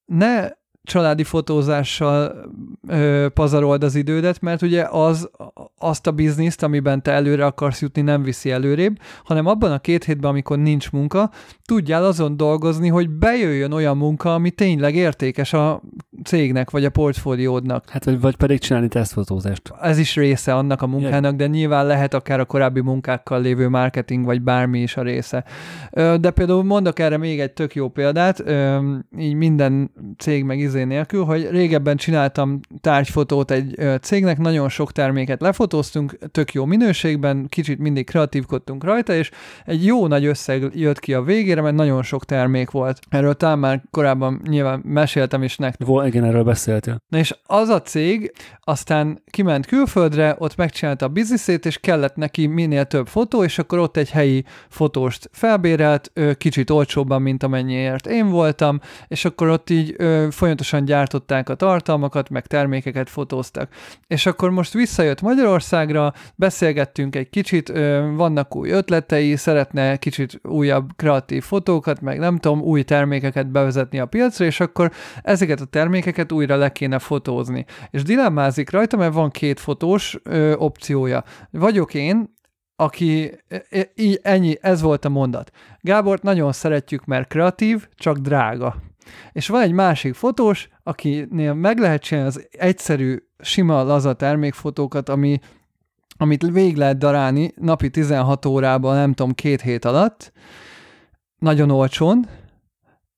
ne 0.05 0.49
családi 0.89 1.23
fotózással 1.23 2.49
ö, 2.87 3.27
pazarold 3.33 3.83
az 3.83 3.95
idődet, 3.95 4.41
mert 4.41 4.61
ugye 4.61 4.83
az 4.91 5.29
azt 5.77 6.07
a 6.07 6.11
bizniszt, 6.11 6.63
amiben 6.63 7.03
te 7.03 7.11
előre 7.11 7.45
akarsz 7.45 7.81
jutni, 7.81 8.01
nem 8.01 8.23
viszi 8.23 8.51
előrébb, 8.51 8.99
hanem 9.23 9.45
abban 9.45 9.71
a 9.71 9.79
két 9.79 10.03
hétben, 10.03 10.29
amikor 10.29 10.57
nincs 10.57 10.91
munka, 10.91 11.29
tudjál 11.65 12.05
azon 12.05 12.37
dolgozni, 12.37 12.87
hogy 12.87 13.09
bejöjjön 13.09 13.71
olyan 13.71 13.97
munka, 13.97 14.33
ami 14.33 14.51
tényleg 14.51 14.95
értékes 14.95 15.53
a 15.53 15.81
cégnek, 16.23 16.69
vagy 16.69 16.85
a 16.85 16.89
portfóliódnak. 16.89 17.89
Hát, 17.89 18.05
vagy, 18.05 18.19
vagy 18.19 18.35
pedig 18.35 18.59
csinálni 18.59 18.87
tesztfotózást. 18.87 19.73
Ez 19.81 19.97
is 19.97 20.15
része 20.15 20.55
annak 20.55 20.81
a 20.81 20.87
munkának, 20.87 21.35
de 21.35 21.47
nyilván 21.47 21.85
lehet 21.85 22.13
akár 22.13 22.39
a 22.39 22.45
korábbi 22.45 22.81
munkákkal 22.81 23.41
lévő 23.41 23.69
marketing, 23.69 24.25
vagy 24.25 24.41
bármi 24.41 24.79
is 24.79 24.97
a 24.97 25.01
része. 25.01 25.43
De 25.93 26.31
például 26.31 26.63
mondok 26.63 26.99
erre 26.99 27.17
még 27.17 27.39
egy 27.39 27.51
tök 27.51 27.75
jó 27.75 27.89
példát, 27.89 28.43
így 29.17 29.33
minden 29.33 29.91
cég 30.17 30.43
meg 30.43 30.59
izé 30.59 30.78
nélkül, 30.83 31.23
hogy 31.23 31.49
régebben 31.49 31.97
csináltam 31.97 32.59
tárgyfotót 32.81 33.51
egy 33.51 33.75
cégnek, 34.01 34.37
nagyon 34.37 34.69
sok 34.69 34.91
terméket 34.91 35.41
lefotóztunk, 35.41 36.17
tök 36.31 36.53
jó 36.53 36.65
minőségben, 36.65 37.47
kicsit 37.49 37.79
mindig 37.79 38.05
kreatívkodtunk 38.05 38.83
rajta, 38.83 39.13
és 39.13 39.31
egy 39.65 39.85
jó 39.85 40.07
nagy 40.07 40.25
összeg 40.25 40.69
jött 40.73 40.99
ki 40.99 41.13
a 41.13 41.21
végére, 41.21 41.61
mert 41.61 41.75
nagyon 41.75 42.03
sok 42.03 42.25
termék 42.25 42.71
volt. 42.71 42.99
Erről 43.09 43.33
talán 43.33 43.59
már 43.59 43.83
korábban 43.91 44.41
nyilván 44.47 44.81
meséltem 44.85 45.43
is 45.43 45.57
nektek. 45.57 45.87
Vol, 45.87 46.05
igen, 46.05 46.23
erről 46.23 46.43
beszéltél. 46.43 47.01
Na 47.07 47.17
és 47.17 47.35
az 47.45 47.69
a 47.69 47.81
cég 47.81 48.33
aztán 48.59 49.23
kiment 49.31 49.65
külföldre, 49.65 50.35
ott 50.37 50.55
megcsinálta 50.55 51.05
a 51.05 51.09
bizniszét, 51.09 51.65
és 51.65 51.77
kellett 51.77 52.15
neki 52.15 52.47
minél 52.47 52.85
több 52.85 53.07
fotó, 53.07 53.43
és 53.43 53.59
akkor 53.59 53.79
ott 53.79 53.97
egy 53.97 54.09
helyi 54.09 54.43
fotóst 54.69 55.29
felbérelt, 55.31 56.11
kicsit 56.37 56.69
olcsóbban, 56.69 57.21
mint 57.21 57.43
amennyiért 57.43 58.07
én 58.07 58.29
voltam, 58.29 58.79
és 59.07 59.25
akkor 59.25 59.49
ott 59.49 59.69
így 59.69 59.95
folyamatosan 60.29 60.68
gyártották 60.77 61.49
a 61.49 61.55
tartalmakat, 61.55 62.29
meg 62.29 62.47
termékeket 62.47 63.09
fotóztak. 63.09 63.69
És 64.07 64.25
akkor 64.25 64.49
most 64.49 64.73
visszajött 64.73 65.21
Magyarországra, 65.21 66.13
beszélgettünk 66.35 67.15
egy 67.15 67.29
kicsit, 67.29 67.67
vannak 68.15 68.55
új 68.55 68.69
ötletei, 68.69 69.35
szeretne 69.35 69.97
kicsit 69.97 70.39
újabb 70.43 70.89
kreatív 70.95 71.43
fotókat, 71.43 72.01
meg 72.01 72.19
nem 72.19 72.37
tudom, 72.37 72.61
új 72.61 72.83
termékeket 72.83 73.51
bevezetni 73.51 73.99
a 73.99 74.05
piacra, 74.05 74.45
és 74.45 74.59
akkor 74.59 74.91
ezeket 75.21 75.61
a 75.61 75.65
termékeket 75.65 76.31
újra 76.31 76.55
le 76.55 76.71
kéne 76.71 76.99
fotózni. 76.99 77.65
És 77.91 78.03
dilemmázik 78.03 78.69
rajta, 78.69 78.97
mert 78.97 79.13
van 79.13 79.29
két 79.29 79.59
fotós 79.59 80.17
opciója. 80.55 81.23
Vagyok 81.51 81.93
én, 81.93 82.37
aki, 82.75 83.31
így 83.95 84.19
ennyi, 84.23 84.57
ez 84.61 84.81
volt 84.81 85.05
a 85.05 85.09
mondat. 85.09 85.51
Gábort 85.81 86.23
nagyon 86.23 86.51
szeretjük, 86.51 87.05
mert 87.05 87.27
kreatív, 87.27 87.87
csak 87.95 88.17
drága. 88.17 88.75
És 89.31 89.47
van 89.47 89.61
egy 89.61 89.71
másik 89.71 90.13
fotós, 90.13 90.69
akinél 90.83 91.53
meg 91.53 91.77
lehet 91.77 92.01
csinálni 92.01 92.29
az 92.29 92.47
egyszerű, 92.51 93.17
sima, 93.39 93.83
laza 93.83 94.13
termékfotókat, 94.13 95.09
ami, 95.09 95.39
amit 96.17 96.43
végig 96.51 96.75
lehet 96.75 96.97
darálni 96.97 97.53
napi 97.55 97.89
16 97.89 98.45
órában, 98.45 98.95
nem 98.95 99.13
tudom, 99.13 99.33
két 99.33 99.61
hét 99.61 99.85
alatt, 99.85 100.31
nagyon 101.37 101.69
olcsón, 101.69 102.27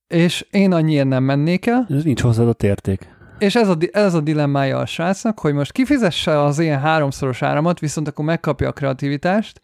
és 0.08 0.48
én 0.52 0.74
annyiért 0.74 1.08
nem 1.08 1.24
mennék 1.24 1.66
el. 1.66 1.86
Ez 1.90 2.04
nincs 2.04 2.22
hozzáadott 2.22 2.64
érték. 2.64 3.10
És 3.40 3.56
ez 3.56 3.70
a, 3.70 3.78
ez 3.92 4.14
a 4.14 4.22
dilemmája 4.22 4.78
a 4.78 4.86
srácnak, 4.86 5.40
hogy 5.40 5.54
most 5.54 5.72
kifizesse 5.72 6.42
az 6.42 6.60
ilyen 6.60 6.80
háromszoros 6.80 7.42
áramat, 7.42 7.80
viszont 7.80 8.08
akkor 8.08 8.26
megkapja 8.26 8.68
a 8.68 8.72
kreativitást, 8.72 9.62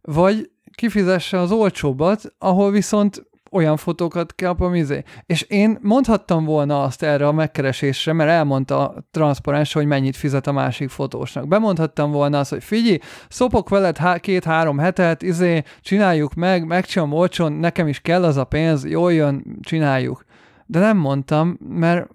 vagy 0.00 0.50
kifizesse 0.74 1.38
az 1.38 1.50
olcsóbbat, 1.50 2.34
ahol 2.38 2.70
viszont 2.70 3.26
olyan 3.54 3.76
fotókat 3.76 4.34
kapom, 4.34 4.74
izé. 4.74 5.02
És 5.26 5.42
én 5.42 5.78
mondhattam 5.82 6.44
volna 6.44 6.82
azt 6.82 7.02
erre 7.02 7.26
a 7.26 7.32
megkeresésre, 7.32 8.12
mert 8.12 8.30
elmondta 8.30 8.88
a 8.88 8.94
transzparens, 9.10 9.72
hogy 9.72 9.86
mennyit 9.86 10.16
fizet 10.16 10.46
a 10.46 10.52
másik 10.52 10.88
fotósnak. 10.88 11.48
Bemondhattam 11.48 12.10
volna 12.10 12.38
azt, 12.38 12.50
hogy 12.50 12.64
figyelj, 12.64 12.98
szopok 13.28 13.68
veled 13.68 13.96
há- 13.96 14.20
két-három 14.20 14.78
hetet, 14.78 15.22
izé, 15.22 15.62
csináljuk 15.80 16.34
meg, 16.34 16.66
megcsinálom 16.66 17.12
olcsón, 17.12 17.52
nekem 17.52 17.88
is 17.88 18.00
kell 18.00 18.24
az 18.24 18.36
a 18.36 18.44
pénz, 18.44 18.86
jól 18.86 19.12
jön, 19.12 19.58
csináljuk. 19.60 20.24
De 20.66 20.78
nem 20.78 20.96
mondtam, 20.96 21.58
mert, 21.68 22.08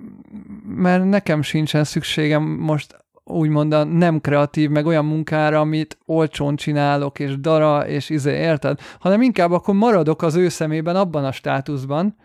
mert 0.76 1.06
nekem 1.06 1.42
sincsen 1.42 1.84
szükségem 1.84 2.44
most 2.44 2.96
úgymond 3.30 3.74
a 3.74 3.84
nem 3.84 4.22
kreatív, 4.22 4.70
meg 4.70 4.86
olyan 4.86 5.06
munkára, 5.06 5.60
amit 5.60 5.98
olcsón 6.06 6.56
csinálok, 6.56 7.20
és 7.20 7.40
dara, 7.40 7.88
és 7.88 8.10
izé, 8.10 8.32
érted? 8.32 8.80
Hanem 9.00 9.22
inkább 9.22 9.52
akkor 9.52 9.76
maradok 9.76 10.22
az 10.22 10.36
ő 10.36 10.50
szemében 10.50 10.96
abban 10.96 11.26
a 11.26 11.32
státuszban, 11.32 12.16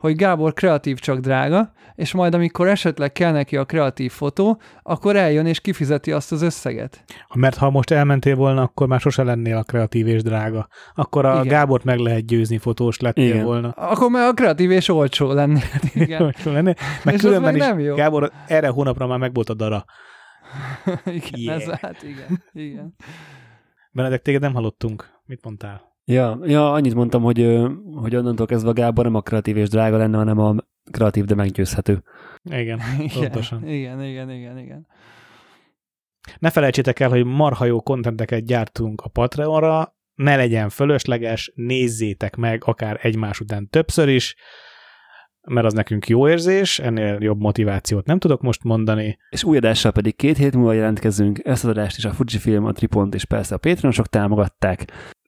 hogy 0.00 0.16
Gábor 0.16 0.52
kreatív 0.52 0.98
csak 0.98 1.18
drága, 1.18 1.72
és 1.94 2.12
majd 2.12 2.34
amikor 2.34 2.68
esetleg 2.68 3.12
kell 3.12 3.32
neki 3.32 3.56
a 3.56 3.64
kreatív 3.64 4.12
fotó, 4.12 4.60
akkor 4.82 5.16
eljön 5.16 5.46
és 5.46 5.60
kifizeti 5.60 6.12
azt 6.12 6.32
az 6.32 6.42
összeget. 6.42 7.04
Mert 7.34 7.56
ha 7.56 7.70
most 7.70 7.90
elmentél 7.90 8.36
volna, 8.36 8.62
akkor 8.62 8.86
már 8.86 9.00
sose 9.00 9.22
lennél 9.22 9.56
a 9.56 9.62
kreatív 9.62 10.06
és 10.06 10.22
drága. 10.22 10.68
Akkor 10.94 11.24
a 11.24 11.32
Igen. 11.32 11.46
Gábort 11.46 11.84
meg 11.84 11.98
lehet 11.98 12.26
győzni, 12.26 12.58
fotós 12.58 12.98
lettél 12.98 13.24
Igen. 13.24 13.44
volna. 13.44 13.68
Akkor 13.68 14.10
már 14.10 14.28
a 14.28 14.32
kreatív 14.32 14.70
és 14.70 14.88
olcsó 14.88 15.32
lennél. 15.32 15.62
Igen. 15.94 16.22
olcsó 16.22 16.52
lennél. 16.52 16.74
Meg 17.04 17.14
és 17.14 17.20
különben 17.20 17.52
meg 17.52 17.56
is, 17.56 17.66
nem 17.66 17.78
jó. 17.78 17.94
Gábor 17.94 18.30
erre 18.46 18.68
hónapra 18.68 19.06
már 19.06 19.18
meg 19.18 19.34
volt 19.34 19.48
a 19.48 19.54
dara. 19.54 19.84
igen, 21.04 21.40
yeah. 21.40 21.56
ez 21.56 21.68
hát 21.68 22.02
igen, 22.02 22.42
igen. 22.52 22.94
Benedek, 23.92 24.22
téged 24.22 24.40
nem 24.40 24.54
hallottunk. 24.54 25.10
Mit 25.24 25.44
mondtál? 25.44 25.90
Ja, 26.04 26.38
ja, 26.42 26.72
annyit 26.72 26.94
mondtam, 26.94 27.22
hogy, 27.22 27.58
hogy 27.94 28.16
onnantól 28.16 28.46
kezdve 28.46 28.70
a 28.70 28.72
Gábor 28.72 29.04
nem 29.04 29.14
a 29.14 29.20
kreatív 29.20 29.56
és 29.56 29.68
drága 29.68 29.96
lenne, 29.96 30.16
hanem 30.16 30.38
a 30.38 30.54
kreatív, 30.90 31.24
de 31.24 31.34
meggyőzhető. 31.34 32.02
Igen, 32.42 32.80
pontosan. 33.14 33.68
Igen, 33.68 34.04
igen, 34.04 34.30
igen, 34.30 34.58
igen. 34.58 34.86
Ne 36.38 36.50
felejtsétek 36.50 37.00
el, 37.00 37.08
hogy 37.08 37.24
marha 37.24 37.64
jó 37.64 37.82
kontenteket 37.82 38.44
gyártunk 38.44 39.00
a 39.00 39.08
Patreonra, 39.08 39.94
ne 40.14 40.36
legyen 40.36 40.68
fölösleges, 40.68 41.52
nézzétek 41.54 42.36
meg 42.36 42.62
akár 42.64 42.98
egymás 43.02 43.40
után 43.40 43.68
többször 43.68 44.08
is, 44.08 44.36
mert 45.50 45.66
az 45.66 45.72
nekünk 45.72 46.08
jó 46.08 46.28
érzés, 46.28 46.78
ennél 46.78 47.16
jobb 47.20 47.40
motivációt 47.40 48.06
nem 48.06 48.18
tudok 48.18 48.42
most 48.42 48.64
mondani. 48.64 49.18
És 49.30 49.44
új 49.44 49.56
adással 49.56 49.92
pedig 49.92 50.16
két 50.16 50.36
hét 50.36 50.54
múlva 50.54 50.72
jelentkezünk, 50.72 51.40
ezt 51.44 51.64
az 51.64 51.70
adást 51.70 51.96
is 51.96 52.04
a 52.04 52.12
Fujifilm, 52.12 52.64
a 52.64 52.72
Tripont 52.72 53.14
és 53.14 53.24
persze 53.24 53.54
a 53.54 53.58
Patreonosok 53.58 54.06
támogatták. 54.06 54.84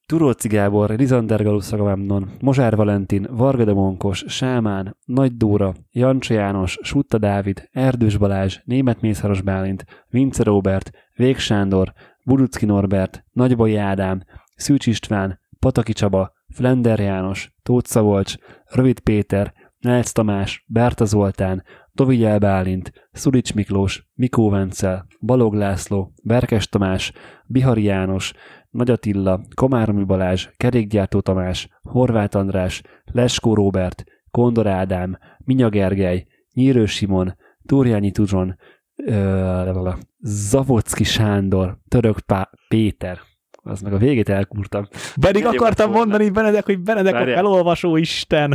Turóci 0.07 0.49
Gábor, 0.49 0.91
Rizander 0.91 1.43
Galus 1.43 1.73
Agamemnon, 1.73 2.31
Mozsár 2.41 2.77
Valentin, 2.77 3.27
Varga 3.31 3.65
de 3.65 3.73
Monkos, 3.73 4.25
Sámán, 4.27 4.97
Nagy 5.05 5.37
Dóra, 5.37 5.75
Jancsa 5.93 6.35
János, 6.35 6.79
Sutta 6.83 7.19
Dávid, 7.19 7.69
Erdős 7.73 8.17
Balázs, 8.17 8.59
Német 8.65 9.01
Mészáros 9.01 9.41
Bálint, 9.41 9.85
Vince 10.09 10.43
Robert, 10.43 10.91
Vég 11.17 11.39
Sándor, 11.39 11.93
Buducki 12.25 12.67
Norbert, 12.67 13.25
Nagybai 13.33 13.77
Ádám, 13.77 14.23
Szűcs 14.57 14.87
István, 14.87 15.41
Pataki 15.59 15.93
Csaba, 15.93 16.33
Flender 16.49 16.99
János, 16.99 17.53
Tóth 17.63 17.89
Szabolcs, 17.89 18.35
Rövid 18.65 19.01
Péter, 19.01 19.53
Nelc 19.83 20.11
Tamás, 20.13 20.65
Berta 20.67 21.05
Zoltán, 21.05 21.65
Dovigyel 21.93 22.39
Bálint, 22.39 22.93
Szulics 23.13 23.55
Miklós, 23.55 24.09
Mikó 24.15 24.51
Vencel, 24.51 25.07
Balog 25.21 25.55
László, 25.55 26.13
Berkes 26.23 26.69
Tamás, 26.69 27.13
Bihari 27.47 27.83
János, 27.83 28.33
Nagy 28.71 28.91
Attila, 28.91 29.41
Komáromi 29.55 30.05
Balázs, 30.05 30.49
Kerékgyártó 30.57 31.21
Tamás, 31.21 31.69
Horváth 31.83 32.37
András, 32.37 32.83
Leskó 33.05 33.55
Róbert, 33.55 34.05
Kondor 34.31 34.67
Ádám, 34.67 35.19
Minya 35.45 35.69
Gergely, 35.69 36.27
Nyírő 36.53 36.87
Simon, 36.87 37.37
Túrjányi 37.67 38.11
Tuzson, 38.11 38.57
ö, 38.97 39.91
Zavocki 40.21 41.05
Sándor, 41.05 41.79
Török 41.89 42.21
Pá- 42.21 42.51
Péter, 42.69 43.19
az 43.65 43.81
meg 43.81 43.93
a 43.93 43.97
végét 43.99 44.29
elkúrtam. 44.29 44.89
Pedig 45.21 45.43
Egyéb 45.45 45.61
akartam 45.61 45.91
volna. 45.91 46.05
mondani 46.05 46.31
Benedek, 46.31 46.65
hogy 46.65 46.81
Benedek 46.81 47.15
a 47.15 47.17
Várjál. 47.17 47.37
felolvasó 47.37 47.97
isten. 47.97 48.55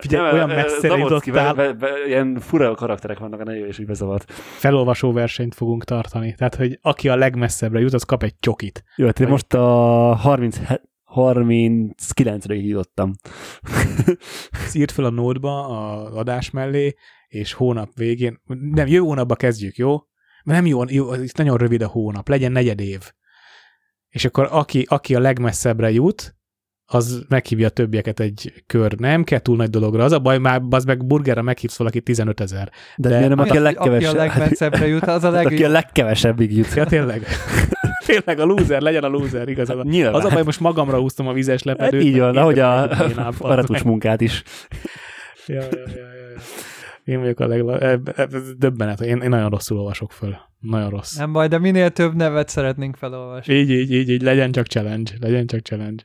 Figyelj, 0.00 0.24
Nem, 0.24 0.34
olyan 0.34 0.48
messzire 0.48 0.96
jutottál. 0.96 1.54
be- 1.54 1.72
be- 1.72 2.06
Ilyen 2.06 2.38
fura 2.40 2.74
karakterek 2.74 3.18
vannak 3.18 3.40
a 3.40 3.44
neve, 3.44 3.66
és 3.66 3.78
úgy 3.78 3.86
bezavart. 3.86 4.32
Felolvasó 4.32 5.12
versenyt 5.12 5.54
fogunk 5.54 5.84
tartani. 5.84 6.34
Tehát, 6.34 6.54
hogy 6.54 6.78
aki 6.82 7.08
a 7.08 7.16
legmesszebbre 7.16 7.80
jut, 7.80 7.92
az 7.92 8.02
kap 8.02 8.22
egy 8.22 8.34
csokit. 8.40 8.84
Jó, 8.96 9.06
hát 9.06 9.28
most 9.28 9.54
a 9.54 9.60
30, 10.14 10.58
39-re 11.14 12.54
jutottam. 12.54 13.12
Ezt 14.64 14.76
írd 14.76 14.90
fel 14.90 15.04
a 15.04 15.10
nódba 15.10 15.66
az 15.66 16.14
adás 16.14 16.50
mellé, 16.50 16.94
és 17.28 17.52
hónap 17.52 17.88
végén, 17.94 18.40
nem, 18.46 18.86
jövő 18.86 19.04
hónapba 19.06 19.34
kezdjük, 19.34 19.76
jó? 19.76 19.90
Mert 20.44 20.58
nem 20.60 20.66
jó, 20.66 20.80
jó 20.88 21.14
itt 21.14 21.36
nagyon 21.36 21.56
rövid 21.56 21.82
a 21.82 21.86
hónap, 21.86 22.28
legyen 22.28 22.52
negyed 22.52 22.80
év. 22.80 23.12
És 24.12 24.24
akkor 24.24 24.48
aki, 24.50 24.86
aki 24.88 25.14
a 25.14 25.20
legmesszebbre 25.20 25.90
jut, 25.90 26.34
az 26.84 27.24
meghívja 27.28 27.66
a 27.66 27.70
többieket 27.70 28.20
egy 28.20 28.52
kör. 28.66 28.92
Nem 28.98 29.24
kell 29.24 29.38
túl 29.38 29.56
nagy 29.56 29.70
dologra. 29.70 30.04
Az 30.04 30.12
a 30.12 30.18
baj, 30.18 30.38
már 30.38 30.60
az 30.70 30.84
meg 30.84 31.06
burgerre 31.06 31.42
meghívsz 31.42 31.76
valaki 31.76 32.00
15 32.00 32.40
ezer. 32.40 32.70
De, 32.96 33.08
De 33.08 33.14
miért 33.16 33.28
nem, 33.28 33.38
aki 33.38 33.48
a 33.48 33.52
Aki 33.52 33.58
a 33.58 33.62
legkevesebb? 33.62 34.14
legmesszebbre 34.14 34.86
jut, 34.86 35.02
az 35.06 35.24
a 35.24 35.32
hát, 35.32 35.44
aki 35.44 35.64
a 35.64 35.68
legkevesebbig 35.68 36.56
jut. 36.56 36.74
Ja, 36.74 36.84
tényleg. 36.84 37.22
tényleg 38.06 38.38
a 38.38 38.44
loser, 38.44 38.80
legyen 38.80 39.04
a 39.04 39.08
loser, 39.08 39.48
igazad. 39.48 39.86
Nyilván. 39.86 40.14
Az 40.14 40.24
a 40.24 40.28
baj, 40.28 40.42
most 40.42 40.60
magamra 40.60 40.98
húztam 40.98 41.26
a 41.26 41.32
vizes 41.32 41.62
Hát 41.62 41.78
lepedőt. 41.78 42.02
így 42.02 42.18
van, 42.18 42.36
ahogy 42.36 42.58
a 42.58 42.84
én 43.10 43.18
ám- 43.18 43.36
paratus 43.48 43.82
munkát 43.82 44.20
is. 44.20 44.42
Ja, 45.46 45.54
ja, 45.60 45.68
ja, 45.70 45.94
ja. 45.94 46.40
Én 47.04 47.20
vagyok 47.20 47.40
a 47.40 47.46
legla... 47.46 47.78
eb- 47.78 48.18
ez 48.18 48.54
Döbbenet. 48.56 49.00
Én, 49.00 49.16
én 49.16 49.28
nagyon 49.28 49.50
rosszul 49.50 49.78
olvasok 49.78 50.12
föl. 50.12 50.36
Nagyon 50.58 50.90
rossz. 50.90 51.16
Nem 51.16 51.32
baj, 51.32 51.48
de 51.48 51.58
minél 51.58 51.90
több 51.90 52.14
nevet 52.14 52.48
szeretnénk 52.48 52.96
felolvasni. 52.96 53.54
Így, 53.54 53.70
így, 53.70 53.92
így, 53.92 54.08
így, 54.08 54.22
legyen 54.22 54.52
csak 54.52 54.66
challenge. 54.66 55.12
Legyen 55.20 55.46
csak 55.46 55.60
challenge. 55.60 56.02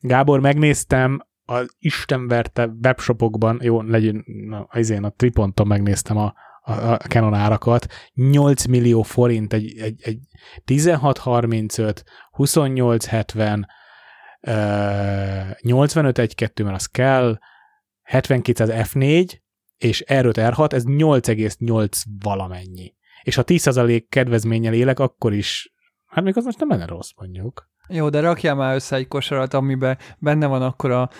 Gábor, 0.00 0.40
megnéztem 0.40 1.20
az 1.44 1.76
istenverte 1.78 2.70
webshopokban, 2.82 3.58
jó, 3.62 3.82
legyen, 3.82 4.24
na, 4.26 4.68
izén 4.72 5.04
a 5.04 5.10
Triponton 5.10 5.66
megnéztem 5.66 6.16
a, 6.16 6.34
a, 6.62 6.72
a 6.72 6.96
Canon 6.96 7.34
árakat, 7.34 7.86
8 8.14 8.64
millió 8.64 9.02
forint 9.02 9.52
egy, 9.52 9.78
egy, 9.78 10.02
egy 10.02 10.18
1635, 10.64 12.04
2870, 12.36 13.66
uh, 14.40 14.52
8512, 15.60 16.64
mert 16.64 16.76
az 16.76 16.86
kell, 16.86 17.38
7200 18.02 18.70
F4, 18.72 19.38
és 19.78 20.04
R5, 20.06 20.52
R6, 20.56 20.72
ez 20.72 20.84
8,8 20.86 22.02
valamennyi. 22.22 22.94
És 23.22 23.34
ha 23.34 23.42
10% 23.46 24.04
kedvezménnyel 24.08 24.74
élek, 24.74 24.98
akkor 24.98 25.32
is, 25.32 25.72
hát 26.06 26.24
még 26.24 26.36
az 26.36 26.44
most 26.44 26.58
nem 26.58 26.68
lenne 26.68 26.86
rossz, 26.86 27.10
mondjuk. 27.16 27.70
Jó, 27.88 28.08
de 28.08 28.20
rakjál 28.20 28.54
már 28.54 28.74
össze 28.74 28.96
egy 28.96 29.08
kosarat, 29.08 29.54
amiben 29.54 29.98
benne 30.18 30.46
van 30.46 30.62
akkor 30.62 30.90
a 30.90 31.10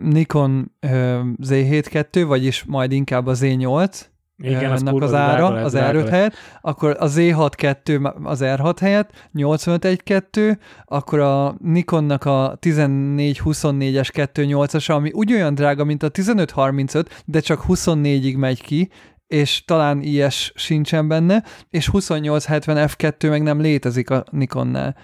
Nikon 0.00 0.72
ö, 0.80 1.20
Z7 1.42 2.16
II, 2.16 2.22
vagyis 2.22 2.64
majd 2.64 2.92
inkább 2.92 3.26
a 3.26 3.34
Z8, 3.34 4.00
Igen, 4.36 4.70
az 4.70 4.80
ennek 4.80 5.02
az 5.02 5.10
drága 5.10 5.44
ára, 5.46 5.54
lesz, 5.54 5.64
az 5.64 5.72
drága 5.72 5.98
R5 5.98 6.02
lesz. 6.02 6.10
helyett, 6.10 6.34
akkor 6.60 6.96
a 6.98 7.08
Z6 7.08 7.88
II 7.88 7.98
az 8.22 8.40
R6 8.42 8.76
helyett, 8.80 9.28
85 9.32 10.02
2 10.02 10.58
akkor 10.84 11.18
a 11.18 11.56
Nikonnak 11.58 12.24
a 12.24 12.58
14-24-es 12.60 14.08
2.8-asa, 14.12 14.94
ami 14.94 15.10
ugyanolyan 15.14 15.54
drága, 15.54 15.84
mint 15.84 16.02
a 16.02 16.10
15-35, 16.10 17.04
de 17.24 17.40
csak 17.40 17.64
24-ig 17.68 18.36
megy 18.36 18.62
ki, 18.62 18.90
és 19.26 19.64
talán 19.64 20.02
ilyes 20.02 20.52
sincsen 20.54 21.08
benne, 21.08 21.44
és 21.70 21.90
2870 21.90 22.88
F2 22.88 23.28
meg 23.28 23.42
nem 23.42 23.60
létezik 23.60 24.10
a 24.10 24.24
Nikonnál. 24.30 24.96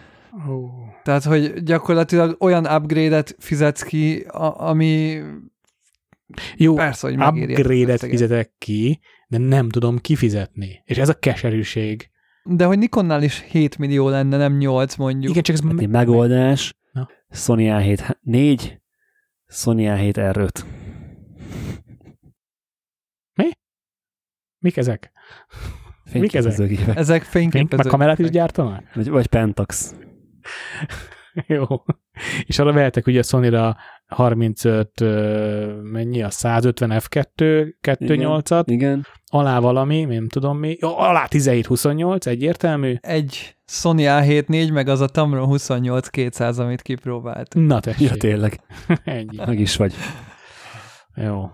Ó. 0.51 0.69
Tehát, 1.03 1.25
hogy 1.25 1.63
gyakorlatilag 1.63 2.37
olyan 2.41 2.67
upgrade-et 2.67 3.37
fizetsz 3.39 3.83
ki, 3.83 4.19
a, 4.29 4.69
ami 4.69 5.21
Jó, 6.57 6.75
persze, 6.75 7.09
hogy 7.09 7.21
az 7.21 7.29
upgrade-et 7.29 8.01
fizetek 8.01 8.51
ki, 8.59 9.01
de 9.29 9.39
nem 9.39 9.69
tudom 9.69 9.99
kifizetni. 9.99 10.83
És 10.85 10.99
ez 10.99 11.09
a 11.09 11.19
keserűség. 11.19 12.11
De 12.45 12.65
hogy 12.65 12.79
Nikonnál 12.79 13.23
is 13.23 13.41
7 13.41 13.79
millió 13.79 14.09
lenne, 14.09 14.37
nem 14.37 14.57
8 14.57 14.97
mondjuk. 14.97 15.31
Igen, 15.31 15.43
csak 15.43 15.57
ez 15.57 15.63
Egy 15.79 15.89
megoldás, 15.89 16.75
Na. 16.93 17.09
Sony 17.31 17.67
A7 17.71 18.17
4, 18.21 18.81
Sony 19.47 19.85
A7 19.89 20.13
R5. 20.15 20.65
mik 24.61 24.77
ezek? 24.77 25.13
Mik 26.13 26.35
ezek? 26.35 26.59
Ezek 26.97 27.23
Fény, 27.23 27.51
fényképezők. 27.51 27.77
meg 27.85 27.87
kamerát 27.87 28.19
is 28.19 28.31
gyártanak? 28.31 28.95
Vagy, 28.95 29.09
vagy 29.09 29.27
Pentax. 29.27 29.95
Jó. 31.47 31.65
És 32.47 32.59
arra 32.59 32.73
vehetek 32.73 33.07
ugye 33.07 33.19
a 33.19 33.23
Sony-ra 33.23 33.77
35, 34.09 35.01
ö, 35.01 35.81
mennyi 35.83 36.23
a 36.23 36.31
150 36.31 37.01
F2, 37.01 37.67
2.8-at, 37.83 38.63
Igen. 38.67 39.07
alá 39.27 39.59
valami, 39.59 40.05
nem 40.05 40.29
tudom 40.29 40.59
mi, 40.59 40.77
Jó, 40.81 40.99
alá 40.99 41.27
17-28, 41.31 42.27
egyértelmű. 42.27 42.95
Egy 43.01 43.57
Sony 43.67 44.01
A7 44.01 44.73
meg 44.73 44.89
az 44.89 45.01
a 45.01 45.07
Tamron 45.07 45.49
28-200, 45.51 46.59
amit 46.59 46.83
kipróbált. 46.83 47.55
Na 47.55 47.81
tessék, 47.81 48.09
Ja, 48.09 48.17
tényleg. 48.17 48.61
ennyi. 49.05 49.37
Meg 49.47 49.61
is 49.61 49.77
vagy. 49.77 49.95
Jó. 51.15 51.51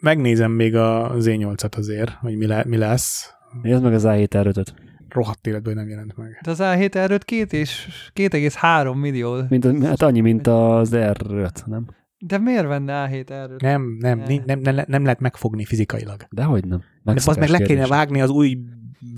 Megnézem 0.00 0.50
még 0.50 0.76
a 0.76 1.12
Z8-at 1.16 1.76
azért, 1.76 2.10
hogy 2.10 2.36
mi, 2.36 2.46
le, 2.46 2.64
mi 2.66 2.76
lesz. 2.76 3.34
Nézd 3.62 3.82
meg 3.82 3.92
az 3.92 4.04
A7 4.06 4.26
R5-öt. 4.30 4.74
Rohadt 5.12 5.46
életben 5.46 5.74
nem 5.74 5.88
jelent 5.88 6.16
meg. 6.16 6.38
De 6.44 6.50
az 6.50 6.58
A7 6.62 6.94
erőt 6.94 7.24
2 7.24 7.56
és 7.58 7.88
2,3 8.14 8.94
millió. 9.00 9.36
Mint, 9.48 9.64
a- 9.64 9.86
hát 9.86 10.02
annyi, 10.02 10.20
mint 10.20 10.46
az 10.46 10.90
R5, 10.94 11.66
nem? 11.66 11.86
De 12.18 12.38
miért 12.38 12.66
venne 12.66 13.08
A7 13.10 13.30
erőt? 13.30 13.60
Nem, 13.60 13.96
nem, 14.00 14.18
Ne. 14.18 14.24
nem, 14.26 14.42
nem, 14.60 14.74
nem, 14.74 14.84
nem 14.88 15.02
lehet 15.02 15.20
megfogni 15.20 15.64
fizikailag. 15.64 16.26
Dehogy 16.30 16.64
nem. 16.64 16.82
De 17.02 17.12
az 17.12 17.36
meg 17.36 17.48
le 17.48 17.58
kéne 17.58 17.86
vágni 17.86 18.20
az 18.20 18.30
új 18.30 18.58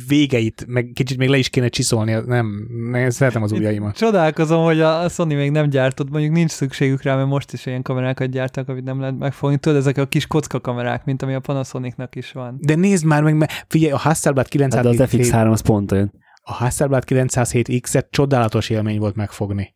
végeit, 0.08 0.64
meg 0.68 0.90
kicsit 0.94 1.18
még 1.18 1.28
le 1.28 1.36
is 1.36 1.48
kéne 1.48 1.68
csiszolni, 1.68 2.12
nem, 2.26 2.68
nem 2.90 3.10
szeretem 3.10 3.42
az 3.42 3.52
ujjaimat. 3.52 3.96
Csodálkozom, 3.96 4.64
hogy 4.64 4.80
a 4.80 5.08
Sony 5.08 5.36
még 5.36 5.50
nem 5.50 5.68
gyártott, 5.68 6.10
mondjuk 6.10 6.32
nincs 6.32 6.50
szükségük 6.50 7.02
rá, 7.02 7.16
mert 7.16 7.28
most 7.28 7.52
is 7.52 7.66
ilyen 7.66 7.82
kamerákat 7.82 8.30
gyártak, 8.30 8.68
amit 8.68 8.84
nem 8.84 9.00
lehet 9.00 9.18
megfogni. 9.18 9.58
Tudod, 9.58 9.78
ezek 9.78 9.98
a 9.98 10.06
kis 10.06 10.26
kocka 10.26 10.60
kamerák, 10.60 11.04
mint 11.04 11.22
ami 11.22 11.34
a 11.34 11.40
Panasonicnak 11.40 12.14
is 12.16 12.32
van. 12.32 12.58
De 12.60 12.74
nézd 12.74 13.04
már 13.04 13.22
meg, 13.22 13.36
mert 13.36 13.64
figyelj, 13.68 13.92
a 13.92 13.98
Hasselblad 13.98 14.46
Hát 14.52 14.70
de 14.70 14.80
907, 14.80 15.20
az 15.20 15.30
FX3 15.30 15.50
az 15.50 15.60
pont 15.60 15.92
olyan. 15.92 16.12
a 16.42 16.52
Hasselblad 16.52 17.04
907X-et 17.06 18.10
csodálatos 18.10 18.70
élmény 18.70 18.98
volt 18.98 19.14
megfogni. 19.14 19.74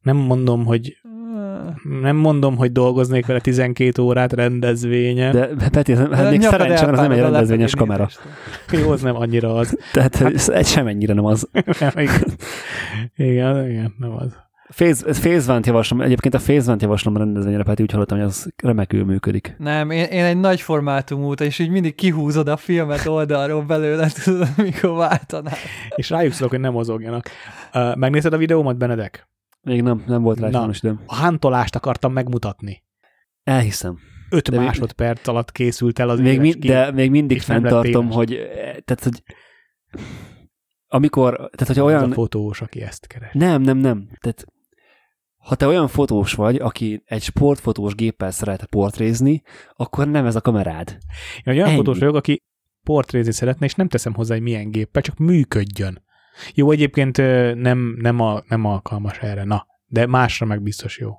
Nem 0.00 0.16
mondom, 0.16 0.64
hogy 0.64 0.92
nem 2.00 2.16
mondom, 2.16 2.56
hogy 2.56 2.72
dolgoznék 2.72 3.26
vele 3.26 3.40
12 3.40 4.02
órát 4.02 4.32
rendezvényen. 4.32 5.32
De... 5.32 5.48
Peti, 5.70 5.94
hát 5.94 6.08
De 6.08 6.30
még 6.30 6.38
nyakad 6.38 6.58
szerencsé 6.60 6.84
van, 6.84 6.94
az 6.94 7.00
nem 7.00 7.10
egy 7.10 7.18
a 7.18 7.22
rendezvényes 7.22 7.74
kamera. 7.74 8.08
Jó, 8.70 8.90
az 8.90 9.02
nem 9.02 9.16
annyira 9.16 9.54
az. 9.54 9.78
Tehát 9.92 10.20
ez 10.20 10.48
egy 10.48 10.66
semennyire 10.66 11.14
nem 11.14 11.24
az. 11.24 11.48
Nem, 11.80 11.92
igen. 11.96 12.24
igen, 13.16 13.70
igen, 13.70 13.94
nem 13.98 14.10
az. 14.16 14.36
One-t 15.48 15.66
javaslom, 15.66 16.00
egyébként 16.00 16.34
a 16.34 16.40
One-t 16.48 16.82
javaslom 16.82 17.16
rendezvényre, 17.16 17.62
Peti, 17.62 17.82
úgy 17.82 17.92
hallottam, 17.92 18.18
hogy 18.18 18.26
az 18.26 18.52
remekül 18.56 19.04
működik. 19.04 19.54
Nem, 19.58 19.90
én, 19.90 20.04
én 20.04 20.24
egy 20.24 20.40
nagy 20.40 20.60
formátumú, 20.60 21.32
és 21.32 21.58
így 21.58 21.70
mindig 21.70 21.94
kihúzod 21.94 22.48
a 22.48 22.56
filmet 22.56 23.06
oldalról 23.06 23.62
belőle, 23.62 24.08
tudod, 24.24 24.48
amikor 24.56 24.96
váltanál. 24.96 25.54
És 25.94 26.10
rájuk 26.10 26.32
szólok, 26.32 26.50
hogy 26.50 26.60
nem 26.60 26.72
mozogjanak. 26.72 27.28
Uh, 27.74 27.96
megnézed 27.96 28.32
a 28.32 28.36
videómat, 28.36 28.76
Benedek? 28.76 29.30
Még 29.62 29.82
nem, 29.82 30.04
nem 30.06 30.22
volt 30.22 30.38
rá 30.40 30.48
Na. 30.48 30.58
sajnos 30.58 30.78
időm. 30.78 31.00
A 31.06 31.14
hántolást 31.14 31.74
akartam 31.76 32.12
megmutatni. 32.12 32.82
Elhiszem. 33.42 33.98
5 34.30 34.50
De 34.50 34.56
még- 34.56 34.66
másodperc 34.66 35.28
alatt 35.28 35.52
készült 35.52 35.98
el 35.98 36.08
az 36.08 36.18
Még 36.18 36.26
éles 36.32 36.42
mi, 36.42 36.52
kép. 36.52 36.70
de 36.70 36.90
még 36.90 37.10
mindig 37.10 37.40
fenntartom, 37.40 38.10
hogy, 38.10 38.32
eh, 38.34 38.46
tehát, 38.84 39.02
hogy 39.02 39.22
amikor, 40.86 41.34
tehát 41.36 41.66
hogyha 41.66 41.84
olyan... 41.84 42.10
a 42.10 42.14
fotós, 42.14 42.60
aki 42.60 42.80
ezt 42.82 43.06
keres. 43.06 43.32
Nem, 43.32 43.62
nem, 43.62 43.76
nem. 43.78 44.08
Tehát, 44.20 44.44
ha 45.36 45.54
te 45.54 45.66
olyan 45.66 45.88
fotós 45.88 46.32
vagy, 46.32 46.56
aki 46.56 47.02
egy 47.04 47.22
sportfotós 47.22 47.94
géppel 47.94 48.30
szeret 48.30 48.64
portrézni, 48.66 49.42
akkor 49.76 50.08
nem 50.08 50.26
ez 50.26 50.36
a 50.36 50.40
kamerád. 50.40 50.98
Én 51.44 51.54
olyan 51.54 51.66
Ennyi. 51.66 51.76
fotós 51.76 51.98
vagyok, 51.98 52.14
aki 52.14 52.42
portrézni 52.82 53.32
szeretne, 53.32 53.66
és 53.66 53.74
nem 53.74 53.88
teszem 53.88 54.14
hozzá, 54.14 54.34
hogy 54.34 54.42
milyen 54.42 54.70
géppel, 54.70 55.02
csak 55.02 55.16
működjön. 55.16 56.02
Jó, 56.54 56.70
egyébként 56.70 57.16
nem, 57.56 57.96
nem, 57.98 58.20
a, 58.20 58.42
nem 58.48 58.64
alkalmas 58.64 59.18
erre, 59.18 59.44
na, 59.44 59.66
de 59.86 60.06
másra 60.06 60.46
meg 60.46 60.62
biztos 60.62 60.98
jó. 60.98 61.10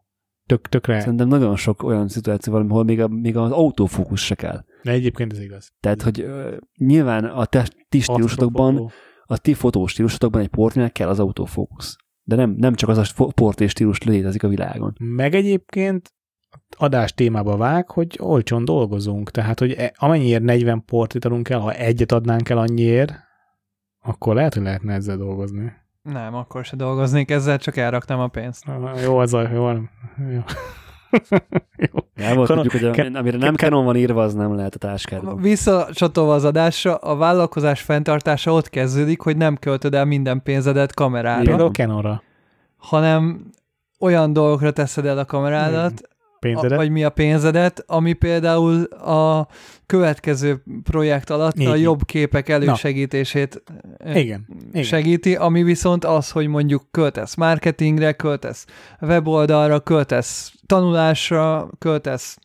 Tök, 0.45 0.67
tökre, 0.67 0.99
Szerintem 0.99 1.27
nagyon 1.27 1.55
sok 1.55 1.83
olyan 1.83 2.07
szituáció 2.07 2.53
van, 2.53 2.69
ahol 2.69 2.83
még, 2.83 3.01
a, 3.01 3.07
még 3.07 3.37
az 3.37 3.51
autofókusz 3.51 4.21
se 4.21 4.35
kell. 4.35 4.63
de 4.83 4.91
egyébként 4.91 5.31
ez 5.31 5.39
igaz. 5.39 5.71
Tehát, 5.79 6.01
hogy 6.01 6.19
ö, 6.19 6.55
nyilván 6.77 7.25
a 7.25 7.45
te, 7.45 7.67
ti 7.89 7.99
stílusotokban, 7.99 8.91
a 9.25 9.37
ti 9.37 9.53
fotós 9.53 9.91
stílusotokban 9.91 10.41
egy 10.41 10.47
portrének 10.47 10.91
kell 10.91 11.07
az 11.07 11.19
autofókusz. 11.19 11.95
De 12.23 12.35
nem, 12.35 12.55
nem 12.57 12.73
csak 12.73 12.89
az 12.89 12.97
a 12.97 13.31
portré 13.31 13.67
stílus 13.67 14.03
létezik 14.03 14.43
a 14.43 14.47
világon. 14.47 14.95
Meg 14.99 15.35
egyébként 15.35 16.13
adás 16.77 17.13
témába 17.13 17.57
vág, 17.57 17.89
hogy 17.89 18.17
olcsón 18.19 18.65
dolgozunk. 18.65 19.31
Tehát, 19.31 19.59
hogy 19.59 19.71
e- 19.71 19.93
amennyiért 19.97 20.43
40 20.43 20.85
portrét 20.85 21.25
adunk 21.25 21.49
el, 21.49 21.59
ha 21.59 21.73
egyet 21.73 22.11
adnánk 22.11 22.49
el 22.49 22.57
annyiért, 22.57 23.13
akkor 24.03 24.35
lehet, 24.35 24.53
hogy 24.53 24.63
lehetne 24.63 24.93
ezzel 24.93 25.17
dolgozni. 25.17 25.73
Nem, 26.01 26.35
akkor 26.35 26.65
se 26.65 26.75
dolgoznék 26.75 27.31
ezzel, 27.31 27.57
csak 27.57 27.77
elraktam 27.77 28.19
a 28.19 28.27
pénzt. 28.27 28.67
Ah, 28.67 29.01
Jó, 29.01 29.17
az 29.17 29.33
a, 29.33 29.49
jó. 29.53 29.69
jó. 29.71 29.79
jó. 31.91 31.99
El 32.15 32.35
volt 32.35 32.47
tudjuk, 32.47 32.71
hogy 32.71 32.83
a, 32.83 33.17
amire 33.17 33.37
nem 33.37 33.55
Canon 33.55 33.85
van 33.85 33.95
írva, 33.95 34.23
az 34.23 34.33
nem 34.33 34.55
lehet 34.55 34.75
a 34.75 34.77
táskádban. 34.77 35.41
Visszacsatolva 35.41 36.33
az 36.33 36.43
adásra, 36.43 36.95
a 36.95 37.15
vállalkozás 37.15 37.81
fenntartása 37.81 38.51
ott 38.51 38.69
kezdődik, 38.69 39.21
hogy 39.21 39.37
nem 39.37 39.57
költöd 39.57 39.93
el 39.93 40.05
minden 40.05 40.43
pénzedet 40.43 40.93
kamerára, 40.93 41.43
Például 41.43 41.71
Canonra 41.71 42.21
hanem 42.83 43.49
olyan 43.99 44.33
dolgokra 44.33 44.71
teszed 44.71 45.05
el 45.05 45.17
a 45.17 45.25
kamerádat, 45.25 46.01
a, 46.43 46.51
pénzedet. 46.51 46.77
vagy 46.77 46.89
mi 46.89 47.03
a 47.03 47.09
pénzedet, 47.09 47.83
ami 47.87 48.13
például 48.13 48.83
a 48.83 49.47
következő 49.85 50.63
projekt 50.83 51.29
alatt 51.29 51.57
a 51.57 51.75
Így. 51.75 51.81
jobb 51.81 52.05
képek 52.05 52.49
elősegítését 52.49 53.63
ö, 53.97 54.11
Igen, 54.13 54.45
igen. 54.71 54.83
segíti, 54.83 55.35
ami 55.35 55.63
viszont 55.63 56.05
az, 56.05 56.31
hogy 56.31 56.47
mondjuk 56.47 56.83
költesz 56.91 57.35
marketingre, 57.35 58.11
költesz 58.13 58.65
weboldalra, 59.01 59.79
költesz 59.79 60.53
tanulásra, 60.65 61.69
költesz 61.79 62.37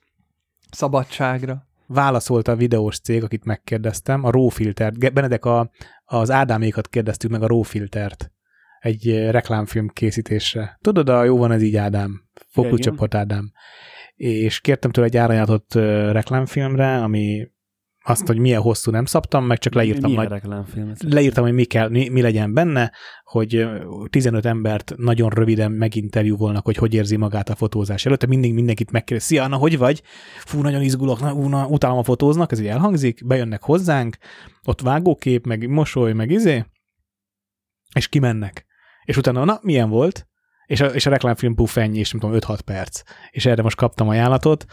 szabadságra. 0.70 1.66
válaszolt 1.86 2.48
a 2.48 2.56
videós 2.56 2.98
cég, 3.00 3.22
akit 3.22 3.44
megkérdeztem, 3.44 4.24
a 4.24 4.30
RAW 4.30 4.48
filtert. 4.48 4.98
Ge- 4.98 5.12
Benedek, 5.12 5.44
a, 5.44 5.70
az 6.04 6.30
Ádámékat 6.30 6.88
kérdeztük 6.88 7.30
meg 7.30 7.42
a 7.42 7.46
RAW 7.46 7.62
filtert 7.62 8.30
egy 8.80 9.08
eh, 9.08 9.30
reklámfilm 9.30 9.88
készítésre. 9.88 10.78
Tudod, 10.80 11.08
a 11.08 11.24
jó 11.24 11.36
van 11.38 11.52
ez 11.52 11.62
így 11.62 11.76
Ádám, 11.76 12.22
fókuszcsoport 12.50 13.14
Ádám. 13.14 13.52
És 14.18 14.60
kértem 14.60 14.90
tőle 14.90 15.06
egy 15.06 15.16
árajánlatot 15.16 15.74
reklámfilmre, 16.12 17.02
ami 17.02 17.48
azt, 18.04 18.26
hogy 18.26 18.38
milyen 18.38 18.60
hosszú 18.60 18.90
nem 18.90 19.04
szabtam, 19.04 19.44
meg 19.44 19.58
csak 19.58 19.74
leírtam, 19.74 20.20
reklámfilmet? 20.20 21.02
leírtam, 21.02 21.44
hogy 21.44 21.52
mi, 21.52 21.64
kell, 21.64 21.88
mi, 21.88 22.08
mi 22.08 22.20
legyen 22.20 22.52
benne, 22.52 22.92
hogy 23.24 23.54
ö, 23.54 23.84
15 24.10 24.46
embert 24.46 24.94
nagyon 24.96 25.30
röviden 25.30 25.72
meginterjúvolnak, 25.72 26.64
hogy 26.64 26.76
hogy 26.76 26.94
érzi 26.94 27.16
magát 27.16 27.48
a 27.48 27.54
fotózás 27.54 28.06
előtt. 28.06 28.26
Mindig 28.26 28.54
mindenkit 28.54 28.90
megkérdez, 28.90 29.26
szia, 29.26 29.46
na, 29.46 29.56
hogy 29.56 29.78
vagy? 29.78 30.02
Fú, 30.38 30.60
nagyon 30.60 30.82
izgulok, 30.82 31.20
na, 31.20 31.48
na, 31.48 31.66
utálom 31.66 31.98
a 31.98 32.02
fotóznak, 32.02 32.52
ez 32.52 32.60
így 32.60 32.66
elhangzik, 32.66 33.26
bejönnek 33.26 33.62
hozzánk, 33.62 34.16
ott 34.64 34.80
vágókép, 34.80 35.46
meg 35.46 35.68
mosoly, 35.68 36.12
meg 36.12 36.30
izé, 36.30 36.64
és 37.94 38.08
kimennek. 38.08 38.66
És 39.04 39.16
utána, 39.16 39.44
na, 39.44 39.58
milyen 39.62 39.88
volt? 39.88 40.27
És 40.68 40.80
a, 40.80 40.86
és 40.86 41.06
a 41.06 41.10
reklámfilm 41.10 41.54
puff 41.54 41.76
ennyi, 41.76 41.98
és 41.98 42.10
nem 42.10 42.20
tudom, 42.20 42.38
5-6 42.40 42.58
perc. 42.64 43.02
És 43.30 43.46
erre 43.46 43.62
most 43.62 43.76
kaptam 43.76 44.08
ajánlatot, 44.08 44.64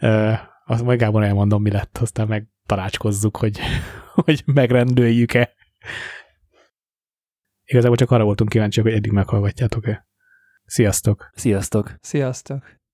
uh, 0.00 0.38
azt 0.64 0.82
majd 0.82 0.98
Gábor 0.98 1.22
elmondom, 1.22 1.62
mi 1.62 1.70
lett, 1.70 1.98
aztán 1.98 2.28
meg 2.28 2.48
tanácskozzuk, 2.66 3.36
hogy, 3.36 3.58
hogy 4.24 4.42
megrendőjük-e. 4.46 5.52
Igazából 7.64 7.96
csak 7.96 8.10
arra 8.10 8.24
voltunk 8.24 8.50
kíváncsiak, 8.50 8.86
hogy 8.86 8.94
eddig 8.94 9.12
meghallgatjátok-e. 9.12 10.06
Sziasztok! 10.64 11.30
Sziasztok! 11.34 11.94
Sziasztok! 12.00 12.79